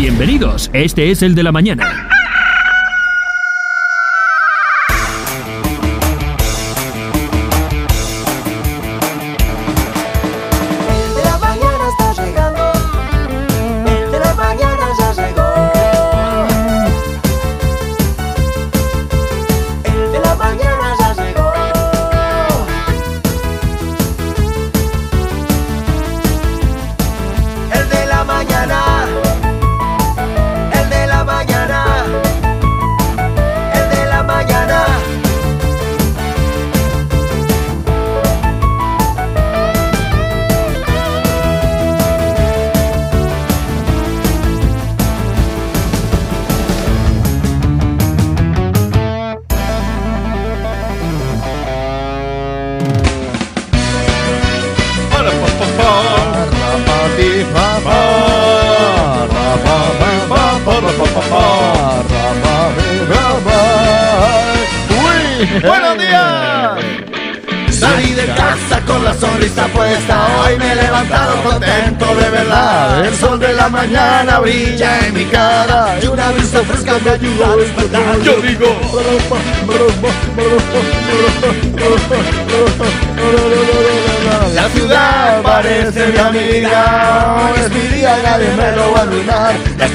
Bienvenidos, 0.00 0.70
este 0.72 1.10
es 1.10 1.20
el 1.20 1.34
de 1.34 1.42
la 1.42 1.52
mañana. 1.52 2.08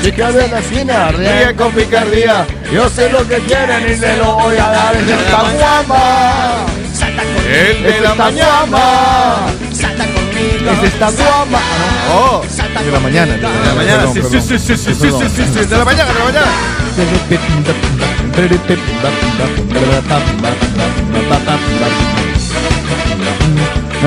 Chica 0.06 0.32
de 0.32 0.48
la 0.48 0.60
esquina, 0.60 1.10
ríe 1.14 1.56
con 1.56 1.72
picardía. 1.72 2.46
Yo 2.72 2.88
sé 2.90 3.10
lo 3.10 3.28
que 3.28 3.38
quieren 3.40 3.92
y 3.92 3.96
se 3.96 4.16
lo 4.18 4.36
voy 4.36 4.56
a 4.56 4.70
dar. 4.70 4.96
Es 4.96 5.10
esta 5.10 5.42
guama, 5.42 6.66
el 7.50 7.82
de 7.82 8.02
la 8.02 8.14
mañana. 8.14 8.78
Es 10.72 10.84
esta 10.94 11.10
guama. 11.10 11.60
Oh, 12.14 12.44
de 12.86 12.92
la 12.92 13.00
mañana. 13.00 13.34
De 13.34 13.42
la 13.42 13.74
mañana, 13.74 14.04
sí, 14.14 14.22
sí, 14.22 14.40
sí, 14.40 14.60
sí, 14.60 14.78
sí, 14.78 14.94
sí, 14.94 14.94
sí, 14.94 15.66
de 15.66 15.76
la 15.76 15.84
mañana, 15.84 16.14
de 16.14 16.20
la 16.20 16.26
mañana. 16.26 16.52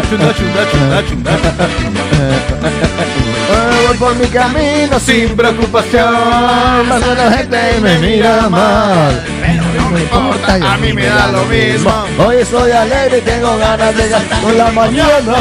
Chunda, 0.09 0.33
chunda, 0.33 0.63
chunda, 0.71 1.03
chunda. 1.09 1.33
Voy 3.89 3.97
por 3.97 4.15
mi 4.17 4.27
camino 4.27 5.01
sin 5.01 5.35
preocupación. 5.35 6.13
Más 6.89 7.01
de 7.01 7.15
la 7.15 7.33
gente 7.33 7.81
me 7.81 7.99
mira 7.99 8.47
mal. 8.51 9.25
Pero 9.41 9.63
no 9.63 9.91
me 9.91 10.03
importa, 10.03 10.75
a 10.75 10.77
mí 10.77 10.93
me 10.93 11.07
da 11.07 11.29
lo 11.29 11.47
mismo. 11.47 11.91
Hoy 12.19 12.37
estoy 12.37 12.71
alegre 12.71 13.17
y 13.17 13.21
tengo 13.23 13.57
ganas 13.57 13.97
de 13.97 14.09
gastar 14.11 14.43
con 14.43 14.59
la 14.59 14.71
mañana. 14.73 15.37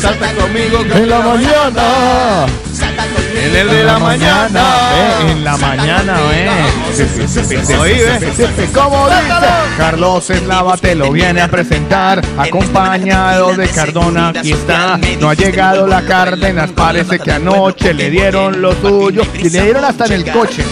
Salta 0.00 0.32
conmigo 0.34 0.78
En 0.94 1.08
la 1.08 1.18
mañana. 1.18 2.46
En 3.40 3.56
el 3.56 3.70
de 3.70 3.84
la 3.84 3.98
mañana. 3.98 4.62
Eh, 4.94 5.30
en 5.30 5.44
la 5.44 5.56
mañana, 5.56 6.16
eh. 6.32 6.48
¿Cómo 7.64 7.84
dice? 7.84 8.68
Carlos 9.76 10.30
Eslava 10.30 10.76
te 10.76 10.94
lo 10.94 11.10
viene 11.12 11.40
a 11.40 11.48
presentar, 11.48 12.22
acompañado 12.36 13.54
de 13.54 13.68
Cardona. 13.68 14.28
Aquí 14.28 14.52
está. 14.52 14.98
No 15.20 15.30
ha 15.30 15.34
llegado 15.34 15.86
la 15.86 16.02
Cárdenas. 16.02 16.70
Parece 16.72 17.18
que 17.18 17.32
anoche 17.32 17.94
le 17.94 18.10
dieron 18.10 18.60
lo 18.60 18.72
suyo 18.80 19.22
y 19.34 19.48
le 19.48 19.62
dieron 19.62 19.84
hasta 19.84 20.06
en 20.06 20.12
el 20.12 20.32
coche. 20.32 20.64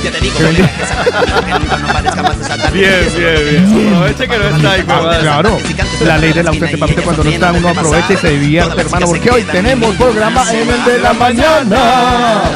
Bien, 2.73 2.93
bien, 3.17 3.51
bien. 3.51 3.95
Aproveche 3.95 4.29
que 4.29 4.39
no 4.39 4.57
está 4.57 4.71
ahí, 4.73 4.85
Ah, 4.89 5.19
claro, 5.21 5.59
la 6.05 6.19
ley 6.19 6.33
del 6.33 6.49
ausente, 6.49 6.77
papito, 6.79 7.03
cuando 7.03 7.25
no 7.25 7.31
está 7.31 7.53
uno 7.53 7.69
aprovecha 7.69 8.13
y 8.13 8.17
se 8.17 8.31
divierte, 8.31 8.81
hermano, 8.81 9.07
porque 9.07 9.31
hoy 9.31 9.43
tenemos 9.45 9.95
programa 9.97 10.45
en 10.53 10.69
el 10.69 10.85
de 10.85 10.99
la 10.99 11.13
mañana 11.13 11.79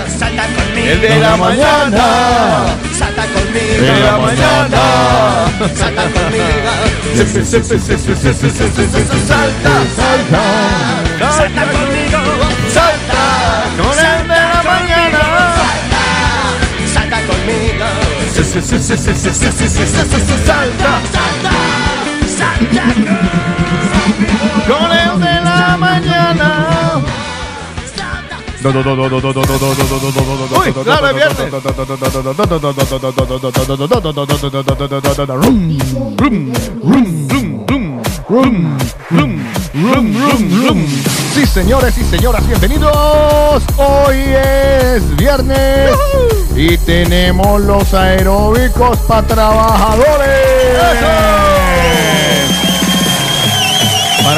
salta 0.08 0.44
conmigo. 0.46 0.88
El 0.90 1.00
de 1.00 1.20
la 1.20 1.36
mañana, 1.36 2.04
salta 2.96 3.24
conmigo. 3.26 3.74
El 3.74 3.84
de 3.86 4.00
la 4.00 4.18
mañana, 4.18 4.80
salta 5.74 6.02
conmigo. 6.02 6.72
Salta, 9.26 9.74
salta, 9.96 10.42
salta 11.32 11.62
conmigo. 11.66 12.20
Salta, 12.72 13.22
con 13.76 13.94
el 13.98 14.28
de 14.28 14.34
la 14.34 14.62
mañana. 14.62 15.22
Salta, 15.58 16.02
salta 16.94 17.19
conmigo. 17.26 17.86
Salta, 18.32 18.56
salta, 21.16 21.52
salta 22.38 22.84
con 24.66 24.90
el 24.92 25.20
de 25.20 25.40
la 25.40 25.76
mañana 25.76 26.71
es 31.08 31.14
viernes. 31.14 31.52
Sí, 41.34 41.46
señores 41.46 41.96
y 41.98 42.04
señoras, 42.04 42.46
bienvenidos. 42.46 43.62
Hoy 43.76 44.18
es 44.18 45.16
viernes 45.16 45.90
y 46.54 46.76
tenemos 46.78 47.60
los 47.62 47.92
aeróbicos 47.94 48.98
para 49.08 49.26
trabajadores. 49.26 51.31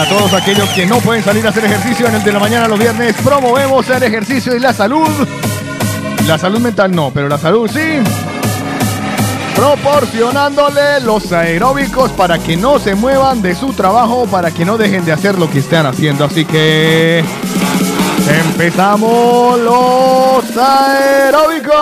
Para 0.04 0.19
todos 0.19 0.34
aquellos 0.34 0.69
que 0.70 0.84
no 0.84 0.98
pueden 0.98 1.25
salir 1.25 1.47
a 1.47 1.48
hacer 1.48 1.65
ejercicio 1.65 2.06
en 2.06 2.16
el 2.16 2.22
de 2.22 2.31
la 2.31 2.38
mañana 2.38 2.69
los 2.69 2.78
viernes, 2.78 3.16
promovemos 3.25 3.88
el 3.88 4.03
ejercicio 4.03 4.54
y 4.54 4.60
la 4.60 4.75
salud. 4.75 5.09
La 6.26 6.37
salud 6.37 6.60
mental 6.60 6.94
no, 6.94 7.10
pero 7.10 7.26
la 7.26 7.38
salud 7.38 7.70
sí. 7.72 8.03
Proporcionándole 9.56 11.00
los 11.00 11.32
aeróbicos 11.32 12.10
para 12.10 12.38
que 12.38 12.54
no 12.54 12.78
se 12.78 12.94
muevan 12.94 13.41
de 13.41 13.54
su 13.54 13.72
trabajo, 13.72 14.26
para 14.26 14.50
que 14.50 14.66
no 14.66 14.76
dejen 14.76 15.06
de 15.06 15.12
hacer 15.12 15.38
lo 15.38 15.50
que 15.50 15.60
están 15.60 15.87
haciendo. 15.87 16.26
Así 16.26 16.44
que 16.44 17.25
empezamos 18.28 19.59
los 19.59 20.44
aeróbicos. 20.54 21.75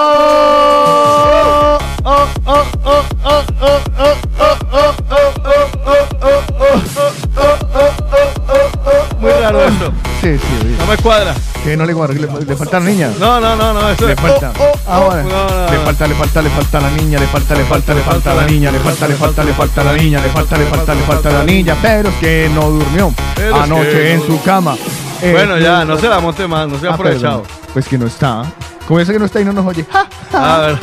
Sí, 10.22 10.38
sí, 10.38 10.76
No 10.78 10.86
me 10.86 10.96
cuadra. 10.98 11.34
que 11.64 11.76
no 11.76 11.84
le, 11.84 11.92
guarda, 11.92 12.14
le, 12.14 12.28
le 12.46 12.56
falta 12.56 12.76
a 12.76 12.80
la 12.80 12.86
niña. 12.86 13.10
No, 13.18 13.40
no, 13.40 13.56
no, 13.56 13.72
no. 13.72 13.90
Eso 13.90 14.06
Le 14.06 14.12
es- 14.14 14.20
falta. 14.20 14.52
Oh, 14.58 14.62
oh, 14.72 14.78
Ah, 14.86 15.00
oh. 15.00 15.14
No, 15.16 15.22
no, 15.22 15.70
Le 15.70 15.78
no. 15.78 15.84
falta, 15.84 16.06
le 16.06 16.14
falta, 16.14 16.42
le 16.42 16.50
falta 16.50 16.80
la 16.80 16.90
niña, 16.90 17.18
le 17.18 17.26
falta, 17.26 17.54
le 17.56 17.64
falta, 17.64 17.94
le 17.94 18.00
falta 18.02 18.34
la 18.34 18.46
niña, 18.46 18.70
le 18.70 18.78
falta, 18.78 19.08
le 19.08 19.14
falta, 19.14 19.42
le 19.44 19.52
falta 19.52 19.80
a 19.80 19.84
la 19.84 19.92
niña, 19.94 20.20
le 20.20 20.28
falta, 20.28 20.56
le 20.56 20.64
falta, 20.66 20.94
le 20.94 21.02
falta 21.02 21.28
a 21.28 21.32
la 21.32 21.44
niña, 21.44 21.76
pero 21.82 22.08
es 22.10 22.14
que 22.16 22.50
no 22.54 22.70
durmió 22.70 23.12
Pero 23.34 23.60
anoche 23.60 24.12
en 24.12 24.20
no- 24.20 24.26
su 24.26 24.42
cama. 24.42 24.76
Eh, 25.20 25.32
Bueno, 25.32 25.58
ya, 25.58 25.84
no 25.84 25.98
se 25.98 26.08
la 26.08 26.20
monte 26.20 26.46
más, 26.46 26.68
no 26.68 26.78
se 26.78 26.86
ha 26.86 26.90
ah, 26.90 26.94
aprovechado. 26.94 27.42
Pues 27.72 27.88
que 27.88 27.98
no 27.98 28.06
está. 28.06 28.44
Como 28.86 28.98
dice 29.00 29.12
que 29.12 29.18
no 29.18 29.24
está 29.26 29.40
y 29.40 29.44
no 29.44 29.52
nos 29.52 29.64
oye. 29.66 29.84
¡Ja! 29.90 30.06
A 30.32 30.58
ver. 30.60 30.78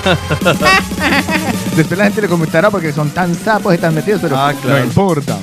Después 1.75 1.97
la 1.97 2.05
gente 2.05 2.21
le 2.21 2.27
comentará 2.27 2.69
porque 2.69 2.91
son 2.91 3.09
tan 3.11 3.35
sapos 3.35 3.73
y 3.73 3.77
tan 3.77 3.93
metidos, 3.93 4.21
pero 4.21 4.37
Ah, 4.37 4.53
claro. 4.59 4.79
no 4.79 4.85
importa. 4.85 5.37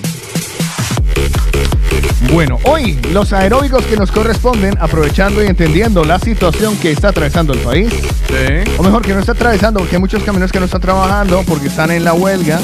Bueno, 2.33 2.59
hoy 2.65 2.99
los 3.13 3.33
aeróbicos 3.33 3.85
que 3.85 3.97
nos 3.97 4.11
corresponden, 4.11 4.77
aprovechando 4.81 5.43
y 5.43 5.47
entendiendo 5.47 6.05
la 6.05 6.19
situación 6.19 6.77
que 6.77 6.91
está 6.91 7.09
atravesando 7.09 7.53
el 7.53 7.61
país, 7.61 7.89
Sí. 7.93 8.71
o 8.79 8.83
mejor 8.83 9.03
que 9.03 9.15
no 9.15 9.21
está 9.21 9.33
atravesando, 9.33 9.81
porque 9.81 9.97
hay 9.97 10.01
muchos 10.01 10.23
camioneros 10.23 10.51
que 10.53 10.59
no 10.59 10.65
están 10.67 10.81
trabajando 10.81 11.43
porque 11.47 11.69
están 11.69 11.91
en 11.91 12.05
la 12.05 12.13
huelga, 12.15 12.59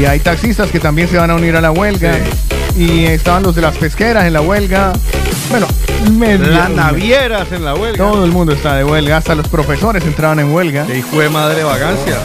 y 0.00 0.04
hay 0.04 0.20
taxistas 0.20 0.70
que 0.70 0.80
también 0.80 1.08
se 1.08 1.16
van 1.16 1.30
a 1.30 1.34
unir 1.34 1.54
a 1.56 1.60
la 1.60 1.70
huelga, 1.70 2.18
y 2.76 3.04
estaban 3.06 3.42
los 3.42 3.54
de 3.54 3.62
las 3.62 3.76
pesqueras 3.76 4.24
en 4.24 4.32
la 4.32 4.40
huelga, 4.40 4.92
Bueno. 5.50 5.66
Las 6.38 6.70
navieras 6.70 7.50
en 7.52 7.64
la 7.64 7.74
huelga. 7.74 7.96
Todo 7.98 8.24
el 8.24 8.30
mundo 8.30 8.52
está 8.52 8.76
de 8.76 8.84
huelga, 8.84 9.16
hasta 9.16 9.34
los 9.34 9.48
profesores 9.48 10.04
entraban 10.04 10.38
en 10.38 10.52
huelga. 10.52 10.84
Qué 10.86 10.98
hijo 10.98 11.18
de 11.20 11.28
madre 11.28 11.64
vagancia. 11.64 12.18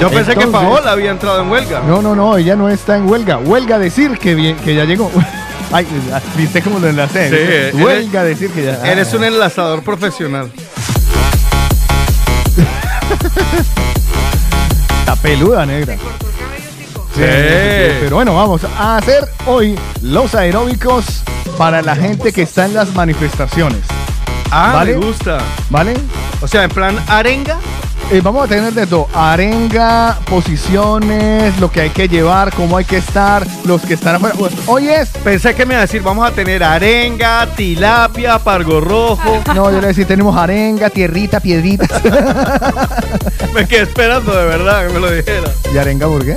Yo 0.00 0.10
pensé 0.10 0.34
que 0.36 0.46
Paola 0.46 0.90
había 0.92 1.10
entrado 1.10 1.40
en 1.40 1.50
huelga. 1.50 1.80
No, 1.86 2.02
no, 2.02 2.14
no, 2.14 2.36
ella 2.36 2.54
no 2.56 2.68
está 2.68 2.96
en 2.96 3.08
huelga. 3.08 3.38
Huelga 3.38 3.78
decir 3.78 4.18
que, 4.18 4.34
bien, 4.34 4.56
que 4.56 4.74
ya 4.74 4.84
llegó. 4.84 5.10
Ay, 5.74 5.84
viste 6.36 6.62
cómo 6.62 6.78
lo 6.78 6.86
enlacé. 6.88 7.28
Sí, 7.30 7.34
eres- 7.34 7.74
huelga 7.74 8.22
decir 8.22 8.48
que 8.52 8.62
ya. 8.64 8.80
Eres 8.86 9.12
un 9.12 9.24
enlazador 9.24 9.82
profesional. 9.82 10.48
Está 15.00 15.16
peluda, 15.16 15.66
negra. 15.66 15.96
Sí. 15.96 17.20
Pero 17.20 18.14
bueno, 18.16 18.36
vamos 18.36 18.62
a 18.78 18.98
hacer 18.98 19.24
hoy 19.46 19.76
los 20.00 20.34
aeróbicos 20.36 21.24
para 21.58 21.82
la 21.82 21.96
gente 21.96 22.32
que 22.32 22.42
está 22.42 22.66
en 22.66 22.74
las 22.74 22.94
manifestaciones. 22.94 23.80
Ah, 24.52 24.72
¿Vale? 24.74 24.96
me 24.96 25.04
gusta. 25.06 25.38
¿Vale? 25.70 25.94
O 26.40 26.46
sea, 26.46 26.62
en 26.64 26.70
plan 26.70 26.96
arenga. 27.08 27.58
Eh, 28.10 28.20
vamos 28.22 28.44
a 28.44 28.48
tener 28.48 28.72
de 28.74 28.86
todo, 28.86 29.08
arenga, 29.14 30.18
posiciones, 30.26 31.58
lo 31.58 31.70
que 31.70 31.80
hay 31.80 31.90
que 31.90 32.06
llevar, 32.06 32.52
cómo 32.54 32.76
hay 32.76 32.84
que 32.84 32.98
estar, 32.98 33.46
los 33.64 33.80
que 33.82 33.94
están 33.94 34.16
afuera. 34.16 34.54
Hoy 34.66 34.88
es, 34.88 35.08
Pensé 35.08 35.54
que 35.54 35.64
me 35.64 35.74
iba 35.74 35.78
a 35.78 35.86
decir, 35.86 36.02
vamos 36.02 36.26
a 36.26 36.30
tener 36.30 36.62
arenga, 36.62 37.46
tilapia, 37.56 38.38
pargo 38.38 38.80
rojo. 38.80 39.42
no, 39.54 39.72
yo 39.72 39.80
le 39.80 39.88
decía, 39.88 40.06
tenemos 40.06 40.36
arenga, 40.36 40.90
tierrita, 40.90 41.40
piedritas. 41.40 41.90
me 43.54 43.66
quedé 43.66 43.82
esperando 43.82 44.36
de 44.36 44.44
verdad 44.44 44.86
que 44.86 44.92
me 44.92 45.00
lo 45.00 45.10
dijera. 45.10 45.50
¿Y 45.72 45.78
arenga 45.78 46.06
por 46.06 46.24
qué? 46.24 46.36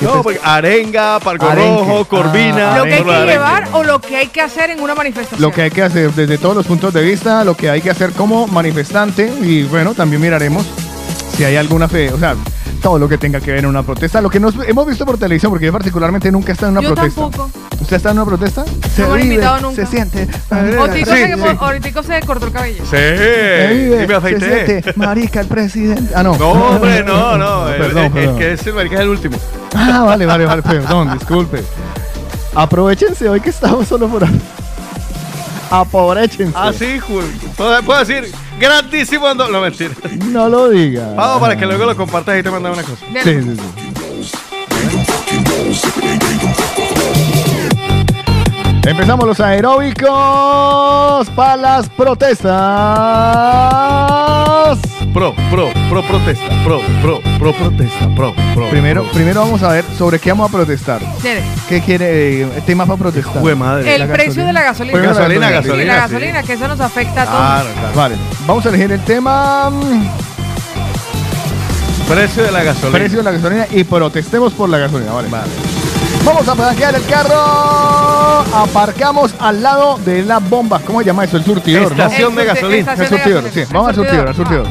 ¿Qué- 0.00 0.06
qué 0.06 0.12
No, 0.12 0.22
porque 0.22 0.40
arenga, 0.42 1.20
pargo 1.20 1.46
Arenque. 1.48 1.80
rojo, 1.80 2.04
corvina. 2.06 2.74
Ah, 2.74 2.78
Lo 2.78 2.84
que 2.84 2.94
hay 2.94 3.04
que 3.04 3.26
llevar 3.26 3.68
o 3.72 3.84
lo 3.84 4.00
que 4.00 4.16
hay 4.16 4.26
que 4.28 4.40
hacer 4.40 4.70
en 4.70 4.80
una 4.80 4.94
manifestación. 4.94 5.40
Lo 5.40 5.52
que 5.52 5.62
hay 5.62 5.70
que 5.70 5.82
hacer 5.82 6.12
desde 6.12 6.38
todos 6.38 6.56
los 6.56 6.66
puntos 6.66 6.92
de 6.94 7.02
vista, 7.02 7.44
lo 7.44 7.54
que 7.56 7.70
hay 7.70 7.80
que 7.82 7.90
hacer 7.90 8.12
como 8.12 8.46
manifestante 8.46 9.32
y 9.42 9.62
bueno, 9.64 9.94
también 9.94 10.20
miraremos 10.22 10.66
si 11.36 11.44
hay 11.44 11.56
alguna 11.56 11.86
fe, 11.88 12.12
o 12.12 12.18
sea, 12.18 12.34
todo 12.80 12.98
lo 12.98 13.08
que 13.08 13.18
tenga 13.18 13.40
que 13.40 13.50
ver 13.50 13.60
en 13.60 13.66
una 13.66 13.82
protesta, 13.82 14.20
lo 14.20 14.30
que 14.30 14.40
nos 14.40 14.54
hemos 14.66 14.86
visto 14.86 15.04
por 15.06 15.18
televisión, 15.18 15.50
porque 15.52 15.66
yo 15.66 15.72
particularmente 15.72 16.30
nunca 16.32 16.50
he 16.50 16.52
estado 16.52 16.72
en 16.72 16.78
una 16.78 16.88
Yo 16.88 16.94
protesta. 16.94 17.20
tampoco. 17.20 17.50
¿Usted 17.80 17.96
está 17.96 18.10
en 18.10 18.16
una 18.18 18.24
protesta? 18.26 18.64
Se 18.94 19.02
No 19.02 19.08
me 19.08 19.14
han 19.14 19.20
vive, 19.22 19.34
invitado 19.34 19.60
nunca. 19.60 19.76
se 19.76 19.86
siente. 19.86 20.28
Ahorita 20.50 20.94
Sí, 20.94 21.04
se, 21.04 21.34
sí. 21.36 21.42
ahorita 21.58 22.02
se 22.02 22.20
cortó 22.26 22.46
el 22.46 22.52
cabello. 22.52 22.82
Sí, 22.84 22.90
Se 22.90 23.68
vive, 23.72 23.96
y 23.96 24.00
me 24.00 24.06
se 24.06 24.14
afeité. 24.14 24.64
siente. 24.66 24.92
Marica, 24.96 25.40
el 25.40 25.46
presidente. 25.46 26.12
Ah, 26.14 26.22
no. 26.22 26.36
No, 26.36 26.50
hombre, 26.50 27.02
no, 27.04 27.36
no. 27.38 27.68
el, 27.68 27.76
Perdón, 27.80 27.98
el- 27.98 28.04
el 28.06 28.12
perdón. 28.12 28.38
que 28.38 28.52
es 28.52 28.66
el 28.66 28.74
marica 28.74 28.94
es 28.96 29.00
el 29.02 29.08
último. 29.08 29.36
Ah, 29.74 30.02
vale, 30.06 30.26
vale, 30.26 30.44
vale, 30.46 30.62
perdón, 30.62 31.12
disculpe. 31.18 31.62
Aprovechense 32.54 33.28
hoy 33.28 33.40
que 33.40 33.50
estamos 33.50 33.86
solo 33.88 34.08
por. 34.08 34.24
Aprovechense. 35.70 36.52
Ah, 36.56 36.72
sí, 36.76 36.98
puedo 37.56 37.98
decir, 38.00 38.32
grandísimo. 38.60 39.34
No, 39.34 39.48
no 39.48 39.60
mentira. 39.60 39.94
No 40.26 40.48
lo 40.48 40.68
diga. 40.68 41.14
Vamos 41.16 41.40
para 41.40 41.56
que 41.56 41.66
luego 41.66 41.86
lo 41.86 41.96
compartas 41.96 42.38
y 42.38 42.42
te 42.42 42.50
mandan 42.50 42.72
una 42.74 42.82
cosa. 42.82 43.04
Sí, 43.24 43.42
sí, 43.42 43.56
sí. 43.56 43.62
Empezamos 48.86 49.26
los 49.26 49.40
aeróbicos 49.40 50.10
para 51.36 51.56
las 51.56 51.88
protestas. 51.90 52.50
Pro, 55.12 55.34
pro, 55.50 55.68
pro 55.90 56.02
protesta. 56.04 56.48
Pro, 56.64 56.80
pro, 57.02 57.20
pro 57.38 57.52
protesta. 57.52 58.08
Pro, 58.14 58.32
pro. 58.54 58.70
Primero, 58.70 59.02
pro. 59.02 59.12
primero 59.12 59.40
vamos 59.40 59.60
a 59.64 59.72
ver 59.72 59.84
sobre 59.98 60.20
qué 60.20 60.30
vamos 60.30 60.48
a 60.48 60.52
protestar. 60.52 61.00
Dele. 61.20 61.42
¿Qué 61.68 61.80
quiere 61.82 62.42
eh, 62.42 62.62
tema 62.64 62.86
para 62.86 62.96
protestar? 62.96 63.42
Jue 63.42 63.56
madre. 63.56 63.96
El 63.96 64.08
precio 64.08 64.44
gasolina. 64.44 64.46
de 64.46 64.52
la 64.52 64.62
gasolina. 64.62 64.98
La 65.00 65.06
gasolina, 65.08 65.50
gasolina. 65.50 65.62
Sí, 65.62 65.68
gasolina. 65.68 65.92
la 65.96 66.06
sí. 66.06 66.12
gasolina, 66.14 66.42
que 66.44 66.52
eso 66.52 66.68
nos 66.68 66.80
afecta 66.80 67.22
a 67.22 67.26
todos. 67.26 67.38
Claro, 67.38 67.68
claro. 67.74 67.96
Vale, 67.96 68.16
vamos 68.46 68.64
a 68.66 68.68
elegir 68.68 68.92
el 68.92 69.00
tema 69.00 69.70
mm, 69.70 70.08
Precio 72.08 72.42
de 72.44 72.52
la 72.52 72.62
gasolina. 72.62 72.98
precio 72.98 73.18
de 73.18 73.24
la 73.24 73.30
gasolina 73.32 73.66
y 73.72 73.82
protestemos 73.84 74.52
por 74.52 74.68
la 74.68 74.78
gasolina. 74.78 75.10
Vale. 75.12 75.28
Vamos 76.24 76.46
a 76.46 76.54
parquear 76.54 76.94
el 76.94 77.04
carro. 77.06 78.44
Aparcamos 78.54 79.34
al 79.40 79.60
lado 79.60 79.98
de 80.04 80.22
la 80.22 80.38
bomba. 80.38 80.80
¿Cómo 80.86 81.00
se 81.00 81.06
llama 81.06 81.24
eso? 81.24 81.36
El 81.36 81.44
surtidor, 81.44 81.96
¿no? 81.96 82.04
Estación 82.04 82.36
de 82.36 82.42
El 82.42 82.48
surti- 82.48 82.54
gasolina. 82.54 82.92
El 82.92 82.98
de 82.98 83.08
surtidor, 83.08 83.44
sí. 83.52 83.62
Vamos 83.72 83.88
al 83.88 83.94
surtidor, 83.96 84.28
al 84.28 84.34
surtidor. 84.36 84.66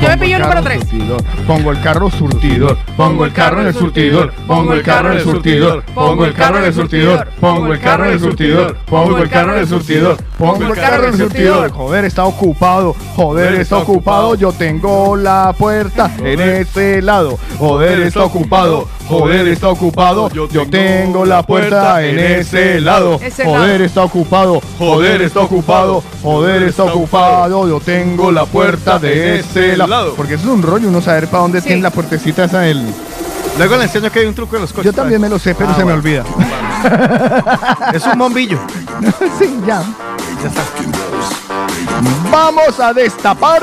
Yo 0.00 0.08
me 0.08 0.16
Pongo 0.16 0.20
pillo 0.20 0.36
el 0.36 0.42
número 0.42 0.62
carro 0.62 0.64
3. 0.64 0.80
surtidor, 0.80 1.24
Pongo 1.46 1.70
el 1.72 1.82
carro 1.82 2.08
surtidor, 2.10 2.78
pongo 2.96 3.24
el 3.24 3.32
carro 3.32 3.60
en 3.62 3.66
el 3.66 3.74
surtidor, 3.74 4.32
pongo 4.46 4.74
el 4.74 4.82
carro 4.84 5.10
en 5.10 5.16
el 5.16 5.24
surtidor, 5.24 5.84
pongo 5.94 6.24
el 6.24 6.34
carro 6.34 6.58
en 6.58 6.64
el 6.64 6.72
surtidor, 6.72 7.26
pongo 7.40 7.72
el 7.72 7.80
carro 7.80 8.06
en 8.06 8.12
el 8.12 8.20
surtidor, 8.20 8.76
pongo 8.86 9.18
el 9.18 9.28
carro 9.28 9.54
en 9.54 9.60
el 9.60 9.68
surtidor, 9.68 10.16
pongo 10.38 10.66
el 10.66 10.74
carro 10.74 11.04
en 11.04 11.14
el 11.14 11.18
surtidor. 11.18 11.70
Joder, 11.72 12.04
está 12.04 12.24
ocupado, 12.26 12.94
joder, 13.16 13.54
está 13.54 13.78
ocupado, 13.78 14.36
yo 14.36 14.52
tengo 14.52 15.16
la 15.16 15.52
puerta 15.58 16.12
en 16.22 16.38
ese 16.38 17.02
lado. 17.02 17.36
Joder, 17.58 18.02
está 18.02 18.22
ocupado, 18.22 18.86
joder, 19.08 19.48
está 19.48 19.68
ocupado, 19.68 20.30
yo 20.30 20.68
tengo 20.68 21.24
la 21.24 21.42
puerta 21.42 22.04
en 22.04 22.20
ese 22.20 22.80
lado. 22.80 23.18
Joder, 23.44 23.82
está 23.82 24.04
ocupado, 24.04 24.60
joder, 24.78 25.22
está 25.22 25.40
ocupado, 25.40 26.04
joder, 26.22 26.62
está 26.62 26.84
ocupado, 26.84 27.68
yo 27.68 27.80
tengo 27.80 28.30
la 28.30 28.44
puerta 28.44 29.00
de 29.00 29.40
ese 29.40 29.76
lado. 29.76 29.87
Porque 30.16 30.34
eso 30.34 30.44
es 30.44 30.50
un 30.50 30.62
rollo, 30.62 30.88
uno 30.88 31.00
saber 31.00 31.28
para 31.28 31.42
dónde 31.42 31.60
Sí. 31.60 31.68
tiene 31.68 31.82
la 31.82 31.90
puertecita 31.90 32.44
esa 32.44 32.60
del... 32.60 32.82
Luego 33.56 33.76
le 33.76 33.84
enseño 33.84 34.10
que 34.12 34.20
hay 34.20 34.26
un 34.26 34.34
truco 34.34 34.54
en 34.56 34.62
los 34.62 34.72
coches. 34.72 34.86
Yo 34.86 34.92
también 34.92 35.20
me 35.20 35.28
lo 35.28 35.38
sé, 35.38 35.54
pero 35.54 35.70
Ah, 35.70 35.74
se 35.76 35.84
me 35.84 35.92
olvida. 35.92 36.22
Es 37.92 38.04
un 38.06 38.18
bombillo. 38.18 38.58
sí, 39.38 39.58
ya. 39.66 39.82
Vamos 42.30 42.78
a 42.78 42.92
destapar 42.92 43.62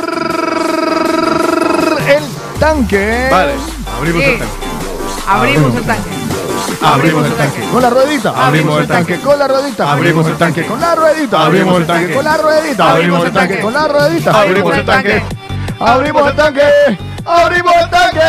el 2.08 2.24
tanque. 2.60 3.28
Vale. 3.32 3.54
Abrimos 3.98 4.24
Sí. 4.24 4.30
el 4.30 4.38
tanque. 4.40 4.54
Abrimos 5.28 5.76
el 5.76 5.84
tanque. 5.84 6.10
Abrimos 6.82 7.26
el 7.28 7.34
tanque. 7.34 7.62
Con 7.72 7.82
la 7.82 7.90
ruedita. 7.90 8.46
Abrimos 8.46 8.80
el 8.82 8.88
tanque. 8.88 9.20
Con 9.20 9.40
la 9.40 9.48
ruedita. 9.48 9.92
Abrimos 9.92 10.28
el 10.28 10.36
tanque. 10.38 10.66
Con 10.66 10.80
la 10.82 10.96
ruedita. 10.96 11.46
Abrimos 11.46 11.78
el 11.80 11.86
tanque. 11.88 12.14
Con 12.14 12.26
la 12.26 12.38
ruedita. 12.38 12.92
Abrimos 12.92 13.26
el 13.26 13.32
tanque. 13.34 13.60
Con 13.60 13.74
la 13.74 13.88
ruedita. 13.88 14.32
Abrimos 14.42 14.76
el 14.78 14.86
tanque. 14.86 15.24
Abrimos 15.80 16.30
el 16.30 16.36
tanque. 16.36 16.62
Abrimos 17.26 17.74
el 17.84 17.90
tanque. 17.90 18.20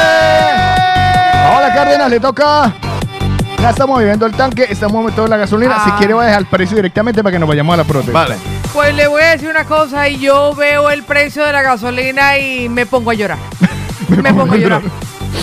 Ahora 1.45 1.75
Cárdenas 1.75 2.11
le 2.11 2.21
toca. 2.21 2.73
Ya 3.61 3.71
estamos 3.71 3.99
viviendo 3.99 4.27
el 4.27 4.33
tanque, 4.33 4.67
estamos 4.69 5.05
metiendo 5.05 5.29
la 5.29 5.37
gasolina. 5.39 5.77
Ah. 5.79 5.85
Si 5.85 5.91
quiere, 5.93 6.15
voy 6.15 6.25
a 6.25 6.27
dejar 6.27 6.41
el 6.43 6.47
precio 6.47 6.77
directamente 6.77 7.23
para 7.23 7.33
que 7.33 7.39
nos 7.39 7.49
vayamos 7.49 7.75
a 7.75 7.77
la 7.79 7.85
protesta. 7.85 8.13
Vale. 8.13 8.37
Pues 8.73 8.95
le 8.95 9.07
voy 9.07 9.23
a 9.23 9.31
decir 9.31 9.49
una 9.49 9.65
cosa 9.65 10.09
y 10.09 10.19
yo 10.19 10.55
veo 10.55 10.91
el 10.91 11.03
precio 11.03 11.45
de 11.45 11.53
la 11.53 11.63
gasolina 11.63 12.37
y 12.39 12.69
me 12.69 12.85
pongo 12.85 13.11
a 13.11 13.15
llorar. 13.15 13.39
Me 14.09 14.33
pongo 14.33 14.55
a 14.55 14.57
llorar. 14.57 14.83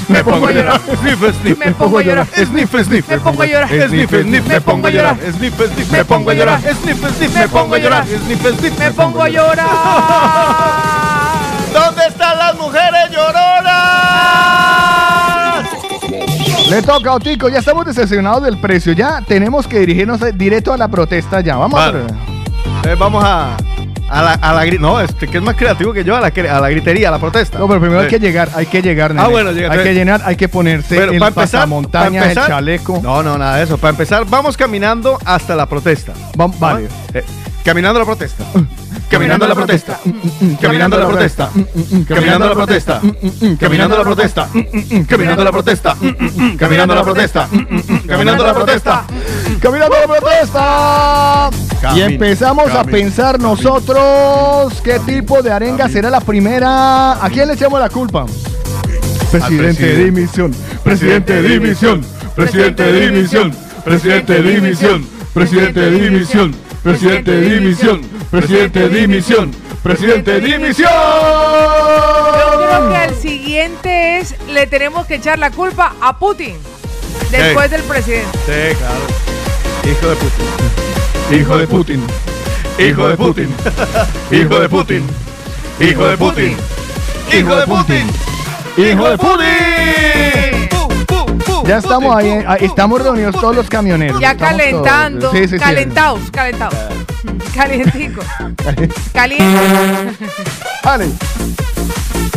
Me 0.07 0.23
pongo 0.23 0.47
a 0.47 0.51
llorar. 0.51 0.79
Sniff, 0.81 1.19
sniff. 1.41 1.57
Me 1.57 1.71
pongo 1.71 1.97
a 1.97 2.03
llorar. 2.03 2.27
Sniff, 2.27 2.71
sniff. 2.71 3.09
Me 3.09 3.17
pongo 3.19 3.43
a 3.43 3.45
llorar. 3.45 3.69
Sniff, 3.81 4.09
sniff. 4.09 4.47
Me 4.47 4.61
pongo 4.61 4.87
a 4.87 4.91
llorar. 4.91 5.17
Sniff, 5.19 5.55
sniff. 5.55 5.91
Me 5.91 6.05
pongo 6.05 6.29
a 6.29 6.33
llorar. 6.33 6.61
Sniff, 6.61 7.17
sniff. 7.17 7.35
Me 7.35 7.47
pongo 7.47 7.75
a 7.75 7.79
llorar. 7.79 8.05
Sniff, 8.05 8.59
sniff. 8.59 8.79
Me 8.79 8.91
pongo 8.91 9.23
a 9.23 9.29
llorar. 9.29 11.12
¿Dónde 11.73 12.05
están 12.07 12.37
las 12.37 12.55
mujeres 12.55 13.09
lloronas? 13.11 13.69
Le 16.69 16.81
toca 16.81 17.09
a 17.11 17.13
Otico, 17.15 17.49
ya 17.49 17.59
estamos 17.59 17.85
decepcionados 17.85 18.43
del 18.43 18.57
precio. 18.57 18.93
Ya 18.93 19.21
tenemos 19.27 19.67
que 19.67 19.79
dirigirnos 19.79 20.19
directo 20.35 20.71
a 20.73 20.77
la 20.77 20.87
protesta 20.87 21.41
ya. 21.41 21.55
Vamos 21.57 21.79
Vale. 21.79 21.99
a 22.85 22.89
Eh, 22.89 22.95
vamos 22.97 23.23
a. 23.23 23.55
A 24.09 24.21
la, 24.21 24.33
a 24.33 24.53
la 24.53 24.65
No, 24.79 24.99
este 24.99 25.27
que 25.27 25.37
es 25.37 25.43
más 25.43 25.55
creativo 25.55 25.91
que 25.91 26.03
yo, 26.03 26.15
a 26.15 26.19
la, 26.21 26.27
a 26.27 26.59
la 26.61 26.69
gritería, 26.69 27.07
a 27.07 27.11
la 27.11 27.17
protesta. 27.19 27.57
No, 27.57 27.67
pero 27.67 27.79
primero 27.79 28.01
hay 28.01 28.05
Eh, 28.05 28.09
que 28.09 28.19
llegar, 28.19 28.49
hay 28.53 28.67
que 28.67 28.81
llegar. 28.83 29.15
Ah, 29.17 29.27
bueno, 29.27 29.51
llega, 29.51 29.71
Hay 29.73 29.79
que 29.81 29.93
llenar, 29.95 30.21
hay 30.23 30.35
que 30.35 30.47
ponerse 30.47 30.95
Pero 30.97 31.13
el 31.13 31.17
para 31.19 31.29
empezar, 31.29 31.61
pasamontaña, 31.61 32.19
para 32.19 32.31
empezar- 32.31 32.43
el 32.43 32.49
chaleco. 32.49 32.99
No, 33.01 33.23
no, 33.23 33.37
nada 33.39 33.57
de 33.57 33.63
eso. 33.63 33.77
Para 33.79 33.89
empezar, 33.91 34.25
vamos 34.29 34.55
caminando 34.55 35.17
hasta 35.25 35.55
la 35.55 35.65
protesta. 35.65 36.13
Vam- 36.37 36.53
vale. 36.59 36.89
Eh, 37.15 37.23
caminando 37.63 37.99
la 37.99 38.05
protesta. 38.05 38.45
Caminando 39.09 39.47
la 39.47 39.55
protesta. 39.55 39.99
Caminando 40.61 40.97
la 40.97 41.07
protesta. 41.07 41.49
Caminando 42.07 42.47
la 42.47 42.53
protesta. 42.53 43.01
Caminando 43.59 43.97
la 43.97 44.03
protesta. 44.03 44.47
Caminando 45.07 45.43
la 45.43 45.51
protesta. 45.51 45.95
Caminando 46.57 46.95
la 46.95 47.03
protesta. 47.03 47.47
Caminando 48.07 48.43
la 48.43 48.53
protesta. 48.53 49.05
Caminando 49.61 49.95
la 49.95 50.07
protesta. 50.07 51.49
Y 51.95 52.01
empezamos 52.01 52.71
a 52.71 52.83
pensar 52.83 53.39
nosotros 53.39 54.73
qué 54.83 54.99
tipo 54.99 55.41
de 55.41 55.51
arenga 55.51 55.87
será 55.89 56.09
la 56.09 56.21
primera. 56.21 57.23
¿A 57.23 57.29
quién 57.29 57.47
le 57.47 57.53
echamos 57.53 57.79
la 57.79 57.89
culpa? 57.89 58.25
Presidente 59.31 59.85
de 59.85 60.05
dimisión. 60.05 60.53
Presidente 60.83 61.41
de 61.41 61.49
dimisión. 61.49 62.01
Presidente 62.35 62.83
de 62.83 63.09
dimisión. 63.09 63.51
Presidente 63.83 64.41
de 64.41 64.51
dimisión. 64.51 65.07
Presidente 65.33 65.79
de 65.79 65.91
dimisión. 65.91 66.62
Presidente 66.83 67.31
de 67.31 67.59
dimisión. 67.59 68.01
Presidente 68.29 68.89
de 68.89 68.89
dimisión. 68.89 69.51
Presidente 69.81 70.31
de 70.33 70.41
dimisión. 70.41 70.89
Yo 70.91 72.67
creo 72.67 72.89
que 72.89 73.05
el 73.05 73.15
siguiente 73.15 74.19
es, 74.19 74.35
le 74.49 74.67
tenemos 74.67 75.05
que 75.05 75.15
echar 75.15 75.39
la 75.39 75.51
culpa 75.51 75.95
a 76.01 76.19
Putin. 76.19 76.57
Después 77.31 77.71
del 77.71 77.83
presidente. 77.83 78.37
Sí, 78.45 78.75
claro. 78.77 79.05
Hijo 79.91 80.09
de 80.09 80.15
puta. 80.15 81.35
Hijo 81.35 81.57
de 81.57 81.67
Putin. 81.67 82.03
Hijo 82.77 83.07
de 83.07 83.17
Putin. 83.17 83.55
Hijo 84.31 84.59
de 84.59 84.69
Putin. 84.69 85.07
Hijo 85.79 86.05
de 86.07 86.17
Putin. 86.17 86.57
Hijo 87.31 87.55
de 87.55 87.67
Putin. 87.67 88.07
Hijo 88.77 89.09
de 89.09 89.17
Putin. 89.17 90.52
Ya 91.65 91.77
estamos 91.77 92.15
ahí, 92.15 92.43
estamos 92.61 93.01
reunidos 93.01 93.35
todos 93.39 93.55
los 93.55 93.69
camioneros. 93.69 94.19
Ya 94.19 94.31
Estamos 94.31 94.57
calentando. 94.57 95.19
todos. 95.19 95.33
Sí, 95.33 95.43
sí, 95.47 95.57
sí. 95.57 95.59
calentados, 95.59 96.19
calentados. 96.31 96.75
Calientico. 97.55 98.21
Caliente. 99.13 100.25
Vale, 100.83 101.07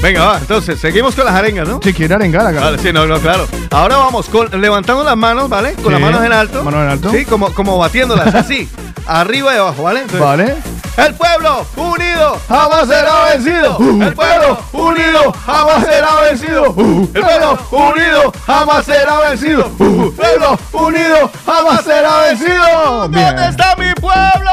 Venga, 0.03 0.25
va. 0.25 0.39
Entonces, 0.39 0.79
seguimos 0.81 1.15
con 1.15 1.25
las 1.25 1.35
arengas, 1.35 1.67
¿no? 1.67 1.81
si 1.83 1.93
quiere 1.93 2.15
arengar, 2.15 2.47
haga. 2.47 2.61
Vale, 2.61 2.79
sí, 2.79 2.93
no, 2.93 3.07
no, 3.07 3.19
claro. 3.19 3.47
Ahora 3.71 3.97
vamos 3.97 4.27
con 4.29 4.49
levantando 4.61 5.03
las 5.03 5.17
manos, 5.17 5.49
¿vale? 5.49 5.73
Con 5.75 5.85
Sí. 5.87 5.91
las 5.91 6.01
manos 6.01 6.23
en 6.25 6.33
alto. 6.33 6.63
Manos 6.63 6.81
en 6.83 6.89
alto. 6.91 7.11
Sí, 7.11 7.25
como, 7.25 7.53
como 7.55 7.79
batiéndolas 7.79 8.35
así. 8.35 8.69
arriba 9.07 9.55
y 9.55 9.59
abajo, 9.59 9.83
¿vale? 9.83 10.01
Entonces, 10.01 10.21
Vale. 10.21 10.57
El 10.97 11.15
pueblo 11.15 11.67
unido 11.77 12.41
Jamás 12.49 12.89
será 12.89 13.25
vencido. 13.31 13.77
El 14.01 14.15
pueblo 14.15 14.59
unido 14.73 15.33
jamás 15.45 15.85
será 15.85 16.09
vencido. 16.23 16.75
El 17.15 17.23
pueblo 17.23 17.59
unido 17.71 18.33
jamás 18.47 18.85
será 18.87 19.19
vencido. 19.29 19.67
Uh, 19.79 20.13
Pueblo 20.15 20.59
unido 20.73 21.31
jamás 21.45 21.85
será 21.85 22.19
vencido. 22.23 23.09
Bien. 23.11 23.27
¿Dónde 23.27 23.49
está 23.51 23.77
mi 23.77 23.93
pueblo? 23.95 24.51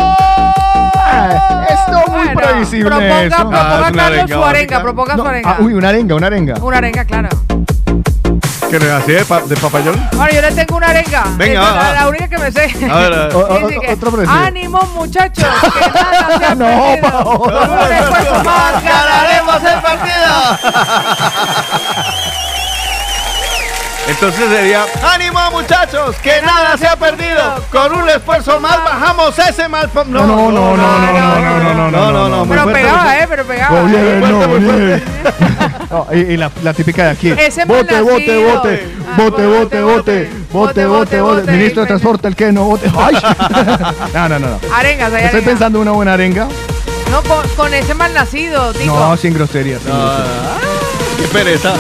Ah, 1.15 1.65
Esto 1.69 2.11
muy 2.11 2.23
Bueno, 2.25 2.41
previsible. 2.41 2.89
Proponga, 2.89 3.21
eso. 3.23 3.35
proponga 3.35 3.61
Ah, 3.61 3.73
es 3.73 3.91
una 3.91 4.03
Carlos 4.03 4.03
arenga 4.19 4.35
su 4.35 4.43
arenga, 4.43 4.81
proponga 4.81 5.15
No, 5.15 5.23
su 5.23 5.29
arenga. 5.29 5.49
ah, 5.51 5.55
uy, 5.59 5.73
una 5.73 5.89
arenga, 5.89 6.15
una 6.15 6.27
arenga. 6.27 6.55
Una 6.61 6.77
arenga, 6.77 7.05
claro. 7.05 7.29
¿Qué 8.69 8.79
le 8.79 8.91
así 8.91 9.11
de, 9.11 9.23
pa- 9.25 9.41
de 9.41 9.55
papayón? 9.55 10.09
Bueno, 10.13 10.31
yo 10.33 10.41
le 10.41 10.51
tengo 10.53 10.77
una 10.77 10.87
arenga. 10.87 11.23
Venga, 11.37 11.61
va, 11.61 11.67
es 11.69 11.75
va. 11.75 11.83
la, 11.83 11.93
la 11.93 12.07
única 12.07 12.27
que 12.27 12.37
me 12.39 12.51
sé. 12.51 12.61
A 12.89 12.97
ver, 12.97 13.13
a 13.13 13.27
ver. 13.27 13.35
O- 13.35 13.39
o- 13.39 13.67
Dice 13.67 13.79
que, 13.79 13.93
otro 13.93 14.11
precio. 14.11 14.33
ánimo 14.33 14.79
muchachos, 14.95 15.45
que 15.73 15.89
nada 15.91 16.37
se 16.39 16.45
ha 16.45 16.55
No, 16.55 16.65
perdido. 16.65 17.11
Paola. 17.11 17.59
Con 17.67 17.69
un 17.77 17.91
esfuerzo 17.93 18.43
más 18.43 18.83
ganaremos 18.83 19.63
el 19.63 19.81
partido. 19.81 20.33
Entonces 24.13 24.49
sería, 24.49 24.85
ánimo 25.13 25.39
muchachos, 25.51 26.15
que 26.17 26.41
nada 26.41 26.77
se 26.77 26.87
ha 26.87 26.95
perdido. 26.95 27.55
Con 27.71 27.93
un 27.93 28.07
esfuerzo 28.09 28.59
más 28.59 28.77
bajamos 28.83 29.37
ese 29.39 29.67
mal. 29.67 29.89
No, 29.93 30.03
no, 30.03 30.25
no, 30.25 30.51
no, 30.51 30.77
no, 30.77 30.77
no, 30.77 31.13
no, 31.13 31.73
no, 31.73 31.73
no, 31.73 31.91
no, 31.91 32.11
no, 32.11 32.29
no, 32.29 32.45
Pero 32.47 32.65
pegaba, 32.71 33.19
eh, 33.19 33.25
pero 33.27 33.45
pegaba. 33.45 33.83
Y, 36.13 36.37
la, 36.37 36.49
típica 36.73 37.05
de 37.05 37.09
aquí. 37.11 37.29
Malnacido. 37.29 37.65
vote, 37.67 38.01
vote. 38.43 38.87
Ah, 39.05 39.13
Vote, 39.17 39.45
vote, 39.47 39.81
vote. 39.81 40.29
Vote, 40.51 40.85
vote, 40.85 41.21
vote. 41.21 41.51
Ministro 41.51 41.81
de 41.81 41.87
Transporte, 41.87 42.27
el 42.27 42.35
que 42.35 42.51
no 42.51 42.65
vote. 42.65 42.91
Ay. 42.95 43.17
No, 44.13 44.29
no, 44.29 44.39
no. 44.39 44.47
no. 44.49 44.59
Arengas, 44.73 45.13
Estoy 45.13 45.41
pensando 45.41 45.79
en 45.79 45.83
una 45.83 45.91
buena 45.91 46.13
arenga. 46.13 46.47
No, 47.11 47.21
con, 47.23 47.47
con 47.49 47.73
ese 47.73 47.93
mal 47.93 48.13
nacido, 48.13 48.73
digo. 48.73 48.97
No, 48.97 49.17
sin 49.17 49.33
groserías. 49.33 49.81
sin 49.81 49.91
Ah, 49.91 50.23
groserías. 50.23 51.17
qué 51.17 51.27
pereza. 51.27 51.73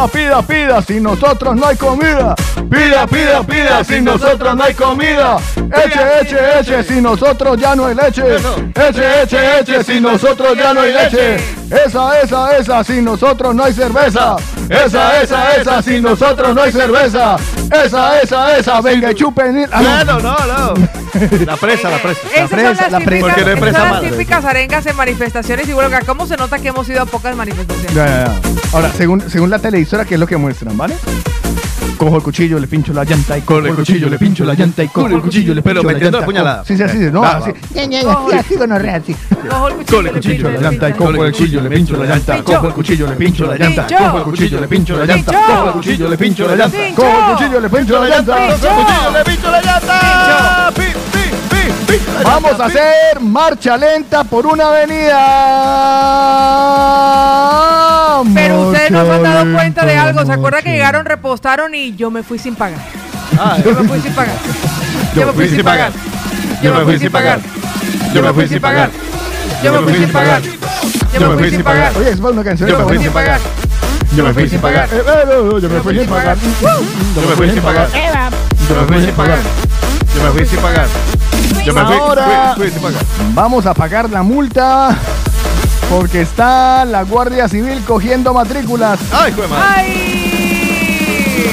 Pida, 0.00 0.08
pida, 0.08 0.42
pida, 0.42 0.82
sin 0.82 1.02
nosotros 1.02 1.54
no 1.56 1.66
hay 1.66 1.76
comida. 1.76 2.34
Pida, 2.70 3.06
pida, 3.06 3.42
pida, 3.42 3.84
sin 3.84 4.04
nosotros 4.04 4.56
no 4.56 4.64
hay 4.64 4.72
comida. 4.72 5.36
Eche, 5.56 6.00
eche, 6.22 6.38
eche, 6.58 6.82
sin 6.84 7.02
nosotros 7.02 7.58
ya 7.60 7.76
no 7.76 7.84
hay 7.84 7.94
leche. 7.94 8.22
Eche, 8.74 9.22
eche, 9.22 9.58
eche, 9.60 9.84
sin 9.84 10.02
nosotros 10.02 10.56
ya 10.56 10.72
no 10.72 10.80
hay 10.80 10.94
leche. 10.94 11.59
Esa, 11.70 12.20
esa, 12.20 12.56
esa, 12.56 12.84
sin 12.84 13.04
nosotros 13.04 13.54
no 13.54 13.64
hay 13.64 13.72
cerveza. 13.72 14.36
Esa, 14.68 15.22
esa, 15.22 15.56
esa, 15.56 15.82
sin 15.82 16.02
nosotros 16.02 16.54
no 16.54 16.62
hay 16.62 16.72
cerveza. 16.72 17.36
Esa, 17.84 18.20
esa, 18.20 18.56
esa, 18.58 18.80
venga 18.80 19.14
chupen. 19.14 19.68
Ah, 19.72 20.02
no. 20.04 20.14
Bueno, 20.20 20.36
no, 20.46 20.74
no. 20.74 20.88
La 21.46 21.56
presa, 21.56 21.90
la 21.90 21.98
presa. 21.98 22.20
Esas 22.34 22.50
presa, 22.50 22.88
la 22.88 23.00
presa. 23.00 23.26
Porque 23.26 23.40
no 23.42 23.46
hay 23.46 23.52
esas 23.52 23.60
presa 23.60 23.78
son 23.78 23.90
las 23.90 24.12
típicas 24.12 24.44
arengas 24.44 24.86
en 24.86 24.96
manifestaciones 24.96 25.68
y 25.68 25.72
bueno, 25.72 25.96
¿cómo 26.06 26.26
se 26.26 26.36
nota 26.36 26.58
que 26.58 26.68
hemos 26.68 26.88
ido 26.88 27.02
a 27.02 27.06
pocas 27.06 27.34
manifestaciones? 27.36 27.94
Ya, 27.94 28.06
ya, 28.06 28.24
ya. 28.26 28.40
Ahora, 28.72 28.92
según, 28.92 29.28
según 29.28 29.50
la 29.50 29.58
televisora, 29.58 30.04
¿qué 30.04 30.14
es 30.14 30.20
lo 30.20 30.26
que 30.26 30.36
muestran, 30.36 30.76
vale? 30.76 30.94
Cojo 31.96 32.16
el 32.16 32.22
cuchillo, 32.22 32.58
le 32.58 32.66
pincho 32.66 32.94
la 32.94 33.04
llanta 33.04 33.36
y 33.36 33.42
cojo 33.42 33.58
el 33.58 33.74
cuchillo, 33.74 34.08
le 34.08 34.18
pincho 34.18 34.44
la 34.46 34.54
llanta 34.54 34.82
y 34.82 34.88
cojo 34.88 35.08
el 35.08 35.20
cuchillo, 35.20 35.52
le 35.52 35.60
Pero 35.60 35.80
pincho 35.82 35.88
la 35.88 35.92
metiendo 35.92 36.18
la 36.18 36.20
llanta. 36.20 36.26
puñalada. 36.26 36.64
Sí, 36.64 36.76
sí, 36.76 36.82
así, 36.82 36.98
no, 37.12 37.22
así. 37.22 37.50
sí. 37.74 37.80
Cojo 38.02 38.30
el 38.30 39.74
cuchillo, 39.74 39.96
Con 39.96 39.98
el 39.98 40.04
le 40.04 40.12
cuchillo, 40.12 40.48
pincho, 40.48 40.50
la 40.50 40.60
llanta 40.70 40.88
y 40.88 40.92
cojo 40.94 41.10
el 41.10 41.16
cuchillo, 41.32 41.59
le 41.60 41.70
pincho 41.70 41.96
la 41.96 42.06
llanta, 42.06 42.42
cojo 42.42 42.66
el 42.66 42.72
cuchillo, 42.74 43.06
le 43.06 43.16
pincho 43.16 43.46
la 43.46 43.56
llanta, 43.56 43.86
cojo 43.86 44.18
el 44.18 44.24
cuchillo, 44.24 44.60
le 44.60 44.68
pincho 44.68 44.96
la 44.96 45.04
llanta, 45.04 45.32
cojo 45.32 45.66
el 45.66 45.72
cuchillo, 45.72 46.08
le 46.08 46.16
pincho 46.18 46.46
la 46.46 46.56
llanta, 46.56 46.78
cojo 46.94 47.18
el 47.18 47.24
cuchillo, 47.32 47.60
le 47.60 47.68
pincho 47.68 47.98
la 48.02 48.08
llanta. 48.08 48.32
Pincho. 48.32 48.60
Cuchillo, 48.60 49.10
le 49.12 49.24
pincho 49.24 49.50
la 49.50 49.60
llanta. 49.62 50.72
Vamos 52.24 52.60
a 52.60 52.64
hacer 52.66 53.20
marcha 53.20 53.76
lenta 53.76 54.24
por 54.24 54.46
una 54.46 54.68
avenida. 54.68 55.18
Pero 58.34 58.62
ustedes 58.68 58.90
no 58.90 59.04
se 59.04 59.10
han 59.10 59.22
dado 59.22 59.52
cuenta 59.54 59.84
de 59.86 59.96
algo. 59.96 60.26
¿Se 60.26 60.32
acuerdan 60.32 60.62
que 60.62 60.72
llegaron, 60.72 61.04
repostaron 61.06 61.74
y 61.74 61.94
yo 61.96 62.10
me 62.10 62.22
fui 62.22 62.38
sin 62.38 62.54
pagar? 62.54 62.80
Yo 63.64 63.74
me 63.74 63.88
fui 63.88 64.00
sin 64.00 64.12
pagar. 64.12 64.36
Yo 65.14 65.26
me 65.26 65.32
fui 65.32 65.48
sin 65.48 65.62
pagar. 65.62 65.92
Yo 66.62 66.74
me 66.74 66.84
fui 66.84 66.98
sin 66.98 67.10
pagar. 67.10 67.40
Yo 68.12 68.22
me 68.22 68.32
fui 68.32 68.48
sin 68.48 68.60
pagar. 68.60 68.90
Yo 69.62 69.72
me 69.72 69.78
fui 69.80 69.94
sin 69.94 70.12
pagar. 70.12 70.42
Yo 71.18 71.28
me 71.30 71.36
fui 71.38 71.50
sin 71.50 71.62
pagar. 71.62 71.92
Oye, 71.96 72.10
es 72.10 72.18
una 72.20 72.44
canción. 72.44 72.68
Yo 72.68 72.78
me 72.78 72.84
fui 72.84 72.98
sin 72.98 73.12
pagar. 73.12 73.40
Yo 74.16 74.24
me 74.24 74.34
fui 74.34 74.48
sin 74.48 74.60
pagar. 74.60 74.88
No, 74.92 75.58
yo 75.58 75.68
me 75.68 75.80
fui 75.80 75.98
sin 75.98 76.08
pagar. 76.08 76.36
Yo 77.14 77.28
me 77.28 77.34
fui 77.36 77.50
sin 77.50 77.62
pagar. 77.62 77.88
Yo 78.68 78.74
me 78.80 78.86
fui 78.86 79.04
sin 79.04 79.14
pagar. 79.14 79.38
Yo 80.14 80.22
me 80.24 80.30
fui 80.30 80.46
sin 80.46 80.58
pagar. 80.58 80.86
Yo 81.64 81.74
me 81.74 81.84
fui, 81.84 81.94
Ahora- 81.96 82.54
fui- 82.56 82.64
fui 82.64 82.72
sin 82.72 82.82
pagar. 82.82 83.02
Vamos 83.34 83.66
a 83.66 83.74
pagar 83.74 84.08
la 84.10 84.22
multa 84.22 84.96
porque 85.88 86.22
está 86.22 86.84
la 86.84 87.02
Guardia 87.02 87.48
Civil 87.48 87.82
cogiendo 87.86 88.32
matrículas. 88.32 88.98
Ay, 89.12 89.32
hijo 89.32 89.42
de 89.42 89.48
madre. 89.48 89.64
¡Ay! 89.76 90.19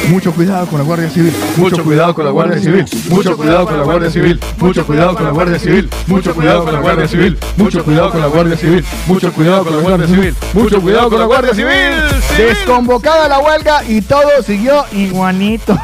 Mucho 0.09 0.31
cuidado 0.31 0.67
con 0.67 0.79
la 0.79 0.85
Guardia 0.85 1.09
Civil. 1.09 1.33
Mucho 1.57 1.83
cuidado 1.83 2.13
con 2.13 2.25
la 2.25 2.31
Guardia 2.31 2.59
Civil. 2.59 2.85
Mucho 3.09 3.37
cuidado 3.37 3.65
con 3.65 3.77
la 3.77 3.83
Guardia 3.83 4.09
Civil. 4.09 4.39
Mucho 4.57 4.85
cuidado 4.85 5.15
con 5.15 5.23
la 5.25 5.31
Guardia 5.31 5.59
Civil. 5.59 5.89
Mucho 6.07 6.33
cuidado 6.33 6.63
con 6.63 6.73
la 6.73 6.79
Guardia 6.79 7.07
Civil. 7.07 7.29
Mucho 7.67 7.83
cuidado 7.93 8.11
con 8.11 8.21
la 8.21 8.27
Guardia 8.27 8.57
Civil. 8.57 8.85
Mucho 9.07 9.31
cuidado 9.33 9.63
con 9.63 9.73
la 9.75 9.81
Guardia 9.81 10.07
Civil. 10.07 10.35
Mucho 10.53 10.81
cuidado 10.81 11.09
con 11.09 11.19
la 11.19 11.25
Guardia 11.25 11.53
Civil. 11.53 11.93
Desconvocada 12.37 13.27
la 13.27 13.39
huelga 13.39 13.83
y 13.87 14.01
todo 14.01 14.41
siguió 14.45 14.85
iguanito. 14.91 15.77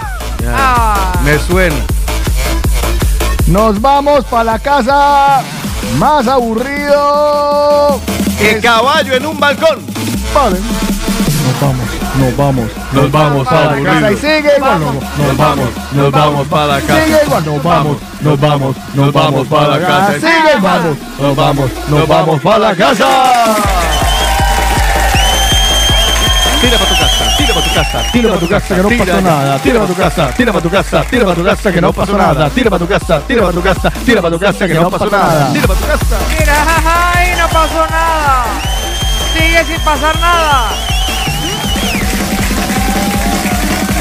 Ah. 0.47 1.13
Me 1.23 1.37
suena. 1.39 1.75
Nos 3.47 3.81
vamos 3.81 4.25
para 4.25 4.43
la 4.43 4.59
casa 4.59 5.41
más 5.97 6.27
aburrido. 6.27 7.99
El 8.39 8.61
caballo 8.61 9.13
en 9.13 9.25
un 9.25 9.39
balcón. 9.39 9.79
Vale. 10.33 10.57
Nos 12.19 12.37
vamos, 12.37 12.69
nos 12.91 13.11
vamos. 13.11 13.47
Vamos 13.47 13.47
para 13.47 13.79
La 13.79 13.83
casa 13.83 14.11
y 14.11 14.15
sigue 14.17 14.51
igual. 14.57 14.79
Vamos. 14.79 15.03
Nos 15.17 15.37
vamos, 15.37 15.69
nos 15.93 16.11
vamos 16.11 16.47
para 16.47 16.67
la 16.67 16.81
casa. 16.81 17.05
Sigue 17.05 17.23
igual. 17.25 17.45
Nos 17.45 17.63
vamos, 17.63 17.97
nos 18.21 18.39
vamos, 18.39 18.75
nos 18.93 19.13
vamos 19.13 19.47
para 19.47 19.67
la 19.67 19.79
casa. 19.79 20.13
Sigue 20.13 20.57
igual. 20.57 20.97
Nos 21.19 21.35
vamos, 21.35 21.71
nos 21.87 22.07
vamos 22.07 22.41
para 22.41 22.59
la 22.59 22.75
casa. 22.75 23.05
Tira 26.61 26.77
para 26.77 26.89
tu 26.89 26.95
casa, 26.95 27.37
tira 27.37 27.53
para 27.53 27.65
tu 27.65 27.73
casa, 27.73 28.11
Tira 28.13 28.29
para 28.29 28.39
tu 28.39 28.47
casa 28.47 28.75
que 28.75 28.81
no 28.81 28.89
pasó 28.89 29.21
nada. 29.21 29.59
Tira 29.59 29.79
para 29.79 29.87
tu 29.87 29.95
casa, 29.95 30.33
tira 30.33 30.51
para 30.53 30.63
tu 30.63 30.69
casa, 30.69 31.05
tira 31.09 31.25
para 31.25 31.35
tu 31.35 31.43
casa 31.43 31.71
que 31.71 31.81
no 31.81 31.93
pasó 31.93 32.17
nada. 32.17 32.49
Tira 32.51 32.69
para 32.69 32.79
tu 32.79 32.87
casa, 32.87 33.21
tira 33.27 33.41
para 33.41 33.53
tu 33.53 33.61
casa, 33.61 33.91
tira 34.05 34.21
para 34.21 34.33
tu 34.33 34.39
casa 34.39 34.67
que 34.67 34.73
no 34.75 34.89
pasó 34.89 35.09
nada. 35.09 35.51
Tira 35.51 35.67
para 35.67 35.79
tu 35.79 35.85
casa. 35.87 36.17
Mira, 36.29 36.65
ay, 37.15 37.33
no 37.37 37.47
pasó 37.49 37.87
nada. 37.89 38.45
Sigue 39.33 39.65
sin 39.65 39.81
pasar 39.81 40.17
nada. 40.19 41.02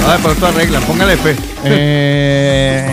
Ay, 0.06 0.18
pero 0.20 0.32
esto 0.34 0.46
arreglan, 0.46 0.82
póngale 0.82 1.16
fe. 1.16 1.36
Eh, 1.64 2.86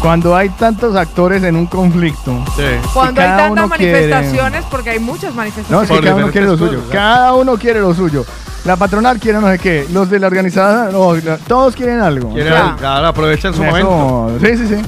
cuando 0.00 0.36
hay 0.36 0.48
tantos 0.50 0.94
actores 0.96 1.42
en 1.42 1.56
un 1.56 1.66
conflicto. 1.66 2.44
Sí. 2.56 2.62
Cuando 2.92 3.20
hay 3.20 3.28
tantas 3.28 3.70
quiere- 3.78 3.92
manifestaciones, 4.08 4.64
porque 4.70 4.90
hay 4.90 4.98
muchas 4.98 5.30
No, 5.30 5.36
manifestaciones. 5.36 5.82
es 5.84 5.88
que 5.88 5.94
Por 5.96 6.04
cada 6.04 6.16
uno 6.16 6.32
quiere 6.32 6.46
lo 6.46 6.56
suyo. 6.58 6.78
cosas, 6.78 6.92
Cada 6.92 7.34
uno 7.34 7.56
quiere 7.56 7.80
lo 7.80 7.94
suyo. 7.94 8.24
La 8.64 8.76
patronal 8.76 9.18
quiere 9.20 9.38
no 9.40 9.48
sé 9.48 9.58
qué. 9.58 9.86
Los 9.92 10.10
de 10.10 10.18
la 10.18 10.26
organizada, 10.26 10.90
no, 10.90 11.14
todos 11.46 11.74
quieren 11.76 12.00
algo. 12.00 12.32
Quiere, 12.32 12.50
Ya. 12.50 12.74
claro, 12.76 13.06
aprovecha 13.06 13.48
en 13.48 13.54
su 13.54 13.62
Eso- 13.62 13.70
momento. 13.70 14.38
Sí, 14.40 14.56
sí, 14.56 14.66
sí. 14.68 14.82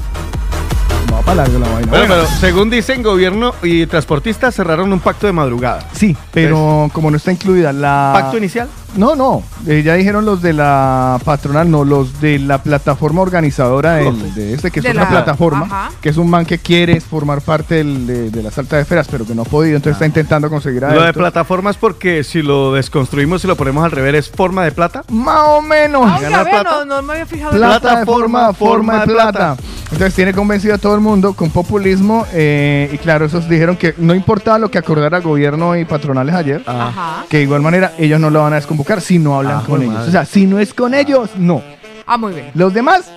Largo 1.34 1.58
la 1.58 1.68
vaina. 1.68 1.90
Bueno, 1.90 2.06
Bueno, 2.06 2.14
pero 2.26 2.40
según 2.40 2.70
dicen, 2.70 3.02
gobierno 3.02 3.54
y 3.62 3.86
transportistas 3.86 4.54
cerraron 4.54 4.92
un 4.92 5.00
pacto 5.00 5.26
de 5.26 5.32
madrugada. 5.32 5.80
sí, 5.92 6.16
pero 6.32 6.90
como 6.92 7.10
no 7.10 7.16
está 7.16 7.32
incluida 7.32 7.72
la... 7.72 8.10
¿Pacto 8.14 8.38
inicial? 8.38 8.68
No, 8.96 9.14
no, 9.14 9.42
eh, 9.66 9.82
ya 9.84 9.94
dijeron 9.94 10.24
los 10.24 10.40
de 10.40 10.54
la 10.54 11.18
patronal, 11.22 11.70
no, 11.70 11.84
los 11.84 12.22
de 12.22 12.38
la 12.38 12.62
plataforma 12.62 13.20
organizadora 13.20 13.96
del- 13.96 14.34
de 14.34 14.54
este, 14.54 14.70
que 14.70 14.80
es 14.80 14.84
De 14.84 14.90
otra 14.92 15.02
la- 15.04 15.08
plataforma, 15.10 15.66
ajá. 15.66 15.90
que 16.00 16.08
es 16.08 16.16
un 16.16 16.30
man 16.30 16.46
que 16.46 16.58
quiere 16.58 16.98
formar 17.02 17.42
parte 17.42 17.74
del- 17.76 18.06
de, 18.06 18.30
de 18.30 18.42
las 18.42 18.56
altas 18.56 18.80
esferas, 18.80 19.06
pero 19.10 19.26
que 19.26 19.34
no 19.34 19.42
ha 19.42 19.44
podido, 19.44 19.76
entonces 19.76 19.96
está 19.96 20.06
intentando 20.06 20.48
conseguir 20.48 20.86
a 20.86 20.88
Lo 20.88 20.94
de 20.94 21.00
adeptos. 21.02 21.20
plataforma 21.20 21.70
es 21.70 21.76
porque 21.76 22.24
si 22.24 22.40
lo 22.40 22.72
desconstruimos 22.72 23.44
y 23.44 23.46
lo 23.46 23.56
ponemos 23.56 23.84
al 23.84 23.90
revés, 23.90 24.14
¿es 24.26 24.30
forma 24.30 24.64
de 24.64 24.72
plata? 24.72 25.04
Más 25.10 25.38
o 25.48 25.60
menos. 25.60 26.02
Ah, 26.06 26.16
oiga, 26.16 26.30
¿Ganar 26.30 26.44
vea, 26.46 26.60
plata? 26.62 26.76
no, 26.78 26.84
no 26.86 27.02
me 27.02 27.12
había 27.12 27.26
fijado 27.26 27.52
forma, 27.52 27.68
Plataforma, 27.80 28.06
forma 28.06 28.48
de 28.48 28.54
forma 28.54 29.00
de 29.00 29.06
plata. 29.12 29.32
plata. 29.32 29.56
Entonces 29.92 30.14
tiene 30.14 30.32
convencido 30.32 30.74
a 30.74 30.78
todo 30.78 30.94
el 30.94 31.00
mundo 31.02 31.17
con 31.34 31.50
populismo 31.50 32.26
eh, 32.32 32.88
y 32.92 32.98
claro, 32.98 33.26
esos 33.26 33.48
dijeron 33.48 33.76
que 33.76 33.94
no 33.98 34.14
importaba 34.14 34.58
lo 34.58 34.70
que 34.70 34.78
acordara 34.78 35.20
gobierno 35.20 35.76
y 35.76 35.84
patronales 35.84 36.34
ayer, 36.34 36.62
Ajá. 36.66 37.24
que 37.28 37.38
de 37.38 37.42
igual 37.44 37.60
manera 37.62 37.92
ellos 37.98 38.18
no 38.20 38.30
lo 38.30 38.42
van 38.42 38.52
a 38.52 38.56
desconvocar 38.56 39.00
si 39.00 39.18
no 39.18 39.36
hablan 39.36 39.58
Ah, 39.58 39.64
con 39.66 39.82
ellos. 39.82 39.94
madre. 39.94 40.08
O 40.08 40.12
sea, 40.12 40.24
si 40.24 40.46
no 40.46 40.58
es 40.58 40.72
con 40.74 40.94
ellos, 40.94 41.30
no. 41.36 41.62
Ah, 42.06 42.16
muy 42.16 42.32
bien. 42.32 42.50
Los 42.54 42.72
demás, 42.72 43.10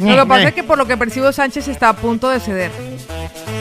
Lo 0.00 0.14
que 0.24 0.26
pasa 0.28 0.42
eh. 0.42 0.48
es 0.48 0.54
que 0.54 0.62
por 0.64 0.76
lo 0.76 0.86
que 0.86 0.96
percibo 0.96 1.32
Sánchez 1.32 1.68
está 1.68 1.88
a 1.90 1.92
punto 1.96 2.28
de 2.28 2.38
ceder. 2.40 2.70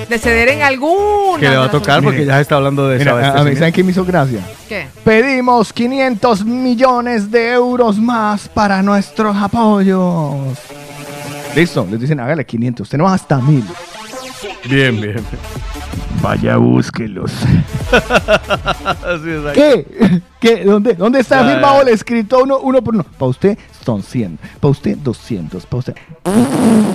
De 0.09 0.19
ceder 0.19 0.49
en 0.49 0.61
alguna. 0.61 1.39
Que 1.39 1.49
le 1.49 1.57
va 1.57 1.65
a 1.65 1.71
tocar 1.71 2.03
porque 2.03 2.25
ya 2.25 2.35
se 2.35 2.41
está 2.41 2.55
hablando 2.57 2.87
de 2.89 2.99
mira, 2.99 3.13
a- 3.33 3.39
a, 3.39 3.43
mí. 3.43 3.55
¿saben 3.55 3.73
qué 3.73 3.83
me 3.83 3.91
hizo 3.91 4.03
gracia? 4.05 4.39
¿Qué? 4.69 4.87
Pedimos 5.03 5.71
500 5.73 6.45
millones 6.45 7.31
de 7.31 7.53
euros 7.53 7.97
más 7.97 8.47
para 8.49 8.81
nuestros 8.83 9.35
apoyos. 9.37 10.57
Listo, 11.55 11.87
les 11.89 11.99
dicen, 11.99 12.19
hágale 12.19 12.45
500, 12.45 12.89
tenemos 12.89 13.11
hasta 13.11 13.37
1000. 13.39 13.63
Bien, 14.69 14.99
bien. 14.99 15.23
Vaya, 16.21 16.57
búsquelos. 16.57 17.31
Así 17.91 19.29
es. 19.29 19.45
ahí. 19.45 19.53
¿Qué? 19.53 20.21
¿Qué? 20.39 20.63
¿Dónde, 20.65 20.93
¿Dónde 20.95 21.19
está 21.19 21.41
Ya, 21.41 21.53
firmado 21.53 21.75
ya. 21.77 21.81
el 21.83 21.87
escrito 21.89 22.43
uno, 22.43 22.57
uno 22.59 22.83
por 22.83 22.95
uno? 22.95 23.03
Para 23.03 23.29
usted 23.29 23.57
son 23.83 24.01
100, 24.01 24.39
para 24.59 24.71
usted 24.71 24.97
200, 24.97 25.65
para 25.65 25.79
usted... 25.79 25.95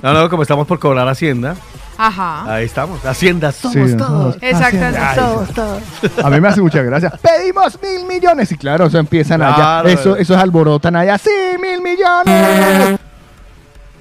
No, 0.02 0.12
no, 0.12 0.28
como 0.28 0.42
estamos 0.42 0.66
por 0.66 0.78
cobrar 0.78 1.06
Hacienda, 1.08 1.54
Ajá. 1.96 2.52
ahí 2.54 2.64
estamos. 2.64 3.04
Hacienda 3.04 3.52
somos 3.52 3.90
Sí, 3.90 3.96
todos. 3.96 4.36
Exactamente. 4.40 4.98
Ay, 4.98 5.18
A 6.24 6.30
mí 6.30 6.40
me 6.40 6.48
hace 6.48 6.60
mucha 6.62 6.82
gracia. 6.82 7.10
Pedimos 7.22 7.78
mil 7.80 8.06
millones. 8.06 8.50
Y 8.52 8.56
claro, 8.56 8.86
eso 8.86 8.98
empiezan 8.98 9.38
Claro, 9.40 9.88
allá. 9.88 9.92
Eso, 9.92 10.16
eh. 10.16 10.22
eso 10.22 10.34
es 10.34 10.40
alborotan 10.40 10.96
allá. 10.96 11.18
Sí, 11.18 11.30
mil 11.60 11.80
millones. 11.82 12.98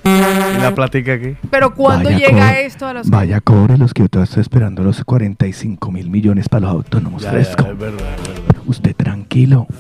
Y 0.04 0.62
la 0.62 0.74
platica 0.76 1.14
aquí. 1.14 1.36
Pero 1.50 1.74
¿cuándo 1.74 2.10
Vaya, 2.10 2.28
llega 2.28 2.52
cobre- 2.52 2.66
esto 2.66 2.88
a 2.88 2.94
los 2.94 3.10
Vaya, 3.10 3.42
cobre 3.42 3.78
los 3.78 3.94
que 3.94 4.04
yo 4.04 4.10
todavía 4.10 4.30
estoy 4.30 4.42
esperando 4.42 4.84
los 4.84 5.04
45 5.04 5.92
mil 5.92 6.10
millones 6.10 6.48
para 6.50 6.62
los 6.62 6.72
autónomos 6.72 7.22
Ya, 7.24 7.28
ya, 7.30 7.32
fresco. 7.34 7.64
es 7.72 7.78
verdad, 7.78 8.16
es 8.16 8.28
verdad. 8.28 8.56
Usted 8.66 8.96
tranquilo. 8.96 9.68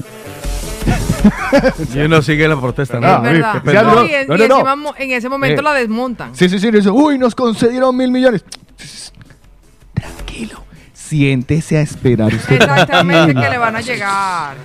Y 1.94 2.00
uno 2.00 2.22
sigue 2.22 2.48
la 2.48 2.60
protesta, 2.60 3.00
¿no? 3.00 3.08
Es 3.18 3.22
verdad. 3.22 3.64
No, 3.66 3.96
No, 3.96 4.06
y, 4.06 4.14
en- 4.14 4.28
no, 4.28 4.36
y 4.36 4.38
no, 4.40 4.48
no. 4.48 4.56
encima 4.56 4.76
mo- 4.76 4.94
en 4.98 5.12
ese 5.12 5.28
momento 5.30 5.60
Eh. 5.62 5.64
la 5.64 5.74
desmontan. 5.74 6.36
Sí, 6.36 6.48
sí, 6.50 6.60
sí. 6.60 6.72
dice, 6.72 6.90
Uy, 6.90 7.18
nos 7.18 7.36
concedieron 7.36 7.96
mil 7.98 8.12
millones. 8.12 8.44
Tranquilo. 9.94 10.64
Siéntese 11.10 11.78
a 11.78 11.82
esperar 11.82 12.32
usted. 12.34 12.56
Exactamente 12.58 13.34
que 13.34 13.50
le 13.50 13.58
van 13.58 13.75
a 13.75 13.82
llegar. 13.82 14.56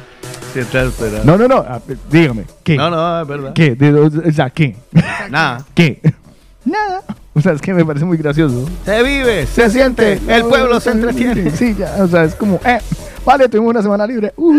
Sí, 0.52 0.60
está 0.60 0.82
esperando. 0.82 1.24
No, 1.24 1.48
no, 1.48 1.48
no. 1.48 1.82
Dígame. 2.10 2.44
¿Qué? 2.62 2.76
No, 2.76 2.90
no, 2.90 3.22
es 3.22 3.26
verdad. 3.26 3.52
¿Qué? 3.54 3.74
¿De 3.74 3.90
dónde- 3.90 4.28
o 4.28 4.32
sea, 4.32 4.50
¿qué? 4.50 4.76
Nada. 5.30 5.64
¿Qué? 5.74 6.00
Nada. 6.66 7.00
O 7.32 7.40
sea, 7.40 7.52
es 7.52 7.60
que 7.62 7.72
me 7.72 7.84
parece 7.84 8.04
muy 8.04 8.18
gracioso. 8.18 8.68
Se 8.84 9.02
vive, 9.02 9.46
se, 9.46 9.62
Se 9.64 9.70
siente. 9.70 10.20
El 10.28 10.44
pueblo 10.44 10.78
se 10.80 10.90
entretiene. 10.90 11.50
Sí, 11.50 11.74
ya, 11.78 11.96
o 12.00 12.06
sea, 12.08 12.24
es 12.24 12.34
como, 12.34 12.60
eh, 12.64 12.78
vale, 13.24 13.48
tuvimos 13.48 13.70
una 13.70 13.82
semana 13.82 14.06
libre. 14.06 14.32
uh. 14.36 14.54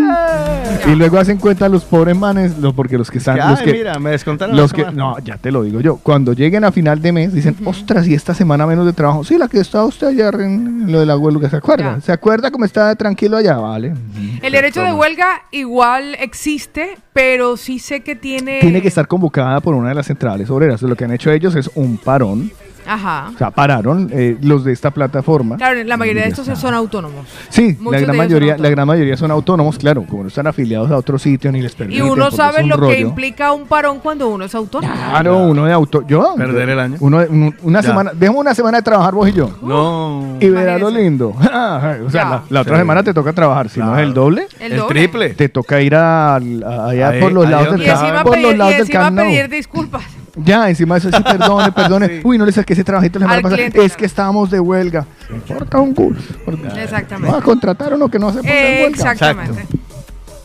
Y 0.86 0.94
luego 0.94 1.18
hacen 1.18 1.38
cuenta 1.38 1.68
los 1.68 1.84
pobres 1.84 2.16
manes, 2.16 2.58
lo- 2.58 2.72
porque 2.74 2.96
los 2.98 3.10
que 3.10 3.18
están, 3.18 3.40
Ay, 3.40 3.50
los 3.50 3.62
que, 3.62 3.72
mira, 3.72 3.98
me 3.98 4.10
descontaron 4.10 4.56
los 4.56 4.72
que, 4.72 4.82
semana. 4.82 4.96
no, 4.96 5.18
ya 5.20 5.36
te 5.36 5.50
lo 5.50 5.62
digo 5.62 5.80
yo, 5.80 5.96
cuando 6.02 6.32
lleguen 6.32 6.64
a 6.64 6.72
final 6.72 7.00
de 7.02 7.12
mes 7.12 7.32
dicen, 7.32 7.56
ostras, 7.64 8.06
y 8.06 8.14
esta 8.14 8.34
semana 8.34 8.66
menos 8.66 8.86
de 8.86 8.92
trabajo. 8.92 9.24
Sí, 9.24 9.38
la 9.38 9.48
que 9.48 9.58
estaba 9.58 9.84
usted 9.84 10.08
ayer 10.08 10.34
en 10.40 10.90
lo 10.92 11.00
del 11.00 11.10
abuelo, 11.10 11.40
que 11.40 11.48
se 11.48 11.56
acuerda. 11.56 11.96
Ya. 11.96 12.00
¿Se 12.00 12.12
acuerda 12.12 12.50
cómo 12.50 12.64
estaba 12.64 12.94
tranquilo 12.94 13.36
allá? 13.36 13.56
Vale. 13.56 13.94
El 14.42 14.52
derecho 14.52 14.82
de 14.82 14.92
huelga 14.92 15.42
igual 15.50 16.14
existe, 16.20 16.98
pero 17.12 17.56
sí 17.56 17.78
sé 17.78 18.00
que 18.00 18.14
tiene. 18.16 18.60
Tiene 18.60 18.82
que 18.82 18.88
estar 18.88 19.06
convocada 19.08 19.60
por 19.60 19.74
una 19.74 19.88
de 19.88 19.94
las 19.94 20.06
centrales 20.06 20.48
obreras. 20.50 20.82
Lo 20.82 20.94
que 20.94 21.04
han 21.04 21.12
hecho 21.12 21.30
ellos 21.30 21.54
es 21.56 21.70
un 21.74 21.96
parón. 21.96 22.50
Ajá. 22.86 23.30
O 23.34 23.38
sea, 23.38 23.50
pararon 23.50 24.08
eh, 24.12 24.36
los 24.42 24.64
de 24.64 24.72
esta 24.72 24.90
plataforma. 24.90 25.56
Claro, 25.56 25.82
la 25.84 25.96
mayoría 25.96 26.22
de 26.22 26.28
estos 26.28 26.46
son 26.58 26.74
autónomos. 26.74 27.26
Sí, 27.48 27.76
Muchos 27.80 27.92
la 28.00 28.06
gran, 28.06 28.16
mayoría, 28.16 28.56
la 28.58 28.68
gran 28.68 28.86
mayoría 28.86 29.16
son 29.16 29.30
autónomos, 29.30 29.78
claro, 29.78 30.04
como 30.08 30.22
no 30.22 30.28
están 30.28 30.46
afiliados 30.46 30.90
a 30.90 30.96
otro 30.96 31.18
sitio 31.18 31.50
ni 31.52 31.62
les 31.62 31.72
Y 31.72 31.76
permiten. 31.76 32.02
uno 32.04 32.24
porque 32.24 32.36
sabe 32.36 32.62
lo 32.64 32.78
que 32.88 33.00
implica 33.00 33.52
un 33.52 33.66
parón 33.66 33.98
cuando 34.00 34.28
uno 34.28 34.44
es 34.44 34.54
autónomo. 34.54 34.92
Claro, 34.94 35.38
uno 35.38 35.64
de 35.64 35.72
auto. 35.72 36.04
Yo. 36.06 36.34
Perder 36.36 36.68
el 36.70 36.80
año. 36.80 36.96
Uno, 37.00 37.18
de- 37.20 37.28
un- 37.28 37.54
una 37.62 37.80
Ya. 37.80 37.88
semana. 37.88 38.12
Dejemos 38.14 38.40
una 38.40 38.54
semana 38.54 38.78
de 38.78 38.82
trabajar 38.82 39.14
vos 39.14 39.28
y 39.28 39.32
yo. 39.32 39.50
No. 39.62 40.36
Y 40.40 40.48
verás 40.48 40.80
lo 40.80 40.90
lindo. 40.90 41.28
o 42.06 42.10
sea, 42.10 42.24
la, 42.24 42.42
la 42.50 42.60
otra 42.60 42.74
Sí. 42.76 42.80
semana 42.80 43.02
te 43.02 43.12
toca 43.14 43.32
trabajar. 43.32 43.68
Si 43.68 43.80
no 43.80 43.96
es 43.96 44.02
el 44.02 44.14
doble, 44.14 44.46
El, 44.60 44.72
El, 44.72 44.78
doble. 44.78 44.88
triple. 45.00 45.28
te 45.30 45.48
toca 45.48 45.80
ir 45.80 45.94
a, 45.94 46.34
a- 46.36 46.38
allá 46.38 47.08
Ahí- 47.08 47.20
por 47.20 47.32
los 47.32 47.48
lados 47.48 47.72
del 47.72 47.82
Y 47.82 47.88
encima, 47.88 48.22
por 48.24 48.38
los 48.38 48.56
lados 48.56 48.74
y 48.74 48.92
del 48.92 49.14
Nou. 49.14 49.24
pedir 49.24 49.48
disculpas. 49.48 50.02
Ya, 50.36 50.68
encima 50.68 50.94
de 50.96 51.08
eso 51.08 51.16
sí, 51.16 51.22
perdone, 51.22 51.72
perdone. 51.72 52.06
Sí. 52.16 52.20
Uy, 52.24 52.38
no 52.38 52.44
le 52.46 52.52
saqué 52.52 52.74
ese 52.74 52.84
trabajito 52.84 53.18
la 53.18 53.24
semana 53.26 53.42
pasada. 53.42 53.62
Es 53.62 53.72
claro. 53.72 53.94
que 53.96 54.04
estábamos 54.04 54.50
de 54.50 54.60
huelga. 54.60 55.06
No 55.30 55.36
importa 55.36 55.78
un 55.80 55.94
culo. 55.94 56.18
Exactamente. 56.76 57.30
No, 57.32 57.38
a 57.38 57.42
contratar 57.42 57.94
uno 57.94 58.08
que 58.08 58.18
no 58.18 58.30
se 58.32 58.38
ponga 58.38 58.52
en 58.52 58.82
huelga. 58.84 59.12
Exactamente. 59.12 59.66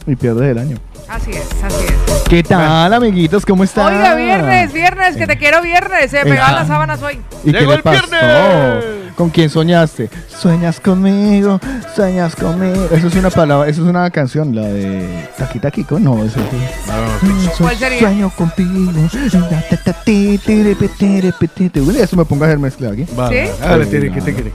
Y 0.07 0.15
pierdes 0.15 0.51
el 0.51 0.57
año. 0.57 0.77
Así 1.09 1.31
es, 1.31 1.45
así 1.63 1.85
es. 1.85 2.21
¿Qué 2.29 2.41
tal, 2.41 2.93
amiguitos? 2.93 3.45
¿Cómo 3.45 3.63
están? 3.65 3.93
Oiga, 3.93 4.15
viernes, 4.15 4.71
viernes, 4.71 5.17
que 5.17 5.27
te 5.27 5.37
quiero 5.37 5.61
viernes. 5.61 6.09
Se 6.09 6.21
pegaban 6.23 6.55
Ah. 6.55 6.59
las 6.59 6.67
sábanas 6.67 7.01
hoy. 7.01 7.19
¿Y 7.43 7.51
qué 7.51 7.59
Llegó 7.59 7.71
le 7.71 7.77
el 7.77 7.83
pasó? 7.83 8.07
viernes. 8.09 8.85
¿Con 9.21 9.29
quién 9.29 9.51
soñaste? 9.51 10.09
Sueñas 10.27 10.79
conmigo, 10.79 11.59
sueñas 11.95 12.35
conmigo. 12.35 12.87
Eso 12.91 13.05
es 13.05 13.13
una 13.13 13.29
palabra, 13.29 13.69
eso 13.69 13.83
es 13.83 13.87
una 13.87 14.09
canción, 14.09 14.55
la 14.55 14.63
de 14.63 15.29
Taki 15.37 15.59
Taquico, 15.59 15.99
no, 15.99 16.23
eso 16.23 16.39
es. 16.39 17.55
¿Cuál 17.55 17.77
sería? 17.77 17.99
Sueño 17.99 18.31
contigo. 18.35 18.91
Eso 21.99 22.17
me 22.17 22.25
pongo 22.25 22.45
a 22.45 22.47
hacer 22.47 22.57
mezcla 22.57 22.89
aquí. 22.89 23.05
¿Sí? 23.05 23.13
Hágale, 23.61 23.85
tiri, 23.85 24.11
que 24.11 24.21
te 24.21 24.33
quiere. 24.33 24.53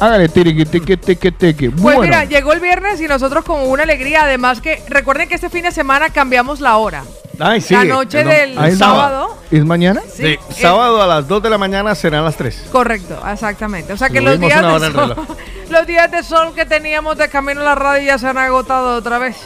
Hágale, 0.00 0.30
tiri, 0.30 0.56
que, 0.56 0.64
te, 0.64 0.80
que, 0.80 0.96
te, 0.96 1.16
que, 1.16 1.32
te, 1.32 1.54
que. 1.54 1.70
Pues 1.70 1.82
Bueno, 1.82 2.00
mira, 2.00 2.24
llegó 2.24 2.54
el 2.54 2.60
viernes 2.60 2.98
y 3.02 3.06
nosotros 3.06 3.44
con 3.44 3.68
una 3.68 3.82
alegría. 3.82 4.22
Además 4.22 4.62
que 4.62 4.82
recuerden 4.88 5.28
que 5.28 5.34
este 5.34 5.50
fin 5.50 5.64
de 5.64 5.72
semana 5.72 6.08
cambiamos 6.08 6.60
la 6.60 6.78
hora. 6.78 7.04
Ay, 7.38 7.60
sí. 7.60 7.74
la 7.74 7.84
noche 7.84 8.20
el- 8.20 8.54
del 8.56 8.76
sábado. 8.78 9.36
¿Es 9.50 9.64
mañana? 9.64 10.00
Sí, 10.12 10.24
eh, 10.26 10.38
sábado 10.50 11.00
a 11.02 11.06
las 11.06 11.28
2 11.28 11.42
de 11.42 11.50
la 11.50 11.58
mañana 11.58 11.94
serán 11.94 12.24
las 12.24 12.36
3. 12.36 12.64
correcto, 12.72 13.20
exactamente. 13.30 13.92
O 13.92 13.96
sea 13.96 14.08
que 14.10 14.20
los 14.20 14.38
días, 14.40 14.62
de 14.80 14.90
sol, 14.92 15.14
los 15.70 15.86
días 15.86 16.10
de 16.10 16.22
sol 16.22 16.52
que 16.54 16.64
teníamos 16.66 17.16
de 17.18 17.28
camino 17.28 17.60
a 17.60 17.64
la 17.64 17.74
radio 17.74 18.04
ya 18.06 18.18
se 18.18 18.26
han 18.26 18.38
agotado 18.38 18.96
otra 18.96 19.18
vez. 19.18 19.36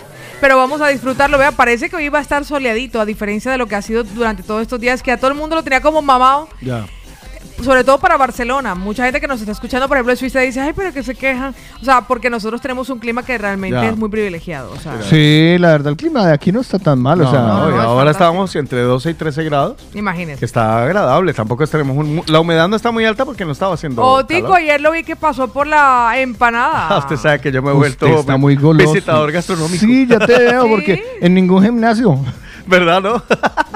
Pero 0.41 0.57
vamos 0.57 0.81
a 0.81 0.89
disfrutarlo. 0.89 1.37
Vea, 1.37 1.53
parece 1.53 1.91
que 1.91 1.97
hoy 1.97 2.09
va 2.09 2.19
a 2.19 2.23
estar 2.23 2.47
soleadito, 2.47 2.99
a 2.99 3.05
diferencia 3.05 3.51
de 3.53 3.59
lo 3.59 3.67
que 3.67 3.75
ha 3.77 3.83
sido 3.83 4.05
durante 4.05 4.43
todos 4.43 4.63
estos 4.63 4.81
días, 4.81 5.03
que 5.03 5.13
a 5.13 5.19
todo 5.19 5.31
el 5.31 5.37
mundo 5.37 5.55
lo 5.55 5.63
tenía 5.63 5.83
como 5.83 6.01
mamado. 6.01 6.49
Ya. 6.63 6.87
Sobre 7.63 7.85
todo 7.85 7.99
para 7.99 8.17
Barcelona. 8.17 8.75
Mucha 8.75 9.05
gente 9.05 9.21
que 9.21 9.27
nos 9.27 9.41
está 9.41 9.53
escuchando, 9.53 9.87
por 9.89 9.97
ejemplo, 9.97 10.13
de 10.13 10.17
Suiza 10.17 10.41
dice, 10.41 10.61
ay, 10.61 10.73
pero 10.75 10.93
que 10.93 11.03
se 11.03 11.15
quejan. 11.15 11.55
O 11.81 11.85
sea, 11.85 12.03
porque 12.03 12.31
nosotros 12.31 12.61
tenemos 12.61 12.89
un 12.91 12.99
clima 12.99 13.23
que 13.23 13.37
realmente 13.39 13.77
Ya. 13.81 13.89
es 13.91 13.97
muy 13.97 14.09
privilegiado. 14.09 14.73
O 14.73 14.79
sea, 14.79 15.01
Sí, 15.03 15.57
la 15.59 15.69
verdad, 15.71 15.89
el 15.93 15.97
clima 15.97 16.27
de 16.27 16.33
aquí 16.33 16.53
no 16.53 16.61
está 16.61 16.79
tan 16.79 16.99
mal. 17.01 17.21
o 17.21 17.31
sea, 17.31 17.41
no, 17.41 17.71
no, 17.71 17.81
ahora 17.81 18.11
estábamos 18.11 18.55
entre 18.57 18.81
12 18.83 19.11
y 19.11 19.15
13 19.15 19.45
grados, 19.45 19.77
que 19.93 19.99
imagínense. 19.99 20.45
está 20.45 20.83
agradable. 20.85 21.33
Tampoco 21.35 21.67
tenemos 21.67 21.97
un... 21.97 22.23
La 22.27 22.41
humedad 22.41 22.69
no 22.69 22.77
está 22.77 22.91
muy 22.91 23.05
alta 23.05 23.25
porque 23.25 23.45
no 23.45 23.53
estaba 23.53 23.75
haciendo 23.75 24.03
calor. 24.03 24.57
ayer 24.57 24.81
lo 24.81 24.93
vi 24.93 25.05
que 25.05 25.17
pasó 25.17 25.49
por 25.49 25.67
la 25.67 26.13
empanada. 26.17 26.99
Usted 26.99 27.17
sabe 27.17 27.41
que 27.41 27.53
yo 27.53 27.63
me 27.63 27.71
he 27.71 27.75
usted 27.75 28.07
vuelto 28.07 28.21
está 28.21 28.37
muy 28.37 28.57
goloso. 28.57 28.93
visitador 28.93 29.31
gastronómico. 29.33 29.79
Sí, 29.85 30.07
ya 30.07 30.19
te 30.19 30.39
veo, 30.39 30.65
Sí. 30.65 30.69
porque 30.71 31.05
en 31.21 31.35
ningún 31.35 31.63
gimnasio. 31.63 32.19
¿Verdad, 32.71 33.01
no? 33.03 33.23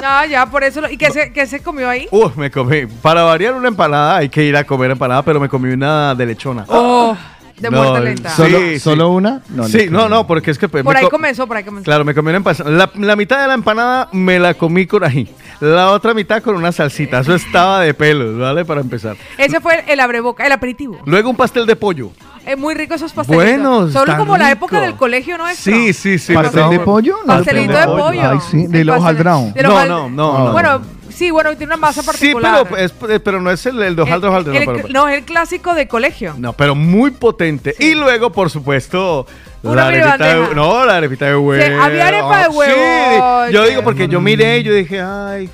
Ya, 0.00 0.24
ya, 0.26 0.46
por 0.46 0.62
eso. 0.64 0.80
lo- 0.80 0.88
¿Y 0.90 0.96
qué, 0.96 1.10
se, 1.10 1.32
qué 1.32 1.46
se 1.46 1.60
comió 1.62 1.88
ahí? 1.88 2.06
Uh, 2.10 2.30
me 2.36 2.50
comí. 2.50 2.86
Para 2.86 3.22
variar 3.24 3.54
una 3.54 3.68
empanada, 3.68 4.16
hay 4.16 4.28
que 4.28 4.44
ir 4.44 4.56
a 4.56 4.64
comer 4.64 4.92
empanada, 4.92 5.22
pero 5.22 5.40
me 5.40 5.48
comí 5.48 5.72
una 5.72 6.14
de 6.14 6.26
lechona. 6.26 6.64
Oh, 6.68 7.16
de 7.58 7.70
No, 7.70 7.76
muerte 7.82 8.00
lenta. 8.04 8.30
sí. 8.30 8.36
¿Solo, 8.42 8.58
solo 8.80 9.08
una? 9.10 9.42
No, 9.48 9.66
sí, 9.68 9.88
no, 9.90 10.08
no, 10.08 10.26
porque 10.26 10.50
es 10.52 10.58
que... 10.58 10.68
pues, 10.68 10.84
Por 10.84 10.96
ahí 10.96 11.04
co- 11.04 11.10
comenzó, 11.10 11.46
por 11.46 11.56
ahí 11.56 11.64
comenzó. 11.64 11.84
Claro, 11.84 12.04
me 12.04 12.14
comí 12.14 12.28
una 12.28 12.36
empanada. 12.38 12.70
La, 12.70 12.90
la 12.94 13.16
mitad 13.16 13.40
de 13.42 13.48
la 13.48 13.54
empanada 13.54 14.08
me 14.12 14.38
la 14.38 14.54
comí 14.54 14.86
con 14.86 15.02
ají. 15.04 15.28
La 15.60 15.90
otra 15.90 16.14
mitad 16.14 16.42
con 16.42 16.56
una 16.56 16.72
salsita. 16.72 17.20
Eso 17.20 17.34
estaba 17.34 17.80
de 17.80 17.94
pelos, 17.94 18.38
¿vale? 18.38 18.64
Para 18.64 18.80
empezar. 18.80 19.16
Ese 19.38 19.60
fue 19.60 19.84
el 19.88 19.98
abreboca, 20.00 20.46
el 20.46 20.52
aperitivo. 20.52 20.98
Luego 21.06 21.30
un 21.30 21.36
pastel 21.36 21.66
de 21.66 21.76
pollo. 21.76 22.10
Es 22.46 22.58
muy 22.58 22.74
rico 22.74 22.94
esos 22.94 23.12
pastelitos. 23.12 23.46
Buenos, 23.46 23.92
Solo 23.92 24.16
como 24.16 24.36
la 24.36 24.50
época 24.50 24.80
del 24.80 24.96
colegio 24.96 25.38
nuestro. 25.38 25.72
Sí, 25.72 25.92
sí, 25.92 26.18
sí. 26.18 26.34
¿Pastel 26.34 26.70
de 26.70 26.80
pollo? 26.80 27.16
No, 27.24 27.34
Pastelito 27.38 27.78
de 27.78 27.86
pollo. 27.86 28.30
Ay, 28.30 28.38
sí, 28.50 28.66
de 28.66 28.84
los 28.84 29.02
los 29.02 29.14
No, 29.14 29.52
no, 29.86 29.86
no, 29.86 30.10
no. 30.10 30.52
Bueno, 30.52 30.80
Sí, 31.14 31.30
bueno, 31.30 31.50
tiene 31.50 31.66
una 31.66 31.76
masa 31.76 32.00
Sí, 32.02 32.06
particular. 32.08 32.64
pero, 32.68 32.76
es- 32.76 32.92
eh, 33.08 33.20
pero 33.20 33.40
no 33.40 33.48
es 33.52 33.64
el, 33.66 33.80
el 33.80 33.94
de 33.94 34.02
hojaldre, 34.02 34.26
El- 34.26 34.32
hojaldre, 34.34 34.58
el- 34.58 34.66
no, 34.66 34.72
pero- 34.72 34.88
no, 34.88 35.08
es 35.08 35.18
el 35.18 35.24
clásico 35.24 35.72
de 35.72 35.86
colegio. 35.86 36.34
No, 36.38 36.54
pero 36.54 36.74
muy 36.74 37.12
potente. 37.12 37.72
Y 37.78 37.94
luego, 37.94 38.32
por 38.32 38.50
supuesto, 38.50 39.24
Una 39.62 39.76
la 39.76 39.86
arepita 39.86 40.18
de, 40.18 40.34
bandeja. 40.34 40.54
No, 40.56 40.84
la 40.84 40.96
arepita 40.96 41.26
de 41.26 41.36
huevo. 41.36 41.82
había 41.82 42.08
arepa 42.08 42.42
de 42.42 42.48
huevo. 42.48 43.46
Sí, 43.46 43.52
yo 43.52 43.62
digo 43.64 43.82
porque 43.84 44.08
yo 44.08 44.20
miré 44.20 44.58
y 44.58 44.62
yo 44.64 44.74
dije, 44.74 45.00
ay, 45.00 45.48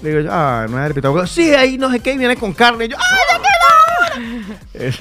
digo, 0.00 0.20
ah, 0.32 0.64
no 0.70 0.78
es 0.78 0.84
arepita 0.86 1.08
de 1.08 1.14
huevo. 1.14 1.26
Sí, 1.26 1.52
ahí 1.54 1.76
no 1.76 1.90
sé 1.90 2.00
qué, 2.00 2.14
y 2.14 2.16
viene 2.18 2.36
con 2.36 2.54
carne. 2.54 2.86
Y 2.86 2.88
yo, 2.88 2.96
¡ay! 2.98 3.38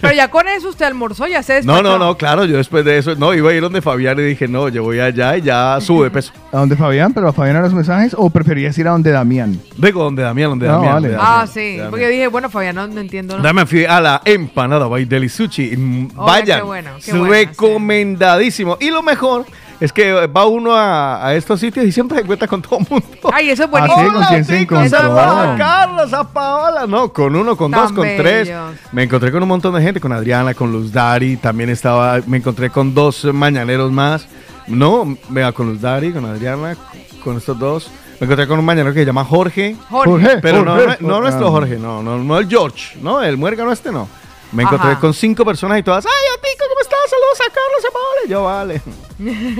Pero 0.02 0.14
ya 0.14 0.30
con 0.30 0.48
eso 0.48 0.70
usted 0.70 0.86
almorzó, 0.86 1.28
ya 1.28 1.44
se 1.44 1.64
No, 1.64 1.82
no, 1.82 1.98
no, 1.98 2.18
claro, 2.18 2.46
yo 2.46 2.58
después 2.58 2.84
de 2.86 2.98
eso, 2.98 3.16
no, 3.16 3.34
iba 3.34 3.52
a 3.52 3.54
ir 3.54 3.62
donde 3.62 3.82
Fabián 3.82 4.20
y 4.20 4.24
dije, 4.24 4.48
no, 4.48 4.70
yo 4.70 4.84
voy 4.84 5.00
allá 5.00 5.38
y 5.38 5.42
ya 5.42 5.80
sube 5.82 6.10
peso. 6.12 6.32
¿A 6.52 6.58
dónde 6.58 6.76
Fabián? 6.76 7.14
¿Pero 7.14 7.28
a 7.30 7.34
Fabián 7.34 7.58
a 7.58 7.62
los 7.62 7.74
mensajes? 7.74 8.16
¿O 8.18 8.30
preferías 8.30 8.78
ir 8.78 8.88
a 8.88 8.92
donde 8.92 9.12
Damián? 9.12 9.60
Digo, 9.78 10.04
donde 10.04 10.24
Damián, 10.24 10.50
donde 10.52 10.68
No, 10.68 10.74
Damián. 10.74 10.94
vale. 10.94 11.08
donde 11.10 11.24
Ah, 11.24 11.30
Damián, 11.30 11.48
sí. 11.48 11.78
donde 11.78 11.90
Porque 11.90 12.08
dije, 12.10 12.28
bueno, 12.28 12.50
Fabián, 12.50 12.76
no, 12.76 12.88
no 12.88 13.02
entiendo. 13.02 13.38
¿no? 13.38 13.44
Dame 13.44 13.66
fui 13.66 13.86
a 13.86 14.00
la 14.02 14.22
empanada 14.26 14.88
by 14.88 15.06
Deli 15.06 15.30
Sushi. 15.30 15.70
Qué 15.70 15.76
bueno, 16.64 16.92
qué 17.04 17.12
bueno, 17.14 17.26
recomendadísimo. 17.28 18.78
Y 18.80 18.90
lo 18.90 19.02
mejor 19.04 19.46
es 19.84 19.92
que 19.94 20.14
va 20.28 20.46
uno 20.46 20.74
a, 20.74 21.26
a 21.28 21.36
estos 21.36 21.60
sitios 21.60 21.86
y 21.86 21.92
siempre 21.92 22.18
se 22.18 22.24
encuentra 22.24 22.48
con 22.48 22.62
todo 22.62 22.80
el 22.80 22.88
mundo. 22.90 23.08
Ay, 23.34 23.50
eso 23.50 23.64
es 23.64 23.70
Ah, 23.74 23.86
sí, 23.86 23.94
buenísimo. 23.94 24.14
¿con 24.14 24.28
quién 24.28 24.46
se 24.46 24.60
encontró? 24.62 24.90
San 24.90 25.58
Carlos, 25.58 26.14
a 26.14 26.24
Paola. 26.24 26.86
No, 26.88 27.12
con 27.12 27.36
uno, 27.36 27.56
con 27.58 27.72
Tan 27.72 27.82
dos, 27.84 27.92
con 27.92 28.08
tres. 28.18 28.52
Me 28.92 29.04
encontré 29.04 29.32
con 29.32 29.44
un 29.44 29.50
montón 29.50 29.76
de 29.76 29.82
gente, 29.82 30.00
con 30.00 30.12
Adriana, 30.14 30.54
con 30.54 30.72
Luz 30.72 30.92
Dari. 30.92 31.38
También 31.38 31.70
estaba, 31.70 32.20
me 32.26 32.38
encontré 32.38 32.70
con 32.70 32.94
dos 32.94 33.26
mañaneros 33.26 33.92
más. 33.92 34.28
No, 34.68 35.18
vea, 35.30 35.52
con 35.52 35.68
Luz 35.68 35.82
Dari, 35.82 36.14
con 36.14 36.26
Adriana, 36.26 36.78
con 37.24 37.38
estos 37.38 37.60
dos. 37.60 37.92
Me 38.20 38.26
encontré 38.26 38.48
con 38.48 38.60
un 38.60 38.66
mañanero 38.66 38.94
que 38.94 39.02
se 39.02 39.06
llama 39.06 39.26
Jorge. 39.26 39.76
Jorge. 39.90 40.38
Pero 40.42 40.64
no, 40.64 40.76
Jorge. 40.76 40.98
no, 41.02 41.08
no 41.10 41.22
nuestro 41.22 41.48
Ah. 41.48 41.52
Jorge, 41.52 41.78
no, 41.78 42.02
no, 42.02 42.18
no 42.20 42.38
el 42.38 42.48
George, 42.48 42.98
no, 43.02 43.22
el 43.22 43.36
muérgano 43.38 43.72
este 43.74 43.92
no. 43.92 44.08
Me 44.54 44.64
encontré 44.64 44.92
Ajá. 44.92 45.00
con 45.00 45.14
cinco 45.14 45.44
personas 45.46 45.80
y 45.80 45.84
todas, 45.84 46.06
ay, 46.06 46.12
Otico, 46.38 46.66
¿cómo 46.70 46.82
estás? 46.82 47.00
Saludos 47.10 47.40
a 47.42 47.54
Carlos, 47.54 47.86
a 47.90 47.94
Paola. 47.94 48.22
Y 48.26 48.30
Yo, 48.30 48.44
vale. 48.44 48.82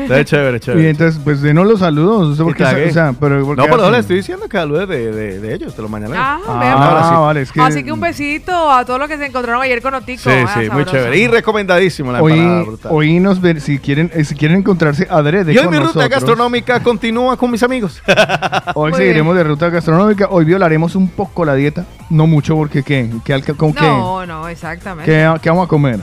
Está 0.04 0.26
chévere, 0.26 0.58
Y 0.58 0.60
chévere. 0.60 0.90
entonces, 0.90 1.22
pues 1.24 1.42
denos 1.42 1.66
los 1.68 1.80
saludos. 1.80 2.30
¿Usted 2.30 2.44
por 2.44 2.52
Y 2.54 2.56
qué 2.56 2.64
cagué. 2.64 2.90
o 2.90 2.94
sea, 2.94 3.14
pero, 3.20 3.46
¿por 3.46 3.58
no, 3.58 3.66
pero 3.66 3.90
le 3.92 4.00
estoy 4.00 4.18
diciendo 4.18 4.48
que 4.50 4.58
saludes 4.58 4.88
de, 4.90 5.12
de, 5.12 5.40
de 5.40 5.54
ellos, 5.54 5.76
de 5.76 5.82
los 5.82 5.90
mañaneros. 5.92 6.18
Ah, 6.20 6.40
Ah, 6.48 7.10
sí. 7.10 7.16
vale, 7.22 7.42
es 7.42 7.52
que... 7.52 7.62
Así 7.62 7.84
que 7.84 7.92
un 7.92 8.00
besito 8.00 8.72
a 8.72 8.84
todos 8.86 9.00
los 9.00 9.08
que 9.08 9.18
se 9.18 9.26
encontraron 9.26 9.62
ayer 9.62 9.82
con 9.82 9.94
Otico. 9.94 10.22
sí, 10.24 10.30
Ah, 10.30 10.60
sí, 10.60 10.70
muy 10.70 10.86
chévere. 10.86 11.18
Y 11.18 11.28
recomendadísimo 11.28 12.12
la 12.12 12.20
empanada 12.20 12.60
Hoy, 12.60 12.66
brutal. 12.66 12.92
hoy 12.94 13.20
nos 13.20 13.40
ven, 13.42 13.62
si 13.62 13.80
quieren, 13.80 14.12
eh, 14.14 14.26
si 14.26 14.36
quieren 14.36 14.58
encontrarse 14.58 15.08
adrede 15.10 15.54
y 15.54 15.58
hoy 15.58 15.64
con 15.64 15.72
mi 15.72 15.78
ruta 15.78 15.88
nosotros, 15.88 16.10
gastronómica 16.10 16.84
continúa 16.84 17.38
con 17.38 17.50
mis 17.52 17.64
amigos. 17.64 18.02
Hoy 18.76 18.92
Muy 18.92 19.00
seguiremos 19.00 19.36
de 19.36 19.44
ruta 19.44 19.70
gastronómica. 19.70 20.28
Hoy 20.30 20.46
violaremos 20.46 20.96
un 20.96 21.10
poco 21.10 21.46
la 21.46 21.56
dieta. 21.56 21.86
No 22.10 22.28
mucho, 22.28 22.56
porque 22.56 22.84
¿qué? 22.84 23.10
¿Qué, 23.24 23.42
con 23.56 23.74
qué? 23.74 23.82
No, 23.86 24.26
no, 24.26 24.48
exactamente. 24.84 25.12
¿Qué, 25.12 25.42
qué 25.42 25.50
vamos 25.50 25.66
a 25.66 25.70
comer? 25.70 26.00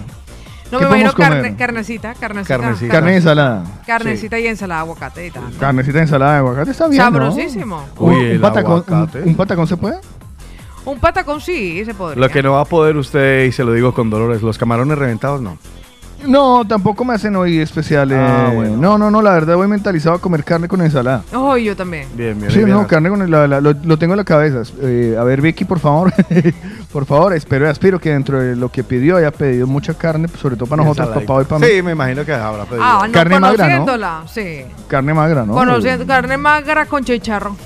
no 0.70 0.78
qué 0.78 0.84
me 0.84 0.90
imagino 1.00 1.12
carne, 1.12 1.56
carnecita, 1.56 2.14
carnecita. 2.14 2.58
Carnecita. 2.58 2.92
Carne 2.92 3.12
y 3.12 3.16
ensalada. 3.16 3.64
Carnecita 3.86 4.38
y 4.38 4.46
ensalada 4.46 4.82
de 4.82 4.86
aguacate 4.86 5.26
y 5.26 5.30
tal. 5.30 5.42
Carnecita 5.58 5.98
de 5.98 6.02
ensalada 6.02 6.32
de 6.32 6.38
aguacate 6.38 6.70
está 6.70 6.88
bien, 6.88 7.02
¿no? 7.02 7.10
Sabrosísimo. 7.10 7.84
Un, 7.96 8.12
Uy, 8.12 8.14
un 8.14 8.26
el 8.26 8.40
patacón, 8.40 8.84
un, 8.86 8.94
aguacate. 8.94 9.22
un 9.22 9.34
patacón 9.34 9.66
se 9.66 9.76
puede? 9.76 10.00
Un 10.84 10.98
patacón 10.98 11.40
sí, 11.40 11.84
se 11.84 11.92
podría. 11.92 12.20
Lo 12.20 12.32
que 12.32 12.42
no 12.42 12.52
va 12.52 12.60
a 12.60 12.64
poder 12.64 12.96
usted, 12.96 13.44
y 13.44 13.52
se 13.52 13.64
lo 13.64 13.72
digo 13.72 13.92
con 13.92 14.10
dolores, 14.10 14.42
los 14.42 14.58
camarones 14.58 14.96
reventados 14.96 15.40
no. 15.40 15.58
No, 16.26 16.64
tampoco 16.66 17.04
me 17.04 17.14
hacen 17.14 17.34
hoy 17.36 17.58
especiales. 17.58 18.18
Ah, 18.20 18.50
bueno. 18.54 18.76
No, 18.76 18.98
no, 18.98 19.10
no, 19.10 19.22
la 19.22 19.32
verdad 19.32 19.56
voy 19.56 19.68
mentalizado 19.68 20.16
a 20.16 20.20
comer 20.20 20.44
carne 20.44 20.68
con 20.68 20.80
ensalada. 20.82 21.22
Oh, 21.34 21.56
yo 21.56 21.74
también. 21.76 22.06
Bien, 22.14 22.38
bien. 22.38 22.50
Sí, 22.50 22.58
bien. 22.58 22.70
no, 22.70 22.86
carne 22.86 23.08
con 23.08 23.30
la, 23.30 23.46
la- 23.46 23.60
lo, 23.60 23.72
lo 23.82 23.98
tengo 23.98 24.12
en 24.14 24.18
la 24.18 24.24
cabeza. 24.24 24.62
Eh, 24.82 25.16
a 25.18 25.24
ver, 25.24 25.40
Vicky, 25.40 25.64
por 25.64 25.78
favor. 25.80 26.12
por 26.92 27.06
favor, 27.06 27.32
espero 27.34 27.66
y 27.66 27.68
aspiro 27.68 27.98
que 27.98 28.10
dentro 28.10 28.40
de 28.40 28.56
lo 28.56 28.68
que 28.70 28.84
pidió 28.84 29.16
haya 29.16 29.30
pedido 29.30 29.66
mucha 29.66 29.94
carne, 29.94 30.28
sobre 30.40 30.56
todo 30.56 30.66
para 30.68 30.82
nosotros, 30.84 31.08
papá 31.08 31.34
hoy 31.34 31.44
para 31.44 31.58
mí. 31.60 31.66
Sí, 31.66 31.82
me 31.82 31.92
imagino 31.92 32.24
que 32.24 32.32
habrá 32.32 32.64
pedido. 32.64 32.82
Ah, 32.84 33.04
no, 33.06 33.12
Carne 33.12 33.40
magra, 33.40 33.64
¿no? 33.64 33.70
conociéndola, 33.86 34.22
sí. 34.32 34.64
Carne 34.88 35.14
magra, 35.14 35.44
¿no? 35.46 35.52
Conociendo, 35.54 36.06
carne 36.06 36.36
magra 36.36 36.86
con 36.86 37.04
chicharrón. 37.04 37.56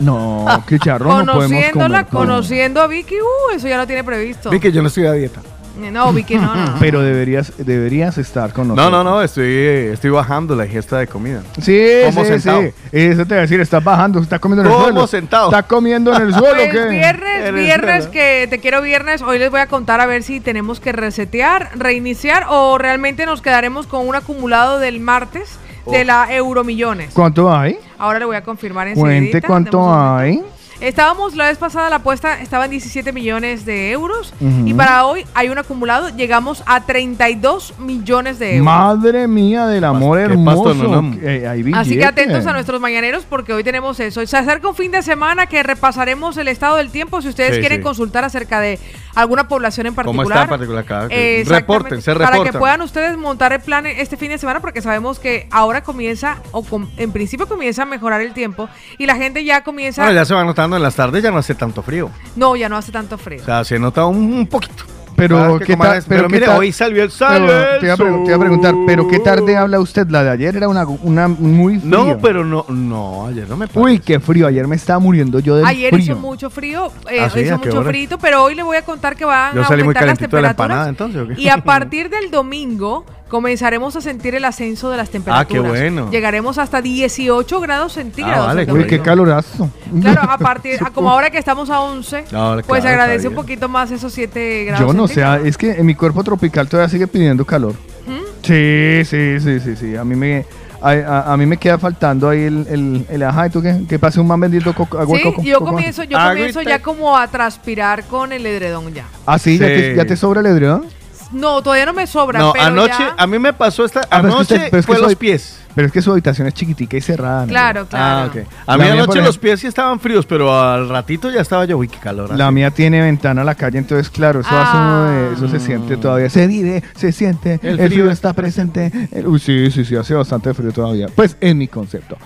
No, 0.00 0.46
qué 0.66 0.78
charrón, 0.78 1.26
no 1.26 1.32
podemos 1.34 1.50
Conociéndola, 1.56 2.04
comer. 2.04 2.26
conociendo 2.28 2.80
a 2.82 2.86
Vicky, 2.86 3.16
uh, 3.20 3.54
eso 3.56 3.66
ya 3.68 3.76
lo 3.78 3.86
tiene 3.86 4.04
previsto. 4.04 4.50
Vi 4.50 4.60
que 4.60 4.70
yo 4.70 4.80
no 4.82 4.88
estoy 4.88 5.06
a 5.06 5.12
dieta. 5.12 5.40
No, 5.92 6.12
Vicky, 6.12 6.36
no, 6.36 6.54
no. 6.54 6.66
no. 6.66 6.74
Pero 6.80 7.00
deberías, 7.02 7.52
deberías 7.58 8.18
estar 8.18 8.52
con 8.52 8.68
No, 8.68 8.74
nosotros. 8.74 9.04
no, 9.04 9.10
no, 9.10 9.22
estoy, 9.22 9.54
estoy 9.92 10.10
bajando 10.10 10.54
la 10.56 10.66
ingesta 10.66 10.98
de 10.98 11.06
comida. 11.06 11.42
Sí, 11.60 11.80
Como 12.06 12.22
sí, 12.22 12.28
sentado. 12.28 12.62
sí. 12.62 12.70
Eso 12.92 13.22
te 13.24 13.34
voy 13.34 13.38
a 13.38 13.40
decir, 13.42 13.60
estás 13.60 13.82
bajando, 13.84 14.20
estás 14.20 14.40
comiendo 14.40 14.62
en 14.62 14.68
el 14.68 14.72
Como 14.72 14.84
suelo. 14.84 15.06
sentado. 15.06 15.50
Estás 15.50 15.64
comiendo 15.66 16.14
en 16.14 16.22
el 16.22 16.32
suelo, 16.34 16.54
Pues 16.56 16.72
¿qué? 16.72 16.84
viernes, 16.86 17.54
viernes 17.54 18.06
que 18.08 18.46
te 18.50 18.58
quiero 18.58 18.82
viernes, 18.82 19.22
hoy 19.22 19.38
les 19.38 19.50
voy 19.50 19.60
a 19.60 19.66
contar 19.66 20.00
a 20.00 20.06
ver 20.06 20.22
si 20.22 20.40
tenemos 20.40 20.80
que 20.80 20.92
resetear, 20.92 21.70
reiniciar 21.76 22.44
o 22.48 22.78
realmente 22.78 23.26
nos 23.26 23.42
quedaremos 23.42 23.86
con 23.86 24.06
un 24.08 24.14
acumulado 24.14 24.78
del 24.78 25.00
martes 25.00 25.58
de 25.90 26.04
la 26.04 26.26
Euromillones. 26.34 27.12
¿Cuánto 27.14 27.54
hay? 27.54 27.78
Ahora 27.98 28.18
le 28.18 28.24
voy 28.24 28.36
a 28.36 28.42
confirmar 28.42 28.88
en 28.88 28.94
Cuente 28.94 29.40
cuánto 29.42 29.92
hay. 29.94 30.42
Estábamos 30.80 31.34
la 31.34 31.46
vez 31.46 31.56
pasada, 31.56 31.88
la 31.88 31.96
apuesta 31.96 32.38
estaba 32.40 32.66
en 32.66 32.70
17 32.72 33.10
millones 33.12 33.64
de 33.64 33.90
euros 33.92 34.34
y 34.64 34.74
para 34.74 35.06
hoy 35.06 35.24
hay 35.34 35.48
un 35.48 35.56
acumulado, 35.58 36.10
llegamos 36.10 36.62
a 36.66 36.84
32 36.84 37.78
millones 37.78 38.38
de 38.38 38.56
euros. 38.56 38.64
Madre 38.66 39.26
mía 39.26 39.66
del 39.66 39.84
amor 39.84 40.18
hermoso. 40.18 40.64
pasto, 40.64 40.74
no, 40.74 41.00
no. 41.02 41.16
Eh, 41.22 41.72
Así 41.74 41.96
que 41.96 42.04
atentos 42.04 42.46
a 42.46 42.52
nuestros 42.52 42.80
mañaneros 42.80 43.24
porque 43.28 43.54
hoy 43.54 43.64
tenemos 43.64 43.98
eso. 44.00 44.24
Se 44.26 44.36
acerca 44.36 44.68
un 44.68 44.74
fin 44.74 44.92
de 44.92 45.00
semana 45.02 45.46
que 45.46 45.62
repasaremos 45.62 46.36
el 46.36 46.48
estado 46.48 46.76
del 46.76 46.90
tiempo. 46.90 47.22
Si 47.22 47.28
ustedes 47.28 47.54
Sí, 47.54 47.60
quieren 47.60 47.78
sí. 47.78 47.82
consultar 47.82 48.24
acerca 48.24 48.60
de 48.60 48.78
alguna 49.14 49.48
población 49.48 49.86
en 49.86 49.94
¿Cómo 49.94 50.04
particular. 50.12 50.36
está 50.38 50.44
en 50.44 50.48
particular 50.50 50.84
cada 50.84 51.06
eh, 51.10 51.42
Reporten, 51.46 52.02
se 52.02 52.12
Para 52.12 52.26
que 52.26 52.32
reportan. 52.38 52.58
puedan 52.60 52.82
ustedes 52.82 53.16
montar 53.16 53.52
el 53.54 53.60
plan 53.60 53.86
este 53.86 54.16
fin 54.18 54.28
de 54.28 54.36
semana 54.38 54.60
porque 54.60 54.82
sabemos 54.82 55.18
que 55.18 55.46
ahora 55.50 55.82
comienza, 55.82 56.36
o 56.52 56.62
com- 56.62 56.86
en 56.98 57.12
principio 57.12 57.48
comienza 57.48 57.82
a 57.82 57.86
mejorar 57.86 58.20
el 58.20 58.34
tiempo 58.34 58.68
y 58.98 59.06
la 59.06 59.16
gente 59.16 59.42
ya 59.42 59.62
comienza... 59.64 60.02
Bueno, 60.02 60.14
ya 60.16 60.24
se 60.26 60.34
va 60.34 60.42
en 60.74 60.82
las 60.82 60.96
tardes, 60.96 61.22
ya 61.22 61.30
no 61.30 61.38
hace 61.38 61.54
tanto 61.54 61.82
frío. 61.82 62.10
No, 62.34 62.56
ya 62.56 62.68
no 62.68 62.76
hace 62.76 62.90
tanto 62.90 63.16
frío. 63.16 63.42
O 63.42 63.44
sea, 63.44 63.62
se 63.62 63.78
nota 63.78 64.04
un, 64.06 64.16
un 64.32 64.46
poquito. 64.48 64.82
Pero, 65.14 65.58
¿qué 65.58 65.78
tal? 65.78 66.02
Pero, 66.06 66.28
pero 66.28 66.56
hoy 66.56 66.72
salió 66.72 67.02
el 67.02 67.10
sol. 67.10 67.46
te, 67.80 67.86
iba 67.86 67.94
a 67.94 67.96
pre- 67.96 68.10
te 68.18 68.26
iba 68.26 68.36
a 68.36 68.38
preguntar, 68.38 68.74
¿pero 68.86 69.08
qué 69.08 69.18
tarde 69.18 69.56
habla 69.56 69.80
usted? 69.80 70.06
La 70.10 70.22
de 70.22 70.28
ayer 70.28 70.54
era 70.54 70.68
una, 70.68 70.84
una 70.86 71.26
muy 71.26 71.78
frío. 71.78 71.90
No, 71.90 72.18
pero 72.18 72.44
no, 72.44 72.66
no, 72.68 73.26
ayer 73.26 73.48
no 73.48 73.56
me 73.56 73.66
parece. 73.66 73.80
Uy, 73.80 73.98
qué 73.98 74.20
frío. 74.20 74.46
Ayer 74.46 74.66
me 74.68 74.76
estaba 74.76 74.98
muriendo 74.98 75.38
yo 75.38 75.56
del 75.56 75.64
Ayer 75.64 75.88
frío. 75.94 76.04
hizo 76.04 76.16
mucho 76.16 76.50
frío, 76.50 76.92
eh, 77.10 77.20
¿Ah, 77.22 77.30
sí? 77.30 77.40
hizo 77.40 77.54
¿A 77.54 77.60
qué 77.62 77.68
mucho 77.70 77.82
frío, 77.84 78.18
pero 78.20 78.42
hoy 78.42 78.56
le 78.56 78.62
voy 78.62 78.76
a 78.76 78.82
contar 78.82 79.16
que 79.16 79.24
van 79.24 79.54
Yo 79.54 79.62
a 79.62 79.64
salí 79.64 79.84
muy 79.84 79.94
aumentar 79.94 80.06
las 80.06 80.18
calentito 80.18 80.36
de 80.36 80.42
la 80.42 80.48
temperaturas. 80.50 80.88
empanada, 80.88 80.88
entonces, 80.90 81.22
¿o 81.22 81.28
qué? 81.34 81.40
Y 81.40 81.48
a 81.48 81.64
partir 81.64 82.10
del 82.10 82.30
domingo 82.30 83.06
comenzaremos 83.28 83.96
a 83.96 84.00
sentir 84.00 84.34
el 84.34 84.44
ascenso 84.44 84.88
de 84.90 84.96
las 84.96 85.10
temperaturas. 85.10 85.46
Ah, 85.46 85.52
qué 85.52 85.58
bueno. 85.68 86.10
Llegaremos 86.10 86.58
hasta 86.58 86.80
18 86.80 87.60
grados 87.60 87.94
centígrados. 87.94 88.44
Ah, 88.44 88.46
vale, 88.48 88.66
qué 88.66 88.72
Uy, 88.72 88.78
domingo. 88.80 88.88
qué 88.88 89.00
calorazo. 89.02 89.70
Claro, 90.00 90.22
a 90.22 90.38
partir, 90.38 90.78
a 90.84 90.90
como 90.90 91.10
ahora 91.10 91.30
que 91.30 91.38
estamos 91.38 91.68
a 91.70 91.80
11, 91.80 92.24
Ahora, 92.32 92.62
pues 92.62 92.82
claro, 92.82 93.00
agradece 93.02 93.28
un 93.28 93.34
poquito 93.34 93.68
más 93.68 93.90
esos 93.90 94.12
7 94.12 94.64
grados 94.66 94.86
Yo 94.86 94.92
no 94.94 95.08
sé, 95.08 95.24
es 95.44 95.56
que 95.58 95.72
en 95.72 95.86
mi 95.86 95.94
cuerpo 95.94 96.22
tropical 96.22 96.68
todavía 96.68 96.88
sigue 96.88 97.06
pidiendo 97.06 97.44
calor. 97.44 97.74
¿Mm? 98.06 98.44
Sí, 98.44 99.02
sí, 99.04 99.40
sí, 99.40 99.60
sí, 99.60 99.76
sí. 99.76 99.96
A 99.96 100.04
mí 100.04 100.14
me, 100.14 100.44
a, 100.80 100.90
a- 100.90 101.32
a 101.32 101.36
mí 101.36 101.46
me 101.46 101.56
queda 101.56 101.78
faltando 101.78 102.28
ahí 102.28 102.44
el, 102.44 102.64
el, 102.70 103.06
el 103.10 103.22
ajá. 103.24 103.48
¿Y 103.48 103.50
tú 103.50 103.60
qué? 103.60 103.80
Que 103.88 103.98
pase 103.98 104.20
un 104.20 104.28
man 104.28 104.38
vendiendo 104.38 104.72
coco, 104.72 104.98
agua 104.98 105.18
Sí, 105.18 105.24
coco. 105.24 105.42
yo 105.42 105.58
coco. 105.58 105.72
comienzo, 105.72 106.04
yo 106.04 106.16
Agüita. 106.16 106.30
comienzo 106.34 106.62
ya 106.62 106.80
como 106.80 107.18
a 107.18 107.26
transpirar 107.26 108.04
con 108.04 108.32
el 108.32 108.46
edredón 108.46 108.94
ya. 108.94 109.04
Ah, 109.26 109.36
sí, 109.38 109.58
¿Ya, 109.58 109.66
Sí. 109.66 109.72
te, 109.74 109.94
ya 109.96 110.04
te 110.04 110.16
sobra 110.16 110.40
el 110.40 110.46
edredón. 110.46 110.84
No, 111.32 111.62
todavía 111.62 111.86
no 111.86 111.92
me 111.92 112.06
sobra, 112.06 112.38
No, 112.38 112.52
pero 112.52 112.64
anoche, 112.64 112.94
ya- 112.98 113.14
a 113.16 113.26
mí 113.26 113.38
me 113.38 113.52
pasó 113.52 113.84
esta. 113.84 114.00
Ah, 114.10 114.20
pero 114.22 114.28
es 114.28 114.28
que 114.28 114.34
anoche 114.36 114.54
usted- 114.54 114.70
pero 114.70 114.80
es 114.80 114.86
que 114.86 114.92
fue 114.92 114.98
los 115.00 115.06
soy- 115.08 115.16
pies. 115.16 115.58
Pero 115.76 115.86
es 115.86 115.92
que 115.92 116.00
su 116.02 116.10
habitación 116.10 116.48
es 116.48 116.54
chiquitica 116.54 116.96
y 116.96 117.00
cerrada. 117.02 117.42
¿no? 117.42 117.48
Claro, 117.48 117.86
claro. 117.86 118.30
Ah, 118.32 118.40
ok. 118.40 118.48
A 118.66 118.76
mí 118.78 118.84
La 118.86 118.92
anoche 118.94 119.20
los 119.20 119.36
pies 119.38 119.60
sí 119.60 119.66
estaban 119.66 120.00
fríos, 120.00 120.24
pero 120.26 120.58
al 120.58 120.88
ratito 120.88 121.30
ya 121.30 121.42
estaba 121.42 121.66
yo. 121.66 121.76
Uy, 121.76 121.86
qué 121.86 121.98
calor. 121.98 122.34
La 122.34 122.50
mía 122.50 122.70
tiene 122.70 123.02
ventana 123.02 123.42
a 123.42 123.44
la 123.44 123.54
calle, 123.54 123.76
entonces 123.78 124.08
claro, 124.10 124.40
eso 124.40 124.48
hace 124.50 124.76
uno 124.76 125.04
de, 125.04 125.34
eso 125.34 125.48
se 125.48 125.60
siente 125.60 125.96
todavía. 125.98 126.30
Se 126.30 126.46
vive, 126.46 126.82
se 126.96 127.12
siente, 127.12 127.60
el, 127.62 127.78
El 127.78 127.88
frío, 127.88 127.88
frío 128.04 128.10
está 128.10 128.32
presente. 128.32 128.90
El- 129.12 129.26
uy, 129.26 129.38
sí, 129.38 129.70
sí, 129.70 129.84
sí, 129.84 129.94
hace 129.94 130.14
bastante 130.14 130.52
frío 130.54 130.72
todavía. 130.72 131.08
Pues 131.14 131.36
en 131.40 131.58
mi 131.58 131.68
concepto. 131.68 132.16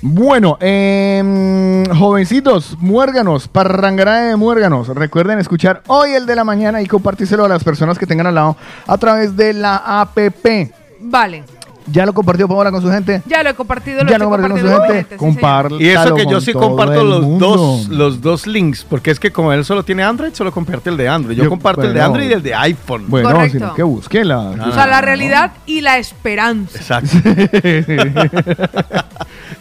Bueno, 0.00 0.56
em, 0.60 1.84
jovencitos, 1.94 2.76
muérganos, 2.80 3.48
parrangará 3.48 4.20
de 4.22 4.36
muérganos. 4.36 4.88
Recuerden 4.88 5.38
escuchar 5.38 5.82
hoy 5.88 6.12
el 6.12 6.24
de 6.24 6.34
la 6.36 6.44
mañana 6.44 6.80
y 6.80 6.86
compartírselo 6.86 7.44
a 7.44 7.48
las 7.48 7.62
personas 7.62 7.98
que 7.98 8.06
tengan 8.06 8.26
al 8.28 8.34
lado 8.34 8.56
a 8.86 8.96
través 8.96 9.36
de 9.36 9.52
la 9.52 9.76
APP. 10.00 10.72
Vale, 11.00 11.44
¿Ya 11.86 12.06
lo 12.06 12.12
compartió 12.14 12.48
Paola 12.48 12.70
con 12.70 12.80
su 12.82 12.90
gente? 12.90 13.22
ya 13.26 13.42
lo 13.42 13.50
he 13.50 13.54
compartido, 13.54 14.04
lo 14.04 14.10
ya 14.10 14.18
lo 14.18 14.30
compartió 14.30 14.62
con 14.62 14.86
su 14.86 14.92
gente. 14.92 15.16
Compártalo 15.16 15.80
Y 15.80 15.88
eso 15.88 16.14
que 16.14 16.26
yo 16.26 16.40
sí 16.40 16.52
comparto 16.52 17.04
los 17.04 17.38
dos, 17.38 17.88
los 17.88 18.20
dos 18.20 18.46
links, 18.46 18.84
porque 18.88 19.10
es 19.10 19.20
que 19.20 19.30
como 19.30 19.52
él 19.52 19.64
solo 19.64 19.82
tiene 19.84 20.02
Android, 20.02 20.32
solo 20.32 20.50
comparte 20.52 20.90
el 20.90 20.96
de 20.96 21.08
Android. 21.08 21.36
Yo, 21.36 21.44
Yo- 21.44 21.50
comparto 21.50 21.82
el 21.82 21.94
de. 21.94 22.00
Android 22.00 22.28
y 22.28 22.32
el 22.32 22.42
de 22.42 22.54
iPhone. 22.54 23.04
Bueno, 23.08 23.30
Correcto. 23.32 23.58
sino 23.58 23.74
que 23.74 23.82
búsquela. 23.82 24.38
O 24.66 24.72
sea, 24.72 24.86
la 24.86 25.00
realidad 25.00 25.52
y 25.66 25.80
la 25.82 25.98
esperanza. 25.98 26.78
Exacto. 26.78 27.16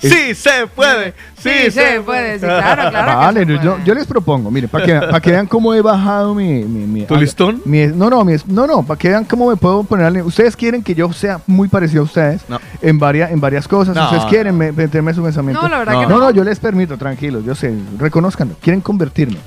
Sí 0.09 0.35
se 0.35 0.67
puede. 0.67 1.13
Sí, 1.37 1.49
Sí, 1.65 1.71
se 1.71 2.01
puede, 2.01 2.35
sí, 2.39 2.45
claro, 2.45 2.89
claro. 2.89 3.09
que 3.11 3.15
Vale, 3.17 3.45
se 3.45 3.53
yo, 3.63 3.71
puede. 3.73 3.83
yo 3.85 3.93
les 3.95 4.07
propongo, 4.07 4.49
mire, 4.51 4.67
para 4.67 4.85
que, 4.85 4.93
para 4.95 5.19
que 5.19 5.31
vean 5.31 5.45
cómo 5.47 5.73
he 5.73 5.81
bajado 5.81 6.33
mi... 6.33 6.63
mi, 6.63 6.85
mi- 6.85 7.05
¿Tu 7.05 7.15
listón? 7.15 7.61
mi- 7.65 7.87
no, 7.87 8.09
no, 8.09 8.23
mi- 8.23 8.35
no, 8.47 8.65
no, 8.67 8.83
para 8.83 8.97
que 8.97 9.09
vean 9.09 9.25
cómo 9.25 9.49
me 9.49 9.55
puedo 9.55 9.83
poner... 9.83 10.23
Ustedes 10.23 10.55
quieren 10.55 10.81
que 10.83 10.95
yo 10.95 11.11
sea 11.13 11.39
muy 11.47 11.67
parecido 11.67 12.01
a 12.01 12.05
ustedes 12.05 12.41
No. 12.47 12.59
en, 12.81 12.97
varias, 12.99 13.31
en 13.31 13.39
varias 13.41 13.67
cosas. 13.67 13.95
No. 13.95 14.03
Ustedes 14.05 14.25
quieren 14.25 14.57
me- 14.57 14.71
meterme 14.71 15.13
su 15.13 15.21
pensamiento. 15.23 15.61
No, 15.61 15.67
la 15.67 15.79
verdad 15.79 15.93
No. 15.93 15.99
que 16.01 16.05
No, 16.07 16.17
no. 16.19 16.25
no, 16.25 16.31
yo 16.31 16.43
les 16.43 16.59
permito, 16.59 16.97
tranquilos, 16.97 17.43
yo 17.43 17.55
sé, 17.55 17.73
reconozcanlo. 17.97 18.55
Quieren 18.61 18.81
convertirme 18.81 19.37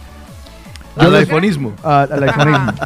Al 0.97 1.13
les- 1.13 1.21
iPhoneismo. 1.29 1.73
a- 1.83 2.03
al 2.03 2.23
iPhoneismo. 2.25 2.73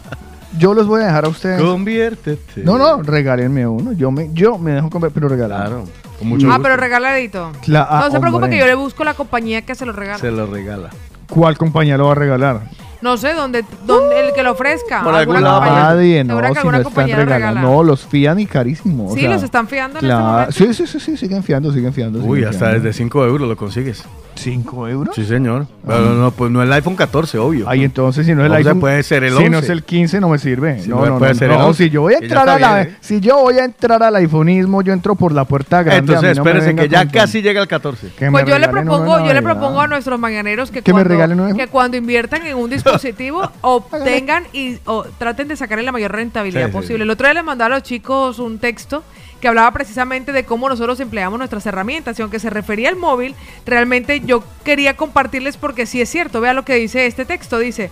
Yo 0.58 0.74
los 0.74 0.88
voy 0.88 1.00
a 1.00 1.04
dejar 1.06 1.26
a 1.26 1.28
ustedes. 1.28 1.62
Conviértete. 1.62 2.62
No, 2.64 2.76
no, 2.76 3.04
regálenme 3.04 3.68
uno. 3.68 3.92
Yo 3.92 4.10
me, 4.10 4.30
yo 4.32 4.58
me 4.58 4.72
dejo 4.72 4.90
convertir, 4.90 5.14
pero 5.22 5.28
regalar. 5.28 5.68
Claro. 5.68 5.84
Con 6.20 6.28
mucho 6.28 6.46
Ah, 6.46 6.50
gusto. 6.50 6.62
pero 6.62 6.76
regaladito. 6.76 7.50
Ah, 7.74 8.02
no 8.04 8.10
se 8.12 8.20
preocupe 8.20 8.44
hombre. 8.44 8.50
que 8.50 8.58
yo 8.58 8.66
le 8.66 8.74
busco 8.74 9.02
la 9.04 9.14
compañía 9.14 9.62
que 9.62 9.74
se 9.74 9.84
lo 9.86 9.92
regala. 9.92 10.18
Se 10.18 10.30
lo 10.30 10.46
regala. 10.46 10.90
¿Cuál 11.28 11.56
compañía 11.56 11.96
lo 11.96 12.04
va 12.06 12.12
a 12.12 12.14
regalar? 12.14 12.60
No 13.02 13.16
sé, 13.16 13.32
dónde, 13.34 13.64
dónde 13.86 14.20
el 14.28 14.34
que 14.34 14.42
lo 14.42 14.52
ofrezca. 14.52 15.02
Por 15.02 15.14
alguna 15.14 15.38
algún 15.38 15.42
lado, 15.44 15.56
compañía. 15.60 15.82
Nadie, 15.84 16.24
no, 16.24 16.38
si 16.40 16.44
alguna 16.58 16.78
no 16.80 16.88
están 16.88 17.06
regalando. 17.06 17.34
regala. 17.34 17.60
No, 17.62 17.82
los 17.82 18.04
fían 18.06 18.38
y 18.40 18.46
carísimo. 18.46 19.08
o 19.10 19.14
Sí, 19.14 19.20
sea, 19.22 19.30
los 19.30 19.42
están 19.42 19.68
fiando 19.68 19.98
en 20.00 20.04
claro. 20.04 20.20
este 20.50 20.64
momento. 20.64 20.74
Sí, 20.74 20.86
sí, 20.86 20.98
sí, 20.98 21.00
sí, 21.00 21.16
siguen 21.16 21.42
fiando, 21.42 21.72
siguen 21.72 21.92
fiando. 21.94 22.18
Uy, 22.20 22.38
siguen 22.38 22.48
hasta 22.50 22.66
fiando. 22.66 22.84
desde 22.84 22.98
5 22.98 23.24
euros 23.24 23.48
lo 23.48 23.56
consigues. 23.56 24.04
¿Cinco 24.36 24.88
euros? 24.88 25.14
Sí, 25.14 25.26
señor. 25.26 25.66
Pero 25.86 26.14
no, 26.14 26.30
pues 26.30 26.50
no 26.50 26.62
el 26.62 26.72
iPhone 26.72 26.96
14, 26.96 27.36
obvio. 27.38 27.68
Ahí 27.68 27.84
entonces, 27.84 28.24
si 28.24 28.34
no 28.34 28.40
es 28.42 28.46
el 28.46 28.52
O 28.52 28.54
sea, 28.54 28.58
iPhone. 28.58 28.80
puede 28.80 29.02
ser 29.02 29.24
el 29.24 29.36
Si 29.36 29.50
no 29.50 29.58
11. 29.58 29.58
es 29.58 29.68
el 29.70 29.82
15, 29.82 30.20
no 30.20 30.28
me 30.30 30.38
sirve. 30.38 30.80
Si 30.80 30.88
no, 30.88 31.00
no, 31.00 31.06
no, 31.06 31.18
puede 31.18 31.32
no, 31.32 31.38
ser 31.38 31.50
el 31.50 31.58
no, 31.58 31.66
11, 31.66 31.84
si 31.84 31.90
yo 31.90 32.00
voy 32.02 32.14
a 32.14 32.18
entrar 32.18 32.48
a 32.48 32.58
la. 32.58 32.74
bien, 32.76 32.88
¿eh? 32.88 32.96
Si 33.00 33.20
yo 33.20 33.38
voy 33.38 33.58
a 33.58 33.64
entrar 33.64 34.02
al 34.02 34.16
iPhoneismo, 34.16 34.80
yo 34.82 34.92
entro 34.94 35.14
por 35.14 35.32
la 35.32 35.44
puerta 35.44 35.82
grande. 35.82 36.12
Entonces, 36.12 36.38
no 36.38 36.44
me 36.44 36.50
espérese 36.50 36.68
venga 36.68 36.82
que 36.84 36.88
ya 36.88 37.02
con- 37.02 37.12
casi 37.12 37.42
llega 37.42 37.60
el 37.60 37.68
14. 37.68 38.12
que 38.16 38.26
me 38.26 38.30
Pues 38.30 38.46
yo 38.46 38.58
le 38.58 38.68
propongo, 38.68 39.26
yo 39.26 39.34
le 39.34 39.42
propongo 39.42 39.80
a 39.80 39.86
nuestros 39.88 40.18
mañaneros 40.18 40.70
que 40.70 40.80
¿Que 40.80 40.94
me 40.94 41.04
cuando, 41.04 41.56
que 41.56 41.66
cuando 41.66 41.96
inviertan 41.98 42.46
en 42.46 42.56
un 42.56 42.70
dispositivo 42.70 42.89
obtengan 43.60 44.44
y 44.52 44.78
o, 44.86 45.04
traten 45.18 45.48
de 45.48 45.56
sacarle 45.56 45.84
la 45.84 45.92
mayor 45.92 46.12
rentabilidad 46.12 46.66
Sí, 46.66 46.72
posible. 46.72 46.96
sí. 46.98 47.02
El 47.02 47.10
otro 47.10 47.26
día 47.26 47.34
le 47.34 47.42
mandaba 47.42 47.74
a 47.74 47.78
los 47.78 47.82
chicos 47.86 48.38
un 48.38 48.58
texto 48.58 49.02
que 49.40 49.48
hablaba 49.48 49.70
precisamente 49.72 50.32
de 50.32 50.44
cómo 50.44 50.68
nosotros 50.68 51.00
empleamos 51.00 51.38
nuestras 51.38 51.64
herramientas 51.66 52.18
y 52.18 52.22
aunque 52.22 52.38
se 52.38 52.50
refería 52.50 52.90
al 52.90 52.96
móvil, 52.96 53.34
realmente 53.64 54.20
yo 54.20 54.44
quería 54.64 54.96
compartirles 54.96 55.56
porque 55.56 55.86
sí 55.86 56.00
es 56.00 56.10
cierto, 56.10 56.40
vea 56.42 56.52
lo 56.52 56.64
que 56.64 56.74
dice 56.74 57.06
este 57.06 57.24
texto, 57.24 57.58
dice, 57.58 57.90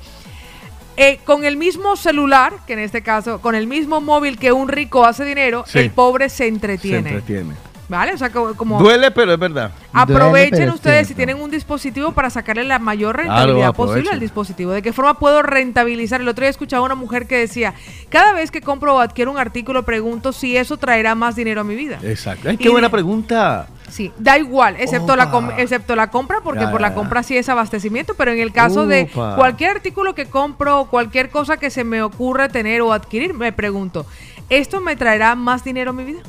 eh, 0.98 1.20
con 1.24 1.44
el 1.44 1.56
mismo 1.56 1.96
celular, 1.96 2.52
que 2.66 2.72
en 2.74 2.80
este 2.80 3.02
caso, 3.02 3.40
con 3.40 3.54
el 3.54 3.66
mismo 3.66 4.00
móvil 4.00 4.36
que 4.38 4.52
un 4.52 4.68
rico 4.68 5.04
hace 5.06 5.24
dinero, 5.24 5.64
Sí. 5.66 5.78
el 5.78 5.90
pobre 5.90 6.28
se 6.28 6.36
Se 6.38 6.48
entretiene. 6.48 7.20
¿Vale? 7.88 8.12
O 8.12 8.18
sea, 8.18 8.30
como, 8.30 8.54
como 8.54 8.78
Duele, 8.78 9.10
pero 9.10 9.32
es 9.32 9.38
verdad. 9.38 9.70
aprovechen 9.94 10.50
Duele, 10.58 10.72
ustedes 10.72 11.08
si 11.08 11.14
tienen 11.14 11.40
un 11.40 11.50
dispositivo 11.50 12.12
para 12.12 12.28
sacarle 12.28 12.64
la 12.64 12.78
mayor 12.78 13.14
Claro, 13.16 13.30
rentabilidad 13.30 13.74
posible 13.74 14.10
al 14.10 14.20
dispositivo. 14.20 14.72
¿De 14.72 14.82
qué 14.82 14.92
forma 14.92 15.18
puedo 15.18 15.40
rentabilizar? 15.40 16.20
El 16.20 16.28
otro 16.28 16.42
día 16.42 16.50
escuchaba 16.50 16.82
a 16.82 16.84
una 16.84 16.94
mujer 16.94 17.26
que 17.26 17.38
decía, 17.38 17.72
cada 18.10 18.34
vez 18.34 18.50
que 18.50 18.60
compro 18.60 18.96
o 18.96 19.00
adquiero 19.00 19.30
un 19.30 19.38
artículo, 19.38 19.84
pregunto 19.84 20.32
si 20.34 20.54
eso 20.54 20.76
traerá 20.76 21.14
más 21.14 21.34
dinero 21.34 21.62
a 21.62 21.64
mi 21.64 21.76
vida. 21.76 21.98
Exacto. 22.02 22.50
Ay, 22.50 22.56
Y 22.56 22.58
qué 22.58 22.68
buena 22.68 22.88
de- 22.88 22.92
pregunta. 22.92 23.68
Sí, 23.88 24.12
da 24.18 24.36
igual, 24.36 24.76
excepto, 24.78 25.16
la, 25.16 25.54
excepto 25.56 25.96
la 25.96 26.10
compra, 26.10 26.42
porque 26.44 26.64
Ya, 26.64 26.70
por 26.70 26.80
ya, 26.82 26.88
la 26.88 26.90
ya. 26.90 26.94
compra 26.94 27.22
sí 27.22 27.38
es 27.38 27.48
abastecimiento, 27.48 28.12
pero 28.18 28.32
en 28.32 28.38
el 28.40 28.52
caso 28.52 28.86
de 28.86 29.08
cualquier 29.08 29.70
artículo 29.70 30.14
que 30.14 30.26
compro 30.26 30.80
o 30.80 30.90
cualquier 30.90 31.30
cosa 31.30 31.56
que 31.56 31.70
se 31.70 31.84
me 31.84 32.02
ocurra 32.02 32.50
tener 32.50 32.82
o 32.82 32.92
adquirir, 32.92 33.32
me 33.32 33.50
pregunto, 33.50 34.04
¿esto 34.50 34.82
me 34.82 34.94
traerá 34.94 35.34
más 35.36 35.64
dinero 35.64 35.92
a 35.92 35.94
mi 35.94 36.04
vida? 36.04 36.20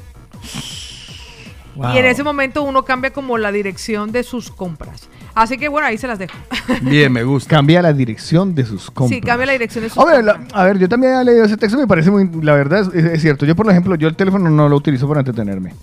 Y 1.76 1.98
en 1.98 2.06
ese 2.06 2.24
momento 2.24 2.64
uno 2.64 2.84
cambia 2.84 3.12
como 3.12 3.38
la 3.38 3.52
dirección 3.52 4.12
de 4.12 4.24
sus 4.24 4.52
compras. 4.52 5.08
Así 5.36 5.58
que 5.58 5.70
bueno, 5.70 5.88
ahí 5.88 5.98
se 5.98 6.08
las 6.08 6.20
dejo. 6.20 6.36
Bien, 6.82 7.12
me 7.12 7.24
gusta. 7.24 7.50
Cambia 7.56 7.82
la 7.82 7.94
dirección 7.94 8.54
de 8.56 8.66
sus 8.66 8.92
compras. 8.92 9.16
Sí, 9.18 9.22
cambia 9.22 9.46
la 9.46 9.54
dirección 9.54 9.84
de 9.84 9.90
sus 9.90 9.98
Hombre, 9.98 10.22
la- 10.24 10.34
compras. 10.34 10.54
a 10.56 10.64
ver, 10.66 10.78
yo 10.80 10.90
también 10.90 11.14
he 11.14 11.24
leído 11.24 11.46
ese 11.46 11.56
texto, 11.58 11.78
me 11.78 11.88
parece 11.88 12.12
muy, 12.12 12.30
la 12.42 12.54
verdad 12.56 12.94
es, 12.94 13.06
es 13.06 13.22
cierto. 13.22 13.46
Yo, 13.46 13.56
por 13.56 13.70
ejemplo, 13.70 13.96
yo 13.96 14.08
el 14.08 14.16
teléfono 14.16 14.50
no 14.50 14.68
lo 14.68 14.76
utilizo 14.76 15.08
para 15.08 15.22
entretenerme. 15.22 15.74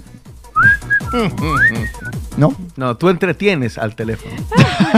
¿No? 2.36 2.54
No, 2.76 2.96
tú 2.96 3.08
entretienes 3.08 3.78
al 3.78 3.94
teléfono. 3.94 4.34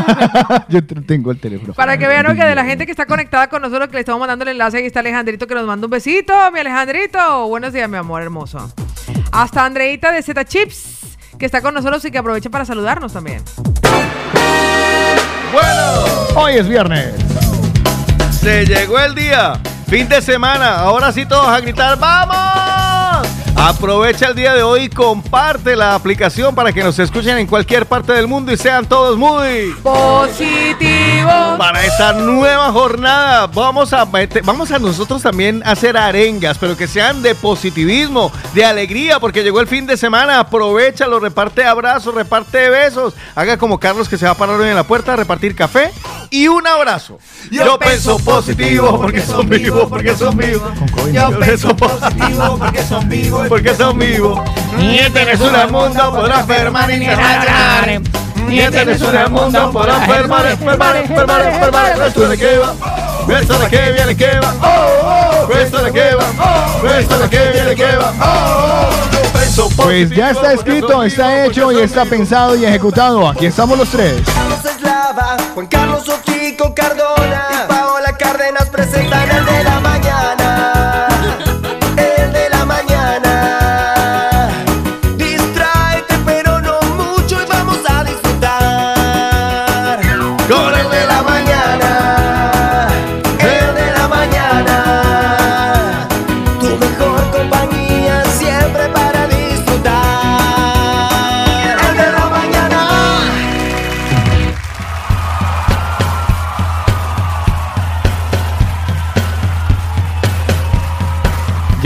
yo 0.68 0.79
entretengo 0.79 1.31
el 1.31 1.38
teléfono. 1.38 1.74
Para 1.74 1.96
que 1.96 2.09
vean 2.09 2.27
¿no? 2.27 2.35
que 2.35 2.44
de 2.44 2.55
la 2.55 2.64
gente 2.64 2.85
que 2.85 2.90
está 2.90 3.07
conectada 3.07 3.48
con 3.48 3.62
nosotros, 3.62 3.88
que 3.88 3.94
le 3.94 4.01
estamos 4.01 4.18
mandando 4.18 4.42
el 4.44 4.48
enlace, 4.51 4.79
ahí 4.79 4.87
está 4.87 5.01
Alejandrito 5.01 5.46
que 5.46 5.55
nos 5.55 5.64
manda 5.66 5.87
un 5.87 5.90
besito. 5.90 6.33
Mi 6.53 6.59
Alejandrito. 6.61 7.46
Buenos 7.46 7.72
días, 7.72 7.88
mi 7.88 7.96
amor 7.96 8.22
hermoso. 8.22 8.72
Hasta 9.33 9.64
Andreita 9.64 10.12
de 10.12 10.23
Z 10.23 10.45
Chips, 10.45 11.01
que 11.38 11.47
está 11.47 11.61
con 11.61 11.75
nosotros 11.75 12.05
y 12.05 12.11
que 12.11 12.19
aprovecha 12.19 12.51
para 12.51 12.64
saludarnos 12.64 13.12
también. 13.12 13.43
Bueno, 15.53 16.05
Hoy 16.35 16.55
es 16.55 16.69
viernes. 16.69 17.14
se 18.41 18.64
llegó 18.67 18.99
el 18.99 19.14
día. 19.14 19.59
Fin 19.88 20.09
de 20.09 20.21
semana. 20.21 20.81
Ahora 20.81 21.11
sí 21.12 21.25
todos 21.25 21.49
a 21.49 21.61
gritar, 21.61 21.99
¡vamos! 21.99 22.88
Aprovecha 23.61 24.29
el 24.29 24.37
día 24.37 24.55
de 24.55 24.62
hoy 24.62 24.83
y 24.85 24.88
comparte 24.88 25.75
la 25.75 25.94
aplicación 25.97 26.55
para 26.55 26.73
que 26.73 26.83
nos 26.83 26.97
escuchen 27.01 27.38
en 27.38 27.47
cualquier 27.49 27.87
parte 27.87 28.12
del 28.12 28.29
mundo 28.29 28.53
y 28.53 28.57
sean 28.57 28.87
todos 28.87 29.18
muy... 29.18 29.75
Positivo. 29.83 31.57
Para 31.59 31.85
esta 31.85 32.12
nueva 32.12 32.71
jornada 32.71 33.49
vamos 33.49 33.92
a 33.92 34.07
meter- 34.07 34.44
vamos 34.44 34.71
a 34.71 34.79
nosotros 34.79 35.23
también 35.23 35.61
a 35.66 35.73
hacer 35.73 35.97
arengas, 35.97 36.57
pero 36.57 36.77
que 36.77 36.87
sean 36.87 37.21
de 37.21 37.35
positivismo, 37.35 38.31
de 38.55 38.64
alegría, 38.64 39.18
porque 39.18 39.42
llegó 39.42 39.61
el 39.61 39.66
fin 39.66 39.87
de 39.87 39.97
semana. 39.97 40.38
Aprovechalo, 40.38 41.18
reparte 41.18 41.64
abrazos, 41.64 42.14
reparte 42.14 42.71
besos. 42.71 43.14
Haga 43.35 43.59
como 43.59 43.81
Carlos 43.81 44.09
que 44.09 44.16
se 44.16 44.25
va 44.25 44.31
a 44.33 44.37
parar 44.37 44.61
hoy 44.61 44.68
en 44.68 44.77
la 44.77 44.85
puerta 44.85 45.14
a 45.14 45.16
repartir 45.16 45.57
café 45.57 45.90
y 46.31 46.47
un 46.47 46.64
abrazo. 46.66 47.18
Yo, 47.51 47.79
pienso 47.79 48.18
positivo 48.21 48.99
porque 49.01 49.21
son 49.21 49.49
vivos, 49.49 49.87
porque 49.88 50.14
son 50.14 50.37
vivos. 50.37 50.71
Yo 51.12 51.38
pienso 51.40 51.77
positivo 51.77 52.57
porque 52.59 52.83
son 52.85 53.09
vivos, 53.09 53.48
porque 53.49 53.75
son 53.75 53.99
vivos. 53.99 54.41
Ni 54.77 54.99
tenés 55.11 55.41
un 55.41 55.73
mundo 55.73 56.13
podrá 56.13 56.41
enfermar 56.41 56.89
ni 58.49 58.61
tenés 58.71 59.03
un 59.03 59.33
mundo 59.33 59.71
va, 62.59 63.41
esto 63.41 63.59
de 63.59 63.69
qué 63.69 63.93
viene 63.93 64.17
qué 64.17 64.41
va, 64.41 64.55
oh, 64.63 65.49
oh, 65.49 65.53
esto 65.53 65.85
de 65.85 65.93
qué 65.93 66.15
va, 66.15 66.99
esto 66.99 67.19
de 67.19 67.29
qué 67.29 67.51
viene 67.53 67.75
qué 67.75 67.97
va, 67.97 68.13
oh, 68.21 68.89
oh. 68.91 69.11
Yo 69.13 69.21
pienso 69.33 69.69
Pues 69.77 70.11
ya 70.11 70.31
está 70.31 70.53
escrito, 70.53 71.03
está 71.03 71.45
hecho 71.45 71.73
y 71.73 71.81
está 71.81 72.05
pensado 72.05 72.57
y 72.57 72.65
ejecutado. 72.65 73.29
Aquí 73.29 73.47
estamos 73.47 73.77
los 73.79 73.89
tres. 73.91 74.23
Carlos 74.25 74.65
Eslava, 74.65 75.37
Juan 75.55 75.67
Carlos 75.67 76.09
Ochico 76.09 76.75
Cardona 76.75 77.58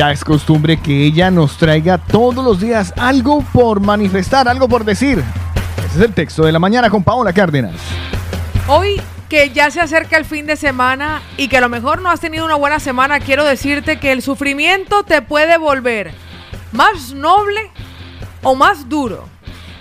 Ya 0.02 0.10
es 0.10 0.24
costumbre 0.24 0.80
que 0.80 1.04
ella 1.04 1.30
nos 1.30 1.56
traiga 1.56 1.96
todos 1.96 2.44
los 2.44 2.58
días 2.58 2.92
algo 2.96 3.40
por 3.52 3.78
manifestar, 3.78 4.48
algo 4.48 4.68
por 4.68 4.84
decir. 4.84 5.22
Ese 5.78 5.86
es 5.86 6.00
el 6.00 6.12
texto 6.12 6.44
de 6.44 6.50
la 6.50 6.58
mañana 6.58 6.90
con 6.90 7.04
Paola 7.04 7.32
Cárdenas. 7.32 7.76
Hoy 8.66 9.00
que 9.28 9.50
ya 9.50 9.70
se 9.70 9.80
acerca 9.80 10.16
el 10.16 10.24
fin 10.24 10.44
de 10.44 10.56
semana 10.56 11.22
y 11.36 11.46
que 11.46 11.58
a 11.58 11.60
lo 11.60 11.68
mejor 11.68 12.02
no 12.02 12.10
has 12.10 12.18
tenido 12.18 12.44
una 12.44 12.56
buena 12.56 12.80
semana, 12.80 13.20
quiero 13.20 13.44
decirte 13.44 14.00
que 14.00 14.10
el 14.10 14.22
sufrimiento 14.22 15.04
te 15.04 15.22
puede 15.22 15.56
volver 15.56 16.10
más 16.72 17.14
noble 17.14 17.70
o 18.42 18.56
más 18.56 18.88
duro. 18.88 19.28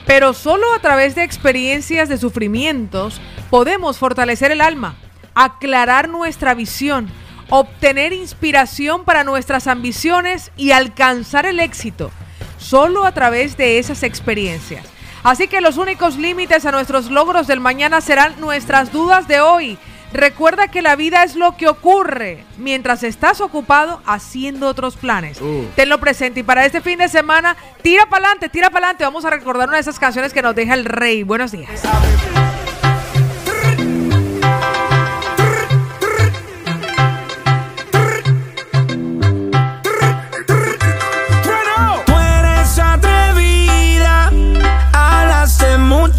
Pero 0.05 0.33
solo 0.33 0.71
a 0.75 0.79
través 0.81 1.15
de 1.15 1.23
experiencias 1.23 2.09
de 2.09 2.19
sufrimientos 2.19 3.19
podemos 3.49 3.97
fortalecer 3.97 4.51
el 4.51 4.61
alma, 4.61 4.93
aclarar 5.33 6.09
nuestra 6.09 6.53
visión, 6.53 7.09
obtener 7.51 8.13
inspiración 8.13 9.03
para 9.03 9.23
nuestras 9.23 9.67
ambiciones 9.67 10.51
y 10.57 10.71
alcanzar 10.71 11.45
el 11.45 11.59
éxito. 11.59 12.09
Solo 12.57 13.05
a 13.05 13.11
través 13.11 13.57
de 13.57 13.77
esas 13.77 14.03
experiencias. 14.03 14.85
Así 15.21 15.47
que 15.47 15.61
los 15.61 15.77
únicos 15.77 16.15
límites 16.15 16.65
a 16.65 16.71
nuestros 16.71 17.11
logros 17.11 17.45
del 17.47 17.59
mañana 17.59 18.01
serán 18.01 18.39
nuestras 18.39 18.91
dudas 18.91 19.27
de 19.27 19.41
hoy. 19.41 19.77
Recuerda 20.13 20.69
que 20.69 20.81
la 20.81 20.95
vida 20.95 21.23
es 21.23 21.35
lo 21.35 21.55
que 21.57 21.67
ocurre 21.67 22.43
mientras 22.57 23.03
estás 23.03 23.41
ocupado 23.41 24.01
haciendo 24.05 24.67
otros 24.67 24.95
planes. 24.95 25.39
Uh. 25.41 25.65
Tenlo 25.75 25.99
presente. 25.99 26.39
Y 26.39 26.43
para 26.43 26.65
este 26.65 26.81
fin 26.81 26.99
de 26.99 27.09
semana, 27.09 27.55
tira 27.81 28.05
para 28.07 28.27
adelante, 28.27 28.49
tira 28.49 28.69
para 28.69 28.87
adelante. 28.87 29.03
Vamos 29.03 29.25
a 29.25 29.29
recordar 29.29 29.67
una 29.67 29.77
de 29.77 29.81
esas 29.81 29.99
canciones 29.99 30.33
que 30.33 30.41
nos 30.41 30.55
deja 30.55 30.73
el 30.73 30.85
rey. 30.85 31.23
Buenos 31.23 31.51
días. 31.51 31.81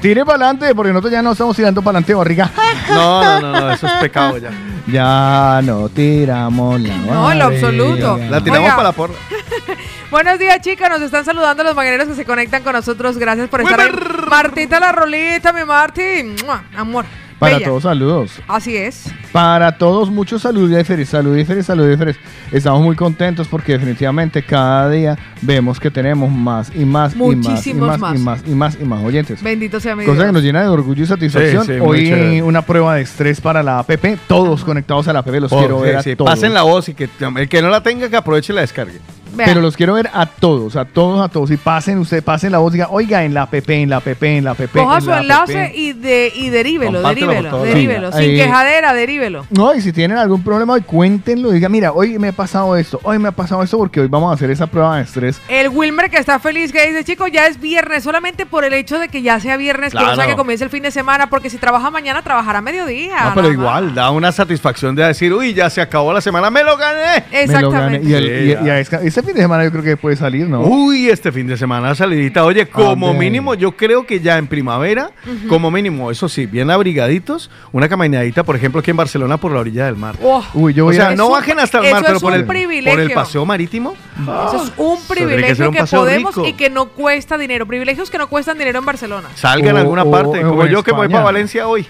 Tire 0.00 0.24
para 0.24 0.36
adelante, 0.36 0.74
porque 0.74 0.92
nosotros 0.92 1.12
ya 1.12 1.22
no 1.22 1.32
estamos 1.32 1.56
tirando 1.56 1.82
para 1.82 1.98
adelante 1.98 2.14
barriga. 2.14 2.50
No, 2.88 3.22
no, 3.22 3.40
no, 3.40 3.60
no, 3.60 3.70
eso 3.72 3.86
es 3.86 3.92
pecado 3.94 4.38
ya. 4.38 4.50
Ya 4.86 5.60
no 5.64 5.90
tiramos 5.90 6.80
la 6.80 6.96
No, 6.96 7.30
en 7.30 7.38
lo 7.38 7.44
absoluto. 7.44 8.16
La 8.30 8.40
tiramos 8.40 8.60
Oiga. 8.64 8.76
para 8.76 8.88
la 8.88 8.92
porra. 8.92 9.14
Buenos 10.10 10.38
días, 10.38 10.62
chicas. 10.62 10.88
Nos 10.88 11.02
están 11.02 11.26
saludando 11.26 11.62
los 11.62 11.74
mañaneros 11.74 12.08
que 12.08 12.14
se 12.14 12.24
conectan 12.24 12.62
con 12.62 12.72
nosotros. 12.72 13.18
Gracias 13.18 13.50
por 13.50 13.60
estar 13.60 13.78
ahí. 13.78 13.90
Martita 14.30 14.80
la 14.80 14.92
rolita, 14.92 15.52
mi 15.52 15.64
Marti. 15.66 16.34
Amor. 16.74 17.04
Para 17.38 17.56
Bella. 17.56 17.66
todos, 17.66 17.82
saludos. 17.82 18.40
Así 18.48 18.74
es. 18.78 19.12
Para 19.32 19.76
todos, 19.76 20.10
muchos 20.10 20.42
saludíferes, 20.42 21.10
saludíferes, 21.10 21.66
saludíferes. 21.66 22.16
Estamos 22.50 22.80
muy 22.80 22.96
contentos 22.96 23.46
porque 23.46 23.72
definitivamente 23.72 24.42
cada 24.42 24.88
día 24.88 25.18
vemos 25.42 25.78
que 25.78 25.90
tenemos 25.90 26.30
más 26.30 26.72
y 26.74 26.84
más 26.84 27.14
y 27.14 27.18
más 27.18 27.32
y 27.32 27.36
Muchísimos 27.36 27.88
más, 27.88 28.00
más. 28.00 28.16
y 28.16 28.22
más 28.22 28.44
y 28.46 28.50
más 28.54 28.78
y 28.80 28.84
más 28.84 29.04
oyentes. 29.04 29.42
Bendito 29.42 29.80
sea 29.80 29.94
mi 29.94 30.04
Cosa 30.04 30.26
que 30.26 30.32
nos 30.32 30.42
llena 30.42 30.62
de 30.62 30.68
orgullo 30.68 31.04
y 31.04 31.06
satisfacción. 31.06 31.66
Sí, 31.66 31.74
sí, 31.74 31.78
muy 31.78 32.10
Hoy 32.10 32.40
una 32.40 32.62
prueba 32.62 32.94
de 32.94 33.02
estrés 33.02 33.40
para 33.40 33.62
la 33.62 33.80
app. 33.80 33.90
Todos 34.26 34.64
conectados 34.64 35.08
a 35.08 35.12
la 35.12 35.20
app. 35.20 35.28
Los 35.28 35.52
quiero 35.52 35.80
ver 35.80 35.92
sí, 35.92 35.98
a 35.98 36.02
sí, 36.02 36.16
todos. 36.16 36.30
Pasen 36.30 36.54
la 36.54 36.62
voz 36.62 36.88
y 36.88 36.94
que 36.94 37.08
el 37.36 37.48
que 37.48 37.62
no 37.62 37.68
la 37.68 37.82
tenga 37.82 38.08
que 38.08 38.16
aproveche 38.16 38.52
y 38.52 38.56
la 38.56 38.62
descargue. 38.62 38.98
Vean. 39.32 39.48
Pero 39.50 39.60
los 39.60 39.76
quiero 39.76 39.94
ver 39.94 40.10
a 40.12 40.26
todos, 40.26 40.76
a 40.76 40.84
todos, 40.84 41.20
a 41.24 41.28
todos. 41.28 41.50
Y 41.50 41.56
pasen, 41.56 41.98
ustedes 41.98 42.22
pasen 42.22 42.52
la 42.52 42.58
voz, 42.58 42.72
digan, 42.72 42.88
oiga, 42.90 43.24
en 43.24 43.34
la 43.34 43.42
app, 43.42 43.54
en 43.54 43.90
la 43.90 43.96
app, 43.98 44.22
en 44.22 44.44
la 44.44 44.50
app. 44.52 44.60
Coja 44.72 44.96
en 44.96 45.02
su 45.02 45.10
la 45.10 45.20
enlace 45.20 45.62
app". 45.64 45.70
y, 45.74 45.92
de, 45.92 46.32
y 46.34 46.50
derívelo, 46.50 46.92
Compártelo 47.02 47.30
derívelo, 47.32 47.60
derívelo. 47.62 48.12
Sin 48.12 48.36
quejadera, 48.36 48.94
derívelo. 48.94 49.46
No, 49.50 49.74
y 49.74 49.80
si 49.80 49.92
tienen 49.92 50.18
algún 50.18 50.42
problema 50.42 50.74
hoy, 50.74 50.82
cuéntenlo. 50.82 51.50
Digan, 51.50 51.70
mira, 51.72 51.92
hoy 51.92 52.18
me 52.18 52.28
ha 52.28 52.32
pasado 52.32 52.76
esto, 52.76 53.00
hoy 53.02 53.18
me 53.18 53.28
ha 53.28 53.32
pasado 53.32 53.62
esto, 53.62 53.78
porque 53.78 54.00
hoy 54.00 54.08
vamos 54.08 54.30
a 54.30 54.34
hacer 54.34 54.50
esa 54.50 54.66
prueba 54.66 54.96
de 54.96 55.02
estrés. 55.02 55.40
El 55.48 55.68
Wilmer 55.68 56.10
que 56.10 56.18
está 56.18 56.38
feliz, 56.38 56.72
que 56.72 56.86
dice, 56.86 57.04
chicos, 57.04 57.30
ya 57.32 57.46
es 57.46 57.60
viernes, 57.60 58.02
solamente 58.04 58.46
por 58.46 58.64
el 58.64 58.72
hecho 58.72 58.98
de 58.98 59.08
que 59.08 59.22
ya 59.22 59.38
sea 59.40 59.56
viernes, 59.56 59.92
que 59.92 59.98
no 59.98 60.06
sea 60.06 60.14
Claro. 60.14 60.30
que 60.30 60.36
comience 60.36 60.64
el 60.64 60.70
fin 60.70 60.82
de 60.82 60.90
semana, 60.90 61.28
porque 61.30 61.50
si 61.50 61.58
trabaja 61.58 61.90
mañana, 61.90 62.22
trabajará 62.22 62.58
a 62.58 62.62
mediodía. 62.62 63.24
No, 63.24 63.34
pero 63.34 63.52
igual, 63.52 63.86
más. 63.86 63.94
da 63.94 64.10
una 64.10 64.32
satisfacción 64.32 64.94
de 64.94 65.04
decir, 65.04 65.32
uy, 65.32 65.54
ya 65.54 65.70
se 65.70 65.80
acabó 65.80 66.12
la 66.12 66.20
semana, 66.20 66.50
me 66.50 66.62
lo 66.64 66.76
gané. 66.76 66.98
Me 66.98 67.04
lo 67.06 67.10
gané. 67.20 67.42
Exactamente. 67.42 68.08
Y, 68.08 68.14
el- 68.14 68.24
Sí, 68.28 68.44
y- 68.44 68.48
ya. 68.52 68.62
y 68.62 68.70
a 68.70 68.80
esa, 68.80 69.02
esa 69.02 69.17
este 69.18 69.26
fin 69.28 69.34
de 69.36 69.42
semana 69.42 69.64
yo 69.64 69.70
creo 69.70 69.82
que 69.82 69.96
puede 69.96 70.16
salir, 70.16 70.48
¿no? 70.48 70.60
Uy, 70.62 71.08
este 71.08 71.30
fin 71.32 71.46
de 71.46 71.56
semana 71.56 71.94
salidita. 71.94 72.44
Oye, 72.44 72.66
como 72.68 73.12
mínimo, 73.14 73.54
yo 73.54 73.72
creo 73.76 74.06
que 74.06 74.20
ya 74.20 74.38
en 74.38 74.46
primavera, 74.46 75.10
como 75.48 75.70
mínimo, 75.70 76.10
eso 76.10 76.28
sí, 76.28 76.46
bien 76.46 76.70
abrigaditos, 76.70 77.50
una 77.72 77.88
caminadita, 77.88 78.42
por 78.44 78.56
ejemplo, 78.56 78.80
aquí 78.80 78.90
en 78.90 78.96
Barcelona 78.96 79.36
por 79.36 79.52
la 79.52 79.60
orilla 79.60 79.86
del 79.86 79.96
mar. 79.96 80.14
Oh, 80.22 80.44
Uy, 80.54 80.74
yo 80.74 80.84
O 80.84 80.86
voy 80.86 80.96
sea, 80.96 81.08
a... 81.08 81.14
no 81.14 81.26
un 81.26 81.32
bajen 81.32 81.58
hasta 81.60 81.78
el 81.78 81.92
mar, 81.92 82.02
pero 82.06 82.20
por 82.20 82.32
el, 82.34 82.44
por 82.44 82.56
el 82.56 82.66
privilegio. 82.66 83.14
paseo 83.14 83.44
marítimo. 83.44 83.94
Eso 84.20 84.64
es 84.64 84.72
un 84.76 84.96
que 84.98 85.14
privilegio 85.14 85.68
un 85.68 85.74
que, 85.74 85.84
podemos 85.84 86.34
rico. 86.36 86.46
y 86.48 86.52
que 86.54 86.70
no 86.70 86.86
cuesta 86.88 87.36
dinero. 87.38 87.66
Privilegios 87.66 88.10
que 88.10 88.18
no 88.18 88.28
cuestan 88.28 88.58
dinero 88.58 88.78
en 88.78 88.84
Barcelona. 88.84 89.28
Salgan 89.34 89.76
a 89.76 89.80
O- 89.80 89.82
alguna 89.82 90.02
o- 90.04 90.10
parte, 90.10 90.44
o 90.44 90.50
como 90.50 90.66
yo 90.66 90.82
que 90.82 90.92
voy 90.92 91.08
para 91.08 91.24
Valencia 91.24 91.66
hoy. 91.68 91.86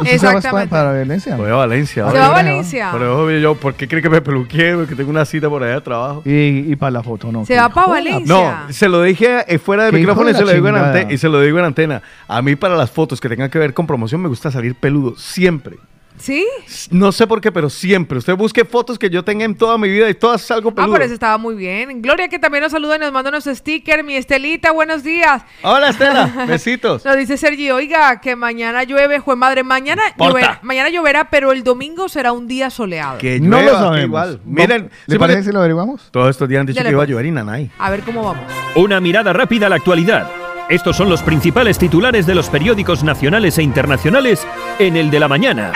¿Usted 0.00 0.18
se 0.18 0.26
va 0.26 0.32
Exactamente. 0.34 0.68
para 0.70 0.92
Valencia? 0.92 1.36
Voy 1.36 1.50
a 1.50 1.54
Valencia. 1.54 2.10
Se 2.10 2.18
va 2.18 2.26
a 2.26 2.30
Valencia. 2.30 2.90
Por 2.92 3.02
eso 3.02 3.30
yo, 3.30 3.54
¿por 3.54 3.74
qué 3.74 3.88
cree 3.88 4.02
que 4.02 4.10
me 4.10 4.20
peluqué? 4.20 4.74
Porque 4.76 4.94
tengo 4.94 5.08
una 5.10 5.24
cita 5.24 5.48
por 5.48 5.62
allá 5.62 5.74
de 5.76 5.80
trabajo. 5.80 6.22
Y, 6.28 6.72
y 6.72 6.76
para 6.76 6.90
la 6.90 7.02
foto, 7.04 7.30
¿no? 7.30 7.46
Se 7.46 7.54
¿Qué 7.54 7.60
va 7.60 7.68
pa' 7.68 7.82
hijo 7.82 7.94
de 7.94 8.02
la- 8.02 8.10
Valencia. 8.10 8.64
No, 8.66 8.72
se 8.72 8.88
lo 8.88 9.02
dije 9.02 9.44
eh, 9.46 9.58
fuera 9.58 9.84
Qué 9.84 9.90
hijo 9.90 9.98
micrófono 10.00 10.28
y 10.30 10.32
de 10.32 10.38
se, 10.38 10.44
la 10.44 10.50
lo 10.50 10.54
digo 10.54 10.68
en 10.68 10.74
chingada. 10.74 11.00
ante- 11.00 11.14
y 11.14 11.18
se 11.18 11.28
lo 11.28 11.40
digo 11.40 11.58
en 11.60 11.64
antena. 11.66 12.02
A 12.26 12.42
mí 12.42 12.56
para 12.56 12.74
las 12.74 12.90
fotos 12.90 13.20
que 13.20 13.28
tengan 13.28 13.48
que 13.48 13.58
ver 13.60 13.72
con 13.74 13.86
promoción 13.86 14.20
me 14.20 14.28
gusta 14.28 14.50
salir 14.50 14.74
peludo, 14.74 15.14
siempre. 15.16 15.76
¿Sí? 16.18 16.46
No 16.90 17.12
sé 17.12 17.26
por 17.26 17.40
qué, 17.40 17.52
pero 17.52 17.68
siempre. 17.70 18.18
Usted 18.18 18.34
busque 18.36 18.64
fotos 18.64 18.98
que 18.98 19.10
yo 19.10 19.22
tenga 19.24 19.44
en 19.44 19.54
toda 19.54 19.76
mi 19.78 19.88
vida 19.88 20.08
y 20.08 20.14
todas 20.14 20.42
salgo 20.42 20.70
Ah, 20.70 20.74
peludo. 20.74 20.92
pero 20.92 21.04
eso 21.04 21.14
estaba 21.14 21.38
muy 21.38 21.54
bien. 21.54 22.00
Gloria 22.02 22.28
que 22.28 22.38
también 22.38 22.62
nos 22.62 22.72
saluda 22.72 22.96
y 22.96 22.98
nos 22.98 23.12
manda 23.12 23.30
unos 23.30 23.44
stickers. 23.44 24.04
Mi 24.04 24.16
Estelita, 24.16 24.72
buenos 24.72 25.02
días. 25.02 25.42
Hola 25.62 25.90
Estela, 25.90 26.26
besitos. 26.48 27.04
Nos 27.04 27.16
dice 27.16 27.36
Sergi, 27.36 27.70
oiga, 27.70 28.20
que 28.20 28.34
mañana 28.36 28.84
llueve, 28.84 29.18
jue 29.18 29.36
madre, 29.36 29.62
mañana 29.62 30.02
lloverá, 30.18 30.58
mañana 30.62 30.88
lloverá, 30.88 31.28
pero 31.30 31.52
el 31.52 31.62
domingo 31.62 32.08
será 32.08 32.32
un 32.32 32.46
día 32.46 32.70
soleado. 32.70 33.18
Que 33.18 33.38
No 33.40 33.60
lo 33.60 33.72
sabemos. 33.72 34.06
igual. 34.06 34.40
Miren, 34.44 34.90
¿Le 35.06 35.14
sí, 35.14 35.18
parece 35.18 35.42
si 35.44 35.52
lo 35.52 35.58
averiguamos? 35.58 36.08
todos 36.10 36.30
estos 36.30 36.48
días 36.48 36.60
han 36.60 36.66
dicho 36.66 36.78
Dele, 36.80 36.90
que 36.90 36.94
iba 36.94 37.02
a 37.02 37.06
llover 37.06 37.26
y 37.26 37.30
nanay. 37.30 37.70
A 37.78 37.90
ver 37.90 38.00
cómo 38.02 38.22
vamos. 38.24 38.44
Una 38.74 39.00
mirada 39.00 39.32
rápida 39.32 39.66
a 39.66 39.68
la 39.68 39.76
actualidad. 39.76 40.28
Estos 40.68 40.96
son 40.96 41.08
los 41.08 41.22
principales 41.22 41.78
titulares 41.78 42.26
de 42.26 42.34
los 42.34 42.48
periódicos 42.48 43.04
nacionales 43.04 43.56
e 43.58 43.62
internacionales 43.62 44.44
en 44.80 44.96
el 44.96 45.10
de 45.12 45.20
la 45.20 45.28
mañana. 45.28 45.72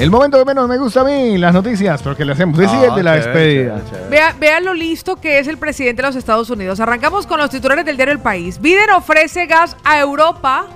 El 0.00 0.10
momento 0.10 0.38
que 0.38 0.44
menos 0.44 0.68
me 0.68 0.78
gusta 0.78 1.02
a 1.02 1.04
mí, 1.04 1.38
las 1.38 1.54
noticias, 1.54 2.02
porque 2.02 2.24
le 2.24 2.32
hacemos. 2.32 2.58
El 2.58 2.66
de 2.68 3.02
la 3.02 3.12
Ah, 3.12 3.20
chévere, 3.20 3.20
despedida. 3.20 3.74
chévere, 3.76 3.90
chévere. 3.90 4.08
Vea, 4.10 4.34
vea 4.38 4.60
lo 4.60 4.74
listo 4.74 5.16
que 5.16 5.38
es 5.38 5.46
el 5.46 5.58
presidente 5.58 6.02
de 6.02 6.08
los 6.08 6.16
Estados 6.16 6.50
Unidos. 6.50 6.80
Arrancamos 6.80 7.26
con 7.26 7.38
los 7.38 7.50
titulares 7.50 7.84
del 7.84 7.96
diario 7.96 8.12
El 8.12 8.20
País. 8.20 8.60
Biden 8.60 8.90
ofrece 8.96 9.46
gas 9.46 9.76
a 9.84 10.00
Europa 10.00 10.66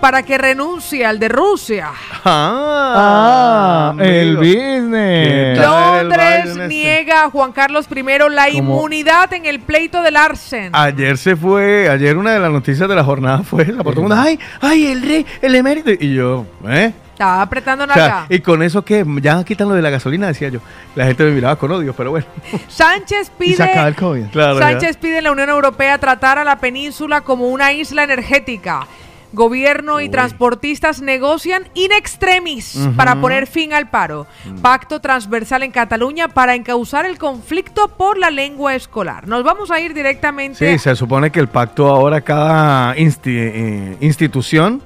para 0.00 0.22
que 0.22 0.36
renuncie 0.38 1.04
al 1.06 1.18
de 1.18 1.28
Rusia. 1.28 1.88
Ah, 2.24 3.94
el 3.98 4.36
amigo. 4.36 4.40
business. 4.40 5.58
El 5.58 5.60
Londres 5.60 6.44
este? 6.46 6.68
niega 6.68 7.24
a 7.24 7.30
Juan 7.30 7.52
Carlos 7.52 7.86
I 7.90 8.02
la 8.30 8.50
inmunidad 8.50 9.32
en 9.32 9.46
el 9.46 9.60
pleito 9.60 10.02
del 10.02 10.16
Arsen. 10.16 10.70
Ayer 10.74 11.16
se 11.16 11.34
fue, 11.36 11.88
ayer 11.88 12.16
una 12.16 12.32
de 12.32 12.38
las 12.40 12.50
noticias 12.52 12.88
de 12.88 12.94
la 12.94 13.02
jornada 13.04 13.42
fue 13.42 13.62
esa, 13.62 13.82
por 13.82 13.94
todo 13.94 14.04
el 14.04 14.08
mundo, 14.08 14.16
ay, 14.18 14.38
ay, 14.60 14.86
el 14.86 15.02
rey, 15.02 15.26
el 15.42 15.54
emérito. 15.54 15.90
Y 15.90 16.14
yo, 16.14 16.44
¿eh? 16.68 16.92
Estaba 17.18 17.42
apretando 17.42 17.82
O 17.84 17.88
sea, 17.88 17.96
nalga. 17.96 18.26
y 18.28 18.38
con 18.38 18.62
eso 18.62 18.84
que 18.84 19.04
ya 19.20 19.42
quitan 19.42 19.68
lo 19.68 19.74
de 19.74 19.82
la 19.82 19.90
gasolina, 19.90 20.28
decía 20.28 20.50
yo. 20.50 20.60
La 20.94 21.04
gente 21.04 21.24
me 21.24 21.32
miraba 21.32 21.56
con 21.56 21.72
odio, 21.72 21.92
pero 21.92 22.10
bueno. 22.12 22.26
Sánchez 22.68 23.32
Y 23.40 23.54
se 23.54 23.62
acaba 23.64 23.78
pide 23.78 23.88
el 23.88 23.96
COVID. 23.96 24.26
Claro. 24.30 24.58
Sánchez 24.60 24.96
pide 24.98 25.18
en 25.18 25.24
la 25.24 25.32
Unión 25.32 25.48
Europea 25.48 25.98
tratar 25.98 26.38
a 26.38 26.44
la 26.44 26.60
península 26.60 27.22
como 27.22 27.48
una 27.48 27.72
isla 27.72 28.04
energética. 28.04 28.86
Gobierno 29.32 30.00
y 30.00 30.08
transportistas 30.08 31.02
negocian 31.02 31.64
in 31.74 31.92
extremis 31.92 32.88
para 32.96 33.20
poner 33.20 33.46
fin 33.46 33.74
al 33.74 33.90
paro. 33.90 34.26
Mm. 34.46 34.60
Pacto 34.60 35.00
transversal 35.00 35.64
en 35.64 35.70
Cataluña 35.70 36.28
para 36.28 36.54
encauzar 36.54 37.04
el 37.04 37.18
conflicto 37.18 37.88
por 37.88 38.16
la 38.16 38.30
lengua 38.30 38.74
escolar. 38.74 39.28
Nos 39.28 39.42
vamos 39.44 39.70
a 39.70 39.80
ir 39.80 39.92
directamente. 39.92 40.72
Sí, 40.72 40.78
se 40.78 40.96
supone 40.96 41.30
que 41.30 41.40
el 41.40 41.48
pacto 41.48 41.88
ahora 41.88 42.22
cada 42.22 42.96
insti- 42.96 43.20
eh, 43.26 43.96
institución 44.00 44.82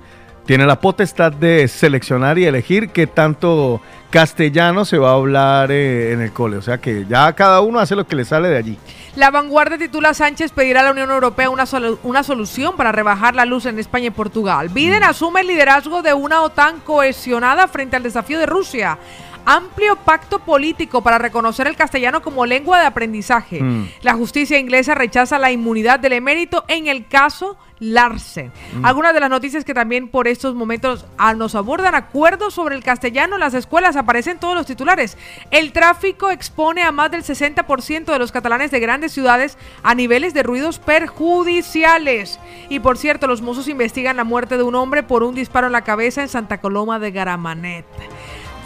tiene 0.46 0.66
la 0.66 0.80
potestad 0.80 1.32
de 1.32 1.68
seleccionar 1.68 2.38
y 2.38 2.44
elegir 2.46 2.88
qué 2.90 3.06
tanto 3.06 3.80
castellano 4.10 4.84
se 4.84 4.98
va 4.98 5.10
a 5.10 5.14
hablar 5.14 5.70
eh, 5.70 6.12
en 6.12 6.20
el 6.20 6.32
cole. 6.32 6.56
O 6.56 6.62
sea 6.62 6.78
que 6.78 7.06
ya 7.08 7.32
cada 7.32 7.60
uno 7.60 7.78
hace 7.78 7.94
lo 7.96 8.06
que 8.06 8.16
le 8.16 8.24
sale 8.24 8.48
de 8.48 8.56
allí. 8.58 8.78
La 9.16 9.30
vanguardia 9.30 9.78
titula 9.78 10.12
Sánchez 10.14 10.52
pedirá 10.52 10.80
a 10.80 10.84
la 10.84 10.90
Unión 10.90 11.10
Europea 11.10 11.48
una, 11.48 11.64
solu- 11.64 11.98
una 12.02 12.22
solución 12.22 12.76
para 12.76 12.92
rebajar 12.92 13.34
la 13.34 13.44
luz 13.44 13.66
en 13.66 13.78
España 13.78 14.06
y 14.06 14.10
Portugal. 14.10 14.68
Mm. 14.70 14.74
Biden 14.74 15.04
asume 15.04 15.40
el 15.42 15.46
liderazgo 15.46 16.02
de 16.02 16.12
una 16.12 16.42
OTAN 16.42 16.80
cohesionada 16.80 17.68
frente 17.68 17.96
al 17.96 18.02
desafío 18.02 18.38
de 18.38 18.46
Rusia. 18.46 18.98
Amplio 19.44 19.96
pacto 19.96 20.38
político 20.38 21.02
para 21.02 21.18
reconocer 21.18 21.66
el 21.66 21.76
castellano 21.76 22.22
como 22.22 22.46
lengua 22.46 22.80
de 22.80 22.86
aprendizaje. 22.86 23.62
Mm. 23.62 23.88
La 24.02 24.14
justicia 24.14 24.58
inglesa 24.58 24.94
rechaza 24.94 25.38
la 25.38 25.50
inmunidad 25.50 26.00
del 26.00 26.12
emérito 26.12 26.64
en 26.68 26.86
el 26.86 27.06
caso 27.06 27.56
Larsen. 27.82 28.52
Mm. 28.74 28.84
Algunas 28.86 29.12
de 29.12 29.18
las 29.20 29.28
noticias 29.28 29.64
que 29.64 29.74
también 29.74 30.08
por 30.08 30.28
estos 30.28 30.54
momentos 30.54 31.04
ah, 31.18 31.34
nos 31.34 31.56
abordan 31.56 31.96
acuerdos 31.96 32.54
sobre 32.54 32.76
el 32.76 32.84
castellano 32.84 33.34
en 33.34 33.40
las 33.40 33.54
escuelas 33.54 33.96
aparecen 33.96 34.38
todos 34.38 34.54
los 34.54 34.66
titulares. 34.66 35.18
El 35.50 35.72
tráfico 35.72 36.30
expone 36.30 36.82
a 36.82 36.92
más 36.92 37.10
del 37.10 37.24
60% 37.24 38.04
de 38.04 38.18
los 38.18 38.30
catalanes 38.30 38.70
de 38.70 38.78
grandes 38.78 39.12
ciudades 39.12 39.58
a 39.82 39.96
niveles 39.96 40.32
de 40.32 40.44
ruidos 40.44 40.78
perjudiciales. 40.78 42.38
Y 42.68 42.78
por 42.78 42.96
cierto, 42.96 43.26
los 43.26 43.42
mozos 43.42 43.66
investigan 43.66 44.16
la 44.16 44.24
muerte 44.24 44.56
de 44.56 44.62
un 44.62 44.76
hombre 44.76 45.02
por 45.02 45.24
un 45.24 45.34
disparo 45.34 45.66
en 45.66 45.72
la 45.72 45.82
cabeza 45.82 46.22
en 46.22 46.28
Santa 46.28 46.60
Coloma 46.60 47.00
de 47.00 47.10
Garamanet. 47.10 47.86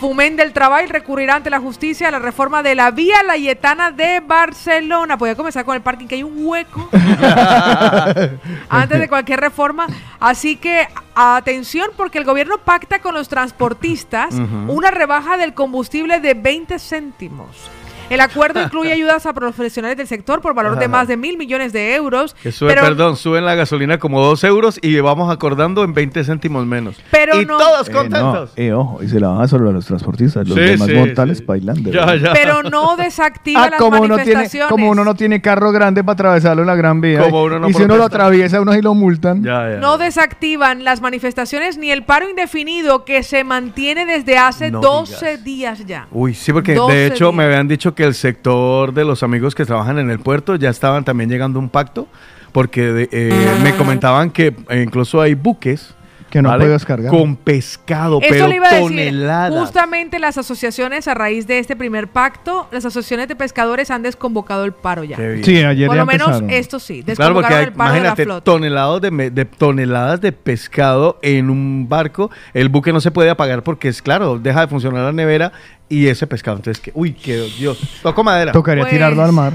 Fumen 0.00 0.36
del 0.36 0.52
Trabajo 0.52 0.86
recurrirá 0.88 1.36
ante 1.36 1.48
la 1.48 1.58
justicia 1.58 2.08
a 2.08 2.10
la 2.10 2.18
reforma 2.18 2.62
de 2.62 2.74
la 2.74 2.90
vía 2.90 3.22
Layetana 3.22 3.90
de 3.90 4.20
Barcelona. 4.20 5.16
Voy 5.16 5.30
a 5.30 5.34
comenzar 5.34 5.64
con 5.64 5.74
el 5.74 5.82
parking, 5.82 6.06
que 6.06 6.16
hay 6.16 6.22
un 6.22 6.34
hueco 6.46 6.88
antes 8.68 9.00
de 9.00 9.08
cualquier 9.08 9.40
reforma. 9.40 9.86
Así 10.20 10.56
que 10.56 10.86
atención, 11.14 11.90
porque 11.96 12.18
el 12.18 12.24
gobierno 12.24 12.58
pacta 12.58 12.98
con 12.98 13.14
los 13.14 13.28
transportistas 13.28 14.34
una 14.68 14.90
rebaja 14.90 15.36
del 15.36 15.54
combustible 15.54 16.20
de 16.20 16.34
20 16.34 16.78
céntimos. 16.78 17.70
El 18.08 18.20
acuerdo 18.20 18.62
incluye 18.62 18.92
ayudas 18.92 19.26
a 19.26 19.32
profesionales 19.32 19.96
del 19.96 20.06
sector 20.06 20.40
por 20.40 20.54
valor 20.54 20.78
de 20.78 20.86
más 20.86 21.08
de 21.08 21.16
mil 21.16 21.36
millones 21.36 21.72
de 21.72 21.94
euros. 21.96 22.34
Que 22.40 22.52
sube, 22.52 22.70
pero- 22.70 22.82
perdón, 22.82 23.16
suben 23.16 23.44
la 23.44 23.54
gasolina 23.56 23.98
como 23.98 24.22
2 24.24 24.44
euros 24.44 24.78
y 24.80 25.00
vamos 25.00 25.32
acordando 25.32 25.82
en 25.82 25.92
20 25.92 26.22
céntimos 26.22 26.64
menos. 26.66 26.96
Pero 27.10 27.40
y 27.40 27.44
no- 27.44 27.58
todos 27.58 27.88
Eh, 27.88 27.92
no, 27.92 27.98
contentos. 27.98 28.50
eh, 28.56 28.72
ojo, 28.72 29.02
y 29.02 29.08
se 29.08 29.18
la 29.18 29.28
baja 29.28 29.48
solo 29.48 29.70
a 29.70 29.72
los 29.72 29.86
transportistas. 29.86 30.46
Los 30.46 30.56
Sí, 30.56 30.62
demás 30.64 30.88
sí, 30.88 30.94
mortales 30.94 31.38
sí. 31.38 31.44
bailan. 31.44 31.82
de 31.82 31.90
Ya, 31.92 32.06
verdad. 32.06 32.28
ya. 32.28 32.32
pero 32.32 32.62
no 32.62 32.96
desactiva 32.96 33.56
Ah, 33.64 33.70
las 33.70 33.80
como 33.80 34.00
uno, 34.00 34.14
tiene, 34.16 34.34
manifestaciones. 34.34 34.68
como 34.70 34.88
uno 34.90 35.04
no 35.04 35.14
tiene 35.16 35.40
carro 35.42 35.72
grande 35.72 36.04
para 36.04 36.12
atravesarlo 36.14 36.62
en 36.62 36.68
la 36.68 36.76
Gran 36.76 37.00
Vía. 37.00 37.20
Como 37.22 37.42
uno 37.42 37.58
no 37.58 37.68
y 37.68 37.74
si 37.74 37.82
uno 37.82 37.96
lo 37.96 38.04
atraviesa, 38.04 38.60
uno 38.60 38.72
sí 38.72 38.82
lo 38.82 38.94
multan. 38.94 39.42
Ya, 39.42 39.68
ya. 39.70 39.76
No 39.78 39.98
desactivan 39.98 40.84
las 40.84 41.00
manifestaciones 41.00 41.76
ni 41.76 41.90
el 41.90 42.04
paro 42.04 42.30
indefinido 42.30 43.04
que 43.04 43.24
se 43.24 43.42
mantiene 43.42 44.06
desde 44.06 44.38
hace 44.38 44.70
No 44.70 44.80
12 44.80 45.38
digas. 45.38 45.44
días 45.44 45.86
ya. 45.86 46.06
Uy, 46.12 46.34
sí, 46.34 46.52
porque 46.52 46.74
12 46.74 46.94
de 46.94 47.06
hecho 47.08 47.32
me 47.32 47.42
habían 47.44 47.66
dicho 47.66 47.94
que 47.96 48.04
el 48.04 48.14
sector 48.14 48.94
de 48.94 49.04
los 49.04 49.24
amigos 49.24 49.56
que 49.56 49.64
trabajan 49.64 49.98
en 49.98 50.08
el 50.10 50.20
puerto 50.20 50.54
ya 50.54 50.70
estaban 50.70 51.04
también 51.04 51.28
llegando 51.28 51.58
a 51.58 51.62
un 51.62 51.68
pacto, 51.68 52.06
porque 52.52 52.92
de- 52.92 53.08
eh, 53.10 53.32
me 53.64 53.74
comentaban 53.74 54.30
que 54.30 54.54
incluso 54.80 55.20
hay 55.20 55.34
buques 55.34 55.95
Que 56.36 56.42
no 56.42 56.56
puedes 56.56 56.84
cargar. 56.84 57.10
con 57.10 57.36
pescado, 57.36 58.18
Eso 58.20 58.28
pero 58.30 58.46
le 58.48 58.56
iba 58.56 58.68
a 58.68 58.74
decir. 58.74 58.88
toneladas. 58.88 59.58
Justamente 59.60 60.18
las 60.18 60.36
asociaciones, 60.38 61.08
a 61.08 61.14
raíz 61.14 61.46
de 61.46 61.58
este 61.58 61.76
primer 61.76 62.08
pacto, 62.08 62.68
las 62.70 62.84
asociaciones 62.84 63.28
de 63.28 63.36
pescadores 63.36 63.90
han 63.90 64.02
desconvocado 64.02 64.64
el 64.64 64.72
paro 64.72 65.04
ya. 65.04 65.16
Sí, 65.42 65.62
ayer 65.64 65.86
Por 65.86 65.96
ya 65.96 66.02
lo 66.02 66.06
menos 66.06 66.42
esto 66.48 66.78
sí, 66.78 67.02
Claro, 67.02 67.34
porque 67.34 67.48
desconvocaron 67.48 67.58
hay, 67.58 67.64
el 67.64 67.72
paro 67.72 67.88
de 67.92 67.94
la 67.94 67.98
imagínate, 68.06 68.24
flota. 68.24 68.44
toneladas 68.44 69.00
de, 69.00 69.44
toneladas 69.56 70.20
de 70.20 70.32
pescado 70.32 71.18
en 71.22 71.50
un 71.50 71.88
barco. 71.88 72.30
El 72.54 72.68
buque 72.68 72.92
no 72.92 73.00
se 73.00 73.10
puede 73.10 73.30
apagar 73.30 73.62
porque 73.62 73.88
es 73.88 74.02
claro, 74.02 74.38
deja 74.38 74.60
de 74.60 74.66
funcionar 74.68 75.04
la 75.04 75.12
nevera 75.12 75.52
y 75.88 76.08
ese 76.08 76.26
pescado. 76.26 76.56
Entonces, 76.58 76.82
que, 76.82 76.90
uy, 76.94 77.12
qué 77.12 77.48
Dios. 77.58 77.78
Toco 78.02 78.22
madera. 78.24 78.52
Tocaría 78.52 78.82
Pues- 78.84 78.92
tirarlo 78.92 79.22
al 79.24 79.32
mar. 79.32 79.52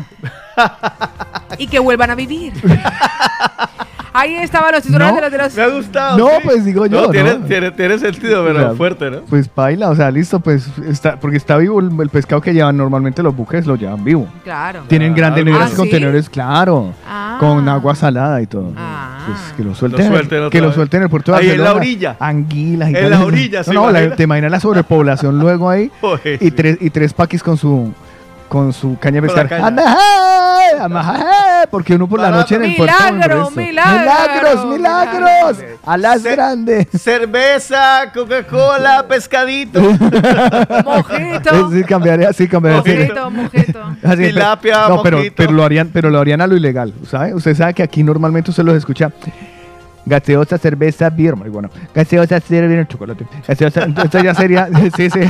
Y 1.58 1.68
que 1.68 1.80
vuelvan 1.80 2.10
a 2.10 2.16
vivir. 2.16 2.54
Ahí 4.14 4.36
estaban 4.36 4.72
los 4.74 4.84
titulares 4.84 5.14
No. 5.14 5.16
de 5.16 5.22
los... 5.22 5.32
de 5.32 5.38
los- 5.38 5.56
Me 5.56 5.62
ha 5.64 5.68
gustado. 5.68 6.18
No, 6.18 6.28
sí. 6.28 6.42
pues 6.44 6.66
digo 6.66 6.86
yo, 6.86 7.02
No, 7.04 7.10
tiene, 7.10 7.34
¿no? 7.36 7.46
tiene- 7.46 7.72
tiene 7.72 7.98
sentido, 8.00 8.44
pero 8.46 8.58
O 8.58 8.62
sea, 8.62 8.74
fuerte, 8.76 9.10
¿no? 9.12 9.22
Pues 9.22 9.50
baila, 9.56 9.90
o 9.90 9.96
sea, 9.96 10.12
listo, 10.12 10.40
pues 10.40 10.68
está, 10.88 11.18
porque 11.20 11.38
está 11.38 11.58
vivo 11.58 11.80
el, 11.80 11.90
el 12.00 12.10
pescado 12.10 12.42
que 12.42 12.54
llevan 12.54 12.76
normalmente 12.78 13.24
los 13.24 13.36
buques, 13.36 13.66
lo 13.66 13.76
llevan 13.76 14.04
vivo. 14.04 14.28
Claro. 14.44 14.82
Tienen 14.88 15.14
grandes 15.16 15.42
Ah, 15.44 15.46
neveras 15.46 15.70
¿sí? 15.70 15.74
y 15.76 15.78
contenedores, 15.78 16.30
claro, 16.30 16.94
Ah. 17.08 17.38
con 17.40 17.68
agua 17.70 17.96
salada 17.96 18.42
y 18.42 18.48
todo. 18.48 18.74
Ah. 18.78 19.08
Pues 19.28 19.38
que 19.56 19.64
lo 19.64 19.76
suelten, 19.76 20.06
Lo 20.10 20.12
suelten 20.18 20.40
otra 20.40 20.50
que 20.50 20.62
lo 20.66 20.74
suelten 20.74 20.98
en 21.00 21.04
el 21.04 21.10
puerto 21.10 21.32
de 21.32 21.38
Ahí 21.38 21.50
en 21.52 21.64
la 21.64 21.74
orilla. 21.76 22.16
Anguilas 22.20 22.90
y 22.90 22.96
En 22.96 23.02
tal. 23.02 23.10
la 23.12 23.26
orilla, 23.26 23.60
No, 23.60 23.64
¿se 23.64 23.74
no, 23.74 23.92
la- 23.92 24.16
te 24.16 24.24
imaginas 24.24 24.52
la 24.52 24.60
sobrepoblación 24.60 25.40
luego 25.40 25.70
ahí 25.70 25.92
Joder, 26.02 26.38
y 26.42 26.46
sí. 26.46 26.52
tres 26.52 26.78
y 26.82 26.90
tres 26.90 27.14
paquis 27.14 27.44
con 27.44 27.56
su 27.58 27.94
con 28.52 28.74
su 28.74 29.00
caña 29.00 29.22
de 29.22 29.28
pescar. 29.30 29.48
caña. 29.48 29.86
Porque 31.72 31.96
uno 31.96 32.06
por 32.10 32.20
la 32.20 32.32
noche 32.32 32.56
en 32.56 32.66
el 32.66 32.76
puerto. 32.76 32.94
Milagros, 33.14 33.56
milagros. 33.56 34.66
milagro. 34.66 35.26
A 35.86 35.96
las 35.96 36.22
Se- 36.22 36.32
grandes. 36.32 36.88
Cerveza, 37.00 38.12
Coca-Cola, 38.14 39.06
pescadito. 39.10 39.80
Mojito. 40.84 41.72
Sí, 41.72 41.84
cambiaría, 41.86 42.34
sí, 42.34 42.50
cambiaría. 42.50 42.82
Mojito, 42.82 43.32
mojito. 43.32 43.80
Así, 44.04 44.24
Tilapia, 44.24 44.90
no, 44.90 45.02
pero, 45.02 45.18
mojito. 45.20 45.36
pero 45.38 45.52
lo 45.54 45.64
harían, 45.64 45.88
pero 45.94 46.10
lo 46.10 46.20
harían 46.20 46.42
a 46.42 46.48
lo 46.48 46.58
ilegal, 46.58 46.94
¿sabe? 47.10 47.34
Usted 47.34 47.56
sabe 47.56 47.74
que 47.74 47.84
aquí 47.84 48.04
normalmente 48.04 48.50
usted 48.52 48.64
los 48.64 48.76
escucha 48.76 49.14
gaseosa, 50.06 50.58
cerveza, 50.58 51.10
beer, 51.10 51.36
bueno, 51.36 51.70
gaseosa, 51.96 52.38
cerveza, 52.42 52.86
chocolate, 52.86 53.26
gaseosa, 53.48 53.84
entonces 53.84 54.24
ya 54.24 54.36
sería, 54.36 54.68
sí, 54.98 55.10
sí. 55.10 55.22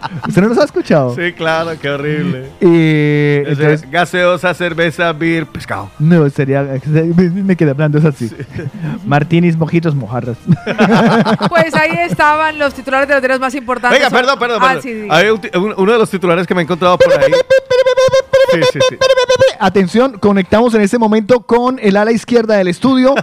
¿Usted 0.28 0.42
no 0.42 0.48
los 0.48 0.58
ha 0.58 0.64
escuchado? 0.64 1.14
Sí, 1.14 1.32
claro, 1.32 1.72
qué 1.80 1.90
horrible. 1.90 2.46
Y 2.60 2.66
Ese- 2.66 3.50
entonces, 3.50 3.90
gaseosa, 3.90 4.54
cerveza, 4.54 5.12
beer, 5.12 5.46
pescado. 5.46 5.90
no, 5.98 6.28
sería, 6.30 6.62
me 6.86 7.56
quedé 7.56 7.70
hablando 7.70 7.98
es 7.98 8.04
así. 8.04 8.30
Martinis, 9.04 9.56
mojitos, 9.56 9.94
mojarras. 9.94 10.36
Pues 11.48 11.74
ahí 11.74 11.90
estaban 12.08 12.58
los 12.58 12.74
titulares 12.74 13.08
de 13.08 13.14
los 13.14 13.22
diarios 13.22 13.40
más 13.40 13.54
importantes. 13.54 13.98
Venga, 13.98 14.10
perdón, 14.10 14.38
perdón. 14.38 14.58
Ah, 14.62 14.66
perdón. 14.68 14.82
sí, 14.82 14.92
diga. 14.92 15.16
Hay 15.16 15.28
un- 15.28 15.74
uno 15.76 15.92
de 15.92 15.98
los 15.98 16.10
titulares 16.10 16.46
que 16.46 16.54
me 16.54 16.60
he 16.60 16.64
encontrado 16.64 16.96
por 16.98 17.12
ahí. 17.12 17.32
Sí, 18.52 18.60
sí, 18.72 18.78
sí. 18.88 18.96
Atención, 19.58 20.18
conectamos 20.18 20.74
en 20.74 20.80
este 20.82 20.98
momento 20.98 21.40
con 21.40 21.78
el 21.80 21.96
ala 21.96 22.12
izquierda 22.12 22.56
del 22.56 22.68
estudio. 22.68 23.14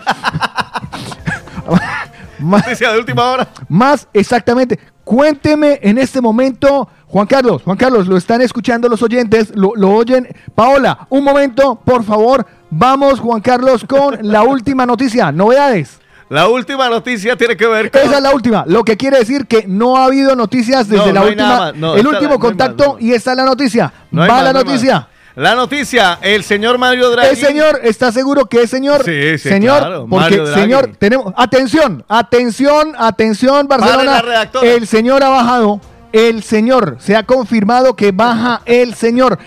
Más- 2.40 2.64
Noticia 2.66 2.92
de 2.92 3.00
última 3.00 3.24
hora. 3.32 3.48
Más 3.70 4.08
exactamente, 4.14 4.80
cuénteme 5.04 5.80
en 5.82 5.98
este 5.98 6.22
momento, 6.22 6.88
Juan 7.08 7.26
Carlos, 7.28 7.64
Juan 7.64 7.78
Carlos, 7.78 8.08
lo 8.08 8.18
están 8.18 8.42
escuchando 8.42 8.88
los 8.90 9.02
oyentes, 9.02 9.52
lo, 9.56 9.72
lo 9.76 9.92
oyen. 9.92 10.28
Paola, 10.54 11.08
un 11.10 11.24
momento, 11.24 11.80
por 11.84 12.04
favor, 12.04 12.46
vamos, 12.70 13.20
Juan 13.20 13.42
Carlos, 13.42 13.86
con 13.88 14.18
la 14.22 14.44
última 14.44 14.86
noticia, 14.86 15.32
novedades. 15.32 16.00
La 16.30 16.50
última 16.50 16.90
noticia 16.90 17.38
tiene 17.38 17.56
que 17.56 17.66
ver 17.66 17.90
con. 17.90 18.02
Esa 18.02 18.18
es 18.18 18.22
la 18.22 18.32
última, 18.34 18.66
lo 18.68 18.84
que 18.84 18.98
quiere 18.98 19.18
decir 19.20 19.48
que 19.48 19.64
no 19.66 19.96
ha 19.96 20.06
habido 20.06 20.36
noticias 20.36 20.90
desde 20.90 21.06
No, 21.08 21.14
la 21.14 21.20
no 21.22 21.26
última, 21.28 21.58
más, 21.58 21.76
no, 21.76 21.96
el 21.96 22.06
último 22.06 22.38
contacto 22.38 22.94
más, 22.96 23.02
y 23.02 23.14
esta 23.14 23.32
es 23.32 23.38
la 23.38 23.46
noticia. 23.46 23.94
No 24.12 24.24
hay 24.24 24.30
Va 24.30 24.36
más, 24.36 24.44
la 24.44 24.54
noticia. 24.54 25.08
La 25.38 25.54
noticia, 25.54 26.18
el 26.24 26.44
señor 26.44 26.80
Mario 26.80 27.12
Draghi. 27.12 27.34
¿Es 27.34 27.40
señor? 27.40 27.80
¿Está 27.84 28.12
seguro 28.12 28.48
que 28.48 28.64
es 28.64 28.72
señor? 28.72 29.04
Sí, 29.06 29.38
sí, 29.38 29.50
señor, 29.50 29.78
claro, 29.78 30.08
porque 30.10 30.44
señor, 30.48 30.90
tenemos 30.98 31.32
atención, 31.38 32.04
atención, 32.08 32.96
atención, 32.98 33.68
Barcelona. 33.68 34.24
El 34.64 34.88
señor 34.88 35.24
ha 35.24 35.30
bajado, 35.30 35.80
el 36.12 36.42
señor, 36.42 36.98
se 37.00 37.16
ha 37.16 37.22
confirmado 37.22 37.96
que 37.96 38.12
baja 38.12 38.64
el 38.66 38.96
señor. 38.96 39.38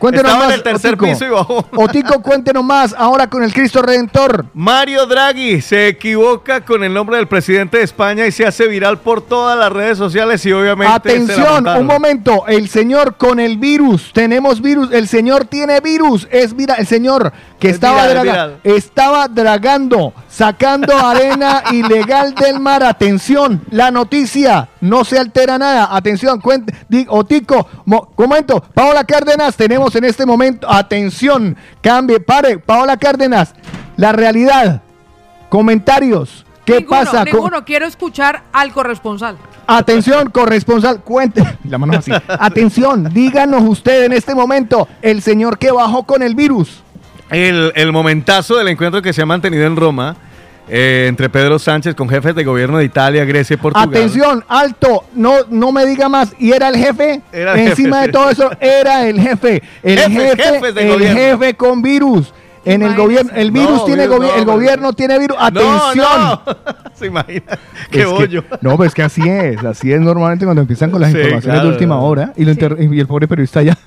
Cuéntenos 0.00 0.32
Estaba 0.32 0.44
en 0.44 0.48
más, 0.48 0.56
el 0.56 0.62
tercer 0.64 0.94
Otico. 0.94 1.04
piso 1.06 1.24
y 1.26 1.28
bajó. 1.28 1.66
Otico, 1.76 2.22
cuéntenos 2.22 2.64
más 2.64 2.94
ahora 2.98 3.28
con 3.28 3.44
el 3.44 3.52
Cristo 3.52 3.82
Redentor. 3.82 4.46
Mario 4.54 5.04
Draghi 5.06 5.60
se 5.60 5.88
equivoca 5.88 6.64
con 6.64 6.82
el 6.82 6.92
nombre 6.94 7.18
del 7.18 7.28
presidente 7.28 7.76
de 7.76 7.84
España 7.84 8.26
y 8.26 8.32
se 8.32 8.46
hace 8.46 8.66
viral 8.66 8.98
por 8.98 9.20
todas 9.20 9.58
las 9.58 9.70
redes 9.70 9.98
sociales 9.98 10.44
y 10.46 10.52
obviamente. 10.52 10.90
se 10.90 11.18
la 11.18 11.22
Atención, 11.24 11.52
montaron. 11.54 11.80
un 11.82 11.86
momento. 11.86 12.46
El 12.48 12.68
señor 12.70 13.16
con 13.16 13.38
el 13.38 13.58
virus. 13.58 14.10
Tenemos 14.14 14.62
virus. 14.62 14.90
El 14.90 15.06
señor 15.06 15.44
tiene 15.44 15.80
virus. 15.80 16.26
Es 16.30 16.54
mira, 16.54 16.76
el 16.76 16.86
señor 16.86 17.30
que 17.58 17.68
Es 17.68 17.74
estaba, 17.74 18.06
viral, 18.06 18.24
draga- 18.26 18.32
viral. 18.32 18.60
estaba 18.64 19.28
dragando, 19.28 20.14
sacando 20.30 20.96
arena 20.96 21.62
ilegal 21.72 22.34
del 22.34 22.58
mar. 22.58 22.82
Atención, 22.84 23.60
la 23.70 23.90
noticia. 23.90 24.69
No 24.80 25.04
se 25.04 25.18
altera 25.18 25.58
nada. 25.58 25.88
Atención, 25.94 26.40
cuente. 26.40 26.74
Otico, 27.08 27.68
mo- 27.84 28.10
momento. 28.16 28.62
Paola 28.74 29.04
Cárdenas, 29.04 29.56
tenemos 29.56 29.94
en 29.96 30.04
este 30.04 30.24
momento. 30.24 30.70
Atención, 30.70 31.56
cambie, 31.82 32.20
pare. 32.20 32.58
Paola 32.58 32.96
Cárdenas, 32.96 33.54
la 33.96 34.12
realidad. 34.12 34.82
Comentarios. 35.48 36.46
¿Qué 36.64 36.78
ninguno, 36.80 36.98
pasa? 37.00 37.18
con- 37.24 37.24
Ninguno. 37.34 37.64
Quiero 37.64 37.86
escuchar 37.86 38.42
al 38.52 38.72
corresponsal. 38.72 39.36
Atención, 39.66 40.30
corresponsal, 40.30 41.00
cuente. 41.02 41.42
La 41.64 41.78
mano 41.78 41.98
así. 41.98 42.10
Atención, 42.28 43.12
díganos 43.12 43.62
usted 43.64 44.04
en 44.04 44.12
este 44.12 44.34
momento, 44.34 44.88
el 45.02 45.22
señor 45.22 45.58
que 45.58 45.70
bajó 45.70 46.04
con 46.04 46.22
el 46.22 46.34
virus. 46.34 46.82
El, 47.30 47.72
el 47.76 47.92
momentazo 47.92 48.56
del 48.56 48.68
encuentro 48.68 49.02
que 49.02 49.12
se 49.12 49.22
ha 49.22 49.26
mantenido 49.26 49.64
en 49.64 49.76
Roma 49.76 50.16
eh, 50.72 51.06
entre 51.08 51.28
Pedro 51.28 51.58
Sánchez 51.58 51.94
con 51.96 52.08
jefes 52.08 52.34
de 52.34 52.44
gobierno 52.44 52.78
de 52.78 52.84
Italia, 52.84 53.24
Grecia 53.24 53.54
y 53.54 53.56
Portugal. 53.56 53.88
Atención, 53.88 54.44
alto, 54.46 55.04
no, 55.14 55.38
no 55.50 55.72
me 55.72 55.84
diga 55.84 56.08
más. 56.08 56.32
¿Y 56.38 56.52
era 56.52 56.68
el 56.68 56.76
jefe? 56.76 57.20
Era 57.32 57.54
el 57.54 57.68
Encima 57.68 57.96
jefe, 57.96 58.06
de 58.06 58.12
todo 58.12 58.30
eso, 58.30 58.50
era 58.60 59.08
el 59.08 59.20
jefe. 59.20 59.62
El 59.82 59.98
jefe, 59.98 60.42
jefes 60.42 60.74
de 60.74 60.82
el 60.82 60.92
gobierno. 60.92 61.18
jefe 61.20 61.54
con 61.54 61.82
virus. 61.82 62.32
En 62.64 62.82
el 62.82 62.94
gobierno, 62.94 63.32
el 63.34 63.50
virus 63.52 63.70
No, 63.78 63.84
tiene 63.86 64.02
virus 64.06 64.18
gobi- 64.18 64.26
no, 64.28 64.34
el 64.36 64.44
gobierno 64.44 64.92
tiene 64.92 65.18
virus. 65.18 65.36
No, 65.38 65.44
Atención. 65.44 66.06
no. 66.18 66.42
Se 66.94 67.06
imagina. 67.06 67.42
Qué 67.90 68.00
Es 68.00 68.06
que- 68.06 68.12
bollo. 68.12 68.44
no, 68.60 68.76
pues 68.76 68.94
que 68.94 69.02
así 69.02 69.22
es, 69.26 69.64
así 69.64 69.90
es 69.90 70.00
normalmente 70.00 70.44
cuando 70.44 70.60
empiezan 70.60 70.90
con 70.90 71.00
las 71.00 71.10
Sí, 71.10 71.16
informaciones 71.16 71.44
claro. 71.54 71.66
de 71.68 71.72
última 71.72 71.98
hora 72.00 72.32
y, 72.36 72.44
lo 72.44 72.50
inter- 72.50 72.76
y 72.78 73.00
el 73.00 73.06
pobre 73.06 73.26
periodista 73.26 73.62
ya. 73.62 73.78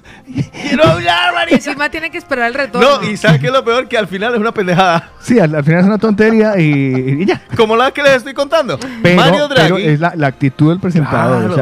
Quiero 0.52 0.84
hablar, 0.86 1.32
Y 1.32 1.36
marica. 1.36 1.56
encima 1.58 1.90
tiene 1.90 2.10
que 2.10 2.18
esperar 2.18 2.48
el 2.48 2.56
retorno. 2.56 3.02
No, 3.02 3.08
y 3.08 3.16
¿sabes 3.18 3.40
qué 3.40 3.48
es 3.48 3.54
lo 3.54 3.64
peor? 3.64 3.88
Que 3.88 3.98
al 4.00 4.08
final 4.08 4.34
es 4.34 4.40
una 4.40 4.52
pendejada. 4.52 5.12
Sí, 5.22 5.40
al, 5.40 5.54
al 5.54 5.64
final 5.64 5.82
es 5.82 5.86
una 5.86 5.98
tontería 6.00 6.58
y, 6.60 7.20
y 7.22 7.26
ya. 7.26 7.42
Como 7.56 7.76
la 7.76 7.92
que 7.92 8.02
les 8.02 8.14
estoy 8.14 8.34
contando. 8.34 8.80
Pero, 9.04 9.16
Mario 9.22 9.48
pero 9.54 9.78
es 9.78 10.00
la, 10.00 10.14
la 10.16 10.28
actitud 10.28 10.70
del 10.70 10.80
presentador. 10.80 11.54
Claro. 11.54 11.54
O 11.54 11.56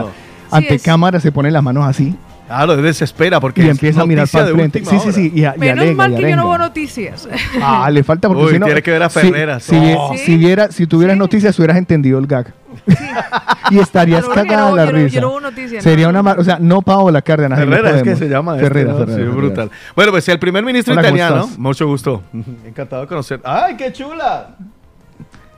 sea, 0.50 0.58
ante 0.58 0.80
cámara 0.80 1.20
se 1.20 1.32
pone 1.34 1.52
las 1.52 1.62
manos 1.64 1.86
así 1.86 2.16
Claro, 2.52 2.74
es 2.74 2.84
desespera 2.84 3.40
porque 3.40 3.62
y 3.62 3.66
es 3.66 3.72
empieza 3.72 4.02
a 4.02 4.06
mirar 4.06 4.28
para 4.28 4.48
el 4.50 4.54
frente. 4.56 4.84
Sí, 4.84 5.00
sí, 5.00 5.12
sí. 5.14 5.32
Y, 5.34 5.46
a- 5.46 5.56
y 5.56 5.60
Menos 5.60 5.78
alega, 5.80 5.96
mal 5.96 6.14
y 6.14 6.16
que 6.18 6.30
yo 6.30 6.36
no 6.36 6.46
hubo 6.48 6.58
noticias. 6.58 7.30
Ah, 7.62 7.90
le 7.90 8.04
falta 8.04 8.28
porque 8.28 8.44
Uy, 8.44 8.52
si 8.54 8.60
no. 8.60 8.66
tiene 8.66 8.82
que 8.82 8.92
ver 8.92 9.04
a 9.04 9.10
si- 9.10 9.20
Ferreras. 9.20 9.64
Si, 9.64 9.76
No. 9.80 10.10
¿Sí? 10.14 10.18
si 10.20 10.38
viera, 10.38 10.72
si 10.72 10.86
tuvieras 10.88 11.16
Sí. 11.16 11.20
noticias, 11.20 11.58
hubieras 11.60 11.78
entendido 11.78 12.20
el 12.20 12.28
gag. 12.28 12.54
y 13.72 13.80
estarías 13.80 14.26
bueno, 14.26 14.44
cagada 14.44 14.70
no- 14.70 14.76
la 14.76 14.86
yo 14.86 14.92
no- 14.92 14.98
risa. 14.98 15.16
yo 15.16 15.22
no 15.22 15.30
hubo 15.30 15.40
noticias, 15.42 15.84
Sería 15.84 16.06
no. 16.06 16.10
una 16.12 16.24
mar- 16.24 16.40
o 16.40 16.44
sea, 16.44 16.58
no 16.60 16.82
Paola 16.82 17.22
Cárdenas. 17.22 17.60
no 17.60 17.66
Ferreras 17.66 17.96
es 17.96 18.04
que 18.04 18.16
se 18.16 18.28
llama. 18.28 18.54
este, 18.56 18.68
Ferreras, 18.68 18.94
¿no? 18.94 19.00
Ferreras, 19.00 19.16
Sí, 19.16 19.22
Ferreras. 19.24 19.36
brutal. 19.46 19.72
Bueno, 19.96 20.12
pues 20.12 20.28
el 20.30 20.40
primer 20.40 20.66
ministro 20.66 20.94
Hola, 20.94 21.02
¿cómo 21.04 21.16
italiano. 21.16 21.50
Mucho 21.58 21.88
gusto. 21.88 22.24
Encantado 22.66 23.02
de 23.04 23.08
conocer. 23.08 23.40
¡Ay, 23.44 23.76
qué 23.78 23.92
chula! 23.94 24.56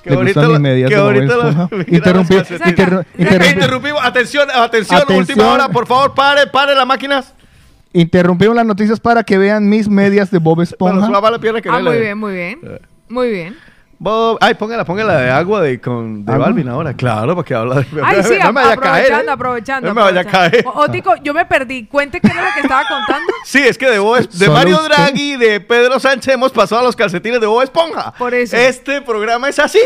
¿Le 0.06 0.16
bonito 0.16 0.42
gustan 0.42 0.62
Interrumpí- 1.88 2.36
interru- 2.38 3.02
Eh, 3.02 3.24
interrumpí- 3.24 3.54
Interrumpimos. 3.54 4.02
Atención, 4.04 4.48
atención, 4.54 5.02
Atención. 5.02 5.20
última 5.20 5.54
hora, 5.54 5.70
por 5.70 5.88
favor, 5.88 6.14
pare, 6.14 6.48
pare 6.48 6.76
las 6.76 6.86
máquinas. 6.86 7.34
Interrumpimos 7.94 8.56
las 8.56 8.66
noticias 8.66 9.00
para 9.00 9.24
que 9.24 9.38
vean 9.38 9.70
mis 9.70 9.88
medias 9.88 10.32
de 10.32 10.40
Bob 10.40 10.62
Esponja. 10.62 10.94
Bueno, 11.00 11.08
suba 11.20 11.32
la 11.32 11.40
pierna 11.40 11.62
que 11.62 11.70
Ah, 11.70 11.80
muy 11.80 11.98
bien, 12.00 12.18
muy 12.18 12.34
bien. 12.34 12.60
Muy 13.10 13.30
bien. 13.30 13.56
Bob- 14.04 14.38
Ay, 14.42 14.54
póngala, 14.56 14.84
póngala 14.84 15.18
de 15.18 15.30
agua 15.32 15.62
de, 15.62 15.80
con, 15.80 16.26
de 16.26 16.32
¿Agua? 16.34 16.48
Balvin 16.48 16.68
ahora. 16.68 16.94
Claro, 16.94 17.36
porque 17.36 17.56
habla 17.56 17.76
de. 17.76 17.86
Ay, 18.04 18.22
sí, 18.24 18.34
no 18.44 18.52
me 18.52 18.62
vaya 18.62 18.74
a 18.74 18.78
caer. 18.78 19.14
aprovechando, 19.14 19.32
¿eh? 19.32 19.34
aprovechando. 19.34 19.88
No 19.88 19.94
me 19.96 20.02
vaya 20.02 20.22
a 20.22 20.26
caer. 20.26 20.64
O- 20.68 20.82
Otico, 20.82 21.16
yo 21.24 21.34
me 21.34 21.46
perdí. 21.46 21.86
Cuente 21.86 22.20
qué 22.20 22.28
era 22.28 22.44
lo 22.50 22.54
que 22.54 22.60
estaba 22.62 22.84
contando. 22.88 23.32
Sí, 23.46 23.60
es 23.60 23.78
que 23.78 23.90
de, 23.90 24.00
Bob 24.00 24.28
de 24.28 24.50
Mario 24.50 24.76
usted. 24.78 24.90
Draghi 24.90 25.34
y 25.34 25.38
de 25.38 25.60
Pedro 25.62 26.00
Sánchez 26.00 26.34
hemos 26.34 26.52
pasado 26.52 26.82
a 26.82 26.84
los 26.84 26.96
calcetines 26.96 27.40
de 27.40 27.48
Bob 27.48 27.62
Esponja. 27.62 28.12
Por 28.18 28.34
eso. 28.34 28.56
Este 28.58 29.02
programa 29.02 29.48
es 29.50 29.60
así. 29.60 29.80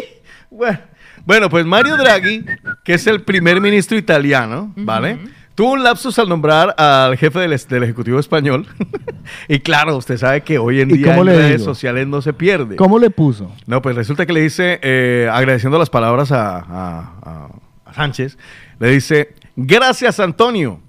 Bueno, 0.49 0.79
bueno, 1.25 1.49
pues 1.49 1.65
Mario 1.65 1.97
Draghi, 1.97 2.45
que 2.83 2.93
es 2.95 3.05
el 3.07 3.21
primer 3.23 3.59
ministro 3.61 3.97
italiano, 3.97 4.71
¿vale? 4.75 5.19
Tuvo 5.57 5.71
un 5.71 5.81
lapsus 5.83 6.19
al 6.19 6.29
nombrar 6.29 6.75
al 6.77 7.17
jefe 7.17 7.39
del, 7.39 7.59
del 7.67 7.81
Ejecutivo 7.83 8.19
español. 8.19 8.67
y 9.47 9.57
claro, 9.59 9.97
usted 9.97 10.15
sabe 10.17 10.41
que 10.41 10.59
hoy 10.59 10.81
en 10.81 10.91
¿Y 10.91 10.97
día 10.99 11.17
en 11.17 11.25
redes 11.25 11.57
digo? 11.61 11.73
sociales 11.73 12.05
no 12.07 12.21
se 12.21 12.31
pierde. 12.31 12.75
¿Cómo 12.75 12.99
le 12.99 13.09
puso? 13.09 13.51
No, 13.65 13.81
pues 13.81 13.95
resulta 13.95 14.27
que 14.27 14.33
le 14.33 14.41
dice, 14.41 14.79
eh, 14.83 15.27
agradeciendo 15.33 15.79
las 15.79 15.89
palabras 15.89 16.31
a, 16.31 16.57
a- 16.59 17.13
a- 17.23 17.49
a 17.85 17.93
Sánchez, 17.95 18.37
le 18.79 18.89
dice, 18.91 19.33
gracias 19.55 20.19
Antonio. 20.19 20.79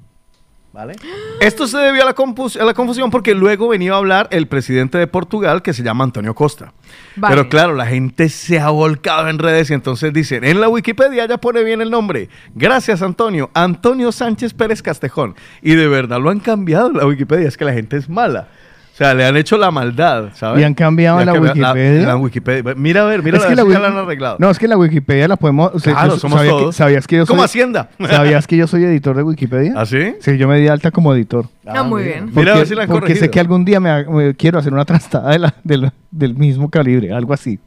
¿Vale? 0.70 0.94
Esto 1.40 1.66
se 1.66 1.78
debió 1.78 2.02
a 2.02 2.04
la, 2.04 2.14
confus- 2.14 2.60
a 2.60 2.64
la 2.64 2.74
confusión 2.74 3.10
porque 3.10 3.34
luego 3.34 3.68
venía 3.68 3.94
a 3.94 3.96
hablar 3.96 4.28
el 4.30 4.46
presidente 4.46 4.98
de 4.98 5.06
Portugal 5.06 5.62
que 5.62 5.72
se 5.72 5.82
llama 5.82 6.04
Antonio 6.04 6.34
Costa. 6.34 6.72
Vale. 7.16 7.34
Pero 7.34 7.48
claro, 7.48 7.74
la 7.74 7.86
gente 7.86 8.28
se 8.28 8.60
ha 8.60 8.68
volcado 8.68 9.28
en 9.28 9.38
redes 9.38 9.70
y 9.70 9.74
entonces 9.74 10.12
dicen, 10.12 10.44
en 10.44 10.60
la 10.60 10.68
Wikipedia 10.68 11.26
ya 11.26 11.38
pone 11.38 11.64
bien 11.64 11.80
el 11.80 11.90
nombre. 11.90 12.28
Gracias 12.54 13.00
Antonio. 13.02 13.50
Antonio 13.54 14.12
Sánchez 14.12 14.52
Pérez 14.54 14.82
Castejón. 14.82 15.34
Y 15.62 15.74
de 15.74 15.88
verdad 15.88 16.20
lo 16.20 16.28
han 16.30 16.40
cambiado 16.40 16.88
en 16.88 16.98
la 16.98 17.06
Wikipedia, 17.06 17.48
es 17.48 17.56
que 17.56 17.64
la 17.64 17.72
gente 17.72 17.96
es 17.96 18.08
mala. 18.08 18.48
O 18.98 19.04
sea, 19.04 19.14
le 19.14 19.24
han 19.24 19.36
hecho 19.36 19.56
la 19.56 19.70
maldad, 19.70 20.30
¿sabes? 20.34 20.60
¿Y 20.60 20.64
han 20.64 20.74
cambiado 20.74 21.24
la 21.24 21.32
Wikipedia? 21.34 22.04
La, 22.08 22.16
Wikipedia. 22.16 22.74
Mira 22.76 23.02
a 23.02 23.04
ver, 23.04 23.22
mira 23.22 23.36
Es 23.38 23.44
a 23.44 23.46
que 23.46 23.54
ver 23.54 23.56
la 23.58 23.62
si 23.62 23.68
ya 23.70 23.78
Wiki- 23.78 23.82
la 23.82 23.88
han 23.88 23.96
arreglado. 24.04 24.36
No, 24.40 24.50
es 24.50 24.58
que 24.58 24.66
la 24.66 24.76
Wikipedia 24.76 25.28
la 25.28 25.36
podemos. 25.36 25.70
o 25.72 25.78
sea, 25.78 25.92
Claro, 25.92 26.14
yo 26.14 26.18
somos 26.18 26.38
sabía 26.40 26.50
que- 26.52 26.58
todos. 26.58 26.74
¿Sabías 26.76 27.06
que 27.06 27.16
yo 27.18 27.24
soy 27.24 27.32
Como 27.32 27.44
Hacienda. 27.44 27.90
¿Sabías 28.10 28.48
que 28.48 28.56
yo 28.56 28.66
soy 28.66 28.82
editor 28.82 29.16
de 29.16 29.22
Wikipedia? 29.22 29.74
¿Ah, 29.76 29.86
sí? 29.86 30.14
Sí, 30.20 30.36
yo 30.36 30.48
me 30.48 30.58
di 30.58 30.66
alta 30.66 30.90
como 30.90 31.14
editor. 31.14 31.46
Ah, 31.64 31.84
muy 31.84 32.02
bien. 32.02 32.28
Mira 32.34 32.54
a 32.54 32.56
ver 32.56 32.66
si 32.66 32.74
la 32.74 32.82
han 32.82 32.88
porque 32.88 33.02
corregido. 33.02 33.24
sé 33.26 33.30
que 33.30 33.38
algún 33.38 33.64
día 33.64 33.78
me, 33.78 34.04
me 34.04 34.34
quiero 34.34 34.58
hacer 34.58 34.72
una 34.72 34.84
trastada 34.84 35.30
de 35.30 35.38
la- 35.38 35.54
del, 35.62 35.92
del 36.10 36.34
mismo 36.34 36.68
calibre, 36.68 37.12
algo 37.12 37.32
así. 37.32 37.60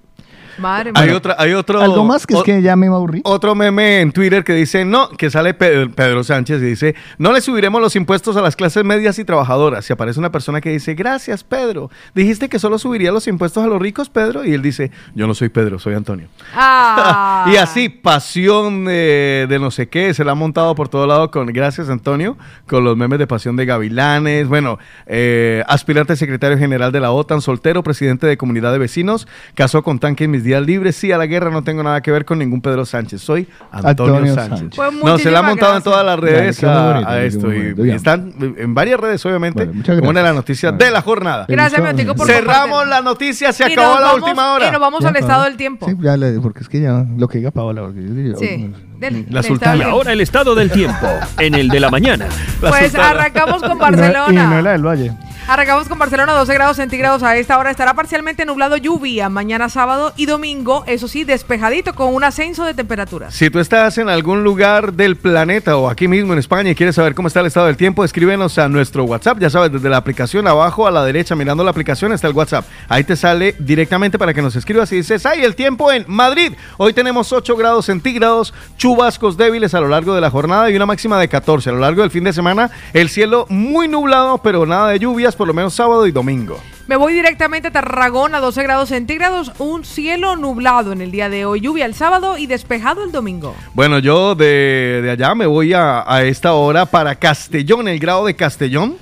Madre 0.58 0.92
mía. 0.92 1.02
Hay, 1.02 1.10
otra, 1.12 1.36
hay 1.38 1.54
otro. 1.54 1.82
Algo 1.82 2.04
más 2.04 2.26
que 2.28 2.34
es 2.34 2.40
o- 2.40 2.44
que 2.44 2.62
ya 2.62 2.76
me 2.76 2.88
aburrí. 2.88 3.22
Otro 3.24 3.56
meme 3.56 4.02
en 4.02 4.12
Twitter 4.12 4.44
que 4.44 4.54
dice, 4.54 4.86
no, 4.86 5.10
que 5.10 5.30
sale 5.30 5.54
Pe- 5.54 5.88
Pedro 5.88 6.24
Sánchez 6.24 6.62
y 6.62 6.66
dice, 6.66 6.96
no 7.18 7.32
le 7.32 7.42
subiremos 7.42 7.82
los 7.82 7.96
impuestos 7.96 8.36
a 8.38 8.42
las 8.42 8.56
clases 8.56 8.84
medias 8.84 9.18
y 9.20 9.26
trabajadoras. 9.26 9.90
Y 9.90 9.94
aparece 9.94 10.20
una 10.20 10.32
persona 10.32 10.62
que 10.62 10.70
dice, 10.70 10.94
gracias 10.94 11.44
Pedro, 11.44 11.90
dijiste 12.14 12.50
que 12.50 12.60
solo 12.60 12.78
subiría 12.78 13.12
los 13.12 13.28
impuestos 13.28 13.64
a 13.64 13.68
los 13.68 13.82
ricos, 13.82 14.10
Pedro. 14.10 14.44
Y 14.46 14.54
él 14.54 14.62
dice, 14.62 14.92
yo 15.16 15.28
no 15.28 15.34
soy 15.34 15.50
Pedro, 15.50 15.80
soy 15.80 15.94
Antonio. 15.96 16.28
Ah. 16.56 17.46
y 17.52 17.56
así, 17.56 17.90
pasión 17.90 18.86
de, 18.86 19.46
de 19.50 19.60
no 19.60 19.72
sé 19.72 19.88
qué, 19.88 20.14
se 20.14 20.24
la 20.24 20.34
ha 20.34 20.36
montado 20.36 20.76
por 20.76 20.90
todo 20.90 21.08
lado 21.08 21.32
con, 21.32 21.48
gracias 21.48 21.90
Antonio, 21.90 22.38
con 22.68 22.84
los 22.84 22.98
memes 22.98 23.18
de 23.20 23.28
pasión 23.28 23.56
de 23.56 23.66
Gavilanes, 23.66 24.48
bueno, 24.48 24.78
eh, 25.08 25.64
aspirante 25.68 26.16
secretario 26.16 26.58
general 26.58 26.92
de 26.92 27.00
la 27.00 27.12
OTAN, 27.12 27.42
soltero, 27.42 27.84
presidente 27.84 28.28
de 28.28 28.38
comunidad 28.38 28.72
de 28.74 28.78
vecinos, 28.80 29.28
casó 29.56 29.82
con 29.84 30.00
tanque 30.00 30.26
en 30.26 30.32
mis 30.32 30.44
días 30.44 30.51
libres, 30.60 30.96
sí, 30.98 31.12
a 31.12 31.18
la 31.18 31.26
guerra 31.28 31.50
no 31.52 31.64
tengo 31.64 31.82
nada 31.84 32.02
que 32.02 32.12
ver 32.12 32.26
con 32.26 32.40
ningún 32.40 32.60
Pedro 32.62 32.86
Sánchez, 32.86 33.22
soy 33.22 33.48
Antonio, 33.72 34.16
Antonio 34.16 34.34
Sánchez. 34.36 34.60
Sánchez. 34.60 34.76
Pues 34.78 34.94
no, 35.04 35.18
se 35.18 35.32
la 35.32 35.40
ha 35.40 35.42
montado 35.44 35.78
en 35.78 35.84
todas 35.84 36.06
las 36.06 36.20
redes 36.20 36.64
a, 36.64 36.92
bonito, 36.94 37.10
a 37.10 37.14
qué 37.16 37.26
esto 37.28 37.54
y, 37.54 37.58
bonito, 37.62 37.86
y 37.86 37.88
ya. 37.90 37.96
están 37.96 38.34
en 38.58 38.74
varias 38.74 39.00
redes, 39.00 39.26
obviamente, 39.26 39.66
Bueno, 39.66 39.84
como 40.00 40.10
una 40.10 40.20
de 40.20 40.26
las 40.26 40.36
noticias 40.36 40.72
Bueno. 40.74 40.86
de 40.86 40.92
la 40.92 41.02
jornada. 41.02 41.46
Gracias? 41.48 41.82
Matico, 41.82 42.16
por 42.16 42.28
Cerramos 42.28 42.88
la 42.88 43.02
noticia, 43.02 43.54
se 43.54 43.70
Y 43.70 43.74
acabó 43.74 43.96
la 43.96 44.02
vamos- 44.08 44.24
última 44.24 44.54
hora. 44.54 44.68
Y 44.68 44.72
nos 44.72 44.82
vamos 44.82 45.02
Ya, 45.02 45.10
al 45.10 45.16
estado 45.16 45.32
Paola. 45.34 45.48
del 45.50 45.58
tiempo. 45.58 45.88
Sí, 45.88 45.96
ya 46.02 46.18
le- 46.18 46.40
porque 46.40 46.60
es 46.62 46.70
que 46.70 46.82
ya 46.82 47.06
lo 47.18 47.28
que 47.28 47.38
diga 47.38 47.52
Paola. 47.52 47.82
porque 47.84 48.02
yo- 48.02 48.38
Sí. 48.38 48.72
Del- 49.00 49.26
La 49.30 49.42
sultana. 49.42 49.78
Y 49.78 49.82
ahora 49.82 50.14
el 50.14 50.22
estado 50.22 50.54
del 50.54 50.70
tiempo, 50.70 51.08
en 51.40 51.56
el 51.56 51.70
de 51.70 51.80
la 51.80 51.90
mañana. 51.90 52.28
La 52.62 52.70
Pues 52.70 52.84
sultana. 52.92 53.10
arrancamos 53.10 53.62
con 53.64 53.72
Y 53.72 53.76
no- 53.76 53.76
Y 53.76 53.78
no 53.78 53.80
Barcelona. 53.80 54.62
la 54.62 54.72
del 54.74 54.86
Valle. 54.86 55.12
Arrancamos 55.48 55.90
con 55.90 56.00
Barcelona, 56.00 56.34
12 56.34 56.54
grados 56.54 56.78
centígrados 56.78 57.24
a 57.24 57.36
esta 57.36 57.58
hora. 57.58 57.72
Estará 57.72 57.94
parcialmente 57.94 58.46
nublado 58.46 58.78
lluvia 58.78 59.28
mañana 59.28 59.70
sábado 59.70 60.14
y 60.16 60.26
domingo, 60.26 60.84
eso 60.88 61.08
sí, 61.08 61.24
despejadito 61.24 61.94
con 61.94 62.14
un 62.14 62.24
ascenso 62.24 62.64
de 62.64 62.74
temperaturas. 62.74 63.34
Si 63.34 63.50
tú 63.50 63.60
estás 63.60 63.98
en 63.98 64.08
algún 64.08 64.44
lugar 64.44 64.94
del 64.94 65.18
planeta 65.18 65.76
o 65.78 65.90
aquí 65.90 66.08
mismo 66.08 66.34
en 66.34 66.40
España 66.40 66.70
y 66.70 66.76
quieres 66.76 66.96
saber 66.96 67.16
cómo 67.16 67.28
está 67.28 67.42
el 67.42 67.48
estado 67.48 67.66
del 67.66 67.76
tiempo, 67.76 68.06
escríbenos 68.06 68.58
a 68.60 68.70
nuestro 68.70 69.04
WhatsApp. 69.04 69.40
Ya 69.40 69.50
sabes, 69.50 69.72
desde 69.72 69.90
la 69.90 69.98
aplicación 69.98 70.48
abajo 70.48 70.88
a 70.88 70.92
la 70.92 71.04
derecha, 71.04 71.36
mirando 71.36 71.64
la 71.64 71.72
aplicación, 71.72 72.14
está 72.14 72.28
el 72.28 72.34
WhatsApp. 72.34 72.66
Ahí 72.88 73.04
te 73.04 73.16
sale 73.16 73.56
directamente 73.60 74.18
para 74.18 74.34
que 74.34 74.42
nos 74.42 74.56
escribas 74.56 74.92
y 74.94 74.98
dices, 74.98 75.26
¡ay, 75.26 75.44
el 75.44 75.56
tiempo 75.56 75.92
en 75.92 76.06
Madrid! 76.08 76.54
Hoy 76.78 76.94
tenemos 76.94 77.34
8 77.34 77.58
grados 77.58 77.88
centígrados, 77.88 78.54
chubascos 78.78 79.38
débiles 79.38 79.74
a 79.74 79.82
lo 79.82 79.88
largo 79.90 80.14
de 80.14 80.22
la 80.22 80.30
jornada 80.30 80.70
y 80.70 80.76
una 80.76 80.86
máxima 80.86 81.20
de 81.20 81.28
14. 81.28 81.72
A 81.72 81.74
lo 81.74 81.80
largo 81.80 82.02
del 82.02 82.12
fin 82.12 82.24
de 82.24 82.32
semana, 82.32 82.70
el 82.94 83.10
cielo 83.10 83.48
muy 83.50 83.88
nublado, 83.88 84.38
pero 84.38 84.66
nada 84.66 84.90
de 84.90 85.00
por 85.36 85.48
lo 85.48 85.54
menos 85.54 85.74
sábado 85.74 86.08
y 86.08 86.12
domingo. 86.12 86.60
Me 86.88 86.96
voy 86.96 87.14
directamente 87.14 87.70
a 87.70 87.72
Tarragona, 87.72 88.40
12 88.40 88.64
grados 88.64 88.90
centígrados, 88.90 89.52
un 89.60 89.86
cielo 89.86 90.36
nublado 90.36 90.92
en 90.92 91.02
el 91.02 91.12
día 91.12 91.30
de 91.30 91.46
hoy, 91.46 91.62
lluvia 91.62 91.86
el 91.86 91.96
sábado 91.96 92.38
y 92.38 92.48
despejado 92.48 93.04
el 93.04 93.12
domingo. 93.12 93.56
Bueno, 93.74 94.00
yo 94.00 94.36
de, 94.36 95.00
de 95.04 95.12
allá 95.12 95.34
me 95.36 95.46
voy 95.46 95.74
a, 95.74 96.04
a 96.06 96.24
esta 96.24 96.54
hora 96.54 96.86
para 96.86 97.16
Castellón, 97.16 97.88
el 97.88 98.00
grado 98.00 98.26
de 98.26 98.36
Castellón. 98.36 98.98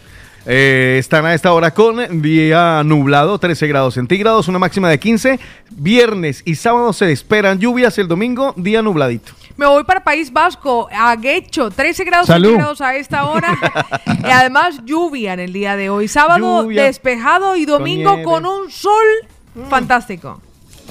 Eh, 0.46 0.98
están 0.98 1.26
a 1.26 1.34
esta 1.34 1.54
hora 1.54 1.72
con 1.72 2.22
día 2.22 2.82
nublado, 2.84 3.38
13 3.38 3.68
grados 3.68 3.94
centígrados, 3.96 4.48
una 4.48 4.58
máxima 4.58 4.90
de 4.90 5.00
15. 5.00 5.40
Viernes 5.70 6.42
y 6.46 6.56
sábado 6.56 6.94
se 6.94 7.12
esperan 7.12 7.60
lluvias, 7.60 7.98
el 7.98 8.08
domingo 8.08 8.54
día 8.58 8.82
nubladito. 8.82 9.34
Me 9.60 9.66
voy 9.66 9.84
para 9.84 10.02
País 10.02 10.32
Vasco, 10.32 10.88
a 10.90 11.14
Guecho, 11.18 11.70
13 11.70 12.06
grados 12.06 12.28
centígrados 12.28 12.80
a 12.80 12.96
esta 12.96 13.26
hora. 13.26 13.58
y 14.24 14.32
además 14.32 14.80
lluvia 14.86 15.34
en 15.34 15.42
el 15.42 15.52
día 15.52 15.76
de 15.76 15.90
hoy. 15.90 16.08
Sábado 16.08 16.62
Lluvia. 16.62 16.84
despejado 16.84 17.58
y 17.58 17.66
domingo 17.66 18.24
con, 18.24 18.46
un 18.46 18.72
sol 18.72 19.06
fantástico. 19.70 20.40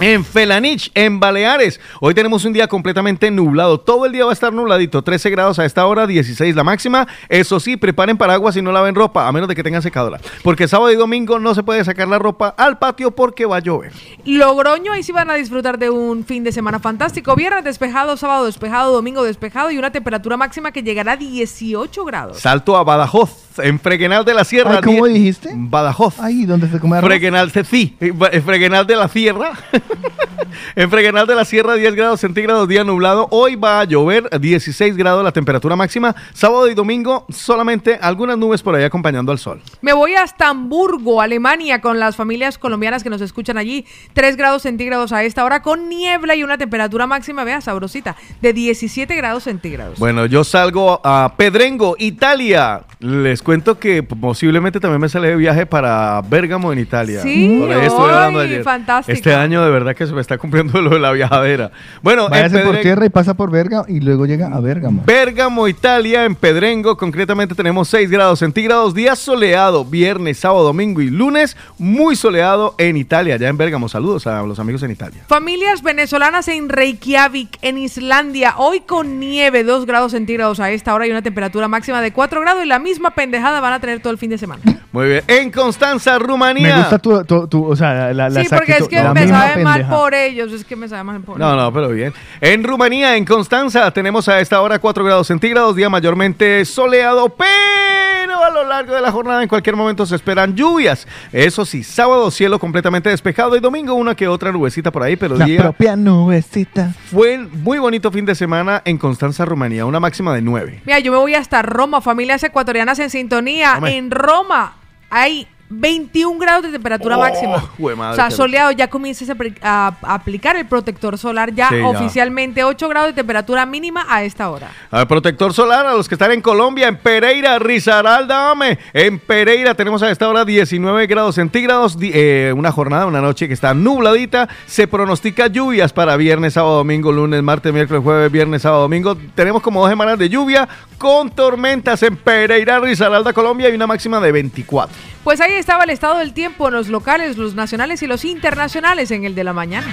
En 0.01 0.24
Felanich, 0.24 0.92
en 0.94 1.18
Baleares, 1.18 1.80
hoy 2.01 2.14
tenemos 2.14 2.44
un 2.44 2.53
día 2.53 2.68
completamente 2.68 3.32
nublado. 3.32 3.80
Todo 3.80 4.07
el 4.07 4.12
día 4.12 4.24
va 4.24 4.30
a 4.30 4.32
estar 4.32 4.53
nubladito, 4.53 5.03
13 5.03 5.28
grados 5.30 5.59
a 5.59 5.64
esta 5.64 5.84
hora, 5.86 6.07
16 6.07 6.55
la 6.55 6.62
máxima. 6.62 7.09
Eso 7.28 7.59
sí, 7.59 7.76
preparen 7.76 8.16
paraguas 8.16 8.57
y 8.57 8.62
no 8.62 8.70
laven 8.70 8.94
ropa, 8.94 9.26
a 9.26 9.32
menos 9.32 9.49
de 9.49 9.57
que 9.57 9.64
tengan 9.64 9.82
secadora. 9.82 10.20
Porque 10.44 10.68
sábado 10.68 10.92
y 10.92 10.96
domingo 10.96 11.40
no 11.40 11.53
se 11.53 11.64
puede 11.64 11.84
sacar 11.84 12.07
la 12.07 12.20
ropa 12.20 12.55
al 12.57 12.78
patio 12.78 13.11
porque 13.11 13.44
va 13.44 13.57
a 13.57 13.61
llover. 13.61 13.92
Logroño, 14.24 14.92
ahí 14.92 15.03
sí 15.03 15.11
van 15.11 15.30
a 15.30 15.34
disfrutar 15.34 15.80
de 15.80 15.90
un 15.90 16.24
fin 16.24 16.44
de 16.44 16.53
semana 16.53 16.78
fantástico. 16.78 17.34
Viernes 17.34 17.64
despejado, 17.64 18.16
sábado 18.16 18.46
despejado, 18.46 18.92
domingo 18.92 19.24
despejado 19.24 19.72
y 19.72 19.78
una 19.78 19.90
temperatura 19.90 20.36
máxima 20.36 20.70
que 20.70 20.84
llegará 20.84 21.12
a 21.12 21.16
18 21.16 22.05
grados. 22.05 22.38
Salto 22.38 22.76
a 22.76 22.84
Badajoz, 22.84 23.47
en 23.59 23.78
Freguenal 23.80 24.24
de 24.24 24.34
la 24.34 24.44
Sierra. 24.44 24.76
Ay, 24.76 24.82
¿cómo 24.82 25.06
dijiste? 25.06 25.50
Badajoz. 25.54 26.18
Ay, 26.20 26.44
¿dónde 26.44 26.68
se 26.68 26.78
come 26.78 26.96
arroz? 26.96 27.09
Freguenal, 27.09 27.50
se- 27.50 27.64
sí, 27.64 27.96
Freguenal 28.44 28.86
de 28.86 28.96
la 28.96 29.09
Sierra. 29.09 29.52
en 30.76 30.90
Freguenal 30.90 31.26
de 31.26 31.34
la 31.34 31.44
Sierra, 31.44 31.74
10 31.74 31.94
grados 31.94 32.20
centígrados, 32.20 32.68
día 32.68 32.84
nublado. 32.84 33.28
Hoy 33.30 33.56
va 33.56 33.80
a 33.80 33.84
llover, 33.84 34.28
16 34.40 34.96
grados 34.96 35.24
la 35.24 35.32
temperatura 35.32 35.76
máxima. 35.76 36.14
Sábado 36.32 36.68
y 36.68 36.74
domingo, 36.74 37.26
solamente 37.28 37.98
algunas 38.00 38.38
nubes 38.38 38.62
por 38.62 38.74
ahí 38.74 38.84
acompañando 38.84 39.32
al 39.32 39.38
sol. 39.38 39.61
Me 39.80 39.92
voy 39.92 40.14
hasta 40.14 40.48
Hamburgo, 40.48 41.20
Alemania, 41.20 41.80
con 41.80 41.98
las 41.98 42.16
familias 42.16 42.59
colombianas 42.59 43.02
que 43.02 43.11
nos 43.11 43.20
escuchan 43.20 43.59
allí. 43.59 43.84
3 44.12 44.36
grados 44.36 44.62
centígrados 44.62 45.12
a 45.12 45.24
esta 45.24 45.44
hora, 45.44 45.62
con 45.62 45.88
niebla 45.88 46.34
y 46.36 46.42
una 46.42 46.59
temperatura 46.59 47.06
máxima, 47.06 47.44
vea, 47.44 47.61
sabrosita, 47.61 48.16
de 48.40 48.52
17 48.52 49.14
grados 49.16 49.44
centígrados. 49.44 49.98
Bueno, 49.98 50.26
yo 50.26 50.44
salgo 50.44 51.00
a 51.04 51.34
Pedrengo, 51.36 51.96
Italia. 51.98 52.82
Les 53.00 53.42
cuento 53.49 53.78
que 53.78 54.03
posiblemente 54.03 54.78
también 54.78 55.01
me 55.01 55.09
sale 55.09 55.28
de 55.28 55.36
viaje 55.36 55.64
para 55.64 56.20
Bérgamo, 56.20 56.70
en 56.70 56.80
Italia. 56.80 57.22
Sí, 57.22 57.57
Por 57.59 57.72
ahí 57.72 57.86
estuve 57.86 58.05
hablando 58.05 58.40
¡ay, 58.40 58.49
ayer. 58.49 58.62
fantástico! 58.62 59.16
Este 59.16 59.34
año 59.34 59.64
de 59.64 59.70
verdad 59.70 59.96
que 59.96 60.07
se 60.07 60.12
me 60.12 60.20
está 60.20 60.36
cumpliendo 60.36 60.82
lo 60.82 60.90
de 60.90 60.99
la 60.99 61.12
viajadera. 61.12 61.70
Bueno, 62.03 62.26
en 62.26 62.30
Váyase 62.32 62.59
por 62.59 62.76
tierra 62.80 63.07
y 63.07 63.09
pasa 63.09 63.32
por 63.32 63.51
Verga 63.51 63.86
y 63.88 64.01
luego 64.01 64.26
llega 64.26 64.49
a 64.49 64.61
Bérgamo. 64.61 65.03
Bérgamo, 65.07 65.66
Italia, 65.66 66.26
en 66.26 66.34
Pedrengo, 66.34 66.99
concretamente 66.99 67.55
tenemos 67.55 67.88
6 67.88 68.11
grados 68.11 68.40
centígrados, 68.40 68.92
día 68.92 69.16
soleado, 69.16 69.82
viernes, 69.82 70.36
sábado, 70.36 70.64
domingo 70.64 71.01
y 71.01 71.09
lunes, 71.09 71.57
muy 71.78 72.16
soleado 72.16 72.74
en 72.76 72.99
Italia, 72.99 73.38
ya 73.38 73.49
en 73.49 73.57
Bérgamo. 73.57 73.88
Saludos 73.88 74.26
a 74.26 74.42
los 74.42 74.59
amigos 74.59 74.82
en 74.82 74.90
Italia. 74.90 75.22
Familias 75.26 75.82
venezolanas 75.82 76.49
en 76.49 76.68
Reykjavik, 76.68 77.57
en 77.62 77.78
Islandia, 77.78 78.57
hoy 78.59 78.80
con 78.80 79.18
nieve, 79.18 79.64
2 79.64 79.86
grados 79.86 80.12
centígrados 80.12 80.61
a 80.61 80.70
esta 80.70 80.92
hora 80.94 81.07
y 81.07 81.11
una 81.11 81.22
temperatura 81.22 81.66
máxima 81.66 82.03
de 82.03 82.12
4 82.12 82.42
grados 82.42 82.62
y 82.62 82.66
la 82.66 82.78
misma 82.78 83.12
pendejada 83.39 83.61
van 83.61 83.72
a 83.72 83.80
tener 83.80 84.01
todo 84.01 84.12
el 84.12 84.18
fin 84.18 84.30
de 84.30 84.39
semana. 84.39 84.61
Muy 84.93 85.07
bien. 85.07 85.22
En 85.28 85.51
Constanza, 85.51 86.18
Rumanía. 86.18 86.74
Me 86.74 86.80
gusta 86.80 86.99
tu, 86.99 87.24
tu, 87.24 87.47
tu- 87.47 87.64
o 87.66 87.76
sea, 87.76 88.12
la, 88.12 88.28
la 88.28 88.43
sí, 88.43 88.49
porque 88.51 88.72
es 88.72 88.89
que 88.89 89.03
me 89.03 89.28
sabe 89.28 89.62
mal 89.62 89.86
por 89.89 90.14
ellos, 90.14 90.53
es 90.53 90.64
que 90.64 90.76
me 90.76 90.89
sabe 90.89 91.05
mal 91.05 91.20
por 91.20 91.39
No, 91.39 91.55
no, 91.55 91.72
pero 91.72 91.89
bien. 91.91 92.12
En 92.41 92.64
Rumanía, 92.64 93.16
en 93.16 93.24
Constanza, 93.24 93.91
tenemos 93.93 94.28
a 94.28 94.41
esta 94.41 94.61
hora 94.61 94.78
4 94.78 95.05
grados 95.05 95.26
centígrados, 95.26 95.76
día 95.76 95.89
mayormente 95.89 96.64
soleado, 96.64 97.28
pero 97.28 98.18
a 98.35 98.51
lo 98.51 98.64
largo 98.64 98.95
de 98.95 99.01
la 99.01 99.11
jornada 99.12 99.43
en 99.43 99.49
cualquier 99.49 99.76
momento 99.76 100.07
se 100.07 100.14
esperan 100.16 100.55
lluvias. 100.55 101.07
Eso 101.33 101.64
sí, 101.64 101.83
sábado 101.83 102.31
cielo 102.31 102.59
completamente 102.59 103.09
despejado 103.11 103.57
y 103.57 103.61
domingo 103.61 103.95
una 103.95 104.14
que 104.14 104.29
otra 104.29 104.53
nubecita 104.53 104.91
por 104.91 105.03
ahí, 105.03 105.16
pero 105.16 105.37
La 105.37 105.45
día 105.45 105.61
propia 105.62 105.97
nubecita. 105.97 106.93
fue 107.11 107.39
muy 107.39 107.79
bonito 107.79 108.11
fin 108.11 108.24
de 108.24 108.35
semana 108.35 108.83
en 108.85 108.99
Constanza, 108.99 109.45
Rumanía, 109.45 109.87
una 109.87 110.01
máxima 110.01 110.35
de 110.35 110.43
9. 110.43 110.83
Mira, 110.85 110.99
yo 110.99 111.12
me 111.12 111.18
voy 111.18 111.35
hasta 111.35 111.62
Roma, 111.62 112.01
familias 112.01 112.43
ecuatorianas 112.43 112.99
en 112.99 113.11
sintonía. 113.11 113.74
Hombre. 113.76 113.97
En 113.97 114.11
Roma 114.11 114.74
hay 115.11 115.47
21 115.71 116.39
grados 116.39 116.64
de 116.64 116.73
temperatura 116.73 117.16
Oh, 117.16 117.21
máxima. 117.21 117.57
madre, 117.97 118.12
o 118.12 118.14
sea, 118.14 118.31
soleado, 118.31 118.71
ya 118.73 118.89
comienzas 118.89 119.29
a, 119.31 119.35
apli- 119.35 119.57
a- 119.62 119.95
a 120.03 120.14
aplicar 120.14 120.57
el 120.57 120.66
protector 120.66 121.19
solar 121.19 121.53
ya 121.53 121.69
Sí, 121.69 121.77
ya. 121.79 121.87
oficialmente 121.89 122.64
8 122.64 122.89
grados 122.89 123.09
de 123.11 123.12
temperatura 123.14 123.66
mínima 123.66 124.07
a 124.09 124.23
esta 124.25 124.51
hora. 124.51 124.71
Al 124.91 125.07
protector 125.07 125.53
solar, 125.53 125.87
a 125.87 125.93
los 125.93 126.09
que 126.09 126.14
están 126.14 126.33
en 126.33 126.41
Colombia, 126.41 126.89
en 126.89 126.97
Pereira, 126.97 127.59
Risaralda, 127.59 128.51
ame. 128.51 128.79
En 128.93 129.19
Pereira 129.19 129.75
tenemos 129.75 130.03
a 130.03 130.11
esta 130.11 130.29
hora 130.29 130.45
19 130.45 131.07
grados 131.07 131.35
centígrados, 131.35 131.97
eh, 132.01 132.53
una 132.57 132.73
jornada, 132.73 133.07
una 133.07 133.21
noche 133.21 133.47
que 133.49 133.55
está 133.55 133.75
nubladita. 133.75 134.49
Se 134.66 134.87
pronostica 134.89 135.49
lluvias 135.49 135.93
para 135.93 136.16
viernes, 136.16 136.55
sábado, 136.55 136.77
domingo, 136.77 137.12
lunes, 137.12 137.43
martes, 137.43 137.73
miércoles, 137.73 138.03
jueves, 138.03 138.33
viernes, 138.33 138.62
sábado, 138.62 138.83
domingo. 138.83 139.16
Tenemos 139.35 139.62
como 139.62 139.81
dos 139.81 139.91
semanas 139.91 140.19
de 140.19 140.29
lluvia 140.29 140.69
con 140.99 141.30
tormentas 141.30 142.03
en 142.03 142.16
Pereira, 142.16 142.80
Risaralda, 142.80 143.32
Colombia 143.32 143.68
y 143.70 143.74
una 143.74 143.86
máxima 143.86 144.20
de 144.20 144.32
24. 144.32 144.94
Pues 145.24 145.40
ahí 145.40 145.53
estaba 145.53 145.84
el 145.84 145.90
estado 145.90 146.18
del 146.18 146.32
tiempo, 146.32 146.70
los 146.70 146.88
locales, 146.88 147.36
los 147.36 147.55
nacionales 147.55 148.03
y 148.03 148.07
los 148.07 148.24
internacionales 148.24 149.11
en 149.11 149.24
el 149.24 149.34
de 149.34 149.44
la 149.44 149.53
mañana. 149.53 149.86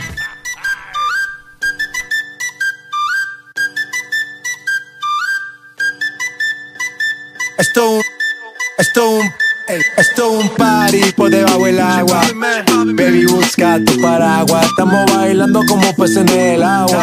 Esto 7.58 7.90
un, 7.90 8.02
esto 8.78 9.10
un, 9.12 9.32
esto 9.68 10.32
un 10.32 10.50
party 10.50 11.12
por 11.16 11.30
debajo 11.30 11.66
del 11.66 11.80
agua. 11.80 12.22
Baby, 12.96 13.26
busca 13.26 13.80
tu 13.84 14.00
paraguas. 14.02 14.66
Estamos 14.66 15.12
bailando 15.14 15.62
como 15.68 15.94
peces 15.96 16.18
en 16.18 16.30
el 16.30 16.64
agua. 16.64 17.02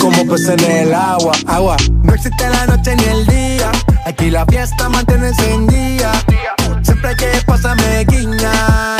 Como 0.00 0.26
peces 0.26 0.50
en 0.50 0.70
el 0.70 0.94
agua. 0.94 1.32
Agua. 1.46 1.76
No 2.02 2.14
existe 2.14 2.48
la 2.48 2.66
noche 2.66 2.96
ni 2.96 3.04
el 3.04 3.26
día. 3.26 3.70
Aquí 4.04 4.30
la 4.30 4.44
fiesta 4.46 4.88
mantiene 4.88 5.28
encendida. 5.28 6.12
Siempre 6.82 7.16
que 7.16 7.26
pasarme 7.46 8.04
guiña. 8.04 8.96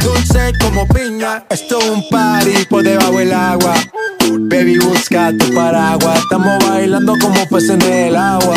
dulce 0.00 0.52
como 0.60 0.86
piña. 0.88 1.44
Esto 1.50 1.78
es 1.78 1.90
un 1.90 2.08
party 2.08 2.64
por 2.68 2.82
debajo 2.82 3.18
del 3.18 3.32
agua. 3.32 3.74
Baby, 4.30 4.78
busca 4.78 5.32
tu 5.36 5.52
paraguas. 5.54 6.18
Estamos 6.20 6.64
bailando 6.68 7.14
como 7.20 7.46
peces 7.48 7.70
en 7.70 7.82
el 7.82 8.16
agua. 8.16 8.56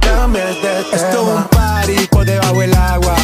cambies. 0.00 0.44
Esto 0.92 0.96
es 0.96 1.16
un 1.16 1.44
party 1.44 2.06
por 2.10 2.24
debajo 2.24 2.60
del 2.60 2.74
agua. 2.74 3.16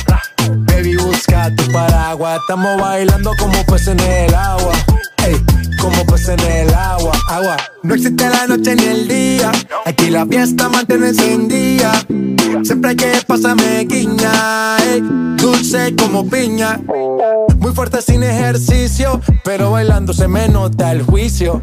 Baby, 0.67 0.97
busca 0.97 1.55
tu 1.55 1.71
paraguas. 1.73 2.39
Estamos 2.41 2.81
bailando 2.81 3.33
como 3.39 3.65
peces 3.67 3.89
en 3.89 4.01
el 4.01 4.35
agua. 4.35 4.73
Ey, 5.27 5.37
como 5.81 6.05
peces 6.07 6.29
en 6.31 6.41
el 6.41 6.75
agua, 6.75 7.13
agua. 7.29 7.57
No 7.83 7.95
existe 7.95 8.29
la 8.29 8.47
noche 8.47 8.77
ni 8.77 8.85
el 8.85 9.09
día. 9.09 9.53
Aquí 9.85 10.11
la 10.11 10.27
fiesta 10.27 10.69
mantiene 10.69 11.09
encendida. 11.09 11.93
Siempre 12.63 12.91
hay 12.91 12.97
que 12.97 13.13
pasarme 13.27 13.85
guiña. 13.85 14.77
ey, 14.79 15.03
dulce 15.37 15.95
como 15.97 16.29
piña. 16.29 16.81
Muy 17.59 17.73
fuerte 17.73 18.03
sin 18.03 18.23
ejercicio. 18.23 19.21
Pero 19.45 19.71
bailando 19.71 20.13
se 20.13 20.29
me 20.29 20.49
nota 20.49 20.93
el 20.93 21.03
juicio. 21.03 21.63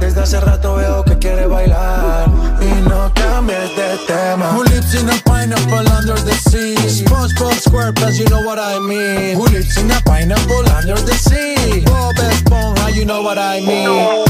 Desde 0.00 0.22
hace 0.22 0.40
rato 0.40 0.76
veo 0.76 1.04
que 1.04 1.18
quieres 1.18 1.48
bailar 1.48 2.28
y 2.60 2.88
no 2.88 3.12
cambies 3.14 3.74
de 3.76 3.98
tema. 4.06 4.50
Who 4.52 4.64
lives 4.64 4.94
in 4.94 5.08
a 5.08 5.14
pineapple 5.24 5.88
under 5.98 6.18
the 6.24 6.34
sea? 6.34 6.76
SpongeBob 6.76 7.54
SquarePants, 7.54 8.18
you 8.18 8.26
know 8.26 8.42
what 8.42 8.58
I 8.58 8.78
mean. 8.80 9.36
Who 9.36 9.46
lives 9.48 9.76
in 9.76 9.90
a 9.90 10.00
pineapple 10.04 10.68
under 10.76 11.00
the 11.00 11.14
sea? 11.14 11.84
Bob 11.86 12.14
Esponja, 12.16 12.94
you 12.94 13.04
know 13.04 13.22
what 13.22 13.38
I 13.38 13.60
mean. 13.60 14.24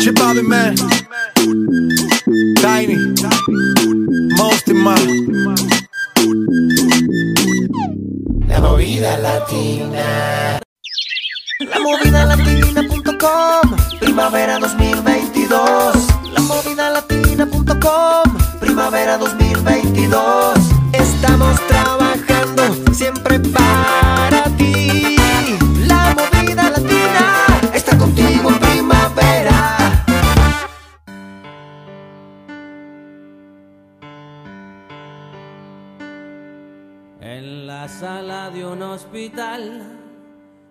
Chip 0.00 0.14
Bobby 0.16 0.42
Man, 0.42 0.76
Tiny, 2.56 2.96
La 4.84 4.90
movida 8.60 9.16
latina. 9.16 10.60
La 11.58 11.78
movida 11.80 12.26
latina.com, 12.26 13.76
primavera 13.98 14.58
2022. 14.58 15.96
La 16.34 16.40
movida 16.42 16.90
latina.com, 16.90 18.24
primavera 18.60 19.16
2022. 19.16 20.58
Estamos 20.92 21.58
trabajando 21.66 22.92
siempre 22.92 23.38
para 23.38 24.03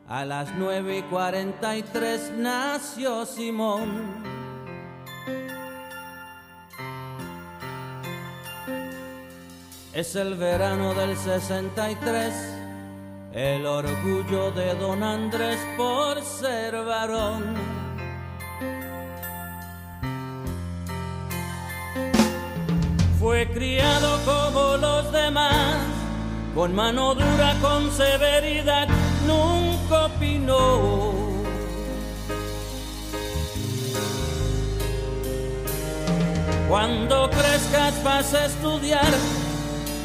a 0.09 0.25
las 0.25 0.53
9 0.57 0.97
y 0.97 1.01
43 1.03 2.33
nació 2.35 3.25
Simón. 3.25 4.21
Es 9.93 10.17
el 10.17 10.35
verano 10.35 10.93
del 10.93 11.15
63, 11.15 12.33
el 13.31 13.65
orgullo 13.65 14.51
de 14.51 14.75
don 14.75 15.03
Andrés 15.03 15.59
por 15.77 16.21
ser 16.21 16.83
varón. 16.83 17.55
Fue 23.21 23.49
criado 23.53 24.19
como 24.25 24.75
los 24.75 25.13
demás, 25.13 25.77
con 26.55 26.73
mano 26.75 27.15
dura, 27.15 27.55
con 27.61 27.91
severidad, 27.91 28.87
nunca 29.27 30.05
opinó. 30.05 31.13
Cuando 36.69 37.29
crezcas 37.29 38.03
vas 38.03 38.33
a 38.33 38.45
estudiar 38.45 39.05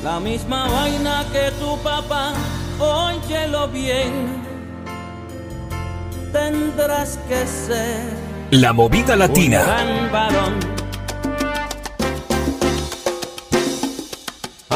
la 0.05 0.21
misma 0.21 0.69
vaina 0.69 1.25
que 1.33 1.51
tu 1.59 1.79
papá, 1.79 2.33
óyelo 2.79 3.69
bien. 3.69 4.47
Tendrás 6.33 7.19
que 7.29 7.47
ser 7.47 8.03
La 8.51 8.73
movida 8.75 9.15
un 9.15 9.19
latina. 9.21 9.63
gran 9.63 10.13
varón. 10.13 10.78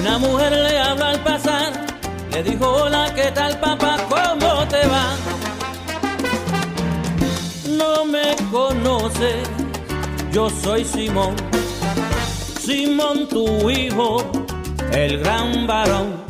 Una 0.00 0.18
mujer 0.18 0.52
le 0.52 0.78
habló 0.78 1.04
al 1.04 1.20
pasar, 1.22 1.72
le 2.32 2.42
dijo, 2.42 2.66
hola, 2.66 3.12
¿qué 3.14 3.30
tal 3.32 3.58
papá? 3.60 3.96
¿Cómo 4.08 4.66
te 4.68 4.86
va? 4.86 5.14
No 7.68 8.04
me 8.06 8.34
conoces, 8.50 9.48
yo 10.32 10.48
soy 10.48 10.84
Simón, 10.84 11.34
Simón 12.60 13.28
tu 13.28 13.70
hijo, 13.70 14.24
el 14.92 15.18
gran 15.18 15.66
varón. 15.66 16.29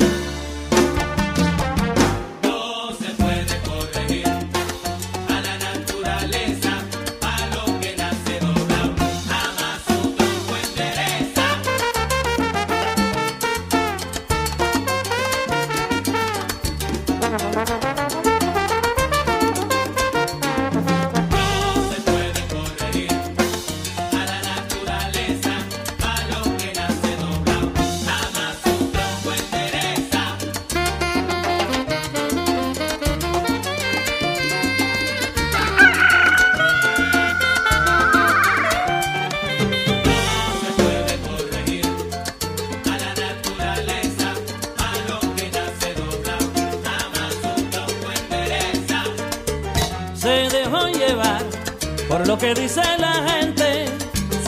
Dice 52.53 52.81
la 52.97 53.13
gente, 53.29 53.85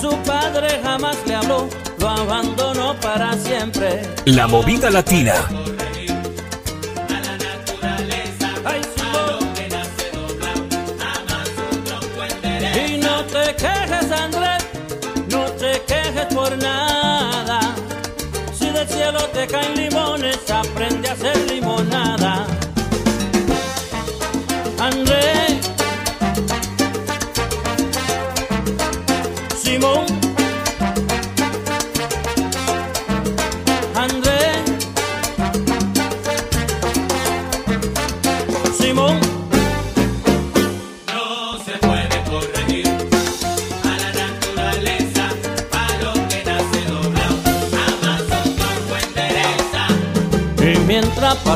su 0.01 0.15
padre 0.23 0.79
jamás 0.83 1.17
le 1.25 1.35
habló, 1.35 1.69
lo 1.99 2.09
abandonó 2.09 2.95
para 2.99 3.33
siempre. 3.33 4.01
La 4.25 4.47
movida 4.47 4.89
latina. 4.89 5.35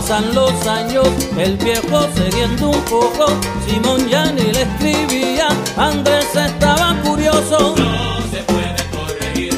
Pasan 0.08 0.34
los 0.34 0.66
años, 0.68 1.10
el 1.38 1.58
viejo 1.58 2.08
cediendo 2.16 2.70
un 2.70 2.82
poco, 2.84 3.26
Simón 3.68 4.08
ya 4.08 4.32
ni 4.32 4.54
le 4.54 4.62
escribía, 4.62 5.50
Andrés 5.76 6.34
estaba 6.34 6.96
curioso. 7.04 7.76
No 7.78 8.22
se 8.32 8.42
puede 8.44 8.84
corregir 8.96 9.54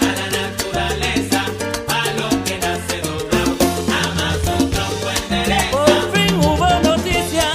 a 0.00 0.04
la 0.04 0.26
naturaleza, 0.42 1.40
a 1.88 2.04
lo 2.20 2.44
que 2.44 2.58
nace 2.58 3.00
doblado, 3.02 3.56
jamás 3.90 4.60
un 4.60 4.70
tronco 4.70 5.08
endereza. 5.24 5.70
Por 5.72 6.12
fin 6.12 6.34
hubo 6.38 6.68
noticia 6.88 7.50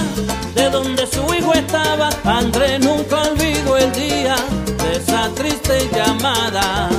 de 0.54 0.70
donde 0.70 1.06
su 1.06 1.34
hijo 1.34 1.54
estaba, 1.54 2.10
Andrés 2.24 2.80
nunca 2.80 3.22
olvidó 3.22 3.78
el 3.78 3.92
día 3.92 4.36
de 4.82 4.96
esa 4.98 5.30
triste 5.34 5.88
llamada. 5.94 6.90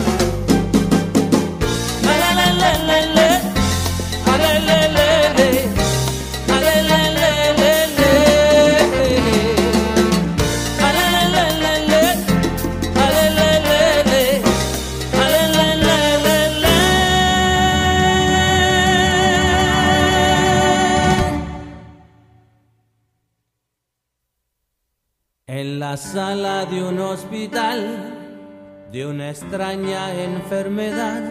Extraña 29.36 30.14
enfermedad 30.14 31.22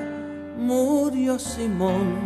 murió 0.58 1.38
Simón. 1.38 2.18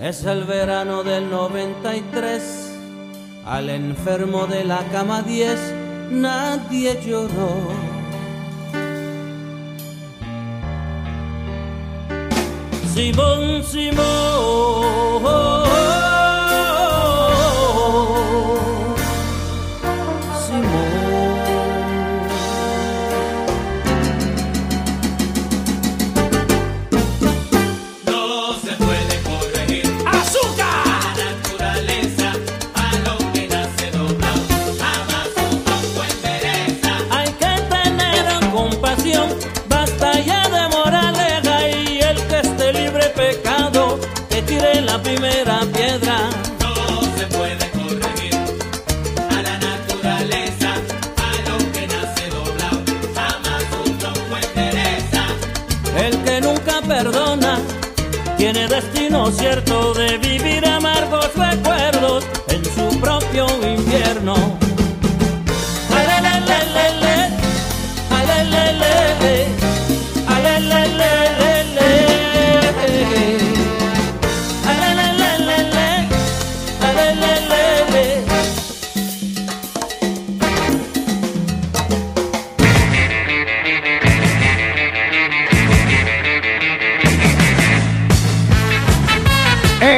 Es 0.00 0.24
el 0.24 0.42
verano 0.46 1.04
del 1.04 1.30
93, 1.30 2.72
al 3.46 3.70
enfermo 3.70 4.48
de 4.48 4.64
la 4.64 4.82
cama 4.88 5.22
10 5.22 5.74
nadie 6.10 7.00
lloró. 7.06 7.52
Simón, 12.92 13.62
Simón. 13.62 14.00
Perdona, 56.90 57.56
tiene 58.36 58.66
destino 58.66 59.30
cierto 59.30 59.94
de 59.94 60.18
vivir 60.18 60.66
amargos 60.66 61.30
recuerdos 61.36 62.24
en 62.48 62.64
su 62.64 63.00
propio 63.00 63.46
infierno. 63.64 64.59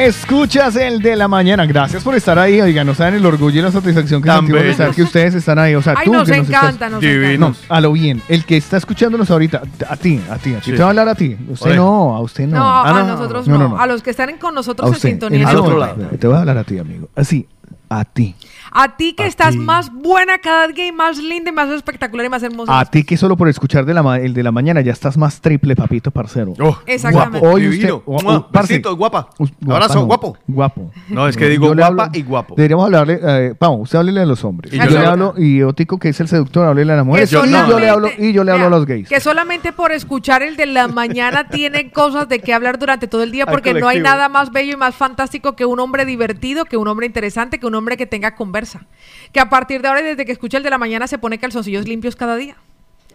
Escuchas 0.03 0.75
el 0.75 1.01
de 1.01 1.15
la 1.15 1.29
mañana. 1.29 1.65
Gracias 1.65 2.03
por 2.03 2.13
estar 2.13 2.37
ahí. 2.37 2.59
Oigan, 2.59 2.85
no 2.85 2.93
saben 2.93 3.13
el 3.15 3.25
orgullo 3.25 3.59
y 3.59 3.63
la 3.63 3.71
satisfacción 3.71 4.21
que 4.21 4.29
sentimos 4.29 4.61
de 4.61 4.73
saber 4.73 4.93
que 4.95 5.03
ustedes 5.03 5.33
están 5.35 5.57
ahí. 5.59 5.75
O 5.75 5.81
sea, 5.81 5.93
Ay, 5.95 6.05
tú 6.07 6.11
nos 6.13 6.29
que 6.29 6.37
nos 6.37 6.47
encanta, 6.49 6.69
estás- 6.71 6.91
nos 6.91 6.99
Divinos. 6.99 7.57
No, 7.69 7.75
a 7.75 7.79
lo 7.79 7.93
bien. 7.93 8.21
El 8.27 8.43
que 8.43 8.57
está 8.57 8.75
escuchándonos 8.75 9.31
ahorita, 9.31 9.61
a 9.87 9.95
ti, 9.95 10.19
a 10.29 10.35
ti, 10.37 10.55
a 10.55 10.59
ti. 10.59 10.65
Sí. 10.65 10.71
Te 10.73 10.79
va 10.79 10.85
a 10.85 10.89
hablar 10.89 11.07
a 11.07 11.15
ti. 11.15 11.37
Usted 11.49 11.67
Oye. 11.69 11.75
no, 11.77 12.15
a 12.15 12.19
usted 12.21 12.47
no. 12.47 12.57
No, 12.57 12.65
Ah, 12.69 12.89
a 12.89 12.93
no. 13.01 13.07
nosotros 13.07 13.47
No, 13.47 13.57
no, 13.57 13.63
no, 13.63 13.69
no. 13.75 13.79
A 13.81 13.87
los 13.87 14.03
que 14.03 14.09
están 14.09 14.37
con 14.37 14.51
a 14.51 14.55
nosotros 14.55 14.89
en 14.93 14.99
sintonía. 14.99 15.39
En 15.39 15.45
Al 15.47 15.51
ese 15.53 15.61
otro 15.61 15.75
momento. 15.79 16.01
lado. 16.03 16.17
Te 16.17 16.27
voy 16.27 16.35
a 16.35 16.39
hablar 16.39 16.57
a 16.57 16.63
ti, 16.65 16.77
amigo. 16.79 17.07
Así, 17.15 17.47
a 17.89 18.03
ti. 18.03 18.35
A 18.75 18.97
ti 18.97 19.13
que 19.13 19.23
A 19.23 19.27
estás 19.27 19.51
ti. 19.51 19.57
más 19.59 19.91
buena 19.93 20.39
cada 20.39 20.67
día 20.67 20.87
y 20.87 20.91
más 20.91 21.17
linda 21.17 21.49
y 21.51 21.53
más 21.53 21.69
espectacular 21.69 22.25
y 22.25 22.29
más 22.29 22.41
hermosa. 22.43 22.79
A 22.79 22.85
ti 22.85 23.03
que 23.03 23.17
solo 23.17 23.37
por 23.37 23.47
escuchar 23.49 23.85
de 23.85 23.93
la 23.93 24.17
el 24.17 24.33
de 24.33 24.43
la 24.43 24.51
mañana 24.51 24.81
ya 24.81 24.91
estás 24.91 25.17
más 25.17 25.39
triple, 25.41 25.75
papito, 25.75 26.11
parcero. 26.11 26.53
Oh, 26.59 26.77
Exactamente. 26.85 27.39
Guapo. 27.39 27.55
Hoy 27.55 27.67
usted, 27.69 27.91
oh, 27.91 28.03
oh, 28.05 28.95
guapa. 28.95 29.29
Us- 29.39 29.51
Abrazo, 29.69 29.99
no. 29.99 30.05
guapo. 30.05 30.37
Guapo. 30.47 30.91
No, 31.09 31.27
es 31.27 31.37
que 31.37 31.47
digo 31.49 31.67
Yo 31.67 31.75
le 31.75 31.81
guapa 31.83 32.05
hablo- 32.05 32.17
y 32.17 32.23
guapo. 32.23 32.55
Deberíamos 32.55 32.85
hablarle, 32.85 33.19
eh, 33.21 33.53
vamos, 33.59 33.81
usted 33.81 33.99
háblele 33.99 34.21
a 34.21 34.25
los 34.25 34.43
hombres. 34.43 34.73
Y 34.73 34.77
yo 34.77 34.85
yo, 34.85 34.99
le 34.99 35.05
hablo- 35.05 35.33
y 35.37 35.61
Otico, 35.61 35.97
que 35.99 36.09
es 36.09 36.19
el 36.19 36.27
seductor, 36.27 36.65
háblele 36.67 36.93
a 36.93 36.95
las 36.97 37.05
mujeres. 37.05 37.29
Que 37.29 37.35
y 37.35 37.39
yo 37.39 37.45
le 37.79 37.89
hablo, 37.89 38.09
y 38.17 38.33
yo 38.33 38.43
le 38.43 38.51
hablo 38.51 38.65
a 38.65 38.69
los 38.69 38.85
gays. 38.85 39.07
Que 39.07 39.19
solamente 39.19 39.71
por 39.71 39.91
escuchar 39.91 40.41
el 40.43 40.55
de 40.57 40.65
la 40.65 40.87
mañana 40.89 41.47
tienen 41.47 41.89
cosas 41.89 42.27
de 42.27 42.39
qué 42.39 42.53
hablar 42.53 42.79
durante 42.79 43.07
todo 43.07 43.23
el 43.23 43.31
día 43.31 43.45
porque 43.45 43.73
no 43.73 43.87
hay 43.87 43.99
nada 43.99 44.29
más 44.29 44.51
bello 44.51 44.73
y 44.73 44.77
más 44.77 44.95
fantástico 44.95 45.55
que 45.55 45.65
un 45.65 45.79
hombre 45.79 46.05
divertido, 46.05 46.65
que 46.65 46.77
un 46.77 46.87
hombre 46.87 47.05
interesante, 47.05 47.59
que 47.59 47.67
un 47.67 47.75
hombre 47.75 47.97
que 47.97 48.05
tenga 48.05 48.35
Que 49.31 49.39
a 49.39 49.49
partir 49.49 49.81
de 49.81 49.87
ahora 49.87 50.01
y 50.01 50.03
desde 50.03 50.25
que 50.25 50.31
escucha 50.31 50.57
el 50.57 50.63
de 50.63 50.69
la 50.69 50.77
mañana 50.77 51.07
se 51.07 51.17
pone 51.17 51.37
calzoncillos 51.39 51.87
limpios 51.87 52.15
cada 52.15 52.35
día. 52.35 52.55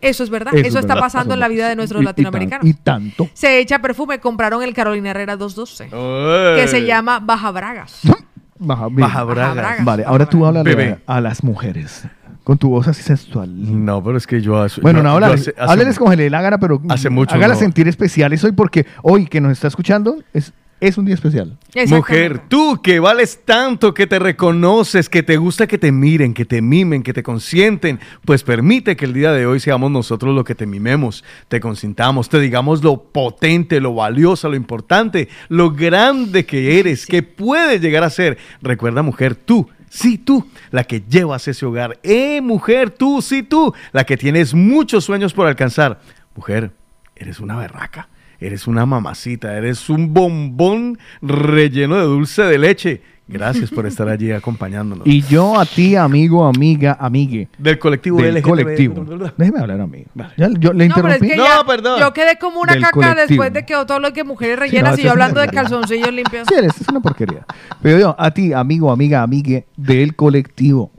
Eso 0.01 0.23
es 0.23 0.31
verdad. 0.31 0.55
Eso, 0.55 0.61
es 0.67 0.75
está 0.77 0.95
verdad, 0.95 1.01
pasando 1.01 1.31
eso 1.31 1.35
en 1.35 1.41
la 1.41 1.49
vida 1.49 1.69
de 1.69 1.75
nuestros 1.77 2.01
Y- 2.01 2.05
y 2.05 2.07
latinoamericanos. 2.07 2.63
tan- 2.63 2.69
Y, 2.71 2.75
tanto. 2.75 3.29
Se 3.35 3.59
echa 3.59 3.81
perfume, 3.81 4.21
compraron 4.21 4.63
el 4.63 4.73
Carolina 4.75 5.11
Herrera 5.11 5.37
212, 5.37 5.89
que 6.57 6.69
se 6.69 6.85
llama 6.87 7.19
Baja 7.21 7.51
Bragas. 7.51 8.01
Baja, 8.61 8.87
bien. 8.89 9.01
Baja 9.01 9.23
bragas. 9.25 9.55
bragas. 9.57 9.85
Vale, 9.85 10.05
ahora 10.05 10.27
tú 10.27 10.41
Bebé. 10.65 10.99
a, 11.07 11.17
a 11.17 11.21
las 11.21 11.45
mujeres. 11.45 12.05
Con 12.43 12.57
tu 12.59 12.71
voz 12.71 12.89
así 12.89 13.03
sensual. 13.03 13.51
No, 13.85 14.03
pero 14.03 14.17
es 14.17 14.27
que 14.27 14.41
yo... 14.41 14.67
Bueno, 14.81 15.01
yo- 15.01 15.03
no, 15.03 15.11
háblales, 15.11 15.53
háblales 15.59 15.99
como 15.99 16.11
se 16.13 16.17
le 16.17 16.23
dé 16.25 16.31
la 16.31 16.41
gana, 16.43 16.59
pero 16.59 16.81
hace 16.89 17.11
mucho 17.11 17.35
hágala 17.35 17.55
no. 17.55 17.61
sentir 17.61 17.87
especiales 17.89 18.43
hoy 18.43 18.53
porque 18.53 18.87
hoy 19.03 19.27
que 19.27 19.41
nos 19.41 19.53
está 19.53 19.69
escuchando 19.69 20.17
es 20.33 20.53
es 20.81 20.97
un 20.97 21.05
día 21.05 21.15
especial. 21.15 21.57
Mujer, 21.89 22.43
tú 22.49 22.81
que 22.83 23.01
vales 23.01 23.41
tanto, 23.45 23.95
que 23.95 24.07
te 24.07 24.19
reconoces, 24.19 25.09
que 25.09 25.23
te 25.23 25.37
gusta 25.37 25.67
que 25.67 25.79
te 25.79 25.91
miren, 25.91 26.35
que 26.35 26.45
te 26.45 26.63
mimen, 26.63 27.03
que 27.03 27.13
te 27.13 27.23
consienten, 27.23 27.99
pues 28.25 28.45
permite 28.45 28.97
que 28.97 29.05
el 29.05 29.13
día 29.13 29.33
de 29.33 29.47
hoy 29.47 29.61
seamos 29.61 29.91
nosotros 29.91 30.35
los 30.35 30.45
que 30.45 30.55
te 30.55 30.67
mimemos, 30.67 31.25
te 31.49 31.61
consintamos, 31.61 32.29
te 32.29 32.39
digamos 32.39 32.85
lo 32.85 33.03
potente, 33.03 33.81
lo 33.81 33.95
valiosa, 33.95 34.49
lo 34.49 34.57
importante, 34.57 35.29
lo 35.49 35.73
grande 35.73 36.47
que 36.47 36.79
eres, 36.79 37.07
que 37.07 37.23
puedes 37.23 37.81
llegar 37.81 38.05
a 38.05 38.11
ser. 38.11 38.39
Recuerda, 38.63 39.03
mujer, 39.03 39.35
tú. 39.35 39.69
Sí, 39.91 40.19
tú, 40.19 40.47
la 40.71 40.85
que 40.85 41.01
llevas 41.01 41.49
ese 41.49 41.65
hogar. 41.65 41.99
Eh, 42.03 42.43
mujer, 42.43 42.91
tú, 42.91 43.23
sí, 43.23 43.43
tú, 43.43 43.73
la 43.93 44.05
que 44.05 44.19
tienes 44.19 44.53
muchos 44.53 45.05
sueños 45.05 45.33
por 45.33 45.47
alcanzar. 45.47 46.01
Mujer, 46.37 46.73
eres 47.17 47.41
una 47.41 47.57
berraca. 47.57 48.09
Eres 48.41 48.67
una 48.67 48.87
mamacita, 48.87 49.57
eres 49.57 49.89
un 49.91 50.15
bombón 50.15 50.99
relleno 51.23 51.97
de 51.97 52.03
dulce 52.05 52.43
de 52.43 52.59
leche. 52.59 53.03
Gracias 53.31 53.71
por 53.71 53.85
estar 53.85 54.09
allí 54.09 54.33
acompañándonos. 54.33 55.07
Y 55.07 55.21
yo 55.23 55.61
a 55.61 55.67
ti, 55.67 55.97
amigo, 55.97 56.47
amiga, 56.47 56.97
amigue. 56.99 57.49
Del 57.59 57.79
colectivo 57.79 58.23
Del 58.23 58.37
LGTB. 58.37 58.49
colectivo. 58.49 59.05
Déjeme 59.37 59.59
hablar, 59.61 59.81
amigo. 59.83 60.07
Ya, 60.39 60.49
yo 60.59 60.73
le 60.73 60.89
No, 60.89 60.95
pero 60.95 61.09
es 61.09 61.15
interrumpí. 61.17 61.29
que 61.29 61.37
No, 61.37 61.45
ya- 61.45 61.65
perdón. 61.67 62.01
Yo 62.01 62.13
quedé 62.15 62.39
como 62.39 62.61
una 62.61 62.73
Del 62.73 62.83
caca 62.85 62.93
colectivo. 62.95 63.43
después 63.43 63.53
de 63.53 63.67
que 63.67 63.75
todo 63.87 63.99
lo 64.01 64.13
que 64.15 64.25
mujeres 64.25 64.59
rellenas 64.59 64.93
no, 64.97 65.01
y 65.01 65.05
yo 65.05 65.11
hablando 65.11 65.41
de 65.43 65.49
calzoncillos 65.49 66.11
limpios. 66.11 66.47
Sí, 66.49 66.55
eres, 66.57 66.81
es 66.81 66.89
una 66.89 67.01
porquería. 67.01 67.45
Pero 67.83 67.99
yo, 67.99 68.17
a 68.19 68.31
ti, 68.31 68.55
amigo, 68.55 68.91
amiga, 68.91 69.23
amigue 69.23 69.67
del 69.77 70.15
colectivo. 70.17 70.91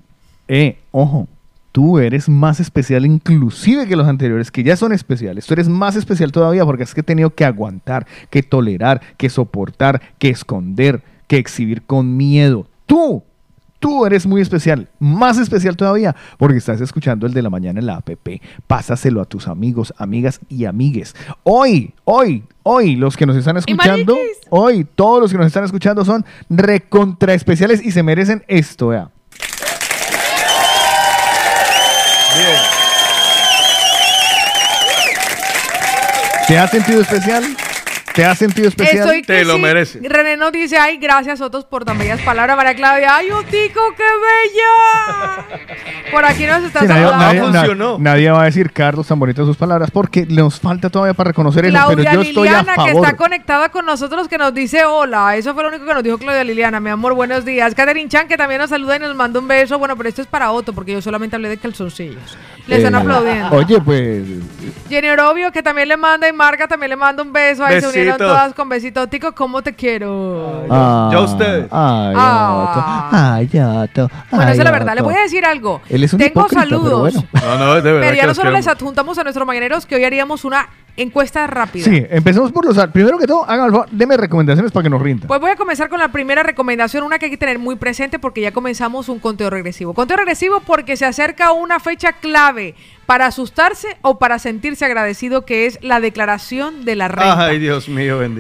Eh, 0.47 0.77
ojo, 0.91 1.27
tú 1.71 1.99
eres 1.99 2.29
más 2.29 2.59
especial 2.59 3.05
inclusive 3.05 3.87
que 3.87 3.95
los 3.95 4.07
anteriores, 4.07 4.51
que 4.51 4.63
ya 4.63 4.75
son 4.75 4.93
especiales. 4.93 5.45
Tú 5.45 5.53
eres 5.53 5.69
más 5.69 5.95
especial 5.95 6.31
todavía 6.31 6.65
porque 6.65 6.83
es 6.83 6.93
que 6.93 7.01
he 7.01 7.03
tenido 7.03 7.33
que 7.33 7.45
aguantar, 7.45 8.07
que 8.29 8.43
tolerar, 8.43 9.01
que 9.17 9.29
soportar, 9.29 10.01
que 10.17 10.29
esconder, 10.29 11.03
que 11.27 11.37
exhibir 11.37 11.83
con 11.83 12.17
miedo. 12.17 12.67
Tú, 12.85 13.23
tú 13.79 14.05
eres 14.05 14.25
muy 14.25 14.41
especial, 14.41 14.89
más 14.99 15.37
especial 15.37 15.77
todavía, 15.77 16.15
porque 16.37 16.57
estás 16.57 16.81
escuchando 16.81 17.27
el 17.27 17.33
de 17.33 17.41
la 17.41 17.49
mañana 17.49 17.79
en 17.79 17.85
la 17.85 17.97
APP. 17.97 18.41
Pásaselo 18.67 19.21
a 19.21 19.25
tus 19.25 19.47
amigos, 19.47 19.93
amigas 19.97 20.39
y 20.49 20.65
amigues. 20.65 21.15
Hoy, 21.43 21.93
hoy, 22.03 22.43
hoy, 22.63 22.95
los 22.95 23.15
que 23.15 23.25
nos 23.25 23.35
están 23.35 23.57
escuchando, 23.57 24.17
hoy, 24.49 24.85
todos 24.95 25.21
los 25.21 25.31
que 25.31 25.37
nos 25.37 25.47
están 25.47 25.63
escuchando 25.63 26.03
son 26.03 26.25
recontra 26.49 27.33
especiales 27.33 27.85
y 27.85 27.91
se 27.91 28.03
merecen 28.03 28.43
esto, 28.47 28.87
vea. 28.87 29.11
¿Te 36.47 36.57
has 36.57 36.71
sentido 36.71 37.01
especial? 37.01 37.55
¿Te 38.19 38.25
has 38.25 38.37
sentido 38.37 38.67
especial? 38.67 38.97
Estoy 39.07 39.21
que 39.21 39.27
Te 39.33 39.45
lo 39.45 39.53
sí. 39.55 39.61
mereces. 39.61 40.01
René 40.03 40.35
nos 40.35 40.51
dice, 40.51 40.77
ay, 40.77 40.97
gracias 40.97 41.39
Otros 41.39 41.63
por 41.63 41.85
tan 41.85 41.97
bellas 41.97 42.19
palabras. 42.19 42.57
María 42.57 42.75
Claudia, 42.75 43.15
ay, 43.15 43.31
Otico, 43.31 43.79
qué 43.95 44.03
bella. 44.03 45.59
Por 46.11 46.25
aquí 46.25 46.45
nos 46.45 46.63
está 46.65 46.81
Sí, 46.81 46.87
saludando. 46.87 47.17
nadie- 47.17 47.39
No 47.39 47.49
na- 47.51 47.59
funcionó. 47.59 47.97
nadie 47.97 48.29
va 48.31 48.41
a 48.41 48.45
decir, 48.45 48.73
Carlos, 48.73 49.07
tan 49.07 49.19
bonitas 49.19 49.45
sus 49.45 49.55
palabras, 49.55 49.89
porque 49.91 50.25
nos 50.25 50.59
falta 50.59 50.89
todavía 50.89 51.13
para 51.13 51.29
reconocer 51.29 51.63
eso, 51.65 51.73
pero 51.87 52.01
Claudia 52.01 52.13
yo 52.13 52.21
estoy 52.21 52.47
a 52.49 52.59
Liliana, 52.61 52.83
que 52.85 52.91
está 52.91 53.15
conectada 53.15 53.69
con 53.69 53.85
nosotros, 53.85 54.27
que 54.27 54.37
nos 54.37 54.53
dice 54.53 54.83
hola. 54.83 55.37
Eso 55.37 55.53
fue 55.53 55.63
lo 55.63 55.69
único 55.69 55.85
que 55.85 55.93
nos 55.93 56.03
dijo 56.03 56.17
Claudia 56.17 56.43
Liliana. 56.43 56.81
Mi 56.81 56.89
amor, 56.89 57.13
buenos 57.13 57.45
días. 57.45 57.73
Catherine 57.73 58.09
Chan, 58.09 58.27
que 58.27 58.35
también 58.35 58.59
nos 58.59 58.69
saluda 58.69 58.97
y 58.97 58.99
nos 58.99 59.15
manda 59.15 59.39
un 59.39 59.47
beso. 59.47 59.79
Bueno, 59.79 59.95
pero 59.95 60.09
esto 60.09 60.21
es 60.21 60.27
para 60.27 60.51
Otto, 60.51 60.73
porque 60.73 60.91
yo 60.91 61.01
solamente 61.01 61.37
hablé 61.37 61.47
de 61.47 61.57
calzoncillos. 61.57 62.37
Le 62.67 62.75
están 62.77 62.95
Eh, 62.95 62.97
aplaudiendo. 62.97 63.49
Oye, 63.55 63.79
pues, 63.79 64.23
Jenny 64.89 65.07
Orobio, 65.09 65.51
que 65.51 65.63
también 65.63 65.87
le 65.87 65.95
manda, 65.97 66.27
y 66.27 66.33
Marga 66.33 66.67
también 66.67 66.89
le 66.89 66.95
manda 66.97 67.23
un 67.23 67.31
beso. 67.31 67.63
Ahí 67.65 67.79
se 67.79 67.87
todas 68.17 68.53
con 68.53 68.69
besito. 68.69 69.07
Tico, 69.07 69.33
¿cómo 69.33 69.61
te 69.61 69.73
quiero? 69.73 70.65
ah, 70.69 71.09
ya 71.11 71.19
ustedes. 71.21 71.65
Ay, 71.71 72.15
Ah. 72.17 73.35
Ay, 73.35 73.49
Otto. 73.59 74.09
Bueno, 74.31 74.43
esa 74.51 74.51
es 74.51 74.63
la 74.63 74.71
verdad. 74.71 74.95
Le 74.95 75.01
voy 75.01 75.13
a 75.15 75.21
decir 75.21 75.45
algo. 75.45 75.81
Él 75.89 76.03
es 76.03 76.13
un 76.13 76.19
Tengo 76.19 76.31
hipócrita, 76.41 76.63
pero 76.67 76.79
saludos. 76.79 76.99
bueno. 77.13 77.27
No, 77.33 77.57
no, 77.65 77.75
de 77.75 77.81
verdad. 77.81 78.07
Pero 78.07 78.17
ya 78.17 78.27
nosotros 78.27 78.53
les 78.53 78.67
adjuntamos 78.67 79.17
a 79.17 79.23
nuestros 79.23 79.45
mañaneros 79.47 79.85
que 79.85 79.95
hoy 79.95 80.03
haríamos 80.03 80.45
una 80.45 80.67
encuesta 80.97 81.47
rápida. 81.47 81.85
Sí, 81.85 82.05
empecemos 82.09 82.51
por 82.51 82.65
los... 82.65 82.77
Primero 82.89 83.17
que 83.17 83.25
todo, 83.25 83.49
hagan 83.49 83.71
deme 83.91 84.17
recomendaciones 84.17 84.71
para 84.73 84.83
que 84.83 84.89
nos 84.89 85.01
rinda. 85.01 85.27
Pues 85.27 85.39
voy 85.39 85.51
a 85.51 85.55
comenzar 85.55 85.87
con 85.87 85.97
la 85.99 86.09
primera 86.09 86.43
recomendación, 86.43 87.03
una 87.03 87.19
que 87.19 87.25
hay 87.25 87.31
que 87.31 87.37
tener 87.37 87.57
muy 87.57 87.77
presente 87.77 88.19
porque 88.19 88.41
ya 88.41 88.51
comenzamos 88.51 89.07
un 89.07 89.19
conteo 89.19 89.49
regresivo. 89.49 89.93
Conteo 89.93 90.17
regresivo 90.17 90.59
porque 90.59 90.97
se 90.97 91.05
acerca 91.05 91.53
una 91.53 91.79
fecha 91.79 92.13
clave 92.13 92.75
para 93.05 93.27
asustarse 93.27 93.97
o 94.01 94.19
para 94.19 94.37
sentirse 94.39 94.83
agradecido, 94.85 95.45
que 95.45 95.65
es 95.65 95.79
la 95.81 95.99
declaración 95.99 96.83
de 96.85 96.95
la 96.95 97.07
renta. 97.07 97.45
Ay, 97.45 97.59
Dios 97.59 97.87
mío, 97.87 97.98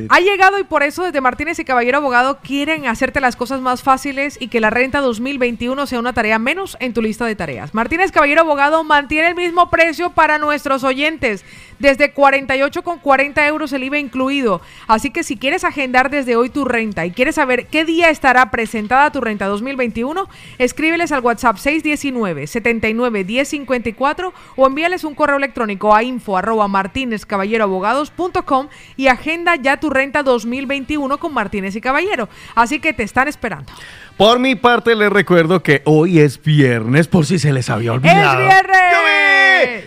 Ha 0.09 0.19
llegado 0.19 0.59
y 0.59 0.63
por 0.63 0.83
eso 0.83 1.03
desde 1.03 1.21
Martínez 1.21 1.59
y 1.59 1.65
Caballero 1.65 1.97
Abogado 1.97 2.39
quieren 2.41 2.87
hacerte 2.87 3.19
las 3.19 3.35
cosas 3.35 3.61
más 3.61 3.83
fáciles 3.83 4.37
y 4.39 4.47
que 4.47 4.59
la 4.59 4.69
renta 4.69 5.01
2021 5.01 5.85
sea 5.85 5.99
una 5.99 6.13
tarea 6.13 6.39
menos 6.39 6.77
en 6.79 6.93
tu 6.93 7.01
lista 7.01 7.25
de 7.25 7.35
tareas. 7.35 7.73
Martínez 7.73 8.11
Caballero 8.11 8.41
Abogado 8.41 8.83
mantiene 8.83 9.29
el 9.29 9.35
mismo 9.35 9.69
precio 9.69 10.11
para 10.11 10.37
nuestros 10.37 10.83
oyentes, 10.83 11.43
desde 11.79 12.13
48,40 12.13 13.47
euros 13.47 13.73
el 13.73 13.83
IVA 13.83 13.99
incluido. 13.99 14.61
Así 14.87 15.09
que 15.09 15.23
si 15.23 15.37
quieres 15.37 15.63
agendar 15.63 16.09
desde 16.09 16.35
hoy 16.35 16.49
tu 16.49 16.65
renta 16.65 17.05
y 17.05 17.11
quieres 17.11 17.35
saber 17.35 17.67
qué 17.67 17.85
día 17.85 18.09
estará 18.09 18.51
presentada 18.51 19.11
tu 19.11 19.21
renta 19.21 19.47
2021, 19.47 20.27
escríbeles 20.57 21.11
al 21.11 21.21
WhatsApp 21.21 21.57
619 21.57 22.47
79 22.47 23.23
1054 23.23 24.33
o 24.55 24.67
envíales 24.67 25.03
un 25.03 25.15
correo 25.15 25.37
electrónico 25.37 25.95
a 25.95 26.03
info 26.03 26.37
arroba 26.37 26.67
martinezcaballeroabogados.com 26.67 28.67
y 28.97 29.07
agenda 29.07 29.55
ya 29.55 29.77
tu 29.77 29.89
renta 29.89 30.23
2021 30.23 31.17
con 31.17 31.33
Martínez 31.33 31.75
y 31.75 31.81
Caballero. 31.81 32.29
Así 32.55 32.79
que 32.79 32.93
te 32.93 33.03
están 33.03 33.27
esperando. 33.27 33.71
Por 34.19 34.37
mi 34.37 34.55
parte, 34.55 34.97
les 34.97 35.09
recuerdo 35.09 35.63
que 35.63 35.81
hoy 35.85 36.19
es 36.19 36.43
viernes, 36.43 37.07
por 37.07 37.25
si 37.25 37.39
se 37.39 37.53
les 37.53 37.69
había 37.69 37.93
olvidado. 37.93 38.41
¡Es 38.41 38.47
viernes! 38.47 39.29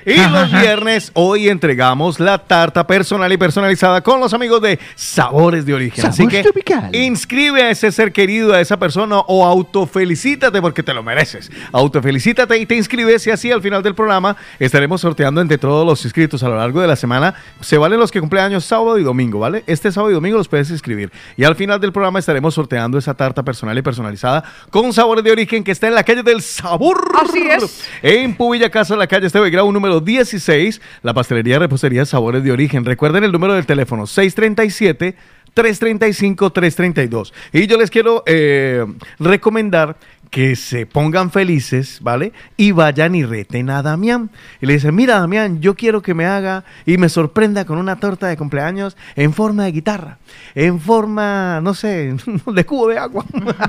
Y 0.04 0.16
los 0.30 0.50
viernes, 0.50 1.10
hoy 1.14 1.48
entregamos 1.48 2.18
la 2.18 2.38
tarta 2.38 2.86
personal 2.86 3.30
y 3.30 3.36
personalizada 3.36 4.00
con 4.00 4.20
los 4.20 4.32
amigos 4.32 4.60
de 4.62 4.78
Sabores 4.94 5.64
de 5.66 5.74
Origen. 5.74 6.06
Así 6.06 6.16
Sabor 6.22 6.32
que 6.32 6.42
tropical. 6.42 6.94
inscribe 6.94 7.62
a 7.62 7.70
ese 7.70 7.92
ser 7.92 8.10
querido, 8.10 8.54
a 8.54 8.60
esa 8.60 8.78
persona 8.78 9.18
o 9.18 9.46
autofelicítate 9.46 10.60
porque 10.62 10.82
te 10.82 10.94
lo 10.94 11.02
mereces. 11.02 11.52
Autofelicítate 11.70 12.56
y 12.58 12.66
te 12.66 12.74
inscribes 12.74 13.26
y 13.26 13.30
así 13.30 13.52
al 13.52 13.62
final 13.62 13.82
del 13.82 13.94
programa 13.94 14.36
estaremos 14.58 15.02
sorteando 15.02 15.40
entre 15.42 15.58
todos 15.58 15.86
los 15.86 16.04
inscritos 16.04 16.42
a 16.42 16.48
lo 16.48 16.56
largo 16.56 16.80
de 16.80 16.88
la 16.88 16.96
semana. 16.96 17.34
Se 17.60 17.78
valen 17.78 18.00
los 18.00 18.10
que 18.10 18.20
cumplen 18.20 18.44
años 18.44 18.64
sábado 18.64 18.98
y 18.98 19.04
domingo, 19.04 19.38
¿vale? 19.38 19.62
Este 19.66 19.92
sábado 19.92 20.10
y 20.10 20.14
domingo 20.14 20.38
los 20.38 20.48
puedes 20.48 20.70
inscribir. 20.70 21.12
Y 21.36 21.44
al 21.44 21.54
final 21.54 21.80
del 21.80 21.92
programa 21.92 22.18
estaremos 22.18 22.54
sorteando 22.54 22.98
esa 22.98 23.14
tarta 23.14 23.42
personal 23.42 23.76
y 23.76 23.82
personalizada 23.82 24.21
con 24.70 24.92
Sabores 24.92 25.24
de 25.24 25.32
Origen 25.32 25.64
que 25.64 25.72
está 25.72 25.88
en 25.88 25.94
la 25.94 26.04
calle 26.04 26.22
del 26.22 26.42
Sabor. 26.42 27.12
Así 27.20 27.42
es. 27.50 27.88
En 28.02 28.34
Pubilla 28.36 28.70
Casa, 28.70 28.96
la 28.96 29.06
calle 29.06 29.26
Esteve 29.26 29.50
Grau 29.50 29.70
número 29.72 30.00
16, 30.00 30.80
la 31.02 31.14
pastelería 31.14 31.58
repostería 31.58 32.04
Sabores 32.04 32.44
de 32.44 32.52
Origen. 32.52 32.84
Recuerden 32.84 33.24
el 33.24 33.32
número 33.32 33.54
del 33.54 33.66
teléfono 33.66 34.06
637 34.06 35.16
335 35.54 36.50
332. 36.50 37.34
Y 37.52 37.66
yo 37.66 37.76
les 37.76 37.90
quiero 37.90 38.22
eh, 38.26 38.86
recomendar 39.18 39.96
que 40.32 40.56
se 40.56 40.86
pongan 40.86 41.30
felices, 41.30 41.98
¿vale? 42.00 42.32
Y 42.56 42.72
vayan 42.72 43.14
y 43.14 43.22
reten 43.22 43.68
a 43.68 43.82
Damián. 43.82 44.30
Y 44.62 44.66
le 44.66 44.72
dicen, 44.72 44.94
mira 44.94 45.20
Damián, 45.20 45.60
yo 45.60 45.74
quiero 45.74 46.00
que 46.00 46.14
me 46.14 46.24
haga 46.24 46.64
y 46.86 46.96
me 46.96 47.10
sorprenda 47.10 47.66
con 47.66 47.76
una 47.76 47.96
torta 47.96 48.28
de 48.28 48.38
cumpleaños 48.38 48.96
en 49.14 49.34
forma 49.34 49.64
de 49.64 49.72
guitarra, 49.72 50.16
en 50.54 50.80
forma, 50.80 51.60
no 51.62 51.74
sé, 51.74 52.16
de 52.46 52.64
cubo 52.64 52.88
de 52.88 52.96
agua. 52.98 53.26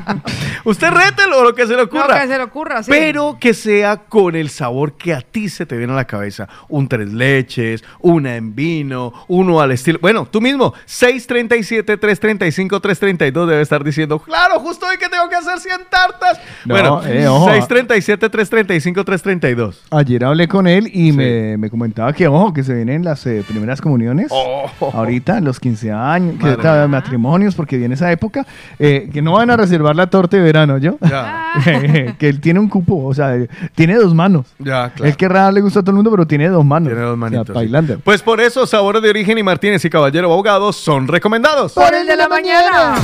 Usted 0.64 0.90
rételo, 0.90 1.44
lo 1.44 1.54
que 1.54 1.64
se 1.64 1.72
le 1.72 1.80
Lo 1.80 1.84
ocurra. 1.84 2.22
que 2.22 2.28
se 2.30 2.38
le 2.38 2.44
ocurra, 2.46 2.82
sí. 2.82 2.92
Pero 2.92 3.36
que 3.42 3.54
sea 3.54 3.98
con 3.98 4.34
el 4.38 4.50
sabor 4.50 4.94
que 4.94 5.14
a 5.14 5.20
ti 5.20 5.50
se 5.50 5.66
te 5.66 5.76
viene 5.76 5.92
a 5.92 5.98
la 5.98 6.06
cabeza. 6.08 6.48
Un 6.70 6.88
tres 6.88 7.12
leches, 7.12 7.84
una 8.00 8.38
en 8.38 8.56
vino, 8.56 9.12
uno 9.28 9.60
al 9.60 9.72
estilo. 9.74 10.00
Bueno, 10.02 10.26
tú 10.32 10.40
mismo, 10.40 10.74
637, 10.86 11.98
335, 11.98 12.80
332 12.80 13.50
debe 13.50 13.62
estar 13.62 13.84
diciendo, 13.84 14.18
claro, 14.20 14.62
justo 14.62 14.86
hoy 14.88 14.98
que 14.98 15.10
tengo 15.10 15.28
que 15.28 15.36
hacer 15.36 15.60
100 15.60 15.82
tartas. 15.90 16.40
No, 16.66 16.74
bueno, 16.74 17.02
eh, 17.06 17.28
ojo. 17.28 17.46
637, 17.46 18.30
335, 18.30 19.04
332. 19.04 19.82
Ayer 19.92 20.24
hablé 20.26 20.48
con 20.48 20.68
él 20.68 20.90
y 20.94 21.12
me, 21.12 21.58
me 21.58 21.70
comentaba 21.70 22.14
que, 22.14 22.28
ojo, 22.28 22.54
que 22.54 22.64
se 22.64 22.74
vienen 22.74 23.04
las 23.04 23.26
eh, 23.26 23.44
primeras 23.48 23.82
comuniones. 23.82 24.28
Oh. 24.32 24.70
Ahorita, 24.94 25.40
los 25.42 25.60
15 25.60 25.92
años, 25.92 26.36
que 26.40 26.46
Madre 26.58 26.64
mía. 26.64 26.88
matrimonios, 26.88 27.56
porque 27.56 27.78
viene 27.78 27.96
esa 27.96 28.12
época, 28.12 28.46
eh, 28.80 29.10
que 29.12 29.22
no 29.22 29.34
van 29.34 29.50
a 29.50 29.58
reservar 29.58 29.96
la 29.96 30.08
torta 30.08 30.38
de 30.38 30.44
verano, 30.44 30.78
¿yo? 30.78 30.98
Ya, 31.02 31.54
que 32.18 32.30
él 32.30 32.40
tiene 32.42 32.60
un 32.60 32.70
cupo, 32.70 33.04
o 33.06 33.14
sea, 33.14 33.36
tiene 33.76 33.96
dos 33.96 34.14
manos. 34.14 34.46
ya, 34.60 34.90
claro. 34.92 35.06
Es 35.10 35.18
que 35.18 35.28
raro 35.28 35.52
le 35.52 35.62
gusta 35.62 35.80
a 35.80 35.84
todo 35.84 35.92
el 35.92 35.96
mundo, 35.96 36.12
pero 36.12 36.26
tiene 36.28 36.50
dos 36.50 36.66
manos. 36.66 36.90
Tiene 36.90 37.02
dos 37.04 37.12
O 37.14 37.16
sea, 37.16 37.30
manitos. 37.30 37.48
sí. 37.48 37.54
Tailandia. 37.54 37.98
Pues 38.04 38.22
por 38.22 38.40
eso, 38.42 38.66
Sabores 38.66 39.02
de 39.02 39.10
Origen 39.10 39.38
y 39.38 39.44
Martínez 39.44 39.84
y 39.86 39.90
Caballero 39.90 40.32
Abogados 40.32 40.76
son 40.76 41.08
recomendados. 41.08 41.74
Por 41.74 41.94
el 41.94 42.06
de 42.08 42.16
la 42.16 42.28
mañana. 42.28 42.96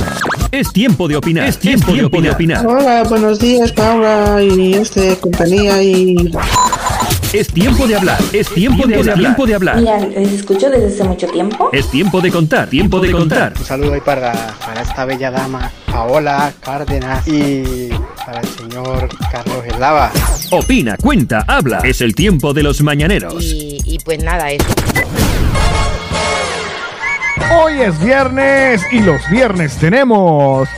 Es 0.52 0.72
tiempo 0.72 1.06
de 1.08 1.16
opinar. 1.16 1.46
Es 1.48 1.58
tiempo, 1.58 1.92
de 1.92 2.30
opinar. 2.30 2.66
Hola, 2.66 3.04
buenos 3.08 3.38
días, 3.40 3.72
Paula 3.72 4.42
y 4.42 4.74
este 4.74 5.16
compañía 5.18 5.82
y 5.82 6.30
Es 7.32 7.48
tiempo 7.48 7.86
de 7.86 7.96
hablar. 7.96 8.18
Es 8.32 8.48
tiempo 8.48 8.86
de 8.86 8.96
hablar. 8.96 9.16
Tiempo 9.16 9.46
de 9.46 9.54
hablar. 9.54 9.76
Mira, 9.76 9.98
les 9.98 10.32
escucho 10.32 10.68
desde 10.68 10.88
hace 10.88 11.04
mucho 11.04 11.26
tiempo. 11.28 11.70
Es 11.72 11.90
tiempo 11.90 12.20
de 12.20 12.30
contar. 12.30 12.68
Tiempo 12.68 13.00
de 13.00 13.10
contar. 13.12 13.54
Un 13.58 13.64
saludo 13.64 13.94
ahí 13.94 14.00
para, 14.00 14.32
para 14.64 14.82
esta 14.82 15.04
bella 15.06 15.30
dama, 15.30 15.70
Paola 15.90 16.52
Cárdenas, 16.60 17.26
y 17.26 17.88
para 18.26 18.40
el 18.40 18.48
señor 18.48 19.08
Carlos 19.32 19.64
Eslava. 19.66 20.12
Opina, 20.50 20.96
cuenta, 20.98 21.44
habla. 21.46 21.78
Es 21.84 22.00
el 22.02 22.14
tiempo 22.14 22.52
de 22.52 22.62
los 22.62 22.82
mañaneros. 22.82 23.42
Y, 23.42 23.78
y 23.84 23.98
pues 24.00 24.22
nada, 24.22 24.50
eso. 24.50 24.66
Hoy 27.62 27.80
es 27.80 27.98
viernes 28.04 28.82
y 28.92 29.00
los 29.00 29.20
viernes 29.30 29.76
tenemos. 29.76 30.68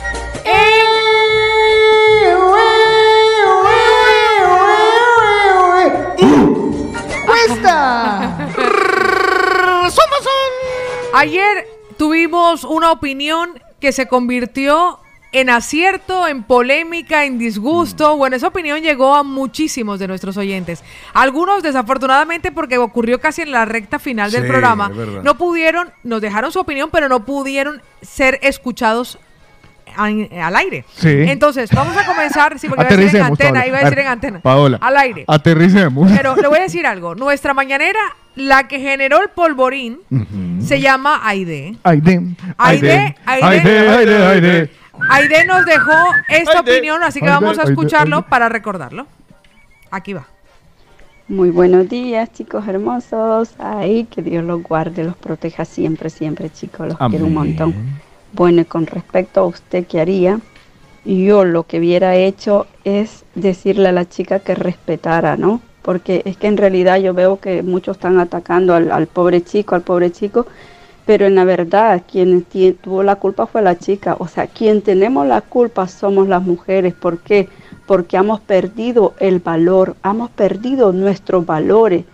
Ayer 11.13 11.67
tuvimos 11.97 12.63
una 12.63 12.91
opinión 12.91 13.61
que 13.79 13.91
se 13.91 14.07
convirtió 14.07 14.99
en 15.31 15.51
acierto, 15.51 16.27
en 16.27 16.43
polémica, 16.43 17.25
en 17.25 17.37
disgusto. 17.37 18.17
Bueno, 18.17 18.35
esa 18.35 18.47
opinión 18.47 18.81
llegó 18.81 19.13
a 19.13 19.21
muchísimos 19.21 19.99
de 19.99 20.07
nuestros 20.07 20.37
oyentes. 20.37 20.83
Algunos, 21.13 21.61
desafortunadamente, 21.61 22.51
porque 22.51 22.79
ocurrió 22.79 23.19
casi 23.19 23.43
en 23.43 23.51
la 23.51 23.65
recta 23.65 23.99
final 23.99 24.31
del 24.31 24.43
Sí, 24.43 24.47
programa, 24.47 24.89
no 24.89 25.37
pudieron, 25.37 25.91
nos 26.03 26.19
dejaron 26.19 26.51
su 26.51 26.59
opinión, 26.59 26.89
pero 26.91 27.09
no 27.09 27.25
pudieron 27.25 27.81
ser 28.01 28.39
escuchados 28.41 29.19
al, 29.95 30.29
al 30.41 30.55
aire. 30.55 30.85
Sí. 30.95 31.09
Entonces, 31.09 31.69
vamos 31.73 31.95
a 31.97 32.05
comenzar, 32.05 32.57
sí, 32.59 32.67
porque 32.67 32.85
iba 32.85 32.93
a 32.93 32.97
decir 32.97 33.19
en 33.19 33.25
antena, 33.25 33.51
Paola. 33.51 33.67
iba 33.67 33.77
a 33.77 33.81
decir 33.83 33.99
en 33.99 34.07
antena. 34.07 34.39
Paola. 34.41 34.77
Al 34.81 34.97
aire. 34.97 35.25
Aterricemos. 35.27 36.11
Pero 36.15 36.35
le 36.35 36.47
voy 36.47 36.59
a 36.59 36.63
decir 36.63 36.85
algo. 36.87 37.15
Nuestra 37.15 37.53
mañanera, 37.53 37.99
la 38.35 38.67
que 38.67 38.79
generó 38.79 39.21
el 39.21 39.29
polvorín, 39.29 39.99
se 40.61 40.79
llama 40.79 41.21
Aide. 41.23 41.75
Aide. 41.83 42.35
Aide, 42.57 43.15
Aide. 43.25 43.47
Aide, 43.47 44.25
Aide, 44.25 44.69
Aide. 45.09 45.45
Nos 45.45 45.65
dejó 45.65 45.93
esta 46.29 46.61
opinión, 46.61 47.03
así 47.03 47.19
que 47.19 47.25
Aide, 47.25 47.35
vamos 47.35 47.59
a 47.59 47.63
escucharlo 47.63 48.17
Aide. 48.17 48.27
para 48.29 48.49
recordarlo. 48.49 49.07
Aquí 49.91 50.13
va. 50.13 50.25
Muy 51.27 51.51
buenos 51.51 51.87
días, 51.87 52.31
chicos 52.33 52.67
hermosos. 52.67 53.55
Ay, 53.57 54.05
que 54.11 54.21
Dios 54.21 54.43
los 54.43 54.61
guarde, 54.61 55.03
los 55.03 55.15
proteja 55.15 55.63
siempre, 55.63 56.09
siempre, 56.09 56.49
chicos. 56.49 56.89
Los 56.89 56.97
quiero 57.09 57.25
un 57.25 57.33
montón. 57.33 57.73
Bueno, 58.33 58.61
y 58.61 58.65
con 58.65 58.87
respecto 58.87 59.41
a 59.41 59.45
usted, 59.45 59.85
¿qué 59.85 60.01
haría? 60.01 60.39
Yo 61.05 61.45
lo 61.45 61.63
que 61.63 61.77
hubiera 61.79 62.15
hecho 62.15 62.65
es 62.83 63.25
decirle 63.35 63.89
a 63.89 63.91
la 63.91 64.09
chica 64.09 64.39
que 64.39 64.55
respetara, 64.55 65.37
¿no? 65.37 65.61
Porque 65.83 66.23
es 66.25 66.37
que 66.37 66.47
en 66.47 66.57
realidad 66.57 66.97
yo 66.97 67.13
veo 67.13 67.39
que 67.39 67.61
muchos 67.61 67.97
están 67.97 68.19
atacando 68.19 68.73
al, 68.73 68.91
al 68.91 69.05
pobre 69.07 69.43
chico, 69.43 69.75
al 69.75 69.83
pobre 69.83 70.11
chico, 70.11 70.47
pero 71.05 71.27
en 71.27 71.35
la 71.35 71.43
verdad 71.45 72.03
quien 72.11 72.43
tuvo 72.81 73.03
la 73.03 73.17
culpa 73.17 73.45
fue 73.45 73.61
la 73.61 73.77
chica. 73.77 74.15
O 74.17 74.27
sea, 74.27 74.47
quien 74.47 74.81
tenemos 74.81 75.27
la 75.27 75.41
culpa 75.41 75.87
somos 75.87 76.27
las 76.27 76.41
mujeres. 76.41 76.93
¿Por 76.95 77.19
qué? 77.19 77.49
Porque 77.85 78.17
hemos 78.17 78.39
perdido 78.41 79.13
el 79.19 79.39
valor, 79.39 79.95
hemos 80.03 80.31
perdido 80.31 80.91
nuestros 80.91 81.45
valores. 81.45 82.05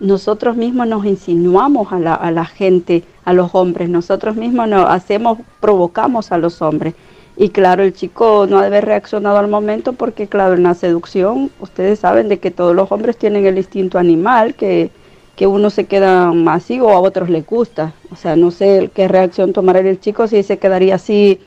Nosotros 0.00 0.56
mismos 0.56 0.86
nos 0.86 1.04
insinuamos 1.04 1.92
a 1.92 1.98
la, 1.98 2.14
a 2.14 2.30
la 2.30 2.44
gente, 2.44 3.02
a 3.24 3.32
los 3.32 3.54
hombres. 3.54 3.88
Nosotros 3.88 4.36
mismos 4.36 4.68
nos 4.68 4.88
hacemos, 4.88 5.38
provocamos 5.60 6.30
a 6.30 6.38
los 6.38 6.62
hombres. 6.62 6.94
Y 7.36 7.50
claro, 7.50 7.84
el 7.84 7.92
chico 7.92 8.46
no 8.48 8.56
debe 8.56 8.66
haber 8.66 8.84
reaccionado 8.86 9.38
al 9.38 9.46
momento 9.46 9.92
porque, 9.92 10.26
claro, 10.26 10.54
en 10.54 10.64
la 10.64 10.74
seducción, 10.74 11.50
ustedes 11.60 12.00
saben 12.00 12.28
de 12.28 12.40
que 12.40 12.50
todos 12.50 12.74
los 12.74 12.90
hombres 12.90 13.16
tienen 13.16 13.46
el 13.46 13.58
instinto 13.58 13.98
animal, 13.98 14.54
que, 14.54 14.90
que 15.36 15.46
uno 15.46 15.70
se 15.70 15.84
queda 15.84 16.32
así 16.48 16.80
o 16.80 16.90
a 16.90 16.98
otros 16.98 17.30
les 17.30 17.46
gusta. 17.46 17.94
O 18.10 18.16
sea, 18.16 18.34
no 18.34 18.50
sé 18.50 18.90
qué 18.92 19.06
reacción 19.06 19.52
tomará 19.52 19.78
el 19.78 20.00
chico, 20.00 20.26
si 20.26 20.42
se 20.42 20.58
quedaría 20.58 20.96
así 20.96 21.38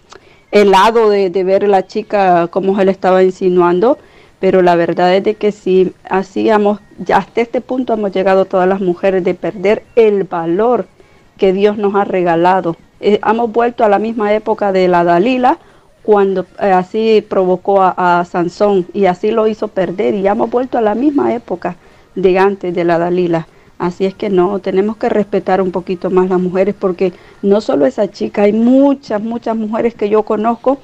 helado 0.52 1.10
de, 1.10 1.30
de 1.30 1.44
ver 1.44 1.66
a 1.66 1.68
la 1.68 1.86
chica 1.86 2.48
como 2.48 2.82
le 2.82 2.92
estaba 2.92 3.22
insinuando, 3.22 3.98
pero 4.42 4.64
la 4.64 4.76
verdad 4.76 5.16
es 5.16 5.24
de 5.24 5.36
que 5.36 5.52
sí, 5.52 5.94
así 6.10 6.50
hemos, 6.50 6.80
ya 6.98 7.18
hasta 7.18 7.42
este 7.42 7.62
punto 7.62 7.94
hemos 7.94 8.12
llegado 8.12 8.46
todas 8.46 8.68
las 8.68 8.82
mujeres 8.82 9.24
de 9.24 9.36
perder 9.36 9.84
el 9.96 10.24
valor 10.24 10.88
que 11.38 11.54
Dios 11.54 11.78
nos 11.78 11.94
ha 11.94 12.06
regalado. 12.06 12.76
Eh, 13.02 13.22
hemos 13.24 13.52
vuelto 13.52 13.84
a 13.84 13.90
la 13.90 14.00
misma 14.00 14.34
época 14.34 14.72
de 14.72 14.88
la 14.88 15.04
Dalila, 15.04 15.60
cuando 16.02 16.48
eh, 16.60 16.72
así 16.72 17.24
provocó 17.30 17.84
a, 17.84 18.26
Sansón 18.26 18.88
y 18.96 19.06
así 19.06 19.30
lo 19.30 19.46
hizo 19.46 19.68
perder, 19.68 20.16
y 20.16 20.28
hemos 20.28 20.50
vuelto 20.50 20.80
a 20.80 20.82
la 20.82 20.96
misma 20.96 21.36
época 21.36 21.76
de 22.16 22.40
antes 22.40 22.74
de 22.74 22.84
la 22.84 22.98
Dalila. 22.98 23.48
Así 23.78 24.06
es 24.06 24.16
que 24.16 24.32
no, 24.32 24.58
tenemos 24.58 24.98
que 24.98 25.10
respetar 25.10 25.62
un 25.62 25.72
poquito 25.72 26.10
más 26.10 26.30
las 26.30 26.40
mujeres 26.40 26.74
porque 26.78 27.14
no 27.44 27.62
solo 27.62 27.86
esa 27.86 28.10
chica, 28.10 28.44
hay 28.44 28.54
muchas, 28.54 29.22
muchas 29.22 29.56
mujeres 29.56 29.94
que 29.94 30.10
yo 30.10 30.24
conozco 30.24 30.80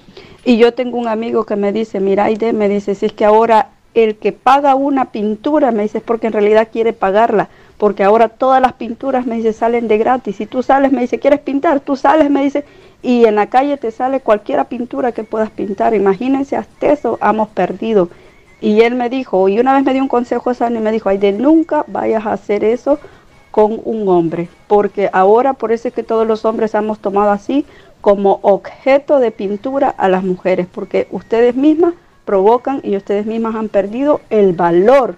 y 0.47 0.55
yo 0.55 0.73
tengo 0.73 0.97
un 0.97 1.09
amigo 1.09 1.45
que 1.45 1.57
me 1.57 1.73
dice, 1.73 1.99
mira, 1.99 2.23
Aide, 2.23 2.53
me 2.53 2.69
dice, 2.69 2.95
si 2.95 3.07
es 3.07 3.11
que 3.11 3.25
ahora 3.25 3.71
el 3.93 4.15
que 4.15 4.31
paga 4.31 4.75
una 4.75 5.11
pintura, 5.11 5.71
me 5.71 5.83
dice, 5.83 5.97
es 5.97 6.03
porque 6.05 6.27
en 6.27 6.31
realidad 6.31 6.69
quiere 6.71 6.93
pagarla, 6.93 7.49
porque 7.77 8.05
ahora 8.05 8.29
todas 8.29 8.61
las 8.61 8.71
pinturas, 8.71 9.25
me 9.25 9.35
dice, 9.35 9.51
salen 9.51 9.89
de 9.89 9.97
gratis. 9.97 10.37
Si 10.37 10.45
tú 10.45 10.63
sales, 10.63 10.93
me 10.93 11.01
dice, 11.01 11.19
¿quieres 11.19 11.41
pintar? 11.41 11.81
Tú 11.81 11.97
sales, 11.97 12.29
me 12.29 12.45
dice, 12.45 12.63
y 13.03 13.25
en 13.25 13.35
la 13.35 13.47
calle 13.47 13.75
te 13.75 13.91
sale 13.91 14.21
cualquiera 14.21 14.63
pintura 14.69 15.11
que 15.11 15.25
puedas 15.25 15.49
pintar. 15.49 15.93
Imagínense, 15.93 16.55
hasta 16.55 16.93
eso 16.93 17.19
hemos 17.21 17.49
perdido. 17.49 18.07
Y 18.61 18.79
él 18.83 18.95
me 18.95 19.09
dijo, 19.09 19.49
y 19.49 19.59
una 19.59 19.73
vez 19.73 19.83
me 19.83 19.91
dio 19.91 20.01
un 20.01 20.07
consejo 20.07 20.53
sano 20.53 20.79
y 20.79 20.81
me 20.81 20.93
dijo, 20.93 21.09
ay, 21.09 21.17
de 21.17 21.33
nunca 21.33 21.83
vayas 21.87 22.25
a 22.25 22.31
hacer 22.31 22.63
eso 22.63 22.99
con 23.51 23.81
un 23.85 24.07
hombre, 24.07 24.49
porque 24.67 25.09
ahora 25.11 25.53
por 25.53 25.71
eso 25.71 25.87
es 25.87 25.93
que 25.93 26.03
todos 26.03 26.27
los 26.27 26.45
hombres 26.45 26.75
hemos 26.75 26.99
tomado 26.99 27.31
así 27.31 27.65
como 28.07 28.39
objeto 28.41 29.19
de 29.19 29.31
pintura 29.31 29.89
a 29.89 30.07
las 30.07 30.23
mujeres, 30.23 30.65
porque 30.71 31.09
ustedes 31.11 31.55
mismas 31.55 31.93
provocan 32.23 32.79
y 32.81 32.95
ustedes 32.95 33.25
mismas 33.25 33.53
han 33.53 33.67
perdido 33.67 34.21
el 34.29 34.53
valor. 34.53 35.17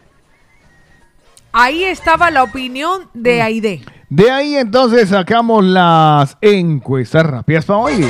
Ahí 1.51 1.83
estaba 1.83 2.31
la 2.31 2.41
opinión 2.41 3.03
de 3.13 3.43
Aide. 3.43 3.81
De 4.09 4.31
ahí 4.31 4.55
entonces 4.55 5.09
sacamos 5.09 5.63
las 5.63 6.35
encuestas 6.41 7.27
rápidas 7.27 7.65
para 7.65 7.77
hoy. 7.77 8.03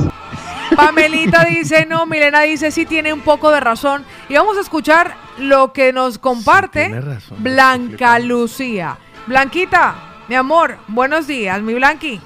Pamelita 0.77 1.45
dice 1.45 1.87
no, 1.87 2.07
Milena 2.07 2.43
dice 2.43 2.71
sí 2.71 2.87
tiene 2.87 3.13
un 3.13 3.21
poco 3.21 3.51
de 3.51 3.61
razón. 3.61 4.05
Y 4.29 4.35
vamos 4.35 4.57
a 4.57 4.61
escuchar 4.61 5.15
lo 5.39 5.73
que 5.73 5.93
nos 5.93 6.19
comparte 6.19 6.93
Blanca 7.39 8.19
Lucía. 8.19 8.99
Blanquita, 9.27 9.95
mi 10.29 10.35
amor, 10.35 10.79
buenos 10.89 11.27
días, 11.27 11.61
mi 11.63 11.75
Blanqui. 11.75 12.21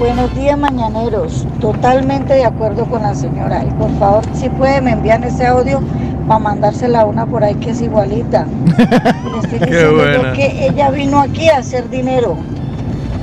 Buenos 0.00 0.34
días, 0.34 0.58
mañaneros. 0.58 1.46
Totalmente 1.60 2.32
de 2.32 2.46
acuerdo 2.46 2.86
con 2.86 3.02
la 3.02 3.14
señora. 3.14 3.62
Y 3.64 3.70
por 3.72 3.90
favor, 3.98 4.24
si 4.32 4.48
puede, 4.48 4.80
me 4.80 4.92
envían 4.92 5.22
ese 5.24 5.46
audio 5.46 5.82
para 6.26 6.38
mandársela 6.38 7.02
a 7.02 7.04
una 7.04 7.26
por 7.26 7.44
ahí 7.44 7.54
que 7.56 7.70
es 7.70 7.82
igualita. 7.82 8.46
Le 8.66 9.38
estoy 9.40 9.58
diciendo 9.58 10.12
yo 10.12 10.32
que 10.32 10.66
ella 10.68 10.90
vino 10.90 11.20
aquí 11.20 11.50
a 11.50 11.58
hacer 11.58 11.90
dinero, 11.90 12.38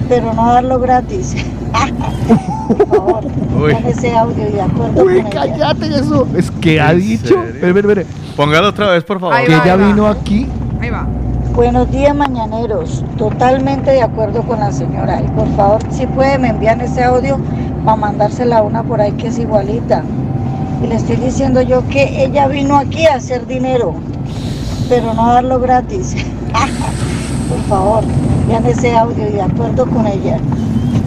pero 0.08 0.34
no 0.34 0.48
darlo 0.54 0.80
gratis. 0.80 1.36
por 2.68 2.88
favor, 2.88 3.26
Uy. 3.26 3.72
envían 3.72 3.86
ese 3.86 4.16
audio 4.16 4.48
y 4.48 4.52
de 4.52 4.62
acuerdo 4.62 5.04
Uy, 5.04 5.22
con 5.22 5.28
ella. 5.28 5.30
cállate 5.30 5.88
eso. 5.88 6.28
Es 6.36 6.52
que 6.52 6.80
ha 6.82 6.92
¿En 6.92 7.00
dicho. 7.02 7.44
Espere, 7.44 7.68
espere, 7.68 7.80
espere. 7.80 8.06
Póngalo 8.36 8.70
otra 8.70 8.92
vez, 8.92 9.04
por 9.04 9.20
favor. 9.20 9.36
Que 9.46 9.54
ella 9.54 9.76
va. 9.76 9.88
vino 9.88 10.08
aquí. 10.08 10.48
Ahí 10.82 10.90
va. 10.90 11.08
Buenos 11.54 11.90
días, 11.92 12.16
mañaneros. 12.16 13.04
Totalmente 13.18 13.90
de 13.92 14.02
acuerdo 14.04 14.44
con 14.44 14.60
la 14.60 14.72
señora. 14.72 15.22
Y 15.22 15.28
por 15.30 15.48
favor, 15.56 15.80
si 15.90 16.06
puede, 16.06 16.38
me 16.38 16.50
envían 16.50 16.82
ese 16.82 17.04
audio 17.04 17.40
para 17.84 17.98
mandársela 17.98 18.60
a 18.60 18.62
una 18.62 18.84
por 18.84 19.02
ahí 19.02 19.14
que 19.14 19.28
es 19.28 19.40
igualita. 19.40 20.04
Y 20.84 20.88
le 20.88 20.96
estoy 20.96 21.16
diciendo 21.16 21.62
yo 21.62 21.82
que 21.90 22.24
ella 22.24 22.48
vino 22.48 22.78
aquí 22.78 23.08
a 23.08 23.16
hacer 23.16 23.48
dinero, 23.48 23.96
pero 24.88 25.16
no 25.16 25.32
a 25.32 25.34
darlo 25.36 25.60
gratis. 25.60 26.16
por 27.50 27.60
favor, 27.68 28.04
envían 28.48 28.66
ese 28.66 28.96
audio 28.96 29.28
y 29.28 29.32
de 29.34 29.42
acuerdo 29.42 29.86
con 29.86 30.08
ella. 30.08 30.40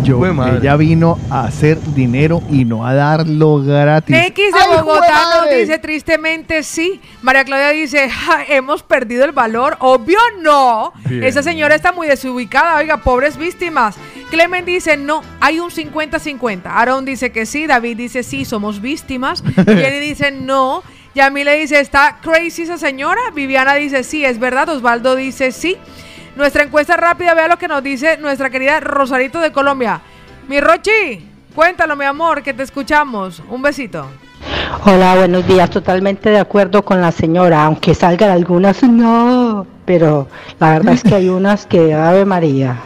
Yo, 0.02 0.18
madre. 0.18 0.58
ella 0.58 0.76
vino 0.76 1.18
a 1.30 1.44
hacer 1.44 1.80
dinero 1.94 2.42
y 2.50 2.64
no 2.64 2.86
a 2.86 2.94
darlo 2.94 3.62
gratis. 3.62 4.14
X 4.16 4.44
¡Ay, 4.54 4.76
de 4.76 4.82
Bogotá 4.82 5.40
nos 5.40 5.50
dice 5.50 5.78
tristemente 5.78 6.62
sí. 6.62 7.00
María 7.22 7.44
Claudia 7.44 7.70
dice, 7.70 8.08
"Ja, 8.10 8.44
hemos 8.48 8.82
perdido 8.82 9.24
el 9.24 9.32
valor. 9.32 9.76
Obvio 9.80 10.18
no. 10.40 10.92
Bien. 11.06 11.24
Esa 11.24 11.42
señora 11.42 11.74
está 11.74 11.92
muy 11.92 12.06
desubicada. 12.06 12.76
Oiga, 12.76 12.98
pobres 12.98 13.36
víctimas. 13.36 13.96
Clemen 14.30 14.64
dice, 14.64 14.96
no, 14.96 15.22
hay 15.40 15.60
un 15.60 15.70
50-50. 15.70 16.62
Aaron 16.66 17.04
dice 17.04 17.30
que 17.32 17.46
sí. 17.46 17.66
David 17.66 17.96
dice, 17.96 18.22
sí, 18.22 18.44
somos 18.44 18.80
víctimas. 18.80 19.42
Jenny 19.66 19.98
dice, 19.98 20.30
no. 20.30 20.82
Yamile 21.14 21.56
dice, 21.58 21.80
¿está 21.80 22.18
crazy 22.22 22.62
esa 22.62 22.78
señora? 22.78 23.20
Viviana 23.34 23.74
dice, 23.74 24.04
sí, 24.04 24.24
es 24.24 24.38
verdad. 24.38 24.68
Osvaldo 24.68 25.16
dice, 25.16 25.52
sí. 25.52 25.76
Nuestra 26.36 26.62
encuesta 26.62 26.96
rápida, 26.96 27.34
vea 27.34 27.48
lo 27.48 27.58
que 27.58 27.68
nos 27.68 27.82
dice 27.82 28.16
nuestra 28.18 28.50
querida 28.50 28.80
Rosarito 28.80 29.40
de 29.40 29.52
Colombia. 29.52 30.00
Mi 30.48 30.60
Rochi, 30.60 31.26
cuéntalo, 31.54 31.96
mi 31.96 32.04
amor, 32.04 32.42
que 32.42 32.54
te 32.54 32.62
escuchamos. 32.62 33.42
Un 33.48 33.62
besito. 33.62 34.06
Hola, 34.84 35.16
buenos 35.16 35.46
días. 35.46 35.68
Totalmente 35.70 36.30
de 36.30 36.38
acuerdo 36.38 36.82
con 36.84 37.00
la 37.00 37.12
señora, 37.12 37.64
aunque 37.64 37.94
salgan 37.94 38.30
algunas 38.30 38.82
no, 38.82 39.66
pero 39.84 40.28
la 40.58 40.70
verdad 40.70 40.94
es 40.94 41.02
que 41.02 41.14
hay 41.14 41.28
unas 41.28 41.66
que 41.66 41.92
Ave 41.92 42.24
María. 42.24 42.78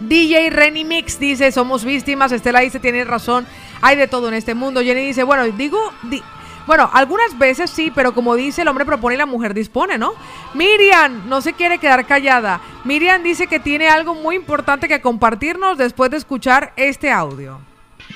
DJ 0.00 0.50
Renny 0.50 0.84
Mix 0.84 1.18
dice, 1.18 1.50
somos 1.52 1.84
víctimas. 1.84 2.32
Estela 2.32 2.60
dice, 2.60 2.80
tienes 2.80 3.06
razón. 3.06 3.46
Hay 3.82 3.96
de 3.96 4.06
todo 4.08 4.28
en 4.28 4.34
este 4.34 4.54
mundo. 4.54 4.80
Jenny 4.82 5.06
dice, 5.06 5.24
bueno, 5.24 5.44
digo, 5.44 5.78
di- 6.04 6.22
bueno, 6.66 6.88
algunas 6.92 7.36
veces 7.38 7.70
sí, 7.70 7.90
pero 7.94 8.12
como 8.14 8.34
dice, 8.36 8.62
el 8.62 8.68
hombre 8.68 8.84
propone 8.84 9.14
y 9.14 9.18
la 9.18 9.26
mujer 9.26 9.54
dispone, 9.54 9.98
¿no? 9.98 10.12
Miriam 10.54 11.28
no 11.28 11.40
se 11.40 11.52
quiere 11.52 11.78
quedar 11.78 12.06
callada. 12.06 12.60
Miriam 12.84 13.22
dice 13.22 13.46
que 13.46 13.60
tiene 13.60 13.88
algo 13.88 14.14
muy 14.14 14.36
importante 14.36 14.88
que 14.88 15.00
compartirnos 15.00 15.78
después 15.78 16.10
de 16.10 16.16
escuchar 16.18 16.72
este 16.76 17.10
audio. 17.10 17.58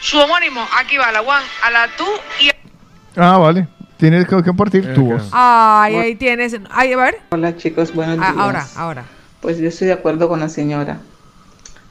Su 0.00 0.18
homónimo, 0.18 0.60
aquí 0.78 0.96
va 0.96 1.10
la 1.12 1.20
Juan, 1.20 1.42
a 1.62 1.70
la 1.70 1.88
tú 1.96 2.04
y... 2.40 2.50
Ah, 3.16 3.38
vale. 3.38 3.68
Tienes 3.96 4.26
que 4.26 4.42
compartir 4.42 4.92
tu 4.92 5.12
voz. 5.12 5.28
Ay, 5.32 5.94
ahí 5.96 6.14
tienes... 6.16 6.56
Ay, 6.70 6.92
a 6.92 6.96
ver. 6.96 7.20
Hola 7.30 7.56
chicos, 7.56 7.94
buenos 7.94 8.18
Ah, 8.20 8.32
días. 8.32 8.44
ahora, 8.44 8.66
ahora. 8.76 9.04
Pues 9.40 9.58
yo 9.58 9.68
estoy 9.68 9.86
de 9.86 9.92
acuerdo 9.92 10.28
con 10.28 10.40
la 10.40 10.48
señora. 10.48 10.98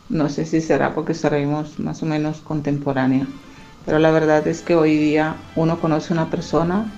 No 0.09 0.27
sé 0.29 0.45
si 0.45 0.59
será 0.61 0.93
porque 0.93 1.13
estaremos 1.13 1.79
más 1.79 2.03
o 2.03 2.05
menos 2.05 2.39
contemporánea. 2.41 3.25
Pero 3.85 3.99
la 3.99 4.11
verdad 4.11 4.47
es 4.47 4.61
que 4.61 4.75
hoy 4.75 4.97
día 4.97 5.35
uno 5.55 5.79
conoce 5.79 6.13
a 6.13 6.15
una 6.17 6.29
persona 6.29 6.91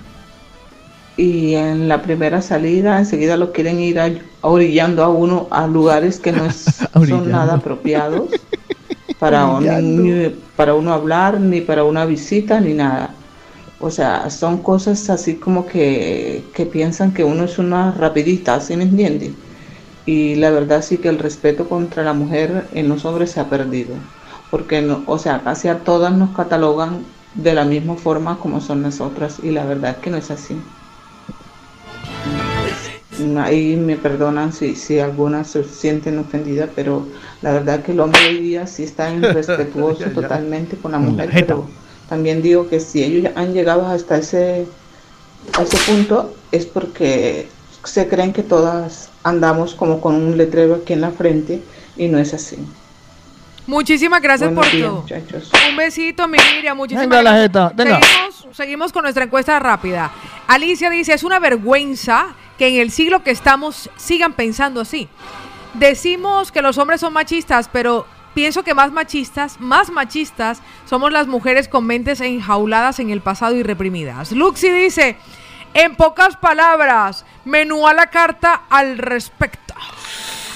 y 1.16 1.54
en 1.54 1.88
la 1.88 2.02
primera 2.02 2.42
salida 2.42 2.98
enseguida 2.98 3.36
lo 3.36 3.52
quieren 3.52 3.80
ir 3.80 3.98
a- 4.00 4.12
orillando 4.42 5.02
a 5.02 5.08
uno 5.08 5.48
a 5.50 5.66
lugares 5.66 6.20
que 6.20 6.32
no 6.32 6.44
es- 6.46 6.88
son 7.08 7.30
nada 7.30 7.54
apropiados 7.54 8.46
para, 9.18 9.46
un- 9.46 9.56
Orillando. 9.56 10.02
ni 10.02 10.30
para 10.56 10.74
uno 10.74 10.92
hablar, 10.92 11.40
ni 11.40 11.60
para 11.62 11.84
una 11.84 12.04
visita, 12.06 12.60
ni 12.60 12.74
nada. 12.74 13.14
O 13.78 13.90
sea, 13.90 14.30
son 14.30 14.62
cosas 14.62 15.10
así 15.10 15.36
como 15.38 15.66
que, 15.66 16.50
que 16.54 16.66
piensan 16.66 17.12
que 17.14 17.24
uno 17.24 17.44
es 17.44 17.58
una 17.58 17.92
rapidita, 17.92 18.60
¿sí 18.60 18.76
me 18.76 18.84
entiende? 18.84 19.34
Y 20.06 20.36
la 20.36 20.50
verdad 20.50 20.82
sí 20.82 20.98
que 20.98 21.08
el 21.08 21.18
respeto 21.18 21.68
contra 21.68 22.02
la 22.04 22.14
mujer 22.14 22.68
en 22.72 22.88
los 22.88 23.04
hombres 23.04 23.32
se 23.32 23.40
ha 23.40 23.50
perdido. 23.50 23.96
Porque, 24.50 24.80
no, 24.82 25.02
o 25.06 25.18
sea, 25.18 25.42
casi 25.42 25.68
a 25.68 25.80
todas 25.80 26.12
nos 26.12 26.34
catalogan 26.36 27.04
de 27.34 27.54
la 27.54 27.64
misma 27.64 27.96
forma 27.96 28.38
como 28.38 28.60
son 28.60 28.82
nosotras. 28.82 29.38
Y 29.42 29.50
la 29.50 29.64
verdad 29.64 29.92
es 29.92 29.96
que 29.98 30.10
no 30.10 30.16
es 30.16 30.30
así. 30.30 30.56
Ahí 33.38 33.76
me 33.76 33.96
perdonan 33.96 34.52
si, 34.52 34.76
si 34.76 34.98
algunas 34.98 35.48
se 35.48 35.64
sienten 35.64 36.18
ofendidas, 36.18 36.70
pero 36.74 37.06
la 37.40 37.52
verdad 37.52 37.82
que 37.82 37.92
el 37.92 38.00
hombre 38.00 38.26
hoy 38.28 38.40
día 38.40 38.66
sí 38.66 38.82
está 38.84 39.10
irrespetuoso 39.14 40.00
Ya, 40.00 40.08
ya. 40.08 40.14
totalmente 40.14 40.76
con 40.76 40.92
la 40.92 40.98
la 40.98 40.98
mujer, 40.98 41.34
pero 41.34 41.70
también 42.08 42.42
digo 42.42 42.68
que 42.68 42.78
si 42.80 43.02
ellos 43.02 43.32
han 43.34 43.54
llegado 43.54 43.86
hasta 43.86 44.18
ese, 44.18 44.66
a 45.58 45.62
ese 45.62 45.78
punto 45.78 46.34
es 46.52 46.66
porque 46.66 47.48
se 47.84 48.08
creen 48.08 48.32
que 48.32 48.42
todas 48.42 49.10
andamos 49.22 49.74
como 49.74 50.00
con 50.00 50.14
un 50.14 50.36
letrero 50.36 50.74
aquí 50.76 50.92
en 50.92 51.00
la 51.00 51.10
frente 51.10 51.62
y 51.96 52.08
no 52.08 52.18
es 52.18 52.34
así. 52.34 52.58
Muchísimas 53.66 54.22
gracias 54.22 54.48
Buenos 54.48 54.64
por 54.66 54.74
días, 54.74 54.88
tu... 54.88 54.96
muchachos. 54.96 55.50
Un 55.68 55.76
besito, 55.76 56.28
mi 56.28 56.38
Miriam. 56.54 56.76
Muchísimas 56.76 57.08
Venga, 57.08 57.22
la 57.22 57.30
gracias. 57.30 57.48
jeta, 57.48 57.72
venga. 57.74 58.00
Seguimos, 58.00 58.56
seguimos 58.56 58.92
con 58.92 59.02
nuestra 59.02 59.24
encuesta 59.24 59.58
rápida. 59.58 60.10
Alicia 60.46 60.88
dice, 60.90 61.14
es 61.14 61.24
una 61.24 61.38
vergüenza 61.38 62.28
que 62.58 62.68
en 62.68 62.76
el 62.76 62.90
siglo 62.90 63.22
que 63.22 63.30
estamos 63.30 63.90
sigan 63.96 64.32
pensando 64.32 64.80
así. 64.80 65.08
Decimos 65.74 66.52
que 66.52 66.62
los 66.62 66.78
hombres 66.78 67.00
son 67.00 67.12
machistas, 67.12 67.68
pero 67.68 68.06
pienso 68.34 68.62
que 68.62 68.72
más 68.72 68.92
machistas, 68.92 69.60
más 69.60 69.90
machistas, 69.90 70.62
somos 70.84 71.12
las 71.12 71.26
mujeres 71.26 71.68
con 71.68 71.86
mentes 71.86 72.20
enjauladas 72.20 73.00
en 73.00 73.10
el 73.10 73.20
pasado 73.20 73.56
y 73.56 73.62
reprimidas. 73.62 74.32
Luxi 74.32 74.70
dice, 74.70 75.16
en 75.74 75.96
pocas 75.96 76.36
palabras, 76.36 77.26
menú 77.44 77.86
a 77.86 77.92
la 77.92 78.06
carta 78.06 78.62
al 78.70 78.96
respecto. 78.96 79.65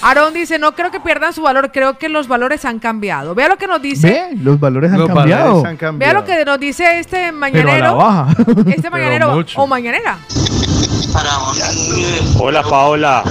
Aarón 0.03 0.33
dice, 0.33 0.57
no 0.57 0.73
creo 0.73 0.89
que 0.91 0.99
pierdan 0.99 1.31
su 1.33 1.41
valor, 1.43 1.71
creo 1.71 1.97
que 1.97 2.09
los 2.09 2.27
valores 2.27 2.65
han 2.65 2.79
cambiado. 2.79 3.35
Vea 3.35 3.47
lo 3.49 3.57
que 3.57 3.67
nos 3.67 3.81
dice. 3.81 4.09
Ve, 4.31 4.37
los 4.41 4.59
valores 4.59 4.91
han 4.91 4.97
Los 4.99 5.07
cambiado. 5.09 5.61
valores 5.61 5.83
han 5.83 5.99
Vea 5.99 6.13
lo 6.13 6.25
que 6.25 6.43
nos 6.45 6.59
dice 6.59 6.99
este 6.99 7.17
Pero 7.17 7.27
a 7.27 7.31
la 7.31 7.37
mañanero. 7.39 7.95
baja. 7.97 8.27
Este 8.67 8.89
mañanero 8.91 9.31
mucho. 9.35 9.61
o 9.61 9.67
mañanera. 9.67 10.17
Hola 12.39 12.63
Paola. 12.63 13.23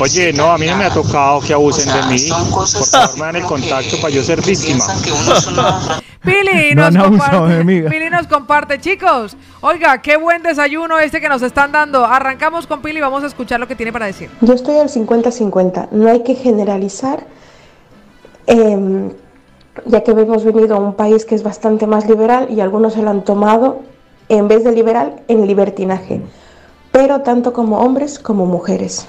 Oye, 0.00 0.32
no, 0.32 0.50
a 0.52 0.58
mí 0.58 0.66
no 0.66 0.76
me 0.76 0.84
ha 0.84 0.90
tocado 0.90 1.40
que 1.40 1.52
abusen 1.52 1.92
de 1.92 2.02
mí. 2.14 2.28
Por 2.52 2.66
favor, 2.66 3.18
me 3.18 3.26
dan 3.26 3.36
el 3.36 3.44
contacto 3.44 3.96
para 4.00 4.12
yo 4.12 4.22
ser 4.22 4.42
víctima. 4.42 4.84
Pili 6.26 8.10
nos 8.10 8.26
comparte, 8.26 8.80
chicos. 8.80 9.36
Oiga, 9.60 10.02
qué 10.02 10.16
buen 10.16 10.42
desayuno 10.42 10.98
este 10.98 11.20
que 11.20 11.28
nos 11.28 11.42
están 11.42 11.70
dando. 11.70 12.04
Arrancamos 12.04 12.66
con 12.66 12.82
Pili 12.82 12.98
y 12.98 13.00
vamos 13.00 13.22
a 13.22 13.26
escuchar 13.28 13.60
lo 13.60 13.68
que 13.68 13.76
tiene 13.76 13.92
para 13.92 14.06
decir. 14.06 14.28
Yo 14.40 14.54
estoy 14.54 14.78
al 14.78 14.88
50-50. 14.88 15.88
No 15.92 16.10
hay 16.10 16.24
que 16.24 16.34
generalizar, 16.34 17.26
em, 18.48 19.12
ya 19.84 20.02
que 20.02 20.10
hemos 20.10 20.44
venido 20.44 20.74
a 20.74 20.80
un 20.80 20.94
país 20.94 21.24
que 21.24 21.36
es 21.36 21.44
bastante 21.44 21.86
más 21.86 22.08
liberal 22.08 22.48
y 22.50 22.60
algunos 22.60 22.94
se 22.94 23.02
lo 23.02 23.10
han 23.10 23.22
tomado, 23.24 23.82
en 24.28 24.48
vez 24.48 24.64
de 24.64 24.72
liberal, 24.72 25.22
en 25.28 25.46
libertinaje. 25.46 26.22
Pero 26.96 27.20
tanto 27.20 27.52
como 27.52 27.76
hombres 27.80 28.18
como 28.18 28.46
mujeres. 28.46 29.06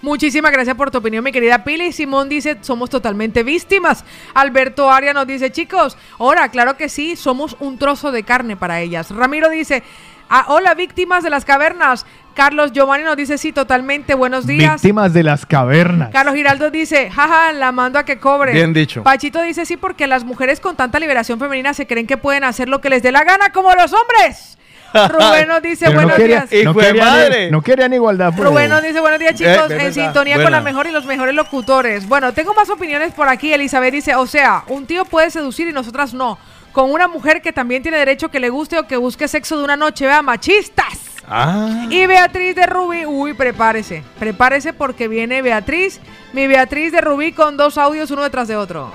Muchísimas 0.00 0.50
gracias 0.50 0.74
por 0.76 0.90
tu 0.90 0.96
opinión, 0.96 1.22
mi 1.22 1.30
querida 1.30 1.62
Pili. 1.62 1.92
Simón 1.92 2.30
dice, 2.30 2.56
somos 2.62 2.88
totalmente 2.88 3.42
víctimas. 3.42 4.02
Alberto 4.32 4.90
Aria 4.90 5.12
nos 5.12 5.26
dice, 5.26 5.52
chicos, 5.52 5.98
ahora, 6.18 6.48
claro 6.48 6.78
que 6.78 6.88
sí, 6.88 7.16
somos 7.16 7.54
un 7.60 7.76
trozo 7.76 8.12
de 8.12 8.22
carne 8.22 8.56
para 8.56 8.80
ellas. 8.80 9.10
Ramiro 9.14 9.50
dice, 9.50 9.82
"Ah, 10.30 10.46
hola, 10.48 10.72
víctimas 10.72 11.22
de 11.22 11.28
las 11.28 11.44
cavernas. 11.44 12.06
Carlos 12.32 12.72
Giovanni 12.72 13.04
nos 13.04 13.18
dice, 13.18 13.36
sí, 13.36 13.52
totalmente, 13.52 14.14
buenos 14.14 14.46
días. 14.46 14.80
Víctimas 14.80 15.12
de 15.12 15.22
las 15.22 15.44
cavernas. 15.44 16.08
Carlos 16.10 16.34
Giraldo 16.34 16.70
dice, 16.70 17.10
jaja, 17.10 17.52
la 17.52 17.72
mando 17.72 17.98
a 17.98 18.04
que 18.04 18.18
cobre. 18.18 18.54
Bien 18.54 18.72
dicho. 18.72 19.02
Pachito 19.02 19.42
dice, 19.42 19.66
sí, 19.66 19.76
porque 19.76 20.06
las 20.06 20.24
mujeres 20.24 20.60
con 20.60 20.76
tanta 20.76 20.98
liberación 20.98 21.38
femenina 21.38 21.74
se 21.74 21.86
creen 21.86 22.06
que 22.06 22.16
pueden 22.16 22.42
hacer 22.42 22.70
lo 22.70 22.80
que 22.80 22.88
les 22.88 23.02
dé 23.02 23.12
la 23.12 23.24
gana 23.24 23.52
como 23.52 23.74
los 23.74 23.92
hombres. 23.92 24.56
Rubén 24.92 25.48
nos 25.48 25.62
dice 25.62 25.86
Pero 25.86 25.92
no 26.00 26.02
buenos 26.08 26.16
quería- 26.18 26.46
días. 26.46 26.64
no 26.64 26.74
querían- 26.74 27.50
No 27.50 27.62
querían 27.62 27.92
igualdad. 27.94 28.32
pues. 28.36 28.48
Rubén 28.48 28.68
nos 28.70 28.82
dice 28.82 29.00
buenos 29.00 29.18
días 29.18 29.34
chicos, 29.34 29.70
Eh, 29.70 29.78
en 29.86 29.94
sintonía 29.94 30.42
con 30.42 30.50
la 30.52 30.60
mejor 30.60 30.86
y 30.86 30.90
los 30.92 31.04
mejores 31.06 31.34
locutores. 31.34 32.08
Bueno, 32.08 32.32
tengo 32.32 32.54
más 32.54 32.68
opiniones 32.70 33.12
por 33.12 33.28
aquí. 33.28 33.52
Elizabeth 33.52 33.92
dice, 33.92 34.14
o 34.14 34.26
sea, 34.26 34.64
un 34.68 34.86
tío 34.86 35.04
puede 35.04 35.30
seducir 35.30 35.68
y 35.68 35.72
nosotras 35.72 36.12
no. 36.14 36.38
Con 36.72 36.90
una 36.92 37.08
mujer 37.08 37.42
que 37.42 37.52
también 37.52 37.82
tiene 37.82 37.98
derecho 37.98 38.28
que 38.30 38.38
le 38.40 38.48
guste 38.48 38.78
o 38.78 38.86
que 38.86 38.96
busque 38.96 39.26
sexo 39.28 39.58
de 39.58 39.64
una 39.64 39.76
noche, 39.76 40.06
vea, 40.06 40.22
machistas. 40.22 40.98
Ah. 41.32 41.86
Y 41.90 42.06
Beatriz 42.06 42.56
de 42.56 42.66
Rubí, 42.66 43.06
uy, 43.06 43.34
prepárese, 43.34 44.02
prepárese 44.18 44.72
porque 44.72 45.06
viene 45.06 45.42
Beatriz, 45.42 46.00
mi 46.32 46.46
Beatriz 46.48 46.90
de 46.92 47.00
Rubí 47.00 47.32
con 47.32 47.56
dos 47.56 47.78
audios 47.78 48.10
uno 48.10 48.22
detrás 48.22 48.48
de 48.48 48.56
otro. 48.56 48.92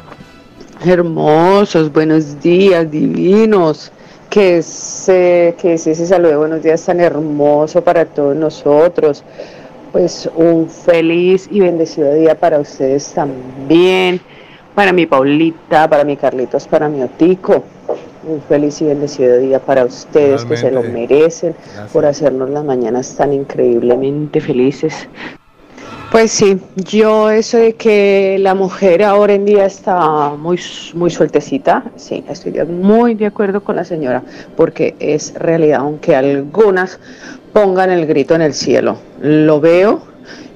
Hermosos, 0.86 1.92
buenos 1.92 2.42
días, 2.42 2.90
divinos. 2.92 3.92
Que 4.36 4.58
ese, 4.58 5.56
que 5.58 5.76
es 5.76 5.88
ese 5.88 6.06
saludo 6.06 6.32
de 6.32 6.36
buenos 6.36 6.62
días 6.62 6.84
tan 6.84 7.00
hermoso 7.00 7.82
para 7.82 8.04
todos 8.04 8.36
nosotros. 8.36 9.24
Pues 9.94 10.30
un 10.36 10.70
feliz 10.70 11.48
y 11.50 11.62
bendecido 11.62 12.14
día 12.14 12.38
para 12.38 12.60
ustedes 12.60 13.14
también. 13.14 14.20
Para 14.76 14.92
mi 14.92 15.06
Paulita, 15.06 15.90
para 15.90 16.04
mi 16.04 16.18
Carlitos, 16.18 16.68
para 16.68 16.90
mi 16.90 17.02
Otico. 17.02 17.64
Un 18.28 18.42
feliz 18.42 18.82
y 18.82 18.88
bendecido 18.88 19.38
día 19.38 19.60
para 19.60 19.86
ustedes 19.86 20.44
que 20.44 20.58
se 20.58 20.70
lo 20.70 20.84
merecen 20.84 21.56
por 21.94 22.06
hacernos 22.06 22.50
las 22.50 22.66
mañanas 22.66 23.16
tan 23.16 23.32
increíblemente 23.32 24.42
felices. 24.42 25.08
Pues 26.12 26.32
sí, 26.32 26.58
yo 26.76 27.30
eso 27.30 27.58
de 27.58 27.74
que 27.74 28.38
la 28.40 28.56
mujer 28.56 29.04
ahora 29.04 29.34
en 29.34 29.44
día 29.44 29.66
está 29.66 30.30
muy, 30.30 30.58
muy 30.94 31.10
sueltecita, 31.10 31.84
sí, 31.98 32.24
estoy 32.30 32.54
muy 32.66 33.16
de 33.16 33.26
acuerdo 33.26 33.62
con 33.62 33.76
la 33.76 33.84
señora, 33.84 34.24
porque 34.56 34.96
es 35.00 35.34
realidad, 35.34 35.82
aunque 35.82 36.16
algunas 36.16 37.00
pongan 37.52 37.90
el 37.90 38.06
grito 38.06 38.34
en 38.34 38.44
el 38.44 38.54
cielo. 38.54 38.98
Lo 39.22 39.60
veo, 39.60 40.04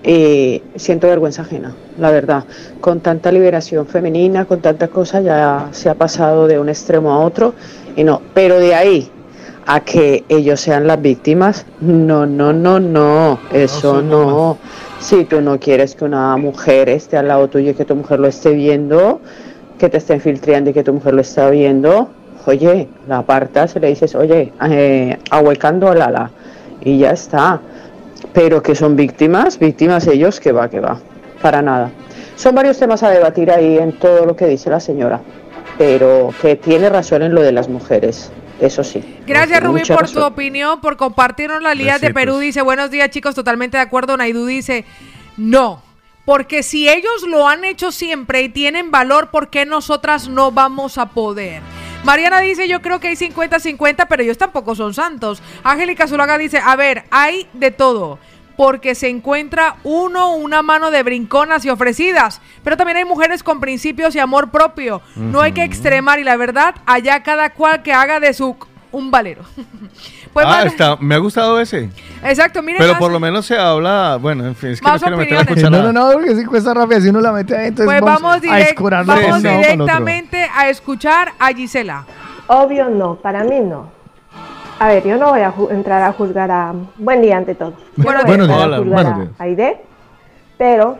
eh, 0.03 0.61
siento 0.75 1.07
vergüenza 1.07 1.41
ajena, 1.41 1.75
la 1.97 2.11
verdad. 2.11 2.45
Con 2.79 3.01
tanta 3.01 3.31
liberación 3.31 3.85
femenina, 3.85 4.45
con 4.45 4.61
tanta 4.61 4.87
cosa, 4.87 5.19
ya 5.19 5.67
se 5.71 5.89
ha 5.89 5.95
pasado 5.95 6.47
de 6.47 6.57
un 6.57 6.69
extremo 6.69 7.11
a 7.11 7.19
otro, 7.19 7.53
y 7.97 8.03
no, 8.05 8.21
pero 8.33 8.59
de 8.59 8.75
ahí 8.75 9.11
a 9.65 9.81
que 9.81 10.23
ellos 10.29 10.61
sean 10.61 10.87
las 10.87 11.01
víctimas, 11.01 11.65
no, 11.81 12.25
no, 12.25 12.53
no, 12.53 12.79
no, 12.79 13.39
eso 13.51 14.01
no. 14.01 14.57
Si 14.99 15.23
tú 15.23 15.41
no 15.41 15.59
quieres 15.59 15.95
que 15.95 16.03
una 16.03 16.35
mujer 16.35 16.89
esté 16.89 17.17
al 17.17 17.29
lado 17.29 17.47
tuyo 17.47 17.71
y 17.71 17.73
que 17.73 17.85
tu 17.85 17.95
mujer 17.95 18.19
lo 18.19 18.27
esté 18.27 18.51
viendo, 18.51 19.21
que 19.77 19.89
te 19.89 19.97
estén 19.97 20.19
filtrando 20.19 20.69
y 20.69 20.73
que 20.73 20.83
tu 20.83 20.93
mujer 20.93 21.13
lo 21.13 21.21
está 21.21 21.49
viendo, 21.49 22.09
oye, 22.45 22.89
la 23.07 23.19
apartas 23.19 23.75
y 23.75 23.79
le 23.79 23.87
dices, 23.87 24.13
oye, 24.13 24.51
eh, 24.69 25.17
ahuecando 25.31 25.93
la 25.93 26.11
la, 26.11 26.31
y 26.81 26.99
ya 26.99 27.11
está. 27.11 27.61
Pero 28.33 28.61
que 28.61 28.75
son 28.75 28.97
víctimas, 28.97 29.57
víctimas 29.57 30.05
ellos, 30.07 30.39
que 30.39 30.51
va, 30.51 30.69
que 30.69 30.81
va, 30.81 30.99
para 31.41 31.61
nada. 31.61 31.89
Son 32.35 32.53
varios 32.53 32.77
temas 32.77 33.01
a 33.01 33.09
debatir 33.09 33.51
ahí 33.51 33.77
en 33.77 33.93
todo 33.93 34.25
lo 34.25 34.35
que 34.35 34.47
dice 34.47 34.69
la 34.69 34.81
señora, 34.81 35.21
pero 35.77 36.33
que 36.41 36.57
tiene 36.57 36.89
razón 36.89 37.23
en 37.23 37.33
lo 37.33 37.41
de 37.41 37.53
las 37.53 37.69
mujeres, 37.69 38.31
eso 38.59 38.83
sí. 38.83 39.03
Gracias 39.25 39.61
Rubí 39.61 39.81
por 39.81 40.01
razón. 40.01 40.21
tu 40.21 40.27
opinión, 40.27 40.81
por 40.81 40.97
compartirnos 40.97 41.61
la 41.61 41.73
Liga 41.73 41.99
de. 41.99 42.13
Perú. 42.13 42.39
Dice, 42.39 42.61
buenos 42.61 42.91
días 42.91 43.09
chicos, 43.09 43.35
totalmente 43.35 43.77
de 43.77 43.83
acuerdo. 43.83 44.17
Naidu 44.17 44.45
dice, 44.45 44.85
no, 45.37 45.81
porque 46.25 46.63
si 46.63 46.87
ellos 46.89 47.23
lo 47.27 47.47
han 47.47 47.63
hecho 47.63 47.91
siempre 47.91 48.41
y 48.41 48.49
tienen 48.49 48.91
valor, 48.91 49.29
¿por 49.31 49.49
qué 49.49 49.65
nosotras 49.65 50.27
no 50.27 50.51
vamos 50.51 50.97
a 50.97 51.07
poder? 51.07 51.61
Mariana 52.03 52.39
dice, 52.39 52.67
yo 52.67 52.81
creo 52.81 52.99
que 52.99 53.09
hay 53.09 53.15
50-50, 53.15 54.05
pero 54.07 54.23
ellos 54.23 54.37
tampoco 54.37 54.75
son 54.75 54.93
santos. 54.93 55.41
Angélica 55.63 56.07
Zulaga 56.07 56.37
dice, 56.37 56.61
a 56.63 56.75
ver, 56.75 57.03
hay 57.11 57.47
de 57.53 57.71
todo. 57.71 58.19
Porque 58.59 58.93
se 58.93 59.07
encuentra 59.07 59.77
uno 59.85 60.35
una 60.35 60.61
mano 60.61 60.91
de 60.91 61.01
brinconas 61.01 61.63
y 61.63 61.69
ofrecidas. 61.69 62.41
Pero 62.61 62.75
también 62.75 62.97
hay 62.97 63.05
mujeres 63.05 63.41
con 63.41 63.61
principios 63.61 64.13
y 64.15 64.19
amor 64.19 64.51
propio. 64.51 65.01
No 65.15 65.39
hay 65.39 65.53
que 65.53 65.63
extremar 65.63 66.19
y 66.19 66.25
la 66.25 66.35
verdad, 66.35 66.75
allá 66.85 67.23
cada 67.23 67.51
cual 67.51 67.81
que 67.83 67.93
haga 67.93 68.19
de 68.19 68.33
su 68.33 68.57
un 68.91 69.11
valero. 69.11 69.43
pues 70.33 70.45
ah, 70.45 70.49
más- 70.49 70.65
está, 70.65 70.97
me 70.97 71.15
ha 71.15 71.19
gustado 71.19 71.57
ese. 71.57 71.89
Exacto, 72.21 72.61
miren 72.61 72.79
Pero 72.79 72.91
más- 72.91 72.99
por 72.99 73.13
lo 73.13 73.21
menos 73.21 73.45
se 73.45 73.57
habla, 73.57 74.17
bueno, 74.19 74.45
en 74.45 74.55
fin, 74.57 74.71
es 74.71 74.81
que 74.81 74.87
Más 74.89 75.01
no 75.03 75.05
quiero 75.07 75.17
meter 75.19 75.37
la 75.37 75.45
cuchara. 75.45 75.69
No, 75.69 75.93
no, 75.93 75.93
no, 75.93 76.11
porque 76.11 76.35
si 76.35 76.43
cuesta 76.43 76.73
rápido, 76.73 76.99
si 76.99 77.07
uno 77.07 77.21
la 77.21 77.31
mete 77.31 77.55
adentro, 77.55 77.85
Pues 77.85 77.97
entonces 77.99 78.21
vamos, 78.21 78.37
a 78.37 78.41
direct- 78.41 79.05
vamos 79.05 79.41
directamente 79.41 80.49
a 80.53 80.67
escuchar 80.67 81.31
a 81.39 81.47
Gisela. 81.53 82.03
Obvio 82.47 82.89
no, 82.89 83.15
para 83.15 83.45
mí 83.45 83.61
no. 83.61 83.98
A 84.79 84.87
ver, 84.87 85.05
yo 85.05 85.17
no 85.17 85.31
voy 85.31 85.41
a 85.41 85.53
entrar 85.71 86.01
a 86.03 86.13
juzgar 86.13 86.49
a... 86.51 86.73
Buen 86.97 87.21
día 87.21 87.37
ante 87.37 87.53
todo. 87.55 87.73
Yo 87.97 88.03
no 88.13 88.23
voy 88.23 88.31
a 88.31 88.35
entrar 88.35 88.47
días. 88.47 88.49
a 88.51 88.77
juzgar 88.77 88.85
Buenos 88.85 89.13
a- 89.13 89.17
días. 89.17 89.29
a 89.37 89.43
Aide, 89.43 89.77
pero 90.57 90.97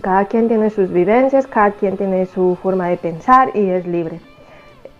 cada 0.00 0.26
quien 0.26 0.48
tiene 0.48 0.70
sus 0.70 0.90
vivencias, 0.92 1.46
cada 1.46 1.72
quien 1.72 1.96
tiene 1.96 2.26
su 2.26 2.56
forma 2.62 2.88
de 2.88 2.96
pensar 2.96 3.50
y 3.56 3.68
es 3.68 3.86
libre. 3.86 4.20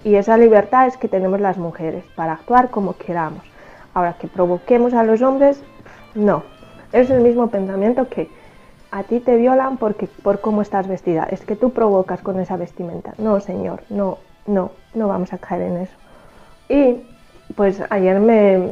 Y 0.04 0.16
esa 0.16 0.36
libertad 0.36 0.88
es 0.88 0.96
que 0.96 1.06
tenemos 1.06 1.40
las 1.40 1.56
mujeres 1.56 2.04
para 2.16 2.32
actuar 2.32 2.70
como 2.70 2.96
queramos. 2.96 3.42
Ahora 3.94 4.14
que 4.14 4.26
provoquemos 4.26 4.94
a 4.94 5.04
los 5.04 5.22
hombres, 5.22 5.62
no. 6.14 6.42
Es 6.92 7.10
el 7.10 7.20
mismo 7.20 7.46
pensamiento 7.48 8.08
que 8.08 8.28
a 8.90 9.04
ti 9.04 9.20
te 9.20 9.36
violan 9.36 9.76
porque 9.76 10.08
por 10.24 10.40
cómo 10.40 10.62
estás 10.62 10.88
vestida. 10.88 11.28
Es 11.30 11.42
que 11.42 11.54
tú 11.54 11.70
provocas 11.70 12.20
con 12.22 12.40
esa 12.40 12.56
vestimenta. 12.56 13.14
No, 13.18 13.38
señor, 13.38 13.82
no, 13.88 14.18
no, 14.46 14.72
no 14.94 15.06
vamos 15.08 15.32
a 15.32 15.38
caer 15.38 15.62
en 15.62 15.76
eso. 15.78 15.92
Y 16.68 16.96
pues 17.56 17.82
ayer 17.90 18.20
me 18.20 18.68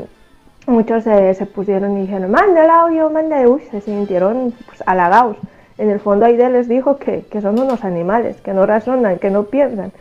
muchos 0.66 1.04
se, 1.04 1.34
se 1.34 1.46
pusieron 1.46 1.96
y 1.98 2.02
dijeron, 2.02 2.30
manda 2.30 2.64
el 2.64 2.70
audio, 2.70 3.10
manda, 3.10 3.40
uy, 3.48 3.62
se 3.70 3.80
sintieron 3.80 4.52
pues, 4.66 4.82
halagados. 4.86 5.36
En 5.78 5.90
el 5.90 5.98
fondo 6.00 6.26
Aide 6.26 6.50
les 6.50 6.68
dijo 6.68 6.98
que, 6.98 7.24
que 7.30 7.40
son 7.40 7.58
unos 7.58 7.84
animales, 7.84 8.40
que 8.42 8.52
no 8.52 8.66
razonan, 8.66 9.18
que 9.18 9.30
no 9.30 9.44
piensan. 9.44 9.92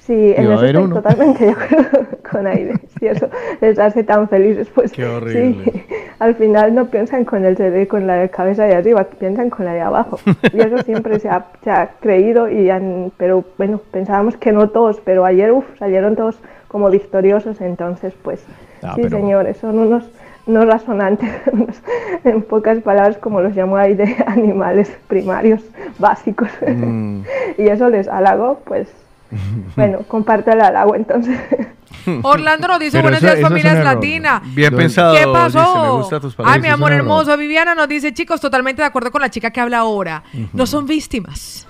Sí, 0.00 0.32
en 0.36 0.44
eso 0.52 0.64
estoy 0.64 0.84
uno. 0.84 0.94
totalmente 0.94 1.46
de 1.46 1.50
acuerdo 1.50 2.06
con 2.30 2.46
Aide. 2.46 2.74
Si 3.00 3.08
eso 3.08 3.28
les 3.60 3.76
hace 3.80 4.04
tan 4.04 4.28
felices, 4.28 4.68
pues 4.72 4.92
Qué 4.92 5.04
horrible. 5.04 5.64
sí, 5.64 5.82
al 6.20 6.36
final 6.36 6.72
no 6.76 6.86
piensan 6.86 7.24
con 7.24 7.44
el 7.44 7.56
cere- 7.58 7.88
con 7.88 8.06
la 8.06 8.28
cabeza 8.28 8.64
de 8.66 8.76
arriba, 8.76 9.02
piensan 9.18 9.50
con 9.50 9.64
la 9.66 9.74
de 9.74 9.80
abajo. 9.80 10.20
Y 10.52 10.60
eso 10.60 10.78
siempre 10.84 11.18
se 11.18 11.28
ha, 11.28 11.46
se 11.64 11.70
ha 11.72 11.90
creído, 12.00 12.48
y 12.48 12.70
han- 12.70 13.10
pero 13.16 13.44
bueno, 13.58 13.80
pensábamos 13.90 14.36
que 14.36 14.52
no 14.52 14.68
todos, 14.70 15.00
pero 15.04 15.24
ayer 15.24 15.50
uf, 15.50 15.64
salieron 15.80 16.14
todos 16.14 16.38
como 16.76 16.90
victoriosos, 16.90 17.62
entonces 17.62 18.12
pues 18.22 18.44
Ah, 18.82 18.92
sí 18.96 19.00
pero- 19.04 19.16
señores, 19.16 19.56
son 19.56 19.78
unos 19.78 20.04
no 20.46 20.66
razonantes, 20.66 21.30
unos, 21.50 21.74
en 22.24 22.42
pocas 22.42 22.78
palabras 22.82 23.16
como 23.16 23.40
los 23.40 23.56
llamo 23.56 23.78
ahí 23.78 23.94
de 23.94 24.14
animales 24.26 24.94
primarios 25.08 25.62
básicos. 25.98 26.50
Mm. 26.68 27.22
y 27.58 27.62
eso 27.68 27.88
les 27.88 28.08
halagó, 28.08 28.60
pues 28.66 28.88
bueno, 29.74 30.00
comparto 30.06 30.50
el 30.52 30.60
halago 30.60 30.94
entonces. 30.94 31.38
Orlando 32.22 32.68
nos 32.68 32.78
dice, 32.78 32.98
Pero 32.98 33.04
buenos 33.04 33.22
eso- 33.22 33.34
días 33.34 33.48
familias 33.48 33.82
latinas. 33.82 34.42
Bien 34.54 34.76
pensado, 34.76 35.14
¿Qué 35.14 35.20
dice, 35.20 35.32
pasó? 35.32 36.08
palabras. 36.10 36.36
Ay, 36.44 36.60
mi 36.60 36.68
amor 36.68 36.92
hermoso. 36.92 37.36
Viviana 37.38 37.74
nos 37.74 37.88
dice, 37.88 38.12
chicos, 38.12 38.38
totalmente 38.40 38.82
de 38.82 38.86
acuerdo 38.86 39.10
con 39.10 39.22
la 39.22 39.30
chica 39.30 39.50
que 39.50 39.60
habla 39.62 39.78
ahora. 39.78 40.22
No 40.52 40.66
son 40.66 40.86
víctimas. 40.86 41.66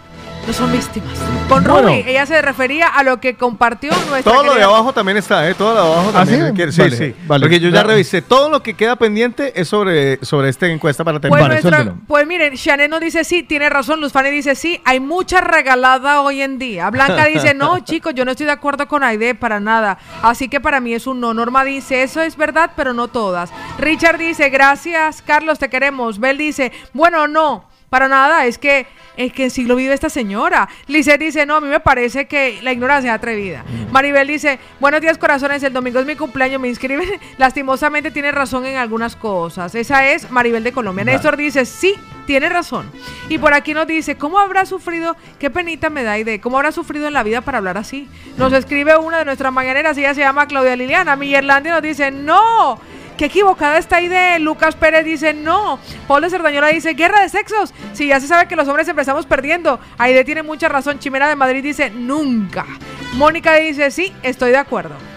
No 0.47 0.53
son 0.53 0.71
víctimas. 0.71 1.19
Con 1.49 1.65
Bueno. 1.65 1.89
Ruby, 1.89 2.05
ella 2.07 2.25
se 2.25 2.41
refería 2.41 2.87
a 2.87 3.03
lo 3.03 3.19
que 3.21 3.35
compartió 3.37 3.91
nuestra 4.09 4.23
Todo 4.23 4.43
lo 4.45 4.51
de 4.51 4.59
querida- 4.59 4.67
abajo 4.67 4.93
también 4.93 5.17
está, 5.19 5.49
¿eh? 5.49 5.55
Todo 5.55 5.75
lo 5.75 5.83
de 5.83 5.87
abajo 5.93 6.09
¿Ah, 6.11 6.19
también. 6.21 6.47
sí? 6.49 6.53
quiere- 6.55 6.73
Sí, 6.73 6.81
Vale, 6.83 6.97
sí. 6.97 7.15
vale. 7.27 7.41
Porque 7.43 7.59
yo 7.61 7.69
ya 7.71 7.83
revisé. 7.83 8.23
Todo 8.23 8.49
lo 8.49 8.63
que 8.63 8.75
queda 8.75 8.95
pendiente 8.95 9.61
es 9.61 9.67
sobre, 9.69 10.25
sobre 10.25 10.49
esta 10.49 10.67
encuesta 10.69 11.03
para 11.03 11.21
Pues, 11.21 11.33
terminar. 11.33 11.63
nuestra- 11.63 11.95
pues 12.07 12.27
miren, 12.29 12.55
Chanel 12.55 12.89
nos 12.91 13.01
dice 13.01 13.25
sí, 13.25 13.43
tiene 13.43 13.69
razón, 13.69 14.01
Luz 14.01 14.13
Fanny 14.13 14.31
dice 14.31 14.55
sí, 14.55 14.81
hay 14.85 15.01
mucha 15.01 15.41
regalada 15.41 16.21
hoy 16.21 16.43
en 16.43 16.59
día. 16.61 16.91
Blanca 16.91 17.25
dice 17.27 17.53
no, 17.55 17.81
chicos, 17.81 18.15
yo 18.15 18.25
no 18.25 18.31
estoy 18.31 18.47
de 18.47 18.53
acuerdo 18.53 18.87
con 18.87 19.03
Aide 19.03 19.35
para 19.35 19.59
nada. 19.59 19.99
Así 20.23 20.49
que 20.49 20.61
para 20.61 20.79
mí 20.79 20.95
es 20.95 21.09
un 21.09 21.19
no. 21.21 21.35
Norma 21.35 21.65
dice 21.65 22.05
eso 22.05 22.21
es 22.23 22.37
verdad, 22.37 22.71
pero 22.77 22.93
no 22.93 23.09
todas. 23.09 23.51
Richard 23.79 24.19
dice 24.19 24.49
gracias, 24.49 25.23
Carlos, 25.23 25.59
te 25.59 25.69
queremos. 25.69 26.21
Bel 26.21 26.39
dice 26.39 26.71
bueno, 26.93 27.27
no, 27.27 27.65
para 27.97 28.09
nada, 28.09 28.45
es 28.45 28.59
que 28.59 28.87
es 29.17 29.33
que 29.33 29.45
en 29.45 29.51
siglo 29.51 29.75
vive 29.75 29.95
esta 29.95 30.11
señora. 30.11 30.69
Lice 30.87 31.17
dice, 31.17 31.47
no, 31.47 31.57
a 31.57 31.61
mí 31.63 31.69
me 31.69 31.81
parece 31.81 32.27
que 32.27 32.61
la 32.61 32.73
ignorancia 32.73 33.11
es 33.11 33.15
atrevida. 33.17 33.65
Maribel 33.91 34.29
dice, 34.29 34.59
buenos 34.81 35.01
días 35.01 35.17
corazones, 35.17 35.63
el 35.63 35.73
domingo 35.73 35.99
es 35.99 36.05
mi 36.05 36.15
cumpleaños, 36.15 36.61
me 36.61 36.69
inscriben. 36.69 37.09
Lastimosamente 37.39 38.11
tiene 38.11 38.33
razón 38.33 38.67
en 38.67 38.77
algunas 38.77 39.17
cosas. 39.17 39.75
Esa 39.75 40.07
es 40.07 40.31
Maribel 40.31 40.63
de 40.63 40.73
Colombia. 40.73 41.07
Vale. 41.07 41.15
Néstor 41.15 41.39
dice, 41.39 41.65
sí, 41.65 41.95
tiene 42.27 42.51
razón. 42.51 42.91
Y 43.31 43.39
por 43.39 43.55
aquí 43.55 43.73
nos 43.73 43.87
dice, 43.87 44.19
¿cómo 44.19 44.39
habrá 44.39 44.67
sufrido? 44.67 45.17
Qué 45.39 45.49
penita 45.49 45.89
me 45.89 46.03
da 46.03 46.19
idea. 46.19 46.39
¿Cómo 46.39 46.59
habrá 46.59 46.71
sufrido 46.71 47.09
en 47.09 47.15
la 47.15 47.23
vida 47.23 47.41
para 47.41 47.57
hablar 47.57 47.79
así? 47.79 48.11
Nos 48.37 48.53
escribe 48.53 48.99
una 48.99 49.21
de 49.21 49.25
nuestras 49.25 49.55
mañaneras, 49.55 49.97
ella 49.97 50.13
se 50.13 50.21
llama 50.21 50.47
Claudia 50.49 50.77
Liliana. 50.77 51.17
Millerlandia 51.17 51.73
nos 51.73 51.83
dice, 51.83 52.11
no. 52.11 52.79
Qué 53.17 53.27
equivocada 53.27 53.79
está 53.79 54.01
idea. 54.01 54.39
Lucas 54.39 54.75
Pérez 54.75 55.05
dice 55.05 55.33
no. 55.33 55.79
Paul 56.07 56.23
de 56.23 56.31
Cerdañola 56.31 56.69
dice 56.69 56.95
guerra 56.95 57.23
de 57.23 57.29
sexos. 57.29 57.73
Si 57.95 58.09
ya 58.09 58.21
se 58.21 58.29
sabe 58.29 58.47
que 58.47 58.57
los 58.57 58.69
hombres 58.69 58.89
empezamos 58.89 59.27
perdiendo. 59.27 59.81
Aide 59.97 60.25
tiene 60.25 60.43
mucha 60.43 60.69
razón. 60.69 60.99
Chimera 60.99 61.29
de 61.29 61.37
Madrid 61.37 61.63
dice 61.63 61.91
nunca. 61.91 62.67
Mónica 63.15 63.55
dice 63.55 63.91
sí, 63.91 64.13
estoy 64.23 64.51
de 64.51 64.59
acuerdo. 64.59 65.16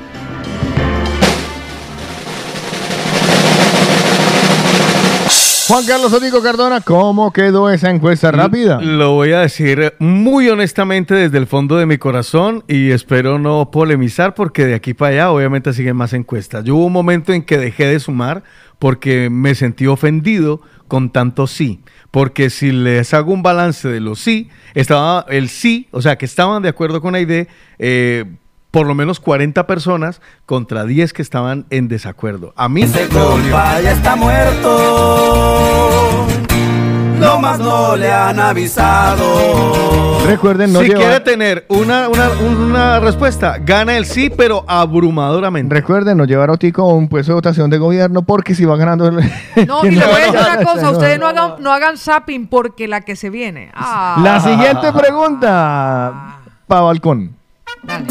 Juan 5.70 5.86
Carlos 5.86 6.12
Otico 6.12 6.42
Cardona, 6.42 6.82
¿cómo 6.82 7.32
quedó 7.32 7.70
esa 7.70 7.92
encuesta 7.92 8.32
rápida? 8.32 8.82
Lo 8.82 9.12
voy 9.12 9.34
a 9.34 9.42
decir 9.42 9.94
muy 10.00 10.50
honestamente 10.50 11.14
desde 11.14 11.38
el 11.38 11.46
fondo 11.46 11.78
de 11.78 11.86
mi 11.86 12.00
corazón 12.00 12.64
y 12.68 12.90
espero 12.90 13.38
no 13.38 13.70
polemizar 13.70 14.34
porque 14.34 14.66
de 14.66 14.74
aquí 14.74 14.96
para 14.96 15.12
allá 15.12 15.32
obviamente 15.32 15.72
siguen 15.74 15.96
más 15.96 16.14
encuestas. 16.14 16.64
Yo 16.64 16.76
hubo 16.76 16.88
un 16.88 16.94
momento 16.94 17.34
en 17.34 17.44
que 17.44 17.60
dejé 17.60 17.86
de 17.86 18.00
sumar 18.00 18.42
porque 18.80 19.30
me 19.30 19.54
sentí 19.54 19.86
ofendido 19.86 20.60
con 20.88 21.12
tanto 21.12 21.46
sí. 21.46 21.82
Porque 22.10 22.50
si 22.50 22.72
les 22.72 23.14
hago 23.14 23.32
un 23.32 23.44
balance 23.44 23.88
de 23.88 24.00
los 24.00 24.18
sí, 24.18 24.50
estaba 24.74 25.24
el 25.30 25.50
sí, 25.50 25.88
o 25.92 26.02
sea, 26.02 26.18
que 26.18 26.26
estaban 26.26 26.64
de 26.64 26.70
acuerdo 26.70 27.00
con 27.00 27.14
Aide, 27.14 27.48
eh, 27.78 28.26
por 28.72 28.88
lo 28.88 28.96
menos 28.96 29.20
40 29.20 29.68
personas 29.68 30.22
contra 30.46 30.86
10 30.86 31.14
que 31.14 31.22
estaban 31.22 31.66
en 31.70 31.88
desacuerdo. 31.88 32.54
A 32.56 32.70
mí 32.70 32.86
me 32.86 33.06
dolió. 33.08 33.52
compa 33.52 33.82
ya 33.82 33.92
está 33.92 34.16
muerto. 34.16 36.26
No 37.20 37.38
más 37.40 37.60
no 37.60 37.96
le 37.98 38.12
han 38.12 38.40
avisado. 38.40 40.20
Recuerden 40.26 40.72
no 40.72 40.80
si 40.80 40.88
llevar- 40.88 41.02
quiere 41.02 41.20
tener 41.22 41.66
una, 41.68 42.08
una, 42.08 42.30
una 42.30 43.00
respuesta, 43.02 43.58
gana 43.60 43.98
el 43.98 44.06
sí, 44.06 44.30
pero 44.30 44.64
abrumadoramente. 44.68 45.74
Recuerden 45.76 46.18
no 46.18 46.24
llevar 46.26 46.50
a 46.50 46.54
Otico 46.54 46.84
a 46.84 46.94
un 46.94 47.10
puesto 47.10 47.32
de 47.32 47.36
votación 47.36 47.70
de 47.70 47.78
gobierno 47.78 48.22
porque 48.22 48.56
si 48.56 48.64
va 48.64 48.78
ganando... 48.78 49.08
el- 49.08 49.18
No, 49.68 49.82
y 49.86 49.92
le 49.92 50.06
voy 50.06 50.22
a 50.22 50.32
decir 50.32 50.40
una 50.40 50.64
cosa, 50.64 50.92
ustedes 50.92 51.20
no 51.20 51.28
hagan, 51.28 51.54
no 51.60 51.74
hagan 51.74 51.98
zapping 51.98 52.48
porque 52.48 52.88
la 52.88 53.02
que 53.02 53.18
se 53.18 53.30
viene. 53.30 53.70
Ah. 53.74 54.18
La 54.24 54.40
siguiente 54.40 54.94
pregunta, 54.94 56.38
pa' 56.68 56.82
balcón. 56.82 57.36
Ay, 57.88 58.06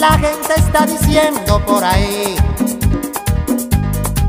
la 0.00 0.12
gente 0.12 0.54
está 0.56 0.86
diciendo 0.86 1.60
por 1.66 1.84
ahí 1.84 2.34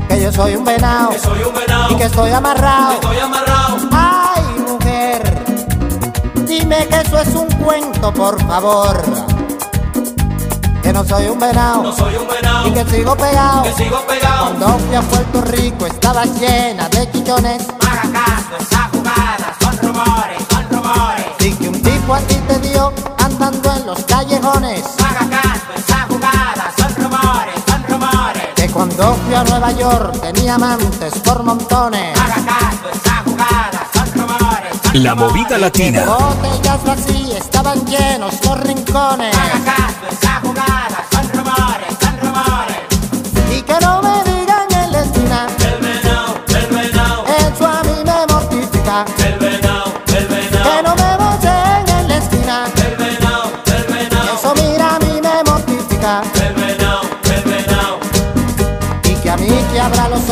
que 0.06 0.20
yo 0.20 0.30
soy 0.30 0.54
un 0.54 0.64
venado, 0.66 1.12
y 1.88 1.94
que 1.96 2.04
estoy 2.04 2.30
amarrado. 2.30 3.00
Ay, 3.90 4.42
mujer, 4.68 5.44
dime 6.46 6.86
que 6.88 7.00
eso 7.00 7.18
es 7.18 7.34
un 7.34 7.48
cuento, 7.52 8.12
por 8.12 8.38
favor. 8.46 9.02
Que 10.82 10.92
no 10.92 11.02
soy 11.04 11.28
un 11.28 11.38
venado, 11.38 11.94
y 12.66 12.70
que 12.72 12.84
sigo 12.84 13.16
pegado. 13.16 13.64
Cuando 14.40 14.78
fui 14.78 14.94
a 14.94 15.00
Puerto 15.00 15.40
Rico 15.40 15.86
estaba 15.86 16.26
llena 16.26 16.90
de 16.90 17.10
chichones. 17.12 17.66
Y 21.40 21.50
que 21.54 21.68
un 21.68 21.82
tipo 21.82 22.14
a 22.14 22.18
ti 22.20 22.34
te 22.46 22.58
dio 22.58 22.92
andando 23.18 23.72
en 23.72 23.86
los 23.86 24.04
callejones. 24.04 24.84
Cuando 28.96 29.14
fui 29.24 29.34
a 29.34 29.44
Nueva 29.44 29.72
York 29.72 30.20
tenía 30.20 30.54
amantes 30.54 31.14
por 31.20 31.42
montones. 31.42 32.18
La 34.94 35.14
movida 35.14 35.56
latina. 35.58 36.04
Botellas 36.04 36.84
vacías 36.84 37.44
estaban 37.44 37.84
llenos 37.86 38.34
los 38.44 38.60
rincones. 38.60 39.34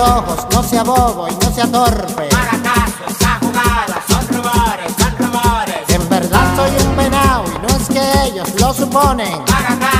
Ojos, 0.01 0.47
no 0.53 0.63
sea 0.63 0.83
bobo 0.83 1.29
y 1.29 1.35
no 1.35 1.55
sea 1.55 1.67
torpe. 1.71 2.29
Que 5.87 5.95
en 5.95 6.09
verdad 6.09 6.57
soy 6.57 6.87
un 6.87 6.97
venado 6.97 7.45
y 7.47 7.59
no 7.59 7.69
es 7.69 7.89
que 7.89 8.25
ellos 8.25 8.49
lo 8.61 8.73
suponen. 8.73 9.43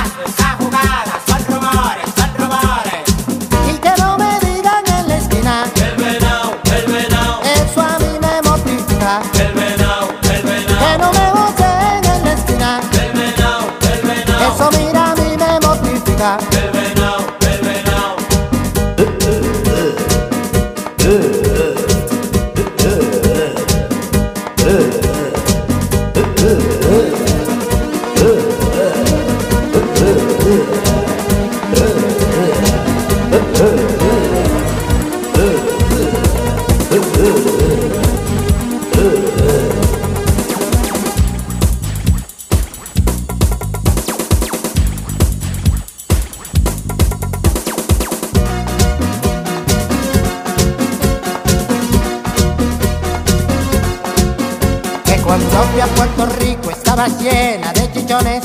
cuando 55.23 55.63
fui 55.71 55.81
a 55.81 55.87
Puerto 55.87 56.25
Rico 56.37 56.69
estaba 56.71 57.07
llena 57.07 57.71
de 57.73 57.91
chichones. 57.93 58.43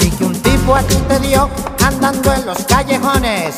Y 0.00 0.10
que 0.10 0.24
un 0.24 0.42
tipo 0.42 0.74
a 0.74 0.82
ti 0.82 0.96
te 1.08 1.18
dio 1.20 1.48
andando 1.84 2.32
en 2.32 2.46
los 2.46 2.58
callejones. 2.64 3.54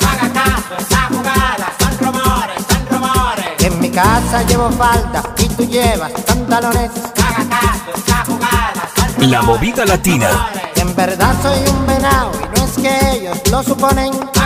Que 3.58 3.66
en 3.66 3.80
mi 3.80 3.90
casa 3.90 4.42
llevo 4.42 4.70
falda 4.70 5.22
y 5.38 5.48
tú 5.48 5.64
llevas 5.64 6.12
pantalones. 6.26 6.90
La 9.18 9.42
movida 9.42 9.84
latina. 9.84 10.48
En 10.76 10.94
verdad 10.96 11.34
soy 11.42 11.58
un 11.68 11.86
venado 11.86 12.32
y 12.34 12.58
no 12.58 12.64
es 12.64 12.72
que 12.72 13.16
ellos 13.16 13.38
lo 13.50 13.62
suponen. 13.62 14.39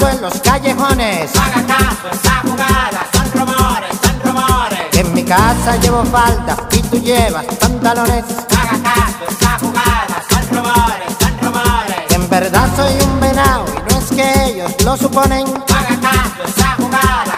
Andando 0.00 0.08
en 0.08 0.22
los 0.22 0.40
callejones. 0.40 1.30
Haga 1.36 1.66
caso, 1.66 2.08
esa 2.12 2.40
jugada 2.42 3.06
son 3.12 3.32
rumores, 3.32 3.98
son 4.02 4.20
rumores. 4.22 4.80
Que 4.90 5.00
en 5.00 5.14
mi 5.14 5.24
casa 5.24 5.76
llevo 5.76 6.04
falda 6.04 6.56
y 6.72 6.82
tú 6.82 6.98
llevas 6.98 7.44
pantalones. 7.56 8.24
Haga 8.50 8.82
caso, 8.82 9.24
esa 9.28 9.58
jugada 9.58 10.22
son 10.30 10.56
rumores, 10.56 11.08
son 11.20 11.38
rumores. 11.42 12.06
Que 12.08 12.14
en 12.14 12.30
verdad 12.30 12.68
soy 12.76 12.94
un 13.02 13.20
venado 13.20 13.64
y 13.68 13.92
no 13.92 13.98
es 14.00 14.10
que 14.10 14.44
ellos 14.44 14.72
lo 14.84 14.96
suponen. 14.96 15.46
Haga 15.46 16.00
caso, 16.00 16.42
esa 16.46 16.74
jugada 16.76 17.29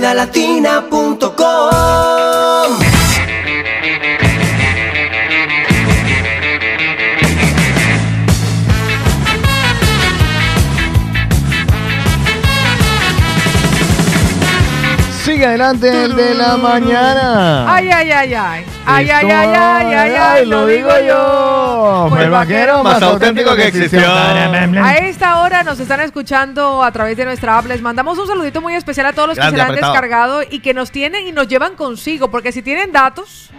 La 0.00 0.14
movida 0.14 0.14
latina.com 0.14 1.10
Sigue 15.22 15.44
adelante 15.44 16.04
el 16.04 16.16
de 16.16 16.34
la 16.34 16.56
mañana. 16.56 17.74
Ay, 17.74 17.90
ay, 17.90 18.10
ay, 18.10 18.34
ay. 18.34 18.69
Ay, 18.92 19.10
ay, 19.10 19.26
ay, 19.30 19.48
ay, 19.54 19.94
ay, 19.94 20.12
ay, 20.18 20.46
lo 20.46 20.66
digo 20.66 20.88
yo. 21.06 22.06
Fue 22.10 22.24
el 22.24 22.30
vaquero 22.30 22.82
más 22.82 23.00
auténtico 23.02 23.54
que 23.54 23.66
existió. 23.68 24.02
A 24.12 24.96
esta 24.98 25.40
hora 25.40 25.62
nos 25.62 25.78
están 25.80 26.00
escuchando 26.00 26.82
a 26.82 26.90
través 26.92 27.16
de 27.16 27.24
nuestra 27.24 27.58
app. 27.58 27.66
Les 27.66 27.80
mandamos 27.82 28.18
un 28.18 28.26
saludito 28.26 28.60
muy 28.60 28.74
especial 28.74 29.06
a 29.06 29.12
todos 29.12 29.28
los 29.28 29.38
que 29.38 29.44
se 29.50 29.56
la 29.56 29.64
han 29.64 29.70
apretado. 29.70 29.92
descargado 29.92 30.42
y 30.48 30.60
que 30.60 30.74
nos 30.74 30.90
tienen 30.90 31.26
y 31.26 31.32
nos 31.32 31.48
llevan 31.48 31.74
consigo, 31.76 32.30
porque 32.30 32.52
si 32.52 32.62
tienen 32.62 32.92
datos, 32.92 33.50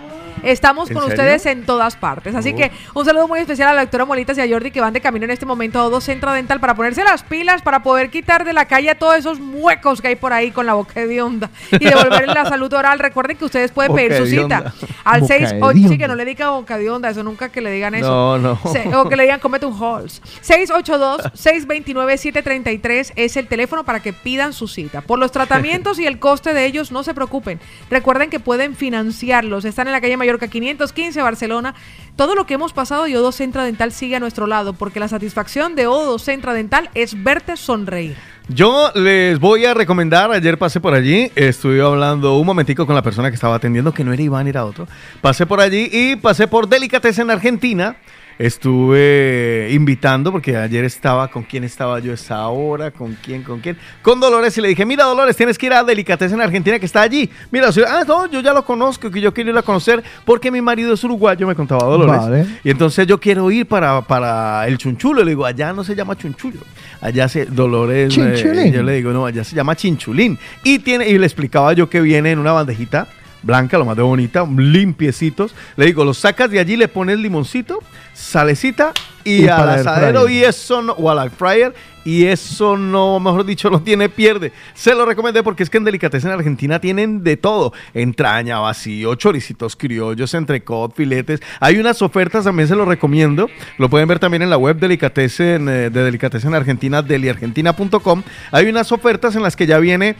estamos 0.43 0.89
¿En 0.89 0.95
con 0.95 1.03
serio? 1.09 1.15
ustedes 1.23 1.45
en 1.45 1.65
todas 1.65 1.95
partes. 1.95 2.35
Así 2.35 2.51
Oh. 2.53 2.57
que 2.57 2.71
un 2.95 3.05
saludo 3.05 3.27
muy 3.27 3.39
especial 3.39 3.69
a 3.69 3.73
la 3.73 3.81
doctora 3.81 4.05
Molitas 4.05 4.37
y 4.37 4.41
a 4.41 4.47
Jordi 4.49 4.71
que 4.71 4.81
van 4.81 4.93
de 4.93 5.01
camino 5.01 5.25
en 5.25 5.31
este 5.31 5.45
momento 5.45 5.79
a 5.79 5.85
Odo 5.85 6.01
Centro 6.01 6.31
Dental 6.33 6.59
para 6.59 6.73
ponerse 6.75 7.03
las 7.03 7.23
pilas, 7.23 7.61
para 7.61 7.83
poder 7.83 8.09
quitar 8.09 8.43
de 8.43 8.53
la 8.53 8.65
calle 8.65 8.89
a 8.89 8.95
todos 8.95 9.15
esos 9.15 9.39
muecos 9.61 10.01
que 10.01 10.09
hay 10.09 10.15
por 10.15 10.33
ahí 10.33 10.51
con 10.51 10.65
la 10.65 10.73
boca 10.73 11.05
de 11.05 11.21
onda 11.21 11.49
y 11.71 11.85
devolverle 11.85 12.33
la 12.33 12.45
salud 12.45 12.71
oral. 12.73 12.99
Recuerden 12.99 13.37
que 13.37 13.45
ustedes 13.45 13.71
pueden 13.71 13.91
Boca 13.91 14.01
pedir 14.01 14.17
su 14.17 14.25
cita 14.25 14.73
al 15.05 15.21
Boca 15.21 15.33
6 15.37 15.49
de 15.51 15.59
8 15.61 15.79
sí, 15.89 15.97
que 15.97 16.07
no 16.07 16.15
le 16.15 16.25
diga 16.25 16.49
boca 16.49 16.77
de 16.77 16.89
onda, 16.89 17.09
eso 17.09 17.23
nunca 17.23 17.49
que 17.49 17.61
le 17.61 17.71
digan 17.71 17.95
eso. 17.95 18.09
No, 18.09 18.37
no. 18.37 18.59
Se- 18.73 18.93
o 18.95 19.07
que 19.07 19.15
le 19.15 19.23
digan 19.23 19.39
comete 19.39 19.65
un 19.65 19.77
halls. 19.81 20.21
682-629-733 20.43 23.13
es 23.15 23.37
el 23.37 23.47
teléfono 23.47 23.83
para 23.83 23.99
que 24.01 24.13
pidan 24.13 24.53
su 24.53 24.67
cita. 24.67 25.01
Por 25.01 25.19
los 25.19 25.31
tratamientos 25.31 25.99
y 25.99 26.05
el 26.05 26.19
coste 26.19 26.53
de 26.53 26.65
ellos, 26.65 26.91
no 26.91 27.03
se 27.03 27.13
preocupen. 27.13 27.59
Recuerden 27.89 28.29
que 28.29 28.39
pueden 28.39 28.75
financiarlos. 28.75 29.65
Están 29.65 29.87
en 29.87 29.93
la 29.93 30.01
calle 30.01 30.17
Mallorca 30.17 30.47
515, 30.47 31.21
Barcelona. 31.21 31.75
Todo 32.15 32.35
lo 32.35 32.45
que 32.45 32.55
hemos 32.55 32.73
pasado 32.73 33.07
y 33.07 33.15
Odo 33.15 33.31
Centra 33.31 33.63
Dental 33.63 33.91
sigue 33.91 34.17
a 34.17 34.19
nuestro 34.19 34.47
lado, 34.47 34.73
porque 34.73 34.99
la 34.99 35.07
satisfacción 35.07 35.75
de 35.75 35.87
Odo 35.87 36.19
Centra 36.19 36.53
Dental 36.53 36.89
es 36.93 37.21
verte 37.23 37.57
sonreír. 37.57 38.17
Yo 38.53 38.91
les 38.95 39.39
voy 39.39 39.65
a 39.65 39.73
recomendar, 39.73 40.29
ayer 40.31 40.57
pasé 40.57 40.81
por 40.81 40.93
allí, 40.93 41.31
estuve 41.35 41.81
hablando 41.81 42.37
un 42.37 42.45
momentico 42.45 42.85
con 42.85 42.95
la 42.95 43.01
persona 43.01 43.29
que 43.29 43.35
estaba 43.35 43.55
atendiendo, 43.55 43.93
que 43.93 44.03
no 44.03 44.11
era 44.11 44.21
Iván, 44.21 44.45
era 44.47 44.65
otro. 44.65 44.87
Pasé 45.21 45.45
por 45.45 45.61
allí 45.61 45.89
y 45.89 46.17
pasé 46.17 46.47
por 46.47 46.67
Delicatessen 46.67 47.27
en 47.27 47.31
Argentina. 47.31 47.95
Estuve 48.37 49.69
invitando, 49.71 50.31
porque 50.31 50.57
ayer 50.57 50.83
estaba, 50.83 51.27
¿con 51.27 51.43
quién 51.43 51.63
estaba 51.63 51.99
yo 51.99 52.11
esa 52.11 52.47
hora? 52.47 52.89
¿Con 52.89 53.15
quién? 53.21 53.43
¿Con 53.43 53.59
quién? 53.59 53.77
Con 54.01 54.19
Dolores 54.19 54.57
y 54.57 54.61
le 54.61 54.69
dije, 54.69 54.85
mira 54.85 55.03
Dolores, 55.05 55.37
tienes 55.37 55.57
que 55.57 55.67
ir 55.67 55.73
a 55.73 55.83
Delicatessen 55.83 56.39
en 56.39 56.45
Argentina 56.45 56.79
que 56.79 56.87
está 56.87 57.01
allí. 57.01 57.29
Mira, 57.51 57.69
ah, 57.87 58.03
no, 58.05 58.25
yo 58.25 58.41
ya 58.41 58.51
lo 58.51 58.65
conozco, 58.65 59.11
que 59.11 59.21
yo 59.21 59.33
quiero 59.33 59.51
ir 59.51 59.57
a 59.57 59.61
conocer 59.61 60.03
porque 60.25 60.49
mi 60.49 60.59
marido 60.59 60.93
es 60.93 61.03
uruguayo, 61.03 61.47
me 61.47 61.55
contaba 61.55 61.83
Dolores. 61.83 62.19
Vale. 62.19 62.45
Y 62.63 62.71
entonces 62.71 63.05
yo 63.05 63.19
quiero 63.19 63.49
ir 63.51 63.67
para, 63.67 64.01
para 64.01 64.67
el 64.67 64.77
chunchulo. 64.77 65.23
Le 65.23 65.31
digo, 65.31 65.45
allá 65.45 65.71
no 65.71 65.83
se 65.83 65.95
llama 65.95 66.17
chunchulo. 66.17 66.61
Allá 67.01 67.27
se 67.27 67.45
Dolores. 67.45 68.15
eh, 68.17 68.33
Chinchulín. 68.35 68.71
yo 68.73 68.83
le 68.83 68.93
digo, 68.93 69.11
no, 69.11 69.25
allá 69.25 69.43
se 69.43 69.55
llama 69.55 69.75
chinchulín. 69.75 70.37
Y 70.63 70.79
tiene, 70.79 71.09
y 71.09 71.17
le 71.17 71.25
explicaba 71.25 71.73
yo 71.73 71.89
que 71.89 71.99
viene 71.99 72.31
en 72.31 72.39
una 72.39 72.51
bandejita 72.51 73.07
blanca, 73.43 73.77
lo 73.79 73.85
más 73.85 73.97
de 73.97 74.03
bonita, 74.03 74.45
limpiecitos. 74.55 75.55
Le 75.75 75.87
digo, 75.87 76.05
los 76.05 76.19
sacas 76.19 76.51
de 76.51 76.59
allí, 76.59 76.75
le 76.77 76.87
pones 76.87 77.17
limoncito, 77.19 77.79
salecita 78.13 78.93
y, 79.23 79.43
Y 79.43 79.47
al 79.47 79.69
asadero 79.69 80.27
y 80.29 80.43
eso 80.43 80.81
no, 80.81 80.93
o 80.93 81.09
al 81.09 81.29
fryer 81.31 81.73
y 82.03 82.25
eso 82.25 82.77
no, 82.77 83.19
mejor 83.19 83.45
dicho, 83.45 83.69
no 83.69 83.79
tiene 83.83 84.09
pierde. 84.09 84.51
Se 84.73 84.95
lo 84.95 85.05
recomendé 85.05 85.43
porque 85.43 85.61
es 85.61 85.69
que 85.69 85.77
en 85.77 85.83
Delicatessen 85.83 86.31
en 86.31 86.37
Argentina 86.37 86.79
tienen 86.81 87.23
de 87.23 87.37
todo. 87.37 87.73
Entraña, 87.93 88.57
vacío, 88.57 89.13
choricitos 89.13 89.75
criollos, 89.75 90.33
entrecot, 90.33 90.95
filetes. 90.95 91.41
Hay 91.59 91.77
unas 91.77 92.01
ofertas, 92.01 92.43
también 92.45 92.67
se 92.67 92.75
lo 92.75 92.85
recomiendo. 92.85 93.49
Lo 93.77 93.87
pueden 93.87 94.07
ver 94.07 94.17
también 94.17 94.41
en 94.41 94.49
la 94.49 94.57
web 94.57 94.77
Delicatessen, 94.79 95.69
eh, 95.69 95.71
de 95.91 96.03
Delicatessen 96.03 96.55
Argentina, 96.55 97.03
deliargentina.com. 97.03 98.23
Hay 98.51 98.67
unas 98.67 98.91
ofertas 98.91 99.35
en 99.35 99.43
las 99.43 99.55
que 99.55 99.67
ya 99.67 99.77
viene, 99.77 100.15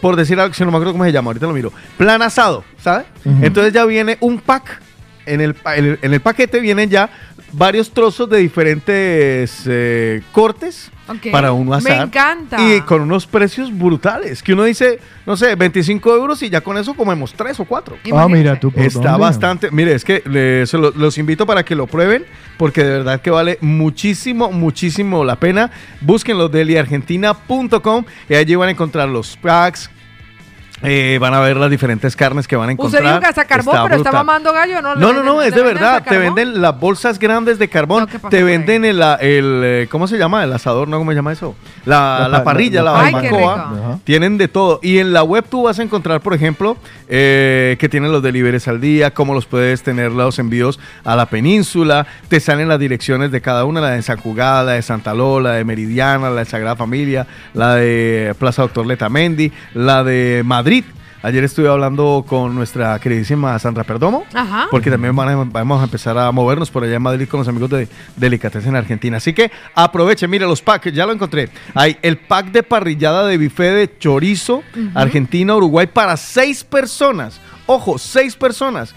por 0.00 0.16
decir 0.16 0.38
algo, 0.38 0.54
si 0.54 0.64
no 0.64 0.70
me 0.70 0.76
acuerdo 0.76 0.92
cómo 0.92 1.04
se 1.04 1.12
llama, 1.12 1.30
ahorita 1.30 1.46
lo 1.46 1.52
miro, 1.52 1.72
plan 1.98 2.22
asado, 2.22 2.62
¿sabes? 2.80 3.06
Entonces 3.42 3.72
ya 3.72 3.84
viene 3.84 4.16
un 4.20 4.38
pack 4.38 4.80
en 5.26 5.40
el- 5.40 5.56
en 6.02 6.14
el 6.14 6.20
paquete 6.20 6.60
vienen 6.60 6.88
ya 6.88 7.10
varios 7.52 7.90
trozos 7.90 8.28
de 8.28 8.38
diferentes 8.38 9.62
eh, 9.66 10.22
cortes 10.32 10.90
para 11.30 11.52
uno 11.52 11.70
Me 11.70 11.76
asar. 11.76 12.06
encanta. 12.06 12.56
Y 12.60 12.80
con 12.80 13.00
unos 13.02 13.26
precios 13.26 13.76
brutales. 13.76 14.42
Que 14.42 14.52
uno 14.54 14.64
dice, 14.64 14.98
no 15.24 15.36
sé, 15.36 15.54
25 15.54 16.14
euros 16.16 16.42
y 16.42 16.50
ya 16.50 16.60
con 16.60 16.76
eso 16.76 16.94
comemos 16.94 17.32
tres 17.32 17.60
o 17.60 17.64
cuatro. 17.64 17.96
Ah, 18.12 18.26
mira 18.28 18.58
tú. 18.58 18.72
Está 18.74 19.12
dónde. 19.12 19.18
bastante. 19.20 19.70
Mire, 19.70 19.94
es 19.94 20.04
que 20.04 20.22
los 20.96 21.18
invito 21.18 21.46
para 21.46 21.64
que 21.64 21.74
lo 21.76 21.86
prueben 21.86 22.24
porque 22.56 22.82
de 22.82 22.90
verdad 22.90 23.20
que 23.20 23.30
vale 23.30 23.58
muchísimo, 23.60 24.50
muchísimo 24.50 25.24
la 25.24 25.36
pena. 25.36 25.70
Búsquenlo 26.00 26.48
deliargentina.com 26.48 28.04
y 28.28 28.34
allí 28.34 28.54
van 28.56 28.68
a 28.68 28.72
encontrar 28.72 29.08
los 29.08 29.36
packs. 29.36 29.90
Eh, 30.82 31.16
van 31.20 31.32
a 31.32 31.40
ver 31.40 31.56
las 31.56 31.70
diferentes 31.70 32.14
carnes 32.14 32.46
que 32.46 32.54
van 32.54 32.68
a 32.68 32.72
encontrar. 32.72 33.02
Usted 33.02 33.10
dijo 33.10 33.20
que 33.20 33.26
hasta 33.26 33.44
carbón, 33.46 33.74
Está 33.76 33.84
pero 33.84 33.96
está 33.96 34.12
mamando 34.12 34.52
gallo, 34.52 34.82
¿no? 34.82 34.94
No, 34.94 35.12
no, 35.12 35.22
no, 35.22 35.40
es 35.42 35.54
de 35.54 35.62
verdad. 35.62 36.02
Te 36.06 36.18
venden 36.18 36.60
las 36.60 36.78
bolsas 36.78 37.18
grandes 37.18 37.58
de 37.58 37.68
carbón. 37.68 38.06
te 38.28 38.42
venden 38.42 38.84
el, 38.84 39.00
el, 39.20 39.62
eh, 39.64 39.88
¿cómo 39.90 40.06
se 40.06 40.18
llama? 40.18 40.44
El 40.44 40.52
asador, 40.52 40.86
¿no? 40.88 40.98
¿Cómo 40.98 41.10
se 41.12 41.14
llama 41.16 41.32
eso? 41.32 41.54
La, 41.86 42.18
La 42.20 42.28
la 42.28 42.38
pa- 42.38 42.44
parrilla, 42.44 42.82
la, 42.82 42.90
barbacoa. 42.92 43.98
Tienen 44.04 44.36
de 44.38 44.48
todo. 44.48 44.78
Y 44.82 44.98
en 44.98 45.12
la 45.14 45.22
web 45.22 45.44
tú 45.48 45.62
vas 45.62 45.78
a 45.78 45.82
encontrar, 45.82 46.20
por 46.20 46.34
ejemplo, 46.34 46.76
eh, 47.08 47.76
que 47.80 47.88
tienen 47.88 48.12
los 48.12 48.22
deliveries 48.22 48.68
al 48.68 48.80
día, 48.80 49.12
cómo 49.14 49.32
los 49.32 49.46
puedes 49.46 49.82
tener 49.82 50.12
los 50.12 50.38
envíos 50.38 50.78
a 51.04 51.16
la 51.16 51.26
península. 51.26 52.06
Te 52.28 52.38
salen 52.38 52.68
las 52.68 52.78
direcciones 52.78 53.30
de 53.30 53.40
cada 53.40 53.64
una, 53.64 53.80
la 53.80 53.90
de 53.92 54.02
San 54.02 54.18
Jugada, 54.18 54.62
la 54.64 54.72
de 54.72 54.82
Santa 54.82 55.14
Lola, 55.14 55.50
la 55.50 55.54
de 55.56 55.64
Meridiana, 55.64 56.28
la 56.28 56.40
de 56.40 56.44
Sagrada 56.44 56.76
Familia, 56.76 57.26
la 57.54 57.76
de 57.76 58.34
Plaza 58.38 58.60
Doctor 58.62 58.84
Letamendi, 58.86 59.50
la 59.72 60.04
de 60.04 60.42
Madrid. 60.44 60.65
Ayer 61.22 61.44
estuve 61.44 61.68
hablando 61.68 62.24
con 62.28 62.54
nuestra 62.54 62.98
queridísima 62.98 63.56
Sandra 63.58 63.84
Perdomo, 63.84 64.24
Ajá. 64.34 64.66
porque 64.70 64.90
también 64.90 65.14
van 65.14 65.28
a- 65.28 65.36
vamos 65.44 65.80
a 65.80 65.84
empezar 65.84 66.16
a 66.18 66.30
movernos 66.32 66.70
por 66.70 66.82
allá 66.84 66.96
en 66.96 67.02
Madrid 67.02 67.28
con 67.28 67.38
los 67.38 67.48
amigos 67.48 67.70
de 67.70 67.88
Delicatessen 68.16 68.70
en 68.70 68.76
Argentina. 68.76 69.16
Así 69.18 69.32
que 69.32 69.50
aprovechen, 69.74 70.28
mire 70.30 70.44
los 70.46 70.60
packs, 70.62 70.92
ya 70.92 71.06
lo 71.06 71.12
encontré. 71.12 71.48
Hay 71.74 71.96
el 72.02 72.18
pack 72.18 72.50
de 72.50 72.62
parrillada 72.62 73.26
de 73.26 73.38
bife 73.38 73.62
de 73.62 73.98
chorizo 73.98 74.56
Ujú. 74.56 74.90
Argentina, 74.94 75.54
Uruguay 75.54 75.86
para 75.86 76.16
seis 76.16 76.62
personas. 76.64 77.40
Ojo, 77.66 77.98
seis 77.98 78.36
personas. 78.36 78.94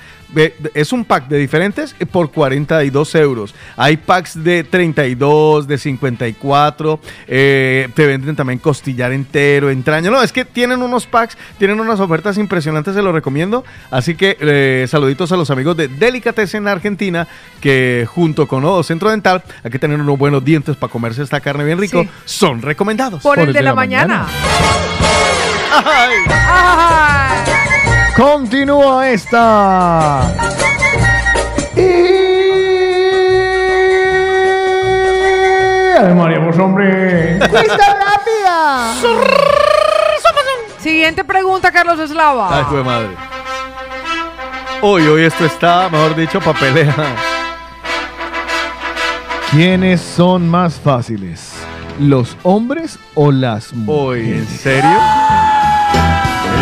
Es 0.75 0.93
un 0.93 1.05
pack 1.05 1.27
de 1.27 1.39
diferentes 1.39 1.95
por 2.11 2.31
42 2.31 3.15
euros. 3.15 3.55
Hay 3.75 3.97
packs 3.97 4.43
de 4.43 4.63
32, 4.63 5.67
de 5.67 5.77
54. 5.79 6.99
eh, 7.27 7.89
te 7.95 8.05
venden 8.05 8.35
también 8.35 8.59
costillar 8.59 9.11
entero, 9.11 9.71
entraña. 9.71 10.11
No, 10.11 10.21
es 10.21 10.31
que 10.31 10.45
tienen 10.45 10.83
unos 10.83 11.07
packs, 11.07 11.35
tienen 11.57 11.79
unas 11.79 11.99
ofertas 11.99 12.37
impresionantes, 12.37 12.93
se 12.93 13.01
los 13.01 13.13
recomiendo. 13.13 13.65
Así 13.89 14.13
que 14.13 14.37
eh, 14.39 14.85
saluditos 14.87 15.31
a 15.31 15.37
los 15.37 15.49
amigos 15.49 15.75
de 15.75 15.87
Delicatessen 15.87 16.67
Argentina, 16.67 17.27
que 17.59 18.07
junto 18.07 18.47
con 18.47 18.63
Odo 18.65 18.83
Centro 18.83 19.09
Dental, 19.09 19.43
hay 19.63 19.71
que 19.71 19.79
tener 19.79 19.99
unos 19.99 20.17
buenos 20.17 20.45
dientes 20.45 20.75
para 20.75 20.91
comerse 20.91 21.23
esta 21.23 21.39
carne 21.39 21.63
bien 21.63 21.79
rico. 21.79 22.03
Sí. 22.03 22.09
Son 22.25 22.61
recomendados. 22.61 23.23
Por, 23.23 23.39
el 23.39 23.51
de 23.51 23.63
la, 23.63 23.73
mañana. 23.73 24.27
Ay. 25.71 26.17
Ay. 26.29 27.68
Continúa 28.19 29.07
esta. 29.07 30.35
Y... 31.73 31.79
Ay, 35.97 36.13
María, 36.13 36.43
pues 36.43 36.59
hombre. 36.59 37.39
¡Cuesta 37.49 37.97
rápida! 37.97 38.93
Siguiente 38.99 39.29
Siguiente 40.79 41.23
pregunta, 41.23 41.71
Carlos 41.71 41.97
Eslava. 41.97 42.57
Ay, 42.57 42.65
fue 42.69 42.83
madre. 42.83 43.15
Hoy, 44.81 45.07
hoy 45.07 45.23
esto 45.23 45.45
está, 45.45 45.87
mejor 45.87 46.13
dicho, 46.13 46.41
papelea. 46.41 46.93
¿Quiénes 49.49 50.01
son 50.01 50.49
más 50.49 50.77
fáciles? 50.77 51.53
¿Los 52.01 52.35
hombres 52.43 52.99
o 53.15 53.31
las 53.31 53.71
mujeres? 53.71 54.27
Uy, 54.27 54.33
¿en 54.39 54.47
serio? 54.47 54.97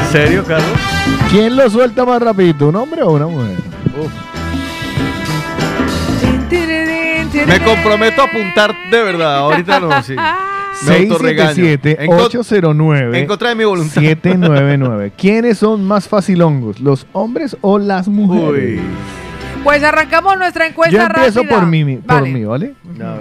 ¿En 0.03 0.11
serio, 0.11 0.45
Carlos? 0.47 0.96
¿Quién 1.31 1.55
lo 1.55 1.69
suelta 1.69 2.05
más 2.05 2.21
rapidito, 2.21 2.69
un 2.69 2.75
hombre 2.77 3.01
o 3.03 3.11
una 3.11 3.27
mujer? 3.27 3.57
Me 7.45 7.59
comprometo 7.63 8.21
a 8.21 8.25
apuntar 8.25 8.73
de 8.89 9.03
verdad. 9.03 9.37
Ahorita 9.37 9.79
no, 9.79 10.01
sí. 10.03 10.15
Me 10.85 10.95
autorregaño. 10.97 11.55
677 11.55 12.03
En 12.03 12.07
con- 12.11 12.19
809 12.19 13.19
en 13.19 13.25
contra 13.27 13.49
de 13.49 13.55
mi 13.55 13.63
voluntad. 13.63 13.99
799. 13.99 15.11
¿Quiénes 15.17 15.57
son 15.57 15.83
más 15.83 16.07
facilongos, 16.07 16.79
los 16.79 17.07
hombres 17.13 17.57
o 17.61 17.79
las 17.79 18.07
mujeres? 18.07 18.79
Pues 19.63 19.83
arrancamos 19.83 20.37
nuestra 20.37 20.67
encuesta 20.67 20.95
Yo 20.95 21.01
empiezo 21.03 21.39
rápida. 21.41 21.55
por 21.59 21.65
mí, 21.67 21.95
por 21.97 22.05
Vale. 22.15 22.29
mí, 22.31 22.45
¿vale? 22.45 22.73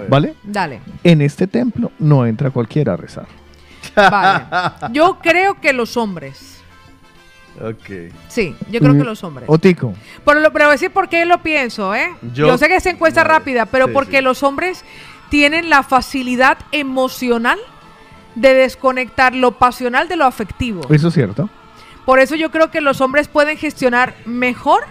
¿Vale? 0.07 0.35
Dale. 0.43 0.81
En 1.03 1.21
este 1.21 1.47
templo 1.47 1.91
no 1.97 2.25
entra 2.27 2.51
cualquiera 2.51 2.93
a 2.93 2.97
rezar. 2.97 3.25
Vale. 3.95 4.43
Yo 4.93 5.17
creo 5.21 5.59
que 5.59 5.73
los 5.73 5.97
hombres. 5.97 6.56
Ok. 7.61 8.13
Sí, 8.27 8.55
yo 8.69 8.79
creo 8.79 8.93
Mm, 8.93 8.97
que 8.99 9.03
los 9.03 9.23
hombres. 9.23 9.49
Otico. 9.49 9.93
Pero, 10.25 10.39
lo, 10.39 10.51
pero 10.53 10.65
voy 10.65 10.69
a 10.69 10.73
decir 10.73 10.91
por 10.91 11.09
qué 11.09 11.25
lo 11.25 11.41
pienso, 11.41 11.93
¿eh? 11.95 12.09
Yo, 12.33 12.47
Yo- 12.47 12.57
sé 12.57 12.67
que 12.67 12.75
es 12.75 12.85
encuesta 12.85 13.23
rápida, 13.23 13.65
pero 13.65 13.87
sí, 13.87 13.91
porque 13.93 14.17
sí. 14.17 14.23
los 14.23 14.43
hombres 14.43 14.83
tienen 15.29 15.69
la 15.69 15.83
facilidad 15.83 16.57
emocional 16.71 17.59
de 18.35 18.53
desconectar 18.53 19.33
lo 19.33 19.53
pasional 19.53 20.07
de 20.07 20.15
lo 20.15 20.25
afectivo. 20.25 20.81
Eso 20.89 21.07
es 21.07 21.13
cierto. 21.13 21.49
Por 22.05 22.19
eso 22.19 22.35
yo 22.35 22.51
creo 22.51 22.71
que 22.71 22.79
los 22.81 23.01
hombres 23.01 23.27
pueden 23.27 23.57
gestionar 23.57 24.13
mejor 24.25 24.83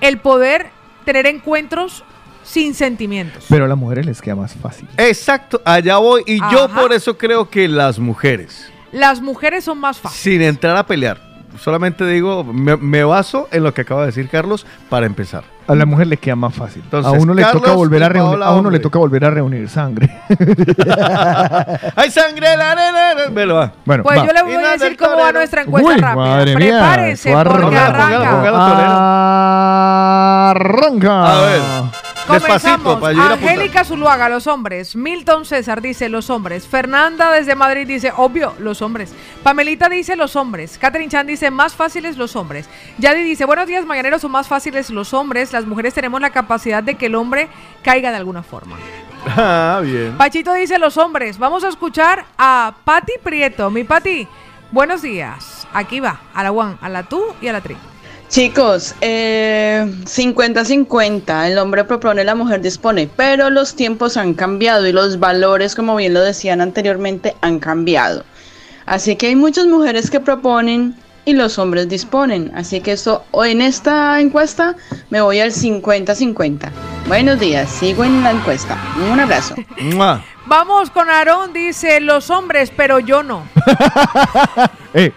el 0.00 0.18
poder 0.18 0.68
tener 1.04 1.26
encuentros 1.26 2.04
sin 2.44 2.74
sentimientos. 2.74 3.44
Pero 3.48 3.64
a 3.64 3.68
las 3.68 3.76
mujeres 3.76 4.06
les 4.06 4.22
queda 4.22 4.36
más 4.36 4.54
fácil. 4.54 4.86
Exacto, 4.96 5.60
allá 5.64 5.96
voy. 5.98 6.22
Y 6.26 6.38
yo 6.52 6.68
por 6.68 6.92
eso 6.92 7.16
creo 7.18 7.48
que 7.50 7.68
las 7.68 7.98
mujeres, 7.98 8.70
Las 8.92 9.20
mujeres 9.20 9.64
son 9.64 9.78
más 9.78 9.98
fáciles. 9.98 10.22
sin 10.22 10.42
entrar 10.42 10.76
a 10.76 10.86
pelear, 10.86 11.20
solamente 11.58 12.06
digo, 12.06 12.44
me, 12.44 12.76
me 12.76 13.02
baso 13.04 13.48
en 13.52 13.62
lo 13.64 13.72
que 13.74 13.80
acaba 13.82 14.00
de 14.02 14.06
decir 14.08 14.28
Carlos 14.28 14.66
para 14.88 15.06
empezar. 15.06 15.44
A 15.66 15.74
la 15.74 15.86
mujer 15.86 16.08
le 16.08 16.18
queda 16.18 16.36
más 16.36 16.52
fácil. 16.54 16.82
Entonces, 16.84 17.10
a 17.10 17.16
uno 17.16 17.32
le 17.32 17.40
Carlos 17.42 17.62
toca 17.62 17.74
volver 17.74 18.02
a 18.02 18.08
reunir, 18.10 18.32
Paola, 18.32 18.46
a 18.46 18.50
uno 18.50 18.58
hombre. 18.58 18.72
le 18.72 18.80
toca 18.80 18.98
volver 18.98 19.24
a 19.24 19.30
reunir 19.30 19.66
sangre. 19.70 20.10
¡Hay 21.96 22.10
sangre 22.10 22.52
en 22.52 22.58
la 22.58 22.72
arena! 22.72 23.14
Bueno, 23.32 23.72
Pues 24.02 24.18
va. 24.18 24.26
yo 24.26 24.32
le 24.32 24.42
voy 24.42 24.54
a 24.62 24.72
decir 24.72 24.94
cómo 24.98 25.16
va 25.16 25.32
nuestra 25.32 25.62
encuesta 25.62 25.88
Uy, 25.88 25.96
rápida. 25.96 26.16
madre 26.16 26.54
mía, 26.56 26.78
Prepárense 26.80 27.32
arranca. 27.34 27.60
porque 27.62 27.78
arranca. 27.78 28.30
póngala. 28.30 30.50
Arranca. 30.50 31.32
A 31.32 31.40
ver, 31.46 31.60
Comenzamos. 32.26 33.02
Angélica 33.02 33.84
Zuluaga, 33.84 34.28
los 34.28 34.46
hombres. 34.46 34.96
Milton 34.96 35.44
César 35.44 35.80
dice 35.80 36.08
los 36.08 36.30
hombres. 36.30 36.66
Fernanda 36.66 37.30
desde 37.30 37.54
Madrid 37.54 37.86
dice, 37.86 38.12
obvio, 38.16 38.54
los 38.58 38.82
hombres. 38.82 39.14
Pamelita 39.42 39.88
dice 39.88 40.16
los 40.16 40.36
hombres. 40.36 40.78
Catherine 40.78 41.10
Chan 41.10 41.26
dice, 41.26 41.50
más 41.50 41.74
fáciles 41.74 42.16
los 42.16 42.36
hombres. 42.36 42.68
Yadi 42.98 43.22
dice, 43.22 43.44
buenos 43.44 43.66
días, 43.66 43.84
mañaneros, 43.84 44.22
son 44.22 44.32
más 44.32 44.48
fáciles 44.48 44.90
los 44.90 45.12
hombres. 45.12 45.52
Las 45.52 45.66
mujeres 45.66 45.94
tenemos 45.94 46.20
la 46.20 46.30
capacidad 46.30 46.82
de 46.82 46.94
que 46.94 47.06
el 47.06 47.14
hombre 47.14 47.48
caiga 47.82 48.10
de 48.10 48.16
alguna 48.16 48.42
forma. 48.42 48.76
Ah, 49.26 49.80
bien. 49.82 50.18
Pachito 50.18 50.52
dice 50.52 50.78
los 50.78 50.98
hombres. 50.98 51.38
Vamos 51.38 51.64
a 51.64 51.68
escuchar 51.68 52.26
a 52.36 52.74
Pati 52.84 53.14
Prieto. 53.22 53.70
Mi 53.70 53.82
Pati, 53.82 54.28
buenos 54.70 55.00
días. 55.00 55.66
Aquí 55.72 55.98
va, 55.98 56.20
a 56.34 56.42
la 56.42 56.50
Juan, 56.50 56.78
a 56.82 56.90
la 56.90 57.04
tú 57.04 57.24
y 57.40 57.48
a 57.48 57.54
la 57.54 57.62
tri. 57.62 57.74
Chicos, 58.34 58.96
eh, 59.00 59.86
50-50, 60.06 61.46
el 61.46 61.56
hombre 61.56 61.84
propone, 61.84 62.24
la 62.24 62.34
mujer 62.34 62.60
dispone, 62.60 63.08
pero 63.14 63.48
los 63.48 63.76
tiempos 63.76 64.16
han 64.16 64.34
cambiado 64.34 64.88
y 64.88 64.92
los 64.92 65.20
valores, 65.20 65.76
como 65.76 65.94
bien 65.94 66.14
lo 66.14 66.20
decían 66.20 66.60
anteriormente, 66.60 67.36
han 67.42 67.60
cambiado. 67.60 68.24
Así 68.86 69.14
que 69.14 69.28
hay 69.28 69.36
muchas 69.36 69.66
mujeres 69.66 70.10
que 70.10 70.18
proponen 70.18 70.96
y 71.24 71.34
los 71.34 71.60
hombres 71.60 71.88
disponen. 71.88 72.50
Así 72.56 72.80
que 72.80 72.90
esto, 72.90 73.24
o 73.30 73.44
en 73.44 73.62
esta 73.62 74.20
encuesta 74.20 74.74
me 75.10 75.20
voy 75.20 75.38
al 75.38 75.52
50-50. 75.52 76.70
Buenos 77.06 77.38
días, 77.38 77.70
sigo 77.70 78.02
en 78.02 78.24
la 78.24 78.32
encuesta. 78.32 78.76
Un 79.12 79.20
abrazo. 79.20 79.54
Vamos 80.46 80.90
con 80.90 81.08
Aarón, 81.08 81.52
dice 81.52 82.00
los 82.00 82.30
hombres, 82.30 82.72
pero 82.76 82.98
yo 82.98 83.22
no. 83.22 83.46
Eh, 84.96 85.12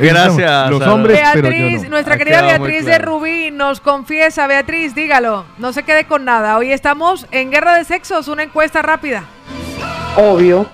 Gracias, 0.00 0.70
Los 0.70 0.82
hombres, 0.86 1.20
pero 1.34 1.50
yo 1.50 1.56
Beatriz, 1.56 1.82
no. 1.82 1.90
nuestra 1.90 2.14
Ha 2.14 2.18
querida 2.18 2.42
Beatriz 2.42 2.86
de. 2.86 2.98
Rubí 2.98 3.50
nos 3.50 3.80
confiesa, 3.80 4.46
Beatriz, 4.46 4.94
dígalo, 4.94 5.44
no 5.58 5.72
se 5.72 5.82
quede 5.82 6.06
con 6.06 6.24
nada. 6.24 6.56
Hoy 6.56 6.72
estamos 6.72 7.26
en 7.30 7.50
Guerra 7.50 7.76
de 7.76 7.84
Sexos, 7.84 8.28
una 8.28 8.42
encuesta 8.42 8.80
rápida. 8.80 9.24
Obvio, 10.16 10.66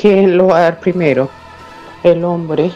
¿quién 0.00 0.36
lo 0.36 0.48
va 0.48 0.58
a 0.58 0.60
dar 0.62 0.80
primero? 0.80 1.28
El 2.04 2.24
hombre. 2.24 2.70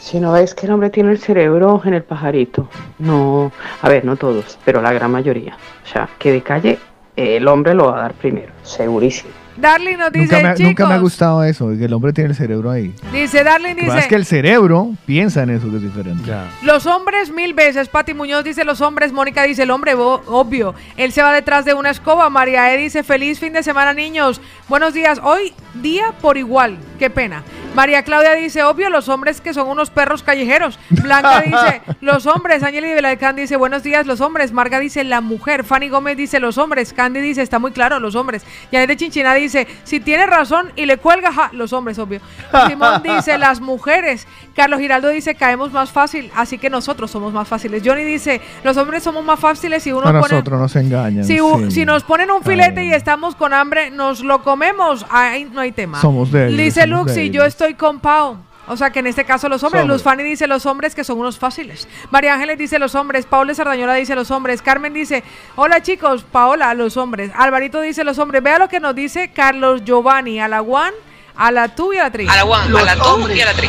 Si 0.00 0.18
no 0.20 0.32
ves 0.32 0.54
que 0.54 0.64
el 0.64 0.72
hombre 0.72 0.88
tiene 0.88 1.10
el 1.10 1.18
cerebro 1.18 1.82
en 1.84 1.92
el 1.92 2.02
pajarito. 2.02 2.66
No, 2.98 3.52
a 3.82 3.88
ver, 3.90 4.06
no 4.06 4.16
todos, 4.16 4.58
pero 4.64 4.80
la 4.80 4.92
gran 4.92 5.10
mayoría. 5.10 5.56
O 5.84 5.86
sea, 5.86 6.08
que 6.18 6.32
de 6.32 6.42
calle 6.42 6.78
el 7.14 7.46
hombre 7.46 7.74
lo 7.74 7.90
va 7.90 7.98
a 7.98 8.02
dar 8.02 8.14
primero, 8.14 8.52
segurísimo. 8.62 9.32
Darling 9.60 9.96
nos 9.96 10.12
dice, 10.12 10.24
Nunca 10.26 10.38
me, 10.40 10.48
ha- 10.48 10.54
chicos, 10.54 10.68
nunca 10.70 10.86
me 10.88 10.94
ha 10.94 10.98
gustado 10.98 11.42
eso, 11.44 11.68
que 11.76 11.84
el 11.84 11.92
hombre 11.92 12.12
tiene 12.12 12.30
el 12.30 12.36
cerebro 12.36 12.70
ahí. 12.70 12.94
dice 13.12 13.42
Darling, 13.42 13.74
dice, 13.74 14.06
que 14.08 14.14
el 14.14 14.24
cerebro 14.24 14.92
piensa 15.06 15.42
en 15.42 15.50
eso 15.50 15.68
que 15.70 15.76
es 15.76 15.82
diferente. 15.82 16.30
los 16.62 16.86
hombres 16.86 17.30
mil 17.30 17.54
veces. 17.54 17.88
Pati 17.88 18.14
Muñoz 18.14 18.44
dice 18.44 18.64
los 18.64 18.80
hombres, 18.80 19.12
Mónica 19.12 19.42
dice 19.42 19.64
el 19.64 19.70
hombre, 19.70 19.94
bo- 19.94 20.22
obvio. 20.26 20.74
Él 20.96 21.12
se 21.12 21.22
va 21.22 21.32
detrás 21.32 21.64
de 21.64 21.74
una 21.74 21.90
escoba. 21.90 22.30
María 22.30 22.72
E 22.72 22.78
dice 22.78 23.02
feliz 23.02 23.38
fin 23.40 23.52
de 23.52 23.62
semana, 23.62 23.92
niños. 23.92 24.40
Buenos 24.68 24.94
días. 24.94 25.20
Hoy 25.22 25.52
día 25.74 26.12
por 26.20 26.36
igual. 26.36 26.78
Qué 26.98 27.10
pena. 27.10 27.42
María 27.78 28.02
Claudia 28.02 28.34
dice, 28.34 28.64
obvio, 28.64 28.90
los 28.90 29.08
hombres 29.08 29.40
que 29.40 29.54
son 29.54 29.68
unos 29.68 29.90
perros 29.90 30.24
callejeros. 30.24 30.80
Blanca 30.90 31.40
dice, 31.46 31.80
los 32.00 32.26
hombres. 32.26 32.64
Angeli 32.64 32.92
Belalcán 32.92 33.36
dice, 33.36 33.54
buenos 33.54 33.84
días, 33.84 34.04
los 34.04 34.20
hombres. 34.20 34.50
Marga 34.50 34.80
dice, 34.80 35.04
la 35.04 35.20
mujer. 35.20 35.62
Fanny 35.62 35.88
Gómez 35.88 36.16
dice, 36.16 36.40
los 36.40 36.58
hombres. 36.58 36.92
Candy 36.92 37.20
dice, 37.20 37.40
está 37.40 37.60
muy 37.60 37.70
claro, 37.70 38.00
los 38.00 38.16
hombres. 38.16 38.44
Yanet 38.72 38.88
de 38.88 38.96
Chinchina 38.96 39.32
dice, 39.34 39.68
si 39.84 40.00
tiene 40.00 40.26
razón 40.26 40.72
y 40.74 40.86
le 40.86 40.96
cuelga, 40.96 41.32
ja, 41.32 41.50
los 41.52 41.72
hombres, 41.72 42.00
obvio. 42.00 42.20
Simón 42.66 43.00
dice, 43.00 43.38
las 43.38 43.60
mujeres. 43.60 44.26
Carlos 44.56 44.80
Giraldo 44.80 45.10
dice, 45.10 45.36
caemos 45.36 45.70
más 45.70 45.92
fácil, 45.92 46.32
así 46.34 46.58
que 46.58 46.70
nosotros 46.70 47.12
somos 47.12 47.32
más 47.32 47.46
fáciles. 47.46 47.84
Johnny 47.84 48.02
dice, 48.02 48.40
los 48.64 48.76
hombres 48.76 49.04
somos 49.04 49.24
más 49.24 49.38
fáciles 49.38 49.84
si 49.84 49.92
uno 49.92 50.00
A 50.00 50.20
pone... 50.20 50.34
nosotros 50.34 50.58
nos 50.58 50.74
engañan. 50.74 51.22
Si, 51.22 51.38
sí. 51.38 51.70
si 51.70 51.84
nos 51.84 52.02
ponen 52.02 52.28
un 52.32 52.42
filete 52.42 52.84
y 52.84 52.92
estamos 52.92 53.36
con 53.36 53.52
hambre, 53.52 53.92
nos 53.92 54.24
lo 54.24 54.42
comemos. 54.42 55.06
Ahí 55.10 55.48
no 55.52 55.60
hay 55.60 55.70
tema. 55.70 56.00
Somos 56.00 56.32
débiles, 56.32 56.74
Dice 56.74 56.88
Luxi, 56.88 57.14
débiles. 57.14 57.36
yo 57.36 57.44
estoy 57.44 57.67
con 57.74 58.00
Pau. 58.00 58.38
O 58.70 58.76
sea 58.76 58.90
que 58.90 58.98
en 58.98 59.06
este 59.06 59.24
caso 59.24 59.48
los 59.48 59.62
hombres. 59.62 59.80
Somos. 59.82 59.94
Luz 59.96 60.02
Fanny 60.02 60.22
dice 60.22 60.46
los 60.46 60.66
hombres 60.66 60.94
que 60.94 61.02
son 61.02 61.18
unos 61.18 61.38
fáciles. 61.38 61.88
María 62.10 62.34
Ángeles 62.34 62.58
dice 62.58 62.78
los 62.78 62.94
hombres. 62.94 63.24
Paola 63.24 63.54
Sardañola 63.54 63.94
dice 63.94 64.14
los 64.14 64.30
hombres. 64.30 64.60
Carmen 64.60 64.92
dice, 64.92 65.24
hola 65.56 65.80
chicos. 65.82 66.22
Paola, 66.30 66.74
los 66.74 66.98
hombres. 66.98 67.30
Alvarito 67.34 67.80
dice 67.80 68.04
los 68.04 68.18
hombres. 68.18 68.42
Vea 68.42 68.58
lo 68.58 68.68
que 68.68 68.78
nos 68.78 68.94
dice 68.94 69.30
Carlos 69.32 69.82
Giovanni. 69.86 70.38
A 70.38 70.48
la 70.48 70.60
Juan, 70.60 70.92
a 71.34 71.50
la 71.50 71.74
tú 71.74 71.94
y 71.94 71.96
a 71.96 72.02
la 72.04 72.10
tri. 72.10 72.28
A 72.28 72.36
la 72.36 72.42
Juan, 72.42 72.76
a 72.76 72.82
la 72.84 72.96
tú 72.96 73.28
y 73.30 73.40
a 73.40 73.46
la 73.46 73.54
tri. 73.54 73.68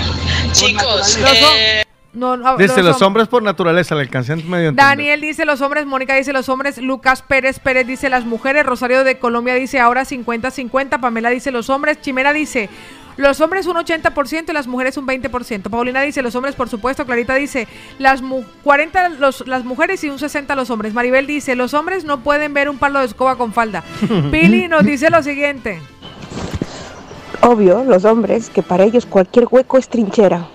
Chicos, 0.52 1.18
eh, 1.56 1.86
No, 2.12 2.36
no, 2.36 2.58
Dice, 2.58 2.82
los 2.82 3.00
hom- 3.00 3.06
hombres 3.06 3.28
por 3.28 3.42
naturaleza, 3.44 3.94
le 3.96 4.02
alcancé 4.02 4.36
medio 4.36 4.70
entender. 4.70 4.84
Daniel 4.86 5.22
dice 5.22 5.46
los 5.46 5.62
hombres, 5.62 5.86
Mónica 5.86 6.16
dice 6.16 6.34
los 6.34 6.50
hombres, 6.50 6.80
Lucas 6.80 7.22
Pérez 7.22 7.60
Pérez 7.60 7.86
dice 7.86 8.10
las 8.10 8.26
mujeres, 8.26 8.66
Rosario 8.66 9.04
de 9.04 9.20
Colombia 9.20 9.54
dice 9.54 9.80
ahora 9.80 10.04
50-50, 10.06 11.00
Pamela 11.00 11.30
dice 11.30 11.52
los 11.52 11.70
hombres, 11.70 12.02
Chimera 12.02 12.34
dice 12.34 12.68
los 13.20 13.42
hombres 13.42 13.68
un 13.68 13.76
80% 13.76 14.46
y 14.50 14.54
las 14.54 14.66
mujeres 14.68 14.98
un 14.98 15.06
20%. 15.06 15.70
Paulina 15.70 16.02
dice 16.02 16.22
los 16.22 16.36
hombres, 16.36 16.56
por 16.56 16.70
supuesto. 16.70 17.06
Clarita 17.06 17.36
dice 17.36 17.68
las 17.98 18.22
mu- 18.22 18.44
40 18.64 19.10
los, 19.10 19.46
las 19.48 19.66
mujeres 19.66 20.04
y 20.04 20.10
un 20.10 20.20
60 20.20 20.56
los 20.56 20.70
hombres. 20.70 20.94
Maribel 20.94 21.28
dice 21.28 21.56
los 21.56 21.74
hombres 21.74 22.06
no 22.06 22.22
pueden 22.22 22.54
ver 22.54 22.70
un 22.70 22.78
palo 22.78 23.00
de 23.00 23.06
escoba 23.06 23.36
con 23.38 23.52
falda. 23.54 23.84
Pili 24.32 24.68
nos 24.68 24.86
dice 24.86 25.10
lo 25.10 25.22
siguiente. 25.22 25.82
Obvio, 27.42 27.84
los 27.84 28.06
hombres, 28.06 28.50
que 28.50 28.62
para 28.64 28.84
ellos 28.84 29.06
cualquier 29.06 29.48
hueco 29.50 29.78
es 29.78 29.88
trinchera. 29.90 30.48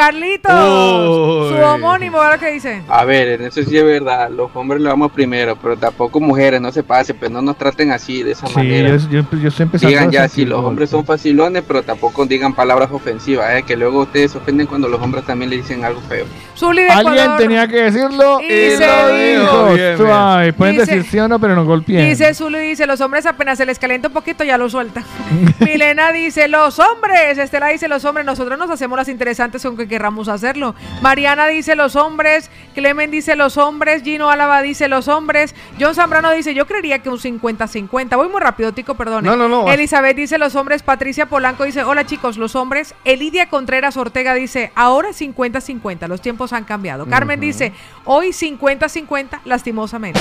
Carlitos, 0.00 0.50
Uy. 0.52 1.48
su 1.58 1.62
homónimo, 1.62 2.18
¿verdad 2.20 2.38
que 2.40 2.52
dice? 2.52 2.80
A 2.88 3.04
ver, 3.04 3.28
en 3.40 3.42
eso 3.48 3.62
sí 3.62 3.76
es 3.76 3.84
verdad, 3.84 4.30
los 4.30 4.50
hombres 4.54 4.80
lo 4.80 4.88
vamos 4.88 5.12
primero, 5.12 5.56
pero 5.60 5.76
tampoco 5.76 6.20
mujeres, 6.20 6.58
no 6.58 6.72
se 6.72 6.82
pase, 6.82 7.12
pues 7.12 7.30
no 7.30 7.42
nos 7.42 7.58
traten 7.58 7.92
así, 7.92 8.22
de 8.22 8.32
esa 8.32 8.46
Sí, 8.46 8.54
manera. 8.56 8.96
yo, 8.96 8.96
yo, 9.10 9.38
yo 9.38 9.48
estoy 9.48 9.64
empezando 9.64 9.88
Digan 9.90 10.10
ya, 10.10 10.26
sí, 10.26 10.46
los 10.46 10.64
hombres 10.64 10.88
son 10.88 11.04
facilones, 11.04 11.62
pero 11.68 11.82
tampoco 11.82 12.24
digan 12.24 12.54
palabras 12.54 12.88
ofensivas, 12.90 13.54
¿eh? 13.56 13.62
que 13.62 13.76
luego 13.76 14.00
ustedes 14.00 14.32
se 14.32 14.38
ofenden 14.38 14.66
cuando 14.66 14.88
los 14.88 15.00
hombres 15.02 15.24
también 15.26 15.50
le 15.50 15.56
dicen 15.58 15.84
algo 15.84 16.00
feo. 16.00 16.24
Zuli 16.56 16.82
de 16.84 16.88
Alguien 16.90 17.14
Ecuador. 17.18 17.38
tenía 17.38 17.68
que 17.68 17.82
decirlo 17.82 18.40
Y 18.40 18.44
y, 18.46 18.70
se 18.70 18.86
lo 18.86 19.08
dijo. 19.14 19.74
dijo. 19.74 19.74
Bien, 19.74 20.54
pueden 20.54 20.76
Dice- 20.78 20.86
decir 20.96 21.10
sí 21.10 21.18
o 21.18 21.28
no, 21.28 21.38
pero 21.38 21.54
no 21.54 21.64
golpeen. 21.66 22.08
Dice 22.08 22.32
Zulu 22.34 22.56
dice, 22.58 22.86
los 22.86 23.00
hombres 23.02 23.26
apenas 23.26 23.58
se 23.58 23.66
les 23.66 23.78
calienta 23.78 24.08
un 24.08 24.14
poquito 24.14 24.44
ya 24.44 24.56
lo 24.56 24.70
sueltan. 24.70 25.04
Milena 25.60 26.10
dice, 26.12 26.48
los 26.48 26.78
hombres. 26.78 27.36
Estela 27.38 27.68
dice, 27.68 27.86
los 27.88 28.04
hombres, 28.04 28.24
nosotros 28.26 28.58
nos 28.58 28.70
hacemos 28.70 28.96
las 28.96 29.08
interesantes 29.08 29.62
con, 29.62 29.76
querramos 29.90 30.28
hacerlo. 30.28 30.74
Mariana 31.02 31.46
dice 31.46 31.74
los 31.76 31.96
hombres, 31.96 32.50
Clemen 32.74 33.10
dice 33.10 33.36
los 33.36 33.58
hombres, 33.58 34.02
Gino 34.02 34.30
Álava 34.30 34.62
dice 34.62 34.88
los 34.88 35.08
hombres, 35.08 35.54
John 35.78 35.94
Zambrano 35.94 36.30
dice 36.30 36.54
yo 36.54 36.66
creería 36.66 37.00
que 37.00 37.10
un 37.10 37.18
50-50. 37.18 38.16
Voy 38.16 38.28
muy 38.30 38.40
rápido, 38.40 38.72
Tico, 38.72 38.94
perdón. 38.94 39.24
No, 39.24 39.36
no, 39.36 39.48
no. 39.48 39.70
Elizabeth 39.70 40.16
dice 40.16 40.38
los 40.38 40.54
hombres, 40.54 40.82
Patricia 40.82 41.26
Polanco 41.26 41.64
dice 41.64 41.84
hola 41.84 42.06
chicos, 42.06 42.38
los 42.38 42.56
hombres. 42.56 42.94
Elidia 43.04 43.50
Contreras 43.50 43.98
Ortega 43.98 44.32
dice 44.32 44.72
ahora 44.74 45.10
50-50, 45.10 46.08
los 46.08 46.22
tiempos 46.22 46.54
han 46.54 46.64
cambiado. 46.64 47.04
Carmen 47.06 47.40
dice 47.40 47.72
hoy 48.04 48.28
50-50, 48.28 49.40
lastimosamente. 49.44 50.20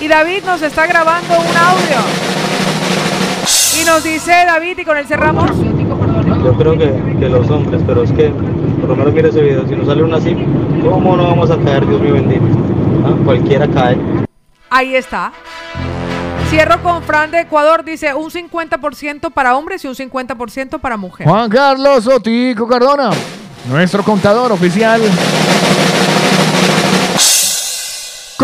Y 0.00 0.08
David 0.08 0.42
nos 0.44 0.60
está 0.60 0.86
grabando 0.86 1.34
un 1.38 1.56
audio. 1.56 1.96
Y 3.80 3.84
nos 3.84 4.02
dice 4.02 4.30
David, 4.30 4.78
y 4.78 4.84
con 4.84 4.96
él 4.96 5.06
cerramos. 5.06 5.50
Yo 6.44 6.54
creo 6.56 6.78
que, 6.78 6.92
que 7.18 7.28
los 7.28 7.50
hombres, 7.50 7.82
pero 7.86 8.02
es 8.02 8.12
que, 8.12 8.32
por 8.86 8.90
lo 8.90 8.96
menos 8.96 9.14
mira 9.14 9.28
ese 9.28 9.40
video, 9.40 9.66
si 9.66 9.74
no 9.74 9.84
sale 9.84 10.02
uno 10.02 10.16
así, 10.16 10.34
¿cómo 10.82 11.16
no 11.16 11.24
vamos 11.24 11.50
a 11.50 11.56
caer, 11.58 11.86
Dios 11.86 12.00
mío 12.00 12.14
bendito? 12.14 12.44
Ah, 13.04 13.14
Cualquiera 13.24 13.66
cae. 13.68 13.96
Ahí 14.70 14.94
está. 14.94 15.32
Cierro 16.50 16.82
con 16.82 17.02
Fran 17.02 17.30
de 17.30 17.40
Ecuador, 17.40 17.84
dice 17.84 18.12
un 18.14 18.30
50% 18.30 19.30
para 19.32 19.56
hombres 19.56 19.84
y 19.84 19.88
un 19.88 19.94
50% 19.94 20.78
para 20.78 20.96
mujeres. 20.96 21.30
Juan 21.32 21.48
Carlos 21.50 22.06
Otico 22.06 22.68
Cardona, 22.68 23.10
nuestro 23.70 24.02
contador 24.02 24.52
oficial. 24.52 25.00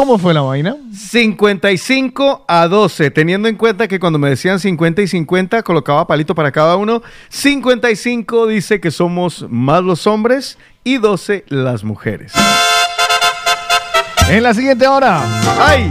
¿Cómo 0.00 0.16
fue 0.16 0.32
la 0.32 0.40
vaina? 0.40 0.76
55 0.96 2.46
a 2.48 2.68
12, 2.68 3.10
teniendo 3.10 3.48
en 3.48 3.56
cuenta 3.56 3.86
que 3.86 4.00
cuando 4.00 4.18
me 4.18 4.30
decían 4.30 4.58
50 4.58 5.02
y 5.02 5.06
50 5.06 5.62
colocaba 5.62 6.06
palito 6.06 6.34
para 6.34 6.50
cada 6.50 6.76
uno. 6.76 7.02
55 7.28 8.46
dice 8.46 8.80
que 8.80 8.90
somos 8.92 9.44
más 9.50 9.82
los 9.84 10.06
hombres 10.06 10.56
y 10.84 10.96
12 10.96 11.44
las 11.48 11.84
mujeres. 11.84 12.32
En 14.30 14.42
la 14.42 14.54
siguiente 14.54 14.88
hora. 14.88 15.20
¡Ay! 15.60 15.86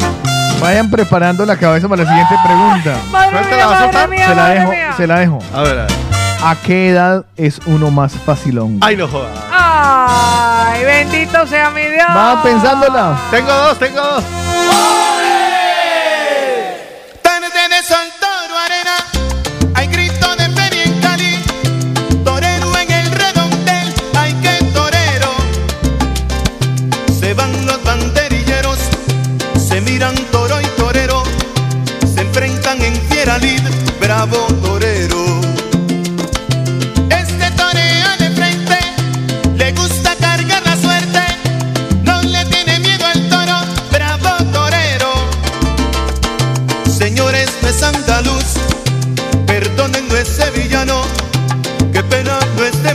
Vayan 0.60 0.90
preparando 0.90 1.45
la 1.45 1.56
cabeza 1.56 1.88
para 1.88 2.02
la 2.03 2.10
siguiente 2.10 2.34
pregunta. 2.44 2.98
Madre 3.11 3.31
¿Cuál 3.31 3.44
te 3.44 3.49
mía, 3.52 3.57
la 3.60 3.65
vas 3.68 3.76
a 3.76 3.80
madre 3.86 3.91
soltar? 3.91 4.10
mía, 4.10 4.27
Se 4.27 4.36
la 4.36 4.49
dejo, 4.49 4.72
mía. 4.72 4.94
se 4.98 5.07
la 5.07 5.19
dejo. 5.19 5.40
A 5.53 5.61
ver, 5.61 5.80
a 5.81 5.84
ver. 5.84 5.91
¿A 6.41 6.56
qué 6.65 6.90
edad 6.90 7.26
es 7.38 7.60
uno 7.68 7.91
más 7.91 8.14
facilón? 8.14 8.80
Ay, 8.81 8.95
no 8.98 9.07
jodas. 9.07 9.38
Ay, 10.72 10.86
bendito 10.86 11.48
sea 11.48 11.72
mi 11.72 11.82
Dios. 11.82 12.06
Va 12.16 12.44
pensándola. 12.44 13.20
Tengo 13.32 13.52
dos, 13.52 13.80
tengo 13.80 14.02
dos. 14.02 14.24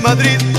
Madrid, 0.04 0.53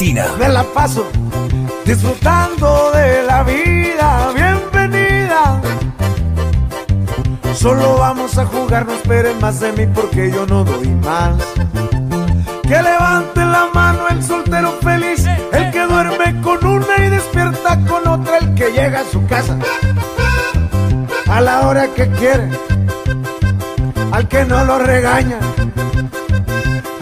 latina. 0.00 0.32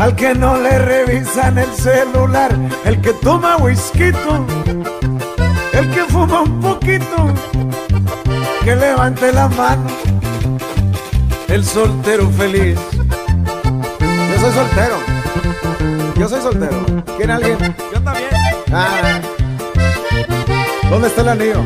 Al 0.09 0.17
que 0.17 0.35
no 0.35 0.57
le 0.57 0.79
revisan 0.79 1.59
el 1.59 1.71
celular, 1.75 2.51
el 2.87 2.99
que 3.03 3.13
toma 3.13 3.59
whisky, 3.59 4.05
el 5.75 5.91
que 5.91 6.05
fuma 6.09 6.41
un 6.43 6.61
poquito, 6.61 7.35
que 8.65 8.75
levante 8.75 9.31
la 9.33 9.49
mano, 9.49 9.87
el 11.49 11.63
soltero 11.63 12.27
feliz. 12.31 12.79
Yo 14.01 14.41
soy 14.41 14.53
soltero. 14.53 14.97
Yo 16.17 16.29
soy 16.29 16.41
soltero. 16.41 16.87
¿Quién 17.19 17.31
alguien? 17.31 17.59
Yo 17.93 18.01
también. 18.01 18.31
Ah. 18.73 19.21
¿Dónde 20.89 21.09
está 21.09 21.21
el 21.21 21.29
anillo? 21.29 21.63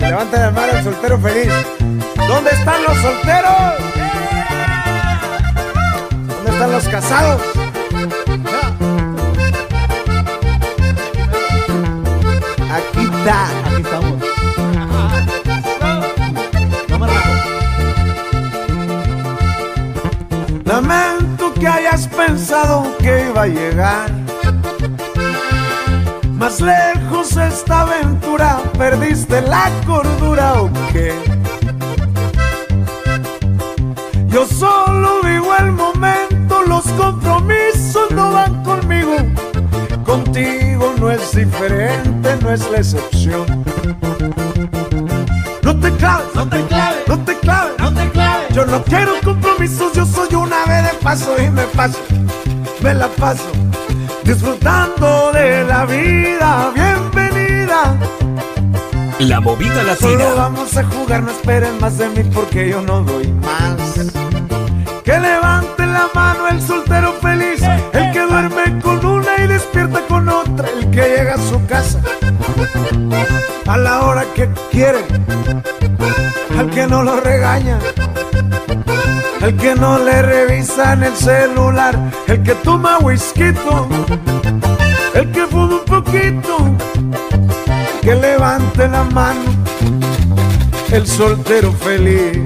Que 0.00 0.06
levante 0.06 0.38
la 0.38 0.50
mano 0.50 0.72
el 0.72 0.82
soltero 0.82 1.18
feliz. 1.20 1.52
¿Dónde 2.26 2.50
están 2.50 2.82
los 2.82 2.98
solteros? 2.98 4.03
¿Dónde 6.54 6.66
están 6.66 6.72
los 6.72 6.88
casados? 6.88 7.42
Aquí 12.70 13.02
está. 13.12 13.46
Aquí 13.64 13.82
estamos. 13.82 14.12
Lamento 20.64 21.54
que 21.54 21.66
hayas 21.66 22.06
pensado 22.08 22.96
que 22.98 23.26
iba 23.30 23.42
a 23.42 23.46
llegar 23.46 24.10
más 26.34 26.60
lejos 26.60 27.36
esta 27.36 27.80
aventura. 27.80 28.60
¿Perdiste 28.78 29.42
la 29.42 29.70
cordura 29.86 30.54
o 30.62 30.70
qué? 30.92 31.14
Yo 34.34 34.44
solo 34.46 35.20
vivo 35.22 35.54
el 35.60 35.70
momento, 35.70 36.33
los 36.66 36.84
compromisos 36.92 38.10
no 38.10 38.32
van 38.32 38.62
conmigo. 38.62 39.16
Contigo 40.04 40.94
no 40.98 41.10
es 41.10 41.34
diferente, 41.34 42.36
no 42.40 42.50
es 42.50 42.68
la 42.70 42.78
excepción. 42.78 43.64
No 45.62 45.78
te 45.78 45.90
claves, 45.92 46.26
no 46.34 46.48
te 46.48 46.62
claves, 46.66 47.08
no 47.08 47.18
te 47.20 47.38
claves, 47.38 47.72
no 47.78 47.94
te 47.94 48.10
claves. 48.10 48.54
Yo 48.54 48.66
no 48.66 48.82
quiero 48.84 49.12
compromisos, 49.24 49.92
yo 49.94 50.04
soy 50.04 50.34
una 50.34 50.62
ave 50.64 50.82
de 50.82 50.94
paso 51.02 51.34
y 51.42 51.50
me 51.50 51.62
paso, 51.64 51.98
me 52.82 52.94
la 52.94 53.08
paso 53.08 53.50
disfrutando 54.24 55.32
de 55.32 55.64
la 55.64 55.84
vida. 55.86 56.72
Bienvenida. 56.74 57.96
La 59.20 59.40
movida 59.40 59.96
Solo 59.96 60.16
latina. 60.16 60.34
vamos 60.36 60.76
a 60.76 60.84
jugar, 60.84 61.22
no 61.22 61.30
esperen 61.30 61.78
más 61.80 61.98
de 61.98 62.08
mí 62.08 62.24
porque 62.34 62.68
yo 62.68 62.82
no 62.82 63.02
doy 63.02 63.28
más. 63.28 63.74
La 63.96 64.04
mano 64.14 65.43
el 66.54 66.62
soltero 66.62 67.12
feliz, 67.14 67.62
el 67.92 68.12
que 68.12 68.20
duerme 68.20 68.80
con 68.80 69.04
una 69.04 69.36
y 69.42 69.46
despierta 69.48 70.00
con 70.06 70.28
otra, 70.28 70.68
el 70.78 70.90
que 70.90 71.02
llega 71.02 71.34
a 71.34 71.38
su 71.38 71.64
casa 71.66 72.00
a 73.66 73.76
la 73.76 74.02
hora 74.02 74.24
que 74.34 74.48
quiere, 74.70 75.04
al 76.56 76.70
que 76.70 76.86
no 76.86 77.02
lo 77.02 77.20
regaña, 77.20 77.78
el 79.40 79.56
que 79.56 79.74
no 79.74 79.98
le 79.98 80.22
revisa 80.22 80.92
en 80.92 81.04
el 81.04 81.16
celular, 81.16 81.98
el 82.28 82.42
que 82.42 82.54
toma 82.54 82.98
whisky, 82.98 83.52
el 85.14 85.32
que 85.32 85.46
fuma 85.46 85.76
un 85.76 85.84
poquito, 85.84 86.56
que 88.00 88.14
levante 88.14 88.88
la 88.88 89.02
mano 89.04 89.64
el 90.92 91.06
soltero 91.06 91.72
feliz. 91.72 92.38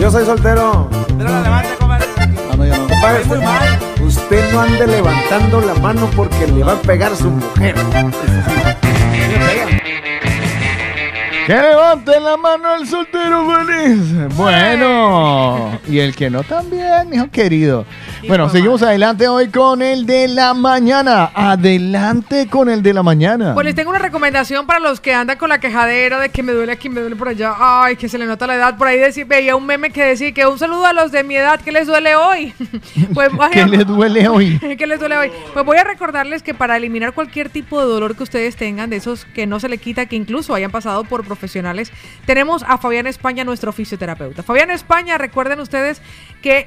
Yo 0.00 0.10
soy 0.10 0.24
soltero. 0.24 0.99
Compadre, 1.20 3.20
usted, 3.22 4.02
usted 4.02 4.52
no 4.52 4.60
ande 4.62 4.86
levantando 4.86 5.60
la 5.60 5.74
mano 5.74 6.08
porque 6.16 6.46
le 6.46 6.64
va 6.64 6.72
a 6.72 6.80
pegar 6.80 7.14
su 7.14 7.28
mujer. 7.28 7.74
Que 11.46 11.54
levante 11.54 12.18
la 12.20 12.36
mano 12.38 12.76
el 12.76 12.86
soltero 12.86 13.46
feliz. 13.50 14.34
Bueno, 14.36 15.78
y 15.88 15.98
el 15.98 16.14
que 16.14 16.30
no 16.30 16.42
también, 16.42 17.10
mi 17.10 17.16
hijo 17.16 17.30
querido. 17.30 17.84
Bueno, 18.26 18.48
seguimos 18.48 18.82
adelante 18.82 19.28
hoy 19.28 19.48
con 19.48 19.80
el 19.82 20.04
de 20.04 20.28
la 20.28 20.52
mañana. 20.52 21.30
Adelante 21.34 22.48
con 22.48 22.68
el 22.68 22.82
de 22.82 22.92
la 22.92 23.02
mañana. 23.02 23.54
Pues 23.54 23.64
les 23.64 23.74
tengo 23.74 23.90
una 23.90 23.98
recomendación 23.98 24.66
para 24.66 24.78
los 24.78 25.00
que 25.00 25.14
andan 25.14 25.38
con 25.38 25.48
la 25.48 25.58
quejadera 25.58 26.20
de 26.20 26.28
que 26.28 26.42
me 26.42 26.52
duele 26.52 26.72
aquí, 26.72 26.88
me 26.88 27.00
duele 27.00 27.16
por 27.16 27.28
allá. 27.28 27.54
Ay, 27.58 27.96
que 27.96 28.08
se 28.08 28.18
le 28.18 28.26
nota 28.26 28.46
la 28.46 28.56
edad. 28.56 28.76
Por 28.76 28.88
ahí 28.88 28.98
decía, 28.98 29.24
veía 29.24 29.56
un 29.56 29.64
meme 29.64 29.90
que 29.90 30.04
decía 30.04 30.32
que 30.32 30.46
un 30.46 30.58
saludo 30.58 30.86
a 30.86 30.92
los 30.92 31.12
de 31.12 31.24
mi 31.24 31.36
edad, 31.36 31.60
que 31.60 31.72
les 31.72 31.86
duele 31.86 32.14
hoy? 32.14 32.52
pues, 33.14 33.30
¿Qué 33.52 33.66
le 33.66 33.84
duele 33.84 34.28
hoy? 34.28 34.58
¿Qué 34.78 34.86
les 34.86 35.00
duele 35.00 35.16
hoy? 35.16 35.32
Pues 35.52 35.64
voy 35.64 35.78
a 35.78 35.84
recordarles 35.84 36.42
que 36.42 36.54
para 36.54 36.76
eliminar 36.76 37.14
cualquier 37.14 37.48
tipo 37.48 37.80
de 37.80 37.86
dolor 37.86 38.16
que 38.16 38.22
ustedes 38.22 38.56
tengan, 38.56 38.90
de 38.90 38.96
esos 38.96 39.24
que 39.24 39.46
no 39.46 39.60
se 39.60 39.68
le 39.68 39.78
quita, 39.78 40.06
que 40.06 40.16
incluso 40.16 40.54
hayan 40.54 40.70
pasado 40.70 41.04
por 41.04 41.24
profesionales, 41.24 41.90
tenemos 42.26 42.64
a 42.68 42.78
Fabián 42.78 43.06
España, 43.06 43.44
nuestro 43.44 43.72
fisioterapeuta. 43.72 44.42
Fabián 44.42 44.70
España, 44.70 45.16
recuerden 45.16 45.60
ustedes 45.60 46.02
que 46.42 46.66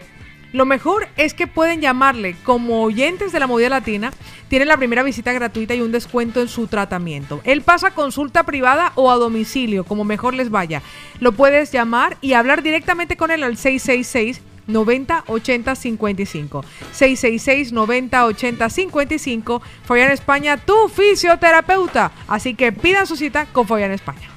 lo 0.53 0.65
mejor 0.65 1.07
es 1.17 1.33
que 1.33 1.47
pueden 1.47 1.81
llamarle 1.81 2.35
como 2.43 2.83
oyentes 2.83 3.31
de 3.31 3.39
la 3.39 3.47
movida 3.47 3.69
latina, 3.69 4.13
tienen 4.47 4.67
la 4.67 4.77
primera 4.77 5.03
visita 5.03 5.33
gratuita 5.33 5.73
y 5.73 5.81
un 5.81 5.91
descuento 5.91 6.41
en 6.41 6.47
su 6.47 6.67
tratamiento. 6.67 7.41
Él 7.43 7.63
pasa 7.63 7.91
consulta 7.91 8.43
privada 8.43 8.93
o 8.95 9.11
a 9.11 9.15
domicilio, 9.15 9.83
como 9.83 10.03
mejor 10.03 10.35
les 10.35 10.51
vaya. 10.51 10.83
Lo 11.19 11.31
puedes 11.31 11.71
llamar 11.71 12.17
y 12.21 12.33
hablar 12.33 12.61
directamente 12.61 13.17
con 13.17 13.31
él 13.31 13.43
al 13.43 13.57
666 13.57 14.41
90 14.67 15.25
80 15.27 15.75
55 15.75 16.65
666 16.91 17.73
90 17.73 18.25
80 18.25 18.69
55 18.69 19.61
Fabián 19.85 20.11
España, 20.11 20.57
tu 20.57 20.87
fisioterapeuta. 20.87 22.11
Así 22.27 22.53
que 22.53 22.71
pidan 22.71 23.07
su 23.07 23.15
cita 23.15 23.47
con 23.47 23.67
Fabián 23.67 23.91
España. 23.91 24.32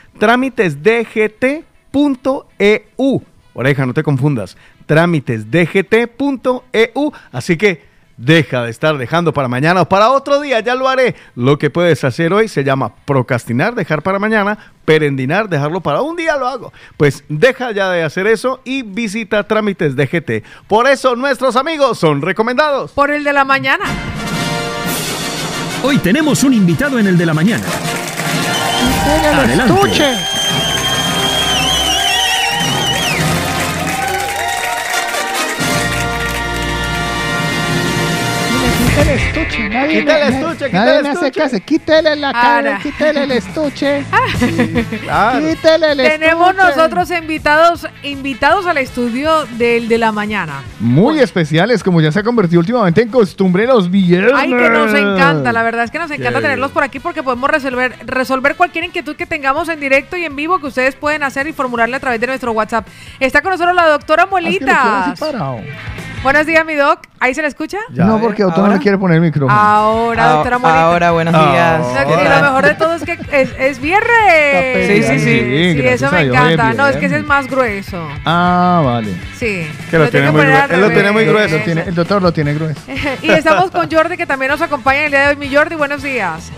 Trámitesdgt.eu. 1.18 3.22
Oreja, 3.53 3.85
no 3.85 3.94
te 3.94 4.03
confundas. 4.03 4.57
Trámitesdgt.eu. 4.85 6.64
E 6.73 6.91
Así 7.31 7.57
que 7.57 7.88
deja 8.18 8.64
de 8.64 8.72
estar 8.72 8.98
dejando 8.98 9.34
para 9.34 9.48
mañana 9.48 9.81
o 9.81 9.89
para 9.89 10.11
otro 10.11 10.41
día, 10.41 10.60
ya 10.60 10.76
lo 10.76 10.88
haré. 10.88 11.15
Lo 11.35 11.57
que 11.57 11.69
puedes 11.69 12.03
hacer 12.03 12.34
hoy 12.34 12.48
se 12.48 12.64
llama 12.64 12.94
procrastinar, 13.06 13.76
dejar 13.76 14.02
para 14.02 14.19
mañana, 14.19 14.57
perendinar, 14.85 15.49
dejarlo 15.49 15.81
para 15.81 16.02
un 16.02 16.15
día, 16.15 16.35
lo 16.38 16.48
hago. 16.48 16.73
Pues 16.98 17.23
deja 17.30 17.72
ya 17.72 17.89
de 17.91 18.03
hacer 18.03 18.27
eso 18.27 18.61
y 18.64 18.84
visita 18.84 19.48
Trámites 19.48 19.95
DGT. 19.95 20.44
Por 20.68 20.88
eso 20.88 21.15
nuestros 21.15 21.56
amigos 21.56 21.99
son 21.99 22.22
recomendados. 22.22 22.91
Por 22.91 23.11
el 23.11 23.23
de 23.23 23.34
la 23.34 23.45
mañana. 23.45 23.85
Hoy 25.84 25.99
tenemos 25.99 26.44
un 26.44 26.53
invitado 26.53 26.98
en 26.99 27.07
el 27.07 27.18
de 27.18 27.26
la 27.26 27.34
mañana. 27.34 27.65
Adelante. 29.23 30.36
Quítale 38.98 39.14
el 39.14 39.19
estuche, 39.19 39.69
nadie, 39.69 39.99
Quítale 39.99 40.26
el 40.28 40.32
me- 40.34 40.40
estuche, 40.40 40.60
nadie 40.60 40.69
quítale 40.72 40.98
el 40.98 41.03
me 41.03 41.10
hace 41.10 41.28
estuche. 41.28 41.40
caso. 41.41 41.57
Quítale 41.65 42.15
la 42.15 42.32
cara, 42.34 42.56
Ahora. 42.57 42.80
quítale 42.82 43.24
el 43.24 43.32
estuche. 43.32 44.03
Claro. 45.03 45.48
Quítale 45.48 45.91
el 45.91 45.98
Tenemos 45.98 46.49
estuche. 46.49 46.68
nosotros 46.76 47.11
invitados 47.11 47.88
invitados 48.03 48.65
al 48.65 48.78
estudio 48.78 49.45
del 49.57 49.88
de 49.88 49.98
la 49.98 50.11
mañana. 50.11 50.61
Muy 50.80 51.19
especiales, 51.19 51.84
como 51.84 52.02
ya 52.02 52.11
se 52.11 52.19
ha 52.19 52.24
convertido 52.24 52.60
últimamente 52.60 53.02
en 53.02 53.10
costumbre 53.10 53.65
los 53.68 53.90
viernes. 53.91 54.34
Ay, 54.36 54.49
que 54.49 54.69
nos 54.69 54.94
encanta, 54.94 55.52
la 55.53 55.64
verdad 55.64 55.84
es 55.86 55.91
que 55.91 55.99
nos 55.99 56.11
encanta 56.11 56.40
Qué 56.40 56.44
tenerlos 56.44 56.72
por 56.72 56.84
aquí 56.84 56.99
porque 56.99 57.24
podemos 57.24 57.49
resolver, 57.49 57.95
resolver 58.06 58.56
cualquier 58.56 58.86
inquietud 58.86 59.15
que 59.15 59.26
tengamos 59.26 59.69
en 59.69 59.80
directo 59.80 60.18
y 60.18 60.26
en 60.26 60.36
vivo 60.36 60.60
que 60.60 60.68
ustedes 60.68 60.95
pueden 60.95 61.24
hacer 61.24 61.48
y 61.48 61.53
formularle 61.53 61.95
a 61.95 61.99
través 61.99 62.19
de 62.19 62.28
nuestro 62.28 62.52
WhatsApp. 62.52 62.88
Está 63.19 63.41
con 63.41 63.52
nosotros 63.52 63.76
la 63.76 63.88
doctora 63.88 64.28
Ah, 64.32 64.40
es 64.49 64.57
que 64.60 64.65
lo 64.65 64.72
así 64.72 65.19
parado. 65.19 65.61
Buenos 66.23 66.45
días, 66.45 66.65
mi 66.65 66.76
doc. 66.76 66.99
¿Ahí 67.19 67.34
se 67.34 67.41
le 67.41 67.48
escucha? 67.48 67.77
no, 67.89 68.19
porque 68.19 68.44
Otto 68.44 68.61
no 68.65 68.73
le 68.73 68.80
quiere 68.80 68.98
poner 68.98 69.15
el 69.15 69.22
micrófono. 69.22 69.57
Ahora, 69.57 70.27
doctora 70.30 70.57
Molita. 70.57 70.81
Ahora, 70.84 71.11
buenos 71.11 71.34
Ah, 71.35 71.52
días. 71.52 72.07
Y 72.19 72.23
lo 72.30 72.41
mejor 72.41 72.65
de 72.65 72.73
todo 72.73 72.94
es 72.95 73.03
que 73.03 73.14
es, 73.31 73.49
es 73.57 73.80
viernes. 73.80 74.88
Sí, 74.88 75.03
sí, 75.03 75.19
sí. 75.19 75.73
Sí, 75.73 75.88
eso 75.88 76.11
me 76.11 76.22
encanta. 76.23 76.72
es 76.72 76.77
No, 76.77 76.88
es 76.88 76.98
que 76.98 77.06
ese 77.06 77.18
es 77.18 77.23
más 77.26 77.48
grueso. 77.48 78.06
Ah, 78.26 78.81
vale. 78.84 79.15
Sí. 79.38 79.68
Que 79.89 79.98
lo 79.98 80.06
Lo 80.06 80.10
tiene 80.11 80.31
muy 80.31 80.41
grueso. 80.41 80.73
Él 80.73 80.81
lo 80.81 80.89
tiene 80.89 81.11
muy 81.11 81.26
grueso. 81.26 81.57
Lo 81.57 81.64
tiene- 81.64 81.81
el 81.84 81.95
doctor 81.95 82.22
lo 82.22 82.31
tiene 82.34 82.53
grueso. 82.56 82.81
y 83.22 83.30
estamos 83.31 83.72
con 83.72 83.89
Jordi, 83.89 84.18
que 84.18 84.26
también 84.26 84.52
nos 84.52 84.61
acompaña 84.61 85.06
el 85.06 85.11
día 85.11 85.22
de 85.22 85.27
hoy. 85.30 85.35
Mi 85.38 85.53
Jordi, 85.56 85.76
buenos 85.76 86.02
días. 86.03 86.52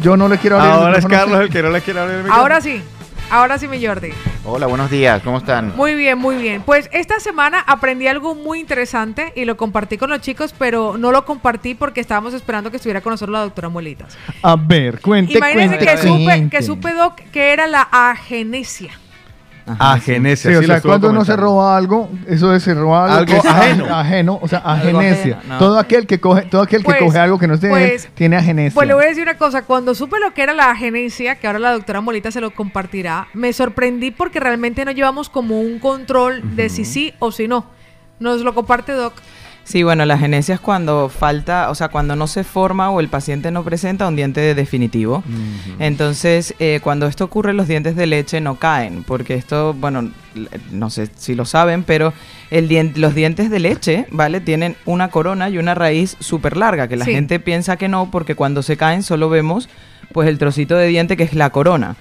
Yo 0.00 0.16
no 0.16 0.28
le 0.28 0.38
quiero 0.38 0.56
abrir 0.58 0.72
el 0.72 0.78
Ahora 0.78 0.98
es 0.98 1.04
micrófono. 1.04 1.20
Carlos 1.32 1.40
el 1.46 1.50
que 1.52 1.62
no 1.62 1.70
le 1.70 1.80
quiere 1.82 2.00
abrir 2.00 2.14
el 2.16 2.22
micrófono. 2.22 2.42
Ahora 2.42 2.60
sí. 2.60 2.82
Ahora 3.30 3.58
sí, 3.58 3.68
mi 3.68 3.84
Jordi. 3.84 4.10
Hola, 4.44 4.66
buenos 4.66 4.90
días, 4.90 5.22
¿cómo 5.22 5.38
están? 5.38 5.76
Muy 5.76 5.94
bien, 5.94 6.16
muy 6.18 6.36
bien. 6.36 6.62
Pues 6.62 6.88
esta 6.92 7.20
semana 7.20 7.60
aprendí 7.60 8.06
algo 8.06 8.34
muy 8.34 8.58
interesante 8.58 9.34
y 9.36 9.44
lo 9.44 9.58
compartí 9.58 9.98
con 9.98 10.08
los 10.08 10.22
chicos, 10.22 10.54
pero 10.58 10.96
no 10.96 11.12
lo 11.12 11.26
compartí 11.26 11.74
porque 11.74 12.00
estábamos 12.00 12.32
esperando 12.32 12.70
que 12.70 12.78
estuviera 12.78 13.02
con 13.02 13.10
nosotros 13.10 13.34
la 13.34 13.42
doctora 13.42 13.68
Muelitas. 13.68 14.16
A 14.42 14.56
ver, 14.56 15.00
cuente, 15.00 15.36
Imagínense 15.36 15.76
cuente, 15.76 15.92
que 15.92 16.08
supe, 16.08 16.48
que 16.50 16.62
supe, 16.62 16.94
Doc, 16.94 17.16
que 17.30 17.52
era 17.52 17.66
la 17.66 17.82
agenesia. 17.82 18.98
Agenesia. 19.78 20.50
Sí, 20.50 20.56
o 20.56 20.62
sea, 20.62 20.80
cuando 20.80 21.10
uno 21.10 21.24
se 21.24 21.36
roba 21.36 21.76
algo, 21.76 22.10
eso 22.26 22.54
es 22.54 22.62
se 22.62 22.74
roba 22.74 23.16
algo, 23.16 23.32
es 23.32 23.44
ajeno. 23.44 23.86
ajeno, 23.94 24.38
o 24.40 24.48
sea, 24.48 24.58
agenesia. 24.58 25.40
no. 25.46 25.58
Todo 25.58 25.78
aquel 25.78 26.06
que 26.06 26.20
coge, 26.20 26.42
todo 26.42 26.62
aquel 26.62 26.80
que 26.80 26.86
Pues, 26.86 26.98
coge 26.98 27.18
algo 27.18 27.38
que 27.38 27.46
no 27.46 27.54
es 27.54 27.60
de 27.60 27.68
pues, 27.68 28.04
él, 28.06 28.10
tiene 28.14 28.36
agenesia. 28.36 28.74
Pues 28.74 28.88
le 28.88 28.94
voy 28.94 29.04
a 29.04 29.08
decir 29.08 29.22
una 29.22 29.36
cosa, 29.38 29.62
cuando 29.62 29.94
supe 29.94 30.18
lo 30.20 30.34
que 30.34 30.42
era 30.42 30.54
la 30.54 30.70
agenesia, 30.70 31.36
que 31.36 31.46
ahora 31.46 31.58
la 31.58 31.72
doctora 31.72 32.00
Molita 32.00 32.30
se 32.30 32.40
lo 32.40 32.50
compartirá, 32.52 33.28
me 33.34 33.52
sorprendí 33.52 34.10
porque 34.10 34.40
realmente 34.40 34.84
no 34.84 34.90
llevamos 34.92 35.28
como 35.28 35.60
un 35.60 35.78
control 35.78 36.56
de 36.56 36.68
si 36.68 36.84
sí 36.84 37.14
o 37.18 37.32
si 37.32 37.48
no. 37.48 37.66
Nos 38.20 38.42
lo 38.42 38.54
comparte 38.54 38.92
Doc. 38.92 39.14
Sí, 39.68 39.82
bueno, 39.82 40.06
la 40.06 40.16
genesia 40.16 40.54
es 40.54 40.60
cuando 40.60 41.10
falta, 41.10 41.68
o 41.68 41.74
sea, 41.74 41.88
cuando 41.88 42.16
no 42.16 42.26
se 42.26 42.42
forma 42.42 42.90
o 42.90 43.00
el 43.00 43.08
paciente 43.08 43.50
no 43.50 43.62
presenta 43.64 44.08
un 44.08 44.16
diente 44.16 44.54
definitivo. 44.54 45.22
Entonces, 45.78 46.54
eh, 46.58 46.80
cuando 46.82 47.06
esto 47.06 47.24
ocurre, 47.24 47.52
los 47.52 47.68
dientes 47.68 47.94
de 47.94 48.06
leche 48.06 48.40
no 48.40 48.54
caen, 48.54 49.04
porque 49.04 49.34
esto, 49.34 49.74
bueno, 49.74 50.10
no 50.72 50.88
sé 50.88 51.10
si 51.16 51.34
lo 51.34 51.44
saben, 51.44 51.82
pero 51.82 52.14
el 52.50 52.66
dien- 52.66 52.94
los 52.96 53.14
dientes 53.14 53.50
de 53.50 53.58
leche, 53.60 54.06
¿vale? 54.10 54.40
Tienen 54.40 54.74
una 54.86 55.08
corona 55.10 55.50
y 55.50 55.58
una 55.58 55.74
raíz 55.74 56.16
súper 56.18 56.56
larga, 56.56 56.88
que 56.88 56.96
la 56.96 57.04
Sí. 57.04 57.12
gente 57.12 57.38
piensa 57.38 57.76
que 57.76 57.88
no, 57.88 58.10
porque 58.10 58.34
cuando 58.34 58.62
se 58.62 58.78
caen 58.78 59.02
solo 59.02 59.28
vemos, 59.28 59.68
pues, 60.12 60.28
el 60.30 60.38
trocito 60.38 60.76
de 60.76 60.86
diente 60.86 61.18
que 61.18 61.24
es 61.24 61.34
la 61.34 61.50
corona. 61.50 61.94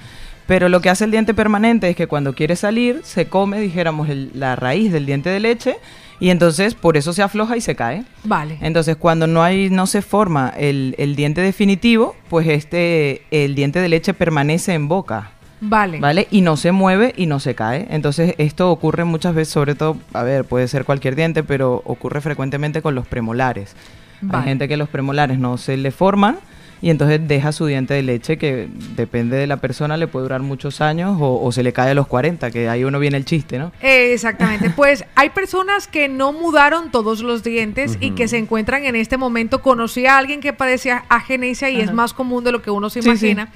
Pero 0.46 0.70
lo 0.70 0.80
que 0.80 0.90
hace 0.90 1.04
el 1.04 1.12
diente 1.12 1.34
permanente 1.34 1.90
es 1.90 1.98
que 1.98 2.08
cuando 2.08 2.34
quiere 2.34 2.56
salir, 2.56 3.02
se 3.04 3.26
come, 3.28 3.60
dijéramos, 3.60 4.08
el- 4.08 4.32
la 4.34 4.56
raíz 4.56 4.94
del 4.94 5.06
diente 5.06 5.30
de 5.30 5.42
leche 5.42 5.76
y 6.20 6.30
entonces 6.30 6.74
por 6.74 6.98
eso 6.98 7.14
se 7.14 7.22
afloja 7.22 7.58
y 7.58 7.62
se 7.62 7.76
cae. 7.76 8.04
Vale. 8.24 8.58
Entonces 8.62 8.96
cuando 8.96 9.28
no 9.28 9.44
hay, 9.44 9.70
no 9.70 9.88
se 9.88 10.02
forma 10.02 10.54
el, 10.58 10.96
el 10.98 11.16
diente 11.16 11.42
definitivo, 11.42 12.16
pues 12.30 12.48
este, 12.48 13.24
el 13.32 13.56
diente 13.56 13.80
de 13.80 13.90
leche 13.90 14.14
permanece 14.14 14.74
en 14.74 14.88
boca. 14.88 15.32
Vale. 15.60 16.00
¿Vale? 16.00 16.28
Y 16.30 16.42
no 16.42 16.56
se 16.58 16.72
mueve 16.72 17.14
y 17.18 17.26
no 17.26 17.40
se 17.40 17.56
cae. 17.56 17.88
Entonces 17.90 18.36
esto 18.38 18.72
ocurre 18.72 19.06
muchas 19.06 19.34
veces, 19.34 19.54
sobre 19.54 19.76
todo, 19.76 19.98
a 20.14 20.24
ver, 20.24 20.46
puede 20.46 20.68
ser 20.68 20.86
cualquier 20.86 21.16
diente, 21.16 21.44
pero 21.44 21.82
ocurre 21.86 22.22
frecuentemente 22.22 22.82
con 22.82 22.96
los 22.96 23.08
premolares. 23.08 23.76
Vale. 24.22 24.44
Hay 24.44 24.50
gente 24.50 24.68
que 24.68 24.78
los 24.78 24.90
premolares 24.90 25.40
no 25.40 25.58
se 25.58 25.78
le 25.78 25.92
forman 25.92 26.38
y 26.82 26.90
entonces 26.90 27.28
deja 27.28 27.52
su 27.52 27.66
diente 27.66 27.94
de 27.94 28.04
leche 28.04 28.38
que 28.38 28.68
depende 28.96 29.38
de 29.38 29.48
la 29.48 29.58
persona, 29.58 29.98
le 29.98 30.08
puede 30.08 30.24
durar 30.24 30.42
muchos 30.42 30.80
años 30.82 31.18
o, 31.20 31.42
o 31.44 31.52
se 31.52 31.64
le 31.64 31.74
cae 31.74 31.92
a 31.92 31.94
los 31.94 32.08
40, 32.08 32.52
que 32.52 32.70
ahí 32.70 32.84
uno 32.84 33.00
viene 33.00 33.18
el 33.18 33.26
chiste, 33.26 33.58
¿no? 33.60 33.72
Eh, 33.82 34.14
Exactamente. 34.14 34.70
Pues 34.70 35.06
hay 35.16 35.30
personas 35.30 35.88
que 35.88 36.08
no 36.08 36.34
mudaron 36.34 36.92
todos 36.92 37.22
los 37.22 37.44
dientes 37.44 37.98
y 38.00 38.12
que 38.12 38.28
se 38.28 38.38
encuentran 38.38 38.86
en 38.86 38.96
este 38.96 39.18
momento. 39.18 39.62
Conocí 39.62 40.06
a 40.06 40.18
alguien 40.18 40.42
que 40.42 40.54
padecía 40.54 41.06
agenesia 41.10 41.70
y 41.70 41.82
es 41.82 41.92
más 41.94 42.14
común 42.14 42.44
de 42.44 42.52
lo 42.52 42.62
que 42.62 42.72
uno 42.72 42.90
se 42.90 43.02
Sí, 43.02 43.10
sí. 43.18 43.28
imagina. 43.30 43.52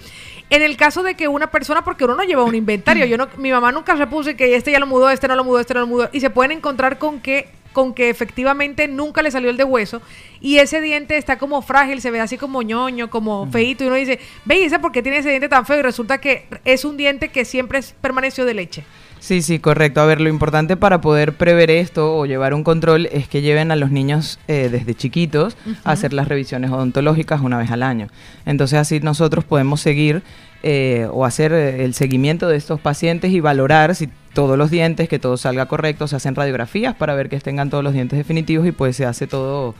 En 0.50 0.62
el 0.62 0.76
caso 0.76 1.02
de 1.02 1.16
que 1.16 1.28
una 1.30 1.48
persona, 1.50 1.84
porque 1.84 2.04
uno 2.04 2.16
no 2.16 2.24
lleva 2.24 2.44
un 2.44 2.56
inventario, 2.56 3.06
yo 3.08 3.18
no, 3.18 3.28
mi 3.38 3.52
mamá 3.52 3.72
nunca 3.72 3.96
se 3.98 4.06
puso 4.08 4.32
y 4.32 4.36
que 4.36 4.56
este 4.56 4.72
ya 4.72 4.80
lo 4.80 4.88
mudó, 4.88 5.10
este 5.10 5.28
no 5.28 5.36
lo 5.36 5.44
mudó, 5.44 5.60
este 5.60 5.74
no 5.74 5.80
lo 5.82 5.88
mudó, 5.88 6.10
y 6.12 6.20
se 6.20 6.30
pueden 6.30 6.52
encontrar 6.52 6.98
con 6.98 7.20
que 7.22 7.48
con 7.74 7.94
que 7.94 8.10
efectivamente 8.10 8.88
nunca 8.88 9.22
le 9.22 9.32
salió 9.32 9.50
el 9.50 9.58
de 9.58 9.64
hueso 9.64 10.02
y 10.40 10.58
ese 10.58 10.82
diente 10.82 11.18
está 11.18 11.38
como 11.38 11.62
frágil, 11.62 12.02
se 12.02 12.12
ve 12.12 12.20
así 12.20 12.38
como 12.38 12.62
ñoño, 12.62 13.10
como 13.10 13.48
feito 13.52 13.84
y 13.84 13.88
uno 13.88 13.96
dice, 13.96 14.20
ve, 14.46 14.60
¿y 14.60 14.64
ese 14.64 14.80
por 14.80 14.92
qué 14.92 15.02
tiene 15.02 15.20
ese 15.20 15.30
diente 15.30 15.50
tan 15.50 15.66
feo? 15.66 15.80
Y 15.80 15.82
resulta 15.82 16.20
que 16.20 16.48
es 16.66 16.86
un 16.86 16.98
diente 16.98 17.30
que 17.30 17.46
siempre 17.46 17.80
permaneció 18.02 18.46
de 18.46 18.54
leche. 18.54 18.84
Sí, 19.22 19.44
sí, 19.44 19.60
correcto. 19.60 20.02
A 20.02 20.08
ver, 20.08 20.20
lo 20.20 20.30
importante 20.30 20.78
para 20.78 21.00
poder 21.00 21.34
prever 21.34 21.70
esto 21.70 22.18
o 22.18 22.26
llevar 22.26 22.56
un 22.56 22.64
control 22.64 23.06
es 23.12 23.28
que 23.28 23.44
lleven 23.44 23.72
a 23.72 23.76
los 23.76 23.92
niños 23.92 24.40
eh, 24.48 24.68
desde 24.72 24.96
chiquitos 24.96 25.56
a 25.84 25.92
hacer 25.92 26.12
las 26.12 26.28
revisiones 26.28 26.72
odontológicas 26.72 27.40
una 27.42 27.60
vez 27.60 27.70
al 27.70 27.84
año. 27.84 28.08
Entonces 28.48 28.80
así 28.80 29.00
nosotros 29.00 29.46
podemos 29.46 29.80
seguir 29.80 30.24
eh, 30.64 31.08
o 31.12 31.24
hacer 31.24 31.54
eh, 31.54 31.86
el 31.86 31.94
seguimiento 31.94 32.48
de 32.48 32.58
estos 32.58 32.82
pacientes 32.82 33.32
y 33.32 33.42
valorar 33.42 33.94
si 33.94 34.10
todos 34.34 34.58
los 34.58 34.72
dientes, 34.72 35.10
que 35.10 35.20
todo 35.20 35.38
salga 35.38 35.68
correcto, 35.68 36.08
se 36.08 36.16
hacen 36.16 36.36
radiografías 36.36 36.96
para 36.96 37.16
ver 37.16 37.30
que 37.30 37.40
tengan 37.40 37.70
todos 37.70 37.84
los 37.84 37.94
dientes 37.94 38.18
definitivos 38.18 38.66
y 38.68 38.72
pues 38.72 38.96
se 38.96 39.06
hace 39.06 39.28
todo 39.28 39.76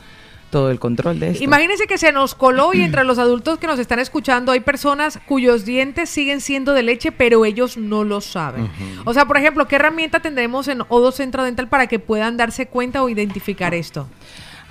todo 0.52 0.70
el 0.70 0.78
control 0.78 1.18
de 1.18 1.30
esto. 1.30 1.42
Imagínense 1.42 1.86
que 1.86 1.96
se 1.96 2.12
nos 2.12 2.34
coló 2.34 2.74
y 2.74 2.82
entre 2.82 3.04
los 3.04 3.18
adultos 3.18 3.58
que 3.58 3.66
nos 3.66 3.78
están 3.78 3.98
escuchando 3.98 4.52
hay 4.52 4.60
personas 4.60 5.18
cuyos 5.26 5.64
dientes 5.64 6.10
siguen 6.10 6.42
siendo 6.42 6.74
de 6.74 6.82
leche, 6.82 7.10
pero 7.10 7.46
ellos 7.46 7.78
no 7.78 8.04
lo 8.04 8.20
saben. 8.20 8.70
O 9.06 9.14
sea, 9.14 9.24
por 9.24 9.38
ejemplo, 9.38 9.66
¿qué 9.66 9.76
herramienta 9.76 10.20
tendremos 10.20 10.68
en 10.68 10.82
Odo 10.90 11.10
Centro 11.10 11.42
Dental 11.42 11.68
para 11.68 11.86
que 11.86 11.98
puedan 11.98 12.36
darse 12.36 12.66
cuenta 12.66 13.02
o 13.02 13.08
identificar 13.08 13.72
esto? 13.72 14.06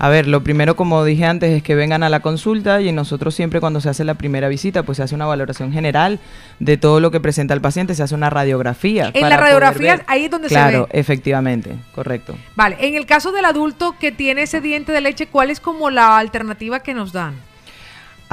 A 0.03 0.09
ver, 0.09 0.27
lo 0.27 0.41
primero, 0.41 0.75
como 0.75 1.05
dije 1.05 1.25
antes, 1.25 1.51
es 1.51 1.61
que 1.61 1.75
vengan 1.75 2.01
a 2.01 2.09
la 2.09 2.21
consulta 2.21 2.81
y 2.81 2.91
nosotros 2.91 3.35
siempre 3.35 3.59
cuando 3.59 3.81
se 3.81 3.89
hace 3.89 4.03
la 4.03 4.15
primera 4.15 4.47
visita, 4.47 4.81
pues 4.81 4.95
se 4.95 5.03
hace 5.03 5.13
una 5.13 5.27
valoración 5.27 5.71
general 5.71 6.19
de 6.57 6.77
todo 6.77 6.99
lo 6.99 7.11
que 7.11 7.19
presenta 7.19 7.53
el 7.53 7.61
paciente, 7.61 7.93
se 7.93 8.01
hace 8.01 8.15
una 8.15 8.31
radiografía. 8.31 9.11
En 9.13 9.29
la 9.29 9.37
radiografía, 9.37 10.01
ahí 10.07 10.25
es 10.25 10.31
donde 10.31 10.49
se 10.49 10.55
Claro, 10.55 10.87
efectivamente, 10.91 11.75
correcto. 11.93 12.35
Vale, 12.55 12.77
en 12.79 12.95
el 12.95 13.05
caso 13.05 13.31
del 13.31 13.45
adulto 13.45 13.95
que 13.99 14.11
tiene 14.11 14.41
ese 14.41 14.59
diente 14.59 14.91
de 14.91 15.01
leche, 15.01 15.27
¿cuál 15.27 15.51
es 15.51 15.59
como 15.59 15.91
la 15.91 16.17
alternativa 16.17 16.79
que 16.79 16.95
nos 16.95 17.13
dan? 17.13 17.35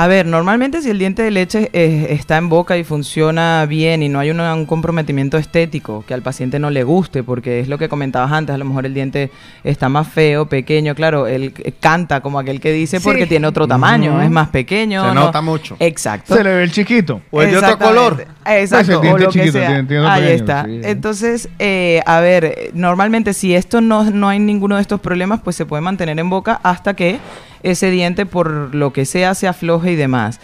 A 0.01 0.07
ver, 0.07 0.27
normalmente 0.27 0.81
si 0.81 0.91
el 0.91 0.99
diente 1.01 1.23
de 1.25 1.33
leche 1.33 1.71
eh, 1.73 2.07
está 2.11 2.37
en 2.37 2.49
boca 2.49 2.79
y 2.79 2.85
funciona 2.85 3.67
bien 3.69 4.01
y 4.01 4.09
no 4.09 4.21
hay 4.21 4.31
una- 4.31 4.55
un 4.55 4.65
comprometimiento 4.65 5.39
estético 5.39 6.05
que 6.07 6.15
al 6.15 6.23
paciente 6.23 6.61
no 6.61 6.71
le 6.71 6.85
guste, 6.85 7.25
porque 7.25 7.59
es 7.59 7.67
lo 7.67 7.79
que 7.79 7.89
comentabas 7.89 8.31
antes, 8.31 8.55
a 8.55 8.59
lo 8.59 8.65
mejor 8.65 8.87
el 8.87 8.95
diente 8.95 9.33
está 9.65 9.89
más 9.89 10.07
feo, 10.07 10.47
pequeño, 10.47 10.95
claro, 10.95 11.27
él 11.27 11.53
eh, 11.65 11.73
canta 11.81 12.21
como 12.21 12.39
aquel 12.39 12.61
que 12.61 12.71
dice 12.71 13.01
porque 13.01 13.27
tiene 13.27 13.49
otro 13.49 13.67
tamaño, 13.67 14.23
es 14.23 14.31
más 14.31 14.51
pequeño. 14.51 15.03
Se 15.09 15.15
no- 15.17 15.21
nota 15.25 15.41
mucho. 15.41 15.75
Exacto. 15.81 16.33
Se 16.37 16.45
le 16.45 16.55
ve 16.55 16.63
el 16.63 16.71
chiquito. 16.71 17.21
O 17.33 17.43
es 17.43 17.51
de 17.51 17.59
otro 17.59 17.77
color. 17.77 18.25
Exacto, 18.47 18.79
Es 18.83 18.89
el 18.91 18.95
o 18.95 19.01
diente 19.01 19.25
lo 19.25 19.31
que 19.31 19.39
chiquito, 19.41 19.59
sea. 19.59 19.67
tiene- 19.67 19.83
tiene 19.89 20.07
Ahí 20.07 20.21
pequeño, 20.23 20.37
está. 20.37 20.65
sí. 20.65 20.81
Entonces, 20.85 21.49
eh, 21.59 22.03
a 22.07 22.21
ver, 22.21 22.71
normalmente 22.73 23.35
si 23.35 23.53
esto 23.53 23.81
no, 23.81 24.05
no 24.13 24.29
hay 24.29 24.39
ninguno 24.39 24.77
de 24.77 24.83
estos 24.83 25.01
problemas, 25.01 25.41
pues 25.43 25.57
se 25.57 25.67
puede 25.67 25.81
mantener 25.81 26.17
en 26.21 26.31
boca 26.31 26.61
hasta 26.63 26.95
que 26.95 27.19
ese 27.63 27.91
diente, 27.91 28.27
por 28.27 28.75
lo 28.75 28.93
que 28.93 29.05
sea, 29.05 29.35
se 29.35 29.49
afloje 29.49 29.93
y 29.93 29.97
demás. 29.97 30.41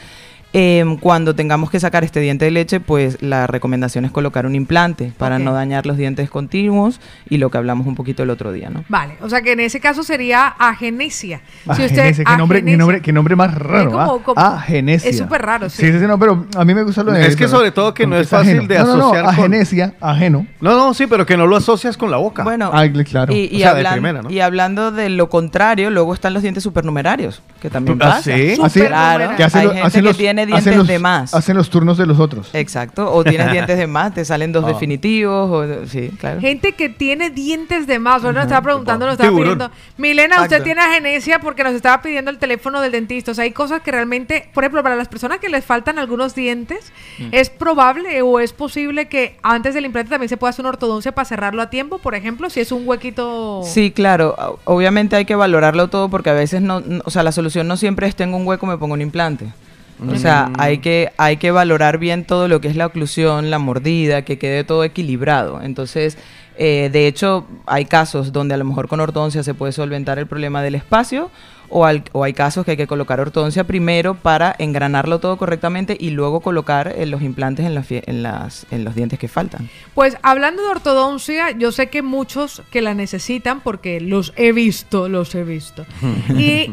Em, 0.57 0.97
cuando 0.99 1.35
tengamos 1.35 1.69
que 1.69 1.81
sacar 1.81 2.05
este 2.05 2.21
diente 2.21 2.45
de 2.45 2.53
leche, 2.53 2.79
pues 2.79 3.21
la 3.21 3.49
recomendación 3.49 4.05
es 4.05 4.13
colocar 4.13 4.47
un 4.47 4.55
implante 4.55 5.13
para 5.19 5.41
no 5.41 5.53
dañar 5.53 5.85
los 5.85 5.97
dientes 5.97 6.31
continuos 6.31 7.01
y 7.29 7.39
lo 7.39 7.51
que 7.51 7.59
hablamos 7.59 7.89
un 7.89 7.97
poquito 7.97 8.23
el 8.23 8.31
otro 8.31 8.53
día, 8.53 8.71
¿no? 8.71 8.85
Vale, 8.89 9.17
o 9.21 9.29
sea 9.29 9.43
que 9.43 9.51
en 9.51 9.59
ese 9.59 9.81
caso 9.81 10.05
sería 10.05 10.47
agenesia. 10.47 11.41
Ah, 11.67 11.75
Si 11.75 11.83
usted- 11.85 11.99
Agenesia, 11.99 12.25
qué 12.25 12.37
nombre, 12.37 12.59
qué 12.59 12.63
agenesia. 12.63 12.79
nombre, 12.79 13.03
qué 13.03 13.13
nombre 13.13 13.35
más 13.35 13.53
raro. 13.55 13.91
como- 13.91 14.01
¿ah? 14.01 14.19
como- 14.25 14.41
Ah, 14.41 14.61
genesia. 14.65 15.11
es 15.11 15.19
súper 15.19 15.43
raro, 15.43 15.69
sí. 15.69 15.83
Sí, 15.87 15.93
sí, 15.93 15.99
sí, 15.99 16.07
no, 16.07 16.21
pero 16.21 16.47
a 16.57 16.65
mí 16.65 16.73
me 16.73 16.85
gusta 16.85 17.03
lo 17.03 17.11
de 17.11 17.27
Es 17.27 17.35
que 17.35 17.49
sobre 17.49 17.73
todo 17.73 17.93
que 17.93 18.07
no 18.07 18.17
es 18.17 18.33
ajeno. 18.33 18.53
fácil 18.61 18.69
de 18.69 18.79
no, 18.79 18.85
no, 18.85 18.97
no, 18.97 19.03
asociar 19.07 19.25
con- 19.25 19.35
agenesia, 19.35 19.95
ajeno. 20.01 20.47
No, 20.61 20.77
no, 20.77 20.95
sí, 20.95 21.09
pero 21.09 21.27
que 21.27 21.37
no 21.37 21.49
lo 21.49 21.57
asocias 21.57 21.97
con 21.97 22.13
la 22.13 22.19
boca. 22.19 22.45
Bueno, 22.45 22.71
Ah, 22.73 22.85
claro. 23.05 23.35
Y, 23.35 23.49
y 23.51 23.57
O 23.57 23.59
sea, 23.59 23.75
de 23.75 23.81
hablan- 23.81 23.93
primera, 23.95 24.23
¿no? 24.23 24.31
y 24.31 24.39
hablando 24.39 24.93
de 24.93 25.09
lo 25.09 25.29
contrario, 25.29 25.91
luego 25.91 26.15
están 26.15 26.33
los 26.33 26.43
dientes 26.43 26.63
supernumerarios, 26.63 27.43
que 27.61 27.71
también 27.71 27.99
¿Ah, 28.01 28.07
pasa. 28.07 28.23
sí? 28.37 28.57
Así, 28.63 28.81
Claro, 28.83 29.35
que 29.37 29.43
hacen 29.43 29.61
hay 29.63 29.67
los- 29.67 29.75
gente 29.77 29.93
que 29.99 30.03
los- 30.03 30.17
tiene 30.17 30.44
hacen 30.53 30.65
dientes 30.73 30.77
los- 30.77 30.87
de 30.89 30.99
más. 30.99 31.35
Hacen 31.35 31.57
los 31.57 31.71
turnos 31.71 31.97
de 31.99 32.07
los 32.07 32.19
otros. 32.21 32.51
Exacto, 32.53 33.13
o 33.13 33.25
tienes 33.25 33.51
dientes 33.53 33.79
de 33.79 33.87
más, 33.87 34.13
te 34.15 34.25
salen 34.25 34.53
dos 34.53 34.65
Ah. 34.65 34.69
definitivos, 34.69 35.51
o, 35.51 35.87
sí, 35.87 36.11
claro. 36.19 36.41
Gente 36.41 36.73
que 36.73 36.89
tiene 36.89 37.31
dientes 37.31 37.87
de 37.87 37.99
más. 37.99 38.23
Ahora 38.25 38.33
nos 38.35 38.43
estaba 38.45 38.63
preguntando, 38.63 39.07
nos 39.07 39.15
estaba 39.15 39.31
Tiburón. 39.31 39.55
pidiendo. 39.59 39.71
Milena, 39.97 40.43
usted 40.43 40.63
tiene 40.63 40.81
agenesia 40.81 41.39
porque 41.41 41.65
nos 41.65 41.75
estaba 41.75 42.03
pidiendo 42.03 42.31
el 42.31 42.39
teléfono 42.39 42.81
del 42.81 42.93
dentista. 42.93 43.31
O 43.31 43.35
sea, 43.35 43.45
hay 43.45 43.53
cosas 43.53 43.81
que 43.83 43.91
realmente, 43.91 44.51
por 44.53 44.65
ejemplo, 44.65 44.83
para 44.83 44.97
las 44.97 45.09
personas 45.09 45.39
que 45.39 45.49
les 45.49 45.65
faltan 45.65 45.99
algunos 45.99 46.35
dientes, 46.35 46.93
Mm. 47.19 47.29
es 47.33 47.51
probable 47.51 48.23
o 48.23 48.41
es 48.41 48.53
posible 48.53 49.07
que 49.09 49.37
antes 49.43 49.75
del 49.75 49.85
implante 49.87 50.11
también 50.11 50.29
se 50.29 50.37
pueda 50.37 50.51
hacer 50.51 50.63
una 50.65 50.71
ortodoncia 50.71 51.13
para 51.13 51.25
cerrarlo 51.25 51.63
a 51.63 51.71
tiempo, 51.71 51.99
por 51.99 52.15
ejemplo, 52.15 52.51
si 52.51 52.61
es 52.61 52.73
un 52.73 52.87
huequito. 52.87 53.63
Sí, 53.65 53.91
claro. 53.91 54.59
Obviamente 54.65 55.17
hay 55.17 55.25
que 55.25 55.35
valorarlo 55.35 55.89
todo 55.89 56.09
porque 56.09 56.31
a 56.31 56.35
veces 56.35 56.61
no, 56.63 56.81
no- 56.81 57.03
o 57.05 57.11
sea, 57.11 57.23
la 57.23 57.33
solución 57.33 57.67
no 57.69 57.77
siempre 57.77 58.07
es 58.07 58.17
tengo 58.17 58.37
un 58.37 58.47
hueco, 58.47 58.67
me 58.67 58.77
pongo 58.79 58.95
un 58.95 59.01
implante. 59.03 59.47
O 60.01 60.17
sea, 60.17 60.51
hay 60.59 60.79
que, 60.79 61.11
hay 61.17 61.37
que 61.37 61.51
valorar 61.51 61.99
bien 61.99 62.25
todo 62.25 62.49
lo 62.49 62.61
que 62.61 62.69
es 62.69 62.77
la 62.77 62.87
oclusión, 62.87 63.51
la 63.51 63.59
mordida, 63.59 64.23
que 64.23 64.39
quede 64.39 64.65
todo 64.65 64.83
equilibrado. 64.85 65.61
Entonces, 65.63 66.19
eh, 66.57 66.91
de 66.93 67.07
hecho, 67.07 67.47
hay 67.67 67.85
casos 67.85 68.33
donde 68.33 68.55
a 68.55 68.57
lo 68.57 68.65
mejor 68.65 68.89
con 68.89 69.01
ortodoncia 69.01 69.43
se 69.43 69.55
puede 69.55 69.73
solventar 69.73 70.19
el 70.19 70.27
problema 70.27 70.63
del 70.63 70.75
espacio 70.75 71.31
o, 71.69 71.85
al- 71.87 72.05
o 72.13 72.23
hay 72.25 72.33
casos 72.33 72.65
que 72.65 72.73
hay 72.73 72.77
que 72.77 72.87
colocar 72.87 73.19
ortodoncia 73.21 73.65
primero 73.65 74.15
para 74.15 74.55
engranarlo 74.59 75.19
todo 75.19 75.37
correctamente 75.37 75.97
y 75.99 76.11
luego 76.11 76.41
colocar 76.41 76.95
eh, 76.97 77.07
los 77.07 77.23
implantes 77.23 77.65
en, 77.67 77.75
las 77.75 77.89
fie- 77.89 78.03
en, 78.07 78.23
las, 78.23 78.67
en 78.71 78.85
los 78.85 78.95
dientes 78.95 79.19
que 79.19 79.29
faltan. 79.29 79.69
Pues 79.95 80.17
hablando 80.23 80.63
de 80.63 80.69
ortodoncia, 80.69 81.51
yo 81.53 81.73
sé 81.73 81.89
que 81.89 82.03
muchos 82.03 82.63
que 82.71 82.83
la 82.83 82.95
necesitan 82.95 83.61
porque 83.61 84.01
los 84.01 84.33
he 84.37 84.53
visto, 84.53 85.09
los 85.09 85.35
he 85.35 85.45
visto. 85.45 85.87
Y 86.37 86.73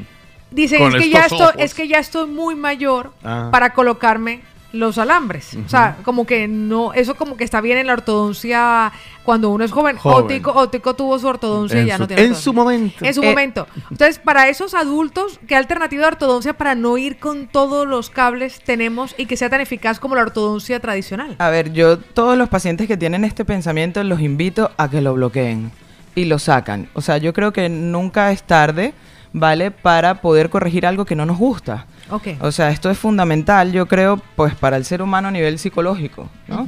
dicen, 0.52 0.80
Con 0.80 0.96
es 0.96 1.02
que, 1.04 1.10
ya 1.10 1.22
estoy, 1.26 1.48
es 1.58 1.74
que 1.74 1.88
ya 1.88 1.98
estoy 2.00 2.28
muy 2.28 2.56
mayor 2.56 3.14
Ah. 3.24 3.50
para 3.52 3.74
colocarme 3.74 4.42
los 4.74 4.98
alambres. 4.98 5.58
O 5.66 5.68
sea, 5.68 5.98
como 6.04 6.26
que 6.26 6.48
no, 6.48 6.94
eso 6.94 7.16
como 7.16 7.36
que 7.36 7.44
está 7.44 7.60
bien 7.60 7.78
en 7.78 7.88
la 7.88 7.94
ortodoncia 7.94 8.92
cuando 9.26 9.50
uno 9.50 9.66
es 9.66 9.72
joven. 9.74 9.98
Joven. 9.98 10.24
Otico, 10.26 10.52
Otico 10.54 10.94
tuvo 10.96 11.20
su 11.20 11.28
ortodoncia 11.28 11.82
y 11.82 11.88
ya 11.88 11.98
su- 11.98 12.04
no 12.04 12.08
tiene 12.08 12.22
en 12.22 12.28
ortodoncia. 12.30 12.44
su 12.44 12.54
momento. 12.54 13.06
En 13.06 13.14
su 13.14 13.22
Eh. 13.22 13.26
momento. 13.30 13.68
Entonces, 13.90 14.18
para 14.20 14.48
esos 14.48 14.74
adultos, 14.74 15.42
¿qué 15.46 15.58
alternativa 15.58 16.04
de 16.04 16.08
ortodoncia 16.08 16.54
para 16.54 16.74
no 16.76 16.98
ir 16.98 17.20
con 17.20 17.48
todos 17.48 17.86
los 17.86 18.10
cables 18.10 18.62
tenemos 18.64 19.14
y 19.18 19.26
que 19.26 19.36
sea 19.36 19.50
tan 19.50 19.60
eficaz 19.60 20.00
como 20.00 20.16
la 20.16 20.22
ortodoncia 20.22 20.80
tradicional? 20.80 21.36
A 21.40 21.50
ver, 21.50 21.74
yo 21.74 21.98
todos 21.98 22.38
los 22.38 22.48
pacientes 22.48 22.88
que 22.88 22.96
tienen 22.96 23.26
este 23.26 23.44
pensamiento 23.44 24.02
los 24.06 24.22
invito 24.22 24.72
a 24.78 24.90
que 24.90 25.02
lo 25.02 25.14
bloqueen 25.16 25.72
y 26.16 26.26
lo 26.26 26.40
sacan. 26.40 26.88
O 26.94 27.02
sea, 27.02 27.18
yo 27.18 27.34
creo 27.34 27.52
que 27.52 27.68
nunca 27.68 28.32
es 28.32 28.44
tarde, 28.44 28.94
¿vale? 29.34 29.72
Para 29.72 30.22
poder 30.22 30.50
corregir 30.50 30.86
algo 30.86 31.06
que 31.06 31.16
no 31.16 31.26
nos 31.26 31.38
gusta. 31.38 31.86
Ok. 32.10 32.28
O 32.42 32.52
sea, 32.52 32.70
esto 32.70 32.90
es 32.90 32.98
fundamental, 32.98 33.72
yo 33.72 33.88
creo, 33.88 34.22
pues 34.36 34.54
para 34.56 34.78
el 34.78 34.86
ser 34.86 35.02
humano 35.02 35.30
a 35.30 35.32
nivel 35.32 35.60
psicológico, 35.60 36.30
¿no? 36.48 36.68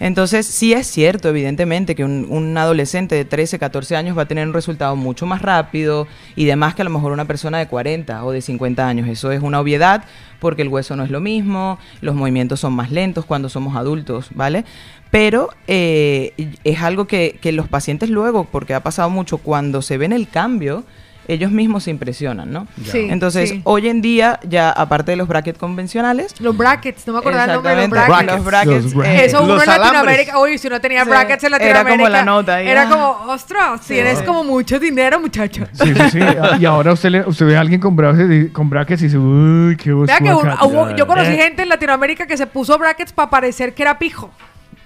Entonces, 0.00 0.46
sí 0.46 0.72
es 0.72 0.86
cierto, 0.86 1.28
evidentemente, 1.28 1.94
que 1.94 2.04
un, 2.04 2.26
un 2.30 2.56
adolescente 2.56 3.14
de 3.14 3.26
13, 3.26 3.58
14 3.58 3.96
años 3.96 4.16
va 4.16 4.22
a 4.22 4.26
tener 4.26 4.48
un 4.48 4.54
resultado 4.54 4.96
mucho 4.96 5.26
más 5.26 5.42
rápido 5.42 6.08
y 6.34 6.46
demás 6.46 6.74
que 6.74 6.80
a 6.80 6.86
lo 6.86 6.90
mejor 6.90 7.12
una 7.12 7.26
persona 7.26 7.58
de 7.58 7.68
40 7.68 8.24
o 8.24 8.32
de 8.32 8.40
50 8.40 8.88
años. 8.88 9.08
Eso 9.08 9.30
es 9.30 9.42
una 9.42 9.60
obviedad 9.60 10.04
porque 10.40 10.62
el 10.62 10.68
hueso 10.68 10.96
no 10.96 11.04
es 11.04 11.10
lo 11.10 11.20
mismo, 11.20 11.78
los 12.00 12.14
movimientos 12.14 12.60
son 12.60 12.72
más 12.72 12.90
lentos 12.90 13.26
cuando 13.26 13.50
somos 13.50 13.76
adultos, 13.76 14.30
¿vale? 14.34 14.64
Pero 15.10 15.50
eh, 15.66 16.32
es 16.64 16.80
algo 16.80 17.06
que, 17.06 17.38
que 17.42 17.52
los 17.52 17.68
pacientes 17.68 18.08
luego, 18.08 18.44
porque 18.44 18.72
ha 18.72 18.82
pasado 18.82 19.10
mucho, 19.10 19.36
cuando 19.36 19.82
se 19.82 19.98
ven 19.98 20.12
el 20.12 20.28
cambio, 20.28 20.84
ellos 21.28 21.50
mismos 21.52 21.84
se 21.84 21.90
impresionan, 21.90 22.50
¿no? 22.52 22.66
Sí, 22.84 23.06
Entonces, 23.10 23.50
sí. 23.50 23.60
hoy 23.64 23.88
en 23.88 24.00
día, 24.02 24.40
ya 24.48 24.70
aparte 24.70 25.12
de 25.12 25.16
los 25.16 25.28
brackets 25.28 25.58
convencionales, 25.58 26.34
Los 26.40 26.56
brackets, 26.56 27.06
no 27.06 27.12
me 27.12 27.18
acordaba 27.20 27.44
el 27.44 27.52
nombre 27.52 27.70
de 27.70 27.76
los 27.76 27.84
Exactamente, 27.86 28.24
brackets. 28.26 28.34
los 28.36 28.44
brackets, 28.44 28.84
Los 28.84 28.94
brackets. 28.94 29.22
Eso 29.32 29.42
uno 29.44 29.54
Los 29.54 29.62
en. 29.62 29.68
Latinoamérica, 29.80 30.38
uy, 30.40 30.58
si 30.58 30.66
uno 30.66 30.80
tenía 30.80 31.04
Sí, 31.04 31.10
brackets 31.10 31.44
en 31.44 31.54
era 31.54 31.58
Latinoamérica. 31.58 31.96
como 31.98 32.08
la 32.08 32.24
nota 32.24 32.54
ahí, 32.56 32.68
Era 32.68 32.82
ah. 32.82 32.88
como, 32.90 33.32
ostras, 33.32 33.80
tienes 33.82 34.22
como 34.22 34.44
mucho 34.44 34.78
dinero, 34.80 35.20
muchacho. 35.20 35.66
Sí, 35.72 35.94
sí, 35.94 36.10
sí. 36.12 36.18
Y 36.60 36.64
ahora 36.64 36.92
usted, 36.92 37.10
le- 37.10 37.26
usted 37.28 37.46
ve 37.46 37.56
a 37.56 37.60
alguien 37.60 37.80
con 37.80 37.94
brackets, 37.96 38.30
y- 38.30 38.48
con 38.48 38.68
brackets 38.68 39.02
y 39.02 39.04
dice, 39.06 39.18
uy, 39.18 39.76
qué 39.76 39.92
Vea 39.92 40.18
que 40.18 40.32
un- 40.34 40.48
acá". 40.48 40.64
hubo- 40.64 40.94
yo 40.96 41.06
conocí 41.06 41.30
Eh, 41.32 41.36
gente 41.36 41.62
en 41.62 41.68
Latinoamérica 41.68 42.26
que 42.26 42.36
se 42.36 42.46
puso 42.46 42.76
brackets 42.78 43.12
para 43.12 43.30
parecer 43.30 43.72
que 43.74 43.82
era 43.82 43.98
pijo. 43.98 44.30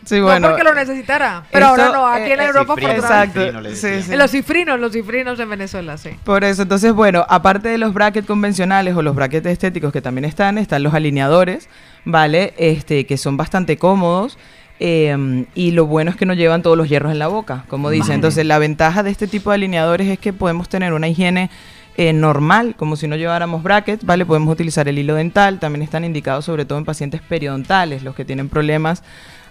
Sí, 0.04 0.20
no 0.20 0.40
porque 0.40 0.64
lo 0.64 0.74
necesitara. 0.74 1.44
Pero 1.50 1.66
esto, 1.66 1.82
ahora 1.82 1.96
no, 1.96 2.06
aquí 2.06 2.32
en 2.32 2.40
eh, 2.40 2.44
Europa 2.44 2.74
cifrino, 2.74 2.94
por. 2.94 3.04
Exacto. 3.04 3.74
Sí, 3.74 4.02
sí. 4.02 4.16
Los 4.16 4.30
cifrinos, 4.30 4.78
los 4.80 4.92
cifrinos 4.92 5.40
en 5.40 5.50
Venezuela, 5.50 5.96
sí. 5.96 6.10
Por 6.24 6.44
eso, 6.44 6.62
entonces, 6.62 6.92
bueno, 6.92 7.24
aparte 7.28 7.68
de 7.68 7.78
los 7.78 7.92
brackets 7.94 8.26
convencionales 8.26 8.94
o 8.96 9.02
los 9.02 9.14
brackets 9.14 9.46
estéticos 9.46 9.92
que 9.92 10.02
también 10.02 10.24
están, 10.24 10.58
están 10.58 10.82
los 10.82 10.94
alineadores, 10.94 11.68
¿vale? 12.04 12.54
Este, 12.56 13.06
que 13.06 13.16
son 13.16 13.36
bastante 13.36 13.76
cómodos. 13.78 14.38
eh, 14.80 15.46
y 15.54 15.70
lo 15.70 15.86
bueno 15.86 16.10
es 16.10 16.16
que 16.16 16.26
no 16.26 16.34
llevan 16.34 16.62
todos 16.62 16.76
los 16.76 16.88
hierros 16.88 17.12
en 17.12 17.18
la 17.18 17.28
boca, 17.28 17.64
como 17.68 17.90
dice. 17.90 18.08
Vale. 18.08 18.14
Entonces, 18.16 18.44
la 18.44 18.58
ventaja 18.58 19.02
de 19.02 19.10
este 19.10 19.26
tipo 19.26 19.50
de 19.50 19.54
alineadores 19.54 20.08
es 20.08 20.18
que 20.18 20.32
podemos 20.32 20.68
tener 20.68 20.92
una 20.92 21.08
higiene 21.08 21.48
eh, 21.96 22.12
normal, 22.12 22.74
como 22.76 22.96
si 22.96 23.06
no 23.06 23.14
lleváramos 23.14 23.62
brackets, 23.62 24.04
¿vale? 24.04 24.26
Podemos 24.26 24.52
utilizar 24.52 24.88
el 24.88 24.98
hilo 24.98 25.14
dental, 25.14 25.60
también 25.60 25.82
están 25.82 26.04
indicados 26.04 26.44
sobre 26.44 26.64
todo 26.64 26.76
en 26.78 26.84
pacientes 26.84 27.20
periodontales, 27.22 28.02
los 28.02 28.16
que 28.16 28.24
tienen 28.24 28.48
problemas 28.48 29.04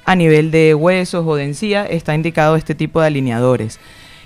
a 0.05 0.15
nivel 0.15 0.51
de 0.51 0.75
huesos 0.75 1.25
o 1.25 1.35
de 1.35 1.45
encía, 1.45 1.85
está 1.85 2.15
indicado 2.15 2.55
este 2.55 2.75
tipo 2.75 3.01
de 3.01 3.07
alineadores. 3.07 3.79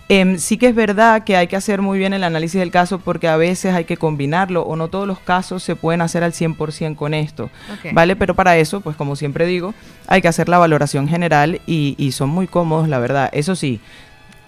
Em, 0.09 0.37
sí 0.37 0.57
que 0.57 0.67
es 0.67 0.75
verdad 0.75 1.25
que 1.25 1.35
hay 1.35 1.47
que 1.47 1.57
hacer 1.57 1.81
muy 1.81 1.99
bien 1.99 2.13
el 2.13 2.23
análisis 2.23 2.59
del 2.59 2.71
caso 2.71 2.99
porque 2.99 3.27
a 3.27 3.35
veces 3.35 3.73
hay 3.73 3.83
que 3.83 3.97
combinarlo 3.97 4.61
o 4.61 4.77
no 4.77 4.87
todos 4.87 5.05
los 5.05 5.19
casos 5.19 5.63
se 5.63 5.75
pueden 5.75 5.99
hacer 5.99 6.23
al 6.23 6.31
100% 6.31 6.95
con 6.95 7.13
esto. 7.13 7.49
¿vale? 7.91 8.15
Pero 8.15 8.33
para 8.33 8.57
eso, 8.57 8.79
pues 8.79 8.95
como 8.95 9.17
siempre 9.17 9.45
digo, 9.45 9.73
hay 10.07 10.21
que 10.21 10.29
hacer 10.29 10.47
la 10.47 10.59
valoración 10.59 11.09
general 11.09 11.59
y, 11.67 11.95
y 11.97 12.13
son 12.13 12.29
muy 12.29 12.47
cómodos, 12.47 12.87
la 12.87 12.99
verdad. 12.99 13.29
Eso 13.33 13.57
sí, 13.57 13.81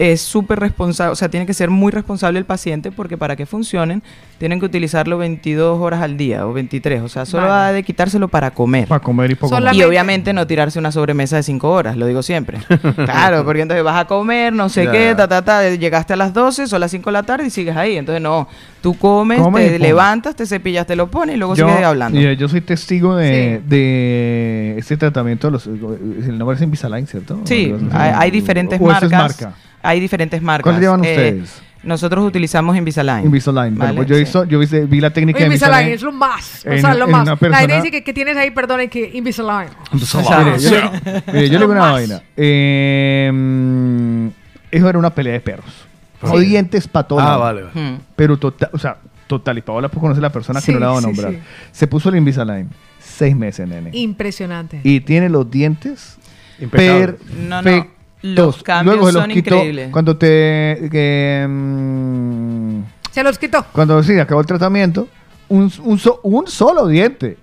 es 0.02 0.22
súper 0.22 0.58
responsable, 0.58 1.12
o 1.12 1.14
sea, 1.14 1.28
tiene 1.28 1.44
que 1.44 1.52
ser 1.52 1.68
muy 1.68 1.92
responsable 1.92 2.38
el 2.38 2.46
paciente 2.46 2.90
porque 2.90 3.18
para 3.18 3.36
que 3.36 3.44
funcionen 3.44 4.02
tienen 4.38 4.58
que 4.58 4.64
utilizarlo 4.64 5.18
22 5.18 5.78
horas 5.78 6.00
al 6.00 6.16
día 6.16 6.46
o 6.46 6.54
23, 6.54 7.02
o 7.02 7.08
sea, 7.10 7.26
solo 7.26 7.46
Vale. 7.46 7.68
ha 7.68 7.72
de 7.74 7.82
quitárselo 7.82 8.26
para 8.28 8.50
comer. 8.52 8.88
Para 8.88 9.02
comer 9.02 9.30
y 9.32 9.34
poco 9.34 9.50
más. 9.52 9.58
Solamente- 9.60 9.84
Y 9.84 9.86
obviamente 9.86 10.32
no 10.32 10.46
tirarse 10.46 10.78
una 10.78 10.90
sobremesa 10.90 11.36
de 11.36 11.42
5 11.42 11.70
horas, 11.70 11.98
lo 11.98 12.06
digo 12.06 12.22
siempre. 12.22 12.56
claro, 13.04 13.44
porque 13.44 13.60
entonces 13.60 13.84
vas 13.84 14.00
a 14.00 14.06
comer, 14.06 14.54
no 14.54 14.70
sé 14.70 14.86
Ya. 14.86 14.90
qué, 14.90 15.14
ta, 15.14 15.28
ta, 15.28 15.42
ta, 15.44 15.68
llegaste 15.68 16.14
a 16.14 16.16
las 16.16 16.32
12, 16.32 16.66
son 16.66 16.80
las 16.80 16.90
5 16.90 17.10
de 17.10 17.12
la 17.12 17.22
tarde 17.24 17.48
y 17.48 17.50
sigues 17.50 17.76
ahí. 17.76 17.98
Entonces 17.98 18.22
no, 18.22 18.48
Tú 18.80 18.94
comes, 18.96 19.38
Come 19.42 19.68
te 19.68 19.78
levantas, 19.78 20.34
te 20.34 20.46
cepillas, 20.46 20.86
te 20.86 20.96
lo 20.96 21.10
pones 21.10 21.34
y 21.36 21.38
luego 21.38 21.54
Yo, 21.54 21.68
sigues 21.68 21.84
hablando. 21.84 22.18
mira, 22.18 22.32
yo 22.32 22.48
soy 22.48 22.62
testigo 22.62 23.14
de, 23.16 23.60
de 23.68 24.76
este 24.78 24.96
tratamiento 24.96 25.48
de 25.48 25.50
los 25.50 25.66
el 25.66 26.38
nombre 26.38 26.56
es 26.56 26.62
Invisalign, 26.62 27.06
¿cierto? 27.06 27.38
Sí, 27.44 27.74
hay, 27.92 28.12
hay 28.16 28.30
diferentes 28.30 28.80
o 28.80 28.90
esto 28.90 29.04
es 29.04 29.12
marcas. 29.12 29.42
marca. 29.42 29.56
Hay 29.82 30.00
diferentes 30.00 30.40
marcas. 30.42 30.70
¿Cuál 30.72 30.80
llevan 30.80 31.04
Eh, 31.04 31.10
ustedes? 31.10 31.62
Nosotros 31.82 32.26
utilizamos 32.26 32.76
Invisalign. 32.76 33.24
Invisalign. 33.24 33.74
Vale, 33.78 33.94
pues 33.94 34.06
yo, 34.08 34.14
sí. 34.16 34.22
hizo- 34.22 34.44
yo 34.44 34.58
vi, 34.58 34.66
vi 34.66 35.00
la 35.00 35.10
técnica 35.10 35.38
Oye, 35.38 35.44
de 35.44 35.54
Invisalign 35.54 35.88
Invisalign. 35.88 35.94
es 35.94 36.02
lo 36.02 36.12
más. 36.12 36.66
O 36.66 36.78
sea, 36.78 36.94
lo 36.94 37.08
más. 37.08 37.22
una 37.22 37.30
La 37.32 37.36
persona- 37.36 37.64
idea 37.64 37.76
dice 37.76 37.90
que, 37.90 38.04
que 38.04 38.12
tienes 38.12 38.36
ahí, 38.36 38.50
perdón, 38.50 38.86
que 38.90 39.10
Invisalign. 39.14 39.70
Mire, 39.92 40.58
yo, 40.58 40.70
le- 40.70 41.22
mire, 41.32 41.48
yo 41.48 41.52
le 41.54 41.58
digo 41.58 41.72
una 41.72 41.92
vaina. 41.92 42.22
Eh, 42.36 43.30
mm, 43.32 44.26
eso 44.70 44.88
era 44.90 44.98
una 44.98 45.10
pelea 45.14 45.32
de 45.32 45.40
perros. 45.40 45.66
Sí. 46.22 46.26
O 46.30 46.38
dientes 46.38 46.86
para 46.86 47.08
todos 47.08 47.22
Ah, 47.24 47.38
vale, 47.38 47.62
vale. 47.62 47.80
Hmm. 47.92 47.98
Pero 48.14 48.38
total, 48.38 48.68
o 48.74 48.78
sea, 48.78 48.98
total. 49.26 49.56
Y 49.56 49.62
Paola 49.62 49.88
pues, 49.88 50.00
conoce 50.02 50.18
a 50.18 50.22
la 50.22 50.30
persona 50.32 50.60
Sí, 50.60 50.66
que 50.66 50.72
no 50.72 50.80
la 50.80 50.88
va 50.88 50.98
a 50.98 51.00
nombrar. 51.00 51.32
sí. 51.32 51.38
Se 51.72 51.86
puso 51.86 52.10
el 52.10 52.16
Invisalign. 52.16 52.68
Seis 52.98 53.34
meses, 53.34 53.66
nene. 53.66 53.88
Impresionante. 53.94 54.80
Y 54.84 55.00
tiene 55.00 55.30
los 55.30 55.50
dientes 55.50 56.18
Impecables. 56.60 57.14
No, 57.48 57.62
no, 57.62 57.86
los 58.22 58.62
cambios 58.62 58.96
Luego 58.96 59.06
se 59.08 59.12
los 59.14 59.22
son 59.22 59.30
quitó 59.30 59.54
increíbles. 59.56 59.88
Cuando 59.90 60.16
te... 60.16 60.88
que, 60.90 61.46
mm, 61.48 62.80
Se 63.12 63.22
los 63.22 63.38
quitó. 63.38 63.64
cuando 63.72 64.02
sí, 64.02 64.18
acabó 64.18 64.40
el 64.40 64.46
tratamiento, 64.46 65.08
un, 65.48 65.70
un, 65.84 65.98
so- 65.98 66.20
un 66.22 66.46
solo 66.46 66.86
diente. 66.86 67.36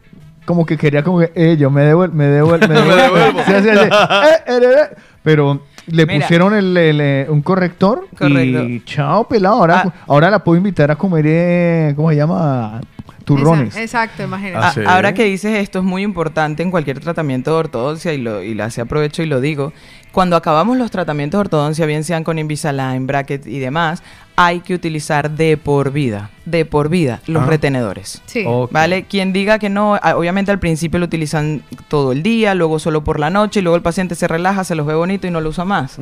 Como 0.46 0.66
que 0.66 0.78
quería 0.78 1.04
como 1.04 1.20
que, 1.20 1.32
eh, 1.36 1.58
yo 1.60 1.70
me 1.70 1.82
devuelvo, 1.84 2.16
me 2.16 2.26
devuelvo, 2.28 2.68
me 2.70 2.74
devuelvo. 2.76 2.96
devuelvo. 3.18 3.40
Sí, 3.46 3.54
así, 3.54 3.70
así. 3.70 3.90
Eh, 3.90 4.44
eh, 4.48 4.60
eh, 4.64 4.76
eh. 4.94 4.96
Pero 5.24 5.62
le 5.88 6.06
Mira. 6.06 6.20
pusieron 6.26 6.54
el, 6.54 6.78
el, 6.78 7.02
eh, 7.02 7.26
un 7.30 7.42
corrector 7.42 8.08
Correcto. 8.18 8.64
y 8.64 8.82
chao, 8.86 9.28
pelado. 9.28 9.56
Ahora, 9.56 9.84
Ah. 9.86 9.94
ahora 10.08 10.30
la 10.30 10.40
puedo 10.44 10.58
invitar 10.58 10.90
a 10.90 10.96
comer, 10.96 11.26
eh, 11.28 11.94
¿cómo 11.98 12.10
se 12.12 12.16
llama? 12.16 12.80
Turrones. 13.26 13.70
Esa- 13.76 13.82
Exacto, 13.84 14.24
imagínate. 14.24 14.58
Ah, 14.66 14.70
A- 14.70 14.74
sí. 14.74 14.82
Ahora 14.88 15.14
que 15.14 15.26
dices 15.26 15.58
esto 15.60 15.80
es 15.80 15.86
muy 15.86 16.02
importante 16.04 16.64
en 16.64 16.72
cualquier 16.72 17.02
tratamiento 17.02 17.52
de 17.52 17.58
ortodoncia 17.58 18.14
y, 18.14 18.20
lo, 18.20 18.42
y 18.42 18.54
la 18.54 18.66
hace 18.66 18.80
aprovecho 18.80 19.22
y 19.22 19.26
lo 19.26 19.42
digo. 19.42 19.74
Cuando 20.18 20.36
acabamos 20.36 20.78
los 20.80 20.90
tratamientos 20.90 21.38
de 21.38 21.42
ortodoncia, 21.42 21.86
bien 21.86 22.04
sean 22.04 22.24
con 22.24 22.40
Invisalign, 22.40 23.06
bracket 23.06 23.46
y 23.46 23.60
demás, 23.60 24.02
hay 24.36 24.62
que 24.62 24.74
utilizar 24.74 25.30
de 25.30 25.58
por 25.58 25.92
vida, 25.92 26.32
de 26.44 26.66
por 26.66 26.90
vida, 26.90 27.22
los 27.28 27.44
Ah. 27.44 27.46
retenedores. 27.46 28.24
Sí. 28.26 28.44
¿Vale? 28.72 29.04
Quien 29.04 29.32
diga 29.32 29.60
que 29.60 29.70
no, 29.70 29.92
obviamente 30.16 30.50
al 30.50 30.58
principio 30.58 30.98
lo 30.98 31.06
utilizan 31.06 31.62
todo 31.88 32.14
el 32.14 32.24
día, 32.24 32.56
luego 32.56 32.80
solo 32.80 33.04
por 33.04 33.20
la 33.20 33.30
noche 33.30 33.60
y 33.60 33.64
luego 33.64 33.76
el 33.76 33.84
paciente 33.84 34.16
se 34.16 34.28
relaja, 34.28 34.64
se 34.64 34.74
los 34.74 34.88
ve 34.88 34.96
bonito 34.96 35.28
y 35.28 35.30
no 35.30 35.40
lo 35.40 35.50
usa 35.50 35.66
más. 35.66 36.00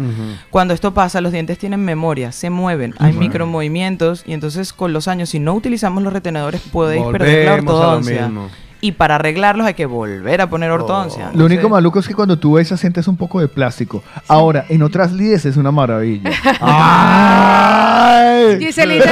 Cuando 0.49 0.73
esto 0.73 0.93
pasa, 0.93 1.19
los 1.19 1.33
dientes 1.33 1.57
tienen 1.57 1.83
memoria, 1.83 2.31
se 2.31 2.49
mueven, 2.49 2.93
hay 2.99 3.11
micromovimientos 3.11 4.23
y 4.25 4.31
entonces 4.31 4.71
con 4.71 4.93
los 4.93 5.09
años, 5.09 5.27
si 5.27 5.39
no 5.39 5.53
utilizamos 5.53 6.01
los 6.01 6.13
retenedores, 6.13 6.61
podéis 6.71 7.03
perder 7.07 7.43
la 7.47 7.51
Volvemos 7.51 7.73
a 7.73 7.77
lo 7.83 7.89
ortodoncia. 7.89 8.31
Y 8.85 8.91
para 8.91 9.15
arreglarlos 9.15 9.65
hay 9.65 9.73
que 9.73 9.87
volver 9.87 10.41
a 10.41 10.47
poner 10.47 10.69
ortodoncia. 10.69 11.31
Lo 11.33 11.45
único 11.45 11.67
maluco 11.69 11.97
es 11.97 12.07
que 12.07 12.13
cuando 12.13 12.37
tú 12.37 12.53
ves 12.53 12.67
sientes 12.67 13.07
un 13.07 13.17
poco 13.17 13.39
de 13.39 13.47
plástico. 13.47 14.03
Ahora, 14.27 14.65
en 14.69 14.83
otras 14.83 15.11
lides 15.11 15.43
es 15.45 15.57
una 15.57 15.71
maravilla. 15.71 16.29
¡Ay! 16.61 18.59
Giselita, 18.59 19.09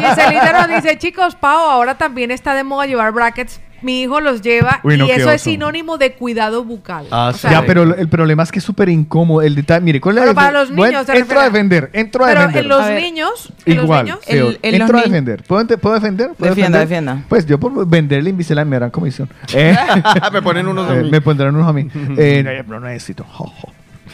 Giselita 0.00 0.66
nos 0.66 0.82
dice, 0.82 0.98
chicos, 0.98 1.36
Pau, 1.36 1.70
ahora 1.70 1.96
también 1.96 2.32
está 2.32 2.52
de 2.54 2.64
moda 2.64 2.86
llevar 2.86 3.12
brackets. 3.12 3.60
Mi 3.86 4.02
hijo 4.02 4.20
los 4.20 4.42
lleva 4.42 4.80
Uy, 4.82 4.98
no, 4.98 5.06
y 5.06 5.12
eso 5.12 5.30
es 5.30 5.42
sinónimo 5.42 5.96
de 5.96 6.14
cuidado 6.14 6.64
bucal. 6.64 7.06
Ah, 7.12 7.28
O 7.30 7.32
sí. 7.32 7.38
sea, 7.42 7.52
ya, 7.52 7.62
pero 7.66 7.82
el 7.94 8.08
problema 8.08 8.42
es 8.42 8.50
que 8.50 8.58
es 8.58 8.64
súper 8.64 8.88
incómodo. 8.88 9.42
El 9.42 9.54
detalle, 9.54 9.80
mire, 9.80 10.00
¿cuál 10.00 10.16
es 10.18 10.22
Pero 10.22 10.32
la 10.32 10.34
para 10.34 10.50
los 10.50 10.74
Bueno, 10.74 10.98
niños, 10.98 11.06
se 11.06 11.16
entro 11.18 11.38
a 11.40 11.44
defender, 11.44 11.90
entro 11.92 12.24
a 12.24 12.28
pero 12.28 12.40
defender. 12.40 12.62
en 12.64 12.68
los 12.68 12.80
A 12.82 12.90
niños, 12.90 13.52
en 13.64 13.72
Igual, 13.74 14.08
los 14.08 14.26
niños. 14.28 14.48
El- 14.50 14.58
en 14.62 14.74
entro 14.74 14.92
los 14.96 15.02
a 15.02 15.04
defender. 15.08 15.42
¿Puedo, 15.44 15.60
ente- 15.62 15.78
¿puedo 15.78 15.94
defender? 15.94 16.30
¿Puedo 16.36 16.50
Defienda, 16.54 16.80
defender? 16.80 17.04
defienda. 17.14 17.28
Pues 17.28 17.46
yo 17.46 17.60
por 17.60 17.86
venderle 17.86 18.30
Invisalign 18.30 18.68
me 18.68 18.74
darán 18.76 18.90
comisión. 18.90 19.28
Eh, 19.54 19.76
me 20.32 20.42
ponen 20.42 20.66
unos 20.66 20.90
a 20.90 20.96
eh, 20.98 21.02
mí. 21.04 21.10
me 21.12 21.20
pondrán 21.20 21.54
unos 21.54 21.68
a 21.68 21.72
mí. 21.72 21.88
Eh, 22.18 22.64
no, 22.66 22.80
no 22.80 22.88
necesito. 22.88 23.24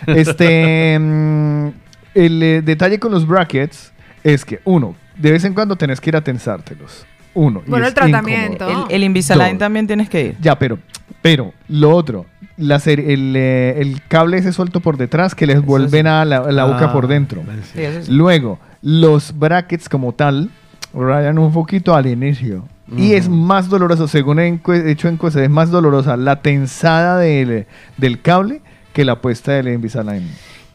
Este, 0.06 0.98
mm, 0.98 1.68
el 2.14 2.42
eh, 2.42 2.62
detalle 2.62 2.98
con 2.98 3.10
los 3.12 3.26
brackets 3.26 3.92
es 4.24 4.44
que, 4.44 4.60
uno, 4.64 4.94
de 5.16 5.32
vez 5.32 5.44
en 5.44 5.54
cuando 5.54 5.76
tenés 5.76 6.00
que 6.00 6.10
ir 6.10 6.16
a 6.16 6.20
tensártelos. 6.20 7.06
Uno. 7.34 7.62
Bueno, 7.66 7.86
el 7.86 7.94
tratamiento. 7.94 8.64
incómodo. 8.66 8.86
el, 8.90 8.94
el 8.96 9.04
Invisalign 9.04 9.52
Dos. 9.52 9.58
también 9.60 9.86
tienes 9.86 10.08
que 10.08 10.20
ir. 10.26 10.36
Ya, 10.40 10.58
pero, 10.58 10.78
pero, 11.22 11.52
lo 11.68 11.90
otro, 11.96 12.26
la 12.56 12.78
ser- 12.78 13.00
el, 13.00 13.34
eh, 13.36 13.80
el 13.80 14.02
cable 14.08 14.38
ese 14.38 14.52
suelto 14.52 14.80
por 14.80 14.96
detrás 14.96 15.34
que 15.34 15.46
les 15.46 15.62
vuelven 15.64 16.06
a 16.06 16.24
la, 16.24 16.40
la 16.52 16.64
boca 16.64 16.86
Ah, 16.86 16.92
por 16.92 17.06
dentro. 17.06 17.42
vale, 17.46 17.62
sí. 17.62 17.70
Sí, 17.74 17.80
eso 17.82 18.02
sí. 18.02 18.12
Luego, 18.12 18.58
los 18.82 19.38
brackets 19.38 19.88
como 19.88 20.12
tal 20.12 20.50
rayan 20.94 21.38
un 21.38 21.52
poquito 21.52 21.94
al 21.94 22.06
inicio. 22.06 22.64
Y 22.94 23.14
es 23.14 23.26
más 23.30 23.70
doloroso, 23.70 24.06
según 24.06 24.38
he 24.38 24.52
encue- 24.52 24.86
hecho 24.86 25.08
encuestas, 25.08 25.42
es 25.44 25.48
más 25.48 25.70
dolorosa 25.70 26.18
la 26.18 26.42
tensada 26.42 27.16
del, 27.18 27.64
del 27.96 28.20
cable 28.20 28.60
que 28.92 29.06
la 29.06 29.22
puesta 29.22 29.52
del 29.52 29.68
Invisalign. 29.68 30.28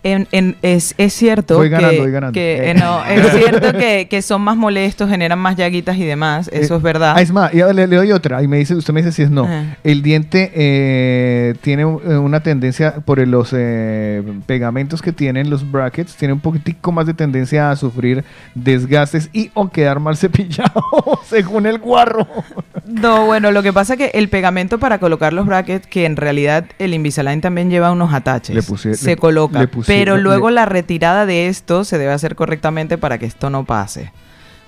En- 0.07 0.27
en- 0.31 0.55
es, 0.61 0.95
es 0.97 1.13
cierto 1.13 1.59
que, 1.59 1.69
que, 2.33 2.55
Eh. 2.57 2.69
eh, 2.71 2.73
no, 2.75 3.03
es 3.05 3.29
cierto 3.33 3.73
que, 3.77 4.07
que 4.09 4.21
son 4.21 4.41
más 4.41 4.55
molestos, 4.55 5.09
generan 5.09 5.37
más 5.39 5.55
llaguitas 5.57 5.97
y 5.97 6.05
demás, 6.05 6.49
eso 6.53 6.75
Eh, 6.75 6.77
es 6.77 6.83
verdad. 6.83 7.13
ah, 7.17 7.21
es 7.21 7.31
más, 7.31 7.53
le, 7.53 7.73
le 7.87 7.95
doy 7.95 8.11
otra. 8.11 8.41
Y 8.41 8.47
me 8.47 8.57
dice, 8.57 8.75
usted 8.75 8.93
me 8.93 9.01
dice 9.01 9.11
si 9.11 9.23
es 9.23 9.29
no. 9.31 9.43
Ajá. 9.43 9.77
El 9.83 10.01
diente 10.01 10.51
tiene 11.61 11.85
un- 11.85 12.01
una 12.17 12.41
tendencia 12.41 12.95
por 13.05 13.17
los 13.27 13.49
pegamentos 14.45 15.01
que 15.01 15.11
tienen 15.11 15.49
los 15.49 15.69
brackets, 15.69 16.15
tiene 16.15 16.33
un 16.33 16.39
poquitico 16.39 16.91
más 16.91 17.05
de 17.05 17.13
tendencia 17.13 17.71
a 17.71 17.75
sufrir 17.75 18.23
desgastes 18.55 19.29
y 19.33 19.51
o 19.53 19.69
quedar 19.69 19.99
mal 19.99 20.15
cepillado, 20.17 20.71
según 21.27 21.65
el 21.65 21.79
guarro. 21.79 22.27
No, 22.85 23.25
bueno, 23.25 23.51
lo 23.51 23.63
que 23.63 23.73
pasa 23.73 23.93
es 23.93 23.99
que 23.99 24.11
el 24.13 24.29
pegamento 24.29 24.79
para 24.79 24.99
colocar 24.99 25.33
los 25.33 25.45
brackets, 25.45 25.87
que 25.87 26.05
en 26.05 26.15
realidad 26.15 26.65
el 26.79 26.93
Invisalign 26.93 27.41
también 27.41 27.69
lleva 27.69 27.91
unos 27.91 28.13
ataches, 28.13 28.55
Le 28.55 28.61
puse- 28.61 28.93
se 28.95 29.11
le- 29.11 29.17
coloca, 29.17 29.59
le 29.59 29.67
puse- 29.67 29.96
pero 29.99 30.17
luego 30.17 30.49
la 30.49 30.65
retirada 30.65 31.25
de 31.25 31.47
esto 31.47 31.83
se 31.83 31.97
debe 31.97 32.13
hacer 32.13 32.35
correctamente 32.35 32.97
para 32.97 33.17
que 33.17 33.25
esto 33.25 33.49
no 33.49 33.65
pase. 33.65 34.11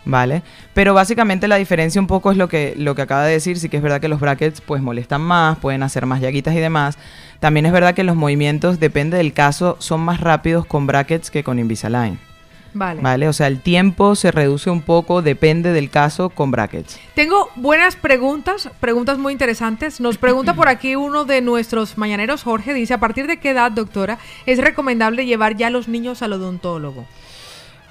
¿Vale? 0.06 0.44
Pero 0.74 0.94
básicamente 0.94 1.48
la 1.48 1.58
diferencia 1.58 2.02
un 2.02 2.08
poco 2.08 2.32
es 2.32 2.38
lo 2.38 2.48
que, 2.48 2.74
lo 2.78 2.96
que 2.96 3.02
acaba 3.02 3.26
de 3.26 3.34
decir, 3.34 3.60
sí 3.60 3.70
que 3.70 3.78
es 3.78 3.84
verdad 3.84 4.02
que 4.02 4.08
los 4.08 4.20
brackets 4.20 4.62
pues 4.62 4.82
molestan 4.82 5.22
más, 5.22 5.58
pueden 5.60 5.84
hacer 5.84 6.06
más 6.06 6.22
llaguitas 6.22 6.56
y 6.56 6.60
demás. 6.60 6.98
También 7.40 7.66
es 7.66 7.72
verdad 7.72 7.94
que 7.94 8.04
los 8.04 8.16
movimientos, 8.16 8.80
depende 8.80 9.18
del 9.18 9.34
caso, 9.34 9.76
son 9.80 10.02
más 10.02 10.20
rápidos 10.22 10.66
con 10.66 10.88
brackets 10.88 11.30
que 11.30 11.44
con 11.44 11.60
Invisalign. 11.60 12.18
Vale. 12.74 13.02
¿Vale? 13.02 13.28
O 13.28 13.34
sea, 13.34 13.48
el 13.48 13.62
tiempo 13.62 14.16
se 14.16 14.32
reduce 14.32 14.70
un 14.70 14.82
poco, 14.82 15.22
depende 15.22 15.74
del 15.74 15.90
caso 15.90 16.30
con 16.30 16.52
brackets. 16.52 17.00
Tengo 17.16 17.50
buenas 17.56 17.96
preguntas, 17.96 18.70
preguntas 18.80 19.18
muy 19.18 19.34
interesantes. 19.34 20.00
Nos 20.00 20.18
pregunta 20.18 20.54
por 20.54 20.68
aquí 20.68 20.96
uno 20.96 21.26
de 21.26 21.42
nuestros 21.42 21.98
mañaneros, 21.98 22.44
Jorge, 22.44 22.74
dice, 22.74 22.94
¿a 22.94 23.00
partir 23.00 23.28
de 23.28 23.38
qué 23.38 23.52
edad, 23.52 23.72
doctora, 23.72 24.20
es 24.46 24.60
recomendable 24.60 25.26
llevar 25.26 25.56
ya 25.56 25.68
a 25.68 25.72
los 25.72 25.88
niños 25.88 26.22
al 26.22 26.34
odontólogo? 26.34 27.06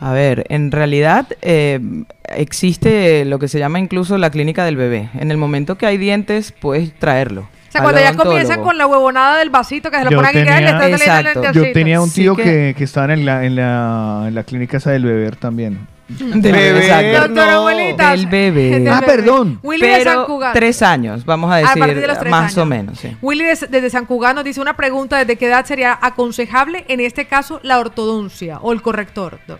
A 0.00 0.12
ver, 0.12 0.46
en 0.48 0.70
realidad 0.70 1.26
eh, 1.42 1.80
existe 2.24 3.24
lo 3.24 3.38
que 3.38 3.48
se 3.48 3.58
llama 3.58 3.80
incluso 3.80 4.16
la 4.16 4.30
clínica 4.30 4.64
del 4.64 4.76
bebé. 4.76 5.10
En 5.14 5.30
el 5.30 5.36
momento 5.36 5.76
que 5.76 5.86
hay 5.86 5.98
dientes, 5.98 6.52
puedes 6.52 6.94
traerlo. 6.94 7.48
O 7.68 7.70
sea, 7.72 7.82
cuando 7.82 8.00
ya 8.00 8.14
comienzan 8.14 8.62
con 8.62 8.78
la 8.78 8.86
huevonada 8.86 9.38
del 9.38 9.50
vasito 9.50 9.90
que 9.90 9.98
se 9.98 10.04
lo 10.04 10.10
ponen 10.10 10.26
aquí 10.26 10.38
y 10.38 10.44
le 10.44 10.70
están 10.70 10.98
saliendo 10.98 11.42
los 11.42 11.52
Yo 11.54 11.72
tenía 11.72 12.00
un 12.00 12.08
Sí 12.08 12.22
tío 12.22 12.34
que- 12.34 12.42
que, 12.42 12.74
que 12.78 12.84
estaba 12.84 13.12
en 13.12 13.26
la, 13.26 13.44
en, 13.44 13.56
la, 13.56 14.24
en 14.28 14.34
la 14.34 14.42
clínica 14.44 14.78
esa 14.78 14.90
del 14.90 15.04
beber 15.04 15.36
también. 15.36 15.86
Del 16.08 16.40
Bebé. 16.40 17.12
Doctora 17.18 17.56
abuelita. 17.56 18.12
Del 18.12 18.26
bebé. 18.28 18.70
Del 18.70 18.88
Ah, 18.88 19.00
bebé. 19.00 19.06
perdón. 19.12 19.60
Willy 19.62 19.86
de 19.86 19.92
San 19.96 20.04
Pero 20.14 20.26
Cugat. 20.26 20.54
tres 20.54 20.80
años, 20.80 21.22
vamos 21.26 21.50
a 21.50 21.56
A 21.56 21.58
decir, 21.58 21.78
partir 21.80 22.00
de 22.00 22.06
los 22.06 22.18
tres 22.18 22.30
más 22.30 22.56
o 22.56 22.64
menos. 22.64 22.98
Sí. 22.98 23.14
Willy 23.20 23.44
des- 23.44 23.70
desde 23.70 23.90
San 23.90 24.06
Cugat 24.06 24.34
nos 24.34 24.44
dice 24.44 24.58
una 24.62 24.74
pregunta, 24.74 25.18
¿desde 25.18 25.36
qué 25.36 25.48
edad 25.48 25.66
sería 25.66 25.98
aconsejable, 26.00 26.86
en 26.88 27.00
este 27.00 27.26
caso, 27.26 27.60
la 27.62 27.78
ortodoncia 27.78 28.58
o 28.62 28.72
el 28.72 28.80
corrector? 28.80 29.38
doc? 29.46 29.58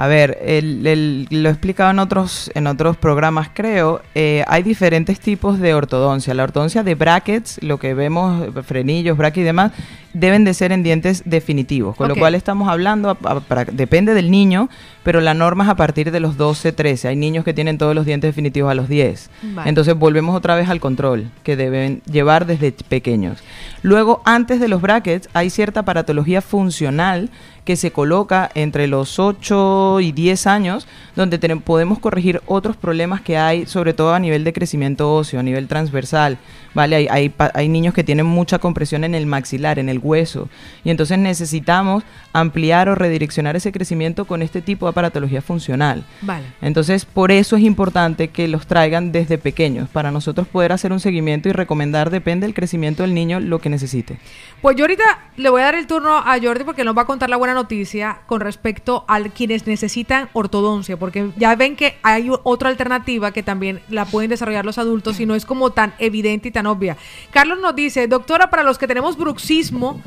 A 0.00 0.06
ver, 0.06 0.38
el- 0.42 0.86
el- 0.86 1.26
lo 1.30 1.48
he 1.48 1.52
explicado 1.52 1.90
en 1.90 1.98
otros, 1.98 2.52
en 2.54 2.68
otros 2.68 2.96
programas, 2.96 3.48
creo. 3.52 4.00
eh, 4.14 4.44
hay 4.46 4.62
diferentes 4.62 5.18
tipos 5.18 5.58
de 5.58 5.74
ortodoncia. 5.74 6.34
La 6.34 6.44
ortodoncia 6.44 6.84
de 6.84 6.94
brackets, 6.94 7.60
lo 7.64 7.78
que 7.78 7.94
vemos, 7.94 8.46
frenillos, 8.64 9.16
brackets 9.18 9.40
y 9.42 9.44
demás, 9.44 9.72
deben 10.12 10.44
de 10.44 10.54
ser 10.54 10.70
en 10.70 10.82
dientes 10.84 11.22
definitivos. 11.26 11.96
Con 11.96 12.06
lo 12.08 12.14
cual 12.20 12.34
estamos 12.36 12.68
hablando, 12.68 13.10
a- 13.10 13.18
a- 13.30 13.40
para- 13.40 13.64
depende 13.64 14.14
del 14.14 14.30
niño, 14.30 14.68
pero 15.02 15.20
la 15.20 15.34
norma 15.34 15.64
es 15.64 15.70
a 15.70 15.74
partir 15.76 16.12
de 16.12 16.20
los 16.20 16.36
12, 16.36 16.70
13. 16.72 17.08
Hay 17.08 17.16
niños 17.16 17.44
que 17.44 17.52
tienen 17.52 17.76
todos 17.76 17.94
los 17.94 18.06
dientes 18.06 18.28
definitivos 18.28 18.70
a 18.70 18.74
los 18.74 18.88
10. 18.88 19.30
Vale. 19.42 19.68
Entonces 19.68 19.94
volvemos 19.96 20.36
otra 20.36 20.54
vez 20.54 20.68
al 20.68 20.78
control 20.80 21.28
que 21.42 21.56
deben 21.56 22.02
llevar 22.10 22.46
desde 22.46 22.70
pequeños. 22.72 23.38
Luego, 23.82 24.22
antes 24.24 24.60
de 24.60 24.68
los 24.68 24.80
brackets, 24.80 25.28
hay 25.34 25.50
cierta 25.50 25.82
paratología 25.84 26.40
funcional 26.40 27.30
que 27.68 27.76
se 27.76 27.92
coloca 27.92 28.50
entre 28.54 28.86
los 28.86 29.18
8 29.18 30.00
y 30.00 30.12
10 30.12 30.46
años, 30.46 30.88
donde 31.14 31.38
podemos 31.56 31.98
corregir 31.98 32.40
otros 32.46 32.78
problemas 32.78 33.20
que 33.20 33.36
hay, 33.36 33.66
sobre 33.66 33.92
todo 33.92 34.14
a 34.14 34.18
nivel 34.18 34.42
de 34.42 34.54
crecimiento 34.54 35.14
óseo, 35.14 35.38
a 35.38 35.42
nivel 35.42 35.68
transversal. 35.68 36.38
¿Vale? 36.78 36.94
Hay, 36.94 37.08
hay, 37.10 37.34
hay 37.54 37.68
niños 37.68 37.92
que 37.92 38.04
tienen 38.04 38.24
mucha 38.24 38.60
compresión 38.60 39.02
en 39.02 39.16
el 39.16 39.26
maxilar, 39.26 39.80
en 39.80 39.88
el 39.88 39.98
hueso. 39.98 40.48
Y 40.84 40.90
entonces 40.90 41.18
necesitamos 41.18 42.04
ampliar 42.32 42.88
o 42.88 42.94
redireccionar 42.94 43.56
ese 43.56 43.72
crecimiento 43.72 44.26
con 44.26 44.42
este 44.42 44.62
tipo 44.62 44.86
de 44.86 44.90
aparatología 44.90 45.42
funcional. 45.42 46.04
Vale. 46.22 46.46
Entonces, 46.62 47.04
por 47.04 47.32
eso 47.32 47.56
es 47.56 47.64
importante 47.64 48.28
que 48.28 48.46
los 48.46 48.68
traigan 48.68 49.10
desde 49.10 49.38
pequeños, 49.38 49.88
para 49.88 50.12
nosotros 50.12 50.46
poder 50.46 50.70
hacer 50.70 50.92
un 50.92 51.00
seguimiento 51.00 51.48
y 51.48 51.52
recomendar, 51.52 52.10
depende 52.10 52.46
del 52.46 52.54
crecimiento 52.54 53.02
del 53.02 53.12
niño, 53.12 53.40
lo 53.40 53.58
que 53.58 53.70
necesite. 53.70 54.20
Pues 54.62 54.76
yo 54.76 54.84
ahorita 54.84 55.30
le 55.36 55.50
voy 55.50 55.62
a 55.62 55.64
dar 55.64 55.74
el 55.74 55.88
turno 55.88 56.16
a 56.16 56.38
Jordi 56.40 56.62
porque 56.62 56.84
nos 56.84 56.96
va 56.96 57.02
a 57.02 57.06
contar 57.06 57.28
la 57.28 57.36
buena 57.36 57.54
noticia 57.54 58.20
con 58.26 58.40
respecto 58.40 59.04
a 59.08 59.20
quienes 59.20 59.66
necesitan 59.66 60.28
ortodoncia, 60.32 60.96
porque 60.96 61.30
ya 61.36 61.56
ven 61.56 61.74
que 61.74 61.96
hay 62.04 62.30
otra 62.44 62.68
alternativa 62.68 63.32
que 63.32 63.42
también 63.42 63.80
la 63.88 64.04
pueden 64.04 64.30
desarrollar 64.30 64.64
los 64.64 64.78
adultos 64.78 65.18
y 65.18 65.26
no 65.26 65.34
es 65.34 65.44
como 65.44 65.70
tan 65.70 65.92
evidente 65.98 66.48
y 66.48 66.52
tan 66.52 66.67
obvia. 66.68 66.96
Carlos 67.30 67.58
nos 67.60 67.74
dice, 67.74 68.06
doctora, 68.06 68.50
para 68.50 68.62
los 68.62 68.78
que 68.78 68.86
tenemos 68.86 69.16
bruxismo 69.16 70.00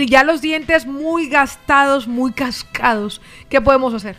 y 0.00 0.06
ya 0.06 0.24
los 0.24 0.40
dientes 0.40 0.86
muy 0.86 1.28
gastados, 1.28 2.08
muy 2.08 2.32
cascados, 2.32 3.20
¿qué 3.48 3.60
podemos 3.60 3.92
hacer? 3.94 4.16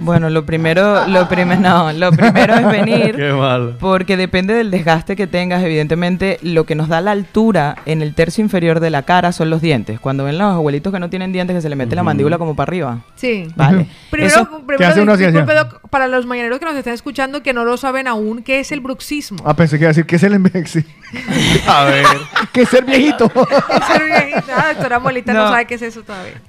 Bueno, 0.00 0.30
lo 0.30 0.46
primero, 0.46 1.06
lo 1.06 1.28
primero, 1.28 1.60
no, 1.60 1.92
lo 1.92 2.12
primero 2.12 2.54
es 2.54 2.66
venir. 2.66 3.14
Qué 3.16 3.32
mal. 3.32 3.76
Porque 3.78 4.16
depende 4.16 4.54
del 4.54 4.70
desgaste 4.70 5.16
que 5.16 5.26
tengas, 5.26 5.62
evidentemente, 5.62 6.38
lo 6.42 6.64
que 6.64 6.74
nos 6.74 6.88
da 6.88 7.00
la 7.00 7.10
altura 7.10 7.76
en 7.84 8.00
el 8.02 8.14
tercio 8.14 8.42
inferior 8.42 8.80
de 8.80 8.90
la 8.90 9.02
cara 9.02 9.32
son 9.32 9.50
los 9.50 9.60
dientes. 9.60 10.00
Cuando 10.00 10.24
ven 10.24 10.38
los 10.38 10.54
abuelitos 10.54 10.92
que 10.92 10.98
no 11.00 11.10
tienen 11.10 11.32
dientes, 11.32 11.56
que 11.56 11.60
se 11.62 11.68
le 11.68 11.76
mete 11.76 11.94
la 11.96 12.02
mandíbula 12.02 12.38
como 12.38 12.54
para 12.56 12.70
arriba. 12.70 13.00
Sí. 13.16 13.48
Vale. 13.56 13.86
Primero, 14.10 14.32
Eso- 14.34 14.46
primero 14.48 14.78
¿Qué 14.78 14.84
hace 14.84 15.02
uno 15.02 15.12
así, 15.12 15.24
disculpe, 15.26 15.54
doc, 15.54 15.80
para 15.90 16.08
los 16.08 16.24
mañaneros 16.26 16.58
que 16.58 16.64
nos 16.64 16.74
están 16.76 16.94
escuchando 16.94 17.42
que 17.42 17.52
no 17.52 17.64
lo 17.64 17.76
saben 17.76 18.06
aún, 18.08 18.42
¿qué 18.42 18.60
es 18.60 18.72
el 18.72 18.80
bruxismo? 18.80 19.38
Ah, 19.44 19.54
pensé 19.54 19.76
que 19.78 19.84
iba 19.84 19.88
a 19.88 19.92
decir 19.92 20.06
que 20.06 20.16
es 20.16 20.22
el 20.22 20.32
envejeci. 20.34 20.84
A 21.66 21.84
ver. 21.84 22.04
que 22.52 22.66
ser 22.66 22.84
viejito. 22.84 23.30
Ser 23.86 24.04
viejita, 24.04 24.54
ah, 24.56 24.72
doctora 24.72 24.98
Molita 24.98 25.32
no. 25.32 25.44
No. 25.44 25.48
sabe 25.50 25.66
qué 25.66 25.74
es 25.76 25.82
eso 25.82 26.02
todavía. 26.02 26.40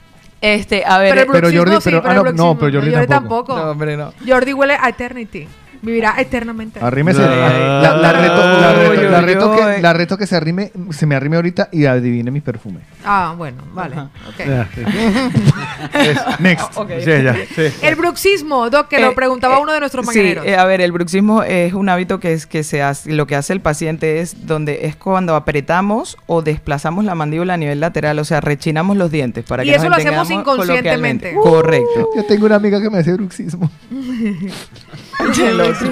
Este, 0.42 0.84
a 0.86 0.98
ver, 1.00 1.10
Pero 1.10 1.22
el 1.22 1.28
bruxismo 1.28 1.64
Jordi- 1.66 1.78
sí, 1.82 1.90
pero- 1.90 2.02
pero 2.02 2.24
ah, 2.26 2.30
el 2.30 2.36
no, 2.36 2.44
no, 2.54 2.60
pero 2.60 2.82
Jordi 2.82 3.08
tampoco. 3.08 3.56
No, 3.58 3.72
hombre, 3.72 3.98
no. 3.98 4.14
Jordi 4.26 4.54
huele 4.54 4.76
a 4.80 4.90
eternity. 4.90 5.48
Vivirá 5.82 6.16
eternamente. 6.18 6.80
Arrímese. 6.82 7.22
La- 7.22 7.80
La, 7.82 7.98
la 7.98 8.12
reto, 8.14 8.36
la, 8.60 8.74
reto, 8.74 9.10
la 9.10 9.22
reto 9.22 9.56
que, 9.56 9.82
la 9.82 9.94
reto 9.94 10.18
que 10.18 10.28
se 10.28 10.36
arrime, 10.36 10.72
se 10.92 11.06
me 11.06 11.16
arrime 11.16 11.38
ahorita 11.38 11.70
y 11.72 11.86
adivine 11.86 12.32
mi 12.32 12.42
perfume. 12.42 12.80
Ah, 13.06 13.34
bueno, 13.38 13.64
vale. 13.74 13.96
sí. 14.38 14.44
Next. 16.40 16.76
Ok. 16.78 16.90
Sí, 17.00 17.12
ya, 17.24 17.36
sí. 17.56 17.74
El 17.82 17.96
bruxismo, 17.96 18.70
Doc, 18.70 18.88
que 18.90 19.00
lo 19.00 19.12
Eh, 19.12 19.16
preguntaba 19.16 19.58
eh, 19.58 19.62
uno 19.62 19.72
de 19.74 19.80
nuestros 19.80 20.06
Sí, 20.06 20.18
mañaneros. 20.18 20.46
eh, 20.46 20.58
a 20.58 20.66
ver, 20.66 20.82
el 20.82 20.92
bruxismo 20.92 21.44
es 21.44 21.74
un 21.74 21.88
hábito 21.90 22.20
que 22.20 22.34
es 22.34 22.46
que 22.46 22.64
se 22.64 22.82
hace, 22.84 23.12
lo 23.14 23.26
que 23.28 23.36
hace 23.36 23.54
el 23.54 23.62
paciente 23.62 24.20
es 24.20 24.46
donde 24.46 24.86
es 24.86 24.96
cuando 24.96 25.36
apretamos 25.36 26.18
o 26.28 26.42
desplazamos 26.42 27.06
la 27.06 27.16
mandíbula 27.16 27.54
a 27.54 27.58
nivel 27.58 27.80
lateral, 27.80 28.20
o 28.20 28.26
sea, 28.26 28.42
rechinamos 28.42 28.98
los 28.98 29.12
dientes 29.12 29.46
para 29.46 29.64
Y 29.64 29.68
que 29.70 29.76
eso 29.76 29.84
nos 29.90 29.92
lo 29.92 29.96
hacemos 30.10 30.30
inconscientemente. 30.32 31.32
coloquialmente. 31.34 31.36
Correcto. 31.36 32.10
Yo 32.16 32.26
tengo 32.26 32.46
una 32.48 32.56
amiga 32.56 32.82
que 32.82 32.90
me 32.90 32.98
hace 32.98 33.14
bruxismo. 33.14 33.70
El 35.40 35.62
otro. 35.62 35.92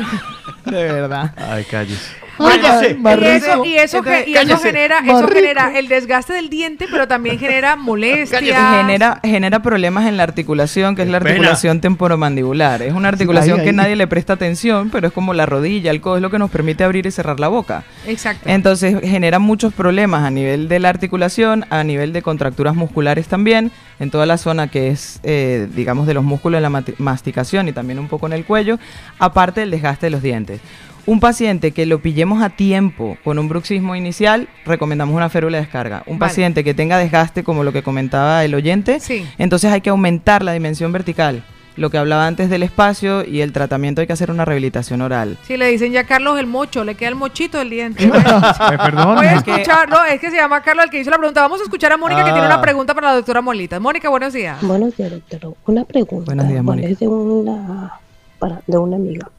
De 0.66 0.84
verdad. 0.91 1.34
Ay, 1.38 1.66
cállese. 1.66 2.27
Cállese. 2.38 2.97
y 2.99 3.27
eso, 3.27 3.65
y 3.65 3.76
eso, 3.77 3.97
Entonces, 3.97 4.26
ge- 4.26 4.31
y 4.31 4.35
eso 4.38 4.57
genera, 4.59 4.99
eso 4.99 5.27
genera 5.27 5.77
el 5.77 5.88
desgaste 5.88 6.34
del 6.34 6.49
diente, 6.49 6.85
pero 6.89 7.07
también 7.07 7.38
genera 7.39 7.76
molestias. 7.76 8.41
Genera, 8.41 9.19
genera 9.23 9.61
problemas 9.61 10.05
en 10.07 10.18
la 10.18 10.23
articulación, 10.23 10.95
que 10.95 11.01
es 11.03 11.07
la 11.09 11.19
Pena. 11.19 11.31
articulación 11.31 11.81
temporomandibular. 11.81 12.81
Es 12.81 12.93
una 12.93 13.09
articulación 13.09 13.59
ahí, 13.59 13.64
que 13.64 13.69
ahí. 13.72 13.76
nadie 13.76 13.95
le 13.95 14.07
presta 14.07 14.34
atención, 14.34 14.89
pero 14.89 15.07
es 15.07 15.14
como 15.14 15.34
la 15.34 15.45
rodilla, 15.45 15.91
el 15.91 16.01
codo, 16.01 16.18
es 16.18 16.22
lo 16.22 16.30
que 16.30 16.39
nos 16.39 16.49
permite 16.51 16.84
abrir 16.84 17.05
y 17.05 17.11
cerrar 17.11 17.39
la 17.39 17.47
boca. 17.47 17.84
Exacto. 18.05 18.49
Entonces 18.49 18.95
genera 19.01 19.39
muchos 19.39 19.73
problemas 19.73 20.23
a 20.23 20.30
nivel 20.31 20.68
de 20.68 20.80
la 20.80 20.89
articulación, 20.89 21.65
a 21.69 21.84
nivel 21.84 22.14
de 22.14 22.22
contracturas 22.22 22.76
musculares 22.76 23.27
también, 23.27 23.72
en 23.99 24.11
toda 24.11 24.26
la 24.26 24.38
zona 24.38 24.68
que 24.68 24.89
es, 24.89 25.19
eh, 25.23 25.68
digamos, 25.76 26.05
de 26.07 26.14
los 26.14 26.23
músculos 26.23 26.57
de 26.61 26.69
la 26.69 26.84
masticación 26.99 27.68
y 27.68 27.72
también 27.73 27.99
un 27.99 28.07
poco 28.07 28.27
en 28.27 28.34
el 28.34 28.45
cuello, 28.45 28.77
aparte 29.19 29.61
del 29.61 29.72
desgaste 29.72 30.05
de 30.07 30.09
los 30.11 30.22
dientes. 30.22 30.61
Un 31.08 31.20
paciente 31.22 31.72
que 31.72 31.86
lo 31.86 32.00
pillemos 32.00 32.44
a 32.44 32.50
tiempo 32.50 33.18
con 33.24 33.40
un 33.40 33.48
bruxismo 33.48 33.96
inicial, 33.96 34.48
recomendamos 34.66 35.16
una 35.16 35.30
férula 35.30 35.58
de 35.58 35.64
descarga. 35.64 36.04
Un 36.06 36.20
Vale. 36.20 36.30
paciente 36.30 36.64
que 36.66 36.74
tenga 36.74 36.98
desgaste, 36.98 37.44
como 37.44 37.64
lo 37.64 37.72
que 37.72 37.82
comentaba 37.82 38.44
el 38.44 38.54
oyente, 38.54 39.00
Sí. 39.00 39.26
entonces 39.38 39.72
hay 39.72 39.80
que 39.82 39.90
aumentar 39.90 40.44
la 40.44 40.52
dimensión 40.52 40.92
vertical. 40.92 41.44
Lo 41.78 41.90
que 41.92 41.98
hablaba 42.00 42.26
antes 42.28 42.50
del 42.50 42.64
espacio 42.64 43.24
y 43.24 43.40
el 43.42 43.54
tratamiento 43.54 44.02
hay 44.02 44.08
que 44.08 44.12
hacer 44.14 44.32
una 44.32 44.44
rehabilitación 44.46 45.00
oral. 45.02 45.38
Si 45.44 45.56
le 45.58 45.68
dicen 45.68 45.92
ya 45.94 46.02
a 46.02 46.04
Carlos 46.06 46.38
el 46.40 46.48
mocho, 46.48 46.84
le 46.84 46.96
queda 46.96 47.10
el 47.10 47.16
mochito 47.16 47.60
del 47.60 47.70
diente. 47.70 48.06
Perdón. 48.84 49.16
Voy 49.16 49.28
a 49.28 49.36
escuchar, 49.36 49.88
no, 49.88 50.04
es 50.04 50.20
que 50.20 50.30
se 50.32 50.36
llama 50.38 50.62
Carlos 50.62 50.86
el 50.86 50.92
que 50.92 51.00
hizo 51.00 51.12
la 51.12 51.18
pregunta. 51.20 51.40
Vamos 51.42 51.62
a 51.62 51.64
escuchar 51.64 51.92
a 51.94 51.98
Mónica 51.98 52.22
que 52.26 52.32
tiene 52.32 52.48
Ah. 52.48 52.56
una 52.56 52.62
pregunta 52.62 52.94
para 52.96 53.10
la 53.10 53.14
doctora 53.16 53.42
Molita. 53.42 53.80
Mónica, 53.80 54.10
buenos 54.10 54.34
días. 54.34 54.58
Buenos 54.62 54.98
días, 54.98 55.12
doctor. 55.12 55.54
Una 55.68 55.86
pregunta. 55.86 56.26
Buenos 56.26 56.48
días, 56.48 56.64
bueno, 56.64 56.82
Mónica. 56.82 56.90
es 56.90 57.00
de 57.00 57.08
una, 57.08 57.92
para, 58.39 58.61
de 58.68 58.77
una 58.77 58.95
amiga. 58.95 59.30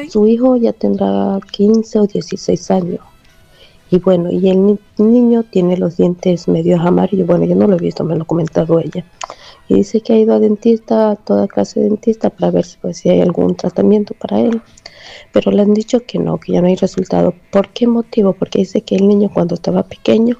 Ahí. 0.00 0.10
Su 0.10 0.26
hijo 0.26 0.56
ya 0.56 0.72
tendrá 0.72 1.38
15 1.52 1.98
o 2.00 2.06
16 2.06 2.70
años. 2.70 3.00
Y 3.90 3.98
bueno, 3.98 4.30
y 4.32 4.48
el 4.50 4.66
ni- 4.66 4.78
niño 4.98 5.44
tiene 5.44 5.76
los 5.76 5.96
dientes 5.96 6.48
medio 6.48 6.80
amarillos. 6.80 7.26
Bueno, 7.26 7.44
yo 7.44 7.54
no 7.54 7.66
lo 7.68 7.76
he 7.76 7.80
visto, 7.80 8.02
me 8.04 8.16
lo 8.16 8.22
ha 8.22 8.26
comentado 8.26 8.80
ella. 8.80 9.04
Y 9.68 9.74
dice 9.74 10.00
que 10.00 10.12
ha 10.12 10.18
ido 10.18 10.34
a 10.34 10.38
dentista, 10.40 11.10
a 11.10 11.16
toda 11.16 11.46
clase 11.46 11.80
de 11.80 11.86
dentista, 11.88 12.30
para 12.30 12.50
ver 12.50 12.64
si, 12.64 12.78
pues, 12.78 12.98
si 12.98 13.08
hay 13.10 13.20
algún 13.20 13.54
tratamiento 13.56 14.14
para 14.18 14.40
él. 14.40 14.60
Pero 15.32 15.50
le 15.52 15.62
han 15.62 15.72
dicho 15.74 16.00
que 16.04 16.18
no, 16.18 16.38
que 16.38 16.52
ya 16.52 16.60
no 16.60 16.66
hay 16.66 16.76
resultado. 16.76 17.32
¿Por 17.52 17.68
qué 17.68 17.86
motivo? 17.86 18.32
Porque 18.32 18.58
dice 18.60 18.80
que 18.82 18.96
el 18.96 19.06
niño 19.06 19.30
cuando 19.32 19.54
estaba 19.54 19.84
pequeño, 19.84 20.36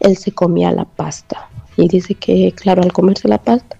él 0.00 0.16
se 0.16 0.30
comía 0.32 0.70
la 0.70 0.84
pasta. 0.84 1.48
Y 1.76 1.88
dice 1.88 2.14
que, 2.14 2.52
claro, 2.52 2.82
al 2.82 2.92
comerse 2.92 3.26
la 3.28 3.38
pasta, 3.38 3.76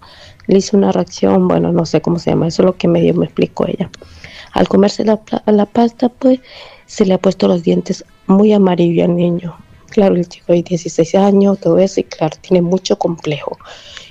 le 0.46 0.58
hizo 0.58 0.76
una 0.76 0.92
reacción, 0.92 1.48
bueno, 1.48 1.72
no 1.72 1.86
sé 1.86 2.00
cómo 2.00 2.18
se 2.18 2.30
llama, 2.30 2.48
eso 2.48 2.62
es 2.62 2.66
lo 2.66 2.76
que 2.76 2.88
medio 2.88 3.14
me 3.14 3.26
explicó 3.26 3.66
ella. 3.66 3.90
Al 4.52 4.68
comerse 4.68 5.04
la, 5.04 5.20
la 5.46 5.66
pasta, 5.66 6.08
pues, 6.08 6.40
se 6.86 7.04
le 7.04 7.14
ha 7.14 7.18
puesto 7.18 7.48
los 7.48 7.62
dientes 7.62 8.04
muy 8.26 8.52
amarillos 8.52 9.08
al 9.08 9.16
niño. 9.16 9.56
Claro, 9.90 10.16
el 10.16 10.28
chico 10.28 10.52
de 10.52 10.62
16 10.62 11.14
años, 11.14 11.60
todo 11.60 11.78
eso, 11.78 12.00
y 12.00 12.04
claro, 12.04 12.36
tiene 12.40 12.62
mucho 12.62 12.98
complejo. 12.98 13.58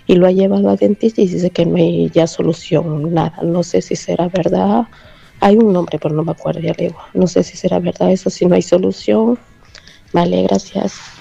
Y 0.07 0.15
lo 0.15 0.27
ha 0.27 0.31
llevado 0.31 0.69
a 0.69 0.75
dentista 0.75 1.21
y 1.21 1.27
dice 1.27 1.49
que 1.49 1.65
no 1.65 1.77
hay 1.77 2.09
ya 2.11 2.27
solución, 2.27 3.13
nada. 3.13 3.39
No 3.43 3.63
sé 3.63 3.81
si 3.81 3.95
será 3.95 4.27
verdad. 4.27 4.87
Hay 5.39 5.57
un 5.57 5.73
nombre, 5.73 5.99
pero 5.99 6.15
no 6.15 6.23
me 6.23 6.31
acuerdo, 6.31 6.59
ya 6.59 6.73
le 6.77 6.87
digo. 6.87 6.99
No 7.13 7.27
sé 7.27 7.43
si 7.43 7.57
será 7.57 7.79
verdad 7.79 8.11
eso, 8.11 8.29
si 8.29 8.45
no 8.45 8.55
hay 8.55 8.61
solución. 8.61 9.37
Vale, 10.13 10.43
gracias. 10.43 11.14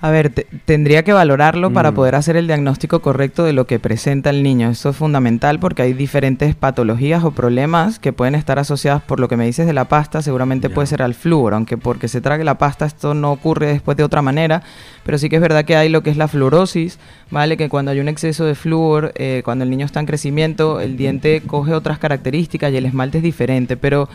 A 0.00 0.10
ver, 0.10 0.30
te- 0.30 0.46
tendría 0.64 1.02
que 1.02 1.12
valorarlo 1.12 1.70
Mm. 1.70 1.72
para 1.74 1.90
poder 1.90 2.14
hacer 2.14 2.36
el 2.36 2.46
diagnóstico 2.46 3.00
correcto 3.00 3.42
de 3.42 3.52
lo 3.52 3.66
que 3.66 3.80
presenta 3.80 4.30
el 4.30 4.44
niño. 4.44 4.70
Esto 4.70 4.90
es 4.90 4.96
fundamental 4.96 5.58
porque 5.58 5.82
hay 5.82 5.92
diferentes 5.92 6.54
patologías 6.54 7.24
o 7.24 7.32
problemas 7.32 7.98
que 7.98 8.12
pueden 8.12 8.36
estar 8.36 8.60
asociados 8.60 9.02
por 9.02 9.18
lo 9.18 9.26
que 9.26 9.36
me 9.36 9.44
dices 9.44 9.66
de 9.66 9.72
la 9.72 9.86
pasta, 9.86 10.22
seguramente 10.22 10.70
puede 10.70 10.86
ser 10.86 11.02
al 11.02 11.14
flúor, 11.14 11.52
aunque 11.52 11.76
porque 11.78 12.06
se 12.06 12.20
trague 12.20 12.44
la 12.44 12.58
pasta 12.58 12.86
esto 12.86 13.12
no 13.14 13.32
ocurre 13.32 13.66
después 13.66 13.96
de 13.96 14.04
otra 14.04 14.22
manera, 14.22 14.62
pero 15.08 15.16
sí 15.16 15.30
que 15.30 15.36
es 15.36 15.40
verdad 15.40 15.64
que 15.64 15.74
hay 15.74 15.88
lo 15.88 16.02
que 16.02 16.10
es 16.10 16.18
la 16.18 16.28
fluorosis, 16.28 16.98
¿vale? 17.30 17.56
Que 17.56 17.70
cuando 17.70 17.92
hay 17.92 17.98
un 18.00 18.08
exceso 18.08 18.44
de 18.44 18.54
flúor, 18.54 19.12
eh, 19.16 19.40
cuando 19.42 19.64
el 19.64 19.70
niño 19.70 19.86
está 19.86 20.00
en 20.00 20.04
crecimiento, 20.06 20.80
el 20.82 20.98
diente 20.98 21.40
coge 21.46 21.72
otras 21.72 21.98
características 21.98 22.70
y 22.74 22.76
el 22.76 22.84
esmalte 22.84 23.16
es 23.16 23.24
diferente, 23.24 23.78
pero 23.78 24.06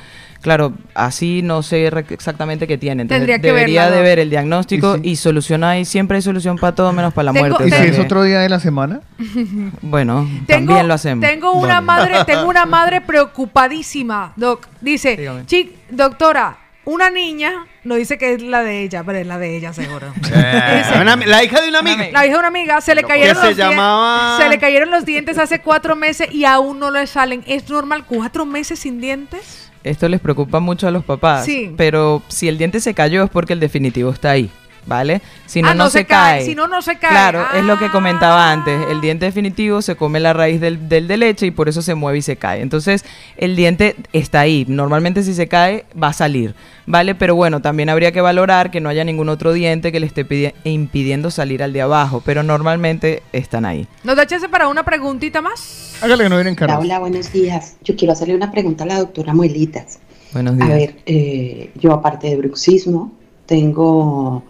claro, 0.41 0.73
así 0.93 1.41
no 1.41 1.63
sé 1.63 1.87
exactamente 2.11 2.67
qué 2.67 2.77
tiene. 2.77 3.01
Entonces 3.01 3.21
Tendría 3.25 3.39
que 3.39 3.47
debería 3.47 3.81
verla, 3.85 3.97
de 3.97 4.03
ver 4.03 4.19
el 4.19 4.29
diagnóstico 4.29 4.97
y 5.01 5.15
solucionar, 5.15 5.79
y 5.79 5.85
siempre 5.85 6.17
hay 6.17 6.21
solución 6.21 6.59
para 6.59 6.75
todo 6.75 6.93
menos 6.93 7.11
para 7.11 7.23
la 7.25 7.33
Tengo- 7.33 7.57
muerte. 7.57 7.67
¿Y 7.69 7.71
si 7.71 7.89
es 7.89 7.97
otro 7.97 8.21
día 8.21 8.41
de 8.41 8.49
la 8.49 8.59
semana? 8.59 9.01
Bueno, 9.81 10.27
Tengo, 10.45 10.67
también 10.67 10.87
lo 10.87 10.93
hacemos. 10.93 11.27
Tengo 11.27 11.53
una 11.53 11.81
madre, 11.81 12.23
tengo 12.27 12.47
una 12.47 12.65
madre 12.67 13.01
preocupadísima, 13.01 14.33
doc. 14.35 14.67
Dice, 14.81 15.15
Dígame. 15.17 15.45
"Chi- 15.47 15.71
doctora, 15.89 16.57
una 16.85 17.09
niña, 17.09 17.65
no 17.83 17.95
dice 17.95 18.17
que 18.17 18.33
es 18.33 18.41
la 18.41 18.61
de 18.63 18.83
ella, 18.83 19.03
pero 19.03 19.17
es 19.19 19.27
la 19.27 19.37
de 19.37 19.55
ella 19.57 19.73
seguro. 19.73 20.13
Eh, 20.35 20.83
una- 21.01 21.15
la 21.15 21.43
hija 21.43 21.61
de 21.61 21.69
una 21.69 21.79
amiga. 21.79 22.07
La 22.11 22.25
hija 22.25 22.33
de 22.33 22.39
una 22.39 22.47
amiga 22.47 22.81
se 22.81 22.95
le 22.95 23.03
cayeron 23.03 23.35
se 23.35 23.47
los 23.49 23.55
dien- 23.57 23.69
llamaba- 23.71 24.37
se 24.41 24.49
le 24.49 24.57
cayeron 24.59 24.89
los 24.91 25.05
dientes 25.05 25.37
hace 25.37 25.59
cuatro 25.59 25.95
meses 25.95 26.27
y 26.33 26.45
aún 26.45 26.79
no 26.79 26.91
le 26.91 27.05
salen. 27.07 27.43
¿Es 27.47 27.69
normal 27.69 28.05
cuatro 28.07 28.45
meses 28.45 28.79
sin 28.79 28.99
dientes? 28.99 29.69
Esto 29.83 30.07
les 30.07 30.19
preocupa 30.21 30.59
mucho 30.59 30.87
a 30.87 30.91
los 30.91 31.03
papás. 31.03 31.45
Sí. 31.45 31.73
Pero 31.77 32.21
si 32.29 32.47
el 32.47 32.57
diente 32.57 32.79
se 32.79 32.93
cayó 32.93 33.23
es 33.23 33.29
porque 33.29 33.53
el 33.53 33.59
definitivo 33.59 34.11
está 34.11 34.31
ahí. 34.31 34.49
¿Vale? 34.85 35.21
Si 35.45 35.61
no, 35.61 35.69
Ah, 35.69 35.73
no, 35.73 35.89
se, 35.89 36.05
cae. 36.05 36.45
Si 36.45 36.55
no, 36.55 36.67
no 36.67 36.81
se 36.81 36.97
cae. 36.97 37.11
Claro, 37.11 37.45
es 37.55 37.63
lo 37.63 37.77
que 37.79 37.85
Ah. 37.85 37.91
comentaba 37.91 38.51
antes. 38.51 38.79
El 38.89 38.99
diente 39.01 39.25
definitivo 39.25 39.81
se 39.81 39.95
come 39.95 40.19
la 40.19 40.33
raíz 40.33 40.59
del, 40.59 40.89
del 40.89 41.07
de 41.07 41.17
leche 41.17 41.45
y 41.45 41.51
por 41.51 41.69
eso 41.69 41.81
se 41.81 41.95
mueve 41.95 42.17
y 42.17 42.21
se 42.21 42.35
cae. 42.35 42.61
Entonces, 42.61 43.05
el 43.37 43.55
diente 43.55 43.95
está 44.11 44.41
ahí. 44.41 44.65
Normalmente 44.67 45.23
si 45.23 45.33
se 45.33 45.47
cae, 45.47 45.85
va 46.01 46.07
a 46.09 46.13
salir. 46.13 46.53
¿Vale? 46.85 47.15
Pero 47.15 47.33
bueno, 47.35 47.61
también 47.61 47.87
habría 47.89 48.11
que 48.11 48.19
valorar 48.19 48.69
que 48.71 48.81
no 48.81 48.89
haya 48.89 49.05
ningún 49.05 49.29
otro 49.29 49.53
diente 49.53 49.91
que 49.93 50.01
le 50.01 50.05
esté 50.05 50.27
pidi- 50.27 50.53
impidiendo 50.65 51.31
salir 51.31 51.63
al 51.63 51.71
de 51.71 51.81
abajo. 51.81 52.21
Pero 52.25 52.43
normalmente 52.43 53.23
están 53.31 53.63
ahí. 53.63 53.87
¿Nos 54.03 54.17
da 54.17 54.27
chance 54.27 54.49
para 54.49 54.67
una 54.67 54.83
preguntita 54.83 55.41
más? 55.41 55.95
Hágale 56.01 56.23
que 56.25 56.29
no 56.29 56.35
vienen 56.35 56.57
Hola, 56.61 56.79
hola, 56.79 56.99
buenos 56.99 57.31
días. 57.31 57.77
Yo 57.85 57.95
quiero 57.95 58.11
hacerle 58.11 58.35
una 58.35 58.51
pregunta 58.51 58.83
a 58.83 58.87
la 58.87 58.99
doctora 58.99 59.33
Muelitas. 59.33 59.99
Buenos 60.33 60.55
A 60.55 60.65
días. 60.65 60.69
ver, 60.69 60.95
eh, 61.05 61.71
yo 61.75 61.93
aparte 61.93 62.27
de 62.27 62.35
bruxismo, 62.35 63.13
tengo 63.45 64.43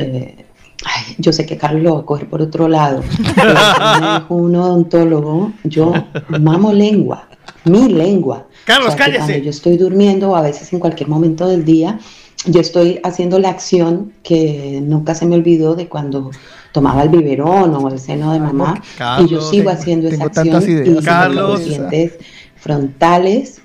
eh, 0.00 0.44
Ay, 0.84 1.16
yo 1.18 1.32
sé 1.32 1.44
que 1.44 1.56
Carlos 1.56 1.82
lo 1.82 1.94
va 1.96 2.00
a 2.02 2.04
coger 2.06 2.28
por 2.28 2.40
otro 2.40 2.68
lado. 2.68 3.02
Pero 3.34 4.24
un 4.28 4.54
odontólogo, 4.54 5.52
yo 5.64 5.92
mamo 6.40 6.72
lengua, 6.72 7.28
mi 7.64 7.88
lengua. 7.88 8.46
Carlos, 8.64 8.92
que 8.94 8.98
cállese. 8.98 9.18
Cuando 9.18 9.38
yo 9.44 9.50
estoy 9.50 9.76
durmiendo 9.76 10.30
o 10.30 10.36
a 10.36 10.42
veces 10.42 10.72
en 10.72 10.78
cualquier 10.78 11.08
momento 11.08 11.48
del 11.48 11.64
día, 11.64 11.98
yo 12.46 12.60
estoy 12.60 13.00
haciendo 13.02 13.40
la 13.40 13.48
acción 13.48 14.12
que 14.22 14.80
nunca 14.80 15.16
se 15.16 15.26
me 15.26 15.34
olvidó 15.34 15.74
de 15.74 15.88
cuando 15.88 16.30
tomaba 16.70 17.02
el 17.02 17.08
biberón 17.08 17.74
o 17.74 17.88
el 17.88 17.98
seno 17.98 18.32
de 18.32 18.38
mamá. 18.38 18.80
Carlos, 18.96 19.28
y 19.28 19.34
yo 19.34 19.40
sigo 19.40 19.64
tengo- 19.64 19.80
haciendo 19.80 20.08
esa 20.08 20.28
tengo 20.28 20.56
acción 20.58 20.86
y 20.86 20.90
los 20.90 21.04
Carlos. 21.04 21.64
dientes 21.64 22.18
frontales 22.54 23.60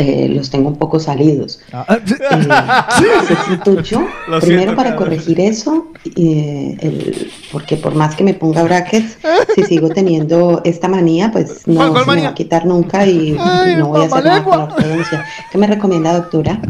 eh, 0.00 0.28
los 0.28 0.50
tengo 0.50 0.68
un 0.68 0.76
poco 0.76 0.98
salidos. 0.98 1.60
Ah, 1.72 1.84
Eh, 1.88 2.00
necesito 3.20 3.80
yo, 3.82 4.00
Lo 4.28 4.40
primero 4.40 4.62
siento, 4.62 4.76
para 4.76 4.96
corregir 4.96 5.40
eso, 5.40 5.88
eh, 6.16 6.76
el- 6.80 7.32
porque 7.52 7.76
por 7.76 7.94
más 7.94 8.14
que 8.16 8.24
me 8.24 8.34
ponga 8.34 8.62
brackets, 8.62 9.18
si 9.54 9.62
sigo 9.64 9.88
teniendo 9.90 10.60
esta 10.64 10.88
manía, 10.88 11.30
pues 11.32 11.66
no 11.66 11.74
¿Cuál- 11.76 11.90
cuál 11.90 12.04
se 12.04 12.10
me 12.12 12.22
va 12.22 12.28
a 12.28 12.34
quitar 12.34 12.66
nunca 12.66 13.06
y, 13.06 13.30
y 13.30 13.76
no 13.76 13.88
voy 13.88 14.02
a 14.02 14.06
hacer 14.06 14.24
nada 14.24 14.44
con 14.44 14.58
la 14.58 14.64
ortodoncia. 14.64 15.24
¿Qué 15.50 15.58
me 15.58 15.66
recomienda, 15.66 16.12
doctora? 16.14 16.60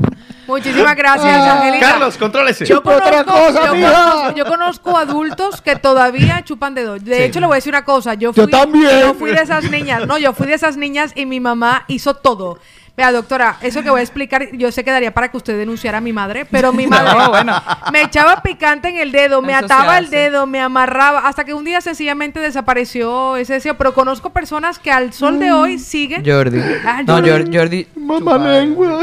Muchísimas 0.46 0.96
gracias, 0.96 1.32
Ah, 1.32 1.58
Angélica. 1.60 1.90
Carlos, 1.90 2.16
contrólese. 2.16 2.64
Yo 2.66 2.78
otra 2.78 3.22
conozco, 3.24 3.32
cosa, 3.32 3.66
yo, 3.66 3.70
conozco, 3.70 4.36
yo 4.36 4.44
conozco 4.46 4.96
adultos 4.96 5.60
que 5.62 5.76
todavía 5.76 6.42
chupan 6.44 6.74
dedos. 6.74 7.04
De 7.04 7.16
Sí. 7.18 7.22
hecho, 7.22 7.38
le 7.38 7.46
voy 7.46 7.54
a 7.54 7.56
decir 7.56 7.72
una 7.72 7.84
cosa. 7.84 8.14
Yo 8.14 8.32
fui, 8.32 8.42
Yo 8.42 8.48
también. 8.48 9.00
yo 9.00 9.14
fui 9.14 9.30
de 9.30 9.42
esas 9.42 9.70
niñas. 9.70 10.08
No, 10.08 10.18
yo 10.18 10.32
fui 10.32 10.48
de 10.48 10.54
esas 10.54 10.76
niñas 10.76 11.12
y 11.14 11.24
mi 11.26 11.38
mamá 11.38 11.84
hizo 11.86 12.14
todo. 12.14 12.58
Vea, 12.96 13.12
doctora, 13.12 13.56
eso 13.62 13.82
que 13.82 13.88
voy 13.90 14.00
a 14.00 14.02
explicar, 14.02 14.48
yo 14.52 14.70
sé 14.72 14.84
que 14.84 14.90
daría 14.90 15.12
para 15.14 15.30
que 15.30 15.36
usted 15.36 15.56
denunciara 15.56 15.98
a 15.98 16.00
mi 16.00 16.12
madre, 16.12 16.44
pero 16.44 16.72
mi 16.72 16.86
madre 16.86 17.10
No, 17.18 17.30
bueno. 17.30 17.54
me 17.92 18.02
echaba 18.02 18.42
picante 18.42 18.88
en 18.88 18.98
el 18.98 19.10
dedo, 19.12 19.40
me 19.42 19.54
Eso 19.54 19.64
ataba 19.64 19.96
el 19.98 20.10
dedo, 20.10 20.46
me 20.46 20.60
amarraba, 20.60 21.20
hasta 21.26 21.44
que 21.44 21.54
un 21.54 21.64
día 21.64 21.80
sencillamente 21.80 22.40
desapareció 22.40 23.36
ese 23.36 23.54
deseo. 23.54 23.74
Pero 23.78 23.94
conozco 23.94 24.30
personas 24.30 24.78
que 24.78 24.90
al 24.90 25.12
sol 25.12 25.38
de 25.38 25.50
hoy 25.52 25.78
siguen. 25.78 26.22
Jordi. 26.26 26.60
Ah, 26.84 27.02
No, 27.06 27.14
Jordi. 27.14 27.30
Jor- 27.30 27.56
Jordi. 27.58 27.86
Mamá 27.96 28.38
lengua. 28.38 29.00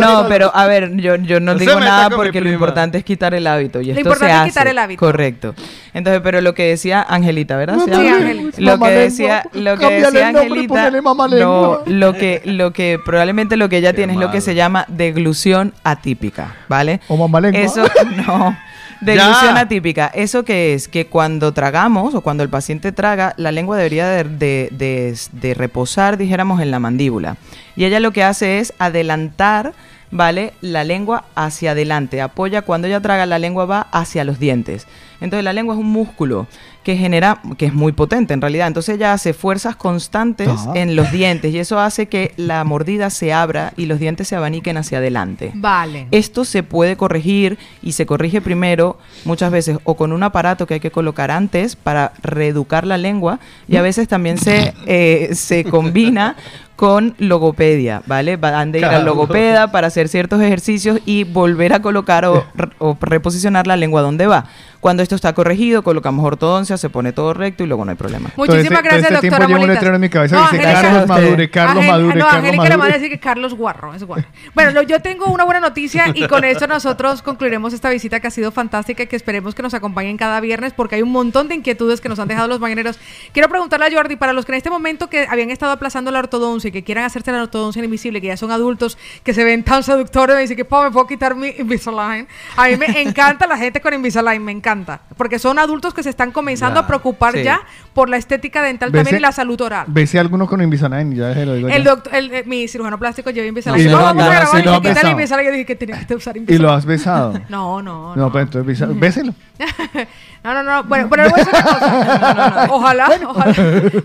No, 0.00 0.26
pero 0.28 0.50
a 0.54 0.66
ver, 0.66 0.96
yo, 0.96 1.16
yo 1.16 1.40
no 1.40 1.54
digo 1.54 1.78
nada 1.78 2.10
porque 2.10 2.40
lo 2.40 2.50
importante 2.50 2.98
es 2.98 3.04
quitar 3.04 3.34
el 3.34 3.46
hábito. 3.46 3.80
Y 3.80 3.86
Lo 3.86 3.90
esto 3.92 4.00
importante 4.00 4.26
se 4.26 4.36
es 4.36 4.40
hace. 4.40 4.50
quitar 4.50 4.68
el 4.68 4.78
hábito. 4.78 4.98
Correcto. 4.98 5.54
Entonces, 5.92 6.20
pero 6.22 6.40
lo 6.40 6.54
que 6.54 6.64
decía 6.68 7.04
Angelita, 7.08 7.56
¿verdad? 7.56 7.78
¿Se 7.84 7.94
Sí? 7.94 8.08
Angelita. 8.08 8.56
Lo 8.60 8.78
que 8.78 8.90
decía, 8.90 9.44
lo 9.52 9.76
que 9.76 9.86
decía 9.90 10.32
nombre 10.32 10.60
Angelita, 10.60 10.90
no, 11.38 11.80
lo 11.86 12.12
que, 12.14 12.42
lo 12.44 12.72
que 12.72 12.98
probablemente 13.10 13.56
lo 13.56 13.68
que 13.68 13.78
ella 13.78 13.92
tiene 13.92 14.12
es 14.14 14.18
lo 14.18 14.30
que 14.30 14.40
se 14.40 14.54
llama 14.54 14.84
deglución 14.88 15.74
atípica, 15.84 16.54
¿vale? 16.68 17.00
O 17.08 17.16
mamá 17.16 17.40
lengua. 17.40 17.60
Eso 17.60 17.84
no. 18.26 18.56
Deglución 19.00 19.56
atípica, 19.56 20.08
¿eso 20.14 20.44
qué 20.44 20.74
es? 20.74 20.86
Que 20.86 21.06
cuando 21.06 21.52
tragamos 21.52 22.14
o 22.14 22.20
cuando 22.20 22.42
el 22.42 22.50
paciente 22.50 22.92
traga, 22.92 23.32
la 23.38 23.50
lengua 23.50 23.76
debería 23.78 24.06
de, 24.08 24.24
de- 24.24 24.68
de- 24.72 25.18
de 25.32 25.54
reposar, 25.54 26.18
dijéramos, 26.18 26.60
en 26.60 26.70
la 26.70 26.78
mandíbula. 26.78 27.36
Y 27.76 27.84
ella 27.86 27.98
lo 27.98 28.10
que 28.12 28.22
hace 28.24 28.58
es 28.58 28.74
adelantar, 28.78 29.72
¿vale? 30.10 30.52
La 30.60 30.84
lengua 30.84 31.24
hacia 31.34 31.70
adelante. 31.70 32.20
Apoya 32.20 32.60
cuando 32.62 32.88
ella 32.88 33.00
traga, 33.00 33.24
la 33.24 33.38
lengua 33.38 33.64
va 33.64 33.86
hacia 33.90 34.22
los 34.24 34.38
dientes. 34.38 34.86
Entonces 35.22 35.44
la 35.44 35.54
lengua 35.54 35.74
es 35.74 35.80
un 35.80 35.90
músculo 35.90 36.46
que 36.82 36.96
genera, 36.96 37.40
que 37.58 37.66
es 37.66 37.74
muy 37.74 37.92
potente 37.92 38.32
en 38.32 38.40
realidad. 38.40 38.66
Entonces 38.66 38.96
ella 38.96 39.12
hace 39.12 39.34
fuerzas 39.34 39.76
constantes 39.76 40.48
Ajá. 40.48 40.72
en 40.74 40.96
los 40.96 41.12
dientes 41.12 41.52
y 41.52 41.58
eso 41.58 41.78
hace 41.78 42.06
que 42.06 42.32
la 42.36 42.64
mordida 42.64 43.10
se 43.10 43.32
abra 43.32 43.72
y 43.76 43.86
los 43.86 43.98
dientes 43.98 44.28
se 44.28 44.36
abaniquen 44.36 44.76
hacia 44.78 44.98
adelante. 44.98 45.52
Vale. 45.54 46.08
Esto 46.10 46.44
se 46.44 46.62
puede 46.62 46.96
corregir 46.96 47.58
y 47.82 47.92
se 47.92 48.06
corrige 48.06 48.40
primero 48.40 48.98
muchas 49.24 49.50
veces 49.50 49.78
o 49.84 49.94
con 49.94 50.12
un 50.12 50.22
aparato 50.22 50.66
que 50.66 50.74
hay 50.74 50.80
que 50.80 50.90
colocar 50.90 51.30
antes 51.30 51.76
para 51.76 52.12
reeducar 52.22 52.86
la 52.86 52.96
lengua 52.96 53.40
y 53.68 53.76
a 53.76 53.82
veces 53.82 54.08
también 54.08 54.38
se, 54.38 54.72
eh, 54.86 55.30
se 55.34 55.64
combina 55.64 56.36
con 56.76 57.14
logopedia, 57.18 58.02
¿vale? 58.06 58.38
Van 58.38 58.72
de 58.72 58.78
ir 58.78 58.86
al 58.86 59.04
logopeda 59.04 59.70
para 59.70 59.88
hacer 59.88 60.08
ciertos 60.08 60.40
ejercicios 60.40 60.98
y 61.04 61.24
volver 61.24 61.74
a 61.74 61.82
colocar 61.82 62.24
o, 62.24 62.46
o 62.78 62.96
reposicionar 63.02 63.66
la 63.66 63.76
lengua 63.76 64.00
donde 64.00 64.26
va. 64.26 64.46
Cuando 64.80 65.02
esto 65.02 65.14
está 65.14 65.34
corregido, 65.34 65.82
colocamos 65.82 66.24
ortodoncia, 66.24 66.78
se 66.78 66.88
pone 66.88 67.12
todo 67.12 67.34
recto 67.34 67.62
y 67.62 67.66
luego 67.66 67.84
no 67.84 67.90
hay 67.90 67.96
problema. 67.98 68.30
Muchísimas 68.34 68.82
gracias, 68.82 69.10
este 69.10 69.20
tiempo 69.20 69.36
doctora 69.36 69.46
llevo 69.46 69.60
un 69.60 69.66
Molita. 69.66 69.74
letrero 69.74 69.94
en 69.96 70.00
mi 70.00 70.08
cabeza 70.08 70.36
No, 70.36 70.48
que 70.50 70.56
dice 70.56 70.68
Angélica- 70.70 70.82
Carlos 70.90 71.08
Madure, 71.08 71.50
Carlos 71.50 71.76
Ángel- 71.76 71.90
Madure, 71.90 72.06
no, 72.06 72.24
Carlos 72.24 72.34
Angélica 72.44 72.68
le 72.70 72.76
va 72.76 72.84
a 72.84 72.88
decir 72.88 73.08
que 73.10 73.20
Carlos 73.20 73.54
Guarro, 73.54 73.92
es 73.94 74.04
guarro. 74.04 74.24
Bueno, 74.54 74.70
lo- 74.70 74.82
yo 74.82 75.00
tengo 75.00 75.26
una 75.26 75.44
buena 75.44 75.60
noticia 75.60 76.06
y 76.14 76.26
con 76.28 76.44
esto 76.44 76.66
nosotros 76.66 77.20
concluiremos 77.20 77.74
esta 77.74 77.90
visita 77.90 78.20
que 78.20 78.28
ha 78.28 78.30
sido 78.30 78.52
fantástica 78.52 79.02
y 79.02 79.06
que 79.06 79.16
esperemos 79.16 79.54
que 79.54 79.62
nos 79.62 79.74
acompañen 79.74 80.16
cada 80.16 80.40
viernes 80.40 80.72
porque 80.72 80.94
hay 80.96 81.02
un 81.02 81.12
montón 81.12 81.48
de 81.48 81.56
inquietudes 81.56 82.00
que 82.00 82.08
nos 82.08 82.18
han 82.18 82.28
dejado 82.28 82.48
los 82.48 82.58
mañaneros. 82.58 82.98
Quiero 83.34 83.50
preguntarle 83.50 83.84
a 83.86 83.90
Jordi, 83.92 84.16
para 84.16 84.32
los 84.32 84.46
que 84.46 84.52
en 84.52 84.56
este 84.56 84.70
momento 84.70 85.10
que 85.10 85.26
habían 85.28 85.50
estado 85.50 85.72
aplazando 85.72 86.10
la 86.10 86.20
ortodoncia 86.20 86.68
y 86.68 86.72
que 86.72 86.82
quieran 86.84 87.04
hacerse 87.04 87.30
la 87.32 87.42
ortodoncia 87.42 87.84
invisible, 87.84 88.22
que 88.22 88.28
ya 88.28 88.38
son 88.38 88.50
adultos, 88.50 88.96
que 89.24 89.34
se 89.34 89.44
ven 89.44 89.62
tan 89.62 89.82
seductores, 89.82 90.36
me 90.36 90.40
dicen 90.42 90.56
que 90.56 90.64
"Pa, 90.64 90.84
me 90.84 90.90
puedo 90.90 91.06
quitar 91.06 91.34
mi 91.34 91.48
Invisalign. 91.58 92.26
A 92.56 92.66
mí 92.68 92.76
me 92.78 93.02
encanta 93.02 93.46
la 93.46 93.58
gente 93.58 93.82
con 93.82 93.92
Invisalign, 93.92 94.42
me 94.42 94.52
encanta, 94.52 94.69
porque 95.16 95.38
son 95.38 95.58
adultos 95.58 95.92
que 95.94 96.02
se 96.02 96.10
están 96.10 96.30
comenzando 96.32 96.80
Ya, 96.80 96.84
a 96.84 96.86
preocupar 96.86 97.32
sí. 97.34 97.42
ya 97.42 97.60
por 97.94 98.08
la 98.08 98.16
estética 98.16 98.62
dental 98.62 98.92
también 98.92 99.16
y 99.16 99.20
la 99.20 99.32
salud 99.32 99.60
oral. 99.60 99.84
Bese 99.88 100.18
a 100.18 100.20
alguno 100.20 100.46
con 100.46 100.62
Invisalign, 100.62 101.14
ya 101.14 101.34
se 101.34 101.44
lo 101.46 101.54
digo 101.54 101.68
El 101.68 101.84
doctor, 101.84 102.14
el, 102.14 102.32
eh, 102.32 102.42
mi 102.46 102.68
cirujano 102.68 102.98
plástico 102.98 103.30
lleva 103.30 103.46
Invisalign. 103.46 103.86
Y 103.86 103.90
No, 103.90 103.98
lo- 103.98 104.02
vamos 104.04 104.22
a 104.22 104.26
y 104.26 104.30
grabar 104.30 104.46
lo 104.46 104.58
y 104.60 104.62
me 104.62 104.62
quita 104.62 104.88
el 104.88 104.94
besado. 104.94 105.10
Invisalign. 105.10 105.46
Yo 105.48 105.52
dije 105.52 105.66
que 105.66 105.76
tenía 105.76 106.06
que 106.06 106.14
usar 106.14 106.36
¿Y 106.36 106.40
Invisalign. 106.40 106.62
lo 106.66 106.72
has 106.72 106.84
besado? 106.84 107.40
No, 107.48 107.82
no, 107.82 108.14
No, 108.16 108.30
pues 108.32 108.44
entonces 108.44 108.88
béselo. 109.00 109.34
No, 110.42 110.54
no, 110.54 110.62
no. 110.62 110.84
Bueno, 110.84 111.06
pero 111.10 111.28
voy 111.28 111.40
a 111.40 111.44
cosa. 111.44 112.66
Ojalá, 112.70 113.10
ojalá. 113.26 113.54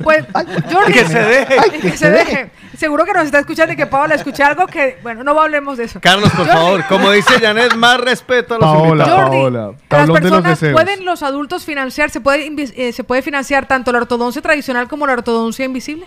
Pues, 0.03 0.25
Jordi. 0.71 0.91
Que 0.91 1.05
se 1.05 1.19
deje. 1.19 1.57
Ay, 1.57 1.79
Que 1.79 1.97
se 1.97 2.11
deje. 2.11 2.51
Seguro 2.77 3.05
que 3.05 3.13
nos 3.13 3.23
está 3.23 3.39
escuchando 3.39 3.71
y 3.73 3.77
que 3.77 3.85
Paola 3.85 4.15
escuché 4.15 4.43
algo 4.43 4.67
que, 4.67 4.97
bueno, 5.01 5.23
no 5.23 5.39
hablemos 5.39 5.77
de 5.77 5.85
eso. 5.85 6.01
Carlos, 6.01 6.29
por 6.31 6.39
Jordi, 6.45 6.51
favor, 6.51 6.85
como 6.89 7.11
dice 7.11 7.39
Janet, 7.39 7.75
más 7.75 8.01
respeto 8.01 8.55
a 8.55 8.57
los 8.57 8.69
Paola, 8.69 9.03
invitados. 9.05 9.29
Paola. 9.29 9.67
Las 9.67 9.87
Tablón 9.87 10.23
de 10.23 10.29
los 10.29 10.41
personas. 10.41 10.73
¿pueden 10.73 11.05
los 11.05 11.23
adultos 11.23 11.63
financiar, 11.63 12.09
se 12.09 12.19
puede, 12.19 12.51
eh, 12.75 12.91
se 12.91 13.03
puede 13.05 13.21
financiar 13.21 13.65
tanto 13.65 13.93
la 13.93 13.99
ortodoncia 13.99 14.41
tradicional 14.41 14.89
como 14.89 15.07
la 15.07 15.13
ortodoncia 15.13 15.63
invisible? 15.63 16.05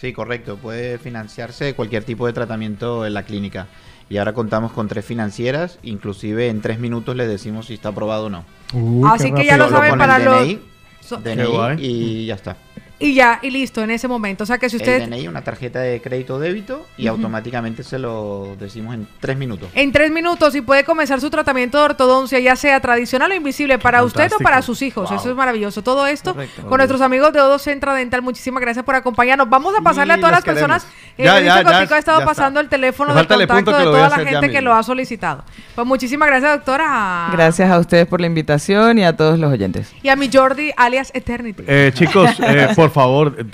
Sí, 0.00 0.12
correcto. 0.12 0.56
Puede 0.56 0.98
financiarse 0.98 1.74
cualquier 1.74 2.02
tipo 2.02 2.26
de 2.26 2.32
tratamiento 2.32 3.06
en 3.06 3.14
la 3.14 3.22
clínica. 3.22 3.68
Y 4.08 4.16
ahora 4.18 4.32
contamos 4.32 4.72
con 4.72 4.88
tres 4.88 5.04
financieras, 5.04 5.78
inclusive 5.84 6.48
en 6.48 6.60
tres 6.60 6.80
minutos 6.80 7.14
les 7.14 7.28
decimos 7.28 7.66
si 7.66 7.74
está 7.74 7.90
aprobado 7.90 8.26
o 8.26 8.30
no. 8.30 8.44
Así 9.06 9.32
que 9.32 9.44
ya 9.44 9.56
lo 9.56 9.68
saben 9.68 9.98
para 9.98 10.18
los... 10.18 10.46
DNI, 10.46 10.60
DNI 11.22 11.76
y 11.78 12.26
ya 12.26 12.34
está. 12.36 12.56
Y 13.02 13.14
ya, 13.14 13.38
y 13.40 13.50
listo, 13.50 13.82
en 13.82 13.90
ese 13.90 14.06
momento. 14.08 14.44
O 14.44 14.46
sea 14.46 14.58
que 14.58 14.68
si 14.68 14.76
usted... 14.76 15.00
El 15.00 15.08
DNI, 15.10 15.26
una 15.26 15.42
tarjeta 15.42 15.80
de 15.80 16.02
crédito 16.02 16.34
o 16.34 16.38
débito 16.38 16.86
y 16.98 17.06
automáticamente 17.06 17.82
se 17.82 17.98
lo 17.98 18.56
decimos 18.60 18.94
en 18.94 19.08
tres 19.20 19.38
minutos. 19.38 19.70
En 19.74 19.90
tres 19.90 20.10
minutos 20.10 20.54
y 20.54 20.60
puede 20.60 20.84
comenzar 20.84 21.18
su 21.18 21.30
tratamiento 21.30 21.78
de 21.78 21.84
ortodoncia, 21.84 22.38
ya 22.40 22.56
sea 22.56 22.78
tradicional 22.80 23.30
o 23.32 23.34
invisible, 23.34 23.78
para 23.78 24.04
usted 24.04 24.30
o 24.34 24.38
para 24.38 24.60
sus 24.60 24.82
hijos. 24.82 25.08
Wow. 25.08 25.18
Eso 25.18 25.30
es 25.30 25.34
maravilloso. 25.34 25.82
Todo 25.82 26.06
esto 26.06 26.34
Correcto. 26.34 26.66
con 26.66 26.76
nuestros 26.76 27.00
amigos 27.00 27.32
de 27.32 27.40
Odo 27.40 27.58
Centra 27.58 27.94
Dental. 27.94 28.20
Muchísimas 28.20 28.60
gracias 28.60 28.84
por 28.84 28.94
acompañarnos. 28.94 29.48
Vamos 29.48 29.74
a 29.78 29.80
pasarle 29.80 30.12
Y 30.14 30.16
a 30.16 30.20
todas 30.20 30.32
las 30.32 30.44
personas. 30.44 30.84
queremos. 30.84 31.00
Eh, 31.16 31.24
Ya, 31.24 31.34
Benito 31.34 31.54
ya, 31.54 31.62
ya, 31.62 31.78
ha 31.94 31.98
estado 31.98 32.18
ya 32.18 32.24
está. 32.24 32.26
pasando 32.26 32.60
el 32.60 32.68
teléfono 32.68 33.14
de 33.14 33.26
contacto 33.26 33.76
de 33.78 33.84
toda 33.84 34.06
a 34.06 34.10
la 34.10 34.22
ya 34.24 34.30
gente 34.30 34.50
que 34.50 34.60
lo 34.60 34.74
ha 34.74 34.82
solicitado. 34.82 35.42
Pues 35.74 35.86
muchísimas 35.86 36.28
gracias, 36.28 36.52
doctora. 36.52 37.28
Gracias 37.32 37.70
a 37.70 37.78
ustedes 37.78 38.06
por 38.06 38.20
la 38.20 38.26
invitación 38.26 38.98
y 38.98 39.04
a 39.04 39.16
todos 39.16 39.38
los 39.38 39.50
oyentes. 39.50 39.90
Y 40.02 40.08
a 40.10 40.16
mi 40.16 40.28
Jordi, 40.30 40.70
alias 40.76 41.10
Eternity. 41.14 41.62
Eh, 41.66 41.92
chicos, 41.94 42.28
eh, 42.42 42.68
por 42.76 42.89
favor, 42.90 43.34
eh, 43.38 43.44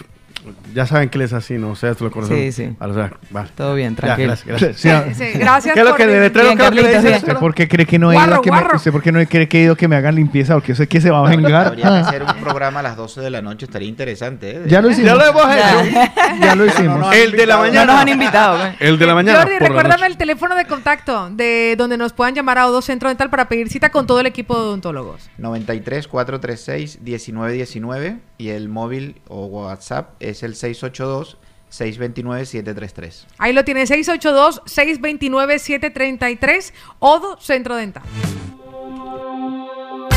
ya 0.73 0.87
saben 0.87 1.09
que 1.09 1.19
él 1.19 1.23
es 1.23 1.33
así, 1.33 1.55
¿no? 1.55 1.71
O 1.71 1.75
sea, 1.77 1.91
esto 1.91 2.05
lo 2.05 2.11
conocen. 2.13 2.53
Sí, 2.53 2.53
sí. 2.53 2.77
O 2.79 2.95
sea, 2.95 3.11
vale. 3.31 3.49
Todo 3.57 3.75
bien, 3.75 3.97
Ya, 3.97 4.03
tranquilo. 4.03 4.29
gracias, 4.29 4.47
gracias. 4.47 4.77
Sí, 5.17 5.25
sí, 5.33 5.39
gracias 5.39 5.75
¿Qué 5.75 5.81
es 5.81 5.87
lo 5.87 5.97
que 5.97 6.07
letrero 6.07 6.51
lo 6.55 6.57
que 6.57 6.71
le 6.71 6.95
dice? 6.97 7.17
¿Usted 7.17 7.37
por 7.39 7.53
qué 7.55 7.67
cree 7.67 7.85
que 7.85 7.99
no 7.99 8.13
he 8.13 8.17
ido 8.17 8.41
que 8.43 8.53
me, 8.53 8.59
usted 8.75 8.93
por 8.93 9.03
qué 9.03 9.11
no 9.11 9.27
cree 9.27 9.49
que 9.49 9.59
he 9.59 9.63
ido 9.65 9.73
a 9.73 9.77
que 9.77 9.89
me 9.89 9.97
hagan 9.97 10.15
limpieza? 10.15 10.55
Porque 10.55 10.69
yo 10.69 10.77
sé 10.77 10.87
que 10.87 11.01
se 11.01 11.11
va 11.11 11.27
a 11.27 11.31
vengar. 11.31 11.67
Habría 11.69 11.85
que 11.87 11.91
Ah. 11.91 11.99
hacer 12.01 12.23
un 12.23 12.35
programa 12.45 12.79
a 12.79 12.83
las 12.85 12.97
12 12.97 13.21
de 13.23 13.31
la 13.31 13.43
noche, 13.43 13.65
estaría 13.67 13.89
interesante. 13.89 14.51
¿eh? 14.59 14.63
Ya 14.69 14.81
lo 14.81 14.91
hicimos. 14.91 15.09
Ya 15.11 15.15
lo 15.17 15.25
hemos 15.27 15.47
Ya. 15.47 15.83
hecho. 15.85 16.13
Ya 16.41 16.55
lo 16.55 16.67
hicimos. 16.67 17.15
El 17.17 17.33
de 17.33 17.47
la 17.47 17.57
mañana. 17.57 17.85
No 17.87 17.93
nos 17.95 18.03
han 18.03 18.09
invitado. 18.09 18.67
¿eh? 18.67 18.77
El 18.79 18.99
de 19.01 19.07
la 19.07 19.15
mañana. 19.15 19.39
Jordi, 19.41 19.53
por 19.55 19.63
la 19.63 19.69
recuérdame 19.69 19.95
noche. 20.03 20.13
el 20.13 20.17
teléfono 20.17 20.55
de 20.55 20.65
contacto 20.67 21.31
de 21.31 21.75
donde 21.77 21.97
nos 21.97 22.13
puedan 22.13 22.35
llamar 22.37 22.59
a 22.59 22.69
Odo 22.69 22.83
Centro 22.83 23.09
Dental 23.09 23.31
para 23.31 23.49
pedir 23.49 23.69
cita 23.69 23.89
con 23.91 24.07
todo 24.07 24.21
el 24.21 24.27
equipo 24.27 24.55
de 24.55 24.61
odontólogos. 24.61 25.29
93 25.39 26.07
436 26.07 27.01
1919 27.03 28.19
y 28.39 28.51
el 28.51 28.69
móvil 28.69 29.23
o 29.29 29.47
WhatsApp 29.47 30.11
es 30.21 30.43
el 30.43 30.55
682 30.55 31.39
629 31.69 32.47
733. 32.47 33.27
Ahí 33.39 33.53
lo 33.53 33.65
tiene, 33.65 33.83
682-629-733, 33.85 36.73
Odo 37.01 37.39
Centro 37.41 37.75
Dental. 37.77 38.05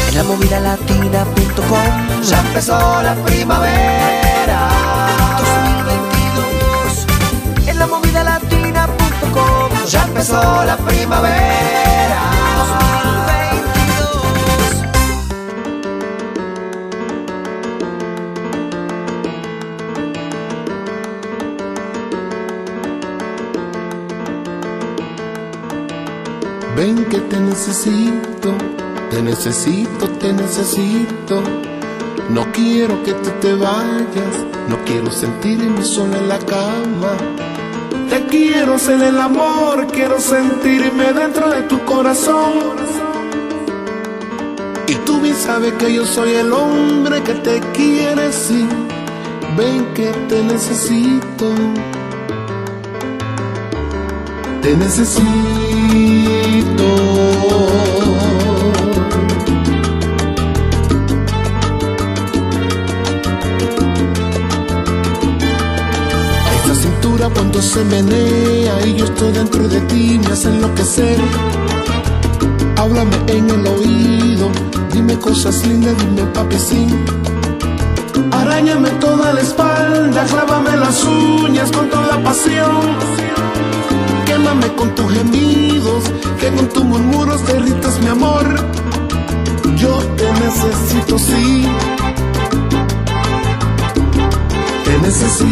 En 0.09 0.15
la 0.15 0.23
movida 0.23 0.59
latina.com 0.59 2.23
ya 2.23 2.39
empezó 2.39 3.01
la 3.03 3.13
primavera 3.23 4.69
2022 5.37 7.05
En 7.67 7.77
la 7.77 7.85
movida 7.85 8.23
latina.com 8.23 9.69
ya 9.87 10.03
empezó 10.05 10.65
la 10.65 10.77
primavera 10.77 11.89
Ven 26.80 27.03
que 27.10 27.18
te 27.18 27.38
necesito, 27.41 28.53
te 29.11 29.22
necesito, 29.22 30.07
te 30.11 30.31
necesito. 30.31 31.43
No 32.30 32.49
quiero 32.53 33.03
que 33.03 33.11
tú 33.15 33.30
te 33.41 33.53
vayas, 33.53 34.35
no 34.69 34.77
quiero 34.85 35.11
sentirme 35.11 35.84
solo 35.84 36.15
en 36.15 36.30
la 36.30 36.39
cama. 36.39 37.18
Te 38.10 38.26
quiero 38.27 38.76
hacer 38.76 39.01
el 39.03 39.19
amor, 39.19 39.88
quiero 39.88 40.22
sentirme 40.22 41.11
dentro 41.11 41.49
de 41.49 41.64
tu 41.64 41.84
corazón. 41.84 42.77
Y 44.88 44.95
tú 45.06 45.19
bien 45.19 45.35
sabes 45.35 45.73
que 45.73 45.93
yo 45.93 46.06
soy 46.06 46.31
el 46.31 46.53
hombre 46.53 47.22
que 47.23 47.34
te 47.34 47.60
quiere, 47.73 48.31
sí. 48.31 48.65
Ven 49.57 49.85
que 49.93 50.11
te 50.30 50.41
necesito. 50.43 51.56
Te 54.61 54.77
necesito. 54.77 55.68
Esa 66.63 66.76
cintura 66.76 67.30
cuando 67.30 67.61
se 67.61 67.84
menea 67.85 68.85
y 68.85 68.95
yo 68.95 69.05
estoy 69.05 69.31
dentro 69.31 69.67
de 69.67 69.81
ti 69.81 70.19
me 70.19 70.34
hace 70.34 70.49
enloquecer. 70.49 71.17
Háblame 72.77 73.17
en 73.27 73.49
el 73.49 73.67
oído, 73.67 74.51
dime 74.93 75.17
cosas 75.17 75.65
lindas, 75.67 75.95
dime 75.97 76.23
papi. 76.34 76.57
Arañame 78.31 78.89
toda 79.01 79.34
la 79.34 79.41
espalda, 79.41 80.26
clávame 80.26 80.77
las 80.77 81.03
uñas 81.03 81.71
con 81.71 81.89
toda 81.89 82.21
pasión. 82.23 82.97
Quémame 84.49 84.76
con 84.76 84.95
tus 84.95 85.11
gemidos, 85.13 86.05
que 86.39 86.49
con 86.49 86.67
tus 86.69 86.84
murmuros 86.84 87.45
derritas 87.45 87.99
mi 87.99 88.07
amor. 88.07 88.47
Yo 89.76 89.99
te 90.17 90.26
necesito, 90.34 91.19
sí. 91.19 91.67
Te 94.85 94.97
necesito. 95.03 95.49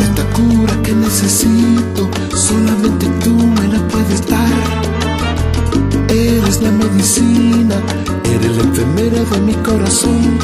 Esta 0.00 0.24
cura 0.30 0.82
que 0.84 0.92
necesito, 0.92 2.08
solamente 2.36 3.17
medicina, 6.90 7.76
eres 8.24 8.56
la 8.56 8.62
enfermera 8.62 9.20
de 9.24 9.40
mi 9.40 9.54
corazón. 9.54 10.38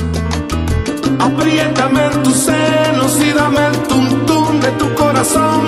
Apriétame 1.18 2.04
en 2.06 2.22
tus 2.22 2.36
senos 2.36 3.18
y 3.20 3.32
dame 3.32 3.66
el 3.66 3.76
tum 3.88 4.26
tum 4.26 4.60
de 4.60 4.70
tu 4.72 4.92
corazón. 4.94 5.62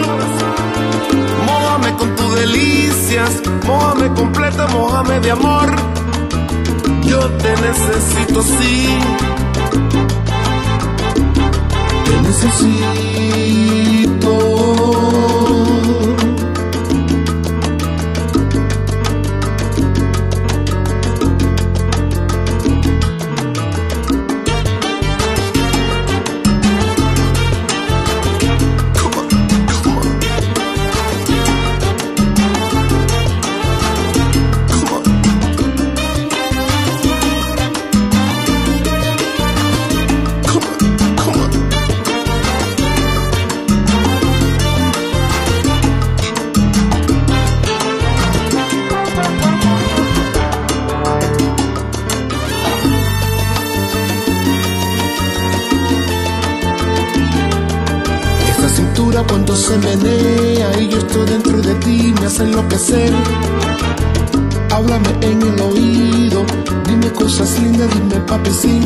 Mójame 1.46 1.92
con 1.96 2.14
tus 2.16 2.34
delicias, 2.36 3.42
mójame 3.66 4.12
completa, 4.14 4.66
mójame 4.68 5.20
de 5.20 5.30
amor. 5.30 5.74
Yo 7.02 7.20
te 7.20 7.50
necesito, 7.50 8.42
sí. 8.42 8.98
Te 12.04 12.20
necesito. 12.22 13.75
Cuando 59.28 59.56
se 59.56 59.76
menea 59.78 60.80
y 60.80 60.88
yo 60.88 60.98
estoy 60.98 61.26
dentro 61.26 61.60
de 61.60 61.74
ti 61.76 62.14
me 62.20 62.26
hace 62.26 62.42
enloquecer. 62.42 63.12
Háblame 64.70 65.10
en 65.20 65.42
el 65.42 65.60
oído, 65.60 66.44
dime 66.86 67.10
cosas 67.12 67.58
lindas, 67.60 67.88
dime 67.94 68.20
papi 68.26 68.50
sí. 68.50 68.80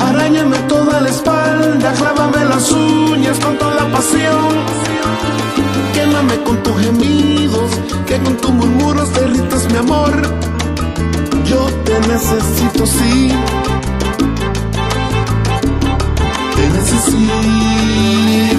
Arañame 0.00 0.58
toda 0.68 1.00
la 1.00 1.08
espalda, 1.08 1.92
clávame 1.92 2.44
las 2.46 2.70
uñas 2.72 3.38
con 3.38 3.58
toda 3.58 3.90
pasión. 3.92 4.50
Quémame 5.94 6.42
con 6.42 6.62
tus 6.62 6.80
gemidos, 6.80 7.70
que 8.06 8.18
con 8.18 8.36
tus 8.36 8.50
murmuros 8.50 9.12
derritas 9.14 9.70
mi 9.70 9.76
amor. 9.78 10.12
Yo 11.44 11.66
te 11.84 12.00
necesito, 12.00 12.86
sí. 12.86 13.32
Te 16.56 16.68
necesito. 16.68 18.49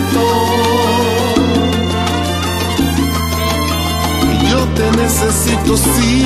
Te 4.92 4.98
necesito, 4.98 5.78
sí. 5.78 6.26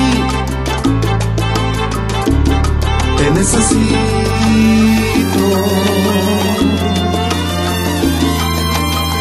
Te 3.18 3.32
necesito. 3.32 3.86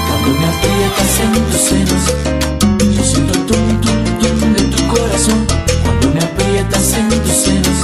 Cuando 0.09 0.29
me 0.39 0.47
aprietas 0.47 1.21
en 1.21 1.33
tus 1.51 1.61
senos, 1.61 2.03
yo 2.97 3.05
siento 3.05 3.33
el 3.35 3.47
tum 3.47 3.81
tum 3.81 4.05
tum 4.21 4.53
de 4.55 4.63
tu 4.65 4.87
corazón. 4.89 5.47
Cuando 5.83 6.11
me 6.11 6.21
aprietas 6.21 6.93
en 6.95 7.09
tus 7.09 7.33
senos, 7.33 7.79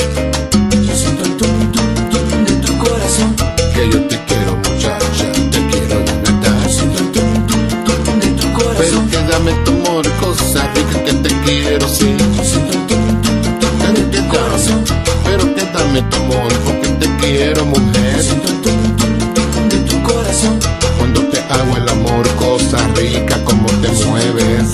yo 0.87 0.95
siento 0.97 1.25
el 1.25 1.37
tum 1.37 1.73
tum 1.73 1.95
tum 2.11 2.45
de 2.45 2.53
tu 2.67 2.79
corazón. 2.79 3.35
Que 3.75 3.91
yo 3.91 4.01
te 4.07 4.19
quiero 4.25 4.57
muchacha, 4.57 5.33
te 5.51 5.67
quiero 5.69 5.99
de 6.01 6.13
verdad. 6.25 6.69
Siento 6.69 6.99
el 7.01 7.11
tum 7.13 7.47
tum 7.47 8.05
tum 8.05 8.21
de 8.21 8.27
tu 8.29 8.47
Pero 8.47 8.59
corazón. 8.59 9.09
que 9.11 9.17
dame 9.31 9.53
tu 9.65 9.73
amor, 9.73 10.07
cosa 10.21 10.70
quiero, 11.81 11.95
sí. 11.95 12.07
De 13.95 14.03
tu 14.03 14.29
corazón. 14.29 14.85
Pero 15.25 15.55
que 15.55 15.65
dame 15.73 16.03
tu 16.03 16.17
amor, 16.17 16.53
porque 16.65 16.89
te 17.01 17.17
quiero, 17.17 17.67
mujer. 17.67 18.23
De 19.69 19.79
tu 19.89 20.03
corazón. 20.03 20.59
Cuando 20.99 21.23
te 21.29 21.39
hago 21.39 21.77
el 21.77 21.89
amor, 21.89 22.29
cosa 22.37 22.79
rica, 22.97 23.43
como 23.45 23.67
te 23.67 23.89
mueves. 24.07 24.71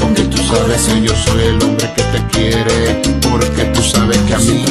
Porque 0.00 0.22
tú 0.24 0.38
sabes 0.38 0.82
que 0.82 1.02
yo 1.02 1.14
soy 1.16 1.42
el 1.42 1.62
hombre 1.62 1.90
que 1.94 2.02
te 2.02 2.26
quiere. 2.32 3.02
Porque 3.30 3.64
tú 3.66 3.82
sabes 3.82 4.18
que 4.18 4.34
a 4.34 4.38
mí 4.38 4.64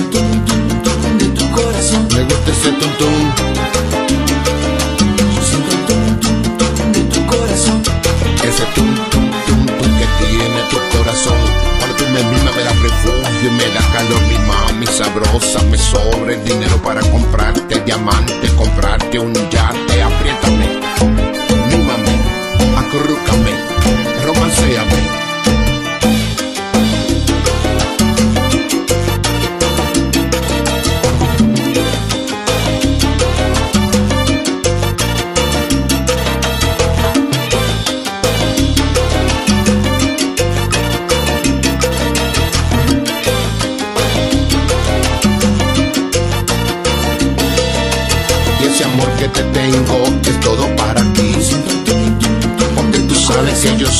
de 1.19 1.27
tu 1.29 1.51
corazón. 1.51 2.07
me 2.13 2.23
gusta 2.23 2.51
ese 2.51 2.71
tum 2.71 3.48
sabrosa. 14.99 15.63
Me 15.71 15.77
sobra 15.77 16.33
el 16.33 16.43
dinero 16.43 16.75
para 16.83 17.01
comprarte 17.09 17.79
diamante, 17.85 18.49
comprarte 18.57 19.17
un 19.17 19.33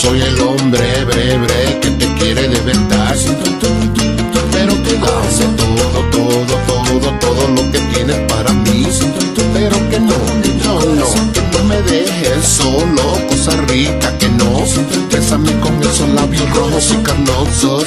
soy 0.02 0.22
el 0.22 0.40
hombre 0.42 1.04
breve 1.04 1.80
que 1.82 1.90
te 1.92 2.14
quiere 2.16 2.48
de 2.48 2.60
verdad. 2.62 3.16
Pero 4.52 4.74
que 4.84 4.98
hace 4.98 5.46
todo, 5.58 6.00
todo, 6.12 6.56
todo 6.68 6.80
todo, 6.86 7.20
todo 7.20 7.48
lo 7.56 7.72
que 7.72 7.80
tienes 7.94 8.20
para 8.32 8.52
mí. 8.54 8.88
Pero 9.54 9.90
que 9.90 10.00
no, 10.00 10.18
no, 10.66 10.80
no, 10.96 11.34
que 11.34 11.42
no 11.52 11.64
me 11.66 11.82
dejes 11.82 12.46
solo, 12.46 13.04
cosa 13.28 13.52
rica 13.68 14.18
que 14.18 14.30
no. 14.30 14.64
Bésame 15.12 15.52
con 15.60 15.82
esos 15.82 16.10
labios 16.10 16.50
rojos 16.56 16.92
y 16.92 17.04
carnosos. 17.04 17.86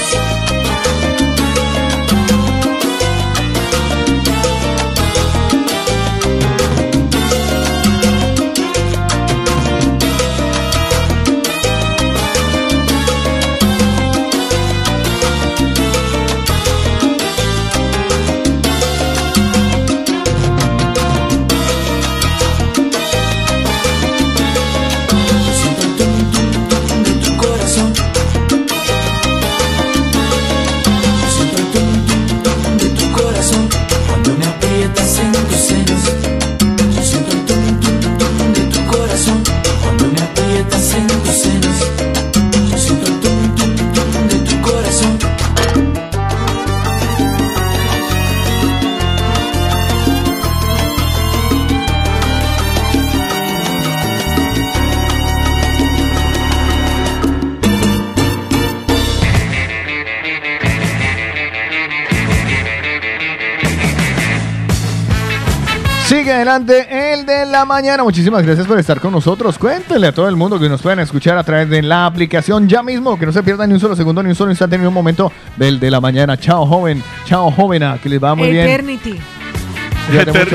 El 66.57 67.25
de 67.25 67.47
la 67.47 67.65
mañana. 67.65 68.03
Muchísimas 68.03 68.43
gracias 68.43 68.67
por 68.67 68.79
estar 68.79 69.01
con 69.01 69.13
nosotros. 69.13 69.59
Cuéntenle 69.59 70.09
a 70.09 70.13
todo 70.13 70.29
el 70.29 70.37
mundo 70.37 70.61
que 70.61 70.69
nos 70.69 70.83
pueden 70.83 71.01
escuchar 71.01 71.39
a 71.39 71.45
través 71.45 71.71
de 71.71 71.81
la 71.81 72.05
aplicación 72.05 72.69
ya 72.69 72.83
mismo. 72.83 73.19
Que 73.19 73.25
no 73.25 73.33
se 73.33 73.43
pierdan 73.43 73.71
ni 73.71 73.75
un 73.75 73.81
solo 73.81 73.97
segundo, 73.97 74.23
ni 74.23 74.29
un 74.29 74.35
solo 74.35 74.51
instante, 74.51 74.77
ni 74.77 74.85
un 74.85 74.93
momento 74.93 75.33
del 75.57 75.81
de 75.81 75.91
la 75.91 76.01
mañana. 76.01 76.37
Chao, 76.37 76.67
joven. 76.67 77.03
Chao, 77.25 77.51
jovena. 77.51 77.99
Que 78.03 78.11
les 78.11 78.23
va 78.23 78.35
muy 78.35 78.51
bien. 78.51 78.67
Eternity. 78.67 79.19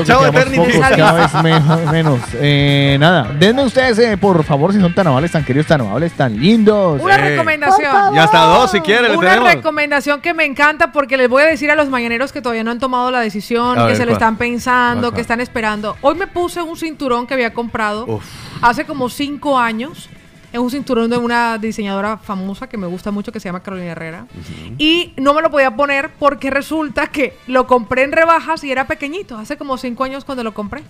Chao, 0.04 0.26
Eternity. 0.26 0.78
cada 0.78 1.12
vez 1.14 1.34
me- 1.42 1.86
menos. 1.92 2.20
Eh, 2.34 2.96
nada, 3.00 3.32
denme 3.38 3.64
ustedes, 3.64 3.98
eh, 3.98 4.16
por 4.16 4.44
favor, 4.44 4.72
si 4.72 4.80
son 4.80 4.94
tan 4.94 5.06
amables, 5.06 5.32
tan 5.32 5.44
queridos, 5.44 5.66
tan 5.66 5.80
amables, 5.80 6.12
tan 6.12 6.38
lindos. 6.38 7.00
Una 7.02 7.16
recomendación. 7.16 8.14
Y 8.14 8.18
hasta 8.18 8.38
dos 8.44 8.70
si 8.70 8.80
quiere 8.80 9.08
le 9.08 9.16
Una 9.16 9.30
tenemos. 9.30 9.54
recomendación 9.54 10.20
que 10.20 10.34
me 10.34 10.44
encanta 10.44 10.92
porque 10.92 11.16
les 11.16 11.28
voy 11.28 11.42
a 11.42 11.46
decir 11.46 11.70
a 11.70 11.74
los 11.74 11.88
mañaneros 11.88 12.32
que 12.32 12.40
todavía 12.42 12.62
no 12.64 12.70
han 12.70 12.78
tomado 12.78 13.10
la 13.10 13.20
decisión, 13.20 13.78
A 13.78 13.82
que 13.82 13.88
ver, 13.88 13.96
se 13.96 14.06
lo 14.06 14.12
están 14.12 14.36
pensando, 14.36 15.08
¿Cuál, 15.08 15.14
que 15.14 15.20
están 15.22 15.40
esperando. 15.40 15.96
Hoy 16.02 16.14
me 16.14 16.26
puse 16.26 16.62
un 16.62 16.76
cinturón 16.76 17.26
que 17.26 17.34
había 17.34 17.52
comprado 17.52 18.20
hace 18.62 18.84
como 18.84 19.08
cinco 19.08 19.58
años. 19.58 20.08
Es 20.52 20.58
un 20.58 20.70
cinturón 20.70 21.10
de 21.10 21.18
una 21.18 21.58
diseñadora 21.58 22.16
famosa 22.16 22.68
que 22.68 22.78
me 22.78 22.86
gusta 22.86 23.10
mucho 23.10 23.32
que 23.32 23.40
se 23.40 23.48
llama 23.48 23.60
Carolina 23.60 23.92
Herrera. 23.92 24.26
Y 24.78 25.12
no 25.16 25.34
me 25.34 25.42
lo 25.42 25.50
podía 25.50 25.76
poner 25.76 26.10
porque 26.18 26.50
resulta 26.50 27.08
que 27.08 27.36
lo 27.46 27.66
compré 27.66 28.04
en 28.04 28.12
rebajas 28.12 28.64
y 28.64 28.72
era 28.72 28.86
pequeñito. 28.86 29.36
Hace 29.36 29.56
como 29.58 29.76
cinco 29.76 30.04
años 30.04 30.24
cuando 30.24 30.42
lo 30.44 30.54
compré. 30.54 30.82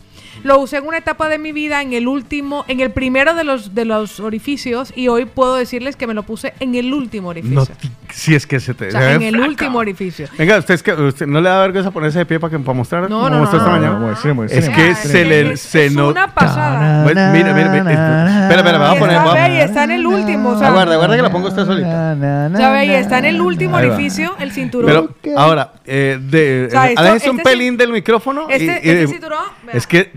Lo 0.45 0.61
usé 0.61 0.77
en 0.77 0.87
una 0.87 0.99
etapa 0.99 1.29
de 1.29 1.39
mi 1.39 1.51
vida, 1.51 1.83
en 1.83 1.93
el 1.93 2.07
último, 2.07 2.65
en 2.69 2.79
el 2.79 2.93
primero 2.93 3.35
de 3.35 3.43
los, 3.43 3.75
de 3.75 3.85
los 3.85 4.21
orificios. 4.21 4.93
Y 4.95 5.09
hoy 5.09 5.25
puedo 5.25 5.57
decirles 5.57 5.97
que 5.97 6.07
me 6.07 6.15
lo 6.15 6.23
puse 6.23 6.55
en 6.61 6.77
el 6.77 6.95
último 6.95 7.31
orificio. 7.31 7.59
No, 7.59 7.67
si 8.11 8.37
es 8.37 8.47
que 8.47 8.61
se 8.61 8.75
te. 8.75 8.89
O 8.89 8.91
sea, 8.93 9.15
en 9.15 9.23
el 9.23 9.41
último 9.41 9.79
orificio. 9.79 10.29
Venga, 10.39 10.59
¿usted, 10.59 10.75
es 10.75 10.83
que, 10.85 10.93
usted 10.93 11.27
no 11.27 11.41
le 11.41 11.49
da 11.49 11.61
vergüenza 11.63 11.91
ponerse 11.91 12.21
de 12.21 12.27
pie 12.27 12.39
para, 12.39 12.53
que, 12.53 12.59
para 12.61 12.77
mostrar? 12.77 13.11
No, 13.11 13.29
no, 13.29 13.39
no, 13.39 13.45
esta 13.45 13.59
mañana? 13.59 14.17
Es 14.49 14.69
que 14.69 14.95
se 14.95 15.25
le. 15.25 15.57
Se 15.57 15.87
es 15.87 15.95
no- 15.95 16.11
una 16.11 16.33
pasada. 16.33 17.03
Pues, 17.03 17.17
mira, 17.17 17.53
mira, 17.53 17.71
mira. 17.71 18.43
Espera, 18.43 18.61
espera, 18.61 18.79
me 18.79 18.87
voy 18.87 18.97
a 18.97 18.99
poner. 19.01 19.48
Y 19.55 19.61
está 19.61 19.85
en 19.85 19.91
el 19.93 20.07
último. 20.07 20.51
O 20.51 20.59
sea, 20.59 20.69
Aguarda, 20.69 20.95
aguarda 20.95 21.17
que 21.17 21.23
la 21.23 21.31
pongo 21.33 21.49
usted 21.49 21.65
solita. 21.65 22.17
o 22.53 22.57
sea, 22.57 22.71
ve, 22.73 22.87
y 22.87 22.91
está 22.91 23.19
en 23.19 23.25
el 23.27 23.41
último 23.41 23.77
Ahí 23.77 23.89
va. 23.89 23.95
orificio 23.95 24.35
el 24.39 24.53
cinturón. 24.53 25.15
Pero 25.23 25.39
ahora, 25.39 25.73
eh, 25.85 26.19
de, 26.21 26.67
O 26.69 26.71
sea, 26.71 26.89
esto- 26.89 27.01
aléjese 27.01 27.31
un 27.31 27.39
este 27.39 27.51
pelín 27.51 27.77
del 27.77 27.93
micrófono. 27.93 28.47
y- 28.49 28.53
este- 28.53 28.65
y- 28.85 28.91
este 28.91 29.07
cinturón, 29.09 29.45
vea. 29.65 29.75
es 29.77 29.87
que 29.87 30.13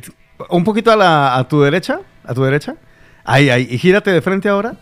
un 0.49 0.63
poquito 0.63 0.91
a, 0.91 0.95
la, 0.95 1.35
a 1.37 1.47
tu 1.47 1.61
derecha, 1.61 1.99
a 2.25 2.33
tu 2.33 2.43
derecha. 2.43 2.75
Ahí, 3.23 3.49
ahí. 3.49 3.67
Y 3.69 3.77
gírate 3.77 4.11
de 4.11 4.21
frente 4.21 4.49
ahora. 4.49 4.73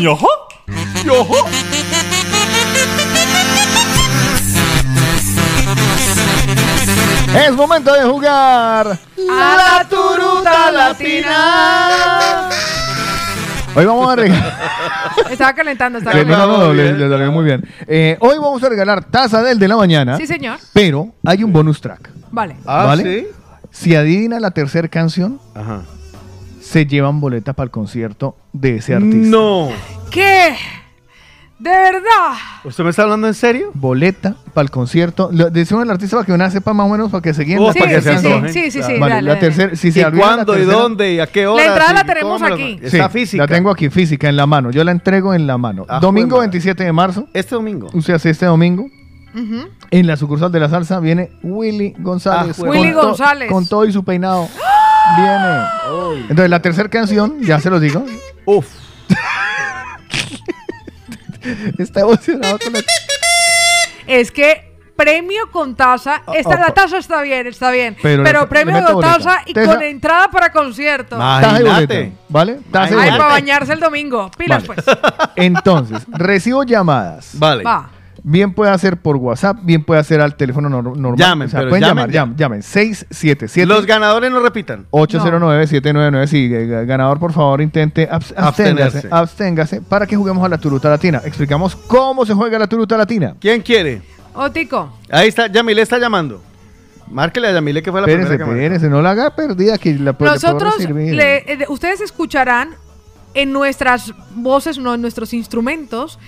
¡Yojo! 0.00 0.28
¡Yojo! 1.04 1.46
Es 7.34 7.52
momento 7.52 7.92
de 7.92 8.02
jugar. 8.04 8.98
A 9.30 9.56
la 9.56 9.86
turuta 9.88 10.70
latina. 10.72 12.48
Hoy 13.76 13.84
vamos 13.84 14.10
a 14.10 14.16
regalar. 14.16 14.54
Estaba 15.30 15.52
calentando, 15.54 15.98
estaba 15.98 16.16
Sí, 16.18 16.24
no, 16.24 16.32
calentando. 16.32 16.58
no, 16.58 16.66
no, 16.68 16.74
le, 16.74 16.92
le 16.94 17.08
salió 17.08 17.32
muy 17.32 17.44
bien. 17.44 17.62
Eh, 17.86 18.16
hoy 18.20 18.36
vamos 18.38 18.62
a 18.62 18.68
regalar 18.68 19.04
taza 19.04 19.42
del 19.42 19.58
de 19.58 19.68
la 19.68 19.76
mañana. 19.76 20.16
Sí, 20.16 20.26
señor. 20.26 20.58
Pero 20.72 21.12
hay 21.24 21.42
un 21.44 21.52
bonus 21.52 21.80
track. 21.80 22.10
Vale. 22.30 22.56
Ah, 22.66 22.84
¿Vale? 22.86 23.28
Si 23.70 23.94
adivina 23.94 24.40
la 24.40 24.50
tercera 24.52 24.88
canción, 24.88 25.38
se 26.60 26.86
llevan 26.86 27.20
boleta 27.20 27.52
para 27.52 27.64
el 27.66 27.70
concierto 27.70 28.36
de 28.52 28.76
ese 28.76 28.94
artista. 28.94 29.28
No. 29.28 29.68
¿Qué? 30.10 30.56
De 31.58 31.70
verdad. 31.70 32.34
¿Usted 32.64 32.84
me 32.84 32.90
está 32.90 33.04
hablando 33.04 33.26
en 33.26 33.32
serio? 33.32 33.70
Boleta 33.72 34.34
para 34.52 34.62
el 34.64 34.70
concierto. 34.70 35.30
Lo- 35.32 35.48
Decimos 35.48 35.84
al 35.84 35.90
artista 35.90 36.16
para 36.16 36.26
que 36.26 36.32
una 36.32 36.50
sepa 36.50 36.74
más 36.74 36.86
o 36.86 36.90
menos 36.90 37.10
para 37.10 37.22
que 37.22 37.32
se 37.32 37.44
guíen. 37.44 37.58
Oh, 37.60 37.68
las 37.68 37.76
para 37.76 37.98
que 37.98 38.10
antojen. 38.10 38.52
Sí, 38.52 38.70
sí, 38.70 38.82
sí, 38.82 38.98
Vale, 38.98 39.14
dale, 39.14 39.28
la 39.34 39.38
tercera, 39.38 39.74
si 39.74 39.90
se 39.90 40.00
¿Y 40.00 40.04
olvida 40.04 40.20
la 40.36 40.44
cuándo 40.44 40.58
y 40.58 40.64
dónde 40.66 41.14
y 41.14 41.20
a 41.20 41.26
qué 41.26 41.46
hora? 41.46 41.64
La 41.64 41.70
entrada 41.70 41.92
la 41.94 42.00
Sí, 42.00 42.06
tenemos 42.08 42.32
¿cómo 42.34 42.44
me 42.44 42.48
lo- 42.50 42.54
aquí. 42.56 42.78
Sí, 42.80 42.84
Está 42.96 43.08
física. 43.08 43.42
La 43.44 43.48
tengo 43.48 43.70
aquí 43.70 43.88
física 43.88 44.28
en 44.28 44.36
la 44.36 44.44
mano. 44.46 44.70
Yo 44.70 44.84
la 44.84 44.92
entrego 44.92 45.32
en 45.32 45.46
la 45.46 45.56
mano. 45.56 45.86
Ah, 45.88 45.98
domingo 45.98 46.36
jue 46.36 46.40
madre. 46.40 46.50
27 46.50 46.84
de 46.84 46.92
marzo. 46.92 47.26
Este 47.32 47.54
domingo. 47.54 47.88
Usted 47.94 48.12
hace 48.14 48.30
este 48.30 48.44
domingo. 48.46 48.86
En 49.90 50.06
la 50.06 50.16
sucursal 50.16 50.50
de 50.52 50.60
la 50.60 50.68
salsa 50.68 50.98
viene 51.00 51.30
Willy 51.42 51.94
González. 51.98 52.56
Ah, 52.58 52.60
con 52.60 52.68
Willy 52.70 52.92
to- 52.92 53.00
González. 53.02 53.50
Con 53.50 53.66
todo 53.66 53.84
y 53.86 53.92
su 53.92 54.04
peinado. 54.04 54.46
Viene. 55.16 56.22
Entonces, 56.22 56.50
la 56.50 56.60
tercera 56.60 56.88
canción, 56.88 57.40
ya 57.40 57.60
se 57.60 57.70
los 57.70 57.80
digo. 57.80 58.04
Uf. 58.44 58.66
Está 61.78 62.00
emocionado 62.00 62.58
con 62.58 62.72
la. 62.72 62.80
Es 64.06 64.30
que 64.30 64.74
premio 64.96 65.50
con 65.50 65.74
taza. 65.76 66.22
Esta, 66.32 66.54
oh, 66.54 66.58
la 66.58 66.72
taza 66.72 66.98
está 66.98 67.20
bien, 67.22 67.46
está 67.46 67.70
bien. 67.70 67.96
Pero 68.00 68.22
Pero, 68.24 68.38
le- 68.40 68.44
le 68.44 68.48
premio 68.48 68.84
con 68.84 69.00
taza 69.02 69.42
y 69.46 69.52
Tesa- 69.52 69.74
con 69.74 69.82
entrada 69.82 70.28
para 70.30 70.50
concierto. 70.52 71.16
Taza 71.18 71.58
y 71.58 71.62
Imagínate. 71.62 71.94
boleta, 71.96 72.16
¿Vale? 72.28 72.58
Taza 72.70 72.90
y 72.90 72.92
Ay, 72.94 72.96
boleta. 72.98 73.16
para 73.18 73.30
bañarse 73.32 73.72
el 73.74 73.80
domingo. 73.80 74.30
Pilas, 74.38 74.66
Vale. 74.66 74.82
pues. 74.84 74.96
Entonces, 75.36 76.02
recibo 76.08 76.62
llamadas. 76.64 77.30
Vale. 77.34 77.62
Va. 77.64 77.90
Bien 78.28 78.52
puede 78.52 78.72
hacer 78.72 78.96
por 78.96 79.14
WhatsApp, 79.14 79.58
bien 79.62 79.84
puede 79.84 80.00
hacer 80.00 80.20
al 80.20 80.34
teléfono 80.34 80.68
nor- 80.68 80.96
normal. 80.96 81.16
Llamen, 81.16 81.46
o 81.46 81.50
sea, 81.50 81.60
pero 81.60 81.70
pueden 81.70 81.82
llamen 81.84 81.96
llamar, 81.96 82.10
ya. 82.10 82.20
llamen, 82.22 82.36
llamen. 82.36 82.62
677 82.64 83.66
Los 83.66 83.86
ganadores 83.86 84.32
no 84.32 84.40
repitan. 84.40 84.84
809-799. 84.90 86.26
Sí, 86.26 86.48
g- 86.48 86.86
ganador, 86.86 87.20
por 87.20 87.32
favor, 87.32 87.60
intente 87.60 88.08
abs- 88.10 88.34
absténgase, 88.36 89.06
absténgase 89.12 89.80
para 89.80 90.08
que 90.08 90.16
juguemos 90.16 90.44
a 90.44 90.48
la 90.48 90.58
turuta 90.58 90.90
latina. 90.90 91.22
Explicamos 91.24 91.76
cómo 91.76 92.26
se 92.26 92.34
juega 92.34 92.58
la 92.58 92.66
turuta 92.66 92.96
latina. 92.96 93.36
¿Quién 93.40 93.62
quiere? 93.62 94.02
Otico. 94.34 94.92
Ahí 95.08 95.28
está, 95.28 95.46
Yamile 95.46 95.82
está 95.82 95.98
llamando. 96.00 96.42
Márquele 97.08 97.46
a 97.46 97.52
Yamile 97.52 97.80
que 97.80 97.92
fue 97.92 98.00
la 98.00 98.08
Espérese, 98.08 98.38
primera 98.44 98.78
que 98.80 98.88
no 98.88 99.00
la 99.02 99.10
haga 99.10 99.36
perdida 99.36 99.78
que 99.78 99.94
la 99.94 100.12
puede 100.14 100.32
Nosotros, 100.32 100.74
le- 100.80 101.52
eh, 101.52 101.56
de- 101.58 101.66
ustedes 101.68 102.00
escucharán 102.00 102.70
en 103.34 103.52
nuestras 103.52 104.12
voces, 104.34 104.78
no 104.78 104.94
en 104.94 105.00
nuestros 105.02 105.32
instrumentos, 105.32 106.18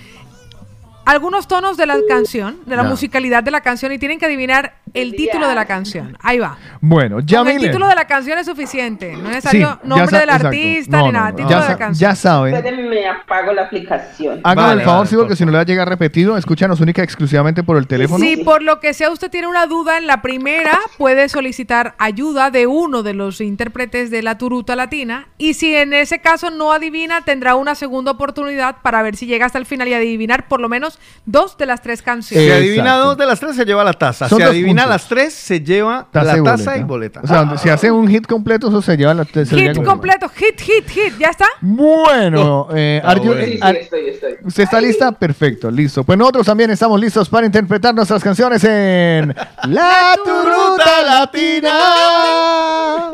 algunos 1.09 1.47
tonos 1.47 1.75
de 1.75 1.85
la 1.87 1.97
canción, 2.07 2.59
de 2.65 2.75
la 2.75 2.83
Ya. 2.83 2.89
musicalidad 2.89 3.43
de 3.43 3.51
la 3.51 3.61
canción 3.61 3.91
y 3.91 3.97
tienen 3.97 4.19
que 4.19 4.25
adivinar 4.25 4.75
el 4.93 5.15
título 5.15 5.47
de 5.47 5.55
la 5.55 5.65
canción. 5.65 6.15
Ahí 6.21 6.39
va. 6.39 6.57
Bueno, 6.81 7.17
Con 7.17 7.47
el 7.47 7.59
título 7.59 7.87
de 7.87 7.95
la 7.95 8.05
canción 8.05 8.37
es 8.39 8.45
suficiente. 8.45 9.13
No 9.13 9.29
es 9.29 9.35
necesario 9.35 9.69
Sí, 9.73 9.79
ya 9.83 9.87
nombre 9.87 10.17
del 10.19 10.29
exacto. 10.29 10.47
artista 10.47 10.97
No, 10.97 11.05
ni 11.05 11.11
no, 11.11 11.19
nada. 11.19 11.29
no. 11.31 11.35
Título 11.35 11.49
Ya 11.55 11.61
de 11.63 11.69
la 11.69 11.77
canción. 11.77 12.09
ya 12.11 12.15
saben. 12.15 12.55
Espérenme, 12.55 13.07
apago 13.07 13.53
la 13.53 13.63
aplicación. 13.63 14.39
Hágame 14.43 14.67
Vale, 14.67 14.81
el 14.81 14.85
favor, 14.85 14.99
vale, 14.99 15.09
sí, 15.09 15.15
porque 15.15 15.35
si 15.35 15.45
no 15.45 15.51
le 15.51 15.57
va 15.57 15.61
a 15.61 15.65
llegar 15.65 15.89
repetido, 15.89 16.37
escúchanos 16.37 16.79
única 16.81 17.01
y 17.01 17.05
exclusivamente 17.05 17.63
por 17.63 17.77
el 17.77 17.87
teléfono. 17.87 18.23
Si 18.23 18.37
por 18.37 18.61
lo 18.63 18.79
que 18.79 18.93
sea 18.93 19.09
usted 19.11 19.29
tiene 19.31 19.47
una 19.47 19.65
duda 19.67 19.97
en 19.97 20.07
la 20.07 20.21
primera, 20.21 20.77
puede 20.97 21.27
solicitar 21.29 21.95
ayuda 21.97 22.49
de 22.51 22.67
uno 22.67 23.03
de 23.03 23.13
los 23.13 23.41
intérpretes 23.41 24.09
de 24.11 24.21
la 24.23 24.37
turuta 24.37 24.75
latina. 24.75 25.27
Y 25.37 25.53
si 25.55 25.75
en 25.75 25.93
ese 25.93 26.19
caso 26.19 26.49
no 26.51 26.71
adivina, 26.71 27.21
tendrá 27.23 27.55
una 27.55 27.73
segunda 27.75 28.11
oportunidad 28.11 28.77
para 28.81 29.01
ver 29.03 29.15
si 29.15 29.25
llega 29.27 29.45
hasta 29.45 29.57
el 29.57 29.65
final 29.65 29.87
y 29.87 29.93
adivinar 29.93 30.47
por 30.47 30.59
lo 30.61 30.69
menos 30.69 30.98
dos 31.25 31.57
de 31.57 31.65
las 31.65 31.81
tres 31.81 32.01
canciones. 32.01 32.45
Si 32.45 32.51
adivina 32.51 32.97
dos 32.97 33.17
de 33.17 33.25
las 33.25 33.39
tres, 33.39 33.55
se 33.55 33.65
lleva 33.65 33.83
la 33.83 33.93
taza. 33.93 34.27
Son 34.29 34.37
si 34.39 34.43
adivina 34.43 34.83
puntos. 34.83 34.89
las 35.01 35.07
tres, 35.07 35.33
se 35.33 35.61
lleva 35.61 36.07
Taza 36.11 36.33
la 36.33 36.37
y 36.39 36.43
taza 36.43 36.63
boleta. 36.71 36.77
y 36.77 36.83
boleta. 36.83 37.21
O 37.23 37.27
sea, 37.27 37.57
si 37.57 37.69
hace 37.69 37.91
un 37.91 38.07
hit 38.07 38.25
completo, 38.27 38.69
eso 38.69 38.81
se 38.81 38.97
lleva 38.97 39.13
la 39.13 39.23
lleva 39.25 39.73
Hit 39.73 39.83
completo, 39.83 40.29
hit, 40.29 40.59
hit, 40.59 40.89
hit. 40.89 41.13
¿Ya 41.19 41.27
está? 41.29 41.45
Bueno, 41.61 42.67
eh, 42.73 43.01
Ah, 43.03 43.11
are 43.11 43.19
you- 43.21 43.27
bueno. 43.27 43.45
Sí, 43.45 43.51
sí, 43.53 43.59
are- 43.61 43.81
estoy, 43.81 44.07
estoy. 44.09 44.33
¿usted 44.43 44.63
está 44.63 44.81
lista? 44.81 45.11
Perfecto, 45.11 45.69
listo. 45.71 46.03
Pues 46.03 46.17
nosotros 46.17 46.45
también 46.45 46.69
estamos 46.71 46.99
listos 46.99 47.29
para 47.29 47.45
interpretar 47.45 47.93
nuestras 47.95 48.23
canciones 48.23 48.63
en 48.63 49.35
La 49.67 50.17
Turuta 50.23 51.03
Latina. 51.05 51.71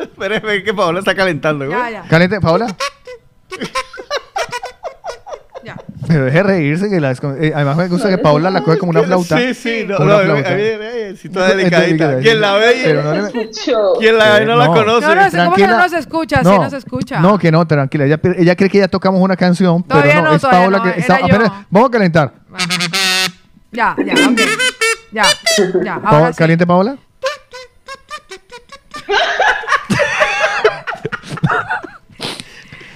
Espéreme 0.00 0.62
que 0.62 0.74
Paola 0.74 0.98
está 1.00 1.14
calentando. 1.14 1.66
güey. 1.66 1.76
Ya, 1.78 1.90
ya. 1.90 2.02
Caliente, 2.08 2.40
Paola. 2.40 2.66
Pero 6.08 6.24
deje 6.24 6.36
de 6.38 6.42
reírse, 6.42 6.88
que 6.88 7.00
la 7.00 7.12
descon- 7.12 7.36
eh, 7.40 7.52
además 7.54 7.76
me 7.76 7.88
gusta 7.88 8.08
que 8.08 8.18
Paola 8.18 8.50
la 8.50 8.62
coge 8.62 8.78
como 8.78 8.90
una 8.90 9.02
flauta. 9.02 9.38
Sí, 9.38 9.54
sí, 9.54 9.84
no, 9.88 9.98
no, 9.98 10.04
una 10.04 10.16
a 10.16 10.20
flauta. 10.20 10.50
ver, 10.54 10.80
eh, 10.82 11.16
sí, 11.20 11.28
toda 11.28 11.48
Es 11.50 11.56
delicadita. 11.56 12.18
Quien 12.18 12.40
la 12.40 12.54
ve, 12.54 12.80
pero 12.84 13.02
no 13.02 13.12
le- 13.14 13.30
quien 13.98 14.18
la 14.18 14.38
ve 14.38 14.46
no 14.46 14.56
la 14.56 14.66
No. 14.66 14.72
conoce. 14.74 15.06
No, 15.06 15.14
no, 15.14 15.20
¿cómo 15.22 15.30
que 15.30 15.36
no 15.36 15.42
Tranquila. 15.50 15.76
nos 15.78 15.92
escucha? 15.92 16.38
Sí 16.44 16.50
nos 16.58 16.72
escucha. 16.72 17.20
No, 17.20 17.38
que 17.38 17.50
no, 17.50 17.66
tranquila. 17.66 18.04
Ella, 18.04 18.20
ella 18.36 18.56
cree 18.56 18.70
que 18.70 18.78
ya 18.78 18.88
tocamos 18.88 19.20
una 19.20 19.36
canción, 19.36 19.82
Todavía 19.82 20.12
pero 20.12 20.24
no, 20.24 20.30
no, 20.30 20.36
es 20.36 20.42
Paola 20.42 20.78
no, 20.78 20.84
que 20.84 21.00
está. 21.00 21.16
apenas- 21.16 21.50
vamos 21.70 21.88
a 21.88 21.92
calentar. 21.92 22.32
Ya, 23.72 23.94
ya, 24.04 24.12
ok. 24.14 24.40
Ya, 25.12 25.24
ya. 25.84 25.94
Ahora 26.04 26.32
sí. 26.32 26.38
¿Caliente, 26.38 26.66
Paola? 26.66 26.96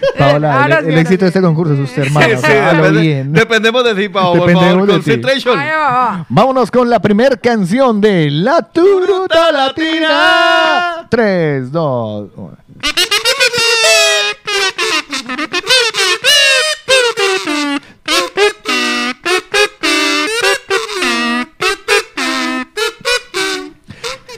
Paola, 0.19 0.67
el, 0.81 0.91
el 0.91 0.99
éxito 0.99 1.25
de 1.25 1.29
este 1.29 1.41
concurso 1.41 1.75
es 1.75 1.81
usted, 1.81 2.03
hermano. 2.05 2.27
Sí, 2.29 2.37
sí, 2.37 2.53
depende- 2.53 3.01
bien. 3.01 3.33
dependemos 3.33 3.85
de 3.85 3.95
ti, 3.95 4.09
Pao, 4.09 4.33
por 4.33 4.41
Dependemos 4.49 4.73
favor. 4.73 4.87
de 4.87 4.93
ti. 4.93 4.99
Concentration. 4.99 5.59
Va, 5.59 5.65
va. 5.65 6.27
Vámonos 6.29 6.71
con 6.71 6.89
la 6.91 7.01
primer 7.01 7.41
canción 7.41 8.01
de 8.01 8.31
La 8.31 8.63
Turuta 8.63 9.53
Latina. 9.53 11.07
3, 11.09 11.71
2, 11.73 12.29
1. 12.37 12.57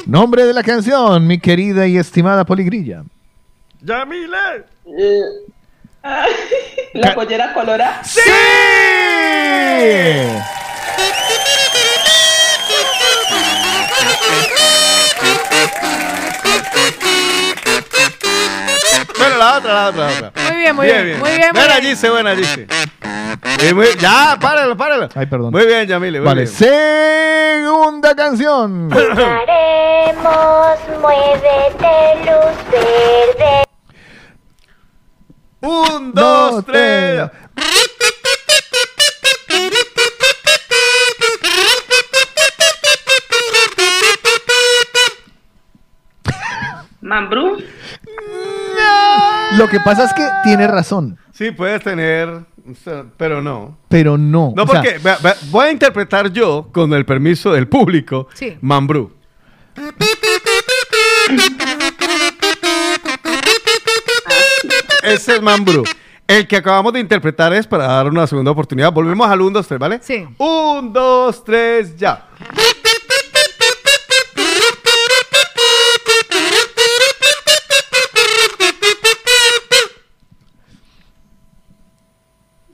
Nombre 0.07 0.45
de 0.45 0.53
la 0.53 0.63
canción, 0.63 1.27
mi 1.27 1.39
querida 1.39 1.87
y 1.87 1.97
estimada 1.97 2.45
Poligrilla. 2.45 3.05
Yamile. 3.81 4.65
La 6.95 7.15
pollera 7.15 7.53
colora. 7.55 8.01
¡Sí! 8.05 8.21
Bueno, 19.19 19.37
la 19.39 19.57
otra, 19.59 19.75
la 19.75 19.89
otra, 19.89 20.11
la 20.11 20.29
otra. 20.29 20.33
Muy 20.51 20.57
bien, 20.61 20.77
muy 20.77 20.87
bien, 20.87 21.19
muy 21.21 21.31
bien, 21.31 21.51
muy 21.53 21.61
Buena 21.61 21.79
bien. 21.79 21.91
Gise, 21.95 22.11
buena 22.11 22.35
Gise. 22.37 22.67
Eh, 23.61 23.75
muy- 23.75 23.87
ya, 24.01 24.37
páralo, 24.41 24.77
páralo. 24.77 25.09
Ay, 25.15 25.27
perdón. 25.27 25.51
Muy 25.53 25.67
bien, 25.67 25.87
Yamile. 25.87 26.19
Muy 26.21 26.27
Vale, 26.27 26.43
bien. 26.43 26.53
segunda 26.55 28.15
canción. 28.15 28.91
Haremos, 28.93 30.79
muévete, 31.01 32.17
luz 32.25 32.71
verde. 32.71 33.62
Un, 35.63 36.13
dos, 36.13 36.65
tres. 36.67 37.31
Mambrú. 47.01 47.59
Lo 49.59 49.69
que 49.69 49.79
pasa 49.81 50.05
es 50.05 50.15
que 50.15 50.27
tiene 50.45 50.67
razón, 50.67 51.19
Sí, 51.33 51.51
puedes 51.51 51.83
tener, 51.83 52.45
pero 53.17 53.43
no. 53.43 53.77
pero 53.89 54.17
no. 54.19 54.53
No, 54.55 54.63
O 54.65 54.67
sea, 54.67 54.83
porque 54.83 55.01
voy 55.51 55.67
a 55.67 55.73
interpretar 55.73 56.31
yo, 56.31 56.69
con 56.73 56.93
el 56.93 57.05
permiso 57.05 57.53
del 57.53 57.69
público, 57.69 58.29
Sí. 58.35 58.57
Mambrú. 58.61 59.13
Ese 65.03 65.37
es 65.37 65.43
Mambrú. 65.43 65.85
El 66.27 66.47
que 66.47 66.57
acabamos 66.57 66.93
de 66.93 67.01
interpretar 67.01 67.53
es 67.53 67.67
para 67.67 67.87
dar 67.87 68.07
una 68.09 68.27
segunda 68.27 68.51
oportunidad. 68.53 68.93
Volvemos 68.93 69.29
al 69.29 69.41
1, 69.41 69.51
2, 69.51 69.67
3, 69.67 69.79
¿vale? 69.79 70.01
Sí. 70.03 70.27
1, 70.39 70.91
2, 70.91 71.45
3, 71.45 71.97
ya. 71.97 72.27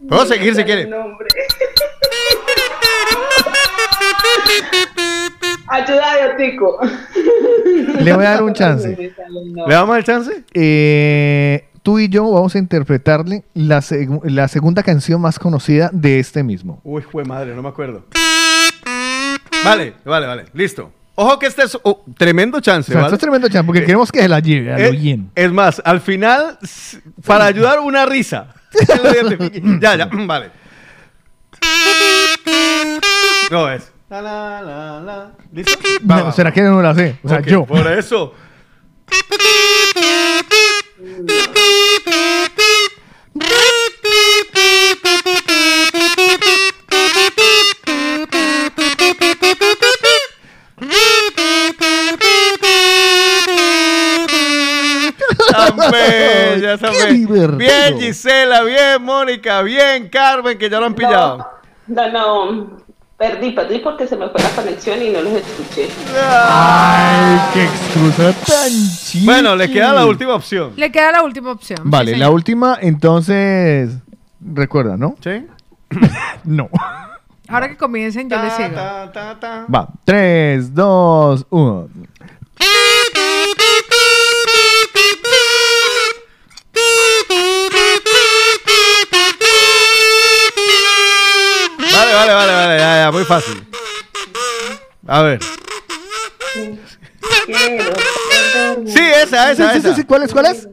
Puedo 0.08 0.24
seguir 0.26 0.54
si 0.54 0.64
quiere. 0.64 0.88
Ayuda 5.66 6.16
de 6.16 6.32
Otico. 6.32 6.78
Le 8.00 8.12
voy 8.14 8.24
a 8.24 8.30
dar 8.30 8.42
un 8.42 8.54
chance. 8.54 8.96
¿Le 8.96 9.74
damos 9.74 9.98
el 9.98 10.04
chance? 10.04 10.44
Eh, 10.54 11.67
tú 11.88 11.98
y 11.98 12.10
yo 12.10 12.30
vamos 12.30 12.54
a 12.54 12.58
interpretarle 12.58 13.44
la, 13.54 13.78
seg- 13.78 14.20
la 14.24 14.46
segunda 14.46 14.82
canción 14.82 15.22
más 15.22 15.38
conocida 15.38 15.88
de 15.90 16.18
este 16.18 16.42
mismo. 16.42 16.82
Uy, 16.84 17.00
fue 17.00 17.24
madre, 17.24 17.54
no 17.54 17.62
me 17.62 17.70
acuerdo. 17.70 18.04
Vale, 19.64 19.94
vale, 20.04 20.26
vale. 20.26 20.44
Listo. 20.52 20.92
Ojo 21.14 21.38
que 21.38 21.46
este 21.46 21.62
es 21.62 21.78
oh, 21.82 22.04
tremendo 22.18 22.60
chance, 22.60 22.90
O 22.90 22.92
sea, 22.92 22.96
¿vale? 22.96 23.06
esto 23.06 23.14
es 23.14 23.20
tremendo 23.22 23.48
chance 23.48 23.64
porque 23.64 23.80
queremos 23.80 24.12
que 24.12 24.20
se 24.20 24.28
la 24.28 24.40
lleve 24.40 24.70
a 24.70 24.78
lo 24.78 24.84
Eh, 24.92 25.18
es 25.34 25.50
más, 25.50 25.80
al 25.82 26.02
final, 26.02 26.58
para 27.24 27.46
ayudar, 27.46 27.80
una 27.80 28.04
risa. 28.04 28.52
ya, 29.80 29.96
ya, 29.96 30.10
vale. 30.26 30.50
No 33.50 33.72
es. 33.72 33.90
La, 34.10 34.20
la, 34.20 34.60
la, 34.60 35.00
la. 35.00 35.32
¿Listo? 35.50 35.72
No, 36.02 36.32
¿Será 36.32 36.52
que 36.52 36.60
no 36.60 36.82
la 36.82 36.94
sé? 36.94 37.16
O 37.22 37.30
sea, 37.30 37.40
yo. 37.40 37.64
Por 37.64 37.90
eso. 37.90 38.34
Bella. 55.90 56.76
Bien, 57.56 57.98
Gisela, 57.98 58.62
bien, 58.62 59.02
Mónica, 59.02 59.62
bien, 59.62 60.08
Carmen, 60.08 60.56
que 60.58 60.70
ya 60.70 60.78
lo 60.78 60.86
han 60.86 60.94
pillado. 60.94 61.48
No, 61.86 62.08
no, 62.10 62.78
perdí, 63.18 63.50
perdí 63.50 63.80
porque 63.80 64.06
se 64.06 64.16
me 64.16 64.28
fue 64.28 64.40
la 64.40 64.50
conexión 64.50 65.02
y 65.02 65.10
no 65.10 65.20
los 65.20 65.32
escuché. 65.34 65.88
Ay, 66.16 67.38
qué 67.52 67.64
excusa 67.64 68.32
tan 68.32 68.70
chiqui. 68.70 69.26
Bueno, 69.26 69.56
le 69.56 69.70
queda 69.70 69.92
la 69.92 70.06
última 70.06 70.34
opción. 70.34 70.72
Le 70.76 70.90
queda 70.90 71.12
la 71.12 71.22
última 71.22 71.50
opción. 71.50 71.80
Vale, 71.84 72.14
Sí, 72.14 72.18
la 72.18 72.30
última, 72.30 72.78
entonces. 72.80 73.98
Recuerda, 74.40 74.96
¿no? 74.96 75.16
Sí. 75.20 75.44
no. 76.44 76.70
Ahora 77.48 77.68
que 77.68 77.76
comiencen, 77.76 78.30
yo 78.30 78.40
les 78.40 78.52
sigo. 78.52 78.76
Va. 78.76 79.88
3, 80.04 80.74
2, 80.74 81.46
1. 81.50 81.88
Ya, 93.08 93.12
muy 93.12 93.24
fácil. 93.24 93.66
A 95.06 95.22
ver. 95.22 95.40
Sí, 98.86 99.00
esa, 99.22 99.52
esa, 99.52 99.72
Sí, 99.72 99.72
sí, 99.72 99.78
esa. 99.78 99.88
sí, 99.94 99.94
sí, 100.00 100.04
¿Cuál 100.04 100.22
es? 100.24 100.32
¿Cuál 100.32 100.46
es? 100.46 100.68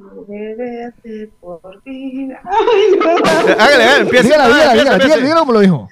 Hágale, 3.58 3.84
hágale, 3.84 3.98
empieza. 4.02 4.24
Dígala, 4.28 4.44
Ah, 4.46 4.48
dígala, 4.48 4.72
empieza, 4.74 4.88
dígala, 4.88 4.98
dígala, 5.04 5.18
dígala 5.24 5.40
como 5.40 5.52
lo 5.54 5.60
dijo. 5.60 5.90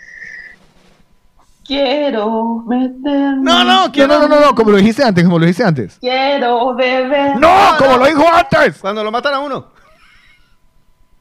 Quiero 1.65 2.55
meterme. 2.67 3.41
No, 3.41 3.63
no, 3.63 3.87
No, 3.87 4.07
no, 4.07 4.19
no, 4.19 4.27
no, 4.27 4.39
no, 4.41 4.55
como 4.55 4.71
lo 4.71 4.77
dijiste 4.77 5.03
antes, 5.03 5.23
como 5.23 5.39
lo 5.39 5.45
dijiste 5.45 5.63
antes. 5.63 5.97
Quiero 5.99 6.73
beber. 6.75 7.37
¡No! 7.37 7.49
¡Como 7.77 7.97
lo 7.97 8.05
dijo 8.05 8.25
antes! 8.33 8.79
Cuando 8.79 9.01
lo 9.03 9.11
matan 9.11 9.33
a 9.35 9.39
uno. 9.39 9.67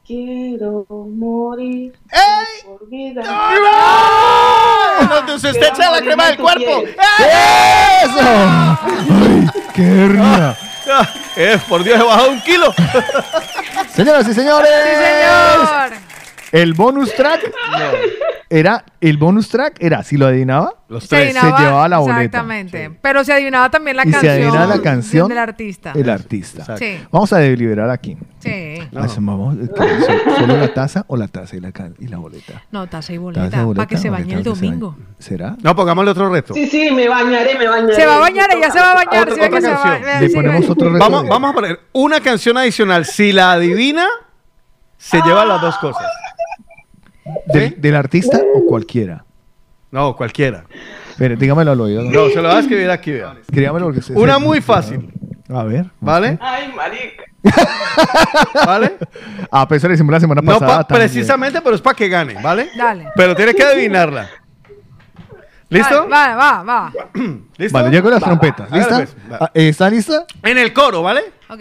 Quiero 0.05 0.85
morir. 0.89 1.93
Por 2.65 2.89
vida. 2.89 3.21
Entonces 5.19 5.51
usted 5.51 5.67
echa 5.67 5.91
la 5.91 6.01
crema 6.01 6.27
del 6.27 6.37
cuerpo. 6.37 6.83
¡Eso! 6.85 8.19
¡Ay, 8.19 9.47
qué 9.73 9.81
hernia! 9.81 10.57
Ah, 10.91 11.09
eh, 11.35 11.59
por 11.67 11.83
Dios, 11.83 11.99
he 11.99 12.03
bajado 12.03 12.29
un 12.29 12.41
kilo. 12.41 12.73
Señoras 13.95 14.27
y 14.27 14.33
señores. 14.33 14.69
señor. 14.69 15.91
El 16.51 16.73
bonus 16.73 17.13
track 17.15 17.51
era 18.49 18.85
el 19.01 19.17
bonus 19.17 19.49
track 19.49 19.77
era 19.79 20.03
si 20.03 20.17
lo 20.17 20.27
adivinaba 20.27 20.73
los 20.89 21.05
Se 21.05 21.15
adivinaba- 21.15 21.57
se 21.57 21.63
llevaba 21.63 21.87
la 21.89 21.97
boleta. 21.97 22.21
Exactamente. 22.21 22.91
Pero 23.01 23.23
se 23.23 23.33
adivinaba 23.33 23.69
también 23.71 23.97
la 23.97 24.03
y 24.03 24.07
se 24.07 24.11
canción. 24.11 24.33
adivinaba 24.33 24.65
la 24.75 24.81
canción 24.81 25.27
del 25.29 25.37
artista. 25.39 25.91
El 25.95 26.09
artista. 26.09 26.77
Sí. 26.77 26.99
Vamos 27.11 27.33
a 27.33 27.39
deliberar 27.39 27.89
aquí. 27.89 28.15
Sí. 28.39 28.77
Hacemos, 28.95 29.55
eh, 29.57 29.67
so- 29.75 30.35
¿Solo 30.37 30.57
la 30.57 30.73
taza 30.73 31.03
o 31.07 31.17
la 31.17 31.27
taza 31.27 31.55
y 31.55 31.61
la, 31.61 31.71
y 31.99 32.07
la 32.07 32.17
boleta? 32.17 32.61
No, 32.71 32.85
taza 32.87 33.11
y 33.13 33.15
Taza, 33.15 33.21
boleta. 33.23 33.63
boleta, 33.63 33.75
Para 33.77 33.87
que 33.87 33.97
se 33.97 34.09
boleta, 34.09 34.27
bañe 34.27 34.37
el 34.37 34.43
se 34.43 34.49
domingo. 34.49 34.97
¿Será? 35.17 35.55
No, 35.63 35.75
pongámosle 35.75 36.11
otro 36.11 36.29
reto. 36.29 36.53
Sí, 36.53 36.67
sí, 36.67 36.91
me 36.91 37.07
bañaré, 37.07 37.57
me 37.57 37.67
bañaré. 37.67 37.95
Se 37.95 38.05
va 38.05 38.17
a 38.17 38.19
bañar, 38.19 38.49
ella 38.55 38.69
se 38.71 38.79
va 38.79 38.91
a 38.91 38.95
bañar. 38.95 39.23
Otra- 39.23 39.33
¿sí 39.35 39.39
ve 39.41 39.47
otra 39.47 39.61
se 39.61 39.67
va- 39.69 39.81
canción. 39.81 40.01
vea, 40.03 40.21
Le 40.21 40.27
sí, 40.29 40.35
ponemos 40.35 40.69
otro 40.69 40.89
reto. 40.93 40.99
Vamos, 41.09 41.27
vamos 41.27 41.49
a 41.51 41.53
poner 41.53 41.79
una 41.93 42.19
canción 42.21 42.57
adicional. 42.57 43.05
Si 43.05 43.31
la 43.31 43.53
adivina, 43.53 44.05
se 44.97 45.21
lleva 45.21 45.43
las 45.45 45.59
dos 45.61 45.77
cosas. 45.79 46.05
¿Del, 47.45 47.79
del 47.79 47.95
artista 47.95 48.39
o 48.55 48.65
cualquiera? 48.65 49.23
No, 49.91 50.15
cualquiera. 50.15 50.65
Pero 51.17 51.35
dígamelo 51.35 51.71
al 51.71 51.81
oído. 51.81 52.01
No, 52.03 52.27
se 52.29 52.35
lo 52.41 52.43
vas 52.43 52.55
a 52.55 52.59
escribir 52.61 52.89
aquí, 52.89 53.11
vea. 53.11 53.35
Escríbamelo 53.41 53.85
porque 53.87 54.01
se- 54.01 54.13
Una 54.13 54.33
se- 54.35 54.39
muy 54.39 54.61
fácil. 54.61 55.13
A 55.49 55.63
ver. 55.63 55.85
¿Vale? 55.99 56.37
Ay, 56.41 56.71
marica. 56.75 57.23
¿Vale? 58.65 58.97
A 59.51 59.67
pesar 59.67 59.91
de 59.95 60.03
la 60.03 60.19
semana 60.19 60.41
No 60.41 60.53
pasada. 60.53 60.77
pa- 60.79 60.83
también. 60.87 61.09
precisamente, 61.09 61.61
pero 61.61 61.75
es 61.75 61.81
para 61.81 61.95
que 61.95 62.09
gane, 62.09 62.35
¿vale? 62.41 62.69
Dale. 62.75 63.09
Pero 63.15 63.35
tiene 63.35 63.53
que 63.53 63.63
adivinarla. 63.63 64.29
¿Listo? 65.69 66.07
Vale, 66.07 66.35
va, 66.35 66.63
va. 66.63 66.91
¿Listo? 67.57 67.77
Vale, 67.77 67.89
llego 67.91 68.09
las 68.09 68.21
Va, 68.21 68.25
trompetas. 68.27 68.71
va. 68.71 68.77
¿Lista? 68.77 68.95
Hágale, 68.95 69.07
pues, 69.11 69.31
va. 69.31 69.37
Ah, 69.45 69.51
¿Está 69.53 69.89
lista? 69.89 70.25
En 70.43 70.57
el 70.57 70.73
coro, 70.73 71.01
¿vale? 71.03 71.21
Ok. 71.49 71.59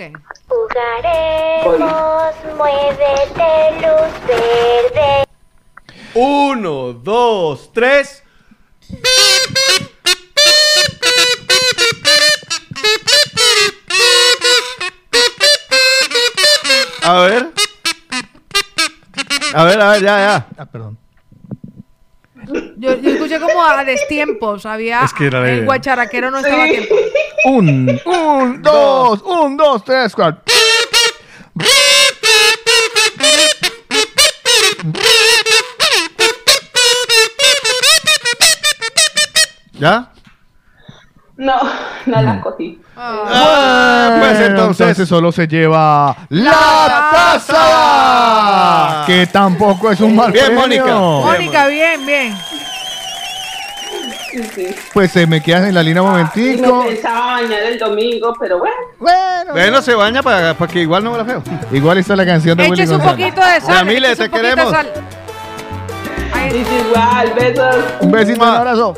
Jugaremos, 0.48 2.34
muévete, 2.56 3.76
luz 3.76 4.12
verde. 4.26 5.24
Uno, 6.14 6.92
dos, 6.92 7.72
tres. 7.72 8.22
A 17.02 17.20
ver. 17.20 17.50
A 19.54 19.64
ver, 19.64 19.80
a 19.80 19.90
ver, 19.90 20.02
ya, 20.02 20.18
ya. 20.18 20.46
Ah, 20.56 20.66
perdón. 20.66 20.98
Yo, 22.76 22.94
yo 22.96 23.10
escuché 23.10 23.40
como 23.40 23.64
a 23.64 23.84
destiempos. 23.84 24.66
Había. 24.66 25.04
Es 25.04 25.14
que 25.14 25.26
era 25.26 25.48
el 25.48 25.54
idea. 25.56 25.64
guacharaquero 25.64 26.30
no 26.30 26.38
estaba 26.38 26.64
a 26.64 26.68
tiempo. 26.68 26.94
Un, 27.46 28.00
un, 28.04 28.62
dos, 28.62 29.22
un, 29.22 29.56
dos, 29.56 29.84
tres, 29.84 30.14
cuatro. 30.14 30.42
¿Ya? 39.82 40.06
No, 41.36 41.56
no 42.06 42.22
la 42.22 42.40
cogí. 42.40 42.80
Ah, 42.96 44.16
pues 44.20 44.38
Bueno, 44.38 44.44
entonces. 44.46 45.08
solo 45.08 45.32
se 45.32 45.48
lleva 45.48 46.16
la 46.28 47.08
taza, 47.10 49.02
que 49.06 49.26
tampoco 49.26 49.90
es 49.90 49.98
un 50.00 50.14
mal 50.14 50.30
Bien, 50.30 50.44
premio. 50.56 50.60
Mónica. 50.60 50.94
Mónica, 50.94 51.66
bien, 51.66 52.06
bien. 52.06 52.38
Sí, 54.30 54.42
sí. 54.54 54.74
Pues 54.94 55.10
se 55.10 55.26
me 55.26 55.42
quedas 55.42 55.64
en 55.64 55.74
la 55.74 55.82
línea 55.82 56.00
un 56.00 56.12
me 56.12 56.22
momentico. 56.22 56.84
pensaba 56.86 57.32
bañar 57.32 57.62
el 57.64 57.76
domingo, 57.78 58.32
pero 58.38 58.58
bueno. 58.60 58.76
Bueno, 59.00 59.52
Bueno, 59.52 59.82
se 59.82 59.94
baña 59.96 60.22
para, 60.22 60.54
para 60.54 60.70
que 60.72 60.82
igual 60.82 61.02
no 61.02 61.10
me 61.10 61.18
la 61.18 61.24
feo. 61.24 61.42
igual 61.72 61.98
está 61.98 62.14
la 62.14 62.24
canción 62.24 62.56
de 62.56 62.64
Willy 62.70 62.82
Eches 62.82 62.90
un 62.90 62.98
González. 62.98 63.26
poquito 63.34 63.44
de 63.46 63.60
sal. 63.60 63.88
Eches 63.88 64.18
te 64.18 64.30
queremos. 64.30 64.70
sal. 64.70 64.92
Ahí- 66.34 66.50
Es 66.60 66.68
igual, 66.86 67.32
besos. 67.34 67.76
Un 68.00 68.12
besito, 68.12 68.42
un 68.44 68.48
abrazo. 68.48 68.94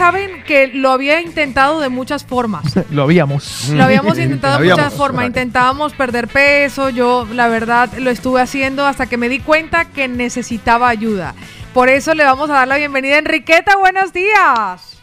Saben 0.00 0.42
que 0.44 0.68
lo 0.68 0.92
había 0.92 1.20
intentado 1.20 1.78
de 1.78 1.90
muchas 1.90 2.24
formas. 2.24 2.64
Lo 2.90 3.02
habíamos. 3.02 3.68
Lo 3.68 3.84
habíamos 3.84 4.18
intentado 4.18 4.58
de 4.58 4.70
muchas 4.70 4.94
formas. 4.94 5.26
Intentábamos 5.26 5.92
perder 5.92 6.26
peso. 6.26 6.88
Yo, 6.88 7.26
la 7.34 7.48
verdad, 7.48 7.92
lo 7.98 8.08
estuve 8.08 8.40
haciendo 8.40 8.86
hasta 8.86 9.04
que 9.04 9.18
me 9.18 9.28
di 9.28 9.40
cuenta 9.40 9.84
que 9.84 10.08
necesitaba 10.08 10.88
ayuda. 10.88 11.34
Por 11.74 11.90
eso 11.90 12.14
le 12.14 12.24
vamos 12.24 12.48
a 12.48 12.54
dar 12.54 12.68
la 12.68 12.78
bienvenida 12.78 13.16
a 13.16 13.18
Enriqueta. 13.18 13.76
Buenos 13.76 14.14
días. 14.14 14.98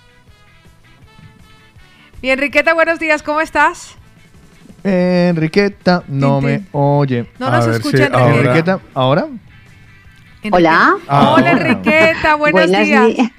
Y 2.23 2.31
Enriqueta, 2.31 2.73
buenos 2.73 2.97
días. 2.97 3.21
¿Cómo 3.21 3.39
estás? 3.41 3.95
Enriqueta 4.83 6.03
no 6.07 6.41
me 6.41 6.63
oye. 6.71 7.29
No 7.37 7.51
nos 7.51 7.67
escucha 7.67 7.97
si 7.97 8.03
Enriqueta. 8.03 8.17
ahora- 8.17 8.35
Enriqueta, 8.39 8.79
¿ahora? 8.95 9.27
Hola. 10.51 10.95
Ah. 11.07 11.33
Hola, 11.35 11.51
Enriqueta. 11.51 12.33
Buenos 12.35 12.67
Buenos 12.67 12.87
días. 12.87 13.07
días. 13.07 13.31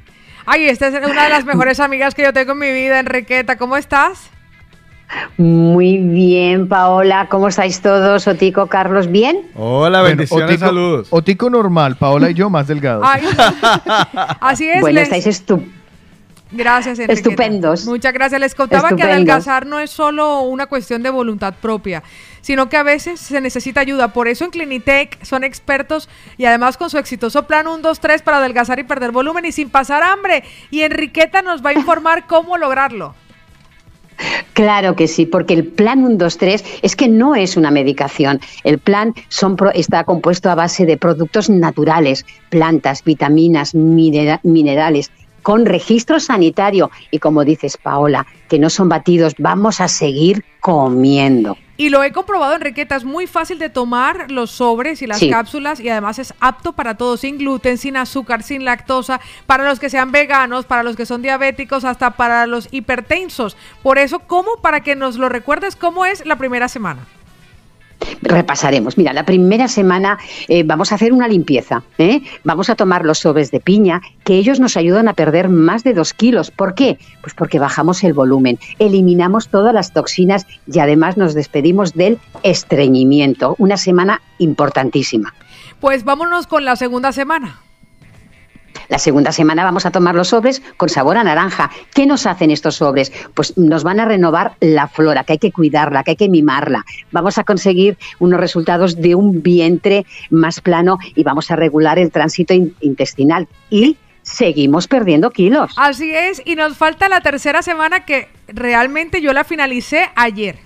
Ay, 0.50 0.66
esta 0.68 0.86
es 0.88 0.94
una 0.94 1.24
de 1.24 1.28
las 1.30 1.44
mejores 1.44 1.78
amigas 1.78 2.14
que 2.14 2.22
yo 2.22 2.32
tengo 2.32 2.52
en 2.52 2.58
mi 2.58 2.72
vida, 2.72 2.98
Enriqueta. 3.00 3.56
¿Cómo 3.58 3.76
estás? 3.76 4.30
Muy 5.36 5.98
bien, 5.98 6.68
Paola. 6.68 7.26
¿Cómo 7.30 7.48
estáis 7.48 7.80
todos? 7.80 8.26
Otico, 8.26 8.66
Carlos, 8.66 9.10
¿bien? 9.10 9.42
Hola, 9.54 10.02
bendiciones, 10.02 10.50
Otico- 10.56 10.66
saludos. 10.66 11.08
Otico 11.10 11.50
normal, 11.50 11.96
Paola 11.96 12.30
y 12.30 12.34
yo 12.34 12.48
más 12.50 12.66
delgados. 12.66 13.06
Ay, 13.06 13.22
así 14.40 14.68
es. 14.68 14.80
Bueno, 14.80 15.00
les- 15.00 15.10
estáis 15.12 15.26
estu- 15.26 15.62
Gracias, 16.50 16.98
Enriqueta. 16.98 17.12
Estupendos. 17.28 17.84
Muchas 17.84 18.12
gracias. 18.14 18.40
Les 18.40 18.54
contaba 18.54 18.88
que 18.88 18.94
Estupendos. 18.94 19.14
adelgazar 19.16 19.66
no 19.66 19.80
es 19.80 19.90
solo 19.90 20.40
una 20.40 20.64
cuestión 20.66 21.02
de 21.02 21.10
voluntad 21.10 21.52
propia, 21.60 22.02
sino 22.40 22.68
que 22.68 22.76
a 22.76 22.82
veces 22.82 23.20
se 23.20 23.40
necesita 23.40 23.80
ayuda. 23.80 24.12
Por 24.12 24.28
eso 24.28 24.44
en 24.44 24.50
Clinitec 24.50 25.22
son 25.24 25.44
expertos 25.44 26.08
y 26.36 26.44
además 26.44 26.76
con 26.76 26.90
su 26.90 26.98
exitoso 26.98 27.46
plan 27.46 27.66
1, 27.66 27.78
2, 27.78 28.00
3 28.00 28.22
para 28.22 28.38
adelgazar 28.38 28.78
y 28.78 28.84
perder 28.84 29.10
volumen 29.12 29.44
y 29.44 29.52
sin 29.52 29.70
pasar 29.70 30.02
hambre. 30.02 30.44
Y 30.70 30.82
Enriqueta 30.82 31.42
nos 31.42 31.64
va 31.64 31.70
a 31.70 31.74
informar 31.74 32.26
cómo 32.26 32.56
lograrlo. 32.56 33.14
Claro 34.52 34.96
que 34.96 35.06
sí, 35.06 35.26
porque 35.26 35.54
el 35.54 35.64
plan 35.64 36.04
1, 36.04 36.16
2, 36.16 36.38
3 36.38 36.64
es 36.82 36.96
que 36.96 37.08
no 37.08 37.36
es 37.36 37.56
una 37.56 37.70
medicación. 37.70 38.40
El 38.64 38.78
plan 38.78 39.14
son 39.28 39.56
está 39.74 40.02
compuesto 40.04 40.50
a 40.50 40.56
base 40.56 40.86
de 40.86 40.96
productos 40.96 41.48
naturales, 41.48 42.26
plantas, 42.50 43.04
vitaminas, 43.04 43.74
minera- 43.74 44.40
minerales, 44.42 45.12
con 45.42 45.66
registro 45.66 46.18
sanitario. 46.18 46.90
Y 47.12 47.20
como 47.20 47.44
dices, 47.44 47.76
Paola, 47.76 48.26
que 48.48 48.58
no 48.58 48.70
son 48.70 48.88
batidos, 48.88 49.34
vamos 49.38 49.80
a 49.80 49.86
seguir 49.86 50.44
comiendo. 50.60 51.56
Y 51.80 51.90
lo 51.90 52.02
he 52.02 52.10
comprobado, 52.10 52.54
Enriqueta, 52.56 52.96
es 52.96 53.04
muy 53.04 53.28
fácil 53.28 53.60
de 53.60 53.70
tomar 53.70 54.32
los 54.32 54.50
sobres 54.50 55.00
y 55.00 55.06
las 55.06 55.20
Sí. 55.20 55.30
cápsulas 55.30 55.78
y 55.78 55.88
además 55.88 56.18
es 56.18 56.34
apto 56.40 56.72
para 56.72 56.96
todos, 56.96 57.20
sin 57.20 57.38
gluten, 57.38 57.78
sin 57.78 57.96
azúcar, 57.96 58.42
sin 58.42 58.64
lactosa, 58.64 59.20
para 59.46 59.62
los 59.64 59.78
que 59.78 59.88
sean 59.88 60.10
veganos, 60.10 60.66
para 60.66 60.82
los 60.82 60.96
que 60.96 61.06
son 61.06 61.22
diabéticos, 61.22 61.84
hasta 61.84 62.10
para 62.16 62.46
los 62.48 62.66
hipertensos. 62.72 63.56
Por 63.84 63.98
eso, 63.98 64.18
¿cómo? 64.18 64.56
Para 64.60 64.80
que 64.80 64.96
nos 64.96 65.18
lo 65.18 65.28
recuerdes, 65.28 65.76
¿cómo 65.76 66.04
es 66.04 66.26
la 66.26 66.36
primera 66.36 66.68
semana? 66.68 67.06
Repasaremos. 68.22 68.96
Mira, 68.96 69.12
la 69.12 69.24
primera 69.24 69.68
semana 69.68 70.18
eh, 70.48 70.62
vamos 70.62 70.92
a 70.92 70.96
hacer 70.96 71.12
una 71.12 71.28
limpieza. 71.28 71.82
¿eh? 71.98 72.22
Vamos 72.44 72.70
a 72.70 72.74
tomar 72.74 73.04
los 73.04 73.18
sobres 73.18 73.50
de 73.50 73.60
piña, 73.60 74.00
que 74.24 74.34
ellos 74.34 74.60
nos 74.60 74.76
ayudan 74.76 75.08
a 75.08 75.14
perder 75.14 75.48
más 75.48 75.84
de 75.84 75.94
dos 75.94 76.12
kilos. 76.12 76.50
¿Por 76.50 76.74
qué? 76.74 76.98
Pues 77.22 77.34
porque 77.34 77.58
bajamos 77.58 78.04
el 78.04 78.12
volumen, 78.12 78.58
eliminamos 78.78 79.48
todas 79.48 79.74
las 79.74 79.92
toxinas 79.92 80.46
y 80.66 80.78
además 80.78 81.16
nos 81.16 81.34
despedimos 81.34 81.94
del 81.94 82.18
estreñimiento. 82.42 83.54
Una 83.58 83.76
semana 83.76 84.22
importantísima. 84.38 85.34
Pues 85.80 86.04
vámonos 86.04 86.46
con 86.46 86.64
la 86.64 86.76
segunda 86.76 87.12
semana. 87.12 87.60
La 88.88 88.98
segunda 88.98 89.32
semana 89.32 89.64
vamos 89.64 89.84
a 89.86 89.90
tomar 89.90 90.14
los 90.14 90.28
sobres 90.28 90.62
con 90.76 90.88
sabor 90.88 91.16
a 91.18 91.24
naranja. 91.24 91.70
¿Qué 91.94 92.06
nos 92.06 92.26
hacen 92.26 92.50
estos 92.50 92.76
sobres? 92.76 93.12
Pues 93.34 93.56
nos 93.58 93.84
van 93.84 94.00
a 94.00 94.04
renovar 94.06 94.54
la 94.60 94.88
flora, 94.88 95.24
que 95.24 95.32
hay 95.34 95.38
que 95.38 95.52
cuidarla, 95.52 96.04
que 96.04 96.12
hay 96.12 96.16
que 96.16 96.28
mimarla. 96.28 96.84
Vamos 97.12 97.38
a 97.38 97.44
conseguir 97.44 97.98
unos 98.18 98.40
resultados 98.40 98.96
de 98.96 99.14
un 99.14 99.42
vientre 99.42 100.06
más 100.30 100.60
plano 100.60 100.98
y 101.14 101.22
vamos 101.22 101.50
a 101.50 101.56
regular 101.56 101.98
el 101.98 102.10
tránsito 102.10 102.54
in- 102.54 102.74
intestinal. 102.80 103.46
Y 103.70 103.96
seguimos 104.22 104.88
perdiendo 104.88 105.30
kilos. 105.30 105.72
Así 105.76 106.10
es, 106.14 106.42
y 106.44 106.54
nos 106.54 106.76
falta 106.76 107.08
la 107.08 107.20
tercera 107.20 107.62
semana 107.62 108.04
que 108.04 108.28
realmente 108.48 109.20
yo 109.22 109.32
la 109.32 109.44
finalicé 109.44 110.10
ayer. 110.16 110.58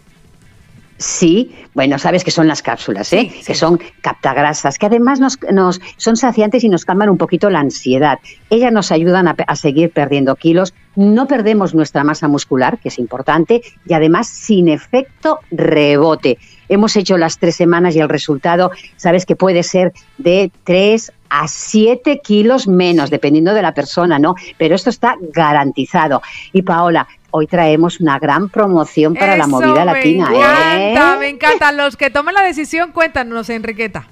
Sí, 1.02 1.50
bueno, 1.74 1.98
sabes 1.98 2.22
que 2.22 2.30
son 2.30 2.46
las 2.46 2.62
cápsulas, 2.62 3.12
¿eh? 3.12 3.28
que 3.44 3.54
son 3.54 3.80
captagrasas, 4.02 4.78
que 4.78 4.86
además 4.86 5.18
nos, 5.18 5.36
nos 5.50 5.80
son 5.96 6.16
saciantes 6.16 6.62
y 6.62 6.68
nos 6.68 6.84
calman 6.84 7.08
un 7.08 7.18
poquito 7.18 7.50
la 7.50 7.58
ansiedad. 7.58 8.20
Ellas 8.50 8.72
nos 8.72 8.92
ayudan 8.92 9.26
a, 9.26 9.56
seguir 9.56 9.90
perdiendo 9.90 10.36
kilos, 10.36 10.74
no 10.94 11.26
perdemos 11.26 11.74
nuestra 11.74 12.04
masa 12.04 12.28
muscular, 12.28 12.78
que 12.78 12.88
es 12.88 13.00
importante, 13.00 13.62
y 13.84 13.94
además 13.94 14.28
sin 14.28 14.68
efecto 14.68 15.40
rebote. 15.50 16.38
Hemos 16.68 16.94
hecho 16.94 17.18
las 17.18 17.38
tres 17.38 17.56
semanas 17.56 17.96
y 17.96 18.00
el 18.00 18.08
resultado, 18.08 18.70
sabes 18.96 19.26
que 19.26 19.34
puede 19.34 19.64
ser 19.64 19.92
de 20.18 20.52
3 20.62 21.12
a 21.30 21.48
7 21.48 22.20
kilos 22.22 22.68
menos, 22.68 23.10
dependiendo 23.10 23.54
de 23.54 23.62
la 23.62 23.74
persona, 23.74 24.18
¿no? 24.18 24.36
Pero 24.56 24.74
esto 24.74 24.90
está 24.90 25.16
garantizado. 25.32 26.22
Y 26.52 26.62
Paola, 26.62 27.08
hoy 27.32 27.46
traemos 27.48 28.00
una 28.00 28.18
gran 28.18 28.48
promoción 28.48 29.14
para 29.14 29.36
la 29.36 29.46
movida 29.46 29.84
latina, 29.84 30.30
Me 30.30 30.36
encanta, 30.36 31.14
¿eh? 31.14 31.18
me 31.18 31.28
encanta. 31.28 31.72
Los 31.72 31.96
que 31.96 32.10
tomen 32.10 32.34
la 32.34 32.42
decisión, 32.42 32.92
cuéntanos, 32.92 33.50
Enriqueta. 33.50 34.06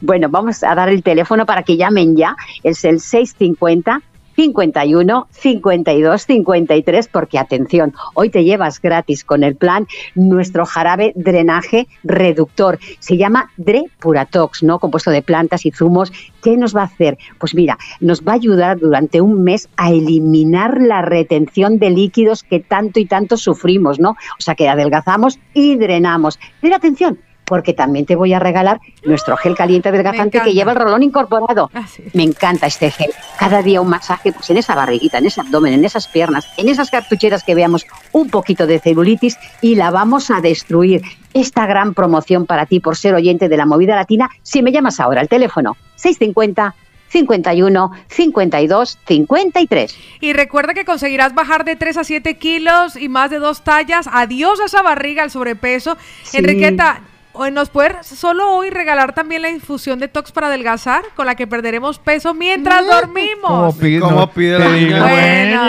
Bueno, 0.00 0.28
vamos 0.28 0.62
a 0.64 0.74
dar 0.74 0.88
el 0.88 1.02
teléfono 1.02 1.46
para 1.46 1.62
que 1.62 1.76
llamen 1.76 2.16
ya. 2.16 2.36
Es 2.62 2.84
el 2.84 3.00
650 3.00 4.02
51 4.40 5.26
52 5.30 6.22
53 6.22 7.08
porque 7.08 7.38
atención, 7.38 7.92
hoy 8.14 8.30
te 8.30 8.42
llevas 8.42 8.80
gratis 8.80 9.22
con 9.22 9.44
el 9.44 9.54
plan 9.54 9.86
nuestro 10.14 10.64
jarabe 10.64 11.12
drenaje 11.14 11.88
reductor. 12.04 12.78
Se 13.00 13.18
llama 13.18 13.50
Dre 13.58 13.84
Puratox, 13.98 14.62
¿no? 14.62 14.78
Compuesto 14.78 15.10
de 15.10 15.20
plantas 15.20 15.66
y 15.66 15.72
zumos. 15.72 16.10
¿Qué 16.42 16.56
nos 16.56 16.74
va 16.74 16.80
a 16.80 16.84
hacer? 16.84 17.18
Pues 17.38 17.54
mira, 17.54 17.76
nos 18.00 18.22
va 18.22 18.32
a 18.32 18.36
ayudar 18.36 18.78
durante 18.78 19.20
un 19.20 19.44
mes 19.44 19.68
a 19.76 19.90
eliminar 19.90 20.80
la 20.80 21.02
retención 21.02 21.78
de 21.78 21.90
líquidos 21.90 22.42
que 22.42 22.60
tanto 22.60 22.98
y 22.98 23.04
tanto 23.04 23.36
sufrimos, 23.36 24.00
¿no? 24.00 24.12
O 24.12 24.40
sea, 24.40 24.54
que 24.54 24.70
adelgazamos 24.70 25.38
y 25.52 25.76
drenamos. 25.76 26.38
Pero 26.62 26.76
atención, 26.76 27.18
porque 27.50 27.74
también 27.74 28.06
te 28.06 28.14
voy 28.14 28.32
a 28.32 28.38
regalar 28.38 28.80
nuestro 29.04 29.36
gel 29.36 29.56
caliente 29.56 29.88
adelgazante 29.88 30.40
que 30.40 30.52
lleva 30.52 30.70
el 30.70 30.78
rolón 30.78 31.02
incorporado. 31.02 31.68
Me 32.14 32.22
encanta 32.22 32.68
este 32.68 32.92
gel. 32.92 33.10
Cada 33.40 33.60
día 33.60 33.80
un 33.80 33.88
masaje 33.88 34.30
pues 34.32 34.48
en 34.50 34.58
esa 34.58 34.76
barriguita, 34.76 35.18
en 35.18 35.26
ese 35.26 35.40
abdomen, 35.40 35.74
en 35.74 35.84
esas 35.84 36.06
piernas, 36.06 36.46
en 36.56 36.68
esas 36.68 36.92
cartucheras 36.92 37.42
que 37.42 37.56
veamos 37.56 37.86
un 38.12 38.30
poquito 38.30 38.68
de 38.68 38.78
celulitis 38.78 39.36
y 39.60 39.74
la 39.74 39.90
vamos 39.90 40.30
a 40.30 40.40
destruir. 40.40 41.02
Esta 41.34 41.66
gran 41.66 41.92
promoción 41.92 42.46
para 42.46 42.66
ti 42.66 42.78
por 42.78 42.96
ser 42.96 43.14
oyente 43.14 43.48
de 43.48 43.56
la 43.56 43.66
movida 43.66 43.96
latina 43.96 44.30
si 44.42 44.62
me 44.62 44.70
llamas 44.70 45.00
ahora 45.00 45.20
al 45.20 45.28
teléfono 45.28 45.76
650 45.96 46.76
51 47.08 47.90
52 48.06 48.98
53. 49.06 49.98
Y 50.20 50.32
recuerda 50.34 50.72
que 50.72 50.84
conseguirás 50.84 51.34
bajar 51.34 51.64
de 51.64 51.74
3 51.74 51.96
a 51.96 52.04
7 52.04 52.36
kilos 52.38 52.94
y 52.94 53.08
más 53.08 53.30
de 53.30 53.40
dos 53.40 53.64
tallas. 53.64 54.08
Adiós 54.12 54.60
a 54.60 54.66
esa 54.66 54.82
barriga, 54.82 55.24
al 55.24 55.32
sobrepeso. 55.32 55.96
Sí. 56.22 56.38
Enriqueta, 56.38 57.00
¿nos 57.48 57.70
puedes 57.70 58.06
solo 58.06 58.52
hoy 58.52 58.68
regalar 58.68 59.14
también 59.14 59.40
la 59.40 59.48
infusión 59.48 59.98
de 59.98 60.08
Tox 60.08 60.30
para 60.30 60.48
adelgazar 60.48 61.02
con 61.16 61.24
la 61.24 61.34
que 61.36 61.46
perderemos 61.46 61.98
peso 61.98 62.34
mientras 62.34 62.86
dormimos? 62.86 63.40
¿Cómo 63.48 63.76
pide, 63.78 64.00
¿Cómo 64.00 64.30
pide 64.30 64.58
la 64.58 64.68
niña? 64.68 65.02
Bueno, 65.02 65.64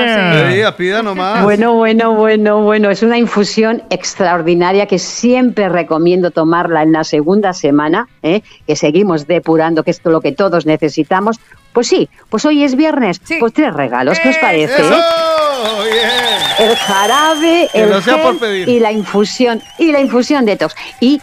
sí. 0.49 0.53
Pida, 0.55 0.75
pida 0.75 1.01
nomás. 1.01 1.43
Bueno, 1.43 1.73
bueno, 1.75 2.13
bueno, 2.13 2.61
bueno. 2.61 2.89
Es 2.89 3.03
una 3.03 3.17
infusión 3.17 3.83
extraordinaria 3.89 4.85
que 4.85 4.99
siempre 4.99 5.69
recomiendo 5.69 6.31
tomarla 6.31 6.83
en 6.83 6.91
la 6.91 7.05
segunda 7.05 7.53
semana, 7.53 8.09
¿eh? 8.21 8.41
que 8.67 8.75
seguimos 8.75 9.25
depurando, 9.27 9.83
que 9.83 9.91
esto 9.91 10.09
es 10.09 10.13
lo 10.13 10.19
que 10.19 10.33
todos 10.33 10.65
necesitamos. 10.65 11.39
Pues 11.71 11.87
sí, 11.87 12.09
pues 12.29 12.43
hoy 12.43 12.65
es 12.65 12.75
viernes. 12.75 13.21
Pues 13.39 13.53
tres 13.53 13.73
regalos, 13.73 14.19
¿qué 14.19 14.29
os 14.29 14.37
parece? 14.39 14.81
¡Eso! 14.81 14.95
Bien. 15.89 16.09
El 16.59 16.75
jarabe, 16.75 17.69
Que 17.71 17.83
el 17.83 17.89
no 17.89 18.01
sea 18.01 18.21
por 18.21 18.31
gel 18.31 18.39
pedir. 18.39 18.69
y 18.69 18.79
la 18.79 18.91
infusión. 18.91 19.61
Y 19.77 19.91
la 19.91 20.01
infusión 20.01 20.45
detox. 20.45 20.75
Y 20.99 21.21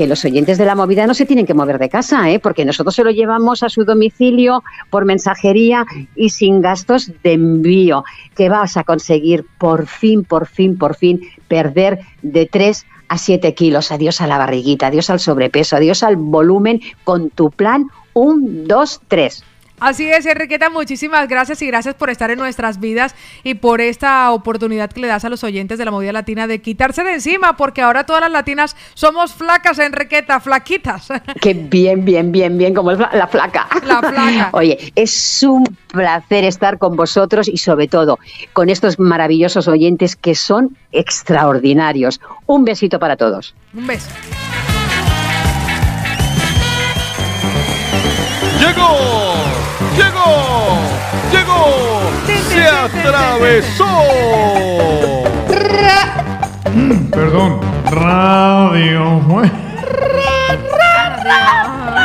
que 0.00 0.06
los 0.06 0.24
oyentes 0.24 0.56
de 0.56 0.64
la 0.64 0.74
movida 0.74 1.06
no 1.06 1.12
se 1.12 1.26
tienen 1.26 1.44
que 1.44 1.52
mover 1.52 1.78
de 1.78 1.90
casa, 1.90 2.30
¿eh? 2.30 2.38
porque 2.38 2.64
nosotros 2.64 2.94
se 2.94 3.04
lo 3.04 3.10
llevamos 3.10 3.62
a 3.62 3.68
su 3.68 3.84
domicilio 3.84 4.64
por 4.88 5.04
mensajería 5.04 5.84
y 6.16 6.30
sin 6.30 6.62
gastos 6.62 7.12
de 7.22 7.34
envío, 7.34 8.02
que 8.34 8.48
vas 8.48 8.78
a 8.78 8.84
conseguir 8.84 9.44
por 9.58 9.86
fin, 9.86 10.24
por 10.24 10.46
fin, 10.46 10.78
por 10.78 10.96
fin 10.96 11.20
perder 11.48 12.00
de 12.22 12.46
3 12.46 12.86
a 13.08 13.18
7 13.18 13.52
kilos. 13.52 13.92
Adiós 13.92 14.22
a 14.22 14.26
la 14.26 14.38
barriguita, 14.38 14.86
adiós 14.86 15.10
al 15.10 15.20
sobrepeso, 15.20 15.76
adiós 15.76 16.02
al 16.02 16.16
volumen 16.16 16.80
con 17.04 17.28
tu 17.28 17.50
plan 17.50 17.84
1, 18.14 18.64
2, 18.68 19.00
3. 19.06 19.44
Así 19.80 20.10
es, 20.10 20.26
Enriqueta, 20.26 20.68
muchísimas 20.68 21.26
gracias 21.26 21.62
y 21.62 21.66
gracias 21.66 21.94
por 21.94 22.10
estar 22.10 22.30
en 22.30 22.38
nuestras 22.38 22.80
vidas 22.80 23.14
y 23.42 23.54
por 23.54 23.80
esta 23.80 24.30
oportunidad 24.30 24.90
que 24.90 25.00
le 25.00 25.08
das 25.08 25.24
a 25.24 25.30
los 25.30 25.42
oyentes 25.42 25.78
de 25.78 25.86
la 25.86 25.90
movida 25.90 26.12
latina 26.12 26.46
de 26.46 26.60
quitarse 26.60 27.02
de 27.02 27.14
encima, 27.14 27.56
porque 27.56 27.80
ahora 27.80 28.04
todas 28.04 28.20
las 28.20 28.30
latinas 28.30 28.76
somos 28.92 29.32
flacas, 29.32 29.78
Enriqueta, 29.78 30.38
flaquitas. 30.38 31.08
Qué 31.40 31.54
bien, 31.70 32.04
bien, 32.04 32.30
bien, 32.30 32.58
bien, 32.58 32.74
como 32.74 32.92
la 32.92 33.26
flaca. 33.26 33.68
La 33.86 34.00
flaca. 34.00 34.50
Oye, 34.52 34.92
es 34.94 35.42
un 35.42 35.64
placer 35.88 36.44
estar 36.44 36.76
con 36.76 36.94
vosotros 36.94 37.48
y 37.48 37.56
sobre 37.56 37.88
todo 37.88 38.18
con 38.52 38.68
estos 38.68 38.98
maravillosos 38.98 39.66
oyentes 39.66 40.14
que 40.14 40.34
son 40.34 40.76
extraordinarios. 40.92 42.20
Un 42.46 42.64
besito 42.64 42.98
para 42.98 43.16
todos. 43.16 43.54
Un 43.72 43.86
beso. 43.86 44.10
¡Llegó! 48.60 49.29
¡Se 52.50 52.66
atravesó! 52.66 54.04
Perdón. 57.12 57.60
Radio. 57.90 59.20
fue- 59.28 59.50
Radio 60.78 61.99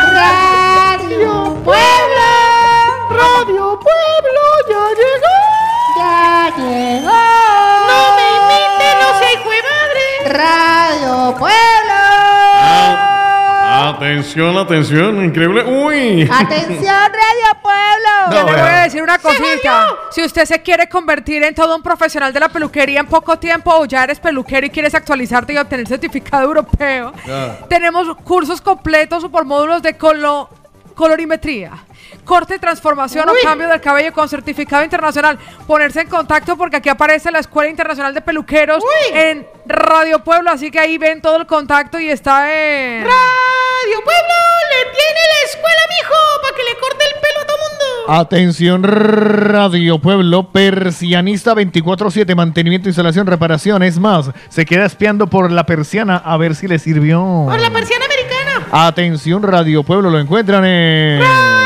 Atención, 13.96 14.58
atención, 14.58 15.24
increíble. 15.24 15.64
Uy. 15.64 16.30
Atención, 16.32 16.80
Radio 16.86 17.62
Pueblo. 17.62 18.32
Yo 18.32 18.46
le 18.46 18.52
voy 18.52 18.70
a 18.72 18.84
decir 18.84 19.02
una 19.02 19.18
cosita. 19.18 19.88
Si 20.12 20.24
usted 20.24 20.46
se 20.46 20.62
quiere 20.62 20.88
convertir 20.90 21.44
en 21.44 21.56
todo 21.56 21.76
un 21.76 21.82
profesional 21.84 22.32
de 22.34 22.40
la 22.40 22.50
peluquería 22.50 23.00
en 23.00 23.08
poco 23.08 23.38
tiempo 23.40 23.72
o 23.74 23.86
ya 23.86 24.04
eres 24.04 24.20
peluquero 24.20 24.66
y 24.68 24.70
quieres 24.70 24.94
actualizarte 24.96 25.54
y 25.54 25.58
obtener 25.58 25.88
certificado 25.88 26.44
europeo, 26.44 27.14
tenemos 27.70 28.08
cursos 28.24 28.62
completos 28.62 29.26
por 29.26 29.46
módulos 29.46 29.82
de 29.82 29.98
colo- 29.98 30.50
colorimetría, 30.96 31.72
corte, 32.26 32.60
transformación 32.60 33.30
Uy. 33.30 33.38
o 33.40 33.48
cambio 33.48 33.70
del 33.70 33.80
cabello 33.80 34.12
con 34.12 34.28
certificado 34.28 34.84
internacional. 34.84 35.38
Ponerse 35.66 36.02
en 36.02 36.10
contacto 36.10 36.58
porque 36.58 36.78
aquí 36.78 36.90
aparece 36.90 37.32
la 37.32 37.40
Escuela 37.40 37.70
Internacional 37.70 38.14
de 38.14 38.22
Peluqueros 38.22 38.84
en 39.14 39.48
Radio 39.66 40.24
Pueblo, 40.24 40.52
así 40.52 40.72
que 40.72 40.80
ahí 40.80 40.98
ven 40.98 41.22
todo 41.22 41.38
el 41.38 41.46
contacto 41.46 42.00
y 42.00 42.10
está 42.10 42.52
en... 42.52 43.06
Radio 43.06 44.04
Pueblo 44.04 44.34
le 44.72 44.92
tiene 44.92 45.20
la 45.28 45.48
escuela, 45.48 45.82
mijo, 45.90 46.16
para 46.42 46.56
que 46.56 46.64
le 46.64 46.80
corte 46.80 47.06
el 47.06 47.22
pelo 47.22 47.42
a 47.42 47.46
todo 47.46 47.58
mundo. 47.58 48.20
Atención, 48.22 48.84
Radio 48.84 50.00
Pueblo, 50.00 50.52
persianista 50.52 51.54
24-7, 51.54 52.36
mantenimiento, 52.36 52.90
instalación, 52.90 53.28
reparación. 53.28 53.84
Es 53.84 54.00
más, 54.00 54.32
se 54.50 54.66
queda 54.66 54.86
espiando 54.86 55.28
por 55.28 55.52
la 55.52 55.66
persiana 55.66 56.18
a 56.18 56.38
ver 56.38 56.56
si 56.56 56.68
le 56.68 56.80
sirvió. 56.80 57.46
Por 57.48 57.60
la 57.60 57.70
persiana 57.70 58.06
americana. 58.06 58.68
Atención, 58.72 59.44
Radio 59.44 59.84
Pueblo, 59.84 60.10
lo 60.10 60.20
encuentran 60.20 60.66
en. 60.66 61.22
Radio 61.22 61.65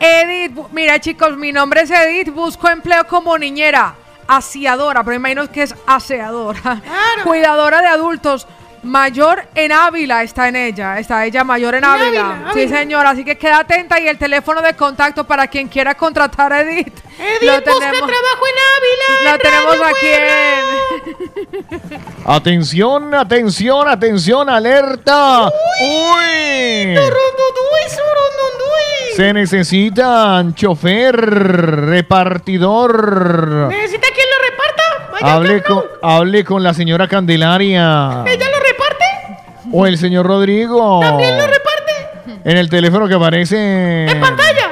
Edith, 0.00 0.58
mira 0.72 1.00
chicos, 1.00 1.36
mi 1.36 1.52
nombre 1.52 1.82
es 1.82 1.90
Edith, 1.90 2.30
busco 2.32 2.68
empleo 2.68 3.06
como 3.06 3.38
niñera, 3.38 3.94
aseadora, 4.26 5.02
pero 5.02 5.12
me 5.18 5.30
imagino 5.30 5.50
que 5.50 5.62
es 5.62 5.74
aseadora, 5.86 6.82
cuidadora 7.24 7.80
de 7.80 7.86
adultos, 7.88 8.46
mayor 8.84 9.46
en 9.54 9.72
Ávila 9.72 10.22
está 10.22 10.48
en 10.48 10.56
ella, 10.56 10.98
está 10.98 11.24
ella 11.24 11.44
mayor 11.44 11.74
en 11.74 11.84
Ávila. 11.84 12.30
Ávila, 12.30 12.52
Sí 12.54 12.68
señora, 12.68 13.10
así 13.10 13.24
que 13.24 13.36
queda 13.36 13.58
atenta 13.60 14.00
y 14.00 14.08
el 14.08 14.18
teléfono 14.18 14.62
de 14.62 14.74
contacto 14.74 15.24
para 15.24 15.46
quien 15.46 15.68
quiera 15.68 15.94
contratar 15.94 16.52
a 16.52 16.62
Edith. 16.62 16.98
Edith 17.18 17.64
busca 17.66 17.90
trabajo 17.90 18.46
en 18.46 18.54
Ávila. 18.76 19.04
Lo 19.24 19.30
en 19.30 19.38
tenemos 19.38 19.78
Radio 19.78 19.96
aquí 19.96 20.06
en... 20.06 20.84
Atención, 22.26 23.14
atención, 23.14 23.88
atención, 23.88 24.48
alerta. 24.48 25.50
Uy. 25.80 26.96
Surundundui. 27.88 29.16
Se 29.16 29.32
necesitan 29.32 30.54
chofer, 30.54 31.16
repartidor. 31.16 32.98
¿Necesita 33.68 34.08
quien 34.14 34.26
lo 34.30 34.36
reparta? 34.50 34.82
Vaya 35.12 35.34
Hable 35.34 35.62
con, 35.62 35.84
hable 36.02 36.44
con 36.44 36.62
la 36.62 36.72
señora 36.74 37.06
Candelaria. 37.06 38.24
¿Ella 38.26 38.48
lo? 38.48 38.63
O 39.76 39.86
el 39.86 39.98
señor 39.98 40.24
Rodrigo. 40.26 41.00
¿También 41.00 41.36
lo 41.36 41.46
reparte? 41.48 42.40
En 42.44 42.56
el 42.56 42.70
teléfono 42.70 43.08
que 43.08 43.14
aparece. 43.14 44.06
En 44.08 44.20
pantalla. 44.20 44.63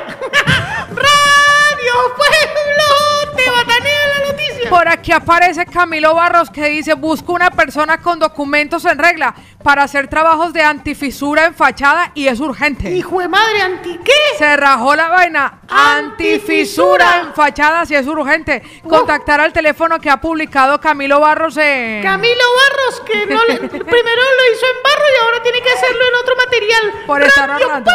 Aquí 5.02 5.10
aparece 5.10 5.66
Camilo 5.66 6.14
Barros 6.14 6.48
que 6.48 6.66
dice, 6.68 6.94
busco 6.94 7.32
una 7.32 7.50
persona 7.50 7.98
con 7.98 8.20
documentos 8.20 8.84
en 8.84 8.97
regla 8.98 9.34
para 9.64 9.82
hacer 9.82 10.06
trabajos 10.06 10.52
de 10.52 10.62
antifisura 10.62 11.47
en 11.47 11.55
fachada 11.56 12.12
y 12.14 12.28
es 12.28 12.39
urgente. 12.39 12.89
Hijo 12.94 13.18
de 13.18 13.26
madre, 13.26 13.62
¿anti 13.62 13.98
qué? 14.05 14.12
Se 14.39 14.56
rajó 14.56 14.94
la 14.94 15.08
vaina. 15.08 15.58
Antifisura 15.68 17.18
en 17.22 17.34
fachada 17.34 17.84
si 17.84 17.97
es 17.97 18.06
urgente. 18.06 18.62
Contactar 18.89 19.40
al 19.40 19.52
teléfono 19.52 19.98
que 19.98 20.08
ha 20.08 20.20
publicado 20.20 20.81
Camilo 20.81 21.18
Barros 21.18 21.56
en... 21.56 22.00
Camilo 22.05 22.44
Barros, 22.56 23.00
que 23.05 23.26
no 23.26 23.44
le- 23.44 23.56
primero 23.68 23.81
lo 23.82 24.55
hizo 24.55 24.66
en 24.66 24.82
barro 24.84 25.05
y 25.05 25.24
ahora 25.24 25.42
tiene 25.42 25.60
que 25.62 25.70
hacerlo 25.72 26.05
en 26.08 26.14
otro 26.22 26.36
material. 26.36 26.92
Por 27.08 27.22
estar 27.22 27.48
Radio 27.50 27.66
hablando. 27.66 27.90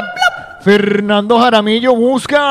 Fernando 0.61 1.39
Jaramillo 1.39 1.95
busca. 1.95 2.43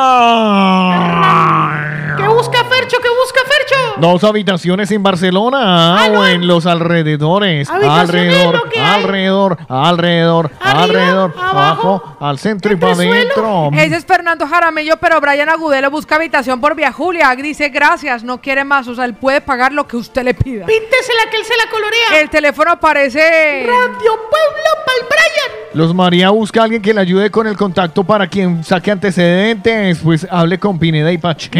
¿Qué 2.26 2.32
busca 2.34 2.64
Fercho? 2.64 2.96
¿Qué 3.00 3.08
busca 3.08 3.40
Fercho? 3.46 3.94
Dos 4.00 4.24
habitaciones 4.24 4.90
en 4.90 5.02
Barcelona 5.02 5.96
Ah, 6.02 6.08
no. 6.08 6.20
o 6.20 6.26
en 6.26 6.46
los 6.46 6.66
alrededores. 6.66 7.70
Alrededor, 7.70 8.54
lo 8.64 8.64
que 8.70 8.80
hay. 8.80 8.94
alrededor, 9.02 9.58
alrededor, 9.68 10.50
Arriba, 10.60 10.82
alrededor, 10.82 11.34
abajo, 11.40 12.16
al 12.20 12.38
centro 12.38 12.72
y 12.72 12.76
para 12.76 12.94
adentro. 12.94 13.70
Ese 13.74 13.96
es 13.96 14.04
Fernando 14.04 14.46
Jaramillo, 14.46 14.96
pero 15.00 15.20
Brian 15.20 15.48
Agudelo 15.48 15.90
busca 15.90 16.16
habitación 16.16 16.60
por 16.60 16.74
Vía 16.74 16.90
Julia. 16.92 17.34
Dice 17.36 17.68
gracias, 17.68 18.24
no 18.24 18.40
quiere 18.40 18.64
más. 18.64 18.88
O 18.88 18.94
sea, 18.94 19.04
él 19.04 19.14
puede 19.14 19.40
pagar 19.40 19.72
lo 19.72 19.86
que 19.86 19.96
usted 19.96 20.24
le 20.24 20.34
pida. 20.34 20.66
Píntesela 20.66 21.30
que 21.30 21.36
él 21.36 21.44
se 21.44 21.56
la 21.56 21.70
colorea. 21.70 22.20
El 22.20 22.28
teléfono 22.30 22.72
aparece. 22.72 23.64
Radio 23.66 24.12
Pueblo 24.30 24.84
pa'l 24.84 25.06
Brian. 25.08 25.66
Los 25.74 25.94
María 25.94 26.30
busca 26.30 26.60
a 26.62 26.64
alguien 26.64 26.80
que 26.80 26.94
le 26.94 27.00
ayude 27.02 27.30
con 27.30 27.46
el 27.46 27.54
contacto 27.56 28.02
para 28.02 28.26
quien 28.26 28.64
saque 28.64 28.90
antecedentes. 28.90 29.98
Pues 30.02 30.26
hable 30.30 30.58
con 30.58 30.78
Pineda 30.78 31.12
y 31.12 31.18
Pacheco. 31.18 31.58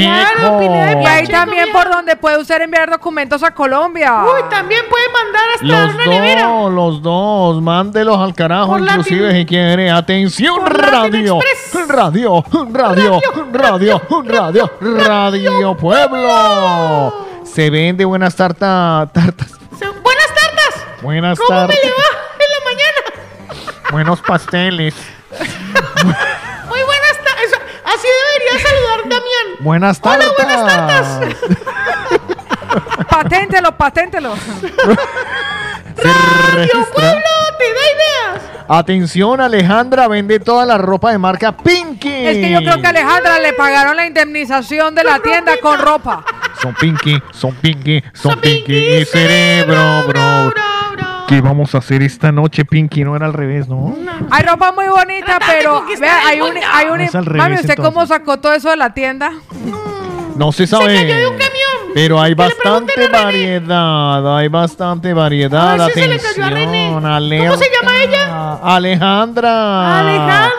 Y 0.63 1.07
ahí 1.07 1.27
también 1.27 1.73
por 1.73 1.89
donde 1.91 2.17
puede 2.17 2.39
usted 2.39 2.61
enviar 2.63 2.91
documentos 2.91 3.43
a 3.43 3.53
Colombia. 3.53 4.23
Uy, 4.25 4.43
también 4.51 4.83
puede 4.89 5.05
mandar 5.11 5.43
hasta 5.55 5.67
Los 5.67 5.95
una 5.95 6.07
nevera. 6.07 6.47
dos, 6.47 6.73
los 6.73 7.03
dos, 7.03 7.63
mándelos 7.63 8.19
al 8.19 8.35
carajo, 8.35 8.69
Por 8.69 8.81
inclusive 8.81 9.27
Latin- 9.29 9.39
si 9.41 9.47
quiere. 9.47 9.91
Atención, 9.91 10.67
radio, 10.67 11.39
Express. 11.41 11.89
radio, 11.89 12.45
radio, 12.73 13.21
radio, 13.53 14.03
radio, 14.25 14.71
radio, 14.81 15.77
pueblo. 15.77 17.27
Se 17.45 17.71
vende 17.71 18.05
buenas 18.05 18.35
tartas, 18.37 19.13
tartas, 19.13 19.53
buenas 20.03 20.27
tartas. 20.35 20.87
buenas 21.03 21.39
¿Cómo 21.39 21.51
me 21.61 21.67
tartas, 21.67 21.85
le 21.85 21.91
va 21.91 22.05
en 22.45 22.51
la 22.51 22.65
mañana? 22.65 23.91
buenos 23.91 24.21
pasteles, 24.21 24.95
Muy 26.69 26.81
buenas 26.83 27.17
tardes. 27.25 27.53
Así 27.85 28.09
debería 28.09 28.69
saludar 28.69 28.96
Buenas 29.61 30.01
Hola, 30.03 30.19
tartas. 30.19 30.37
buenas 30.37 30.67
tartas. 30.67 31.37
Paténtelo, 33.09 33.77
paténtelo. 33.77 34.35
Radio 35.97 36.87
Pueblo 36.93 37.21
te 37.59 37.65
da 37.65 37.81
ideas. 37.95 38.43
Atención, 38.69 39.41
Alejandra 39.41 40.09
vende 40.09 40.41
toda 40.41 40.67
la 40.67 40.77
ropa 40.77 41.11
de 41.13 41.19
marca 41.19 41.57
Pinky. 41.57 42.09
Es 42.27 42.37
que 42.37 42.51
yo 42.51 42.59
creo 42.59 42.81
que 42.81 42.87
a 42.87 42.91
Alejandra 42.91 43.39
le 43.39 43.53
pagaron 43.55 43.97
la 43.97 44.07
indemnización 44.07 44.95
de 44.95 45.05
la 45.05 45.21
tienda 45.21 45.53
con 45.63 45.79
ropa. 45.81 46.25
Son 46.61 46.75
Pinky, 46.75 47.23
son 47.33 47.55
Pinky, 47.55 48.03
son 48.13 48.39
Pinky 48.41 48.75
y 48.77 49.05
cerebro, 49.05 50.05
bro. 50.07 50.53
¿Qué 51.29 51.41
vamos 51.41 51.75
a 51.75 51.79
hacer 51.79 52.03
esta 52.03 52.31
noche, 52.31 52.65
Pinky? 52.65 53.03
No 53.03 53.17
era 53.17 53.27
al 53.27 53.33
revés, 53.33 53.69
¿no? 53.69 53.97
Hay 54.31 54.45
ropa 54.45 54.71
muy 54.73 54.87
bonita, 54.89 55.39
pero 55.45 55.85
vea, 55.99 56.27
hay 56.27 56.41
un, 56.41 56.53
hay 56.73 56.89
un, 56.89 57.01
Es 57.01 57.15
al 57.15 57.27
revés, 57.27 57.43
mami, 57.43 57.55
¿usted 57.57 57.71
entonces. 57.71 57.95
cómo 57.95 58.07
sacó 58.07 58.39
todo 58.39 58.53
eso 58.53 58.71
de 58.71 58.77
la 58.77 58.95
tienda? 58.95 59.33
No 60.37 60.53
se 60.53 60.67
sabe. 60.67 61.27
Pero 61.95 62.21
hay 62.21 62.35
bastante 62.35 63.09
variedad, 63.09 64.37
hay 64.37 64.49
bastante 64.49 65.15
variedad. 65.15 65.81
Ay, 65.81 65.91
sí 65.95 66.01
se 66.03 66.09
le 66.09 66.19
cayó 66.19 66.45
a 66.45 66.51
René. 66.51 66.87
Atención, 66.95 67.47
¿Cómo 67.49 67.57
se 67.57 67.71
llama 67.71 68.03
ella? 68.03 68.59
Alejandra. 68.63 70.01
Alejandra. 70.01 70.51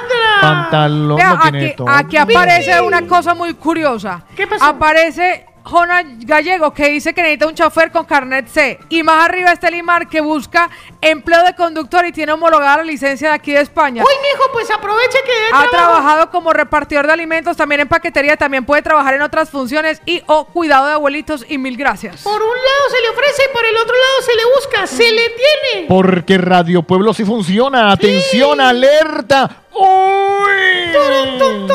Pantalón 0.42 1.18
Vea, 1.18 1.40
tiene 1.44 1.66
aquí, 1.68 1.76
todo. 1.76 1.90
aquí 1.90 2.18
aparece 2.18 2.82
una 2.82 3.08
cosa 3.08 3.34
muy 3.34 3.54
curiosa. 3.56 4.22
¿Qué 4.36 4.46
pasó? 4.48 4.66
Aparece 4.66 5.47
Jona 5.68 6.02
Gallego 6.06 6.74
que 6.74 6.90
dice 6.90 7.14
que 7.14 7.22
necesita 7.22 7.48
un 7.48 7.56
chofer 7.56 7.92
con 7.92 8.06
carnet 8.06 8.48
C. 8.48 8.80
Y 8.90 9.04
más 9.04 9.26
arriba 9.26 9.52
está 9.52 9.70
Limar 9.70 10.08
que 10.08 10.22
busca 10.22 10.70
empleo 11.02 11.44
de 11.44 11.56
conductor 11.56 12.06
y 12.06 12.12
tiene 12.12 12.32
homologada 12.32 12.78
la 12.78 12.84
licencia 12.84 13.30
de 13.30 13.36
aquí 13.36 13.52
de 13.52 13.62
España. 13.62 14.04
Uy, 14.04 14.14
mijo, 14.34 14.50
pues 14.54 14.70
aproveche 14.72 15.18
que 15.26 15.32
Ha 15.48 15.50
trabajo. 15.50 15.70
trabajado 15.72 16.32
como 16.32 16.54
repartidor 16.54 17.06
de 17.08 17.14
alimentos, 17.14 17.58
también 17.58 17.82
en 17.82 17.88
paquetería, 17.88 18.38
también 18.38 18.66
puede 18.66 18.82
trabajar 18.82 19.14
en 19.14 19.22
otras 19.22 19.50
funciones 19.50 20.02
y 20.06 20.22
o 20.28 20.46
cuidado 20.46 20.88
de 20.88 20.94
abuelitos 20.94 21.46
y 21.48 21.58
mil 21.58 21.78
gracias. 21.78 22.22
Por 22.24 22.42
un 22.42 22.48
lado 22.48 22.90
se 22.90 23.02
le 23.02 23.10
ofrece 23.10 23.42
y 23.50 23.54
por 23.54 23.66
el 23.66 23.78
otro 23.78 23.94
lado 23.94 24.22
se 24.26 24.36
le 24.36 24.44
busca. 24.56 24.88
Se 24.88 25.12
le 25.12 25.30
tiene. 25.30 25.88
Porque 25.88 26.38
Radio 26.38 26.84
Pueblo 26.84 27.14
sí 27.14 27.26
funciona. 27.26 27.92
Atención, 27.92 28.62
alerta. 28.62 29.64
Tum. 31.38 31.68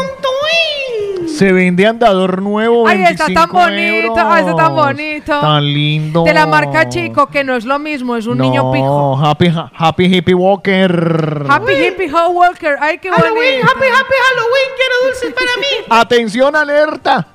Se 1.43 1.51
vende 1.51 1.87
andador 1.87 2.41
nuevo. 2.41 2.87
Ay, 2.87 3.03
está 3.03 3.25
tan 3.27 3.51
25 3.51 3.53
bonito, 3.53 4.15
ay, 4.17 4.41
está 4.45 4.55
tan 4.55 4.77
bonito. 4.77 5.41
Tan 5.41 5.65
lindo. 5.65 6.23
De 6.23 6.35
la 6.35 6.47
marca 6.47 6.89
Chico, 6.89 7.27
que 7.27 7.43
no 7.43 7.57
es 7.57 7.65
lo 7.65 7.81
mismo, 7.81 8.17
es 8.17 8.27
un 8.27 8.39
no, 8.39 8.45
niño 8.45 8.71
pijo. 8.71 9.17
Happy, 9.17 9.51
happy 9.77 10.05
Hippie 10.05 10.35
Walker. 10.35 11.45
Happy 11.49 11.73
Hippie 11.73 12.09
Hot 12.11 12.31
Walker. 12.33 12.77
Ay, 12.81 12.99
qué 12.99 13.11
Halloween, 13.11 13.35
bonito. 13.35 13.67
happy, 13.67 13.87
happy 13.87 14.15
Halloween. 14.29 14.69
Quiero 14.77 14.95
dulces 15.05 15.33
para 15.35 15.57
mí. 15.57 15.87
Atención, 15.91 16.55
alerta. 16.55 17.27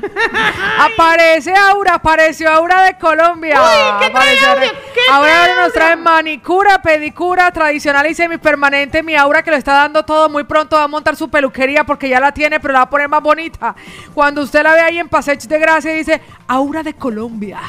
Aparece 0.78 1.52
Aura, 1.54 1.94
apareció 1.94 2.50
Aura 2.50 2.82
de 2.84 2.98
Colombia. 2.98 3.60
Uy, 3.60 4.04
¿qué 4.06 4.10
trae 4.10 4.38
Aura? 4.46 4.60
Re- 4.60 4.70
¿Qué 4.94 5.00
Ahora 5.10 5.44
trae 5.44 5.56
nos 5.56 5.72
trae 5.72 5.96
manicura, 5.96 6.80
pedicura, 6.82 7.50
tradicional 7.50 8.06
y 8.06 8.14
semipermanente. 8.14 9.02
Mi 9.02 9.14
Aura 9.16 9.42
que 9.42 9.50
lo 9.50 9.56
está 9.56 9.72
dando 9.74 10.04
todo 10.04 10.28
muy 10.28 10.44
pronto 10.44 10.76
va 10.76 10.84
a 10.84 10.88
montar 10.88 11.16
su 11.16 11.28
peluquería 11.30 11.84
porque 11.84 12.08
ya 12.08 12.20
la 12.20 12.32
tiene, 12.32 12.60
pero 12.60 12.72
la 12.72 12.80
va 12.80 12.84
a 12.84 12.90
poner 12.90 13.08
más 13.08 13.22
bonita. 13.22 13.74
Cuando 14.14 14.42
usted 14.42 14.62
la 14.62 14.72
ve 14.74 14.80
ahí 14.80 14.98
en 14.98 15.08
Pasech 15.08 15.42
de 15.42 15.58
Gracia 15.58 15.92
dice 15.92 16.20
Aura 16.48 16.82
de 16.82 16.94
Colombia. 16.94 17.60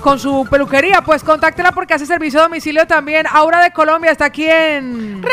Con 0.00 0.18
su 0.18 0.46
peluquería, 0.50 1.00
pues 1.00 1.24
contáctela 1.24 1.72
porque 1.72 1.94
hace 1.94 2.04
servicio 2.06 2.40
a 2.40 2.44
domicilio 2.44 2.86
también. 2.86 3.26
Aura 3.30 3.60
de 3.62 3.72
Colombia 3.72 4.10
está 4.10 4.26
aquí 4.26 4.46
en 4.48 5.22
Radio 5.22 5.32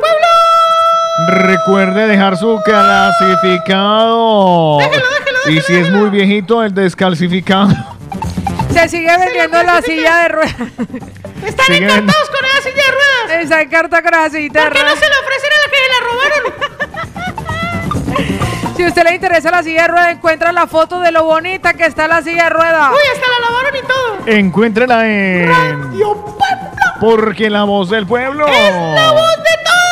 Pueblo. 0.00 0.45
Recuerde 1.28 2.06
dejar 2.06 2.36
su 2.36 2.60
clasificado. 2.64 4.78
Y 5.48 5.60
si 5.62 5.74
es 5.76 5.90
muy 5.90 6.10
viejito, 6.10 6.62
el 6.62 6.74
descalcificado. 6.74 7.68
Se 8.72 8.88
sigue 8.88 9.16
vendiendo 9.18 9.60
la 9.62 9.80
silla 9.82 10.16
de 10.22 10.28
ruedas. 10.28 10.54
Están 11.46 11.66
Siguen- 11.66 11.84
encantados 11.84 12.28
con 12.30 12.44
esa 12.44 12.62
silla 12.62 12.82
de 12.84 12.90
ruedas. 12.92 13.30
Está 13.44 13.60
encarta 13.62 14.02
con 14.02 14.10
la 14.12 14.28
silla 14.28 14.52
de 14.52 14.60
¿Por 14.60 14.72
qué 14.72 14.78
no 14.80 14.84
ruedas. 14.84 14.98
se 14.98 15.08
la 15.08 15.14
ofrecen 15.22 15.50
a 15.52 15.58
la 15.62 15.68
que 15.70 15.78
la 15.92 16.00
robaron? 16.06 16.44
Si 18.76 18.82
a 18.84 18.88
usted 18.88 19.04
le 19.04 19.14
interesa 19.14 19.50
la 19.50 19.62
silla 19.62 19.82
de 19.82 19.88
ruedas, 19.88 20.08
encuentra 20.12 20.52
la 20.52 20.66
foto 20.66 21.00
de 21.00 21.10
lo 21.10 21.24
bonita 21.24 21.72
que 21.72 21.86
está 21.86 22.06
la 22.08 22.20
silla 22.20 22.44
de 22.44 22.50
ruedas. 22.50 22.90
Uy, 22.90 22.98
hasta 23.14 23.26
la 23.26 23.38
lavaron 23.48 23.74
y 23.74 23.80
todo. 23.86 24.18
Encuéntrela 24.38 25.08
en. 25.08 25.50
Porque 27.00 27.48
la 27.48 27.64
voz 27.64 27.88
del 27.88 28.06
pueblo. 28.06 28.46
Es 28.46 28.74
la 28.74 29.12
voz 29.12 29.36
de 29.38 29.56
todos. 29.64 29.85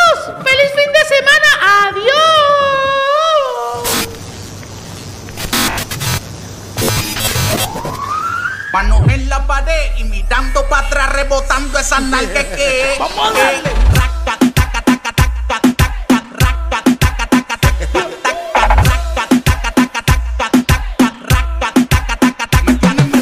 Manos 8.75 9.03
en 9.09 9.29
la 9.29 9.47
pared 9.47 9.99
y 9.99 10.03
mirando 10.03 10.69
para 10.69 10.85
atrás, 10.85 11.13
rebotando 11.13 11.79
esas 11.79 12.03
nalgas 12.03 12.45
que. 12.45 12.97
¡Vamos 12.99 13.29
a 13.29 13.31
darle! 13.31 13.71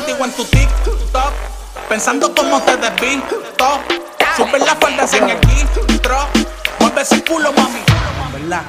En 0.06 1.86
pensando 1.86 2.34
cómo 2.34 2.62
te 2.62 2.78
desvisto. 2.78 3.42
Sube 4.34 4.58
la 4.58 4.74
falda 4.76 5.06
sin 5.06 5.28
el 5.28 5.39
intro. 5.60 6.28
Mueve 6.81 7.02
ese 7.02 7.22
culo, 7.24 7.52
mami. 7.52 7.81
¿Verdad? 8.32 8.62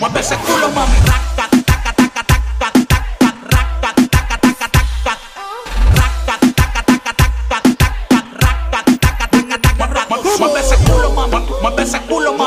Mueve 0.00 0.18
ese 0.18 0.36
culo, 0.38 0.70
mami. 0.70 0.96
Mueve 0.98 1.16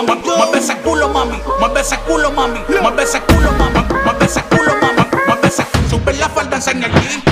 mami. 0.03 0.21
Mueve 0.37 0.59
ese 0.59 0.77
culo, 0.77 1.09
mami. 1.09 1.41
Mueve 1.59 1.81
ese 1.81 1.97
culo, 1.99 2.31
mami. 2.31 2.59
Mueve 2.81 3.03
ese 3.03 3.21
culo, 3.21 3.51
mami. 3.51 3.85
Mueve 4.03 4.25
ese 4.25 4.41
culo, 4.43 4.73
mami. 4.81 5.05
Mueve 5.27 5.47
ese 5.47 5.65
Sube 5.89 6.13
la 6.13 6.29
falda, 6.29 6.57
enseña 6.57 6.87
el 6.87 7.28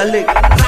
Dale. 0.00 0.59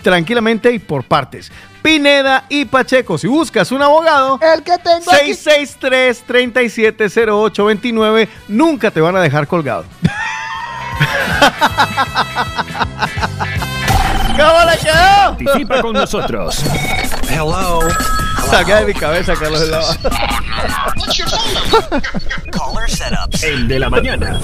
tranquilamente 0.03 0.73
y 0.73 0.79
por 0.79 1.05
partes. 1.05 1.53
Pineda 1.83 2.45
y 2.49 2.65
Pacheco, 2.65 3.19
si 3.19 3.27
buscas 3.27 3.71
un 3.73 3.83
abogado, 3.83 4.39
El 4.43 4.63
que 4.63 4.79
tengo 4.79 5.13
aquí. 5.13 5.33
663-370829, 5.33 8.29
nunca 8.49 8.91
te 8.91 9.01
van 9.01 9.17
a 9.17 9.21
dejar 9.21 9.47
colgado. 9.47 9.85
¿Cómo 14.37 14.71
le 14.71 14.79
quedó? 14.79 15.37
Participa 15.37 15.83
con 15.83 15.93
nosotros. 15.95 16.63
Hello. 17.31 17.81
Saca 18.51 18.81
de 18.81 18.87
mi 18.87 18.95
cabeza, 18.95 19.35
Carlos 19.35 19.61
de 19.61 19.67
Lava. 19.69 19.97
El 23.43 23.69
de 23.69 23.79
la 23.79 23.91
mañana. 23.91 24.39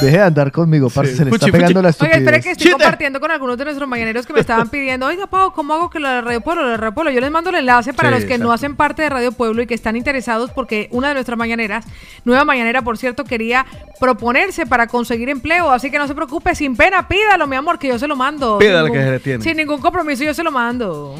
Deje 0.00 0.16
de 0.16 0.22
andar 0.22 0.50
conmigo, 0.50 0.88
parce, 0.88 1.14
se 1.14 1.24
le 1.24 1.30
está 1.30 1.46
pegando 1.48 1.82
la 1.82 1.90
espere 1.90 2.12
estupidez. 2.12 2.42
que 2.42 2.50
estoy 2.52 2.70
compartiendo 2.70 3.20
con 3.20 3.30
algunos 3.30 3.58
de 3.58 3.64
nuestros 3.64 3.86
mañaneros 3.86 4.26
que 4.26 4.32
me 4.32 4.40
estaban 4.40 4.68
pidiendo, 4.68 5.06
oiga, 5.06 5.26
Pau, 5.26 5.52
¿cómo 5.52 5.74
hago 5.74 5.90
que 5.90 6.00
lo 6.00 6.08
de 6.08 6.22
Radio 6.22 6.40
Pueblo, 6.40 6.62
lo 6.62 6.70
de 6.70 6.76
Radio 6.78 6.94
Pueblo? 6.94 7.10
Yo 7.10 7.20
les 7.20 7.30
mando 7.30 7.50
el 7.50 7.56
enlace 7.56 7.92
para 7.92 8.08
Sí, 8.08 8.14
los 8.14 8.24
que 8.24 8.38
no 8.38 8.50
hacen 8.50 8.76
parte 8.76 9.02
de 9.02 9.10
Radio 9.10 9.32
Pueblo 9.32 9.60
y 9.60 9.66
que 9.66 9.74
están 9.74 9.96
interesados 9.96 10.50
porque 10.50 10.88
una 10.90 11.08
de 11.08 11.14
nuestras 11.14 11.36
mañaneras, 11.36 11.84
nueva 12.24 12.44
mañanera, 12.46 12.80
por 12.80 12.96
cierto, 12.96 13.24
quería 13.24 13.66
proponerse 14.00 14.64
para 14.64 14.86
conseguir 14.86 15.28
empleo, 15.28 15.70
así 15.70 15.90
que 15.90 15.98
no 15.98 16.06
se 16.06 16.14
preocupe, 16.14 16.54
sin 16.54 16.76
pena, 16.76 17.06
pídalo, 17.06 17.46
mi 17.46 17.56
amor, 17.56 17.78
que 17.78 17.88
yo 17.88 17.98
se 17.98 18.08
lo 18.08 18.16
mando. 18.16 18.58
Pídale 18.58 18.88
Sin 18.88 18.94
que 18.94 19.04
se 19.04 19.10
le 19.10 19.20
tiene. 19.20 19.44
Sin 19.44 19.56
ningún 19.58 19.80
compromiso, 19.82 20.24
yo 20.24 20.32
se 20.32 20.42
lo 20.42 20.50
mando. 20.50 21.14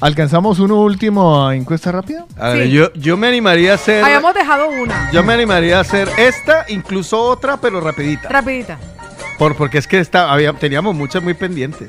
¿Alcanzamos 0.00 0.58
uno 0.58 0.80
último 0.82 1.50
encuesta 1.52 1.92
rápida? 1.92 2.26
A 2.38 2.48
ver, 2.50 2.64
Sí. 2.66 2.72
yo, 2.72 2.92
yo 2.94 3.16
me 3.16 3.28
animaría 3.28 3.72
a 3.72 3.74
hacer. 3.76 4.04
Habíamos 4.04 4.34
dejado 4.34 4.68
una, 4.68 5.10
Yo 5.12 5.22
me 5.22 5.32
animaría 5.32 5.78
a 5.78 5.80
hacer 5.80 6.08
esta, 6.18 6.66
incluso 6.68 7.20
otra, 7.22 7.56
pero 7.58 7.80
rapidita. 7.80 8.28
rapidita. 8.28 8.76
Por, 9.38 9.56
porque 9.56 9.78
es 9.78 9.86
que 9.86 10.00
esta, 10.00 10.30
había, 10.32 10.52
teníamos 10.52 10.94
muchas 10.94 11.22
muy 11.22 11.34
pendientes. 11.34 11.88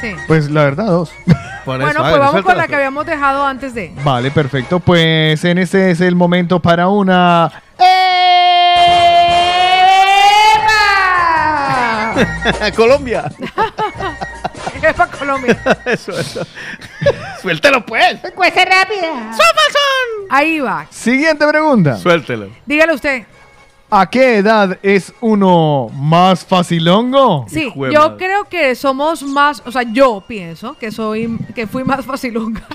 Sí. 0.00 0.12
Pues 0.28 0.48
la 0.50 0.62
verdad, 0.64 0.86
dos. 0.86 1.10
Por 1.64 1.78
Bueno, 1.82 1.90
eso, 1.90 2.00
pues 2.00 2.12
ver, 2.12 2.20
vamos 2.20 2.42
con 2.42 2.56
la 2.56 2.66
que 2.68 2.76
habíamos 2.76 3.04
dejado 3.04 3.44
antes 3.44 3.74
de. 3.74 3.92
Vale, 4.02 4.30
perfecto. 4.30 4.80
Pues 4.80 5.44
en 5.44 5.58
este 5.58 5.90
es 5.90 6.00
el 6.00 6.14
momento 6.14 6.60
para 6.60 6.88
una. 6.88 7.50
Colombia. 12.76 13.30
Es 14.88 14.94
para 14.94 15.10
Colombia. 15.10 15.60
eso, 15.84 16.18
eso. 16.18 16.46
Suéltelo, 17.42 17.84
pues. 17.84 18.24
Encuesta 18.24 18.64
rápida. 18.64 19.30
Ahí 20.30 20.60
va. 20.60 20.86
Siguiente 20.90 21.46
pregunta. 21.46 21.96
Suéltelo. 21.98 22.48
Dígale 22.64 22.94
usted. 22.94 23.26
¿A 23.90 24.08
qué 24.08 24.36
edad 24.36 24.78
es 24.82 25.14
uno 25.20 25.88
más 25.94 26.44
facilongo? 26.44 27.46
Sí, 27.48 27.68
Hijo 27.68 27.86
de 27.86 27.94
yo 27.94 28.00
madre. 28.00 28.16
creo 28.18 28.44
que 28.44 28.74
somos 28.74 29.22
más, 29.22 29.62
o 29.64 29.72
sea, 29.72 29.82
yo 29.82 30.22
pienso 30.26 30.76
que 30.76 30.92
soy, 30.92 31.38
que 31.54 31.66
fui 31.66 31.84
más 31.84 32.04
facilonga. 32.04 32.66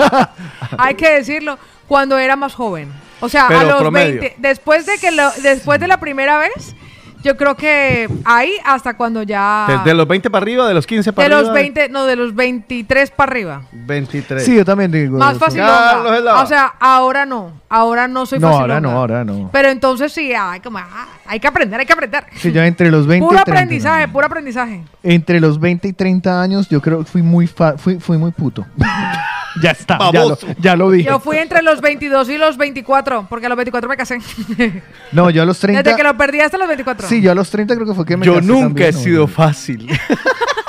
Hay 0.78 0.94
que 0.94 1.10
decirlo, 1.14 1.58
cuando 1.88 2.16
era 2.16 2.36
más 2.36 2.54
joven. 2.54 2.92
O 3.20 3.28
sea, 3.28 3.48
a 3.48 3.64
los 3.64 3.80
promedio. 3.80 4.20
20, 4.20 4.36
después 4.38 4.86
de 4.86 4.98
que 4.98 5.10
lo, 5.10 5.30
después 5.42 5.80
de 5.80 5.88
la 5.88 5.98
primera 5.98 6.38
vez, 6.38 6.76
yo 7.22 7.36
creo 7.36 7.54
que 7.56 8.08
ahí 8.24 8.52
hasta 8.64 8.94
cuando 8.96 9.22
ya 9.22 9.66
Desde 9.68 9.94
los 9.94 10.06
20 10.08 10.30
para 10.30 10.42
arriba, 10.42 10.66
de 10.68 10.74
los 10.74 10.86
15 10.86 11.12
para 11.12 11.28
de 11.28 11.34
arriba. 11.34 11.48
los 11.48 11.54
20, 11.54 11.88
no, 11.88 12.06
de 12.06 12.16
los 12.16 12.34
23 12.34 13.10
para 13.12 13.30
arriba. 13.32 13.62
23. 13.72 14.44
Sí, 14.44 14.56
yo 14.56 14.64
también 14.64 14.90
digo. 14.90 15.18
Más 15.18 15.38
fácil. 15.38 15.60
O 15.62 16.46
sea, 16.46 16.74
ahora 16.80 17.24
no, 17.26 17.52
ahora 17.68 18.08
no 18.08 18.26
soy 18.26 18.38
No, 18.38 18.48
facilonga. 18.48 18.62
ahora 18.74 18.80
no, 18.80 18.90
ahora 18.90 19.24
no. 19.24 19.50
Pero 19.52 19.68
entonces 19.68 20.12
sí, 20.12 20.32
ay, 20.34 20.60
como, 20.60 20.78
ah, 20.78 21.08
hay 21.26 21.38
que 21.40 21.46
aprender, 21.46 21.78
hay 21.80 21.86
que 21.86 21.92
aprender. 21.92 22.24
Sí, 22.36 22.52
yo 22.52 22.62
entre 22.62 22.90
los 22.90 23.06
20 23.06 23.24
Puro 23.26 23.38
y 23.38 23.42
30. 23.44 23.52
aprendizaje, 23.62 24.08
puro 24.08 24.26
aprendizaje. 24.26 24.82
Entre 25.02 25.40
los 25.40 25.58
20 25.60 25.88
y 25.88 25.92
30 25.92 26.40
años, 26.42 26.68
yo 26.68 26.80
creo 26.80 26.98
que 27.00 27.04
fui 27.04 27.22
muy, 27.22 27.46
fa- 27.46 27.76
fui, 27.78 27.98
fui 28.00 28.18
muy 28.18 28.30
puto. 28.32 28.64
ya 29.60 29.72
está, 29.72 29.98
ya 30.12 30.24
lo, 30.24 30.38
ya 30.58 30.76
lo 30.76 30.90
dije. 30.90 31.08
Yo 31.08 31.20
fui 31.20 31.36
entre 31.36 31.62
los 31.62 31.80
22 31.80 32.28
y 32.30 32.38
los 32.38 32.56
24, 32.56 33.26
porque 33.28 33.46
a 33.46 33.48
los 33.48 33.56
24 33.56 33.88
me 33.88 33.96
casé. 33.96 34.18
No, 35.12 35.28
yo 35.28 35.42
a 35.42 35.44
los 35.44 35.58
30. 35.58 35.82
Desde 35.82 35.96
que 35.96 36.02
lo 36.02 36.16
perdí 36.16 36.40
hasta 36.40 36.56
los 36.56 36.68
24. 36.68 37.06
Sí, 37.08 37.20
yo 37.20 37.32
a 37.32 37.34
los 37.34 37.50
30 37.50 37.74
creo 37.74 37.86
que 37.86 37.94
fue 37.94 38.04
que 38.06 38.16
me 38.16 38.24
Yo 38.24 38.36
casé 38.36 38.46
nunca 38.46 38.66
también, 38.68 38.88
he 38.88 38.92
¿no? 38.92 38.98
sido 38.98 39.26
fácil. 39.26 39.88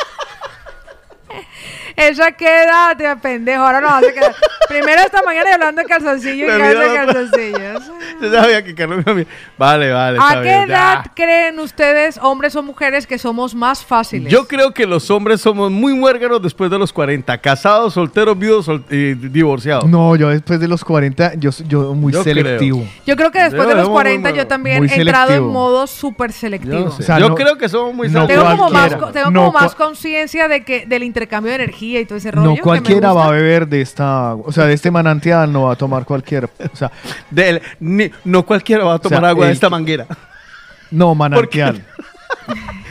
Esa 1.95 2.31
queda, 2.31 2.95
te 2.97 3.15
pendejo. 3.17 3.63
Ahora 3.63 3.81
no 3.81 3.87
vas 3.87 4.03
a 4.03 4.11
quedar. 4.13 4.35
Primero 4.67 5.01
esta 5.01 5.21
mañana 5.23 5.49
y 5.49 5.53
hablando 5.53 5.81
de 5.81 5.87
calzoncillo 5.87 6.45
y 6.47 6.49
hace 6.49 6.73
la- 6.73 6.93
calzoncillos. 7.05 7.83
Yo 8.21 8.31
sabía 8.31 8.63
que 8.63 8.73
Carlos 8.75 9.05
me 9.05 9.11
había- 9.11 9.25
Vale, 9.57 9.91
vale. 9.91 10.17
¿A 10.19 10.27
está 10.29 10.41
qué 10.41 10.47
bien, 10.49 10.67
ya. 10.67 10.73
edad 10.93 11.05
creen 11.15 11.59
ustedes, 11.59 12.17
hombres 12.21 12.55
o 12.55 12.63
mujeres, 12.63 13.05
que 13.05 13.17
somos 13.17 13.53
más 13.53 13.83
fáciles? 13.85 14.31
Yo 14.31 14.47
creo 14.47 14.73
que 14.73 14.85
los 14.87 15.09
hombres 15.11 15.41
somos 15.41 15.69
muy 15.71 15.93
muérganos 15.93 16.41
después 16.41 16.71
de 16.71 16.79
los 16.79 16.91
40. 16.93 17.37
Casados, 17.39 17.93
solteros, 17.93 18.37
viudos 18.37 18.65
sol- 18.65 18.85
y 18.89 19.13
divorciados. 19.13 19.85
No, 19.85 20.15
yo 20.15 20.29
después 20.29 20.59
de 20.59 20.67
los 20.67 20.83
40, 20.83 21.33
yo, 21.35 21.51
yo 21.67 21.93
muy 21.93 22.11
Yo 22.13 22.23
selectivo. 22.23 22.85
Yo 23.05 23.15
creo 23.15 23.31
que 23.31 23.39
después 23.43 23.63
Yo 23.63 23.69
de 23.69 23.75
los 23.75 23.83
somos 23.85 23.97
40 23.97 24.29
muy- 24.29 24.37
yo 24.37 24.47
también 24.47 24.89
he 24.89 24.95
entrado 24.95 25.33
en 25.33 25.43
modo 25.43 25.85
súper 25.87 26.31
selectivo. 26.31 26.73
Yo, 26.73 26.85
no 26.85 26.91
sé. 26.91 27.03
O 27.03 27.05
sea, 27.05 27.19
Yo 27.19 27.29
no- 27.29 27.35
creo 27.35 27.57
que 27.57 27.69
somos 27.69 27.93
muy 27.93 28.09
no 28.09 28.25
Tengo 28.25 28.43
como 28.45 28.69
más, 28.69 28.89
tengo 29.11 29.29
No 29.31 29.45
como 29.45 29.51
más 29.59 29.75
conciencia 29.75 30.47
de 30.47 30.63
que 30.63 30.85
del 30.87 31.03
intercambio 31.03 31.49
de 31.51 31.55
energía 31.63 31.82
y 31.97 32.05
todo 32.05 32.17
ese 32.17 32.31
rollo. 32.31 32.47
No 32.49 32.53
que 32.55 32.59
me 32.59 32.63
cualquiera 32.63 33.09
gusta. 33.09 33.23
va 33.23 33.27
a 33.27 33.31
beber 33.31 33.67
de 33.67 33.81
esta, 33.81 34.29
agua. 34.31 34.45
o 34.47 34.51
sea, 34.51 34.65
de 34.65 34.73
este 34.73 34.89
manantial 34.91 35.51
no 35.51 35.63
va 35.63 35.73
a 35.73 35.75
tomar 35.75 36.05
cualquiera. 36.05 36.49
O 36.71 36.75
sea, 36.75 36.91
Del- 37.29 37.61
ni- 37.79 38.11
no 38.25 38.43
cualquiera 38.45 38.83
va 38.83 38.95
a 38.95 38.99
tomar 38.99 39.19
sea, 39.21 39.29
agua 39.29 39.47
de 39.47 39.53
esta 39.53 39.67
que- 39.67 39.71
manguera. 39.71 40.07
no 40.91 41.13
manantial. 41.15 41.83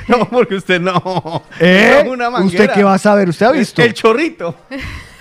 No, 0.09 0.29
porque 0.29 0.57
usted 0.57 0.81
no. 0.81 1.43
¿Eh? 1.61 2.03
No, 2.05 2.11
una 2.11 2.29
¿Usted 2.29 2.41
manguera. 2.41 2.75
qué 2.75 2.83
va 2.83 2.95
a 2.95 2.99
saber? 2.99 3.29
¿Usted 3.29 3.47
ha 3.47 3.53
visto? 3.53 3.81
El 3.83 3.95
chorrito. 3.95 4.57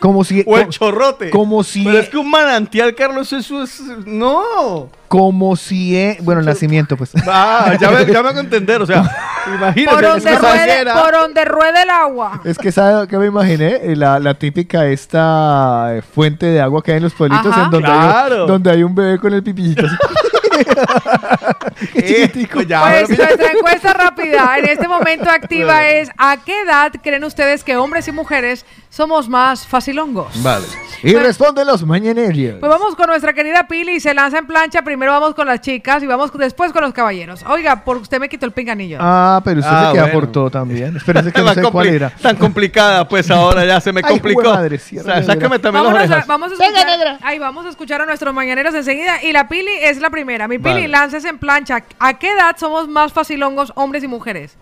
Como 0.00 0.24
si, 0.24 0.42
O 0.46 0.56
el 0.58 0.68
chorrote. 0.68 1.30
como 1.30 1.62
si, 1.64 1.84
Pero 1.84 1.98
es 1.98 2.08
que 2.08 2.16
un 2.16 2.30
manantial, 2.30 2.94
Carlos, 2.94 3.32
eso 3.32 3.62
es. 3.62 3.80
No. 4.06 4.88
como 5.08 5.56
si, 5.56 5.96
eh, 5.96 6.16
bueno, 6.22 6.40
el 6.40 6.46
nacimiento, 6.46 6.96
pues. 6.96 7.12
Ah, 7.26 7.74
ya 7.80 7.90
me, 7.90 8.06
ya 8.06 8.22
me 8.22 8.28
hago 8.30 8.40
entender. 8.40 8.80
O 8.82 8.86
sea, 8.86 9.02
imagínate. 9.46 9.94
Por 9.94 10.04
es 10.04 10.24
donde, 10.24 10.38
ruede, 10.38 10.84
por 10.92 11.12
donde 11.12 11.44
ruede 11.44 11.82
el 11.82 11.90
agua. 11.90 12.40
Es 12.44 12.56
que 12.58 12.72
sabe 12.72 13.06
que 13.08 13.18
me 13.18 13.26
imaginé 13.26 13.80
Eh, 13.82 13.94
la, 13.96 14.18
la 14.18 14.34
típica 14.34 14.86
esta 14.86 15.94
eh, 15.96 16.02
fuente 16.02 16.46
de 16.46 16.60
agua 16.60 16.82
que 16.82 16.92
hay 16.92 16.96
en 16.96 17.02
los 17.04 17.12
pueblitos 17.14 17.52
Ajá. 17.52 17.64
en 17.64 17.70
donde, 17.70 17.88
hay, 17.88 18.08
Claro. 18.08 18.40
un- 18.42 18.48
donde 18.48 18.70
hay 18.70 18.82
un 18.82 18.94
bebé 18.94 19.18
con 19.18 19.32
el 19.34 19.42
pipillito. 19.42 19.84
así. 19.86 19.96
Eh, 21.94 22.30
pues 22.52 22.66
ya, 22.66 22.82
Pues 22.82 23.08
nuestra 23.18 23.52
encuesta 23.52 23.92
rápida 23.92 24.58
en 24.58 24.66
este 24.66 24.86
momento 24.88 25.28
activa 25.30 25.86
es 25.86 26.10
¿a 26.16 26.36
qué 26.44 26.60
edad 26.62 26.92
creen 27.02 27.24
ustedes 27.24 27.64
que 27.64 27.76
hombres 27.76 28.06
y 28.08 28.12
mujeres 28.12 28.64
somos 28.88 29.28
más 29.28 29.66
facilongos? 29.66 30.42
Vale. 30.42 30.64
Y 31.02 31.14
responden 31.14 31.66
los 31.66 31.84
mañaneros. 31.84 32.58
Pues 32.60 32.70
vamos 32.70 32.94
con 32.94 33.06
nuestra 33.08 33.32
querida 33.32 33.66
Pili, 33.66 33.98
se 34.00 34.14
lanza 34.14 34.38
en 34.38 34.46
plancha, 34.46 34.82
primero 34.82 35.12
vamos 35.12 35.34
con 35.34 35.46
las 35.46 35.60
chicas 35.60 36.02
y 36.02 36.06
vamos 36.06 36.30
después 36.38 36.72
con 36.72 36.82
los 36.82 36.92
caballeros. 36.92 37.42
Oiga, 37.48 37.84
por 37.84 37.96
usted 37.96 38.20
me 38.20 38.28
quitó 38.28 38.46
el 38.46 38.52
pinganillo. 38.52 38.98
Ah, 39.00 39.40
pero 39.44 39.60
usted 39.60 39.72
Ah, 39.72 39.86
se 39.88 39.92
queda 39.94 40.02
bueno. 40.04 40.20
por 40.20 40.32
todo 40.32 40.50
también. 40.50 40.96
Espérense 40.96 41.32
que 41.32 41.40
no 41.42 41.46
Tan 41.54 41.64
sé 41.64 41.70
cuál 41.70 41.86
era. 41.88 42.10
Tan 42.10 42.36
complicada, 42.36 43.08
pues 43.08 43.30
ahora 43.30 43.64
ya 43.64 43.80
se 43.80 43.92
me 43.92 44.00
Ay, 44.04 44.12
complicó. 44.12 44.42
cierra 44.78 45.14
Sa- 45.14 45.20
negra. 45.20 45.34
Sácame 45.34 45.58
también 45.58 45.84
Vámonos 45.84 46.02
a- 46.08 46.12
orejas. 46.12 46.26
vamos 46.26 46.50
a 46.52 46.54
escuchar, 46.54 47.18
ay, 47.22 47.38
vamos 47.38 47.66
a 47.66 47.68
escuchar 47.70 48.00
a 48.02 48.06
nuestros 48.06 48.32
mañaneros 48.34 48.74
enseguida 48.74 49.22
y 49.22 49.32
la 49.32 49.48
Pili 49.48 49.72
es 49.80 49.98
la 50.00 50.10
primera. 50.10 50.46
Mi 50.52 50.58
Pili, 50.58 50.74
Vale. 50.74 50.88
láncese 50.88 51.30
en 51.30 51.38
plancha. 51.38 51.82
¿A 51.98 52.18
qué 52.18 52.30
edad 52.30 52.56
somos 52.58 52.86
más 52.86 53.10
facilongos 53.10 53.72
hombres 53.74 54.04
y 54.04 54.06
mujeres? 54.06 54.58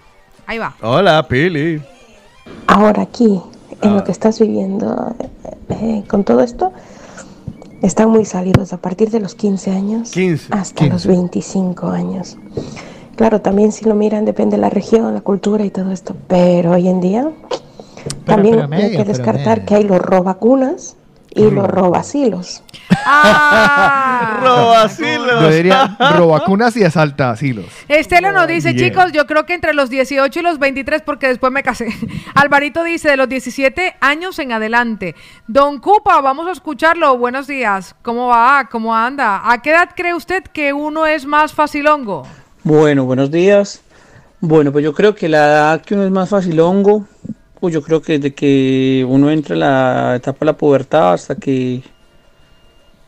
Ahí 0.46 0.56
va. 0.56 0.76
Hola, 0.82 1.26
Pili. 1.26 1.82
Ahora 2.68 3.02
aquí, 3.02 3.40
en 3.82 3.96
lo 3.96 4.04
que 4.04 4.12
estás 4.12 4.38
viviendo 4.38 5.16
eh, 5.68 6.04
con 6.06 6.22
todo 6.22 6.42
esto, 6.42 6.72
están 7.82 8.10
muy 8.10 8.24
salidos 8.24 8.72
a 8.72 8.76
partir 8.76 9.10
de 9.10 9.18
los 9.18 9.34
15 9.34 9.72
años 9.72 10.12
15. 10.12 10.52
hasta 10.52 10.86
los 10.86 11.08
25 11.08 11.88
años. 11.88 12.36
Claro, 13.16 13.40
también 13.40 13.72
si 13.72 13.84
lo 13.84 13.96
miran 13.96 14.24
depende 14.24 14.58
de 14.58 14.60
la 14.60 14.70
región, 14.70 15.12
la 15.12 15.22
cultura 15.22 15.64
y 15.64 15.70
todo 15.70 15.90
esto, 15.90 16.14
pero 16.28 16.70
hoy 16.70 16.86
en 16.86 17.00
día 17.00 17.32
también 18.26 18.64
pero 18.70 18.76
hay 18.80 18.96
que 18.96 19.04
descartar 19.04 19.58
medio. 19.58 19.66
que 19.66 19.74
hay 19.74 19.82
los 19.82 19.98
robacunas 19.98 20.94
y 21.30 21.50
los 21.50 21.66
robasilos. 21.68 22.62
Ah. 23.06 24.40
Robacilos. 24.42 25.42
Yo 25.42 25.50
diría 25.50 25.96
robacunas 26.16 26.76
y 26.76 26.84
asalta 26.84 27.30
asilos. 27.30 27.66
Estela 27.88 28.32
nos 28.32 28.48
dice, 28.48 28.74
chicos, 28.74 29.12
yo 29.12 29.26
creo 29.26 29.46
que 29.46 29.54
entre 29.54 29.74
los 29.74 29.90
18 29.90 30.40
y 30.40 30.42
los 30.42 30.58
23, 30.58 31.02
porque 31.02 31.28
después 31.28 31.52
me 31.52 31.62
casé. 31.62 31.88
Alvarito 32.34 32.82
dice, 32.84 33.10
de 33.10 33.16
los 33.16 33.28
17 33.28 33.96
años 34.00 34.38
en 34.38 34.52
adelante. 34.52 35.14
Don 35.46 35.78
Cupa, 35.78 36.20
vamos 36.20 36.48
a 36.48 36.52
escucharlo. 36.52 37.16
Buenos 37.16 37.46
días. 37.46 37.94
¿Cómo 38.02 38.28
va? 38.28 38.68
¿Cómo 38.70 38.94
anda? 38.94 39.50
¿A 39.50 39.62
qué 39.62 39.70
edad 39.70 39.90
cree 39.94 40.14
usted 40.14 40.42
que 40.44 40.72
uno 40.72 41.06
es 41.06 41.26
más 41.26 41.52
facilongo? 41.52 42.26
Bueno, 42.64 43.04
buenos 43.04 43.30
días. 43.30 43.82
Bueno, 44.40 44.72
pues 44.72 44.84
yo 44.84 44.94
creo 44.94 45.14
que 45.14 45.28
la 45.28 45.46
edad 45.46 45.82
que 45.82 45.94
uno 45.94 46.04
es 46.04 46.10
más 46.10 46.30
facilongo, 46.30 47.06
pues 47.60 47.74
yo 47.74 47.82
creo 47.82 48.00
que 48.00 48.18
desde 48.18 48.34
que 48.34 49.04
uno 49.08 49.30
entra 49.30 49.54
en 49.54 49.60
la 49.60 50.16
etapa 50.16 50.38
de 50.40 50.46
la 50.46 50.56
pubertad 50.56 51.12
hasta 51.12 51.34
que 51.34 51.82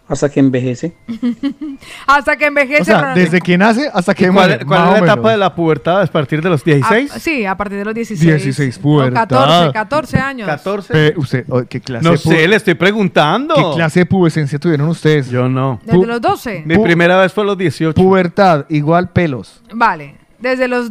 hasta 0.08 0.28
que 0.28 0.40
envejece. 0.40 0.94
Hasta 2.06 2.36
que 2.36 2.46
envejece. 2.46 2.82
O 2.82 2.84
sea, 2.84 2.98
Ronald. 3.00 3.18
desde 3.18 3.40
que 3.40 3.56
nace 3.56 3.88
hasta 3.94 4.14
que 4.14 4.24
¿Cuál, 4.24 4.48
muere. 4.48 4.66
cuál 4.66 4.84
es 4.84 4.90
la 4.90 4.98
etapa 4.98 5.30
de 5.30 5.36
la 5.38 5.54
pubertad? 5.54 6.02
¿Es 6.02 6.10
a 6.10 6.12
partir 6.12 6.42
de 6.42 6.50
los 6.50 6.62
16? 6.62 7.10
Ah, 7.14 7.18
sí, 7.18 7.46
a 7.46 7.56
partir 7.56 7.78
de 7.78 7.84
los 7.86 7.94
16. 7.94 8.42
16, 8.42 8.76
O 8.76 8.82
pubertad. 8.82 9.26
14, 9.28 9.72
14 9.72 10.18
años. 10.18 10.46
14. 10.48 10.92
Eh, 11.08 11.14
usted, 11.16 11.44
oh, 11.48 11.62
¿qué 11.66 11.80
clase 11.80 12.04
No 12.06 12.16
sé, 12.18 12.46
le 12.46 12.56
estoy 12.56 12.74
preguntando. 12.74 13.54
¿Qué 13.54 13.76
clase 13.76 14.00
de 14.00 14.06
pubescencia 14.06 14.58
tuvieron 14.58 14.88
ustedes? 14.88 15.30
Yo 15.30 15.48
no. 15.48 15.80
Desde 15.82 16.06
los 16.06 16.20
12. 16.20 16.64
Mi 16.66 16.76
primera 16.76 17.18
vez 17.18 17.32
fue 17.32 17.44
a 17.44 17.46
los 17.46 17.56
18. 17.56 17.94
Pubertad, 17.94 18.66
igual 18.68 19.10
pelos. 19.10 19.62
Vale. 19.72 20.16
Desde 20.38 20.68
los 20.68 20.90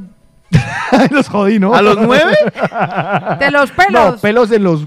los 1.11 1.27
jodí, 1.29 1.59
¿no? 1.59 1.73
¿A 1.73 1.81
los 1.81 1.97
nueve? 1.97 2.35
de 3.39 3.51
los 3.51 3.69
No, 3.69 3.75
pelos. 3.75 4.21
pelos 4.21 4.49
de 4.49 4.59
los... 4.59 4.85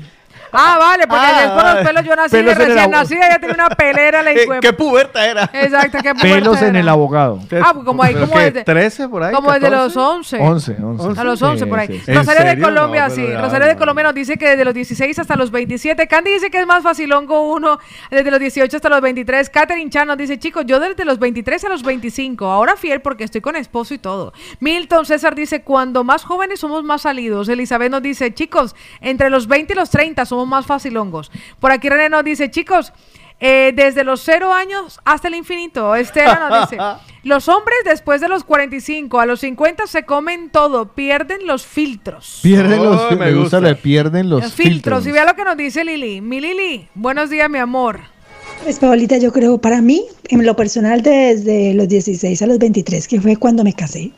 Ah, 0.55 0.77
vale, 0.79 1.07
porque 1.07 1.23
Ah, 1.25 1.45
es 1.45 1.51
por 1.51 1.65
los 1.65 1.87
pelos 1.87 2.05
yo 2.05 2.17
nací 2.17 2.37
de 2.37 2.43
Pelos 2.43 2.55
en 2.57 2.61
el 2.63 2.69
recién 2.69 2.91
nacida, 2.91 3.29
ya 3.31 3.39
tenía 3.39 3.55
una 3.55 3.69
pelera 3.71 4.23
la 4.23 4.33
Eh, 4.35 4.47
¿Qué 4.61 4.73
puberta 4.73 5.25
era? 5.27 5.51
Exacto, 5.53 5.99
qué 6.03 6.15
Pelos 6.23 6.49
puberta 6.49 6.67
en 6.69 6.75
era. 6.77 6.81
el 6.81 6.89
abogado. 6.89 7.39
Ah, 7.63 7.73
pues 7.75 7.85
como 7.85 8.03
ahí, 8.03 8.15
¿Pero 8.15 8.27
como 8.29 8.41
desde, 8.41 8.65
13 8.65 9.09
por 9.09 9.23
ahí? 9.23 9.35
como 9.35 9.53
desde 9.53 9.71
14? 9.71 9.85
los 9.85 9.97
11. 9.97 10.39
11, 10.41 10.77
11. 10.83 11.21
A 11.21 11.25
los 11.25 11.43
11 11.43 11.65
Sí, 11.65 11.71
por 11.71 11.79
ahí. 11.79 11.87
sí, 11.89 12.01
sí. 12.05 12.11
¿En 12.11 12.17
Rosario 12.19 12.45
de? 12.45 12.61
Colombia, 12.61 13.09
No, 13.09 13.15
sí. 13.15 13.27
ya, 13.29 13.41
Rosario 13.41 13.67
de. 13.69 13.77
Colombia 13.77 14.05
nos 14.05 14.15
dice 14.15 14.37
que 14.37 14.49
desde 14.51 14.65
los 14.65 14.75
16 14.75 15.19
hasta 15.19 15.37
los 15.37 15.51
27. 15.51 16.07
Candy 16.09 16.33
dice 16.33 16.51
que 16.51 16.61
es 16.61 16.67
más 16.67 16.83
facilongo 16.83 17.53
uno 17.53 17.79
desde 18.11 18.31
los 18.31 18.41
18 18.41 18.77
hasta 18.77 18.89
los 18.89 19.01
23. 19.01 19.51
Catherine 19.51 19.91
Chan 19.91 20.07
nos 20.09 20.17
dice, 20.17 20.39
chicos, 20.39 20.65
yo 20.67 20.81
desde 20.81 21.05
los 21.05 21.19
23 21.19 21.65
a 21.65 21.69
los 21.69 21.83
25. 21.83 22.47
Ahora 22.47 22.77
fiel 22.77 23.01
porque 23.01 23.25
estoy 23.25 23.41
con 23.41 23.57
esposo 23.57 23.95
y 23.95 23.99
todo. 23.99 24.33
Milton 24.61 25.07
César 25.07 25.35
dice, 25.35 25.63
cuando 25.63 26.05
más 26.05 26.25
jóvenes 26.25 26.61
somos 26.61 26.83
más 26.85 27.03
salidos. 27.03 27.49
Elizabeth 27.49 27.91
nos 27.91 28.03
dice, 28.03 28.33
chicos, 28.35 28.75
entre 29.01 29.31
los 29.31 29.47
20 29.47 29.73
y 29.73 29.77
los 29.77 29.91
30 29.91 30.25
somos 30.27 30.44
más 30.47 30.67
facilongos. 30.67 31.31
Por 31.61 31.73
aquí 31.73 31.89
René 31.89 32.09
nos 32.09 32.25
dice, 32.25 32.51
chicos, 32.51 32.93
eh, 33.41 33.73
desde 33.75 34.05
los 34.05 34.23
0 34.23 34.53
años 34.53 35.01
hasta 35.05 35.29
el 35.29 35.35
infinito. 35.35 35.95
Estela 35.97 36.49
nos 36.49 36.71
dice, 36.71 36.83
los 37.25 37.49
hombres 37.49 37.79
después 37.85 38.21
de 38.21 38.29
los 38.29 38.45
45 38.45 39.19
a 39.21 39.27
los 39.27 39.41
50 39.41 39.87
se 39.87 40.05
comen 40.05 40.51
todo, 40.51 40.95
pierden 40.95 41.47
los 41.47 41.67
filtros. 41.67 42.41
Pierden 42.43 42.81
Oh, 42.81 42.85
los... 42.85 43.11
me 43.11 43.17
Me 43.17 43.33
gusta 43.35 43.59
gusta. 43.59 43.61
le 43.61 43.75
pierden 43.75 44.31
los, 44.31 44.43
Los 44.43 44.53
filtros. 44.53 45.07
Y 45.07 45.13
vea 45.13 45.25
lo 45.25 45.35
que 45.35 45.45
nos 45.45 45.57
dice 45.57 45.85
Lili. 45.85 46.21
Mi 46.21 46.41
Lili, 46.41 46.89
buenos 46.95 47.29
días, 47.31 47.51
mi 47.51 47.59
amor. 47.59 48.01
Pues 48.63 48.79
Paolita, 48.79 49.19
yo 49.19 49.31
creo 49.33 49.59
para 49.59 49.83
mí, 49.83 50.07
en 50.29 50.47
lo 50.47 50.57
personal, 50.57 51.03
desde 51.03 51.75
los 51.75 51.89
16 51.89 52.41
a 52.41 52.47
los 52.47 52.59
23, 52.59 53.09
que 53.09 53.21
fue 53.21 53.37
cuando 53.37 53.63
me 53.65 53.75
casé. 53.75 54.13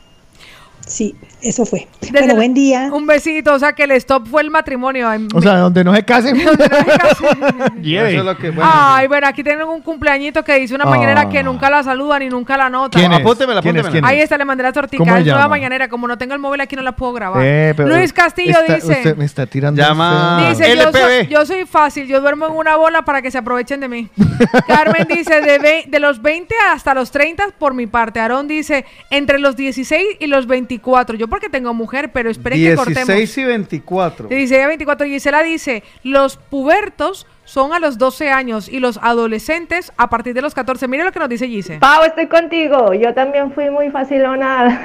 Sí, 0.87 1.15
eso 1.41 1.65
fue. 1.65 1.85
Desde 1.99 2.17
bueno, 2.19 2.35
buen 2.35 2.53
día. 2.53 2.89
Un 2.93 3.05
besito, 3.05 3.53
o 3.53 3.59
sea 3.59 3.73
que 3.73 3.83
el 3.83 3.91
stop 3.91 4.25
fue 4.27 4.41
el 4.41 4.49
matrimonio. 4.49 5.09
Ay, 5.09 5.27
O 5.33 5.41
sea, 5.41 5.57
donde 5.57 5.83
no 5.83 5.93
se 5.93 6.03
casen. 6.05 6.37
Donde 6.45 6.69
no 6.69 6.75
se 6.77 6.85
casen. 6.85 7.81
Lleve. 7.83 8.09
Eso 8.11 8.19
es 8.19 8.25
lo 8.25 8.37
que, 8.37 8.49
bueno, 8.51 8.71
Ay, 8.73 9.07
bueno, 9.07 9.27
aquí 9.27 9.43
tienen 9.43 9.67
un 9.67 9.81
cumpleañito 9.81 10.43
que 10.43 10.55
dice 10.59 10.73
una 10.75 10.85
Ah. 10.85 10.89
mañanera 10.89 11.27
que 11.29 11.43
nunca 11.43 11.69
la 11.69 11.83
saludan 11.83 12.21
y 12.23 12.29
nunca 12.29 12.55
la 12.55 12.69
nota. 12.69 12.97
¿Quién 12.97 13.11
es? 13.11 13.19
Apúntemela, 13.19 13.61
¿Quién 13.61 13.75
es? 13.75 13.81
apúntemela. 13.81 13.91
¿Quién 13.91 14.05
es? 14.05 14.09
Ahí 14.09 14.23
está, 14.23 14.37
le 14.37 14.45
mandé 14.45 14.63
la 14.63 14.71
tortica. 14.71 15.03
¿Cómo 15.03 15.15
Es 15.17 15.25
nueva 15.25 15.47
mañanera. 15.49 15.89
Como 15.89 16.07
no 16.07 16.17
tengo 16.17 16.33
el 16.33 16.39
móvil 16.39 16.61
aquí, 16.61 16.75
no 16.77 16.81
la 16.81 16.93
puedo 16.95 17.11
grabar. 17.11 17.41
Eh, 17.45 17.73
pero 17.75 17.89
Luis 17.89 18.13
Castillo 18.13 18.59
está- 18.61 18.75
dice. 18.75 18.91
Usted 18.93 19.17
me 19.17 19.25
está 19.25 19.45
tirando... 19.45 19.81
Llama-. 19.81 20.47
Dice, 20.49 20.73
yo 20.77 20.91
soy, 20.93 21.27
yo 21.27 21.45
soy 21.45 21.65
fácil, 21.65 22.07
yo 22.07 22.21
duermo 22.21 22.47
en 22.47 22.53
una 22.53 22.77
bola 22.77 23.01
para 23.03 23.21
que 23.21 23.29
se 23.29 23.37
aprovechen 23.37 23.81
de 23.81 23.89
mí. 23.89 24.07
Carmen 24.67 25.05
dice, 25.09 25.41
de, 25.41 25.59
ve- 25.59 25.83
de 25.87 25.99
los 25.99 26.21
20 26.21 26.55
hasta 26.71 26.93
los 26.93 27.11
30 27.11 27.49
por 27.59 27.73
mi 27.73 27.87
parte. 27.87 28.21
Aarón 28.21 28.47
dice, 28.47 28.85
entre 29.09 29.37
los 29.39 29.57
16 29.57 30.01
y 30.19 30.27
los 30.27 30.47
24. 30.47 30.76
Yo 31.17 31.27
porque 31.27 31.49
tengo 31.49 31.73
mujer, 31.73 32.11
pero 32.11 32.29
esperen 32.29 32.59
que 32.59 32.75
cortemos. 32.75 33.07
16 33.07 33.37
y 33.37 33.43
24. 33.43 34.27
Dice 34.27 34.55
ella 34.55 34.67
24. 34.67 35.07
Gisela 35.07 35.43
dice, 35.43 35.83
los 36.03 36.37
pubertos 36.37 37.25
son 37.47 37.73
a 37.73 37.79
los 37.79 37.97
12 37.97 38.29
años 38.29 38.67
y 38.67 38.79
los 38.79 38.99
adolescentes 39.01 39.93
a 39.97 40.09
partir 40.09 40.33
de 40.33 40.41
los 40.41 40.53
14. 40.53 40.85
Mire 40.87 41.05
lo 41.05 41.13
que 41.13 41.19
nos 41.19 41.29
dice 41.29 41.47
Gise. 41.47 41.79
Pau, 41.79 42.03
estoy 42.03 42.27
contigo. 42.27 42.93
Yo 42.93 43.13
también 43.13 43.53
fui 43.53 43.69
muy 43.69 43.89
facilona 43.89 44.67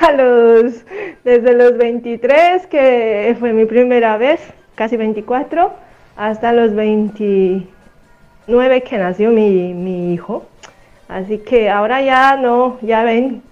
a 0.00 0.12
los 0.12 0.72
desde 1.24 1.52
los 1.52 1.76
23, 1.76 2.66
que 2.66 3.36
fue 3.38 3.52
mi 3.52 3.66
primera 3.66 4.16
vez, 4.16 4.40
casi 4.74 4.96
24, 4.96 5.70
hasta 6.16 6.52
los 6.52 6.74
29 6.74 8.82
que 8.82 8.98
nació 8.98 9.30
mi, 9.30 9.74
mi 9.74 10.14
hijo. 10.14 10.48
Así 11.08 11.38
que 11.38 11.70
ahora 11.70 12.02
ya 12.02 12.36
no, 12.36 12.78
ya 12.82 13.02
ven, 13.02 13.42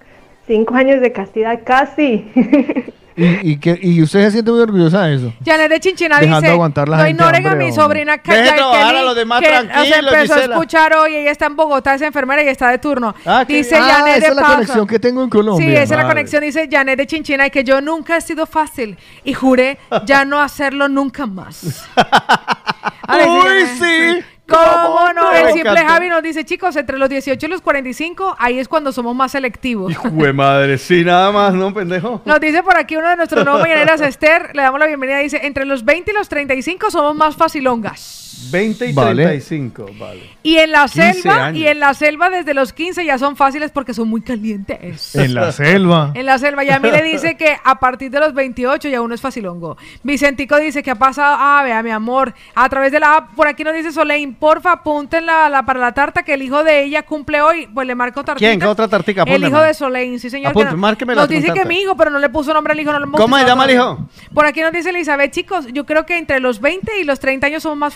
cinco 0.46 0.74
años 0.74 1.00
de 1.00 1.12
castidad 1.12 1.60
casi. 1.64 2.30
Y, 3.18 3.52
y, 3.52 3.56
que, 3.58 3.78
y 3.80 4.02
usted 4.02 4.26
se 4.26 4.30
siente 4.30 4.50
muy 4.50 4.60
orgullosa 4.60 5.04
de 5.04 5.14
eso. 5.14 5.32
Janet 5.42 5.70
de 5.70 5.80
Chinchina 5.80 6.18
Dejando 6.20 6.42
dice, 6.42 6.52
aguantar 6.52 6.86
la 6.86 6.98
no 6.98 7.04
gente, 7.04 7.22
ignoren 7.22 7.46
a 7.46 7.54
mi 7.54 7.72
sobrina 7.72 8.18
que, 8.18 8.30
Deje 8.30 8.52
trabajar 8.56 8.88
Kelly, 8.88 8.98
a 8.98 9.02
los 9.04 9.16
demás 9.16 9.40
que 9.40 9.48
tranquilos, 9.48 9.88
nos 9.88 9.96
empezó 9.96 10.34
a 10.34 10.36
Gisela. 10.36 10.54
escuchar 10.54 10.92
hoy, 10.92 11.14
ella 11.14 11.30
está 11.30 11.46
en 11.46 11.56
Bogotá, 11.56 11.94
es 11.94 12.02
enfermera 12.02 12.42
y 12.42 12.48
está 12.48 12.68
de 12.68 12.76
turno. 12.76 13.14
Ah, 13.24 13.46
dice 13.48 13.74
ah, 13.76 13.88
Janet 13.90 14.16
esa 14.18 14.20
de 14.20 14.26
es 14.26 14.36
la 14.36 14.42
Paso. 14.42 14.54
conexión 14.56 14.86
que 14.86 14.98
tengo 14.98 15.22
en 15.22 15.30
Colombia. 15.30 15.66
Sí, 15.66 15.74
esa 15.74 15.94
es 15.94 15.98
la 16.02 16.06
conexión, 16.06 16.42
dice 16.42 16.68
Janet 16.70 16.98
de 16.98 17.06
Chinchina, 17.06 17.46
y 17.46 17.50
que 17.50 17.64
yo 17.64 17.80
nunca 17.80 18.18
he 18.18 18.20
sido 18.20 18.44
fácil 18.44 18.98
y 19.24 19.32
juré 19.32 19.78
ya 20.04 20.26
no 20.26 20.38
hacerlo 20.42 20.86
nunca 20.90 21.24
más. 21.24 21.88
Ahora 23.08 23.26
Uy, 23.28 23.62
dice- 23.62 24.14
sí. 24.20 24.24
¿Cómo 24.48 25.12
no? 25.12 25.32
El 25.32 25.52
simple. 25.52 25.78
Javi 25.78 26.08
nos 26.08 26.22
dice, 26.22 26.44
chicos, 26.44 26.76
entre 26.76 26.98
los 26.98 27.08
18 27.08 27.44
y 27.44 27.48
los 27.48 27.60
45, 27.60 28.36
ahí 28.38 28.58
es 28.58 28.68
cuando 28.68 28.92
somos 28.92 29.14
más 29.14 29.32
selectivos. 29.32 29.96
Jue 29.96 30.32
madre, 30.32 30.78
sí, 30.78 31.04
nada 31.04 31.32
más, 31.32 31.54
¿no, 31.54 31.74
pendejo? 31.74 32.22
Nos 32.24 32.40
dice 32.40 32.62
por 32.62 32.76
aquí 32.76 32.96
uno 32.96 33.08
de 33.08 33.16
nuestros 33.16 33.44
nuevos 33.44 33.62
mañaneras, 33.62 34.00
Esther, 34.00 34.54
le 34.54 34.62
damos 34.62 34.78
la 34.78 34.86
bienvenida, 34.86 35.18
dice, 35.18 35.40
entre 35.42 35.64
los 35.64 35.84
20 35.84 36.10
y 36.10 36.14
los 36.14 36.28
35 36.28 36.90
somos 36.90 37.14
más 37.14 37.36
facilongas. 37.36 38.25
20 38.50 38.86
y 38.86 38.92
Vale. 38.92 39.22
35, 39.24 39.86
vale. 39.98 40.30
Y 40.42 40.56
en 40.58 40.70
la 40.70 40.82
15 40.86 41.12
selva, 41.14 41.46
años. 41.46 41.60
y 41.60 41.66
en 41.66 41.80
la 41.80 41.94
selva 41.94 42.30
desde 42.30 42.54
los 42.54 42.72
15 42.72 43.04
ya 43.04 43.18
son 43.18 43.36
fáciles 43.36 43.70
porque 43.70 43.94
son 43.94 44.08
muy 44.08 44.20
calientes. 44.20 45.14
En 45.14 45.34
la 45.34 45.52
selva. 45.52 46.12
En 46.14 46.26
la 46.26 46.38
selva. 46.38 46.64
Y 46.64 46.70
a 46.70 46.78
mí 46.78 46.90
le 46.90 47.02
dice 47.02 47.36
que 47.36 47.56
a 47.64 47.78
partir 47.78 48.10
de 48.10 48.20
los 48.20 48.32
28 48.34 48.88
ya 48.88 49.00
uno 49.00 49.14
es 49.14 49.20
facilongo. 49.20 49.76
Vicentico 50.02 50.58
dice 50.58 50.82
que 50.82 50.90
ha 50.90 50.94
pasado. 50.94 51.36
Ah, 51.38 51.62
vea, 51.64 51.82
mi 51.82 51.90
amor. 51.90 52.34
A 52.54 52.68
través 52.68 52.92
de 52.92 53.00
la 53.00 53.16
app, 53.16 53.34
por 53.34 53.48
aquí 53.48 53.64
nos 53.64 53.74
dice 53.74 53.92
Solein, 53.92 54.34
porfa, 54.34 54.72
apunten 54.72 55.26
la, 55.26 55.48
la- 55.48 55.64
para 55.64 55.80
la 55.80 55.92
tarta 55.92 56.22
que 56.22 56.34
el 56.34 56.42
hijo 56.42 56.62
de 56.64 56.84
ella 56.84 57.02
cumple 57.02 57.40
hoy. 57.42 57.66
Pues 57.72 57.86
le 57.86 57.94
marco 57.94 58.22
tartita. 58.24 58.46
¿Quién? 58.48 58.60
¿Qué 58.60 58.66
otra 58.66 58.88
tartica? 58.88 59.22
El 59.22 59.28
Apúntame. 59.28 59.48
hijo 59.48 59.60
de 59.60 59.74
Solein, 59.74 60.20
sí, 60.20 60.30
señor. 60.30 60.50
Apunte, 60.50 60.70
que 60.98 61.06
no- 61.06 61.14
nos 61.14 61.28
dice 61.28 61.52
que 61.52 61.64
mi 61.64 61.80
hijo, 61.80 61.96
pero 61.96 62.10
no 62.10 62.18
le 62.18 62.28
puso 62.28 62.52
nombre 62.54 62.72
al 62.72 62.80
hijo. 62.80 62.92
No 62.92 62.98
lo 63.00 63.10
¿Cómo 63.12 63.36
se 63.38 63.44
llama 63.44 63.64
el 63.64 63.72
hijo? 63.72 64.08
Por 64.32 64.46
aquí 64.46 64.60
nos 64.60 64.72
dice 64.72 64.90
Elizabeth, 64.90 65.32
chicos, 65.32 65.66
yo 65.72 65.84
creo 65.86 66.06
que 66.06 66.16
entre 66.18 66.40
los 66.40 66.60
20 66.60 67.00
y 67.00 67.04
los 67.04 67.18
30 67.20 67.46
años 67.46 67.62
somos 67.62 67.78
más 67.78 67.94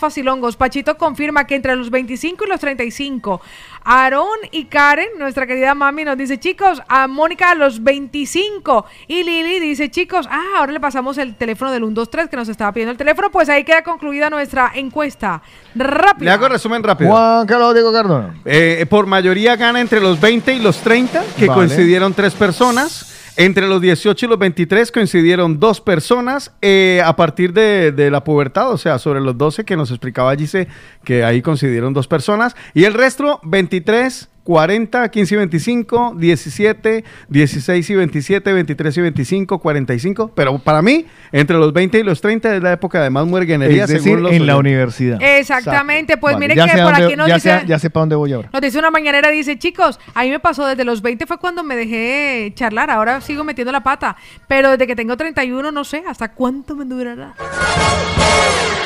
Pachito 0.57 0.97
confirma 0.97 1.45
que 1.45 1.55
entre 1.55 1.75
los 1.75 1.89
25 1.89 2.45
y 2.45 2.47
los 2.47 2.59
35. 2.59 3.41
Aarón 3.83 4.37
y 4.51 4.65
Karen, 4.65 5.09
nuestra 5.17 5.47
querida 5.47 5.73
mami, 5.73 6.05
nos 6.05 6.17
dice, 6.17 6.39
chicos, 6.39 6.81
a 6.87 7.07
Mónica 7.07 7.51
a 7.51 7.55
los 7.55 7.83
25. 7.83 8.85
Y 9.07 9.23
Lili 9.23 9.59
dice, 9.59 9.89
chicos, 9.89 10.27
ah, 10.29 10.57
ahora 10.57 10.71
le 10.71 10.79
pasamos 10.79 11.17
el 11.17 11.35
teléfono 11.35 11.71
del 11.71 11.81
123 11.81 12.29
que 12.29 12.35
nos 12.37 12.47
estaba 12.47 12.71
pidiendo 12.71 12.91
el 12.91 12.97
teléfono. 12.97 13.31
Pues 13.31 13.49
ahí 13.49 13.63
queda 13.63 13.83
concluida 13.83 14.29
nuestra 14.29 14.71
encuesta. 14.75 15.41
Rápido. 15.75 16.25
Le 16.25 16.31
hago 16.31 16.47
resumen 16.47 16.83
rápido. 16.83 17.09
Juan 17.11 17.47
Carlos 17.47 17.73
Diego 17.73 17.91
Cardona. 17.91 18.35
Eh, 18.45 18.85
por 18.89 19.07
mayoría 19.07 19.55
gana 19.55 19.81
entre 19.81 19.99
los 19.99 20.19
20 20.21 20.53
y 20.53 20.59
los 20.59 20.77
30, 20.77 21.23
que 21.37 21.47
Vale. 21.47 21.57
coincidieron 21.59 22.13
tres 22.13 22.33
personas. 22.33 23.10
Entre 23.37 23.67
los 23.67 23.81
18 23.81 24.25
y 24.25 24.29
los 24.29 24.39
23 24.39 24.91
coincidieron 24.91 25.59
dos 25.59 25.81
personas. 25.81 26.51
Eh, 26.61 27.01
a 27.03 27.15
partir 27.15 27.53
de, 27.53 27.91
de 27.91 28.11
la 28.11 28.23
pubertad, 28.23 28.71
o 28.71 28.77
sea, 28.77 28.99
sobre 28.99 29.21
los 29.21 29.37
12 29.37 29.63
que 29.63 29.77
nos 29.77 29.89
explicaba 29.89 30.35
Gise, 30.35 30.67
que 31.03 31.23
ahí 31.23 31.41
coincidieron 31.41 31.93
dos 31.93 32.07
personas. 32.07 32.55
Y 32.73 32.83
el 32.83 32.93
resto, 32.93 33.39
23, 33.43 34.30
40, 34.43 35.09
15 35.09 35.33
y 35.35 35.37
25, 35.37 36.13
17, 36.17 37.03
16 37.29 37.89
y 37.89 37.95
27, 37.95 38.53
23 38.53 38.97
y 38.97 39.01
25, 39.01 39.59
45. 39.59 40.31
Pero 40.35 40.57
para 40.59 40.81
mí, 40.81 41.05
entre 41.31 41.57
los 41.57 41.71
20 41.73 41.99
y 41.99 42.03
los 42.03 42.21
30 42.21 42.55
es 42.55 42.63
la 42.63 42.73
época 42.73 43.01
de 43.03 43.09
más 43.09 43.25
muerguenería. 43.27 43.83
Es 43.83 43.89
decir, 43.89 44.03
según 44.03 44.23
los 44.23 44.33
en 44.33 44.47
la 44.47 44.57
universidad. 44.57 45.21
Exactamente, 45.21 46.17
pues 46.17 46.33
Vale, 46.33 46.47
mire 46.47 46.55
ya 46.55 46.65
que 46.65 46.81
por 46.81 46.91
dónde- 46.91 47.05
aquí 47.05 47.15
nos 47.15 47.27
ya 47.27 47.35
dice... 47.35 47.61
ya 47.67 47.79
sé 47.79 47.89
para 47.89 48.01
dónde 48.01 48.15
voy 48.15 48.33
ahora. 48.33 48.49
Nos 48.51 48.61
dice 48.61 48.79
una 48.79 48.91
mañanera, 48.91 49.29
dice, 49.29 49.57
chicos, 49.59 49.99
a 50.13 50.23
mí 50.23 50.29
me 50.31 50.39
pasó 50.39 50.65
desde 50.65 50.83
los 50.85 51.01
20 51.01 51.25
fue 51.27 51.37
cuando 51.37 51.63
me 51.63 51.75
dejé 51.75 52.51
charlar, 52.55 52.89
ahora 52.89 53.21
sigo 53.21 53.43
metiendo 53.43 53.71
la 53.71 53.81
pata, 53.83 54.15
pero 54.47 54.71
desde 54.71 54.87
que 54.87 54.95
tengo 54.95 55.15
31 55.17 55.71
no 55.71 55.83
sé 55.83 56.03
hasta 56.07 56.31
cuánto 56.33 56.75
me 56.75 56.85
durará. 56.85 57.35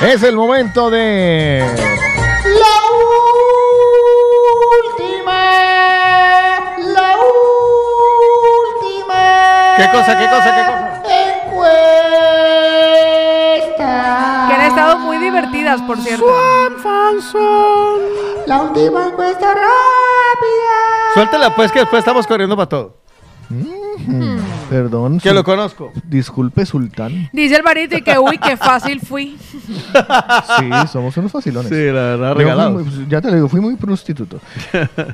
Es 0.02 0.22
el 0.24 0.36
momento 0.36 0.90
de. 0.90 1.64
La 2.46 2.68
cosa, 10.00 10.18
qué 10.18 10.26
cosa, 10.26 10.56
qué 10.56 10.64
cosa? 10.66 11.02
Encuesta. 13.56 14.46
Que 14.48 14.54
han 14.54 14.62
estado 14.62 15.00
muy 15.00 15.18
divertidas, 15.18 15.82
por 15.82 15.98
cierto. 16.00 16.26
La 18.48 18.62
última 18.62 19.08
encuesta 19.08 19.48
rápida. 19.48 20.76
Suéltela 21.14 21.56
pues 21.56 21.72
que 21.72 21.80
después 21.80 22.00
estamos 22.00 22.28
corriendo 22.28 22.56
para 22.56 22.70
todo. 22.70 22.98
Mm, 23.50 24.38
Perdón. 24.70 25.20
Que 25.20 25.34
lo 25.34 25.44
conozco. 25.44 25.92
Disculpe, 26.04 26.66
Sultán. 26.66 27.30
Dice 27.32 27.56
el 27.56 27.64
varito 27.64 27.96
y 27.98 28.02
que, 28.02 28.18
uy, 28.20 28.38
qué 28.38 28.58
fácil 28.58 29.00
fui. 29.02 29.38
Sí, 30.58 30.70
somos 30.92 31.16
unos 31.18 31.32
facilones. 31.32 31.70
Sí, 31.70 31.86
la 31.86 32.02
verdad, 32.18 32.34
regalados. 32.36 32.86
muy- 32.86 33.08
ya 33.08 33.22
te 33.22 33.30
lo 33.30 33.36
digo, 33.36 33.48
fui 33.50 33.62
muy 33.62 33.76
prostituto. 33.78 34.40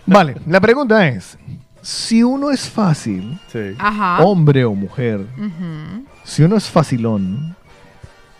vale, 0.05 0.35
la 0.47 0.59
pregunta 0.59 1.07
es: 1.07 1.37
si 1.81 2.23
uno 2.23 2.51
es 2.51 2.69
fácil, 2.69 3.39
Ajá. 3.77 4.23
hombre 4.23 4.65
o 4.65 4.73
mujer, 4.75 5.25
si 6.23 6.43
uno 6.43 6.55
es 6.55 6.69
facilón, 6.69 7.55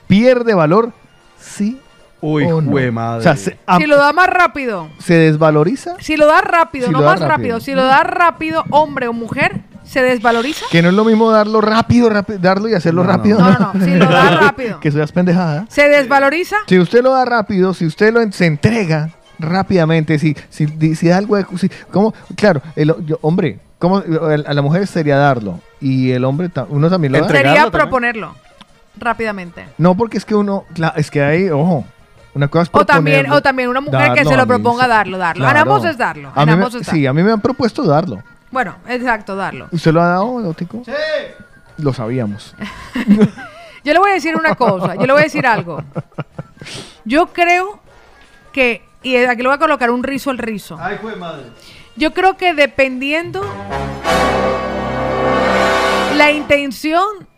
¿pierde 0.07 0.53
valor? 0.53 0.91
Sí. 1.39 1.79
Uy, 2.23 2.43
o 2.45 2.61
no? 2.61 2.71
madre. 2.91 3.19
O 3.19 3.21
sea, 3.23 3.35
se, 3.35 3.57
Si 3.77 3.87
lo 3.87 3.97
da 3.97 4.13
más 4.13 4.27
rápido, 4.29 4.89
se 4.99 5.15
desvaloriza. 5.15 5.95
si 5.99 6.17
lo 6.17 6.27
da 6.27 6.41
rápido, 6.41 6.85
Si 6.87 6.93
no 6.93 7.01
más 7.01 7.19
rápido. 7.19 7.27
rápido. 7.29 7.59
si 7.59 7.73
lo 7.73 7.83
da 7.83 8.03
rápido, 8.03 8.63
hombre 8.69 9.07
o 9.07 9.13
mujer, 9.13 9.61
se 9.83 10.03
desvaloriza. 10.03 10.67
Que 10.69 10.83
no 10.83 10.89
es 10.89 10.93
lo 10.93 11.03
mismo 11.03 11.31
darlo 11.31 11.61
rápido, 11.61 12.11
rápido 12.11 12.37
darlo 12.37 12.69
y 12.69 12.75
hacerlo 12.75 13.01
rápido. 13.01 13.39
No, 13.39 13.51
no, 13.51 13.71
no, 13.73 13.83
si 13.85 13.95
lo 13.95 14.05
da 14.05 14.29
rápido. 14.39 14.79
que 14.79 14.91
seas 14.91 15.11
pendejada. 15.11 15.65
Se 15.69 15.89
desvaloriza. 15.89 16.57
Si 16.67 16.77
usted 16.77 17.01
lo 17.01 17.11
da 17.11 17.25
rápido, 17.25 17.73
si 17.73 17.87
usted 17.87 18.13
lo 18.13 18.21
en- 18.21 18.31
se 18.33 18.45
entrega 18.45 19.09
rápidamente, 19.41 20.17
si, 20.19 20.35
si, 20.49 20.67
si 20.95 21.07
da 21.07 21.17
algo 21.17 21.35
de... 21.37 21.45
Si, 21.57 21.69
¿cómo? 21.91 22.13
Claro, 22.35 22.61
el, 22.75 22.93
yo- 23.05 23.19
hombre, 23.21 23.59
¿cómo, 23.79 23.99
el- 23.99 24.45
a 24.47 24.53
la 24.53 24.61
mujer 24.61 24.87
sería 24.87 25.17
darlo 25.17 25.59
y 25.79 26.11
el 26.11 26.23
hombre, 26.25 26.49
ta- 26.49 26.65
uno 26.69 26.89
también 26.89 27.13
lo 27.13 27.21
da. 27.21 27.27
Sería 27.29 27.69
proponerlo 27.71 28.35
rápidamente. 28.97 29.65
No, 29.77 29.95
porque 29.95 30.17
es 30.17 30.25
que 30.25 30.35
uno, 30.35 30.65
es 30.95 31.09
que 31.11 31.21
hay, 31.23 31.49
ojo, 31.49 31.85
una 32.33 32.47
cosa 32.47 32.63
es 32.63 32.69
O 32.71 32.85
también, 32.85 33.17
proponerlo, 33.17 33.35
o 33.37 33.41
también 33.41 33.69
una 33.69 33.81
mujer 33.81 34.13
que 34.13 34.23
se 34.25 34.35
lo 34.35 34.43
mí, 34.43 34.47
proponga 34.47 34.87
darlo, 34.87 35.17
darlo. 35.17 35.43
Claro. 35.43 35.59
ambos 35.59 35.85
es 35.85 35.97
darlo. 35.97 36.31
A 36.35 36.43
En 36.43 36.49
mí 36.49 36.55
me- 36.55 36.63
ambos 36.63 36.75
es 36.75 36.87
sí, 36.87 37.05
a 37.07 37.13
mí 37.13 37.23
me 37.23 37.31
han 37.31 37.41
propuesto 37.41 37.83
darlo. 37.83 38.21
Bueno, 38.51 38.75
exacto, 38.87 39.35
darlo. 39.35 39.67
¿Usted 39.71 39.91
lo 39.93 40.01
ha 40.01 40.07
dado, 40.07 40.39
Erótico? 40.39 40.81
Sí. 40.85 40.91
Lo 41.77 41.93
sabíamos. 41.93 42.53
Yo 43.83 43.93
le 43.93 43.97
voy 43.99 44.11
a 44.11 44.13
decir 44.13 44.35
una 44.35 44.53
cosa, 44.53 44.93
yo 44.93 45.07
le 45.07 45.13
voy 45.13 45.21
a 45.21 45.23
decir 45.23 45.47
algo. 45.47 45.81
Yo 47.03 47.27
creo 47.33 47.79
que, 48.53 48.83
y 49.03 49.15
aquí 49.15 49.41
le 49.41 49.47
voy 49.47 49.55
a 49.55 49.59
colocar 49.59 49.89
un 49.91 50.03
rizo 50.03 50.29
al 50.29 50.37
rizo. 50.37 50.77
Ay, 50.79 50.97
fue 51.01 51.15
madre. 51.15 51.45
Yo 51.95 52.13
creo 52.13 52.37
que 52.37 52.53
dependiendo 52.53 53.43
la 56.15 56.31
intención 56.31 57.30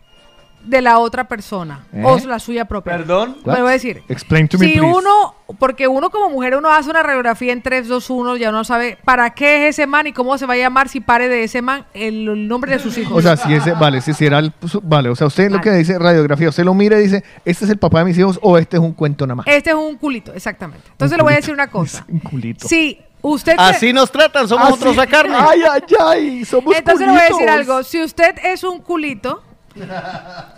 de 0.64 0.80
la 0.82 0.98
otra 0.98 1.28
persona 1.28 1.84
¿Eh? 1.92 2.02
o 2.04 2.18
la 2.26 2.38
suya 2.38 2.64
propia. 2.64 2.96
Perdón. 2.96 3.36
Me 3.44 3.60
voy 3.60 3.68
a 3.68 3.72
decir. 3.72 4.02
Explain 4.08 4.48
to 4.48 4.58
me, 4.58 4.66
Si 4.66 4.72
please. 4.78 4.86
uno, 4.96 5.34
porque 5.58 5.86
uno 5.88 6.10
como 6.10 6.30
mujer, 6.30 6.56
uno 6.56 6.70
hace 6.70 6.90
una 6.90 7.02
radiografía 7.02 7.52
en 7.52 7.62
3, 7.62 7.86
2, 7.88 8.10
1, 8.10 8.36
ya 8.36 8.48
uno 8.48 8.64
sabe 8.64 8.98
para 9.04 9.30
qué 9.30 9.68
es 9.68 9.74
ese 9.76 9.86
man 9.86 10.06
y 10.06 10.12
cómo 10.12 10.36
se 10.38 10.46
va 10.46 10.54
a 10.54 10.56
llamar 10.56 10.88
si 10.88 11.00
pare 11.00 11.28
de 11.28 11.44
ese 11.44 11.60
man 11.62 11.84
el, 11.94 12.28
el 12.28 12.48
nombre 12.48 12.72
de 12.72 12.78
sus 12.78 12.96
hijos. 12.98 13.16
O 13.16 13.22
sea, 13.22 13.36
si 13.36 13.52
ese, 13.54 13.72
vale, 13.72 14.00
si, 14.00 14.14
si 14.14 14.26
era 14.26 14.38
el, 14.38 14.52
su- 14.66 14.80
vale, 14.82 15.08
o 15.10 15.14
sea, 15.16 15.26
usted 15.26 15.50
lo 15.50 15.60
que 15.60 15.70
dice 15.72 15.98
radiografía, 15.98 16.48
usted 16.48 16.64
lo 16.64 16.74
mira 16.74 16.98
y 16.98 17.02
dice, 17.04 17.22
este 17.44 17.64
es 17.66 17.70
el 17.70 17.78
papá 17.78 17.98
de 18.00 18.06
mis 18.06 18.18
hijos 18.18 18.38
o 18.42 18.56
este 18.58 18.76
es 18.78 18.82
un 18.82 18.92
cuento 18.92 19.26
nada 19.26 19.36
más. 19.36 19.46
Este 19.46 19.70
es 19.70 19.76
un 19.76 19.96
culito, 19.96 20.32
exactamente. 20.32 20.88
Entonces 20.92 21.16
le 21.16 21.22
voy 21.22 21.32
a 21.34 21.36
decir 21.36 21.52
una 21.52 21.68
cosa. 21.68 22.04
Un 22.08 22.20
culito. 22.20 22.66
Si 22.66 22.98
usted... 23.22 23.54
Así 23.58 23.92
nos 23.92 24.10
tratan, 24.10 24.48
somos 24.48 24.66
Así- 24.68 24.74
otros 24.74 24.98
a 24.98 25.06
carne. 25.06 25.34
Ay, 25.38 25.60
ay, 25.70 25.80
ay, 26.00 26.44
somos 26.44 26.74
Entonces 26.74 27.06
le 27.06 27.12
voy 27.12 27.20
a 27.20 27.24
decir 27.24 27.36
culitos. 27.36 27.54
algo. 27.56 27.82
Si 27.82 28.02
usted 28.02 28.34
es 28.44 28.64
un 28.64 28.80
culito, 28.80 29.42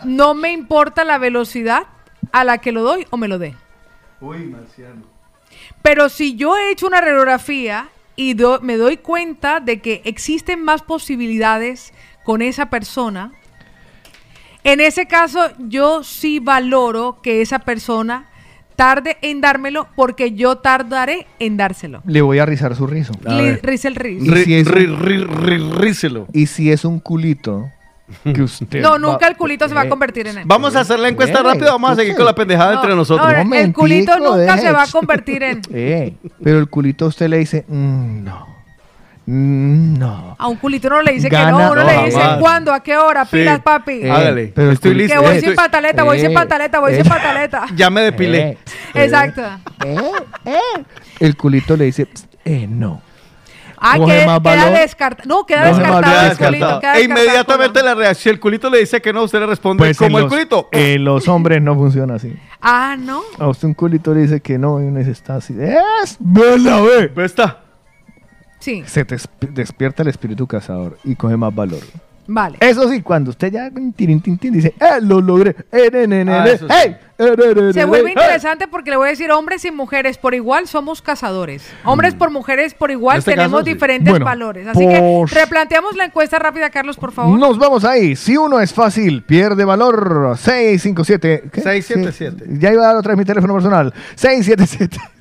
no 0.04 0.34
me 0.34 0.52
importa 0.52 1.04
la 1.04 1.18
velocidad 1.18 1.84
a 2.32 2.44
la 2.44 2.58
que 2.58 2.72
lo 2.72 2.82
doy 2.82 3.06
o 3.10 3.16
me 3.16 3.28
lo 3.28 3.38
dé. 3.38 3.54
Uy, 4.20 4.44
marciano. 4.46 5.02
Pero 5.82 6.08
si 6.08 6.36
yo 6.36 6.56
he 6.56 6.70
hecho 6.70 6.86
una 6.86 7.00
radiografía 7.00 7.88
y 8.16 8.34
do- 8.34 8.60
me 8.60 8.76
doy 8.76 8.96
cuenta 8.96 9.60
de 9.60 9.80
que 9.80 10.02
existen 10.04 10.62
más 10.62 10.82
posibilidades 10.82 11.92
con 12.24 12.42
esa 12.42 12.70
persona, 12.70 13.32
en 14.64 14.80
ese 14.80 15.06
caso 15.06 15.50
yo 15.58 16.02
sí 16.02 16.40
valoro 16.40 17.18
que 17.22 17.40
esa 17.40 17.60
persona 17.60 18.26
tarde 18.74 19.16
en 19.22 19.40
dármelo 19.40 19.88
porque 19.96 20.32
yo 20.32 20.56
tardaré 20.58 21.26
en 21.38 21.56
dárselo. 21.56 22.02
Le 22.04 22.20
voy 22.20 22.38
a 22.40 22.46
rizar 22.46 22.74
su 22.74 22.86
rizo. 22.86 23.12
Li- 23.26 23.56
Riz 23.62 23.84
el 23.86 23.94
riz. 23.94 24.22
Y 24.22 24.44
si 24.44 24.54
es 24.54 24.66
un- 24.66 24.72
Ri- 24.74 24.98
ri- 24.98 25.26
ri- 25.26 25.70
ríselo. 25.78 26.26
Y 26.32 26.46
si 26.46 26.70
es 26.72 26.84
un 26.84 27.00
culito 27.00 27.70
que 28.22 28.42
usted 28.42 28.80
No, 28.82 28.92
va- 28.92 28.98
nunca 28.98 29.26
el 29.28 29.36
culito 29.36 29.68
se 29.68 29.74
va 29.74 29.82
a 29.82 29.84
Eh, 29.84 29.88
convertir 29.88 30.26
en 30.28 30.38
él. 30.38 30.44
Vamos 30.46 30.74
a 30.76 30.80
hacer 30.80 30.98
la 30.98 31.08
encuesta 31.08 31.40
Eh, 31.40 31.42
rápida, 31.42 31.70
vamos 31.72 31.90
a 31.90 31.96
seguir 31.96 32.14
con 32.14 32.24
la 32.24 32.34
pendejada 32.34 32.72
No, 32.74 32.80
entre 32.80 32.94
nosotros. 32.96 33.26
no, 33.44 33.54
el 33.54 33.72
culito 33.72 34.18
nunca 34.18 34.58
se 34.58 34.70
va 34.72 34.82
a 34.84 34.86
convertir 34.86 35.42
en... 35.42 35.60
Eh, 35.72 36.14
pero 36.42 36.58
el 36.58 36.68
culito 36.68 37.04
a 37.06 37.08
usted 37.08 37.28
le 37.28 37.38
dice, 37.38 37.64
"Mm, 37.68 38.24
no. 38.24 38.56
Mm, 39.28 39.98
No. 39.98 40.36
A 40.38 40.46
un 40.46 40.56
culito 40.56 40.86
uno 40.86 41.02
le 41.02 41.12
dice 41.14 41.28
que 41.28 41.36
no, 41.36 41.48
uno 41.56 41.74
no, 41.74 41.84
le 41.84 42.04
dice 42.04 42.16
jamás. 42.20 42.38
cuándo, 42.38 42.72
a 42.72 42.80
qué 42.80 42.96
hora, 42.96 43.24
pilas, 43.24 43.58
papi. 43.60 43.92
Eh, 44.04 44.10
Hágale. 44.10 44.52
pero 44.54 44.70
Estoy 44.70 44.94
listo. 44.94 45.14
que 45.20 45.26
voy 45.26 45.36
eh, 45.36 45.40
sin 45.40 45.54
pataleta, 45.56 46.04
voy 46.04 46.20
sin 46.20 46.30
eh, 46.30 46.34
pataleta, 46.34 46.78
voy 46.78 46.92
eh. 46.92 46.96
sin 47.02 47.08
pataleta. 47.08 47.66
Ya 47.74 47.90
me 47.90 48.02
depilé. 48.02 48.56
Exacto. 48.94 49.42
El 51.18 51.36
culito 51.36 51.76
le 51.76 51.86
dice, 51.86 52.06
"Psst, 52.06 52.26
eh, 52.44 52.66
no. 52.68 53.02
Ah, 53.78 53.96
Coge 53.98 54.20
que, 54.20 54.26
más 54.26 54.40
queda 54.40 54.56
valor. 54.56 54.78
descartado. 54.78 55.28
No, 55.28 55.46
queda 55.46 55.66
descartado 55.68 56.30
el 56.30 56.36
culito. 56.38 56.80
queda 56.80 56.96
E 56.96 56.98
descartado. 56.98 57.02
inmediatamente 57.04 57.82
la 57.82 57.94
reacción, 57.94 58.34
el 58.34 58.40
culito 58.40 58.70
le 58.70 58.78
dice 58.78 59.00
que 59.02 59.12
no, 59.12 59.22
usted 59.24 59.40
le 59.40 59.46
responde 59.46 59.78
Pues 59.84 59.98
como 59.98 60.18
el 60.18 60.24
los- 60.24 60.32
culito. 60.32 60.68
En 60.72 61.04
los 61.04 61.28
hombres 61.28 61.60
no 61.62 61.74
funciona 61.74 62.14
así. 62.14 62.34
Ah, 62.60 62.96
no. 62.98 63.22
A 63.38 63.48
usted 63.48 63.68
un 63.68 63.74
culito 63.74 64.14
le 64.14 64.20
dice 64.22 64.40
que 64.40 64.58
no 64.58 64.80
y 64.80 64.84
uno 64.84 64.98
dice, 64.98 65.10
está 65.10 65.36
así. 65.36 65.54
¡Es! 65.60 66.16
¡Vela, 66.18 66.80
ve! 66.80 67.08
Pues 67.08 67.26
está. 67.26 67.60
Sí, 68.58 68.82
Se 68.86 69.04
te 69.04 69.16
despierta 69.50 70.02
el 70.02 70.08
espíritu 70.08 70.46
cazador 70.46 70.98
y 71.04 71.14
coge 71.14 71.36
más 71.36 71.54
valor. 71.54 71.80
Vale. 72.26 72.58
Eso 72.60 72.88
sí, 72.88 73.02
cuando 73.02 73.30
usted 73.30 73.52
ya 73.52 73.70
tin, 73.70 73.92
tin, 73.92 74.20
tin, 74.20 74.52
dice, 74.52 74.74
¡eh, 74.80 75.00
lo 75.00 75.20
logré! 75.20 75.54
¡Eh, 75.72 75.90
ne, 75.92 76.06
ne, 76.06 76.24
ne, 76.24 76.32
Ah. 76.68 76.84
¡Eh, 77.18 77.72
Se 77.72 77.84
vuelve 77.86 78.10
interesante 78.10 78.68
porque 78.68 78.90
le 78.90 78.96
voy 78.96 79.06
a 79.06 79.10
decir 79.10 79.30
hombres 79.30 79.64
y 79.64 79.70
mujeres 79.70 80.18
por 80.18 80.34
igual 80.34 80.66
somos 80.68 81.00
cazadores. 81.00 81.66
Hombres 81.84 82.14
por 82.14 82.30
mujeres 82.30 82.74
por 82.74 82.90
igual 82.90 83.18
este 83.18 83.30
tenemos 83.30 83.60
caso, 83.60 83.64
sí. 83.64 83.72
diferentes 83.72 84.10
Bueno, 84.10 84.24
valores. 84.26 84.66
Así 84.66 84.86
que 84.86 85.24
replanteamos 85.30 85.96
la 85.96 86.04
encuesta 86.04 86.38
rápida, 86.38 86.68
Carlos, 86.68 86.96
por 86.98 87.12
favor. 87.12 87.38
Nos 87.38 87.58
vamos 87.58 87.84
ahí. 87.84 88.16
Si 88.16 88.36
uno 88.36 88.60
es 88.60 88.74
fácil, 88.74 89.22
pierde 89.22 89.64
valor. 89.64 90.36
657. 90.36 91.44
¿qué? 91.52 91.60
677. 91.62 92.44
Sí. 92.46 92.58
Ya 92.60 92.72
iba 92.72 92.82
a 92.82 92.86
dar 92.88 92.96
otra 92.96 93.12
vez 93.12 93.18
mi 93.18 93.24
teléfono 93.24 93.54
personal. 93.54 93.94
677. 94.14 95.15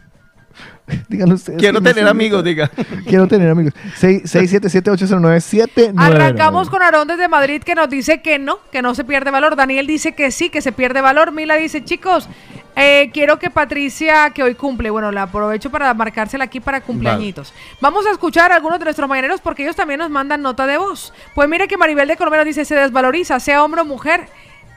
Díganlo 1.09 1.35
ustedes. 1.35 1.59
Quiero 1.59 1.80
no 1.80 1.83
tener 1.83 2.07
amigos, 2.07 2.43
diga. 2.43 2.69
Quiero 3.07 3.27
tener 3.27 3.49
amigos. 3.49 3.73
677-809-799. 3.99 5.93
Arrancamos 5.97 6.69
con 6.69 6.81
Aarón 6.81 7.07
desde 7.07 7.27
Madrid 7.27 7.61
que 7.64 7.75
nos 7.75 7.89
dice 7.89 8.22
que 8.22 8.39
no, 8.39 8.59
que 8.72 8.81
no 8.81 8.95
se 8.95 9.03
pierde 9.03 9.31
valor. 9.31 9.55
Daniel 9.55 9.88
dice 9.88 10.14
que 10.14 10.31
sí, 10.31 10.49
que 10.49 10.61
se 10.61 10.72
pierde 10.72 11.01
valor. 11.01 11.31
Mila 11.31 11.55
dice, 11.55 11.83
chicos, 11.83 12.30
eh, 12.75 13.09
quiero 13.14 13.39
que 13.39 13.49
Patricia, 13.49 14.30
que 14.31 14.43
hoy 14.43 14.53
cumple, 14.53 14.89
bueno, 14.89 15.11
la 15.11 15.23
aprovecho 15.23 15.69
para 15.72 15.93
marcársela 15.93 16.43
aquí 16.43 16.59
para 16.59 16.81
cumpleañitos. 16.81 17.53
Vamos 17.81 18.05
a 18.05 18.11
escuchar 18.11 18.51
a 18.51 18.55
algunos 18.55 18.80
de 18.80 18.85
nuestros 18.85 19.07
mañaneros 19.07 19.41
porque 19.41 19.64
ellos 19.64 19.75
también 19.75 19.99
nos 19.99 20.09
mandan 20.09 20.41
nota 20.41 20.67
de 20.67 20.77
voz. 20.77 21.14
Pues 21.33 21.49
mire 21.49 21.67
que 21.67 21.77
Maribel 21.77 22.07
de 22.07 22.17
Colombia 22.17 22.39
nos 22.39 22.47
dice, 22.47 22.65
se 22.65 22.75
desvaloriza, 22.75 23.39
sea 23.39 23.64
hombre 23.64 23.81
o 23.81 23.85
mujer, 23.85 24.27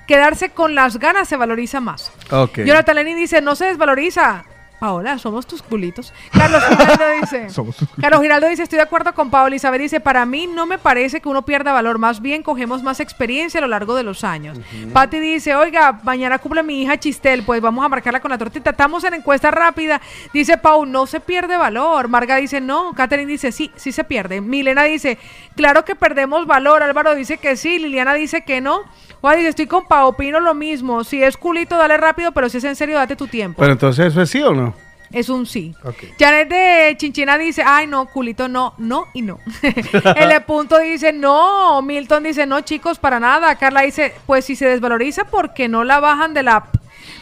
quedarse 0.06 0.50
con 0.50 0.74
las 0.74 0.98
ganas 0.98 1.28
se 1.28 1.36
valoriza 1.36 1.80
más. 1.80 2.12
Ok. 2.30 2.60
Jonathan 2.60 2.96
Lenin 2.96 3.16
dice, 3.16 3.42
no 3.42 3.56
se 3.56 3.66
desvaloriza. 3.66 4.44
Paola, 4.78 5.18
somos 5.18 5.46
tus 5.46 5.62
culitos. 5.62 6.12
Carlos 6.32 6.62
Giraldo 6.68 7.04
dice. 7.20 7.50
Somos 7.50 7.76
tus 7.76 7.88
Carlos 8.00 8.22
Giraldo 8.22 8.46
dice, 8.48 8.62
estoy 8.62 8.76
de 8.76 8.82
acuerdo 8.82 9.12
con 9.14 9.30
Paola. 9.30 9.56
Isabel 9.56 9.80
dice, 9.80 10.00
para 10.00 10.24
mí 10.24 10.46
no 10.46 10.66
me 10.66 10.78
parece 10.78 11.20
que 11.20 11.28
uno 11.28 11.42
pierda 11.42 11.72
valor, 11.72 11.98
más 11.98 12.20
bien 12.20 12.42
cogemos 12.42 12.82
más 12.82 13.00
experiencia 13.00 13.58
a 13.58 13.60
lo 13.60 13.68
largo 13.68 13.94
de 13.94 14.02
los 14.02 14.24
años. 14.24 14.58
Patti 14.92 15.18
dice, 15.18 15.54
oiga, 15.54 16.00
mañana 16.02 16.38
cumple 16.38 16.62
mi 16.62 16.82
hija 16.82 16.98
Chistel, 16.98 17.42
pues 17.42 17.60
vamos 17.60 17.84
a 17.84 17.88
marcarla 17.88 18.20
con 18.20 18.30
la 18.30 18.38
tortita. 18.38 18.70
Estamos 18.70 19.02
en 19.04 19.14
encuesta 19.14 19.50
rápida. 19.50 20.00
Dice 20.32 20.58
Pau, 20.58 20.86
no 20.86 21.06
se 21.06 21.20
pierde 21.20 21.56
valor. 21.56 22.08
Marga 22.08 22.36
dice, 22.36 22.60
no. 22.60 22.92
Catherine 22.94 23.30
dice, 23.30 23.52
sí, 23.52 23.70
sí 23.76 23.92
se 23.92 24.04
pierde. 24.04 24.40
Milena 24.40 24.84
dice, 24.84 25.18
claro 25.56 25.84
que 25.84 25.96
perdemos 25.96 26.46
valor. 26.46 26.82
Álvaro 26.82 27.14
dice 27.14 27.38
que 27.38 27.56
sí. 27.56 27.78
Liliana 27.78 28.14
dice 28.14 28.42
que 28.42 28.60
no. 28.60 28.82
Juan 29.20 29.36
dice, 29.36 29.48
estoy 29.48 29.66
con 29.66 29.86
Pau, 29.86 30.08
opino 30.08 30.40
lo 30.40 30.54
mismo. 30.54 31.04
Si 31.04 31.22
es 31.22 31.36
culito, 31.36 31.76
dale 31.76 31.96
rápido, 31.96 32.32
pero 32.32 32.48
si 32.48 32.58
es 32.58 32.64
en 32.64 32.76
serio, 32.76 32.96
date 32.96 33.16
tu 33.16 33.26
tiempo. 33.26 33.60
Pero 33.60 33.72
entonces, 33.72 34.06
¿eso 34.06 34.22
es 34.22 34.30
sí 34.30 34.42
o 34.42 34.54
no? 34.54 34.74
Es 35.10 35.28
un 35.28 35.46
sí. 35.46 35.74
Ok. 35.84 36.04
Janet 36.18 36.48
de 36.48 36.94
Chinchina 36.98 37.38
dice, 37.38 37.62
ay 37.64 37.86
no, 37.86 38.06
culito 38.06 38.46
no, 38.46 38.74
no 38.76 39.06
y 39.14 39.22
no. 39.22 39.38
El 40.16 40.42
punto 40.42 40.78
dice, 40.78 41.12
no. 41.12 41.80
Milton 41.82 42.24
dice, 42.24 42.46
no 42.46 42.60
chicos, 42.60 42.98
para 42.98 43.18
nada. 43.18 43.56
Carla 43.56 43.82
dice, 43.82 44.14
pues 44.26 44.44
si 44.44 44.54
se 44.54 44.66
desvaloriza 44.66 45.24
porque 45.24 45.68
no 45.68 45.84
la 45.84 46.00
bajan 46.00 46.34
de 46.34 46.42
la 46.42 46.56
app. 46.56 46.76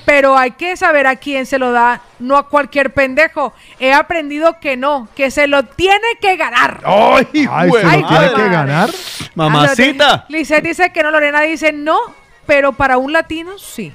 Pero 0.06 0.38
hay 0.38 0.52
que 0.52 0.76
saber 0.76 1.06
a 1.06 1.16
quién 1.16 1.44
se 1.44 1.58
lo 1.58 1.72
da, 1.72 2.00
no 2.20 2.36
a 2.36 2.48
cualquier 2.48 2.94
pendejo. 2.94 3.52
He 3.78 3.92
aprendido 3.92 4.58
que 4.60 4.76
no, 4.76 5.08
que 5.14 5.30
se 5.30 5.48
lo 5.48 5.64
tiene 5.64 6.06
que 6.20 6.36
ganar. 6.36 6.80
¡Ay, 6.84 7.26
Ay, 7.50 7.68
güey, 7.68 7.84
¿se 7.84 8.00
lo 8.00 8.08
tiene 8.08 8.34
que 8.34 8.48
ganar? 8.48 8.90
Mamacita. 9.34 10.24
Lisette 10.28 10.64
dice 10.64 10.92
que 10.92 11.02
no, 11.02 11.10
Lorena 11.10 11.42
dice 11.42 11.72
no, 11.72 11.98
pero 12.46 12.72
para 12.72 12.96
un 12.96 13.12
latino 13.12 13.58
sí. 13.58 13.92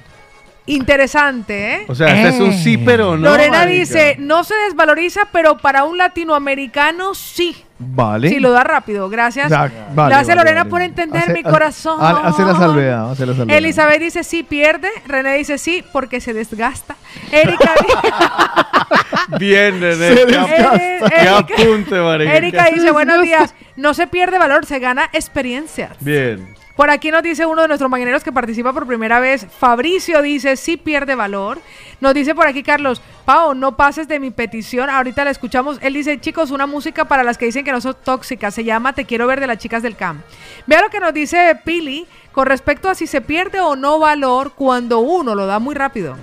Interesante, 0.66 1.74
¿eh? 1.74 1.84
O 1.88 1.94
sea, 1.94 2.14
este 2.14 2.28
es 2.28 2.40
un 2.40 2.52
sí, 2.52 2.78
pero 2.78 3.16
no. 3.16 3.30
Lorena 3.30 3.60
marica. 3.60 3.80
dice, 3.80 4.16
no 4.20 4.44
se 4.44 4.54
desvaloriza, 4.66 5.22
pero 5.32 5.58
para 5.58 5.82
un 5.84 5.98
latinoamericano 5.98 7.14
sí. 7.14 7.64
Vale. 7.94 8.28
Sí, 8.28 8.40
lo 8.40 8.52
da 8.52 8.64
rápido, 8.64 9.08
gracias. 9.08 9.50
Vale, 9.50 9.72
gracias 9.94 10.26
vale, 10.28 10.34
Lorena 10.36 10.60
vale. 10.62 10.70
por 10.70 10.82
entender 10.82 11.22
Hace- 11.22 11.32
mi 11.32 11.42
corazón. 11.42 11.98
ha- 12.00 12.28
Hace 12.28 12.42
la 12.44 12.54
salvedad, 12.56 13.10
hace 13.10 13.26
la 13.26 13.34
salvedad. 13.34 13.58
Elizabeth 13.58 14.00
dice 14.00 14.24
sí, 14.24 14.42
pierde. 14.42 14.88
René 15.06 15.34
dice 15.36 15.58
sí, 15.58 15.84
porque 15.92 16.20
se 16.20 16.32
desgasta. 16.32 16.96
Erika, 17.30 17.70
Bien, 19.38 19.78
nene. 19.80 19.94
Se 19.96 20.14
Qué, 20.14 20.26
desgasta. 20.26 20.76
Eh, 20.76 20.98
qué 21.08 21.14
Erika- 21.16 21.38
apunte, 21.62 22.00
marica. 22.00 22.34
Erika 22.36 22.64
dice 22.72 22.90
buenos 22.90 23.22
días. 23.22 23.54
No 23.76 23.94
se 23.94 24.06
pierde 24.06 24.38
valor, 24.38 24.66
se 24.66 24.78
gana 24.78 25.08
experiencia. 25.12 25.90
Bien. 26.00 26.54
Por 26.76 26.90
aquí 26.90 27.10
nos 27.10 27.22
dice 27.22 27.44
uno 27.44 27.62
de 27.62 27.68
nuestros 27.68 27.90
mañaneros 27.90 28.24
que 28.24 28.32
participa 28.32 28.72
por 28.72 28.86
primera 28.86 29.20
vez. 29.20 29.46
Fabricio 29.46 30.22
dice, 30.22 30.56
sí 30.56 30.76
pierde 30.76 31.14
valor. 31.14 31.58
Nos 32.00 32.14
dice 32.14 32.34
por 32.34 32.46
aquí 32.46 32.62
Carlos, 32.62 33.02
Pau, 33.24 33.54
no 33.54 33.76
pases 33.76 34.08
de 34.08 34.18
mi 34.18 34.30
petición. 34.30 34.88
Ahorita 34.88 35.24
la 35.24 35.30
escuchamos. 35.30 35.78
Él 35.82 35.92
dice, 35.92 36.18
chicos, 36.20 36.50
una 36.50 36.66
música 36.66 37.04
para 37.04 37.22
las 37.22 37.36
que 37.36 37.44
dicen 37.44 37.64
que 37.64 37.72
no 37.72 37.80
son 37.80 37.94
tóxicas. 38.02 38.54
Se 38.54 38.64
llama 38.64 38.94
Te 38.94 39.04
quiero 39.04 39.26
ver 39.26 39.40
de 39.40 39.46
las 39.46 39.58
chicas 39.58 39.82
del 39.82 39.96
camp. 39.96 40.22
Vea 40.66 40.80
lo 40.80 40.88
que 40.88 41.00
nos 41.00 41.12
dice 41.12 41.58
Pili 41.64 42.06
con 42.32 42.46
respecto 42.46 42.88
a 42.88 42.94
si 42.94 43.06
se 43.06 43.20
pierde 43.20 43.60
o 43.60 43.76
no 43.76 43.98
valor 43.98 44.52
cuando 44.56 45.00
uno 45.00 45.34
lo 45.34 45.46
da 45.46 45.58
muy 45.58 45.74
rápido. 45.74 46.16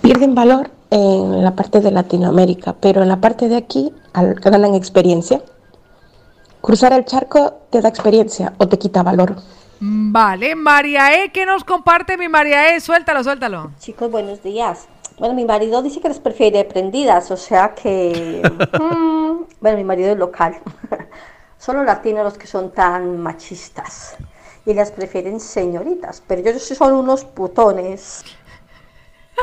Pierden 0.00 0.34
valor 0.34 0.70
en 0.90 1.44
la 1.44 1.54
parte 1.54 1.80
de 1.80 1.90
Latinoamérica, 1.90 2.74
pero 2.80 3.02
en 3.02 3.08
la 3.08 3.20
parte 3.20 3.48
de 3.48 3.56
aquí 3.56 3.92
ganan 4.14 4.74
experiencia. 4.74 5.42
Cruzar 6.60 6.92
el 6.92 7.04
charco 7.04 7.52
te 7.70 7.80
da 7.80 7.88
experiencia 7.88 8.52
o 8.58 8.68
te 8.68 8.78
quita 8.78 9.02
valor. 9.02 9.36
Mm, 9.80 10.12
Vale, 10.12 10.54
María 10.56 11.22
E, 11.22 11.30
¿qué 11.32 11.46
nos 11.46 11.64
comparte 11.64 12.16
mi 12.16 12.28
María 12.28 12.74
E? 12.74 12.80
Suéltalo, 12.80 13.22
suéltalo. 13.22 13.72
Chicos, 13.78 14.10
buenos 14.10 14.42
días. 14.42 14.88
Bueno, 15.18 15.34
mi 15.34 15.44
marido 15.44 15.82
dice 15.82 16.00
que 16.00 16.08
las 16.08 16.18
prefiere 16.18 16.64
prendidas, 16.64 17.30
o 17.30 17.36
sea 17.36 17.74
que... 17.74 18.42
mm, 18.80 19.44
bueno, 19.60 19.76
mi 19.76 19.84
marido 19.84 20.10
es 20.10 20.18
local. 20.18 20.56
Son 21.58 21.76
los 21.76 21.86
latinos 21.86 22.24
los 22.24 22.38
que 22.38 22.46
son 22.46 22.70
tan 22.70 23.18
machistas. 23.20 24.16
Y 24.66 24.74
las 24.74 24.90
prefieren 24.90 25.40
señoritas, 25.40 26.22
pero 26.26 26.40
ellos 26.42 26.62
sí 26.62 26.74
son 26.74 26.92
unos 26.92 27.24
putones. 27.24 28.24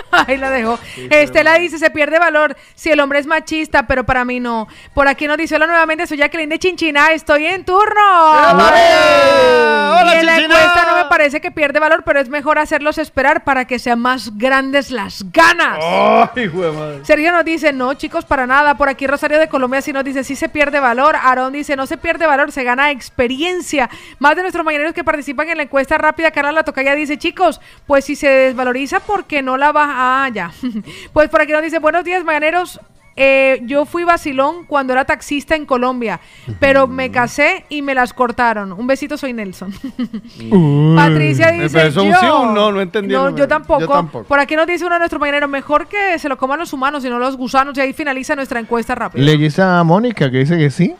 Ahí 0.11 0.37
la 0.37 0.49
dejo. 0.49 0.79
Estela 1.09 1.55
dice, 1.55 1.77
se 1.79 1.89
pierde 1.89 2.19
valor 2.19 2.55
si 2.75 2.91
el 2.91 2.99
hombre 2.99 3.19
es 3.19 3.25
machista, 3.25 3.87
pero 3.87 4.03
para 4.03 4.25
mí 4.25 4.39
no. 4.39 4.67
Por 4.93 5.07
aquí 5.07 5.27
nos 5.27 5.37
dice 5.37 5.55
hola 5.55 5.67
nuevamente, 5.67 6.07
soy 6.07 6.17
Jacqueline 6.17 6.49
de 6.49 6.59
Chinchina, 6.59 7.11
estoy 7.11 7.45
en 7.45 7.65
turno. 7.65 8.01
¡Hola, 8.31 10.15
y 10.15 10.19
en 10.19 10.25
la 10.25 10.37
encuesta 10.37 10.85
no 10.87 10.97
me 10.97 11.05
parece 11.05 11.41
que 11.41 11.51
pierde 11.51 11.79
valor, 11.79 12.03
pero 12.05 12.19
es 12.19 12.29
mejor 12.29 12.59
hacerlos 12.59 12.97
esperar 12.97 13.43
para 13.43 13.65
que 13.65 13.79
sean 13.79 13.99
más 13.99 14.37
grandes 14.37 14.91
las 14.91 15.31
ganas. 15.31 15.79
¡Ay, 15.81 16.49
madre! 16.49 17.05
Sergio 17.05 17.31
nos 17.31 17.45
dice, 17.45 17.73
no 17.73 17.93
chicos, 17.93 18.25
para 18.25 18.47
nada. 18.47 18.75
Por 18.75 18.89
aquí 18.89 19.07
Rosario 19.07 19.39
de 19.39 19.47
Colombia 19.47 19.81
sí 19.81 19.93
nos 19.93 20.03
dice, 20.03 20.23
sí 20.23 20.35
se 20.35 20.49
pierde 20.49 20.79
valor. 20.79 21.15
Aarón 21.15 21.53
dice, 21.53 21.75
no 21.75 21.85
se 21.85 21.97
pierde 21.97 22.27
valor, 22.27 22.51
se 22.51 22.63
gana 22.63 22.91
experiencia. 22.91 23.89
Más 24.19 24.35
de 24.35 24.41
nuestros 24.41 24.65
mañaneros 24.65 24.93
que 24.93 25.03
participan 25.03 25.49
en 25.49 25.57
la 25.57 25.63
encuesta 25.63 25.97
rápida, 25.97 26.31
Carla 26.31 26.51
La 26.51 26.63
Tocaya 26.63 26.95
dice, 26.95 27.17
chicos, 27.17 27.61
pues 27.87 28.05
si 28.05 28.15
se 28.15 28.27
desvaloriza 28.27 28.99
porque 28.99 29.41
no 29.41 29.57
la 29.57 29.71
Ah, 29.85 30.29
ya. 30.33 30.51
pues 31.13 31.29
por 31.29 31.41
aquí 31.41 31.51
nos 31.51 31.61
dice, 31.61 31.79
buenos 31.79 32.03
días, 32.03 32.23
mañaneros. 32.23 32.79
Eh, 33.15 33.61
yo 33.65 33.85
fui 33.85 34.03
vacilón 34.03 34.65
cuando 34.65 34.91
era 34.93 35.05
taxista 35.05 35.55
en 35.55 35.67
Colombia, 35.67 36.19
pero 36.59 36.87
me 36.87 37.11
casé 37.11 37.63
y 37.69 37.83
me 37.83 37.93
las 37.93 38.11
cortaron. 38.11 38.71
Un 38.73 38.87
besito, 38.87 39.17
soy 39.17 39.33
Nelson. 39.33 39.71
Patricia 40.95 41.51
dice, 41.51 41.69
Pero 41.73 41.89
eso 41.89 42.03
yo. 42.05 42.15
sí 42.19 42.25
un 42.25 42.53
no, 42.55 42.71
no 42.71 42.81
entendí, 42.81 43.13
No, 43.13 43.35
yo 43.35 43.47
tampoco. 43.47 43.81
yo 43.81 43.87
tampoco. 43.87 44.25
Por 44.27 44.39
aquí 44.39 44.55
nos 44.55 44.65
dice 44.65 44.85
uno 44.85 44.95
de 44.95 44.99
nuestros 44.99 45.19
mañaneros, 45.19 45.47
mejor 45.49 45.87
que 45.87 46.17
se 46.17 46.27
lo 46.27 46.37
coman 46.37 46.59
los 46.59 46.73
humanos 46.73 47.05
y 47.05 47.09
no 47.09 47.19
los 47.19 47.37
gusanos. 47.37 47.77
Y 47.77 47.81
ahí 47.81 47.93
finaliza 47.93 48.35
nuestra 48.35 48.59
encuesta 48.59 48.95
rápida. 48.95 49.23
Leyes 49.23 49.59
a 49.59 49.83
Mónica 49.83 50.31
que 50.31 50.39
dice 50.39 50.57
que 50.57 50.71
sí. 50.71 50.95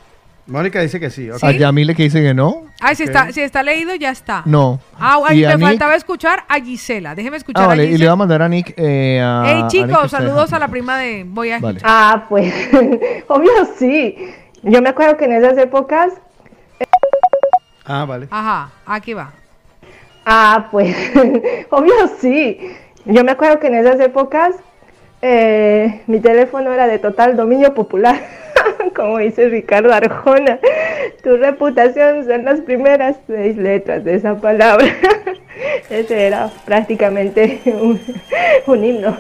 Mónica 0.46 0.82
dice 0.82 1.00
que 1.00 1.10
sí. 1.10 1.30
ok. 1.32 1.42
A 1.44 1.52
Yamile 1.52 1.96
que 1.96 2.04
dice 2.04 2.22
que 2.22 2.34
no. 2.34 2.64
Ay, 2.82 2.96
si 2.96 3.04
está, 3.04 3.32
si 3.32 3.40
está 3.42 3.64
leído, 3.64 3.96
ya 3.96 4.10
está. 4.10 4.42
No. 4.46 4.80
Ah, 5.00 5.20
Y 5.32 5.42
me 5.42 5.48
Nick- 5.56 5.60
faltaba 5.62 5.96
escuchar 5.96 6.44
a 6.50 6.60
Gisela. 6.60 7.16
Déjeme 7.16 7.38
escuchar 7.38 7.62
Ah, 7.62 7.66
a 7.66 7.70
vale. 7.70 7.86
Y 7.86 7.98
le 7.98 8.06
va 8.08 8.12
a 8.14 8.16
mandar 8.18 8.42
a 8.42 8.50
Nick. 8.50 8.74
Eh, 8.78 9.22
a, 9.24 9.44
Hey 9.46 9.54
a 9.54 9.58
Nick 9.64 9.68
chicos, 9.70 10.12
saludos 10.12 10.52
a 10.52 10.60
la 10.60 10.68
prima 10.68 10.98
de 10.98 11.24
Voy 11.26 11.52
a 11.52 11.60
Vale. 11.60 11.80
Ah, 11.84 12.26
pues, 12.28 12.54
obvio 13.30 13.52
sí. 13.78 14.18
Yo 14.64 14.82
me 14.82 14.90
acuerdo 14.90 15.16
que 15.18 15.26
en 15.26 15.32
esas 15.34 15.58
épocas, 15.58 16.14
Ah, 17.86 18.06
vale. 18.06 18.28
Ajá, 18.32 18.70
aquí 18.86 19.14
va. 19.14 19.32
ah, 20.26 20.68
pues, 20.72 20.96
obvio 21.70 21.94
sí. 22.20 22.58
Yo 23.06 23.24
me 23.24 23.32
acuerdo 23.32 23.60
que 23.60 23.68
en 23.68 23.76
esas 23.76 24.00
épocas 24.00 24.56
eh, 25.22 26.02
mi 26.08 26.20
teléfono 26.20 26.72
era 26.74 26.88
de 26.88 27.00
total 27.00 27.36
dominio 27.38 27.74
popular. 27.74 28.22
como 28.95 29.17
dice 29.17 29.50
Ricardo 29.50 29.93
Arjona, 29.93 30.59
tu 31.24 31.38
reputación 31.38 32.25
son 32.25 32.45
las 32.45 32.61
primeras 32.61 33.17
seis 33.27 33.58
letras 33.58 34.03
de 34.03 34.16
esa 34.16 34.35
palabra. 34.35 34.85
Ese 35.90 36.27
era 36.27 36.50
prácticamente 36.66 37.61
un, 38.67 38.83
himno. 38.83 39.17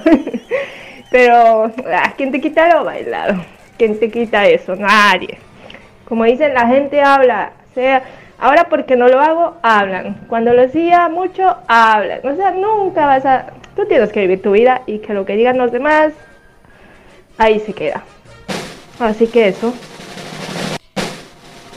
Pero, 1.11 1.71
ah, 1.91 2.13
¿quién 2.17 2.31
te 2.31 2.41
quita 2.41 2.73
lo 2.73 2.83
bailado? 2.83 3.43
¿Quién 3.77 3.99
te 3.99 4.09
quita 4.09 4.47
eso? 4.47 4.75
Nadie. 4.75 5.37
Como 6.07 6.23
dicen, 6.23 6.53
la 6.53 6.67
gente 6.67 7.01
habla. 7.01 7.51
Sea, 7.75 8.03
ahora 8.39 8.67
porque 8.69 8.95
no 8.95 9.07
lo 9.07 9.19
hago, 9.19 9.57
hablan. 9.61 10.25
Cuando 10.27 10.53
lo 10.53 10.63
hacía 10.63 11.09
mucho, 11.09 11.55
hablan. 11.67 12.19
O 12.23 12.35
sea, 12.35 12.51
nunca 12.51 13.05
vas 13.05 13.25
a... 13.25 13.47
Tú 13.75 13.85
tienes 13.85 14.11
que 14.11 14.21
vivir 14.21 14.41
tu 14.41 14.51
vida 14.51 14.81
y 14.85 14.99
que 14.99 15.13
lo 15.13 15.25
que 15.25 15.35
digan 15.35 15.57
los 15.57 15.71
demás, 15.71 16.13
ahí 17.37 17.59
se 17.59 17.73
queda. 17.73 18.03
Así 18.99 19.27
que 19.27 19.49
eso. 19.49 19.73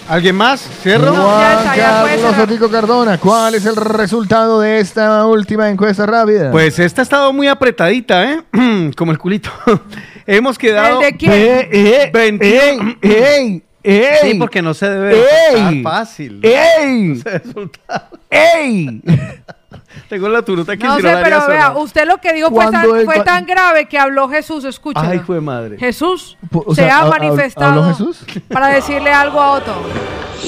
¿Alguien 0.09 0.37
más? 0.37 0.61
¿Cierro? 0.83 1.13
ya 1.13 1.59
está, 1.59 1.77
ya 1.77 2.01
puede 2.03 2.21
Carlos. 2.21 2.39
Otico 2.45 2.71
Cardona, 2.71 3.19
¿cuál 3.19 3.57
es 3.57 3.67
el 3.67 3.75
resultado 3.75 4.61
de 4.61 4.79
esta 4.79 5.27
última 5.27 5.69
encuesta 5.69 6.07
rápida? 6.07 6.53
Pues 6.53 6.79
esta 6.79 7.03
ha 7.03 7.05
estado 7.05 7.33
muy 7.33 7.49
apretadita, 7.49 8.33
¿eh? 8.33 8.43
Como 8.97 9.11
el 9.11 9.19
culito. 9.19 9.51
Hemos 10.27 10.59
quedado. 10.59 11.01
¿El 11.01 11.11
de 11.11 11.17
quién? 11.17 11.33
Eh, 11.33 11.69
eh, 11.73 12.11
21. 12.13 12.97
¡Ey! 13.03 13.63
¡Ey! 13.83 14.15
Sí, 14.23 14.35
porque 14.35 14.63
no 14.63 14.75
se 14.75 14.89
debe 14.89 15.25
¡Ey! 15.55 15.83
fácil. 15.83 16.41
¡Ey! 16.45 16.87
No 17.17 17.23
se 17.23 17.39
resulta. 17.39 18.09
¡Ey! 18.31 19.03
Tengo 20.09 20.29
la 20.29 20.43
turuta 20.43 20.73
aquí. 20.73 20.85
No 20.85 20.97
si 20.97 21.03
sé, 21.03 21.07
la 21.09 21.13
haría 21.19 21.25
pero 21.25 21.47
vea, 21.49 21.77
usted 21.77 22.07
lo 22.07 22.19
que 22.19 22.33
dijo 22.33 22.51
fue 22.51 22.71
tan, 22.71 22.85
el- 22.85 23.05
fue 23.05 23.17
cua- 23.17 23.25
tan 23.25 23.47
grave 23.47 23.87
que 23.89 23.99
habló 23.99 24.29
Jesús, 24.29 24.65
escúchalo. 24.65 25.09
Ay, 25.09 25.19
fue 25.21 25.41
madre. 25.41 25.77
Jesús 25.79 26.37
O 26.53 26.75
se 26.75 26.83
sea, 26.83 26.99
ha 26.99 27.03
¿hab- 27.03 27.07
hab- 27.07 27.11
manifestado 27.21 27.71
habló 27.83 27.85
Jesús? 27.95 28.19
para 28.53 28.69
decirle 28.69 29.13
algo 29.13 29.41
a 29.41 29.53
Otto. 29.53 29.73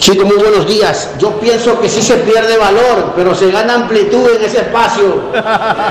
Chicos, 0.01 0.25
muy 0.27 0.37
buenos 0.37 0.67
días. 0.69 1.15
Yo 1.19 1.41
pienso 1.41 1.81
que 1.81 1.89
sí 1.89 2.03
se 2.03 2.17
pierde 2.19 2.57
valor, 2.57 3.15
pero 3.17 3.35
se 3.35 3.51
gana 3.51 3.75
amplitud 3.75 4.29
en 4.37 4.45
ese 4.45 4.59
espacio. 4.59 5.31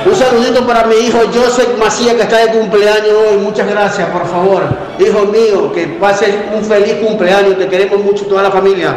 Un 0.05 0.15
saludito 0.15 0.65
para 0.65 0.85
mi 0.85 0.95
hijo 0.95 1.19
Joseph 1.33 1.77
Macías, 1.77 2.13
que 2.15 2.21
está 2.21 2.37
de 2.37 2.51
cumpleaños 2.57 3.11
hoy. 3.31 3.37
Muchas 3.37 3.67
gracias, 3.67 4.07
por 4.09 4.25
favor. 4.27 4.63
Hijo 4.99 5.25
mío, 5.25 5.73
que 5.73 5.87
pases 5.99 6.33
un 6.55 6.63
feliz 6.63 6.95
cumpleaños. 7.05 7.57
Te 7.57 7.67
queremos 7.67 7.99
mucho, 8.01 8.25
toda 8.27 8.43
la 8.43 8.51
familia. 8.51 8.95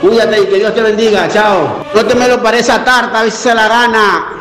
Cuídate 0.00 0.40
y 0.40 0.46
que 0.46 0.56
Dios 0.56 0.74
te 0.74 0.82
bendiga. 0.82 1.28
Chao. 1.28 1.84
No 1.94 2.04
te 2.04 2.14
me 2.14 2.28
lo 2.28 2.42
parece 2.42 2.72
a 2.72 2.84
tarta, 2.84 3.20
a 3.20 3.22
ver 3.22 3.32
si 3.32 3.42
se 3.42 3.54
la 3.54 3.68
gana. 3.68 4.38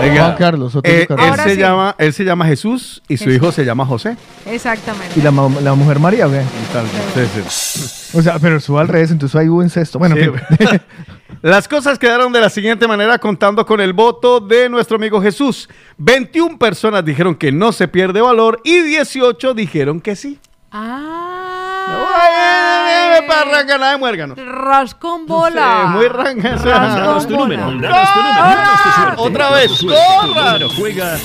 Oiga, 0.00 0.24
Juan 0.26 0.36
Carlos 0.36 0.76
Otico 0.76 1.14
eh, 1.14 1.28
él, 1.28 1.40
se 1.42 1.54
sí. 1.54 1.56
llama, 1.56 1.94
él 1.98 2.12
se 2.12 2.24
llama 2.24 2.46
Jesús 2.46 3.02
y 3.08 3.16
su 3.16 3.24
Jesús. 3.24 3.36
hijo 3.36 3.52
se 3.52 3.64
llama 3.64 3.84
José. 3.84 4.16
Exactamente. 4.46 5.18
¿Y 5.18 5.22
la, 5.22 5.32
mujer 5.32 5.98
María 5.98 6.28
o 6.28 6.30
qué? 6.30 6.42
Sí, 7.14 7.42
sí. 7.42 8.16
O 8.16 8.22
sea, 8.22 8.38
pero 8.38 8.56
eso 8.58 8.78
al 8.78 8.86
revés, 8.86 9.10
entonces 9.10 9.34
ahí 9.34 9.48
hubo 9.48 9.62
incesto. 9.62 9.98
Bueno. 9.98 10.14
Las 11.42 11.68
cosas 11.68 11.98
quedaron 11.98 12.32
de 12.32 12.40
la 12.40 12.50
siguiente 12.50 12.88
manera 12.88 13.18
contando 13.18 13.64
con 13.64 13.80
el 13.80 13.92
voto 13.92 14.40
de 14.40 14.68
nuestro 14.68 14.96
amigo 14.96 15.20
Jesús. 15.20 15.68
21 15.98 16.58
personas 16.58 17.04
dijeron 17.04 17.34
que 17.34 17.52
no 17.52 17.70
se 17.70 17.86
pierde 17.86 18.20
valor 18.20 18.60
y 18.64 18.80
18 18.80 19.54
dijeron 19.54 20.00
que 20.00 20.16
sí. 20.16 20.38
Ah. 20.70 22.08
Ay, 23.20 23.26
parranga, 23.26 23.78
nada 23.78 23.92
de 23.92 23.98
muérgano. 23.98 24.34
Rascón 24.36 25.26
bola. 25.26 25.82
Sí, 25.92 25.96
muy 25.96 26.08
ranga 26.08 26.54
esa. 26.54 26.64
Rascón 26.64 26.96
Danos 27.04 27.26
tu 27.26 27.36
número, 27.36 27.64
bola. 27.64 27.88
danos 27.88 28.12
tu 28.12 28.18
número, 28.20 28.44
danos 28.44 28.82
tu 28.82 28.90
suerte. 29.00 29.22
Otra 29.22 29.50
vez, 29.50 29.70
corran. 29.82 30.68
juega 30.76 31.16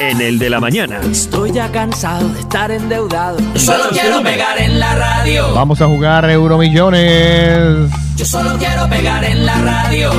en 0.00 0.20
el 0.20 0.38
de 0.38 0.50
la 0.50 0.60
mañana. 0.60 1.00
Estoy 1.10 1.52
ya 1.52 1.70
cansado 1.70 2.28
de 2.28 2.40
estar 2.40 2.70
endeudado. 2.70 3.38
Yo 3.54 3.60
solo 3.60 3.84
quiero 3.90 4.22
pegar 4.22 4.58
en 4.58 4.78
la 4.80 4.94
radio. 4.94 5.54
Vamos 5.54 5.80
a 5.80 5.86
jugar 5.86 6.28
Euromillones. 6.30 7.90
Yo 8.16 8.24
solo 8.24 8.56
quiero 8.58 8.88
pegar 8.88 9.24
en 9.24 9.46
la 9.46 9.54
radio. 9.58 10.10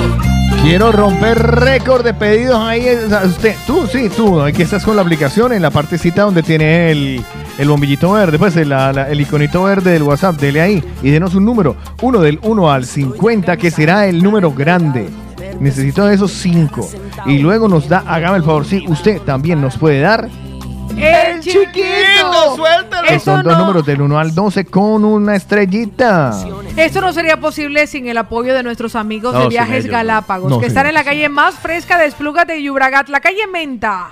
Quiero 0.62 0.92
romper 0.92 1.38
récord 1.38 2.04
de 2.04 2.14
pedidos 2.14 2.58
ahí. 2.60 2.86
usted, 3.26 3.56
tú, 3.66 3.88
sí, 3.88 4.10
tú, 4.16 4.42
aquí 4.42 4.62
estás 4.62 4.84
con 4.84 4.96
la 4.96 5.02
aplicación 5.02 5.54
en 5.54 5.62
la 5.62 5.72
partecita 5.72 6.24
donde 6.24 6.44
tiene 6.44 6.92
el, 6.92 7.26
el 7.58 7.68
bombillito 7.68 8.12
verde, 8.12 8.38
pues 8.38 8.56
el, 8.58 8.72
el 8.72 9.22
iconito 9.22 9.64
verde 9.64 9.92
del 9.92 10.04
WhatsApp. 10.04 10.36
Dele 10.36 10.62
ahí 10.62 10.84
y 11.02 11.10
denos 11.10 11.34
un 11.36 11.46
número. 11.46 11.76
Uno 12.02 12.20
del 12.20 12.40
1 12.44 12.72
al 12.72 12.86
50, 12.86 13.58
que 13.58 13.72
será 13.72 14.08
el 14.08 14.22
número 14.22 14.52
grande. 14.52 15.10
Necesito 15.60 16.06
de 16.06 16.16
esos 16.16 16.32
5. 16.32 16.90
Y 17.26 17.40
luego 17.40 17.68
nos 17.68 17.90
da, 17.90 18.04
hágame 18.06 18.38
el 18.38 18.44
favor, 18.44 18.66
sí, 18.66 18.86
usted 18.88 19.22
también 19.22 19.62
nos 19.62 19.78
puede 19.78 20.02
dar. 20.02 20.30
¡El 20.98 21.40
chiquito! 21.40 22.56
¡Suéltalo! 22.56 23.08
que 23.08 23.16
Eso 23.16 23.26
son 23.26 23.44
dos 23.44 23.54
no, 23.54 23.60
números 23.66 23.86
del 23.86 24.02
1 24.02 24.20
al 24.20 24.34
12 24.36 24.66
con 24.66 25.06
una 25.06 25.36
estrellita. 25.36 26.32
esto 26.76 27.02
no 27.02 27.14
sería 27.14 27.40
posible 27.40 27.88
sin 27.88 28.08
el 28.08 28.18
apoyo 28.18 28.54
de 28.54 28.64
nuestros 28.64 28.96
amigos 28.96 29.34
No, 29.34 29.42
de 29.42 29.48
Viajes 29.50 29.86
ellos. 29.86 29.92
Galápagos, 29.92 30.50
No, 30.50 30.60
que 30.60 30.68
están 30.68 30.88
en 30.88 30.94
la 30.94 31.04
calle 31.04 31.30
más 31.30 31.56
fresca 31.56 31.98
de 31.98 32.06
Esplugas 32.08 32.48
de 32.48 32.62
Yubragat, 32.62 33.08
la 33.10 33.20
calle 33.20 33.48
Menta. 33.52 34.08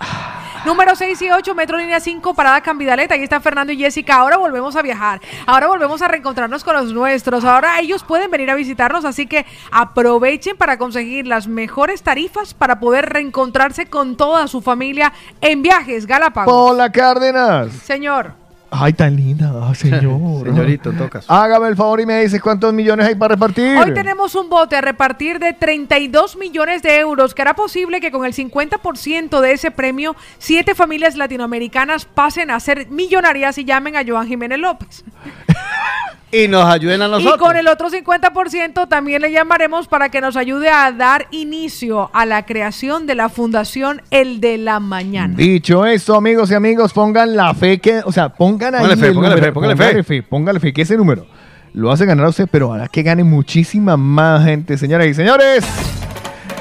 Número 0.65 0.95
6 0.95 1.21
y 1.21 1.31
8, 1.31 1.55
Metro 1.55 1.77
Línea 1.77 1.99
5, 1.99 2.33
Parada 2.33 2.61
Cambidaleta. 2.61 3.13
Ahí 3.13 3.23
están 3.23 3.41
Fernando 3.41 3.71
y 3.73 3.77
Jessica. 3.77 4.15
Ahora 4.15 4.37
volvemos 4.37 4.75
a 4.75 4.81
viajar. 4.81 5.21
Ahora 5.45 5.67
volvemos 5.67 6.01
a 6.01 6.07
reencontrarnos 6.07 6.63
con 6.63 6.75
los 6.75 6.93
nuestros. 6.93 7.45
Ahora 7.45 7.79
ellos 7.79 8.03
pueden 8.03 8.31
venir 8.31 8.49
a 8.51 8.55
visitarnos. 8.55 9.05
Así 9.05 9.27
que 9.27 9.45
aprovechen 9.71 10.57
para 10.57 10.77
conseguir 10.77 11.27
las 11.27 11.47
mejores 11.47 12.03
tarifas 12.03 12.53
para 12.53 12.79
poder 12.79 13.09
reencontrarse 13.09 13.87
con 13.87 14.17
toda 14.17 14.47
su 14.47 14.61
familia 14.61 15.13
en 15.41 15.61
Viajes 15.61 16.05
Galápagos. 16.05 16.53
Pola 16.53 16.91
Cárdenas. 16.91 17.71
Señor. 17.73 18.46
Ay, 18.69 18.93
tan 18.93 19.15
linda, 19.15 19.51
ah, 19.63 19.73
señor. 19.73 20.45
Señorito, 20.45 20.91
tocas. 20.91 21.25
Hágame 21.29 21.67
el 21.67 21.75
favor 21.75 22.01
y 22.01 22.05
me 22.05 22.21
dice 22.21 22.39
cuántos 22.39 22.73
millones 22.73 23.07
hay 23.07 23.15
para 23.15 23.35
repartir. 23.35 23.77
Hoy 23.77 23.93
tenemos 23.93 24.35
un 24.35 24.49
bote 24.49 24.75
a 24.75 24.81
repartir 24.81 25.39
de 25.39 25.53
32 25.53 26.35
millones 26.35 26.81
de 26.81 26.99
euros, 26.99 27.33
que 27.33 27.41
hará 27.41 27.55
posible 27.55 28.01
que 28.01 28.11
con 28.11 28.25
el 28.25 28.33
50% 28.33 29.39
de 29.39 29.51
ese 29.51 29.71
premio, 29.71 30.15
siete 30.37 30.75
familias 30.75 31.15
latinoamericanas 31.15 32.05
pasen 32.05 32.51
a 32.51 32.59
ser 32.59 32.89
millonarias 32.89 33.57
y 33.57 33.65
llamen 33.65 33.95
a 33.95 34.03
Joan 34.05 34.27
Jiménez 34.27 34.59
López. 34.59 35.03
Y 36.31 36.49
nos 36.49 36.65
ayuden 36.65 37.01
a 37.01 37.07
nosotros. 37.07 37.35
Y 37.35 37.39
con 37.39 37.55
el 37.55 37.67
otro 37.69 37.89
50% 37.89 38.87
también 38.89 39.21
le 39.21 39.31
llamaremos 39.31 39.87
para 39.87 40.09
que 40.09 40.19
nos 40.19 40.35
ayude 40.35 40.69
a 40.69 40.91
dar 40.91 41.27
inicio 41.31 42.09
a 42.13 42.25
la 42.25 42.45
creación 42.45 43.05
de 43.07 43.15
la 43.15 43.29
fundación 43.29 44.01
El 44.11 44.41
de 44.41 44.57
la 44.57 44.81
Mañana. 44.81 45.35
Dicho 45.37 45.85
eso, 45.85 46.15
amigos 46.15 46.51
y 46.51 46.55
amigos, 46.55 46.91
pongan 46.91 47.35
la 47.35 47.53
fe 47.53 47.79
que, 47.79 48.01
o 48.03 48.11
sea, 48.11 48.27
pongan 48.29 48.75
ahí 48.75 48.81
Póngale 48.81 48.99
fe, 49.01 49.07
el 49.07 49.13
póngale 49.13 49.35
número, 49.35 49.47
fe, 49.47 49.53
póngale 49.53 50.03
fe. 50.03 50.23
póngale 50.23 50.59
fe, 50.59 50.73
que 50.73 50.81
ese 50.81 50.97
número 50.97 51.25
lo 51.73 51.91
hace 51.91 52.05
ganar 52.05 52.25
a 52.25 52.29
usted, 52.29 52.47
pero 52.51 52.73
hará 52.73 52.87
que 52.87 53.03
gane 53.03 53.23
muchísima 53.23 53.95
más 53.95 54.43
gente, 54.43 54.77
señoras 54.77 55.07
y 55.07 55.13
señores. 55.13 55.63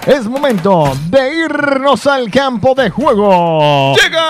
Es 0.06 0.26
momento 0.28 0.92
de 1.10 1.44
irnos 1.44 2.06
al 2.06 2.30
campo 2.30 2.74
de 2.76 2.90
juego. 2.90 3.94
¡Llegan 3.96 4.22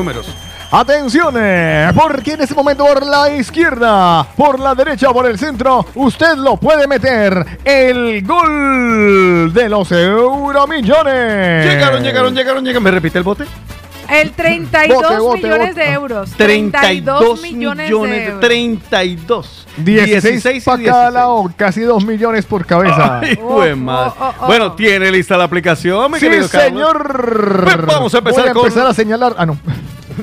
números! 0.00 0.26
Atención, 0.72 1.34
eh, 1.36 1.90
porque 1.94 2.34
en 2.34 2.42
este 2.42 2.54
momento 2.54 2.84
por 2.86 3.04
la 3.04 3.28
izquierda, 3.30 4.24
por 4.36 4.60
la 4.60 4.74
derecha, 4.74 5.12
por 5.12 5.26
el 5.26 5.36
centro, 5.36 5.84
usted 5.96 6.36
lo 6.36 6.56
puede 6.56 6.86
meter. 6.86 7.44
El 7.64 8.24
gol 8.24 9.52
de 9.52 9.68
los 9.68 9.90
Euromillones. 9.90 11.66
Llegaron, 11.66 12.02
llegaron, 12.04 12.34
llegaron, 12.34 12.64
llegaron. 12.64 12.84
¿Me 12.84 12.90
repite 12.92 13.18
el 13.18 13.24
bote? 13.24 13.44
El 14.10 14.32
32 14.32 15.02
Bote, 15.02 15.18
bote, 15.18 15.42
millones 15.42 15.68
bote. 15.68 15.80
de 15.80 15.92
euros. 15.92 16.30
32 16.36 17.42
millones, 17.42 17.86
millones, 17.90 18.16
de 18.16 18.24
euros. 18.26 18.40
32. 18.40 19.66
16, 19.78 20.46
y 20.56 20.60
para 20.60 20.82
cada 20.82 21.10
lado, 21.10 21.50
casi 21.56 21.80
2 21.82 22.04
millones 22.04 22.44
por 22.44 22.66
cabeza. 22.66 23.20
Ay, 23.20 23.38
jue 23.40 23.74
madre. 23.74 24.12
oh, 24.18 24.32
oh. 24.40 24.46
Bueno, 24.46 24.72
tiene 24.72 25.10
lista 25.10 25.36
la 25.36 25.44
aplicación, 25.44 26.10
mi 26.10 26.18
Sí, 26.18 26.26
querido 26.26 26.48
Carlos? 26.48 26.68
señor. 26.70 27.60
Pues 27.64 27.86
vamos 27.86 28.14
a 28.14 28.18
empezar 28.18 28.40
Voy 28.42 28.50
a 28.50 28.52
con- 28.54 28.66
empezar 28.66 28.86
a 28.86 28.94
señalar. 28.94 29.34
Ah, 29.38 29.46
no. 29.46 29.56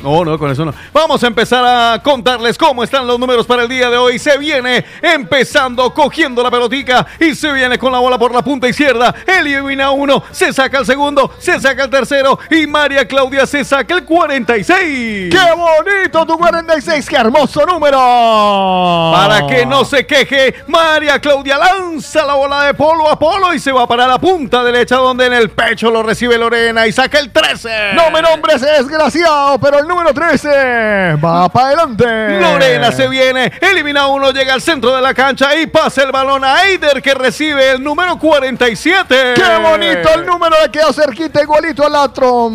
No, 0.03 0.23
no, 0.23 0.37
con 0.37 0.51
eso 0.51 0.65
no. 0.65 0.73
Vamos 0.93 1.23
a 1.23 1.27
empezar 1.27 1.65
a 1.65 2.01
contarles 2.01 2.57
cómo 2.57 2.83
están 2.83 3.07
los 3.07 3.19
números 3.19 3.45
para 3.45 3.63
el 3.63 3.69
día 3.69 3.89
de 3.89 3.97
hoy. 3.97 4.19
Se 4.19 4.37
viene 4.37 4.85
empezando, 5.01 5.93
cogiendo 5.93 6.43
la 6.43 6.51
pelotica 6.51 7.05
y 7.19 7.35
se 7.35 7.51
viene 7.51 7.77
con 7.77 7.91
la 7.91 7.99
bola 7.99 8.17
por 8.17 8.33
la 8.33 8.41
punta 8.41 8.67
izquierda. 8.67 9.13
Elimina 9.25 9.91
uno, 9.91 10.23
se 10.31 10.53
saca 10.53 10.79
el 10.79 10.85
segundo, 10.85 11.31
se 11.39 11.59
saca 11.59 11.85
el 11.85 11.89
tercero 11.89 12.39
y 12.49 12.67
María 12.67 13.07
Claudia 13.07 13.45
se 13.45 13.63
saca 13.63 13.95
el 13.95 14.05
46. 14.05 15.33
¡Qué 15.33 15.53
bonito 15.55 16.25
tu 16.25 16.37
46! 16.37 17.09
¡Qué 17.09 17.15
hermoso 17.15 17.65
número! 17.65 17.97
Para 19.13 19.47
que 19.47 19.65
no 19.65 19.85
se 19.85 20.05
queje, 20.05 20.55
María 20.67 21.19
Claudia 21.19 21.57
lanza 21.57 22.25
la 22.25 22.35
bola 22.35 22.63
de 22.63 22.73
polo 22.73 23.09
a 23.09 23.17
polo 23.17 23.53
y 23.53 23.59
se 23.59 23.71
va 23.71 23.87
para 23.87 24.07
la 24.07 24.19
punta 24.19 24.63
derecha 24.63 24.97
donde 24.97 25.25
en 25.25 25.33
el 25.33 25.49
pecho 25.49 25.89
lo 25.91 26.03
recibe 26.03 26.37
Lorena 26.37 26.87
y 26.87 26.91
saca 26.91 27.19
el 27.19 27.31
13. 27.31 27.93
No 27.93 28.11
me 28.11 28.21
nombres 28.21 28.61
desgraciado, 28.61 29.59
pero 29.59 29.76
el 29.79 29.87
el 29.87 29.87
número 29.87 30.13
13. 30.13 31.15
Va 31.23 31.49
para 31.49 31.67
adelante. 31.67 32.39
Lorena 32.39 32.91
se 32.91 33.07
viene, 33.07 33.51
elimina 33.61 34.07
uno, 34.07 34.31
llega 34.31 34.53
al 34.53 34.61
centro 34.61 34.95
de 34.95 35.01
la 35.01 35.13
cancha 35.13 35.55
y 35.55 35.67
pasa 35.67 36.03
el 36.03 36.11
balón 36.11 36.43
a 36.43 36.63
Eider 36.65 37.01
que 37.01 37.13
recibe 37.13 37.71
el 37.71 37.83
número 37.83 38.17
47. 38.17 39.33
¡Qué 39.35 39.57
bonito 39.61 40.13
el 40.15 40.25
número! 40.25 40.55
Le 40.61 40.71
quedó 40.71 40.91
cerquita 40.91 41.41
igualito 41.41 41.85
al 41.85 41.95
otro. 41.95 42.51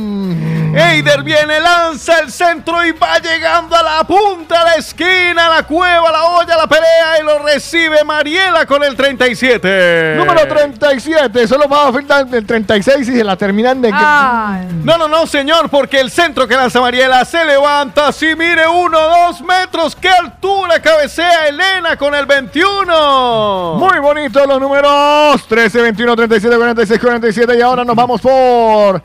Eider 0.74 1.22
viene, 1.22 1.60
lanza 1.60 2.20
el 2.20 2.32
centro 2.32 2.84
y 2.84 2.92
va 2.92 3.18
llegando 3.18 3.76
a 3.76 3.82
la 3.82 4.04
punta, 4.04 4.62
a 4.62 4.64
la 4.64 4.74
esquina, 4.76 5.46
a 5.46 5.56
la 5.56 5.62
cueva, 5.64 6.08
a 6.08 6.12
la 6.12 6.24
olla, 6.24 6.54
a 6.54 6.58
la 6.58 6.66
pelea 6.66 7.20
y 7.20 7.24
lo 7.24 7.40
recibe 7.40 8.02
Mariela 8.04 8.64
con 8.64 8.82
el 8.82 8.96
37. 8.96 10.14
Número 10.16 10.48
37. 10.48 11.46
Solo 11.46 11.68
va 11.68 11.88
a 11.88 11.92
faltar 11.92 12.26
el 12.32 12.46
36 12.46 13.06
y 13.06 13.16
se 13.16 13.24
la 13.24 13.36
terminan 13.36 13.82
de... 13.82 13.90
No, 13.90 14.96
no, 14.96 15.08
no, 15.08 15.26
señor, 15.26 15.68
porque 15.68 16.00
el 16.00 16.10
centro 16.10 16.48
que 16.48 16.56
lanza 16.56 16.80
Mariela 16.80 17.11
se 17.24 17.44
levanta. 17.44 18.10
Sí, 18.10 18.34
mire, 18.36 18.66
uno, 18.66 18.98
dos 18.98 19.42
metros. 19.42 19.94
¡Qué 19.94 20.08
altura! 20.08 20.80
Cabecea 20.80 21.48
Elena 21.48 21.96
con 21.96 22.14
el 22.14 22.24
21. 22.26 23.76
Muy 23.78 23.98
bonito 23.98 24.46
los 24.46 24.58
números 24.60 25.46
13, 25.46 25.82
21, 25.82 26.16
37, 26.16 26.56
46, 26.56 27.00
47 27.00 27.58
y 27.58 27.60
ahora 27.60 27.84
nos 27.84 27.94
vamos 27.94 28.20
por... 28.20 29.02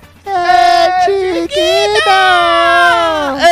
chiquita! 1.06 2.48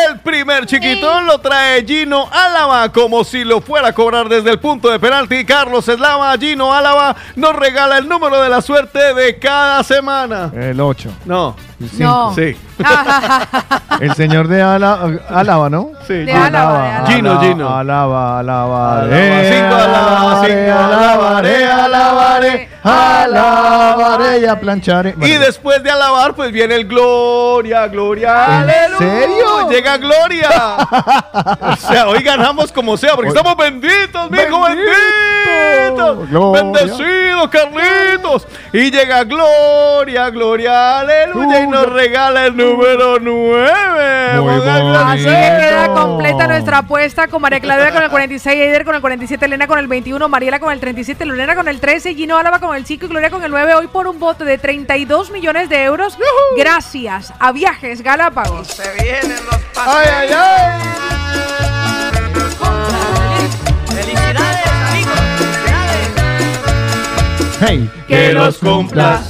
El 0.08 0.20
primer 0.20 0.66
chiquitón 0.66 1.26
lo 1.28 1.40
trae 1.40 1.86
Gino 1.86 2.28
Álava 2.32 2.92
como 2.92 3.24
si 3.24 3.44
lo 3.44 3.62
fuera 3.62 3.90
a 3.90 3.94
cobrar 3.94 4.30
desde 4.30 4.52
el 4.52 4.60
punto 4.60 4.90
de 4.90 5.00
penalti. 5.00 5.46
Carlos 5.46 5.88
Eslava, 5.88 6.36
Gino 6.38 6.74
Álava 6.74 7.16
nos 7.36 7.56
regala 7.56 7.98
el 7.98 8.08
número 8.08 8.42
de 8.42 8.50
la 8.50 8.62
suerte 8.62 9.14
de 9.14 9.38
cada 9.38 9.84
semana. 9.84 10.52
El 10.56 10.80
8. 10.80 11.10
No. 11.26 11.56
No. 12.00 12.34
Sí. 12.34 12.56
El 14.02 14.14
señor 14.16 14.48
de 14.50 14.62
Ala- 14.62 15.00
Álava, 15.30 15.70
¿no? 15.70 15.92
Sí. 16.06 16.14
De 16.14 16.32
Álava, 16.34 16.82
de 16.84 16.90
Álava. 16.90 17.08
Gino, 17.08 17.40
Gino. 17.42 17.70
Alaba, 17.76 18.40
alaba. 18.40 19.04
cinco, 19.04 19.76
alaba, 19.76 20.42
cinco, 20.46 20.74
alabaré, 20.78 21.66
alabaré, 21.72 22.70
alabaré 22.84 24.40
y 24.40 24.46
a 24.46 24.60
plancharé. 24.60 25.16
Y 25.22 25.32
después 25.38 25.82
de 25.84 25.92
alabar, 25.92 26.34
pues 26.36 26.52
viene 26.52 26.76
el 26.76 26.86
Gloria, 26.86 27.88
Gloria. 27.88 28.46
¿En 28.46 28.70
aleluya. 28.70 28.98
serio? 29.00 29.70
Llega 29.70 29.98
Gloria. 29.98 30.50
o 31.62 31.76
sea, 31.78 32.08
hoy 32.08 32.22
ganamos 32.24 32.72
como 32.72 32.98
sea, 32.98 33.16
porque 33.16 33.30
estamos 33.30 33.56
benditos, 33.56 34.30
mijo, 34.30 34.62
benditos. 34.64 34.94
Gloria. 36.30 36.64
Bendecidos, 36.64 37.50
Carlitos. 37.50 38.48
Y 38.74 38.92
llega 38.92 39.24
Gloria, 39.24 40.30
Gloria, 40.30 41.00
aleluya. 41.00 41.62
Y 41.62 41.68
nos 41.68 41.92
regala 41.92 42.48
el 42.48 42.58
número 42.58 43.20
9. 43.20 44.42
Muy 44.42 44.62
Así 44.66 45.24
que 45.24 45.30
queda 45.30 45.94
completa 45.94 46.48
nuestra 46.48 46.80
apuesta 46.80 47.28
con 47.28 47.42
María 47.42 47.60
Claudia 47.60 47.92
con 47.92 48.04
el 48.04 48.10
46, 48.10 48.60
Eider 48.60 48.86
con 48.86 48.96
el 48.96 49.02
47, 49.02 49.46
Elena 49.46 49.68
con 49.68 49.80
el 49.80 49.88
21, 49.88 50.28
Mariela 50.28 50.60
con 50.60 50.72
el 50.72 50.80
37, 50.80 51.26
Lorena 51.26 51.56
con 51.56 51.68
el 51.68 51.80
13, 51.80 52.16
Gino 52.16 52.38
Álava 52.38 52.60
con 52.60 52.76
el 52.76 52.86
5 52.86 53.06
y 53.06 53.10
Gloria 53.10 53.30
con 53.30 53.44
el 53.44 53.52
9. 53.52 53.76
Hoy 53.76 53.88
por 53.88 54.08
un 54.08 54.20
bote 54.20 54.46
de 54.46 54.58
32 54.58 55.32
millones 55.32 55.70
de 55.70 55.84
euros. 55.84 56.18
Gracias 56.58 57.34
a 57.40 57.52
Viajes 57.52 58.02
Galápagos. 58.02 58.68
Se 58.68 58.92
vienen 59.04 59.38
los 59.46 59.60
Ay, 59.78 60.08
ay, 60.10 60.30
ay. 60.34 61.16
Hey, 67.68 67.90
Que 68.08 68.32
los 68.34 68.58
cumplas 68.60 69.22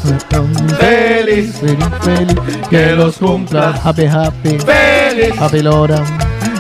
feliz. 0.79 1.55
feliz, 1.57 1.77
feliz, 2.01 2.35
Que 2.69 2.91
los 2.91 3.17
cumplas 3.17 3.79
happy, 3.85 4.05
happy, 4.05 4.57
feliz. 4.59 5.39
happy 5.39 5.61
Lora. 5.61 6.03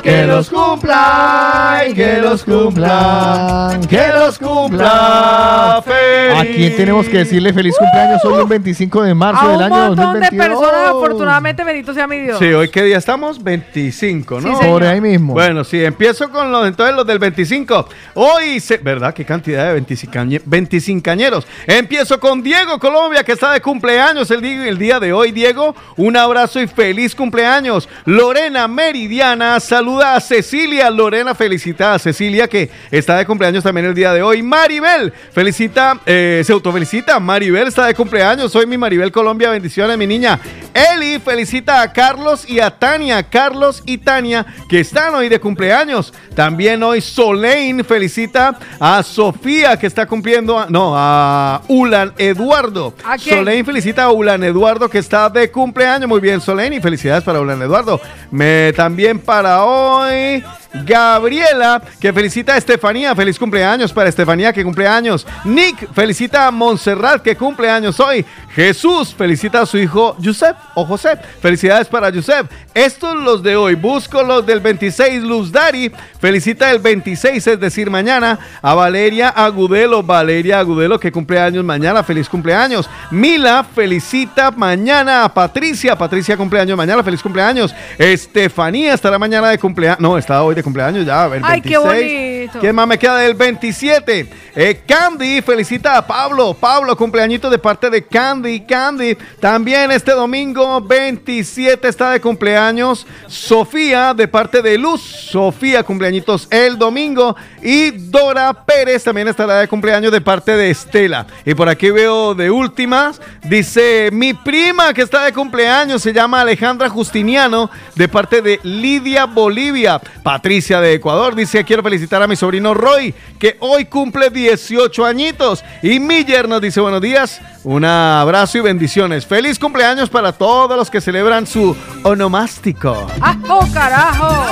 Que 0.05 0.27
los 0.27 0.51
cumplan, 0.51 1.95
que 1.95 2.19
los 2.21 2.43
cumplan, 2.43 3.81
que 3.87 4.07
los 4.13 4.37
cumpla 4.37 5.81
feliz. 5.83 6.39
¿A 6.39 6.43
quién 6.45 6.75
tenemos 6.77 7.07
que 7.07 7.17
decirle 7.17 7.51
feliz 7.51 7.73
cumpleaños 7.75 8.23
hoy, 8.23 8.43
un 8.43 8.47
25 8.49 9.01
de 9.01 9.15
marzo 9.15 9.41
A 9.41 9.47
del 9.47 9.57
un 9.57 9.63
año 9.63 9.75
montón 9.75 10.13
de 10.13 10.19
2022? 10.19 10.59
personas, 10.59 10.89
afortunadamente, 10.89 11.63
bendito 11.63 11.91
sea 11.95 12.05
mi 12.05 12.19
Dios. 12.19 12.37
Sí, 12.37 12.45
hoy 12.53 12.69
qué 12.69 12.83
día 12.83 12.99
estamos? 12.99 13.41
25, 13.43 14.41
¿no? 14.41 14.59
Sí. 14.59 14.65
Por 14.67 14.83
ahí 14.83 15.01
mismo. 15.01 15.33
Bueno, 15.33 15.63
sí, 15.63 15.83
empiezo 15.83 16.29
con 16.29 16.51
los 16.51 16.67
entonces 16.67 16.95
los 16.95 17.07
del 17.07 17.17
25. 17.17 17.89
Hoy, 18.13 18.59
se, 18.59 18.77
¿verdad? 18.77 19.11
Qué 19.11 19.25
cantidad 19.25 19.65
de 19.65 19.73
25, 19.73 20.19
25 20.45 21.09
añeros. 21.09 21.47
Empiezo 21.65 22.19
con 22.19 22.43
Diego 22.43 22.77
Colombia, 22.77 23.23
que 23.23 23.31
está 23.31 23.51
de 23.51 23.59
cumpleaños 23.59 24.29
el 24.29 24.41
día, 24.41 24.67
el 24.67 24.77
día 24.77 24.99
de 24.99 25.13
hoy. 25.13 25.31
Diego, 25.31 25.75
un 25.97 26.15
abrazo 26.15 26.61
y 26.61 26.67
feliz 26.67 27.15
cumpleaños. 27.15 27.89
Lorena 28.05 28.67
Meridiana, 28.67 29.59
saluda 29.95 30.15
a 30.15 30.19
Cecilia. 30.19 30.89
Lorena 30.89 31.33
felicita 31.33 31.93
a 31.93 31.99
Cecilia, 31.99 32.47
que 32.49 32.69
está 32.91 33.17
de 33.17 33.25
cumpleaños 33.25 33.63
también 33.63 33.85
el 33.85 33.93
día 33.93 34.11
de 34.11 34.21
hoy. 34.21 34.43
Maribel, 34.43 35.13
felicita, 35.31 35.99
eh, 36.05 36.41
se 36.45 36.51
autofelicita. 36.51 37.19
Maribel 37.19 37.67
está 37.67 37.85
de 37.85 37.93
cumpleaños. 37.93 38.51
Soy 38.51 38.65
mi 38.65 38.77
Maribel 38.77 39.11
Colombia, 39.11 39.49
bendiciones, 39.51 39.97
mi 39.97 40.05
niña. 40.05 40.39
Eli 40.73 41.19
felicita 41.19 41.81
a 41.81 41.93
Carlos 41.93 42.49
y 42.49 42.59
a 42.59 42.71
Tania. 42.71 43.23
Carlos 43.23 43.83
y 43.85 43.97
Tania, 43.97 44.45
que 44.67 44.81
están 44.81 45.15
hoy 45.15 45.29
de 45.29 45.39
cumpleaños. 45.39 46.13
También 46.35 46.83
hoy 46.83 46.99
Solein 46.99 47.85
felicita 47.85 48.59
a 48.77 49.01
Sofía, 49.01 49.77
que 49.77 49.87
está 49.87 50.05
cumpliendo, 50.05 50.65
no, 50.69 50.93
a 50.97 51.61
Ulan 51.69 52.13
Eduardo. 52.17 52.93
Solein 53.17 53.65
felicita 53.65 54.03
a 54.03 54.11
Ulan 54.11 54.43
Eduardo, 54.43 54.89
que 54.89 54.97
está 54.97 55.29
de 55.29 55.49
cumpleaños. 55.49 56.09
Muy 56.09 56.19
bien, 56.19 56.41
Solein, 56.41 56.73
y 56.73 56.81
felicidades 56.81 57.23
para 57.23 57.39
Ulan 57.39 57.61
Eduardo. 57.61 58.01
Me, 58.31 58.73
también 58.73 59.19
para 59.19 59.63
hoy. 59.63 59.84
Bye. 59.85 60.64
Gabriela, 60.73 61.81
que 61.99 62.11
felicita 62.13 62.53
a 62.53 62.57
Estefanía. 62.57 63.15
Feliz 63.15 63.39
cumpleaños 63.39 63.93
para 63.93 64.09
Estefanía, 64.09 64.53
que 64.53 64.63
cumpleaños. 64.63 65.25
Nick 65.43 65.91
felicita 65.93 66.47
a 66.47 66.51
Montserrat, 66.51 67.21
que 67.21 67.35
cumpleaños 67.35 67.99
hoy. 67.99 68.25
Jesús 68.55 69.13
felicita 69.13 69.61
a 69.61 69.65
su 69.65 69.77
hijo 69.77 70.15
Josep 70.23 70.55
o 70.75 70.85
José. 70.85 71.17
Felicidades 71.41 71.87
para 71.87 72.11
Josep. 72.11 72.49
Estos 72.73 73.15
los 73.15 73.43
de 73.43 73.55
hoy. 73.55 73.75
Busco 73.75 74.23
los 74.23 74.45
del 74.45 74.61
26. 74.61 75.23
Luz 75.23 75.51
Dari 75.51 75.91
felicita 76.19 76.71
el 76.71 76.79
26, 76.79 77.47
es 77.47 77.59
decir, 77.59 77.89
mañana. 77.89 78.39
A 78.61 78.73
Valeria 78.73 79.29
Agudelo. 79.29 80.03
Valeria 80.03 80.59
Agudelo, 80.59 80.99
que 80.99 81.11
cumpleaños 81.11 81.65
mañana. 81.65 82.03
Feliz 82.03 82.29
cumpleaños. 82.29 82.89
Mila 83.11 83.63
felicita 83.63 84.51
mañana 84.51 85.25
a 85.25 85.33
Patricia. 85.33 85.97
Patricia 85.97 86.37
cumpleaños 86.37 86.77
mañana. 86.77 87.03
Feliz 87.03 87.21
cumpleaños. 87.21 87.75
Estefanía 87.97 88.93
estará 88.93 89.19
mañana 89.19 89.49
de 89.49 89.59
cumpleaños. 89.59 89.99
No, 89.99 90.17
está 90.17 90.41
hoy 90.43 90.55
de 90.55 90.63
cumpleaños 90.65 91.05
ya. 91.05 91.27
Ver, 91.27 91.41
Ay, 91.45 91.61
qué 91.61 91.77
26. 91.77 91.85
bonito. 91.85 92.59
¿Quién 92.59 92.75
más 92.75 92.87
me 92.87 92.97
queda 92.97 93.17
del 93.17 93.35
27? 93.35 94.27
Eh, 94.55 94.81
Candy 94.87 95.41
felicita 95.41 95.95
a 95.95 96.05
Pablo. 96.05 96.53
Pablo, 96.53 96.97
cumpleañito 96.97 97.49
de 97.49 97.59
parte 97.59 97.89
de 97.89 98.03
Candy. 98.03 98.61
Candy. 98.61 99.15
También 99.39 99.91
este 99.91 100.11
domingo 100.13 100.81
27 100.81 101.87
está 101.87 102.11
de 102.11 102.19
cumpleaños. 102.19 103.05
Sofía 103.27 104.13
de 104.15 104.27
parte 104.27 104.61
de 104.63 104.77
Luz. 104.77 105.01
Sofía, 105.01 105.83
cumpleañitos 105.83 106.47
el 106.49 106.77
domingo. 106.79 107.35
Y 107.61 107.91
Dora 107.91 108.51
Pérez 108.65 109.03
también 109.03 109.27
estará 109.27 109.59
de 109.59 109.67
cumpleaños 109.67 110.11
de 110.11 110.21
parte 110.21 110.55
de 110.55 110.71
Estela. 110.71 111.27
Y 111.45 111.53
por 111.53 111.69
aquí 111.69 111.91
veo 111.91 112.33
de 112.33 112.49
últimas. 112.49 113.21
Dice 113.43 114.09
mi 114.11 114.33
prima 114.33 114.93
que 114.93 115.03
está 115.03 115.25
de 115.25 115.31
cumpleaños. 115.33 116.01
Se 116.01 116.11
llama 116.11 116.41
Alejandra 116.41 116.89
Justiniano 116.89 117.69
de 117.93 118.07
parte 118.07 118.41
de 118.41 118.59
Lidia 118.63 119.25
Bolivia. 119.25 120.01
Patricia 120.45 120.79
de 120.79 120.93
Ecuador 120.93 121.33
dice 121.33 121.63
quiero 121.63 121.81
felicitar 121.81 122.21
a 122.21 122.27
mi 122.27 122.35
sobrino 122.35 122.75
Roy 122.75 123.15
que 123.39 123.57
hoy 123.61 123.85
cumple 123.85 124.29
18 124.29 125.03
añitos. 125.03 125.65
Y 125.81 125.99
Miller 125.99 126.47
nos 126.47 126.61
dice 126.61 126.79
buenos 126.79 127.01
días. 127.01 127.41
Un 127.63 127.83
abrazo 127.83 128.59
y 128.59 128.61
bendiciones. 128.61 129.25
Feliz 129.25 129.57
cumpleaños 129.57 130.07
para 130.07 130.33
todos 130.33 130.77
los 130.77 130.91
que 130.91 131.01
celebran 131.01 131.47
su 131.47 131.75
onomástico. 132.03 133.07
¡Ah, 133.21 133.35
oh, 133.49 133.67
carajo! 133.73 134.45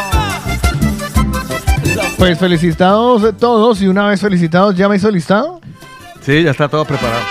Pues 2.17 2.39
felicitados 2.39 3.37
todos 3.37 3.79
y 3.83 3.87
una 3.87 4.07
vez 4.07 4.19
felicitados, 4.19 4.75
¿ya 4.75 4.89
me 4.89 4.95
hizo 4.95 5.11
listado? 5.11 5.61
Sí, 6.21 6.41
ya 6.41 6.49
está 6.49 6.67
todo 6.67 6.85
preparado. 6.85 7.21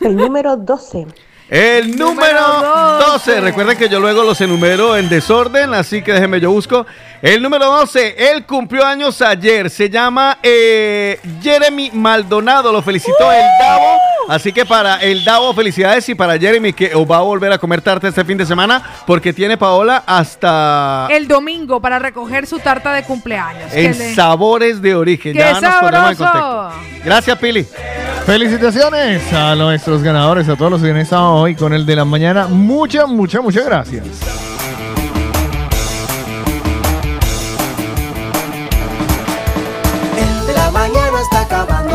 El 0.00 0.16
número 0.16 0.56
12. 0.56 1.06
El 1.52 1.98
número 1.98 2.40
12. 2.98 3.42
Recuerden 3.42 3.76
que 3.76 3.90
yo 3.90 4.00
luego 4.00 4.24
los 4.24 4.40
enumero 4.40 4.96
en 4.96 5.10
desorden, 5.10 5.74
así 5.74 6.00
que 6.00 6.14
déjenme 6.14 6.40
yo 6.40 6.50
busco. 6.50 6.86
El 7.22 7.40
número 7.40 7.66
12, 7.66 8.32
él 8.32 8.44
cumplió 8.44 8.84
años 8.84 9.22
ayer. 9.22 9.70
Se 9.70 9.88
llama 9.88 10.38
eh, 10.42 11.20
Jeremy 11.40 11.92
Maldonado. 11.92 12.72
Lo 12.72 12.82
felicitó 12.82 13.30
el 13.30 13.44
Davo. 13.60 13.96
Así 14.28 14.52
que 14.52 14.66
para 14.66 14.96
el 14.96 15.24
Davo, 15.24 15.54
felicidades. 15.54 16.08
Y 16.08 16.16
para 16.16 16.36
Jeremy, 16.36 16.72
que 16.72 16.92
va 17.08 17.18
a 17.18 17.22
volver 17.22 17.52
a 17.52 17.58
comer 17.58 17.80
tarta 17.80 18.08
este 18.08 18.24
fin 18.24 18.36
de 18.36 18.44
semana, 18.44 18.82
porque 19.06 19.32
tiene 19.32 19.56
Paola 19.56 20.02
hasta 20.04 21.06
El 21.12 21.28
domingo 21.28 21.80
para 21.80 22.00
recoger 22.00 22.48
su 22.48 22.58
tarta 22.58 22.92
de 22.92 23.04
cumpleaños. 23.04 23.72
En 23.72 23.96
le- 23.96 24.14
sabores 24.16 24.82
de 24.82 24.96
origen. 24.96 25.32
¡Qué 25.34 25.38
Ya 25.38 25.60
nos 25.60 25.74
ponemos 25.76 26.18
en. 26.20 27.02
Gracias, 27.04 27.38
Pili. 27.38 27.64
Felicitaciones 28.26 29.32
a 29.32 29.54
nuestros 29.54 30.02
ganadores, 30.02 30.48
a 30.48 30.56
todos 30.56 30.72
los 30.72 30.82
que 30.82 30.90
han 30.90 30.96
estado 30.96 31.34
hoy 31.34 31.54
con 31.54 31.72
el 31.72 31.86
de 31.86 31.94
la 31.94 32.04
mañana. 32.04 32.48
Muchas, 32.48 33.06
muchas, 33.06 33.40
muchas 33.42 33.64
gracias. 33.64 34.04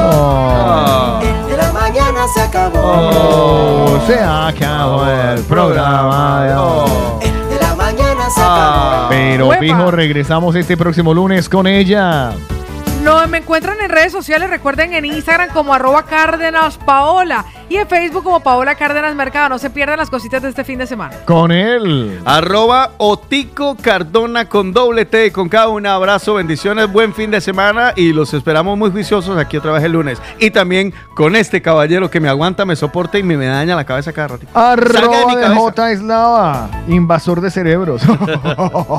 Oh. 0.10 1.20
El 1.22 1.50
de 1.52 1.58
la 1.58 1.72
mañana 1.72 2.28
se 2.34 2.42
acabó. 2.42 2.80
Oh, 2.82 4.00
se 4.08 4.20
acabó 4.20 5.06
el 5.06 5.42
programa 5.44 6.44
de 6.46 6.56
hoy. 6.56 6.90
El 7.22 7.50
de 7.50 7.60
la 7.60 7.76
mañana 7.76 8.30
se 8.30 8.42
acabó. 8.42 9.10
Pero, 9.10 9.52
fijo, 9.60 9.92
regresamos 9.92 10.56
este 10.56 10.78
próximo 10.78 11.14
lunes 11.14 11.50
con 11.50 11.68
ella. 11.68 12.32
No, 13.08 13.26
me 13.30 13.38
encuentran 13.38 13.78
en 13.80 13.90
redes 13.90 14.12
sociales, 14.12 14.50
recuerden 14.50 14.94
en 14.94 15.06
Instagram 15.06 15.52
como 15.54 15.74
arroba 15.74 16.04
Cárdenas 16.04 16.78
Paola 16.78 17.46
y 17.70 17.78
en 17.78 17.88
Facebook 17.88 18.26
como 18.26 18.42
Paola 18.42 18.76
Cárdenas 18.76 19.16
Mercado. 19.16 19.48
No 19.48 19.60
se 19.60 19.70
pierdan 19.70 19.98
las 19.98 20.10
cositas 20.10 20.42
de 20.42 20.50
este 20.50 20.66
fin 20.66 20.78
de 20.78 20.88
semana. 20.88 21.16
Con 21.24 21.54
él. 21.54 22.20
Arroba 22.26 22.92
Otico 22.98 23.78
Cardona 23.78 24.50
con 24.50 24.74
doble 24.74 25.06
T 25.06 25.28
y 25.28 25.32
con 25.32 25.48
cada 25.48 25.70
un 25.70 25.86
abrazo, 25.86 26.34
bendiciones, 26.34 26.92
buen 26.92 27.14
fin 27.14 27.32
de 27.32 27.40
semana 27.40 27.94
y 27.96 28.12
los 28.12 28.34
esperamos 28.34 28.78
muy 28.78 28.92
juiciosos 28.92 29.38
aquí 29.38 29.56
otra 29.56 29.72
vez 29.72 29.86
el 29.86 29.94
lunes. 29.94 30.22
Y 30.38 30.52
también 30.52 30.94
con 31.16 31.38
este 31.38 31.62
caballero 31.62 32.12
que 32.12 32.20
me 32.20 32.28
aguanta, 32.28 32.66
me 32.66 32.76
soporta 32.76 33.18
y 33.18 33.24
me, 33.24 33.38
me 33.38 33.46
daña 33.46 33.78
la 33.78 33.86
cabeza 33.86 34.12
cada 34.12 34.28
ratito. 34.28 34.52
De 34.54 34.60
Arroba 34.60 35.28
mi 35.28 35.36
de 35.36 35.42
cabeza. 35.44 35.62
J 35.62 35.92
Eslava, 35.92 36.70
invasor 36.90 37.40
de 37.40 37.52
cerebros. 37.52 38.02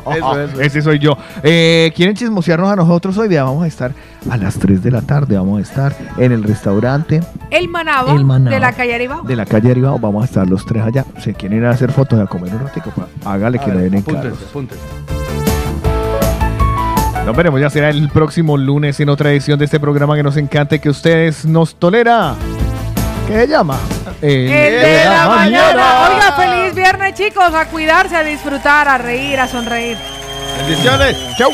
Eso, 0.09 0.41
eso. 0.41 0.61
Ese 0.61 0.81
soy 0.81 0.99
yo. 0.99 1.17
Eh, 1.43 1.93
¿Quieren 1.95 2.17
chismosearnos 2.17 2.71
a 2.71 2.77
nosotros 2.77 3.17
hoy 3.19 3.29
día? 3.29 3.45
Vamos 3.45 3.65
a 3.65 3.67
estar 3.67 3.93
a 4.31 4.37
las 4.37 4.59
3 4.59 4.83
de 4.83 4.91
la 4.91 5.03
tarde. 5.03 5.37
Vamos 5.37 5.59
a 5.59 5.63
estar 5.63 5.95
en 6.19 6.33
el 6.33 6.43
restaurante 6.43 7.21
El 7.51 7.69
Manabo, 7.69 8.11
El 8.13 8.25
Manabo. 8.25 8.55
de 8.55 8.61
la 8.61 8.73
calle 8.73 8.95
Aribao. 8.95 9.23
de 9.23 9.37
la 9.37 9.47
calle 9.47 9.71
Aribao. 9.71 9.99
Vamos 9.99 10.23
a 10.23 10.25
estar 10.27 10.49
los 10.49 10.65
tres 10.67 10.83
allá. 10.83 11.05
Si 11.23 11.33
quieren 11.35 11.59
ir 11.59 11.65
a 11.67 11.71
hacer 11.71 11.93
fotos 11.93 12.19
y 12.19 12.23
a 12.23 12.27
comer 12.27 12.55
un 12.55 12.61
ratico, 12.61 12.91
pues, 12.95 13.07
hágale 13.25 13.59
que 13.59 13.71
le 13.73 13.91
den. 13.91 14.05
Nos 17.27 17.37
veremos, 17.37 17.61
ya 17.61 17.69
será 17.69 17.91
el 17.91 18.09
próximo 18.09 18.57
lunes 18.57 18.99
en 19.01 19.11
otra 19.11 19.31
edición 19.31 19.59
de 19.59 19.67
este 19.67 19.79
programa 19.79 20.17
que 20.17 20.23
nos 20.23 20.37
encanta 20.39 20.77
y 20.77 20.79
que 20.79 20.89
ustedes 20.89 21.45
nos 21.45 21.75
tolera. 21.75 22.35
¿Qué 23.27 23.35
se 23.41 23.47
llama? 23.49 23.77
El, 24.23 24.49
El 24.49 24.83
de 24.83 25.05
la 25.05 25.29
mañana. 25.29 26.09
Oiga, 26.09 26.33
feliz 26.37 26.75
viernes, 26.75 27.13
chicos. 27.15 27.53
A 27.55 27.67
cuidarse, 27.67 28.17
a 28.17 28.23
disfrutar, 28.25 28.89
a 28.89 28.97
reír, 28.97 29.39
a 29.39 29.47
sonreír. 29.47 29.99
Bendiciones. 30.67 31.17
Chau. 31.37 31.51